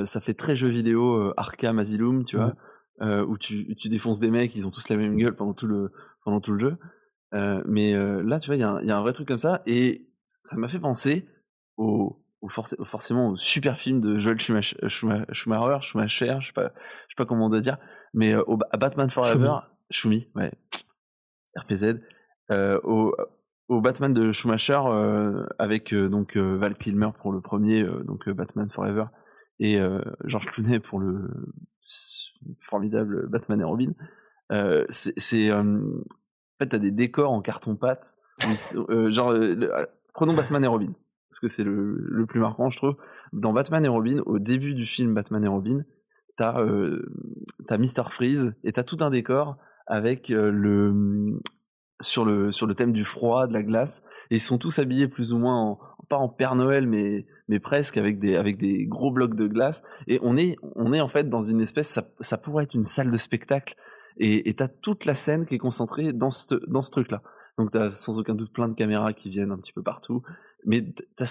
ça 0.04 0.20
fait 0.20 0.34
très 0.34 0.56
jeu 0.56 0.68
vidéo 0.68 1.32
Arkham 1.36 1.78
Asylum, 1.78 2.24
tu 2.24 2.36
vois, 2.36 2.54
euh, 3.00 3.24
où 3.24 3.38
tu, 3.38 3.74
tu 3.76 3.88
défonces 3.88 4.20
des 4.20 4.30
mecs, 4.30 4.54
ils 4.56 4.66
ont 4.66 4.70
tous 4.70 4.88
la 4.88 4.96
même 4.96 5.16
gueule 5.16 5.36
pendant 5.36 5.54
tout 5.54 5.66
le, 5.66 5.92
pendant 6.24 6.40
tout 6.40 6.52
le 6.52 6.58
jeu. 6.58 6.76
Euh, 7.34 7.62
mais 7.66 7.94
euh, 7.94 8.22
là, 8.22 8.38
tu 8.40 8.46
vois, 8.48 8.56
il 8.56 8.60
y, 8.60 8.64
a 8.64 8.70
un- 8.72 8.80
il 8.82 8.88
y 8.88 8.90
a 8.90 8.96
un 8.98 9.00
vrai 9.02 9.12
truc 9.12 9.28
comme 9.28 9.38
ça, 9.38 9.62
et 9.66 10.08
ça 10.26 10.56
m'a 10.56 10.68
fait 10.68 10.80
penser 10.80 11.28
au, 11.76 12.22
au 12.40 12.48
forc- 12.48 12.74
au- 12.78 12.84
forcément 12.84 13.28
au 13.30 13.36
super 13.36 13.76
film 13.78 14.00
de 14.00 14.18
Joel 14.18 14.38
Schumacher, 14.40 14.76
Schuma- 14.88 15.26
Schumacher, 15.32 15.80
Schumacher, 15.80 16.36
je 16.40 16.46
sais 16.48 16.52
pas, 16.52 16.72
je 17.08 17.12
sais 17.12 17.16
pas 17.16 17.26
comment 17.26 17.46
on 17.46 17.50
doit 17.50 17.60
dire, 17.60 17.78
mais 18.14 18.34
euh, 18.34 18.42
au, 18.46 18.58
à 18.72 18.76
Batman 18.76 19.08
Forever, 19.10 19.58
Schumi, 19.90 20.28
ouais, 20.34 20.50
RPZ, 21.56 22.00
euh, 22.50 22.80
au, 22.82 23.14
au 23.68 23.80
Batman 23.80 24.12
de 24.12 24.32
Schumacher 24.32 24.80
euh, 24.86 25.46
avec 25.60 25.92
euh, 25.94 26.08
donc 26.08 26.36
euh, 26.36 26.56
Val 26.58 26.74
Kilmer 26.74 27.10
pour 27.20 27.30
le 27.32 27.40
premier, 27.40 27.82
euh, 27.82 28.02
donc 28.02 28.26
euh, 28.28 28.34
Batman 28.34 28.68
Forever, 28.70 29.04
et 29.60 29.78
euh, 29.78 30.00
George 30.24 30.46
Clooney 30.46 30.80
pour 30.80 30.98
le 30.98 31.28
formidable 32.60 33.28
Batman 33.28 33.60
et 33.60 33.64
Robin. 33.64 33.92
Euh, 34.50 34.84
c'est, 34.88 35.50
euh, 35.50 35.62
en 35.62 36.58
fait, 36.58 36.68
t'as 36.68 36.78
des 36.78 36.90
décors 36.90 37.30
en 37.32 37.40
carton 37.40 37.76
pâte. 37.76 38.16
où 38.42 38.50
ils 38.50 38.56
sont- 38.56 38.86
euh, 38.88 39.10
genre, 39.12 39.30
euh, 39.30 39.84
prenons 40.14 40.34
Batman 40.34 40.64
et 40.64 40.66
Robin, 40.66 40.92
parce 41.28 41.40
que 41.40 41.48
c'est 41.48 41.64
le, 41.64 41.94
le 41.98 42.26
plus 42.26 42.40
marquant, 42.40 42.70
je 42.70 42.76
trouve. 42.78 42.96
Dans 43.32 43.52
Batman 43.52 43.84
et 43.84 43.88
Robin, 43.88 44.22
au 44.26 44.38
début 44.38 44.74
du 44.74 44.86
film 44.86 45.14
Batman 45.14 45.44
et 45.44 45.48
Robin, 45.48 45.84
t'as 46.36 46.56
t'as 47.66 47.76
Mister 47.78 48.02
Freeze 48.08 48.54
et 48.64 48.72
t'as 48.72 48.82
tout 48.82 48.96
un 49.00 49.10
décor 49.10 49.58
avec 49.86 50.30
le 50.30 51.38
sur 52.00 52.24
le 52.24 52.50
sur 52.50 52.66
le 52.66 52.74
thème 52.74 52.92
du 52.92 53.04
froid, 53.04 53.46
de 53.46 53.52
la 53.52 53.62
glace, 53.62 54.02
et 54.30 54.36
ils 54.36 54.40
sont 54.40 54.56
tous 54.56 54.78
habillés 54.78 55.06
plus 55.06 55.32
ou 55.34 55.38
moins 55.38 55.78
pas 56.08 56.16
en 56.16 56.28
Père 56.30 56.54
Noël, 56.54 56.86
mais 56.86 57.26
mais 57.48 57.60
presque 57.60 57.98
avec 57.98 58.18
des 58.18 58.36
avec 58.36 58.56
des 58.56 58.86
gros 58.86 59.10
blocs 59.12 59.34
de 59.36 59.46
glace. 59.46 59.82
Et 60.06 60.18
on 60.22 60.36
est 60.38 60.56
on 60.76 60.92
est 60.94 61.00
en 61.02 61.08
fait 61.08 61.28
dans 61.28 61.42
une 61.42 61.60
espèce, 61.60 62.00
ça 62.20 62.38
pourrait 62.38 62.64
être 62.64 62.74
une 62.74 62.86
salle 62.86 63.10
de 63.10 63.16
spectacle, 63.18 63.76
et 64.22 64.54
t'as 64.54 64.68
toute 64.68 65.04
la 65.06 65.14
scène 65.14 65.46
qui 65.46 65.54
est 65.54 65.58
concentrée 65.58 66.12
dans 66.12 66.30
ce 66.30 66.54
dans 66.66 66.82
ce 66.82 66.90
truc 66.90 67.10
là. 67.10 67.22
Donc 67.58 67.70
t'as 67.70 67.90
sans 67.90 68.18
aucun 68.18 68.34
doute 68.34 68.52
plein 68.52 68.68
de 68.68 68.74
caméras 68.74 69.12
qui 69.12 69.30
viennent 69.30 69.50
un 69.50 69.58
petit 69.58 69.72
peu 69.72 69.82
partout, 69.82 70.22
mais 70.64 70.94
t'as, 71.16 71.26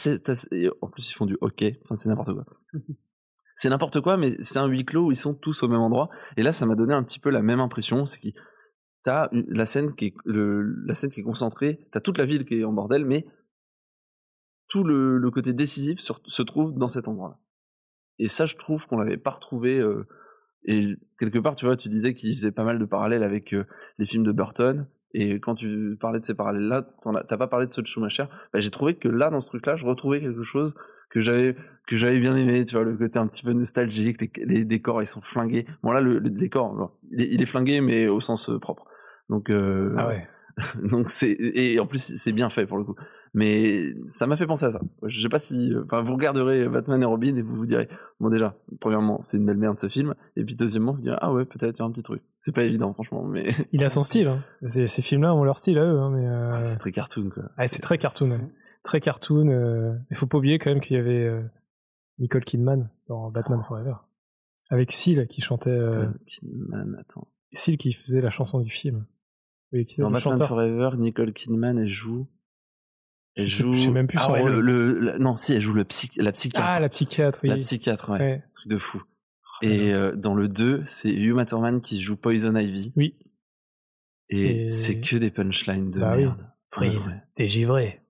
en 0.82 0.90
plus 0.90 1.10
ils 1.10 1.14
font 1.14 1.26
du 1.26 1.38
hockey, 1.42 1.80
enfin 1.84 1.96
c'est 1.96 2.10
n'importe 2.10 2.34
quoi. 2.34 2.46
c'est 3.56 3.70
n'importe 3.70 4.02
quoi, 4.02 4.18
mais 4.18 4.36
c'est 4.42 4.60
un 4.60 4.68
huis 4.68 4.86
clos 4.86 5.08
où 5.08 5.12
ils 5.12 5.18
sont 5.18 5.34
tous 5.34 5.64
au 5.64 5.68
même 5.68 5.82
endroit. 5.82 6.10
Et 6.38 6.44
là, 6.44 6.52
ça 6.52 6.66
m'a 6.66 6.76
donné 6.76 6.94
un 6.94 7.04
petit 7.04 7.20
peu 7.20 7.30
la 7.30 7.42
même 7.42 7.60
impression, 7.60 8.06
c'est 8.06 8.20
que 8.20 8.38
t'as 9.04 9.30
la 9.32 9.66
scène 9.66 9.94
qui 9.94 10.06
est 10.06 10.14
le, 10.26 10.62
la 10.86 10.94
scène 10.94 11.10
qui 11.10 11.20
est 11.20 11.24
concentrée, 11.24 11.88
t'as 11.92 12.00
toute 12.00 12.18
la 12.18 12.26
ville 12.26 12.46
qui 12.46 12.60
est 12.60 12.64
en 12.64 12.74
bordel, 12.74 13.06
mais 13.06 13.26
tout 14.68 14.84
le, 14.84 15.18
le 15.18 15.32
côté 15.32 15.54
décisif 15.54 16.00
se, 16.00 16.14
se 16.26 16.42
trouve 16.42 16.74
dans 16.74 16.90
cet 16.90 17.08
endroit-là. 17.08 17.40
Et 18.20 18.28
ça, 18.28 18.46
je 18.46 18.56
trouve 18.56 18.86
qu'on 18.88 18.98
l'avait 18.98 19.18
pas 19.18 19.32
retrouvé. 19.32 19.80
euh, 19.80 20.08
et 20.66 20.98
quelque 21.20 21.40
part, 21.40 21.56
tu 21.56 21.66
vois, 21.66 21.76
tu 21.76 21.90
disais 21.90 22.14
qu'il 22.14 22.34
faisait 22.36 22.52
pas 22.52 22.64
mal 22.64 22.80
de 22.80 22.86
parallèles 22.86 23.24
avec 23.24 23.54
euh, 23.54 23.66
les 23.98 24.06
films 24.06 24.24
de 24.24 24.32
Burton. 24.32 24.88
Et 25.14 25.40
quand 25.40 25.56
tu 25.56 25.98
parlais 26.00 26.20
de 26.20 26.26
ces 26.26 26.36
parallèles-là, 26.36 26.88
t'as 27.28 27.38
pas 27.38 27.48
parlé 27.48 27.66
de 27.66 27.72
ceux 27.72 27.82
de 27.82 27.88
Schumacher. 27.88 28.26
Bah, 28.54 28.60
j'ai 28.60 28.70
trouvé 28.70 28.96
que 28.96 29.08
là, 29.08 29.32
dans 29.32 29.42
ce 29.42 29.48
truc-là, 29.48 29.76
je 29.76 29.86
retrouvais 29.86 30.22
quelque 30.22 30.44
chose 30.44 30.76
que 31.10 31.22
j'avais 31.22 31.56
que 31.88 31.98
j'avais 31.98 32.20
bien 32.20 32.36
aimé. 32.36 32.64
Tu 32.66 32.76
vois, 32.76 32.84
le 32.84 32.96
côté 32.96 33.18
un 33.18 33.28
petit 33.28 33.44
peu 33.44 33.54
nostalgique. 33.54 34.22
Les, 34.22 34.46
les 34.46 34.66
décors, 34.66 35.02
ils 35.02 35.08
sont 35.08 35.22
flingués. 35.22 35.66
Bon 35.82 35.92
là, 35.92 36.02
le, 36.02 36.20
le 36.20 36.30
décor, 36.30 36.76
bon, 36.76 36.92
il, 37.12 37.22
est, 37.22 37.30
il 37.32 37.42
est 37.42 37.48
flingué, 37.48 37.82
mais 37.82 38.08
au 38.08 38.20
sens 38.20 38.50
euh, 38.50 38.60
propre. 38.60 38.86
Donc, 39.30 39.50
euh, 39.50 39.96
Ah 39.98 40.08
ouais. 40.08 40.28
donc 40.84 41.10
c'est 41.10 41.32
et 41.40 41.80
en 41.80 41.86
plus 41.86 42.16
c'est 42.18 42.32
bien 42.32 42.50
fait 42.50 42.66
pour 42.66 42.78
le 42.78 42.84
coup. 42.84 42.96
Mais 43.34 43.94
ça 44.08 44.26
m'a 44.26 44.36
fait 44.38 44.48
penser 44.48 44.66
à 44.66 44.72
ça. 44.72 44.82
Je 45.04 45.22
sais 45.22 45.30
pas 45.30 45.38
si, 45.40 45.72
enfin, 45.86 46.02
vous 46.02 46.14
regarderez 46.14 46.68
Batman 46.68 47.02
et 47.02 47.06
Robin 47.06 47.36
et 47.36 47.42
vous 47.44 47.56
vous 47.56 47.66
direz, 47.66 47.88
bon 48.20 48.30
déjà, 48.30 48.56
premièrement, 48.80 49.22
c'est 49.22 49.38
une 49.38 49.46
belle 49.46 49.58
merde 49.58 49.78
ce 49.78 49.88
film, 49.88 50.16
et 50.36 50.44
puis 50.44 50.56
deuxièmement, 50.56 50.94
vous 50.94 51.02
direz, 51.02 51.18
ah 51.22 51.32
ouais, 51.32 51.46
peut-être 51.46 51.78
il 51.78 51.82
y 51.82 51.84
a 51.84 51.86
un 51.86 51.92
petit 51.92 52.02
truc. 52.04 52.24
C'est 52.34 52.54
pas 52.56 52.64
évident, 52.64 52.92
franchement, 52.94 53.24
mais 53.24 53.54
Il 53.72 53.84
a 53.84 53.90
son 53.92 54.02
style. 54.04 54.28
Hein. 54.28 54.44
Ces, 54.64 54.88
ces 54.88 55.02
films-là 55.04 55.36
ont 55.36 55.44
leur 55.44 55.58
style 55.60 55.78
à 55.78 55.84
eux. 55.86 56.00
Hein, 56.00 56.10
mais 56.12 56.28
euh, 56.28 56.64
c'est 56.66 56.78
très 56.80 56.92
cartoon 56.92 57.30
quoi. 57.30 57.44
ah, 57.58 57.68
c'est 57.68 57.82
très 57.82 57.98
cartoon. 58.00 58.32
ouais. 58.32 58.40
Très 58.84 59.00
cartoon. 59.02 59.50
euh, 59.50 59.94
Il 60.10 60.18
faut 60.18 60.26
pas 60.28 60.38
oublier 60.40 60.58
quand 60.58 60.72
même 60.72 60.80
qu'il 60.82 60.96
y 60.96 61.00
avait 61.00 61.26
euh, 61.26 61.44
Nicole 62.18 62.44
Kidman 62.46 62.90
dans 63.08 63.30
Batman 63.30 63.60
Forever. 63.68 63.94
Avec 64.72 64.92
Seal 64.92 65.28
qui 65.28 65.42
chantait. 65.42 65.70
euh, 65.70 66.08
Kidman, 66.28 66.96
attends. 67.00 67.28
Seal 67.54 67.78
qui 67.78 67.92
faisait 67.94 68.22
la 68.22 68.30
chanson 68.30 68.60
du 68.62 68.70
film. 68.70 69.06
Oui, 69.74 69.84
qui 69.84 70.02
Dans 70.02 70.10
Batman 70.10 70.34
chanteur. 70.34 70.48
Forever, 70.48 70.90
Nicole 70.98 71.34
Kidman, 71.34 71.78
elle 71.78 71.88
joue. 71.88 72.28
Elle 73.40 73.48
joue. 73.48 73.74
je 73.74 73.80
sais 73.86 73.92
même 73.92 74.08
plus 74.08 74.18
ah 74.20 74.26
son 74.26 74.32
ouais, 74.34 74.42
rôle. 74.42 74.52
le, 74.52 74.62
le- 74.62 75.00
la- 75.00 75.18
non, 75.18 75.36
si, 75.38 75.54
elle 75.54 75.62
joue 75.62 75.74
le 75.74 75.84
psy, 75.86 76.10
la 76.18 76.32
psychiatre. 76.32 76.68
Ah, 76.70 76.80
la 76.80 76.90
psychiatre, 76.90 77.40
oui. 77.44 77.50
La 77.50 77.58
psychiatre, 77.58 78.10
ouais. 78.12 78.20
Ouais. 78.20 78.44
Truc 78.54 78.68
de 78.68 78.78
fou. 78.78 79.02
Et 79.62 79.94
euh, 79.94 80.16
dans 80.16 80.36
le 80.36 80.48
2, 80.48 80.84
c'est 80.86 81.10
Hugh 81.12 81.46
Thurman 81.46 81.82
qui 81.82 82.00
joue 82.02 82.16
Poison 82.16 82.56
Ivy. 82.56 82.94
Oui. 82.96 83.18
Et, 84.30 84.66
Et- 84.66 84.70
c'est 84.70 85.02
que 85.02 85.18
des 85.18 85.32
punchlines 85.32 85.92
de 85.92 86.00
Bah 86.00 86.14
oui. 86.16 86.24
merde. 86.26 86.46
Freeze, 86.72 87.08
Ouais, 87.08 87.22
t'es 87.36 87.48
givré. 87.48 88.02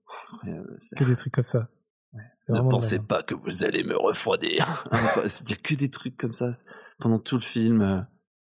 Que 0.96 1.04
des 1.04 1.16
trucs 1.16 1.32
comme 1.32 1.44
ça. 1.44 1.68
Ouais, 2.12 2.22
Ne 2.50 2.60
pensez 2.68 2.98
pas 2.98 3.22
que 3.22 3.34
vous 3.34 3.64
allez 3.64 3.84
me 3.84 3.96
refroidir. 3.96 4.84
Il 4.92 5.50
y 5.50 5.52
a 5.52 5.56
que 5.56 5.74
des 5.74 5.88
trucs 5.90 6.16
comme 6.16 6.32
ça 6.34 6.50
pendant 6.98 7.18
tout 7.18 7.36
le 7.36 7.42
film. 7.42 7.80
euh, 7.80 8.00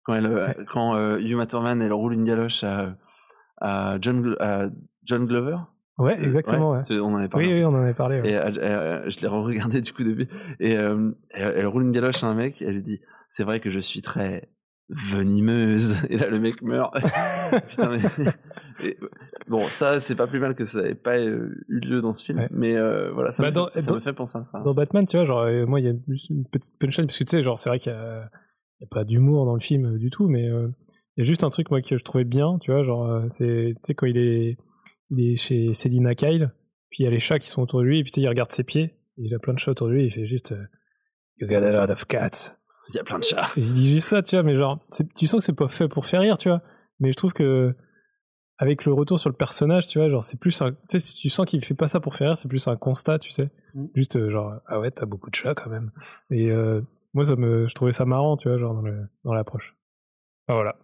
Quand, 0.03 0.13
elle, 0.13 0.27
euh, 0.27 0.53
quand 0.71 0.95
euh, 0.95 1.19
Uma 1.19 1.45
Thurman 1.45 1.81
elle 1.81 1.91
roule 1.93 2.13
une 2.13 2.23
galoche 2.23 2.63
à, 2.63 2.95
à, 3.59 3.97
John, 3.99 4.35
à 4.39 4.67
John 5.03 5.25
Glover. 5.25 5.57
Ouais, 5.97 6.21
exactement. 6.23 6.71
Ouais. 6.71 6.81
c'est- 6.83 6.99
On 6.99 7.07
en 7.07 7.15
avait 7.15 7.27
parlé. 7.29 7.47
Oui, 7.47 7.53
oui, 7.53 7.65
on 7.65 7.69
en 7.69 7.81
avait 7.81 7.93
parlé. 7.93 8.21
ouais. 8.21 8.29
Et 8.29 8.33
elle- 8.33 8.59
elle- 8.61 9.09
je 9.09 9.19
l'ai 9.21 9.27
re-regardé 9.27 9.81
du 9.81 9.93
coup 9.93 10.03
depuis. 10.03 10.27
Et 10.59 10.77
euh, 10.77 11.11
elle, 11.31 11.65
roule 11.67 11.83
une 11.83 11.91
galoche 11.91 12.23
à 12.23 12.27
un 12.27 12.35
mec. 12.35 12.61
Et 12.61 12.65
elle 12.65 12.75
lui 12.75 12.83
dit 12.83 12.99
C'est 13.29 13.43
vrai 13.43 13.59
que 13.59 13.69
je 13.69 13.79
suis 13.79 14.01
très 14.01 14.49
venimeuse. 14.89 15.95
Et 16.09 16.17
là, 16.17 16.27
le 16.29 16.39
mec 16.39 16.61
meurt. 16.61 16.93
Putain, 17.69 17.89
mais. 17.89 17.99
et, 18.83 18.97
bon, 19.47 19.59
ça, 19.67 19.99
c'est 19.99 20.15
pas 20.15 20.27
plus 20.27 20.39
mal 20.39 20.55
que 20.55 20.65
ça 20.65 20.81
n'ait 20.83 20.95
pas 20.95 21.17
euh, 21.17 21.49
eu 21.67 21.79
lieu 21.79 22.01
dans 22.01 22.13
ce 22.13 22.23
film. 22.23 22.47
Mais 22.51 22.75
euh, 22.77 23.11
voilà, 23.13 23.31
ça, 23.31 23.43
Bah, 23.43 23.49
me, 23.49 23.55
dans- 23.55 23.67
fait, 23.69 23.79
ça 23.79 23.89
dans- 23.91 23.95
me 23.95 24.01
fait 24.01 24.13
penser 24.13 24.37
à 24.37 24.43
ça. 24.43 24.59
Dans 24.59 24.73
Batman, 24.73 25.05
tu 25.05 25.17
vois, 25.17 25.25
genre, 25.25 25.39
euh, 25.41 25.65
moi, 25.65 25.79
il 25.79 25.85
y 25.85 25.89
a 25.89 25.93
juste 26.07 26.29
une 26.29 26.45
petite 26.45 26.77
punchline, 26.79 27.07
parce 27.07 27.17
que 27.17 27.23
tu 27.23 27.31
sais, 27.31 27.41
genre, 27.41 27.59
c'est 27.59 27.69
vrai 27.69 27.79
qu'il 27.79 27.91
y 27.91 27.95
a, 27.95 28.21
a 28.23 28.85
pas 28.91 29.03
d'humour 29.03 29.45
dans 29.45 29.53
le 29.55 29.59
film 29.59 29.85
euh, 29.95 29.97
du 29.97 30.09
tout, 30.09 30.27
mais 30.29 30.47
euh, 30.49 30.67
il 31.15 31.21
y 31.21 31.23
a 31.23 31.25
juste 31.25 31.43
un 31.43 31.49
truc, 31.49 31.69
moi, 31.71 31.81
que 31.81 31.97
je 31.97 32.03
trouvais 32.03 32.23
bien, 32.25 32.57
tu 32.59 32.71
vois, 32.71 32.83
genre, 32.83 33.09
euh, 33.09 33.25
c'est, 33.29 33.73
tu 33.77 33.81
sais, 33.83 33.93
quand 33.95 34.05
il 34.05 34.17
est, 34.17 34.57
il 35.11 35.33
est 35.33 35.35
chez 35.35 35.73
Selina 35.73 36.15
Kyle, 36.15 36.51
puis 36.89 37.03
il 37.03 37.05
y 37.05 37.07
a 37.07 37.11
les 37.11 37.19
chats 37.19 37.39
qui 37.39 37.49
sont 37.49 37.61
autour 37.61 37.79
de 37.79 37.85
lui, 37.85 37.99
et 37.99 38.03
puis 38.03 38.11
tu 38.11 38.21
sais, 38.21 38.25
il 38.25 38.29
regarde 38.29 38.51
ses 38.51 38.63
pieds, 38.63 38.83
et 39.17 39.23
il 39.23 39.33
a 39.33 39.39
plein 39.39 39.53
de 39.53 39.59
chats 39.59 39.71
autour 39.71 39.87
de 39.87 39.93
lui, 39.93 40.03
et 40.03 40.05
il 40.07 40.11
fait 40.11 40.25
juste, 40.25 40.51
euh, 40.51 40.65
You 41.39 41.47
got 41.47 41.63
a 41.63 41.71
lot 41.71 41.91
of 41.91 42.05
cats. 42.05 42.57
Il 42.89 42.95
y 42.95 42.99
a 42.99 43.03
plein 43.03 43.19
de 43.19 43.23
chats. 43.23 43.49
Et 43.57 43.61
il 43.61 43.73
dit 43.73 43.91
juste 43.91 44.07
ça, 44.07 44.23
tu 44.23 44.35
vois, 44.35 44.43
mais 44.43 44.55
genre, 44.55 44.79
tu 45.15 45.27
sens 45.27 45.39
que 45.39 45.45
c'est 45.45 45.53
pas 45.53 45.67
fait 45.67 45.87
pour 45.87 46.05
faire 46.05 46.21
rire, 46.21 46.37
tu 46.37 46.49
vois, 46.49 46.61
mais 46.99 47.11
je 47.11 47.17
trouve 47.17 47.33
que, 47.33 47.75
avec 48.57 48.85
le 48.85 48.93
retour 48.93 49.19
sur 49.19 49.29
le 49.29 49.35
personnage, 49.35 49.87
tu 49.87 49.99
vois, 49.99 50.09
genre, 50.09 50.23
c'est 50.23 50.39
plus 50.39 50.59
un, 50.61 50.71
tu 50.71 50.77
sais, 50.89 50.99
si 50.99 51.15
tu 51.15 51.29
sens 51.29 51.45
qu'il 51.45 51.63
fait 51.63 51.75
pas 51.75 51.87
ça 51.87 51.99
pour 51.99 52.15
faire 52.15 52.29
rire, 52.29 52.37
c'est 52.37 52.47
plus 52.47 52.67
un 52.67 52.75
constat, 52.75 53.19
tu 53.19 53.31
sais. 53.31 53.51
Mm. 53.75 53.85
Juste, 53.93 54.15
euh, 54.15 54.29
genre, 54.29 54.53
ah 54.65 54.79
ouais, 54.79 54.89
t'as 54.89 55.05
beaucoup 55.05 55.29
de 55.29 55.35
chats 55.35 55.53
quand 55.53 55.69
même. 55.69 55.91
Et 56.31 56.49
euh, 56.49 56.81
moi, 57.13 57.25
ça 57.25 57.35
me, 57.35 57.67
je 57.67 57.75
trouvais 57.75 57.91
ça 57.91 58.05
marrant, 58.05 58.35
tu 58.37 58.49
vois, 58.49 58.57
genre, 58.57 58.73
dans 58.73 58.89
dans 59.23 59.33
l'approche. 59.33 59.75
Enfin, 60.47 60.55
voilà. 60.55 60.77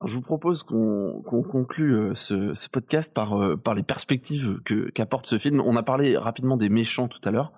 Alors, 0.00 0.08
je 0.08 0.14
vous 0.14 0.22
propose 0.22 0.62
qu'on 0.62 1.22
conclue 1.22 1.94
euh, 1.94 2.14
ce, 2.14 2.54
ce 2.54 2.68
podcast 2.68 3.14
par, 3.14 3.40
euh, 3.40 3.56
par 3.56 3.74
les 3.74 3.82
perspectives 3.82 4.60
qu'apporte 4.94 5.26
ce 5.26 5.38
film. 5.38 5.60
On 5.64 5.76
a 5.76 5.82
parlé 5.82 6.16
rapidement 6.16 6.56
des 6.56 6.68
méchants 6.68 7.08
tout 7.08 7.20
à 7.24 7.30
l'heure. 7.30 7.52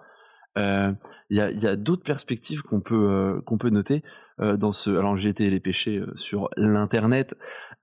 Euh, 0.57 0.93
Il 1.31 1.37
y 1.37 1.41
a, 1.41 1.51
il 1.51 1.61
y 1.61 1.67
a 1.67 1.77
d'autres 1.77 2.05
perspectives 2.05 2.63
qu'on 2.63 2.81
peut, 2.81 3.11
euh, 3.11 3.41
qu'on 3.43 3.59
peut 3.59 3.71
noter 3.71 4.03
euh, 4.41 4.57
dans 4.57 4.73
ce. 4.73 4.91
Alors, 4.91 5.17
j'ai 5.17 5.29
été 5.31 5.51
les 5.51 5.61
péchés 5.61 5.99
euh, 5.99 6.13
sur 6.15 6.49
l'internet. 6.57 7.37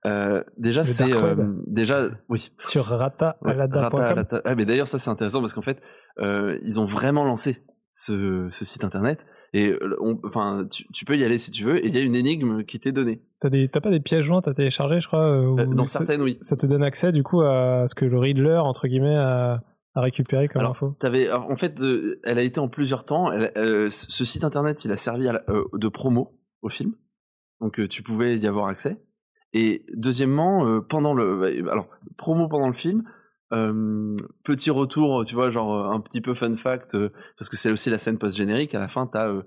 Euh, 0.06 0.42
déjà, 0.56 0.84
c'est 0.84 1.12
euh, 1.12 1.54
déjà 1.66 2.08
oui. 2.28 2.52
Sur 2.64 2.84
rata 2.86 3.36
Ouais, 3.42 3.52
alada.com. 3.52 4.00
Rata. 4.00 4.40
Ah, 4.44 4.54
mais 4.54 4.64
d'ailleurs, 4.64 4.88
ça 4.88 4.98
c'est 4.98 5.10
intéressant 5.10 5.40
parce 5.40 5.52
qu'en 5.52 5.62
fait, 5.62 5.80
euh, 6.18 6.58
ils 6.64 6.80
ont 6.80 6.84
vraiment 6.86 7.24
lancé 7.24 7.64
ce, 7.92 8.48
ce 8.50 8.64
site 8.64 8.84
internet. 8.84 9.26
Et 9.52 9.68
euh, 9.70 9.96
on- 10.00 10.18
enfin, 10.24 10.66
tu, 10.70 10.86
tu 10.92 11.04
peux 11.04 11.16
y 11.16 11.24
aller 11.24 11.38
si 11.38 11.50
tu 11.50 11.64
veux. 11.64 11.78
Et 11.84 11.88
il 11.88 11.94
y 11.94 11.98
a 11.98 12.00
une 12.02 12.16
énigme 12.16 12.64
qui 12.64 12.78
t'est 12.80 12.92
donnée. 12.92 13.22
T'as 13.40 13.80
pas 13.80 13.90
des 13.90 14.00
pièces 14.00 14.22
jointes 14.24 14.48
à 14.48 14.54
télécharger, 14.54 15.00
je 15.00 15.06
crois. 15.06 15.20
euh, 15.26 15.56
Euh, 15.58 15.66
dans 15.66 15.86
certaines, 15.86 16.22
oui. 16.22 16.38
Ça 16.42 16.56
te 16.56 16.66
donne 16.66 16.82
accès, 16.82 17.12
du 17.12 17.22
coup, 17.22 17.40
à 17.42 17.84
ce 17.88 17.94
que 17.94 18.04
le 18.04 18.18
Riddler, 18.18 18.56
entre 18.58 18.88
guillemets, 18.88 19.16
a, 19.16 19.62
a 19.94 20.00
récupéré 20.00 20.48
comme 20.48 20.60
Alors, 20.60 20.72
info. 20.72 20.94
Alors, 21.02 21.50
en 21.50 21.56
fait, 21.56 21.80
euh, 21.80 22.20
elle 22.24 22.38
a 22.38 22.42
été 22.42 22.60
en 22.60 22.68
plusieurs 22.68 23.04
temps. 23.04 23.30
Elle- 23.32 23.52
ce 23.92 24.24
site 24.24 24.44
internet, 24.44 24.84
il 24.84 24.92
a 24.92 24.96
servi 24.96 25.28
à 25.28 25.42
euh, 25.48 25.64
de 25.74 25.88
promo 25.88 26.38
au 26.62 26.68
film, 26.68 26.92
donc 27.60 27.86
tu 27.88 28.02
pouvais 28.02 28.36
y 28.36 28.46
avoir 28.46 28.66
accès. 28.66 28.98
Et 29.52 29.84
deuxièmement, 29.94 30.80
pendant 30.82 31.14
le, 31.14 31.38
bah, 31.62 31.72
alors 31.72 31.88
promo 32.18 32.48
pendant 32.48 32.66
le 32.66 32.74
film, 32.74 33.04
euh, 33.52 34.16
petit 34.44 34.70
retour, 34.70 35.24
tu 35.24 35.34
vois, 35.34 35.50
genre 35.50 35.74
euh, 35.74 35.90
un 35.94 36.00
petit 36.00 36.20
peu 36.20 36.34
fun 36.34 36.56
fact, 36.56 36.94
euh, 36.94 37.10
parce 37.38 37.48
que 37.48 37.56
c'est 37.56 37.70
aussi 37.70 37.90
la 37.90 37.98
scène 37.98 38.18
post 38.18 38.36
générique. 38.36 38.74
À 38.74 38.78
la 38.80 38.88
fin, 38.88 39.06
t'as, 39.06 39.28
euh, 39.28 39.42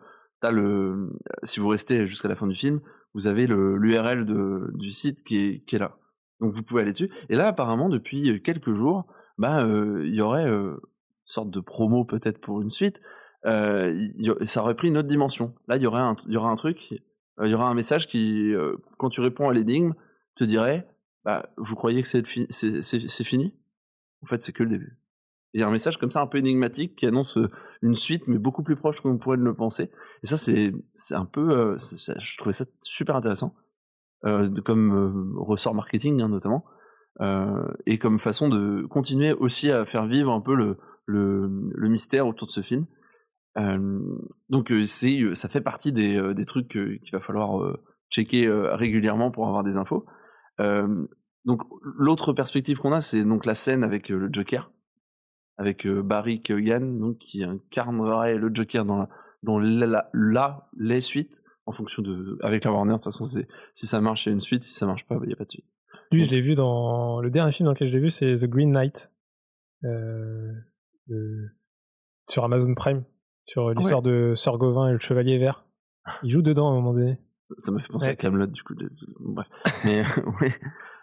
le, 0.51 1.09
si 1.43 1.59
vous 1.59 1.67
restez 1.67 2.07
jusqu'à 2.07 2.27
la 2.29 2.35
fin 2.35 2.47
du 2.47 2.55
film, 2.55 2.79
vous 3.13 3.27
avez 3.27 3.47
le 3.47 3.77
l'URL 3.77 4.25
de 4.25 4.71
du 4.75 4.91
site 4.91 5.23
qui 5.23 5.63
est 5.67 5.79
là. 5.79 5.97
Donc 6.39 6.53
vous 6.53 6.63
pouvez 6.63 6.83
aller 6.83 6.93
dessus. 6.93 7.11
Et 7.29 7.35
là, 7.35 7.47
apparemment, 7.47 7.89
depuis 7.89 8.41
quelques 8.41 8.73
jours, 8.73 9.05
bah 9.37 9.63
euh, 9.65 10.03
il 10.05 10.15
y 10.15 10.21
aurait 10.21 10.49
euh, 10.49 10.71
une 10.71 10.79
sorte 11.25 11.49
de 11.49 11.59
promo 11.59 12.05
peut-être 12.05 12.39
pour 12.39 12.61
une 12.61 12.69
suite. 12.69 13.01
Euh, 13.45 13.97
ça 14.43 14.61
aurait 14.61 14.75
pris 14.75 14.89
une 14.89 14.97
autre 14.97 15.07
dimension. 15.07 15.55
Là, 15.67 15.77
il 15.77 15.83
y 15.83 15.87
aurait 15.87 16.01
un, 16.01 16.15
y 16.27 16.37
aura 16.37 16.49
un 16.49 16.55
truc, 16.55 16.93
euh, 17.39 17.47
il 17.47 17.51
y 17.51 17.53
aura 17.53 17.67
un 17.69 17.73
message 17.73 18.07
qui, 18.07 18.53
euh, 18.53 18.75
quand 18.97 19.09
tu 19.09 19.21
réponds 19.21 19.49
à 19.49 19.53
l'énigme, 19.53 19.93
te 20.35 20.43
dirait, 20.43 20.87
bah, 21.25 21.49
vous 21.57 21.75
croyez 21.75 22.01
que 22.01 22.07
c'est 22.07 22.25
fi- 22.25 22.47
c'est 22.49 23.23
fini? 23.23 23.53
En 24.21 24.25
fait, 24.25 24.41
c'est 24.41 24.51
que 24.51 24.63
le 24.63 24.69
début. 24.69 24.97
Il 25.53 25.61
y 25.61 25.63
a 25.63 25.67
un 25.67 25.71
message 25.71 25.97
comme 25.97 26.11
ça 26.11 26.21
un 26.21 26.27
peu 26.27 26.37
énigmatique 26.37 26.95
qui 26.95 27.07
annonce 27.07 27.39
une 27.81 27.95
suite, 27.95 28.27
mais 28.27 28.37
beaucoup 28.37 28.61
plus 28.61 28.75
proche 28.75 29.01
qu'on 29.01 29.17
pourrait 29.17 29.37
le 29.37 29.55
penser. 29.55 29.89
Et 30.23 30.27
ça, 30.27 30.37
c'est 30.37 30.73
un 31.15 31.25
peu, 31.25 31.75
je 31.77 32.37
trouvais 32.37 32.53
ça 32.53 32.65
super 32.81 33.15
intéressant, 33.15 33.55
comme 34.21 35.33
ressort 35.37 35.73
marketing 35.73 36.21
hein, 36.21 36.29
notamment. 36.29 36.65
et 37.87 37.97
comme 37.97 38.19
façon 38.19 38.47
de 38.49 38.85
continuer 38.85 39.33
aussi 39.33 39.71
à 39.71 39.85
faire 39.85 40.05
vivre 40.05 40.31
un 40.31 40.41
peu 40.41 40.53
le, 40.53 40.77
le, 41.07 41.49
le 41.73 41.89
mystère 41.89 42.27
autour 42.27 42.47
de 42.47 42.51
ce 42.51 42.61
film. 42.61 42.85
Donc 44.49 44.71
c'est, 44.85 45.33
ça 45.33 45.49
fait 45.49 45.61
partie 45.61 45.91
des, 45.91 46.33
des 46.35 46.45
trucs 46.45 46.67
qu'il 46.67 47.11
va 47.11 47.21
falloir 47.21 47.75
checker 48.11 48.47
régulièrement 48.51 49.31
pour 49.31 49.47
avoir 49.47 49.63
des 49.63 49.77
infos. 49.77 50.05
Donc 51.49 51.63
l'autre 51.81 52.31
perspective 52.33 52.77
qu'on 52.77 52.91
a, 52.93 53.01
c'est 53.01 53.23
donc 53.25 53.45
la 53.45 53.55
scène 53.55 53.83
avec 53.83 54.11
euh, 54.11 54.17
le 54.19 54.29
Joker, 54.31 54.71
avec 55.57 55.85
euh, 55.87 56.03
Barry 56.03 56.41
Keoghan, 56.41 56.81
donc 56.99 57.17
qui 57.17 57.43
incarnerait 57.43 58.35
le 58.37 58.51
Joker 58.53 58.85
dans 58.85 58.97
la, 58.97 59.09
dans 59.43 59.57
la, 59.59 59.87
la- 59.87 60.09
la- 60.13 60.69
les 60.77 61.01
suites 61.01 61.41
en 61.65 61.71
fonction 61.71 62.01
de 62.03 62.37
avec 62.41 62.63
la 62.65 62.71
Warner. 62.71 62.91
De 62.93 62.97
toute 62.97 63.05
façon, 63.05 63.23
c'est 63.25 63.47
si 63.73 63.87
ça 63.87 63.99
marche, 64.01 64.25
il 64.25 64.29
y 64.29 64.31
a 64.31 64.33
une 64.33 64.41
suite. 64.41 64.63
Si 64.63 64.73
ça 64.73 64.85
marche 64.85 65.05
pas, 65.07 65.17
il 65.23 65.27
n'y 65.27 65.33
a 65.33 65.35
pas 65.35 65.45
de 65.45 65.49
suite. 65.51 65.65
Lui, 66.11 66.23
je 66.23 66.29
l'ai 66.31 66.41
vu 66.41 66.53
dans 66.55 67.19
le 67.21 67.29
dernier 67.29 67.51
film 67.51 67.65
dans 67.65 67.73
lequel 67.73 67.87
je 67.87 67.95
l'ai 67.95 68.01
vu, 68.01 68.09
c'est 68.11 68.35
The 68.35 68.45
Green 68.45 68.71
Knight 68.71 69.11
euh, 69.85 70.51
sur 72.29 72.43
Amazon 72.43 72.73
Prime, 72.75 73.03
sur 73.45 73.71
l'histoire 73.71 74.01
de 74.01 74.33
Sir 74.35 74.57
Gawain 74.57 74.89
et 74.89 74.93
le 74.93 74.97
Chevalier 74.99 75.37
Vert. 75.37 75.65
Il 76.23 76.29
joue 76.29 76.41
dedans 76.41 76.67
à 76.69 76.71
un 76.71 76.75
moment 76.75 76.93
donné. 76.93 77.19
Ça 77.57 77.71
m'a 77.71 77.79
fait 77.79 77.91
penser 77.91 78.07
Ouais. 78.07 78.11
à 78.13 78.15
Camelot 78.15 78.45
du 78.47 78.61
coup. 78.63 78.75
bref, 79.19 79.47
mais 79.83 80.01
ouais, 80.41 80.53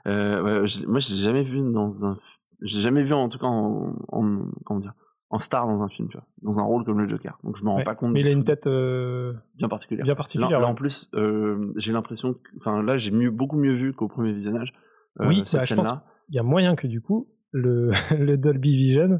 euh, 0.06 0.66
je- 0.66 0.86
moi 0.86 1.00
je 1.00 1.10
l'ai 1.10 1.16
jamais 1.16 1.42
vu 1.42 1.60
dans 1.72 2.06
un, 2.06 2.16
j'ai 2.62 2.80
jamais 2.80 3.02
vu 3.02 3.12
en 3.12 3.28
tout 3.28 3.38
cas 3.38 3.46
en, 3.46 3.94
en- 4.12 4.46
comment 4.64 4.80
dire, 4.80 4.94
en 5.30 5.38
star 5.38 5.66
dans 5.66 5.82
un 5.82 5.88
film, 5.88 6.08
tu 6.08 6.16
vois, 6.16 6.26
dans 6.42 6.60
un 6.60 6.62
rôle 6.62 6.84
comme 6.84 7.00
le 7.00 7.08
Joker. 7.08 7.38
Donc 7.42 7.56
je 7.56 7.64
me 7.64 7.70
rends 7.70 7.78
Ouais. 7.78 7.84
pas 7.84 7.94
compte. 7.96 8.12
Mais 8.12 8.20
il 8.20 8.26
a 8.28 8.30
une 8.30 8.44
tête 8.44 8.66
euh, 8.66 9.32
bien 9.56 9.68
particulière. 9.68 10.04
bien 10.04 10.14
particulière. 10.14 10.50
Là, 10.60 10.66
là, 10.66 10.66
en 10.68 10.74
plus, 10.74 11.10
euh, 11.14 11.72
j'ai 11.76 11.92
l'impression, 11.92 12.34
que, 12.34 12.40
enfin 12.58 12.82
là 12.82 12.96
j'ai 12.96 13.10
mieux, 13.10 13.30
beaucoup 13.30 13.56
mieux 13.58 13.74
vu 13.74 13.92
qu'au 13.92 14.08
premier 14.08 14.32
visionnage. 14.32 14.72
euh, 15.20 15.26
Oui, 15.28 15.42
cette 15.46 15.60
bah, 15.60 15.64
je 15.64 15.74
pense 15.74 15.86
scène-là. 15.86 16.04
il 16.28 16.36
y 16.36 16.38
a 16.38 16.42
moyen 16.44 16.76
que 16.76 16.86
du 16.86 17.00
coup, 17.00 17.28
le, 17.52 17.90
le 18.18 18.36
Dolby 18.38 18.76
Vision 18.76 19.18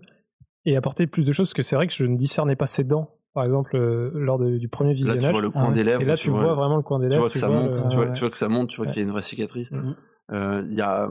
ait 0.64 0.76
apporté 0.76 1.06
plus 1.06 1.26
de 1.26 1.32
choses, 1.32 1.48
parce 1.48 1.54
que 1.54 1.62
c'est 1.62 1.76
vrai 1.76 1.86
que 1.86 1.92
je 1.94 2.04
ne 2.04 2.16
discernais 2.16 2.56
pas 2.56 2.66
ses 2.66 2.84
dents, 2.84 3.10
par 3.34 3.44
exemple, 3.44 3.76
euh, 3.76 4.10
lors 4.14 4.38
de- 4.38 4.58
du 4.58 4.68
premier 4.68 4.90
Là 4.90 4.94
visionnage. 4.94 5.24
tu 5.24 5.30
vois 5.32 5.40
le 5.42 5.50
coin 5.50 5.70
des 5.72 5.84
lèvres. 5.84 6.02
et 6.02 6.04
là, 6.04 6.16
tu, 6.16 6.30
vois, 6.30 6.54
vraiment 6.54 6.76
le 6.76 6.82
coin 6.82 6.98
des 7.00 7.06
tu 7.06 7.10
lèvres. 7.10 7.22
vois 7.22 7.30
que 7.30 7.36
ça 7.38 7.48
monte, 7.48 7.76
le- 7.76 7.88
tu, 7.90 7.96
vois, 7.96 8.06
ouais. 8.06 8.12
tu 8.12 8.20
vois 8.20 8.30
que 8.30 8.38
ça 8.38 8.48
monte, 8.48 8.68
tu 8.70 8.76
vois 8.78 8.86
Ouais. 8.86 8.92
qu'il 8.92 9.00
y 9.02 9.04
a 9.04 9.06
une 9.06 9.12
vraie 9.12 9.22
cicatrice. 9.22 9.70
Mhm. 9.72 9.90
Euh, 9.90 9.92
Il 10.32 10.72
y 10.74 10.80
a, 10.82 11.08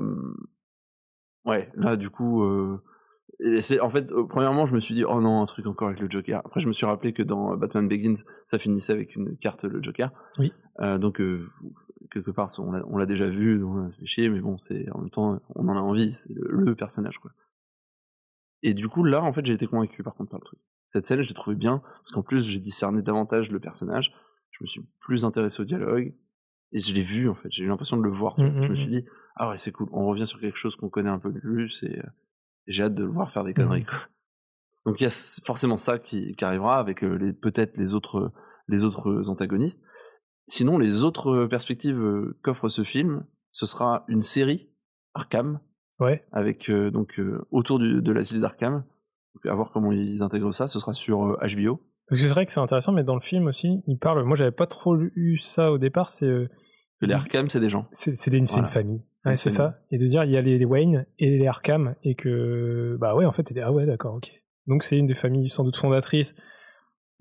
ouais, 1.45 1.69
là 1.75 1.95
du 1.95 2.09
coup, 2.09 2.43
euh, 2.43 2.81
et 3.39 3.61
c'est 3.61 3.79
en 3.79 3.89
fait, 3.89 4.11
euh, 4.11 4.25
premièrement, 4.25 4.65
je 4.65 4.73
me 4.75 4.79
suis 4.79 4.95
dit 4.95 5.03
oh 5.03 5.19
non, 5.21 5.41
un 5.41 5.45
truc 5.45 5.67
encore 5.67 5.89
avec 5.89 5.99
le 5.99 6.09
Joker. 6.09 6.41
Après, 6.45 6.59
je 6.59 6.67
me 6.67 6.73
suis 6.73 6.85
rappelé 6.85 7.13
que 7.13 7.23
dans 7.23 7.57
Batman 7.57 7.87
Begins, 7.87 8.23
ça 8.45 8.57
finissait 8.57 8.93
avec 8.93 9.15
une 9.15 9.37
carte 9.37 9.65
le 9.65 9.81
Joker. 9.83 10.11
Oui. 10.39 10.53
Euh, 10.79 10.97
donc 10.97 11.19
euh, 11.21 11.49
quelque 12.11 12.31
part, 12.31 12.49
on 12.59 12.97
l'a- 12.97 13.05
déjà 13.05 13.29
vu, 13.29 13.63
on 13.63 13.89
se 13.89 13.97
fait 13.97 14.05
chier, 14.05 14.29
mais 14.29 14.39
bon, 14.41 14.57
c'est 14.57 14.89
en 14.91 14.99
même 15.01 15.09
temps, 15.09 15.39
on 15.55 15.67
en 15.67 15.75
a 15.75 15.79
envie, 15.79 16.13
c'est 16.13 16.33
le, 16.33 16.47
le 16.49 16.75
personnage 16.75 17.17
quoi. 17.19 17.31
Et 18.63 18.73
du 18.73 18.87
coup, 18.87 19.03
là, 19.03 19.21
en 19.21 19.31
fait, 19.33 19.45
j'ai 19.45 19.53
été 19.53 19.67
convaincu 19.67 20.01
par 20.01 20.15
contre 20.15 20.31
par 20.31 20.39
le 20.39 20.45
truc. 20.45 20.59
Cette 20.87 21.05
scène, 21.05 21.21
je 21.21 21.27
l'ai 21.27 21.33
trouvée 21.33 21.55
bien, 21.55 21.79
parce 21.97 22.11
qu'en 22.11 22.21
plus, 22.23 22.43
j'ai 22.45 22.59
discerné 22.59 23.01
davantage 23.01 23.51
le 23.51 23.59
personnage. 23.59 24.13
Je 24.51 24.59
me 24.61 24.65
suis 24.65 24.81
plus 24.99 25.25
intéressé 25.25 25.61
au 25.61 25.65
dialogue, 25.65 26.13
et 26.71 26.79
je 26.79 26.93
l'ai 26.93 27.01
vu, 27.03 27.29
en 27.29 27.35
fait. 27.35 27.49
J'ai 27.51 27.63
eu 27.63 27.67
l'impression 27.67 27.97
de 27.97 28.03
le 28.03 28.09
voir. 28.09 28.35
tu 28.35 28.41
vois. 28.41 28.51
Mm, 28.51 28.61
je 28.63 28.67
mm, 28.67 28.69
me 28.69 28.75
suis 28.75 28.87
mm. 28.87 28.99
dit, 29.01 29.05
ah 29.35 29.49
ouais, 29.49 29.57
c'est 29.57 29.71
cool. 29.71 29.87
On 29.91 30.05
revient 30.05 30.27
sur 30.27 30.39
quelque 30.39 30.57
chose 30.57 30.75
qu'on 30.75 30.89
connaît 30.89 31.09
un 31.09 31.19
peu 31.19 31.31
plus, 31.31 31.83
et, 31.83 31.99
euh, 31.99 32.03
j'ai 32.67 32.83
hâte 32.83 32.95
de 32.95 33.03
le 33.03 33.11
voir 33.11 33.31
faire 33.31 33.43
des 33.43 33.53
conneries, 33.53 33.85
quoi. 33.85 33.99
Donc 34.85 35.01
il 35.01 35.03
y 35.03 35.07
a 35.07 35.41
forcément 35.43 35.77
ça 35.77 35.97
qui, 35.97 36.35
qui 36.35 36.45
arrivera 36.45 36.77
avec 36.77 37.03
euh, 37.03 37.15
les 37.15 37.33
peut-être 37.33 37.75
les 37.77 37.95
autres 37.95 38.31
les 38.67 38.83
autres 38.83 39.29
antagonistes. 39.29 39.81
Sinon, 40.47 40.77
les 40.77 41.03
autres 41.03 41.47
perspectives 41.47 41.99
euh, 41.99 42.37
qu'offre 42.43 42.69
ce 42.69 42.83
film, 42.83 43.25
ce 43.49 43.65
sera 43.65 44.05
une 44.07 44.21
série 44.21 44.69
Arkham 45.15 45.59
Ouais. 45.99 46.23
avec 46.31 46.69
euh, 46.69 46.91
donc 46.91 47.19
euh, 47.19 47.47
autour 47.51 47.79
du- 47.79 48.01
de 48.01 48.11
l'asile 48.11 48.41
d'Arkham. 48.41 48.83
Donc, 49.33 49.45
à 49.45 49.55
voir 49.55 49.71
comment 49.71 49.91
ils 49.91 50.21
intègrent 50.21 50.53
ça. 50.53 50.67
Ce 50.67 50.79
sera 50.79 50.93
sur 50.93 51.25
euh, 51.25 51.37
HBO. 51.55 51.81
Parce 52.07 52.21
que 52.21 52.27
c'est 52.27 52.33
vrai 52.33 52.45
que 52.45 52.51
c'est 52.51 52.59
intéressant, 52.59 52.91
mais 52.91 53.03
dans 53.03 53.15
le 53.15 53.21
film 53.21 53.47
aussi, 53.47 53.81
il 53.87 53.97
parle. 53.97 54.23
Moi, 54.23 54.35
j'avais 54.35 54.51
pas 54.51 54.67
trop 54.67 54.95
eu 54.97 55.37
ça 55.39 55.71
au 55.71 55.77
départ. 55.77 56.09
C'est 56.11 56.27
euh, 56.27 56.47
les 57.01 57.13
Arkham, 57.13 57.49
c'est 57.49 57.59
des 57.59 57.69
gens. 57.69 57.87
c'est 57.91 58.11
des- 58.29 58.39
Voilà. 58.39 58.61
une 58.61 58.65
famille. 58.71 59.03
C'est 59.17 59.29
Ouais, 59.29 59.35
ça. 59.37 59.79
Et 59.91 59.97
de 59.97 60.05
dire, 60.07 60.23
il 60.23 60.31
y 60.31 60.37
a 60.37 60.41
les, 60.41 60.57
les 60.57 60.65
Wayne 60.65 61.05
et 61.19 61.37
les 61.37 61.47
Arkham, 61.47 61.95
et 62.03 62.15
que, 62.15 62.95
bah 62.99 63.15
ouais, 63.15 63.25
en 63.25 63.31
fait, 63.31 63.51
ah 63.61 63.71
ouais, 63.71 63.85
d'accord, 63.85 64.15
ok. 64.15 64.31
Donc 64.67 64.83
c'est 64.83 64.97
une 64.97 65.05
des 65.07 65.13
familles 65.15 65.49
sans 65.49 65.63
doute 65.63 65.75
fondatrices 65.77 66.35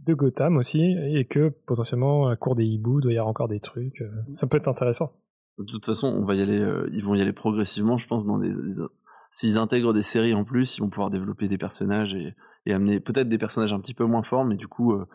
de 0.01 0.12
Gotham 0.15 0.56
aussi, 0.59 0.94
et 1.15 1.27
que 1.27 1.48
potentiellement, 1.66 2.28
à 2.28 2.36
court 2.36 2.55
des 2.55 2.65
hiboux, 2.65 3.01
doit 3.01 3.12
y 3.12 3.16
avoir 3.16 3.28
encore 3.28 3.48
des 3.48 3.61
trucs. 3.61 4.01
euh, 4.02 4.11
Ça 4.35 4.47
peut 4.47 4.56
être 4.59 4.69
intéressant. 4.69 5.12
De 5.59 5.65
toute 5.65 5.86
façon, 5.86 6.09
on 6.09 6.24
va 6.24 6.35
y 6.35 6.43
aller. 6.43 6.59
euh, 6.61 6.89
ils 6.93 7.02
vont 7.02 7.15
y 7.15 7.20
aller 7.23 7.32
progressivement, 7.32 7.97
je 7.97 8.06
pense, 8.06 8.27
dans 8.27 8.39
des. 8.39 8.51
des- 8.51 8.82
S'ils 9.31 9.59
intègrent 9.59 9.93
des 9.93 10.02
séries 10.02 10.35
en 10.35 10.44
plus, 10.44 10.77
ils 10.77 10.81
vont 10.81 10.89
pouvoir 10.90 11.11
développer 11.11 11.48
des 11.48 11.59
personnages 11.59 12.15
et, 12.15 12.35
et 12.66 12.73
amener 12.73 13.01
peut-être 13.01 13.28
des 13.28 13.39
personnages 13.39 13.73
un 13.73 13.81
petit 13.81 13.95
peu 13.95 14.05
moins 14.05 14.23
forts, 14.23 14.45
mais 14.45 14.57
du 14.57 14.69
coup 14.69 14.93
euh, 14.93 15.07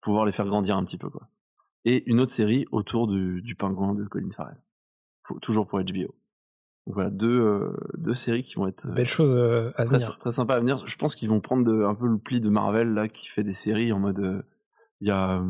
pouvoir 0.00 0.24
les 0.24 0.32
faire 0.32 0.46
grandir 0.46 0.76
un 0.76 0.84
petit 0.84 0.98
peu, 0.98 1.10
quoi. 1.10 1.28
Et 1.84 2.08
une 2.10 2.20
autre 2.20 2.32
série 2.32 2.66
autour 2.72 3.06
du, 3.06 3.40
du 3.42 3.54
pingouin 3.54 3.94
de 3.94 4.04
Colin 4.04 4.30
Farrell, 4.30 4.60
toujours 5.40 5.66
pour 5.66 5.78
HBO. 5.80 6.14
Donc 6.86 6.94
voilà, 6.94 7.10
deux, 7.10 7.40
euh, 7.40 7.72
deux 7.96 8.14
séries 8.14 8.42
qui 8.42 8.54
vont 8.54 8.66
être 8.66 8.86
euh, 8.86 8.92
Belle 8.92 9.08
chose 9.08 9.34
euh, 9.34 9.70
à 9.76 9.84
très, 9.84 9.96
venir. 9.98 10.18
très 10.18 10.30
sympa 10.30 10.54
à 10.54 10.60
venir. 10.60 10.86
Je 10.86 10.96
pense 10.96 11.14
qu'ils 11.14 11.28
vont 11.28 11.40
prendre 11.40 11.64
de- 11.64 11.84
un 11.84 11.94
peu 11.94 12.06
le 12.06 12.18
pli 12.18 12.40
de 12.40 12.48
Marvel 12.48 12.92
là 12.94 13.08
qui 13.08 13.28
fait 13.28 13.44
des 13.44 13.52
séries 13.52 13.92
en 13.92 13.98
mode 13.98 14.44
il 15.00 15.08
y 15.08 15.10
a 15.10 15.42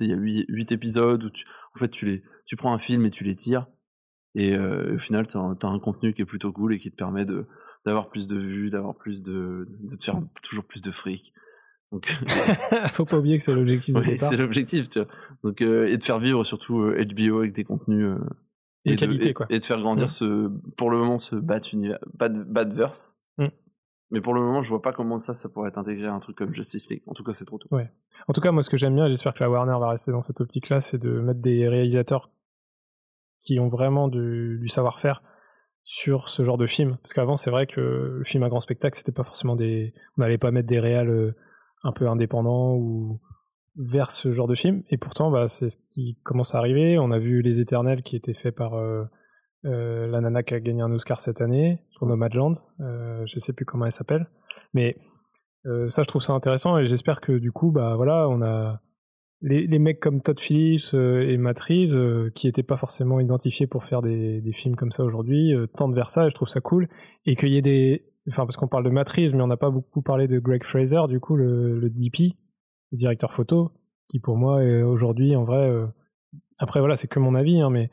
il 0.00 0.06
y 0.06 0.12
a 0.12 0.16
huit, 0.16 0.44
huit 0.48 0.72
épisodes 0.72 1.22
où 1.24 1.30
tu, 1.30 1.44
en 1.74 1.78
fait 1.78 1.88
tu 1.88 2.06
les 2.06 2.22
tu 2.46 2.56
prends 2.56 2.72
un 2.72 2.78
film 2.78 3.04
et 3.06 3.10
tu 3.10 3.24
les 3.24 3.36
tires 3.36 3.66
et 4.34 4.54
euh, 4.54 4.94
au 4.94 4.98
final 4.98 5.26
tu 5.26 5.36
as, 5.36 5.40
un 5.40 5.78
contenu 5.78 6.12
qui 6.14 6.22
est 6.22 6.26
plutôt 6.26 6.52
cool 6.52 6.74
et 6.74 6.78
qui 6.78 6.90
te 6.90 6.96
permet 6.96 7.24
de 7.24 7.46
d'avoir 7.84 8.08
plus 8.08 8.26
de 8.26 8.38
vues, 8.38 8.70
d'avoir 8.70 8.94
plus 8.94 9.22
de 9.22 9.68
de 9.80 9.96
te 9.96 10.04
faire 10.04 10.20
toujours 10.42 10.64
plus 10.64 10.82
de 10.82 10.90
fric. 10.90 11.32
Donc 11.92 12.06
Faut 12.92 13.04
pas 13.04 13.18
oublier 13.18 13.36
que 13.36 13.42
c'est 13.42 13.54
l'objectif 13.54 13.94
de 13.94 14.00
ouais, 14.00 14.16
c'est 14.18 14.36
l'objectif, 14.36 14.88
tu 14.88 14.98
vois. 15.00 15.08
Donc 15.44 15.60
euh, 15.62 15.86
et 15.86 15.96
de 15.96 16.02
faire 16.04 16.18
vivre 16.18 16.42
surtout 16.44 16.80
euh, 16.80 17.04
HBO 17.04 17.38
avec 17.38 17.52
des 17.52 17.64
contenus 17.64 18.04
euh, 18.06 18.18
De 18.86 18.92
et 18.92 18.96
qualité, 18.96 19.28
et, 19.28 19.34
quoi. 19.34 19.46
et 19.50 19.60
de 19.60 19.64
faire 19.64 19.80
grandir 19.80 20.06
Mm. 20.06 20.10
ce 20.10 20.48
pour 20.76 20.90
le 20.90 20.98
moment 20.98 21.18
ce 21.18 21.36
Bat 21.36 21.60
univers 21.72 21.98
Bad 22.14 22.50
Badverse. 22.50 23.18
Mm. 23.38 23.46
Mais 24.10 24.20
pour 24.20 24.34
le 24.34 24.40
moment, 24.40 24.60
je 24.60 24.68
vois 24.68 24.82
pas 24.82 24.92
comment 24.92 25.18
ça 25.18 25.34
ça 25.34 25.48
pourrait 25.48 25.68
être 25.68 25.78
intégré 25.78 26.06
à 26.06 26.12
un 26.14 26.20
truc 26.20 26.36
comme 26.36 26.54
Justice 26.54 26.88
League. 26.88 27.02
En 27.06 27.14
tout 27.14 27.22
cas, 27.24 27.32
c'est 27.32 27.44
trop 27.44 27.58
tôt. 27.58 27.68
Ouais. 27.70 27.90
En 28.28 28.32
tout 28.32 28.40
cas, 28.40 28.52
moi, 28.52 28.62
ce 28.62 28.70
que 28.70 28.76
j'aime 28.76 28.94
bien, 28.94 29.08
j'espère 29.08 29.34
que 29.34 29.42
la 29.42 29.50
Warner 29.50 29.76
va 29.78 29.88
rester 29.88 30.10
dans 30.12 30.20
cette 30.20 30.40
optique-là, 30.40 30.80
c'est 30.80 30.98
de 30.98 31.10
mettre 31.20 31.40
des 31.40 31.68
réalisateurs 31.68 32.30
qui 33.40 33.58
ont 33.60 33.68
vraiment 33.68 34.08
du, 34.08 34.58
du 34.60 34.68
savoir-faire 34.68 35.22
sur 35.84 36.28
ce 36.28 36.42
genre 36.42 36.58
de 36.58 36.66
film. 36.66 36.96
Parce 37.02 37.12
qu'avant, 37.12 37.36
c'est 37.36 37.50
vrai 37.50 37.66
que 37.66 37.80
le 37.80 38.24
film 38.24 38.42
à 38.42 38.48
grand 38.48 38.60
spectacle, 38.60 38.96
c'était 38.96 39.12
pas 39.12 39.22
forcément 39.22 39.54
des. 39.54 39.92
On 40.16 40.22
n'allait 40.22 40.38
pas 40.38 40.50
mettre 40.50 40.68
des 40.68 40.80
réals 40.80 41.10
euh, 41.10 41.36
un 41.84 41.92
peu 41.92 42.08
indépendants 42.08 42.74
ou 42.74 43.20
vers 43.76 44.10
ce 44.10 44.32
genre 44.32 44.48
de 44.48 44.54
film. 44.54 44.82
Et 44.88 44.96
pourtant, 44.96 45.30
bah, 45.30 45.48
c'est 45.48 45.68
ce 45.68 45.76
qui 45.90 46.18
commence 46.22 46.54
à 46.54 46.58
arriver. 46.58 46.98
On 46.98 47.10
a 47.10 47.18
vu 47.18 47.42
Les 47.42 47.60
Éternels 47.60 48.02
qui 48.02 48.16
était 48.16 48.34
fait 48.34 48.52
par 48.52 48.74
euh, 48.74 49.04
euh, 49.64 50.06
la 50.06 50.20
nana 50.20 50.42
qui 50.42 50.54
a 50.54 50.60
gagné 50.60 50.82
un 50.82 50.92
Oscar 50.92 51.20
cette 51.20 51.40
année 51.40 51.80
sur 51.90 52.06
Nomadland. 52.06 52.54
Euh, 52.80 53.24
je 53.26 53.38
sais 53.38 53.52
plus 53.52 53.64
comment 53.64 53.86
elle 53.86 53.92
s'appelle. 53.92 54.28
Mais 54.72 54.96
ça, 55.88 56.02
je 56.02 56.08
trouve 56.08 56.20
ça 56.20 56.34
intéressant 56.34 56.76
et 56.76 56.84
j'espère 56.84 57.22
que 57.22 57.32
du 57.32 57.50
coup, 57.50 57.72
bah 57.72 57.96
voilà, 57.96 58.28
on 58.28 58.42
a 58.42 58.82
les, 59.44 59.66
les 59.66 59.78
mecs 59.78 60.00
comme 60.00 60.20
Todd 60.20 60.40
Phillips 60.40 60.94
euh, 60.94 61.20
et 61.20 61.36
Matt 61.36 61.60
Reeves, 61.60 61.94
euh, 61.94 62.30
qui 62.34 62.46
n'étaient 62.46 62.62
pas 62.62 62.76
forcément 62.76 63.20
identifiés 63.20 63.66
pour 63.66 63.84
faire 63.84 64.02
des, 64.02 64.40
des 64.40 64.52
films 64.52 64.74
comme 64.74 64.90
ça 64.90 65.04
aujourd'hui, 65.04 65.54
euh, 65.54 65.66
tendent 65.66 65.94
vers 65.94 66.10
ça 66.10 66.26
et 66.26 66.30
je 66.30 66.34
trouve 66.34 66.48
ça 66.48 66.60
cool. 66.60 66.88
Et 67.26 67.36
qu'il 67.36 67.50
y 67.50 67.56
ait 67.56 67.62
des. 67.62 68.06
Enfin, 68.28 68.46
parce 68.46 68.56
qu'on 68.56 68.68
parle 68.68 68.84
de 68.84 68.90
Matt 68.90 69.08
Reeves, 69.10 69.34
mais 69.36 69.42
on 69.42 69.46
n'a 69.46 69.58
pas 69.58 69.70
beaucoup 69.70 70.00
parlé 70.02 70.26
de 70.26 70.38
Greg 70.38 70.64
Fraser, 70.64 71.02
du 71.08 71.20
coup, 71.20 71.36
le, 71.36 71.78
le 71.78 71.90
DP, 71.90 72.34
le 72.90 72.96
directeur 72.96 73.32
photo, 73.32 73.72
qui 74.08 74.18
pour 74.18 74.36
moi 74.36 74.62
aujourd'hui, 74.86 75.36
en 75.36 75.44
vrai. 75.44 75.70
Après, 76.58 76.80
voilà, 76.80 76.96
c'est 76.96 77.06
que 77.06 77.18
mon 77.18 77.34
avis, 77.34 77.60
hein, 77.60 77.68
mais 77.68 77.90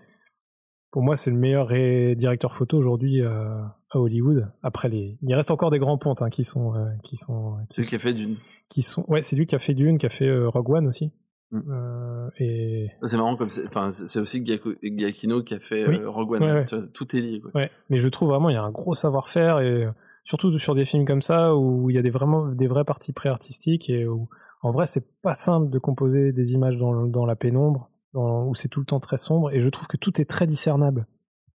pour 0.91 1.02
moi, 1.02 1.15
c'est 1.15 1.32
le 1.32 1.38
meilleur 1.38 1.68
directeur 2.15 2.53
photo 2.53 2.78
aujourd'hui 2.78 3.22
euh, 3.22 3.61
à 3.90 3.99
Hollywood. 3.99 4.52
Après, 4.61 4.90
les... 4.90 5.18
il 5.22 5.34
reste 5.34 5.49
encore 5.49 5.72
des 5.72 5.80
grands 5.80 5.98
pontes 5.98 6.22
hein, 6.22 6.30
qui 6.30 6.44
sont. 6.44 6.76
euh, 6.76 6.90
qui 7.03 7.15
sont 7.15 7.57
C'est 7.69 7.82
ce 7.82 7.90
qui 7.90 7.95
a 7.95 7.99
fait 7.99 8.14
d'une. 8.14 8.38
qui 8.69 8.82
sont 8.82 9.06
ouais 9.07 9.22
c'est 9.22 9.36
lui 9.38 9.45
qui 9.45 9.56
a 9.56 9.60
fait 9.60 9.73
Dune 9.73 9.98
qui 9.98 10.06
a 10.06 10.10
fait 10.10 10.28
euh, 10.28 10.49
Rogue 10.49 10.69
One 10.69 10.88
aussi. 10.88 11.14
Euh, 11.53 12.30
et 12.40 12.88
C'est 13.03 13.18
marrant 13.18 13.36
comme 13.36 13.49
c'est. 13.49 13.65
Enfin, 13.68 13.91
c'est 13.91 14.19
aussi 14.19 14.44
Giacchino 14.45 15.44
qui 15.44 15.53
a 15.53 15.60
fait 15.60 15.86
Oui. 15.88 15.98
euh, 15.99 16.10
Rogue 16.10 16.32
One. 16.34 16.44
Ouais, 16.44 16.52
ouais. 16.53 16.65
Tu 16.65 16.76
vois, 16.78 16.88
tout 16.88 17.15
est 17.15 17.19
lié. 17.22 17.41
Quoi. 17.41 17.52
ouais 17.56 17.69
mais 17.90 17.98
je 17.98 18.07
trouve 18.07 18.30
vraiment 18.30 18.49
il 18.49 18.53
y 18.53 18.57
a 18.57 18.64
un 18.64 18.72
gros 18.72 18.95
savoir-faire 18.95 19.60
et 19.60 19.84
euh, 19.86 19.91
surtout 20.23 20.57
sur 20.57 20.76
des 20.76 20.86
films 20.86 21.06
comme 21.06 21.22
ça 21.22 21.56
où 21.56 21.90
il 21.90 21.95
y 21.95 21.99
a 21.99 22.02
des 22.02 22.10
vraiment 22.10 22.48
des 22.48 22.68
vrais 22.68 22.86
parties 22.86 23.11
pré-artistiques 23.11 23.90
et 23.90 24.07
où 24.07 24.30
en 24.61 24.72
vrai 24.72 24.86
c'est 24.86 25.06
pas 25.22 25.34
simple 25.34 25.69
de 25.69 25.78
composer 25.80 26.32
des 26.32 26.53
images 26.53 26.78
dans, 26.78 27.06
dans 27.06 27.26
la 27.26 27.36
pénombre 27.36 27.90
dans, 28.14 28.45
où 28.48 28.56
c'est 28.56 28.68
tout 28.69 28.80
le 28.80 28.86
temps 28.86 28.99
très 29.02 29.18
sombre 29.18 29.52
et 29.52 29.60
je 29.60 29.68
trouve 29.69 29.88
que 29.88 29.98
tout 29.98 30.22
est 30.22 30.26
très 30.30 30.48
discernable 30.48 31.06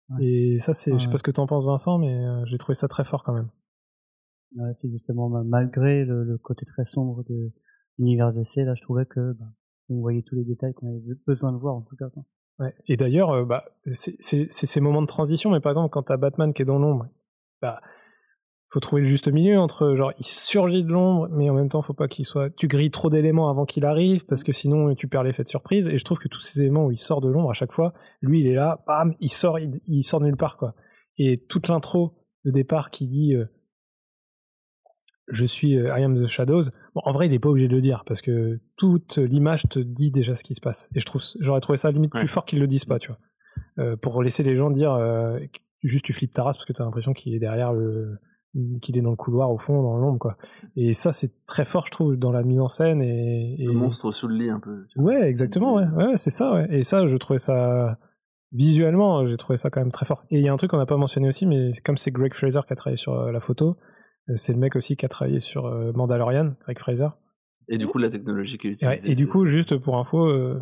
Ouais. 0.10 0.26
et 0.26 0.60
ça 0.60 0.74
c'est 0.74 0.91
je 0.94 0.98
sais 0.99 1.10
pas 1.10 1.18
ce 1.18 1.24
que 1.24 1.32
t'en 1.32 1.48
penses 1.48 1.65
Vincent 1.65 1.98
mais 1.98 2.14
euh, 2.14 2.44
j'ai 2.45 2.57
trouvé 2.57 2.76
ça 2.76 2.88
très 2.90 3.03
fort 3.06 3.24
quand 3.24 3.34
même 3.34 3.49
Ouais, 4.57 4.72
c'est 4.74 4.90
justement 4.90 5.30
ma- 5.30 5.44
malgré 5.44 6.03
le, 6.06 6.24
le 6.24 6.38
côté 6.38 6.65
très 6.65 6.84
sombre 6.84 7.24
de 7.24 7.52
l'univers 7.98 8.32
d'essai, 8.34 8.65
là, 8.65 8.76
je 8.76 8.82
trouvais 8.84 9.06
que 9.07 9.34
bah, 9.34 9.45
on 9.94 10.02
voyait 10.02 10.24
tous 10.24 10.36
les 10.36 10.44
détails 10.44 10.74
qu'on 10.74 10.88
avait 10.88 11.02
besoin 11.26 11.52
de 11.52 11.57
voir 11.57 11.76
en 11.76 11.82
tout 11.82 11.95
cas. 11.95 12.06
Ouais. 12.60 12.74
Et 12.88 12.98
d'ailleurs, 12.98 13.32
euh, 13.32 13.45
bah, 13.45 13.65
c'est 13.91 14.18
ces 14.20 14.82
moments 14.82 15.02
de 15.02 15.07
transition, 15.07 15.49
mais 15.52 15.60
par 15.60 15.72
exemple, 15.72 15.90
quand 15.90 16.03
t'as 16.03 16.18
Batman 16.18 16.53
qui 16.53 16.61
est 16.61 16.65
dans 16.65 16.80
l'ombre 16.80 17.07
bah, 17.61 17.80
faut 18.74 18.80
trouver 18.80 19.03
le 19.03 19.07
juste 19.07 19.32
milieu 19.32 19.60
entre 19.60 19.95
genre 19.95 20.11
il 20.18 20.26
surgit 20.26 20.84
de 20.84 20.91
l'ombre, 20.91 21.28
mais 21.32 21.49
en 21.49 21.53
même 21.53 21.70
temps 21.70 21.84
faut 21.84 21.94
pas 21.94 22.07
qu'il 22.07 22.26
soit. 22.26 22.49
Tu 22.49 22.68
grilles 22.68 22.91
trop 22.91 23.10
d'éléments 23.10 23.49
avant 23.49 23.65
qu'il 23.65 23.86
arrive 23.86 24.26
parce 24.26 24.44
que 24.44 24.52
sinon 24.52 24.95
tu 24.95 25.07
perds 25.07 25.24
l'effet 25.24 25.44
de 25.44 25.48
surprise. 25.48 25.88
Et 25.88 25.98
je 25.98 26.03
trouve 26.03 26.18
que 26.18 26.28
tous 26.28 26.41
ces 26.41 26.60
éléments 26.60 26.88
où 26.88 26.91
il 26.91 26.98
sort 26.98 27.22
de 27.22 27.30
l'ombre 27.30 27.52
à 27.52 27.53
chaque 27.53 27.72
fois, 27.72 27.94
lui 28.22 28.41
il 28.41 28.48
est 28.48 28.56
là, 28.56 28.84
bam, 28.88 29.14
il 29.20 29.30
sort, 29.30 29.60
il, 29.60 30.03
sort 30.03 30.22
nulle 30.22 30.38
part 30.38 30.57
quoi. 30.57 30.74
Et 31.18 31.38
toute 31.38 31.68
l'intro 31.68 32.15
de 32.45 32.52
départ 32.52 32.90
qui 32.90 33.07
dit 33.07 33.36
euh, 33.36 33.45
je 35.27 35.45
suis 35.45 35.77
euh, 35.77 35.97
I 35.97 36.03
am 36.03 36.15
the 36.15 36.27
Shadows. 36.27 36.63
Bon, 36.95 37.01
en 37.05 37.11
vrai, 37.11 37.27
il 37.27 37.33
est 37.33 37.39
pas 37.39 37.49
obligé 37.49 37.67
de 37.67 37.75
le 37.75 37.81
dire 37.81 38.03
parce 38.05 38.21
que 38.21 38.59
toute 38.77 39.17
l'image 39.17 39.63
te 39.69 39.79
dit 39.79 40.11
déjà 40.11 40.35
ce 40.35 40.43
qui 40.43 40.53
se 40.53 40.61
passe. 40.61 40.89
Et 40.95 40.99
je 40.99 41.05
trouve, 41.05 41.21
j'aurais 41.39 41.61
trouvé 41.61 41.77
ça 41.77 41.91
limite 41.91 42.11
plus 42.11 42.27
fort 42.27 42.45
qu'ils 42.45 42.59
le 42.59 42.67
disent 42.67 42.85
pas, 42.85 42.99
tu 42.99 43.07
vois, 43.09 43.19
euh, 43.79 43.95
pour 43.95 44.21
laisser 44.21 44.43
les 44.43 44.55
gens 44.55 44.69
dire 44.69 44.93
euh, 44.93 45.39
juste 45.83 46.05
tu 46.05 46.13
flippes 46.13 46.33
ta 46.33 46.43
race 46.43 46.57
parce 46.57 46.65
que 46.65 46.73
tu 46.73 46.81
as 46.81 46.85
l'impression 46.85 47.13
qu'il 47.13 47.33
est 47.33 47.39
derrière 47.39 47.73
le, 47.73 48.19
qu'il 48.81 48.97
est 48.97 49.01
dans 49.01 49.11
le 49.11 49.15
couloir 49.15 49.51
au 49.51 49.57
fond, 49.57 49.81
dans 49.81 49.97
l'ombre, 49.97 50.19
quoi. 50.19 50.37
Et 50.75 50.93
ça, 50.93 51.11
c'est 51.11 51.31
très 51.45 51.65
fort, 51.65 51.87
je 51.87 51.91
trouve, 51.91 52.15
dans 52.17 52.31
la 52.31 52.43
mise 52.43 52.59
en 52.59 52.67
scène 52.67 53.01
et, 53.01 53.55
le 53.59 53.71
monstre 53.71 54.11
sous 54.11 54.27
le 54.27 54.35
lit 54.35 54.49
un 54.49 54.59
peu. 54.59 54.85
Ouais, 54.95 55.29
exactement, 55.29 55.75
ouais, 55.75 55.87
ouais, 55.87 56.17
c'est 56.17 56.31
ça, 56.31 56.53
ouais. 56.53 56.67
Et 56.69 56.83
ça, 56.83 57.07
je 57.07 57.17
trouvais 57.17 57.39
ça 57.39 57.97
visuellement, 58.51 59.25
j'ai 59.25 59.37
trouvé 59.37 59.57
ça 59.57 59.71
quand 59.71 59.79
même 59.81 59.91
très 59.91 60.05
fort. 60.05 60.23
Et 60.29 60.37
il 60.37 60.45
y 60.45 60.49
a 60.49 60.53
un 60.53 60.57
truc 60.57 60.69
qu'on 60.69 60.77
n'a 60.77 60.85
pas 60.85 60.97
mentionné 60.97 61.27
aussi, 61.27 61.47
mais 61.47 61.71
comme 61.83 61.97
c'est 61.97 62.11
Greg 62.11 62.33
Fraser 62.33 62.59
qui 62.67 62.73
a 62.73 62.75
travaillé 62.75 62.97
sur 62.97 63.31
la 63.31 63.39
photo, 63.39 63.77
c'est 64.35 64.53
le 64.53 64.59
mec 64.59 64.75
aussi 64.75 64.95
qui 64.95 65.05
a 65.05 65.09
travaillé 65.09 65.39
sur 65.39 65.65
euh, 65.65 65.91
Mandalorian, 65.93 66.55
Greg 66.61 66.79
Fraser. 66.79 67.09
Et 67.67 67.77
du 67.77 67.87
coup, 67.87 67.97
la 67.97 68.09
technologie 68.09 68.57
qui 68.57 68.67
est 68.67 68.71
utilisée. 68.71 69.11
et 69.11 69.15
du 69.15 69.27
coup, 69.27 69.45
juste 69.45 69.77
pour 69.77 69.97
info, 69.97 70.25
euh, 70.27 70.59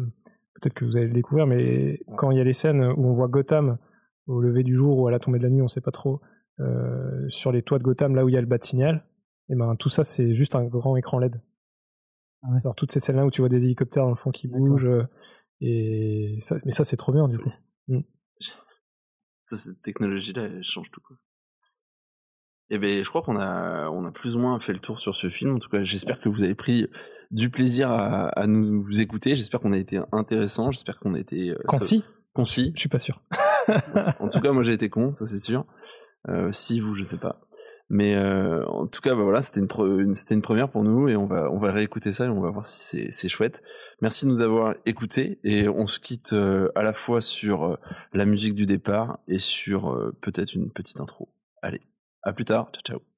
peut-être 0.55 0.73
que 0.73 0.85
vous 0.85 0.97
allez 0.97 1.07
le 1.07 1.13
découvrir, 1.13 1.47
mais 1.47 1.99
quand 2.17 2.31
il 2.31 2.37
y 2.37 2.41
a 2.41 2.43
les 2.43 2.53
scènes 2.53 2.83
où 2.83 3.07
on 3.07 3.13
voit 3.13 3.27
Gotham 3.27 3.77
au 4.27 4.39
lever 4.39 4.63
du 4.63 4.75
jour 4.75 4.97
ou 4.97 5.07
à 5.07 5.11
la 5.11 5.19
tombée 5.19 5.39
de 5.39 5.43
la 5.43 5.49
nuit, 5.49 5.61
on 5.61 5.67
sait 5.67 5.81
pas 5.81 5.91
trop, 5.91 6.21
sur 7.27 7.51
les 7.51 7.63
toits 7.63 7.79
de 7.79 7.83
Gotham, 7.83 8.15
là 8.15 8.23
où 8.23 8.29
il 8.29 8.35
y 8.35 8.37
a 8.37 8.41
le 8.41 8.45
bas 8.45 8.59
de 8.59 8.63
signal, 8.63 9.03
et 9.49 9.55
ben 9.55 9.75
tout 9.75 9.89
ça, 9.89 10.03
c'est 10.03 10.33
juste 10.33 10.53
un 10.55 10.63
grand 10.63 10.95
écran 10.95 11.17
LED. 11.17 11.41
Ah 12.43 12.49
Alors 12.63 12.75
toutes 12.75 12.91
ces 12.91 12.99
scènes-là 12.99 13.25
où 13.25 13.31
tu 13.31 13.41
vois 13.41 13.49
des 13.49 13.65
hélicoptères 13.65 14.03
dans 14.03 14.09
le 14.09 14.15
fond 14.15 14.29
qui 14.29 14.47
bougent, 14.47 14.87
et 15.59 16.37
ça, 16.39 16.57
mais 16.65 16.71
ça, 16.71 16.83
c'est 16.83 16.97
trop 16.97 17.11
bien 17.11 17.27
du 17.27 17.39
coup. 17.39 17.51
Mm. 17.87 18.01
Ça, 19.43 19.55
cette 19.55 19.81
technologie-là, 19.81 20.43
elle 20.43 20.63
change 20.63 20.91
tout. 20.91 21.01
Quoi. 21.01 21.17
Eh 22.73 22.79
ben, 22.79 23.03
je 23.03 23.09
crois 23.09 23.21
qu'on 23.21 23.37
a, 23.37 23.89
on 23.89 24.05
a 24.05 24.11
plus 24.11 24.37
ou 24.37 24.39
moins 24.39 24.57
fait 24.57 24.71
le 24.71 24.79
tour 24.79 24.97
sur 25.01 25.13
ce 25.13 25.29
film. 25.29 25.55
En 25.55 25.59
tout 25.59 25.67
cas, 25.67 25.83
j'espère 25.83 26.21
que 26.21 26.29
vous 26.29 26.41
avez 26.41 26.55
pris 26.55 26.87
du 27.29 27.49
plaisir 27.49 27.91
à, 27.91 28.29
à 28.29 28.47
nous 28.47 29.01
écouter. 29.01 29.35
J'espère 29.35 29.59
qu'on 29.59 29.73
a 29.73 29.77
été 29.77 29.99
intéressant. 30.13 30.71
J'espère 30.71 30.97
qu'on 30.97 31.13
a 31.13 31.19
été 31.19 31.49
euh, 31.49 31.57
concis. 31.67 32.05
Concis. 32.33 32.71
Je 32.73 32.79
suis 32.79 32.89
pas 32.89 32.97
sûr. 32.97 33.21
en 34.21 34.29
tout 34.29 34.39
cas, 34.39 34.53
moi 34.53 34.63
j'ai 34.63 34.71
été 34.71 34.89
con, 34.89 35.11
ça 35.11 35.25
c'est 35.25 35.37
sûr. 35.37 35.65
Euh, 36.29 36.49
si 36.53 36.79
vous, 36.79 36.95
je 36.95 37.03
sais 37.03 37.17
pas. 37.17 37.41
Mais 37.89 38.15
euh, 38.15 38.65
en 38.67 38.87
tout 38.87 39.01
cas, 39.01 39.15
bah 39.15 39.23
voilà, 39.23 39.41
c'était 39.41 39.59
une, 39.59 40.15
c'était 40.15 40.35
une 40.35 40.41
première 40.41 40.71
pour 40.71 40.85
nous 40.85 41.09
et 41.09 41.17
on 41.17 41.25
va, 41.25 41.51
on 41.51 41.57
va 41.57 41.71
réécouter 41.71 42.13
ça 42.13 42.27
et 42.27 42.29
on 42.29 42.39
va 42.39 42.51
voir 42.51 42.65
si 42.65 43.11
c'est, 43.11 43.27
chouette. 43.27 43.61
Merci 44.01 44.23
de 44.23 44.29
nous 44.29 44.39
avoir 44.39 44.75
écoutés 44.85 45.41
et 45.43 45.67
on 45.67 45.87
se 45.87 45.99
quitte 45.99 46.31
à 46.31 46.83
la 46.83 46.93
fois 46.93 47.19
sur 47.19 47.77
la 48.13 48.25
musique 48.25 48.55
du 48.55 48.65
départ 48.65 49.19
et 49.27 49.39
sur 49.39 50.13
peut-être 50.21 50.53
une 50.53 50.71
petite 50.71 51.01
intro. 51.01 51.27
Allez. 51.61 51.81
À 52.23 52.33
plus 52.33 52.45
tard. 52.45 52.71
Ciao, 52.73 52.81
ciao. 52.81 53.10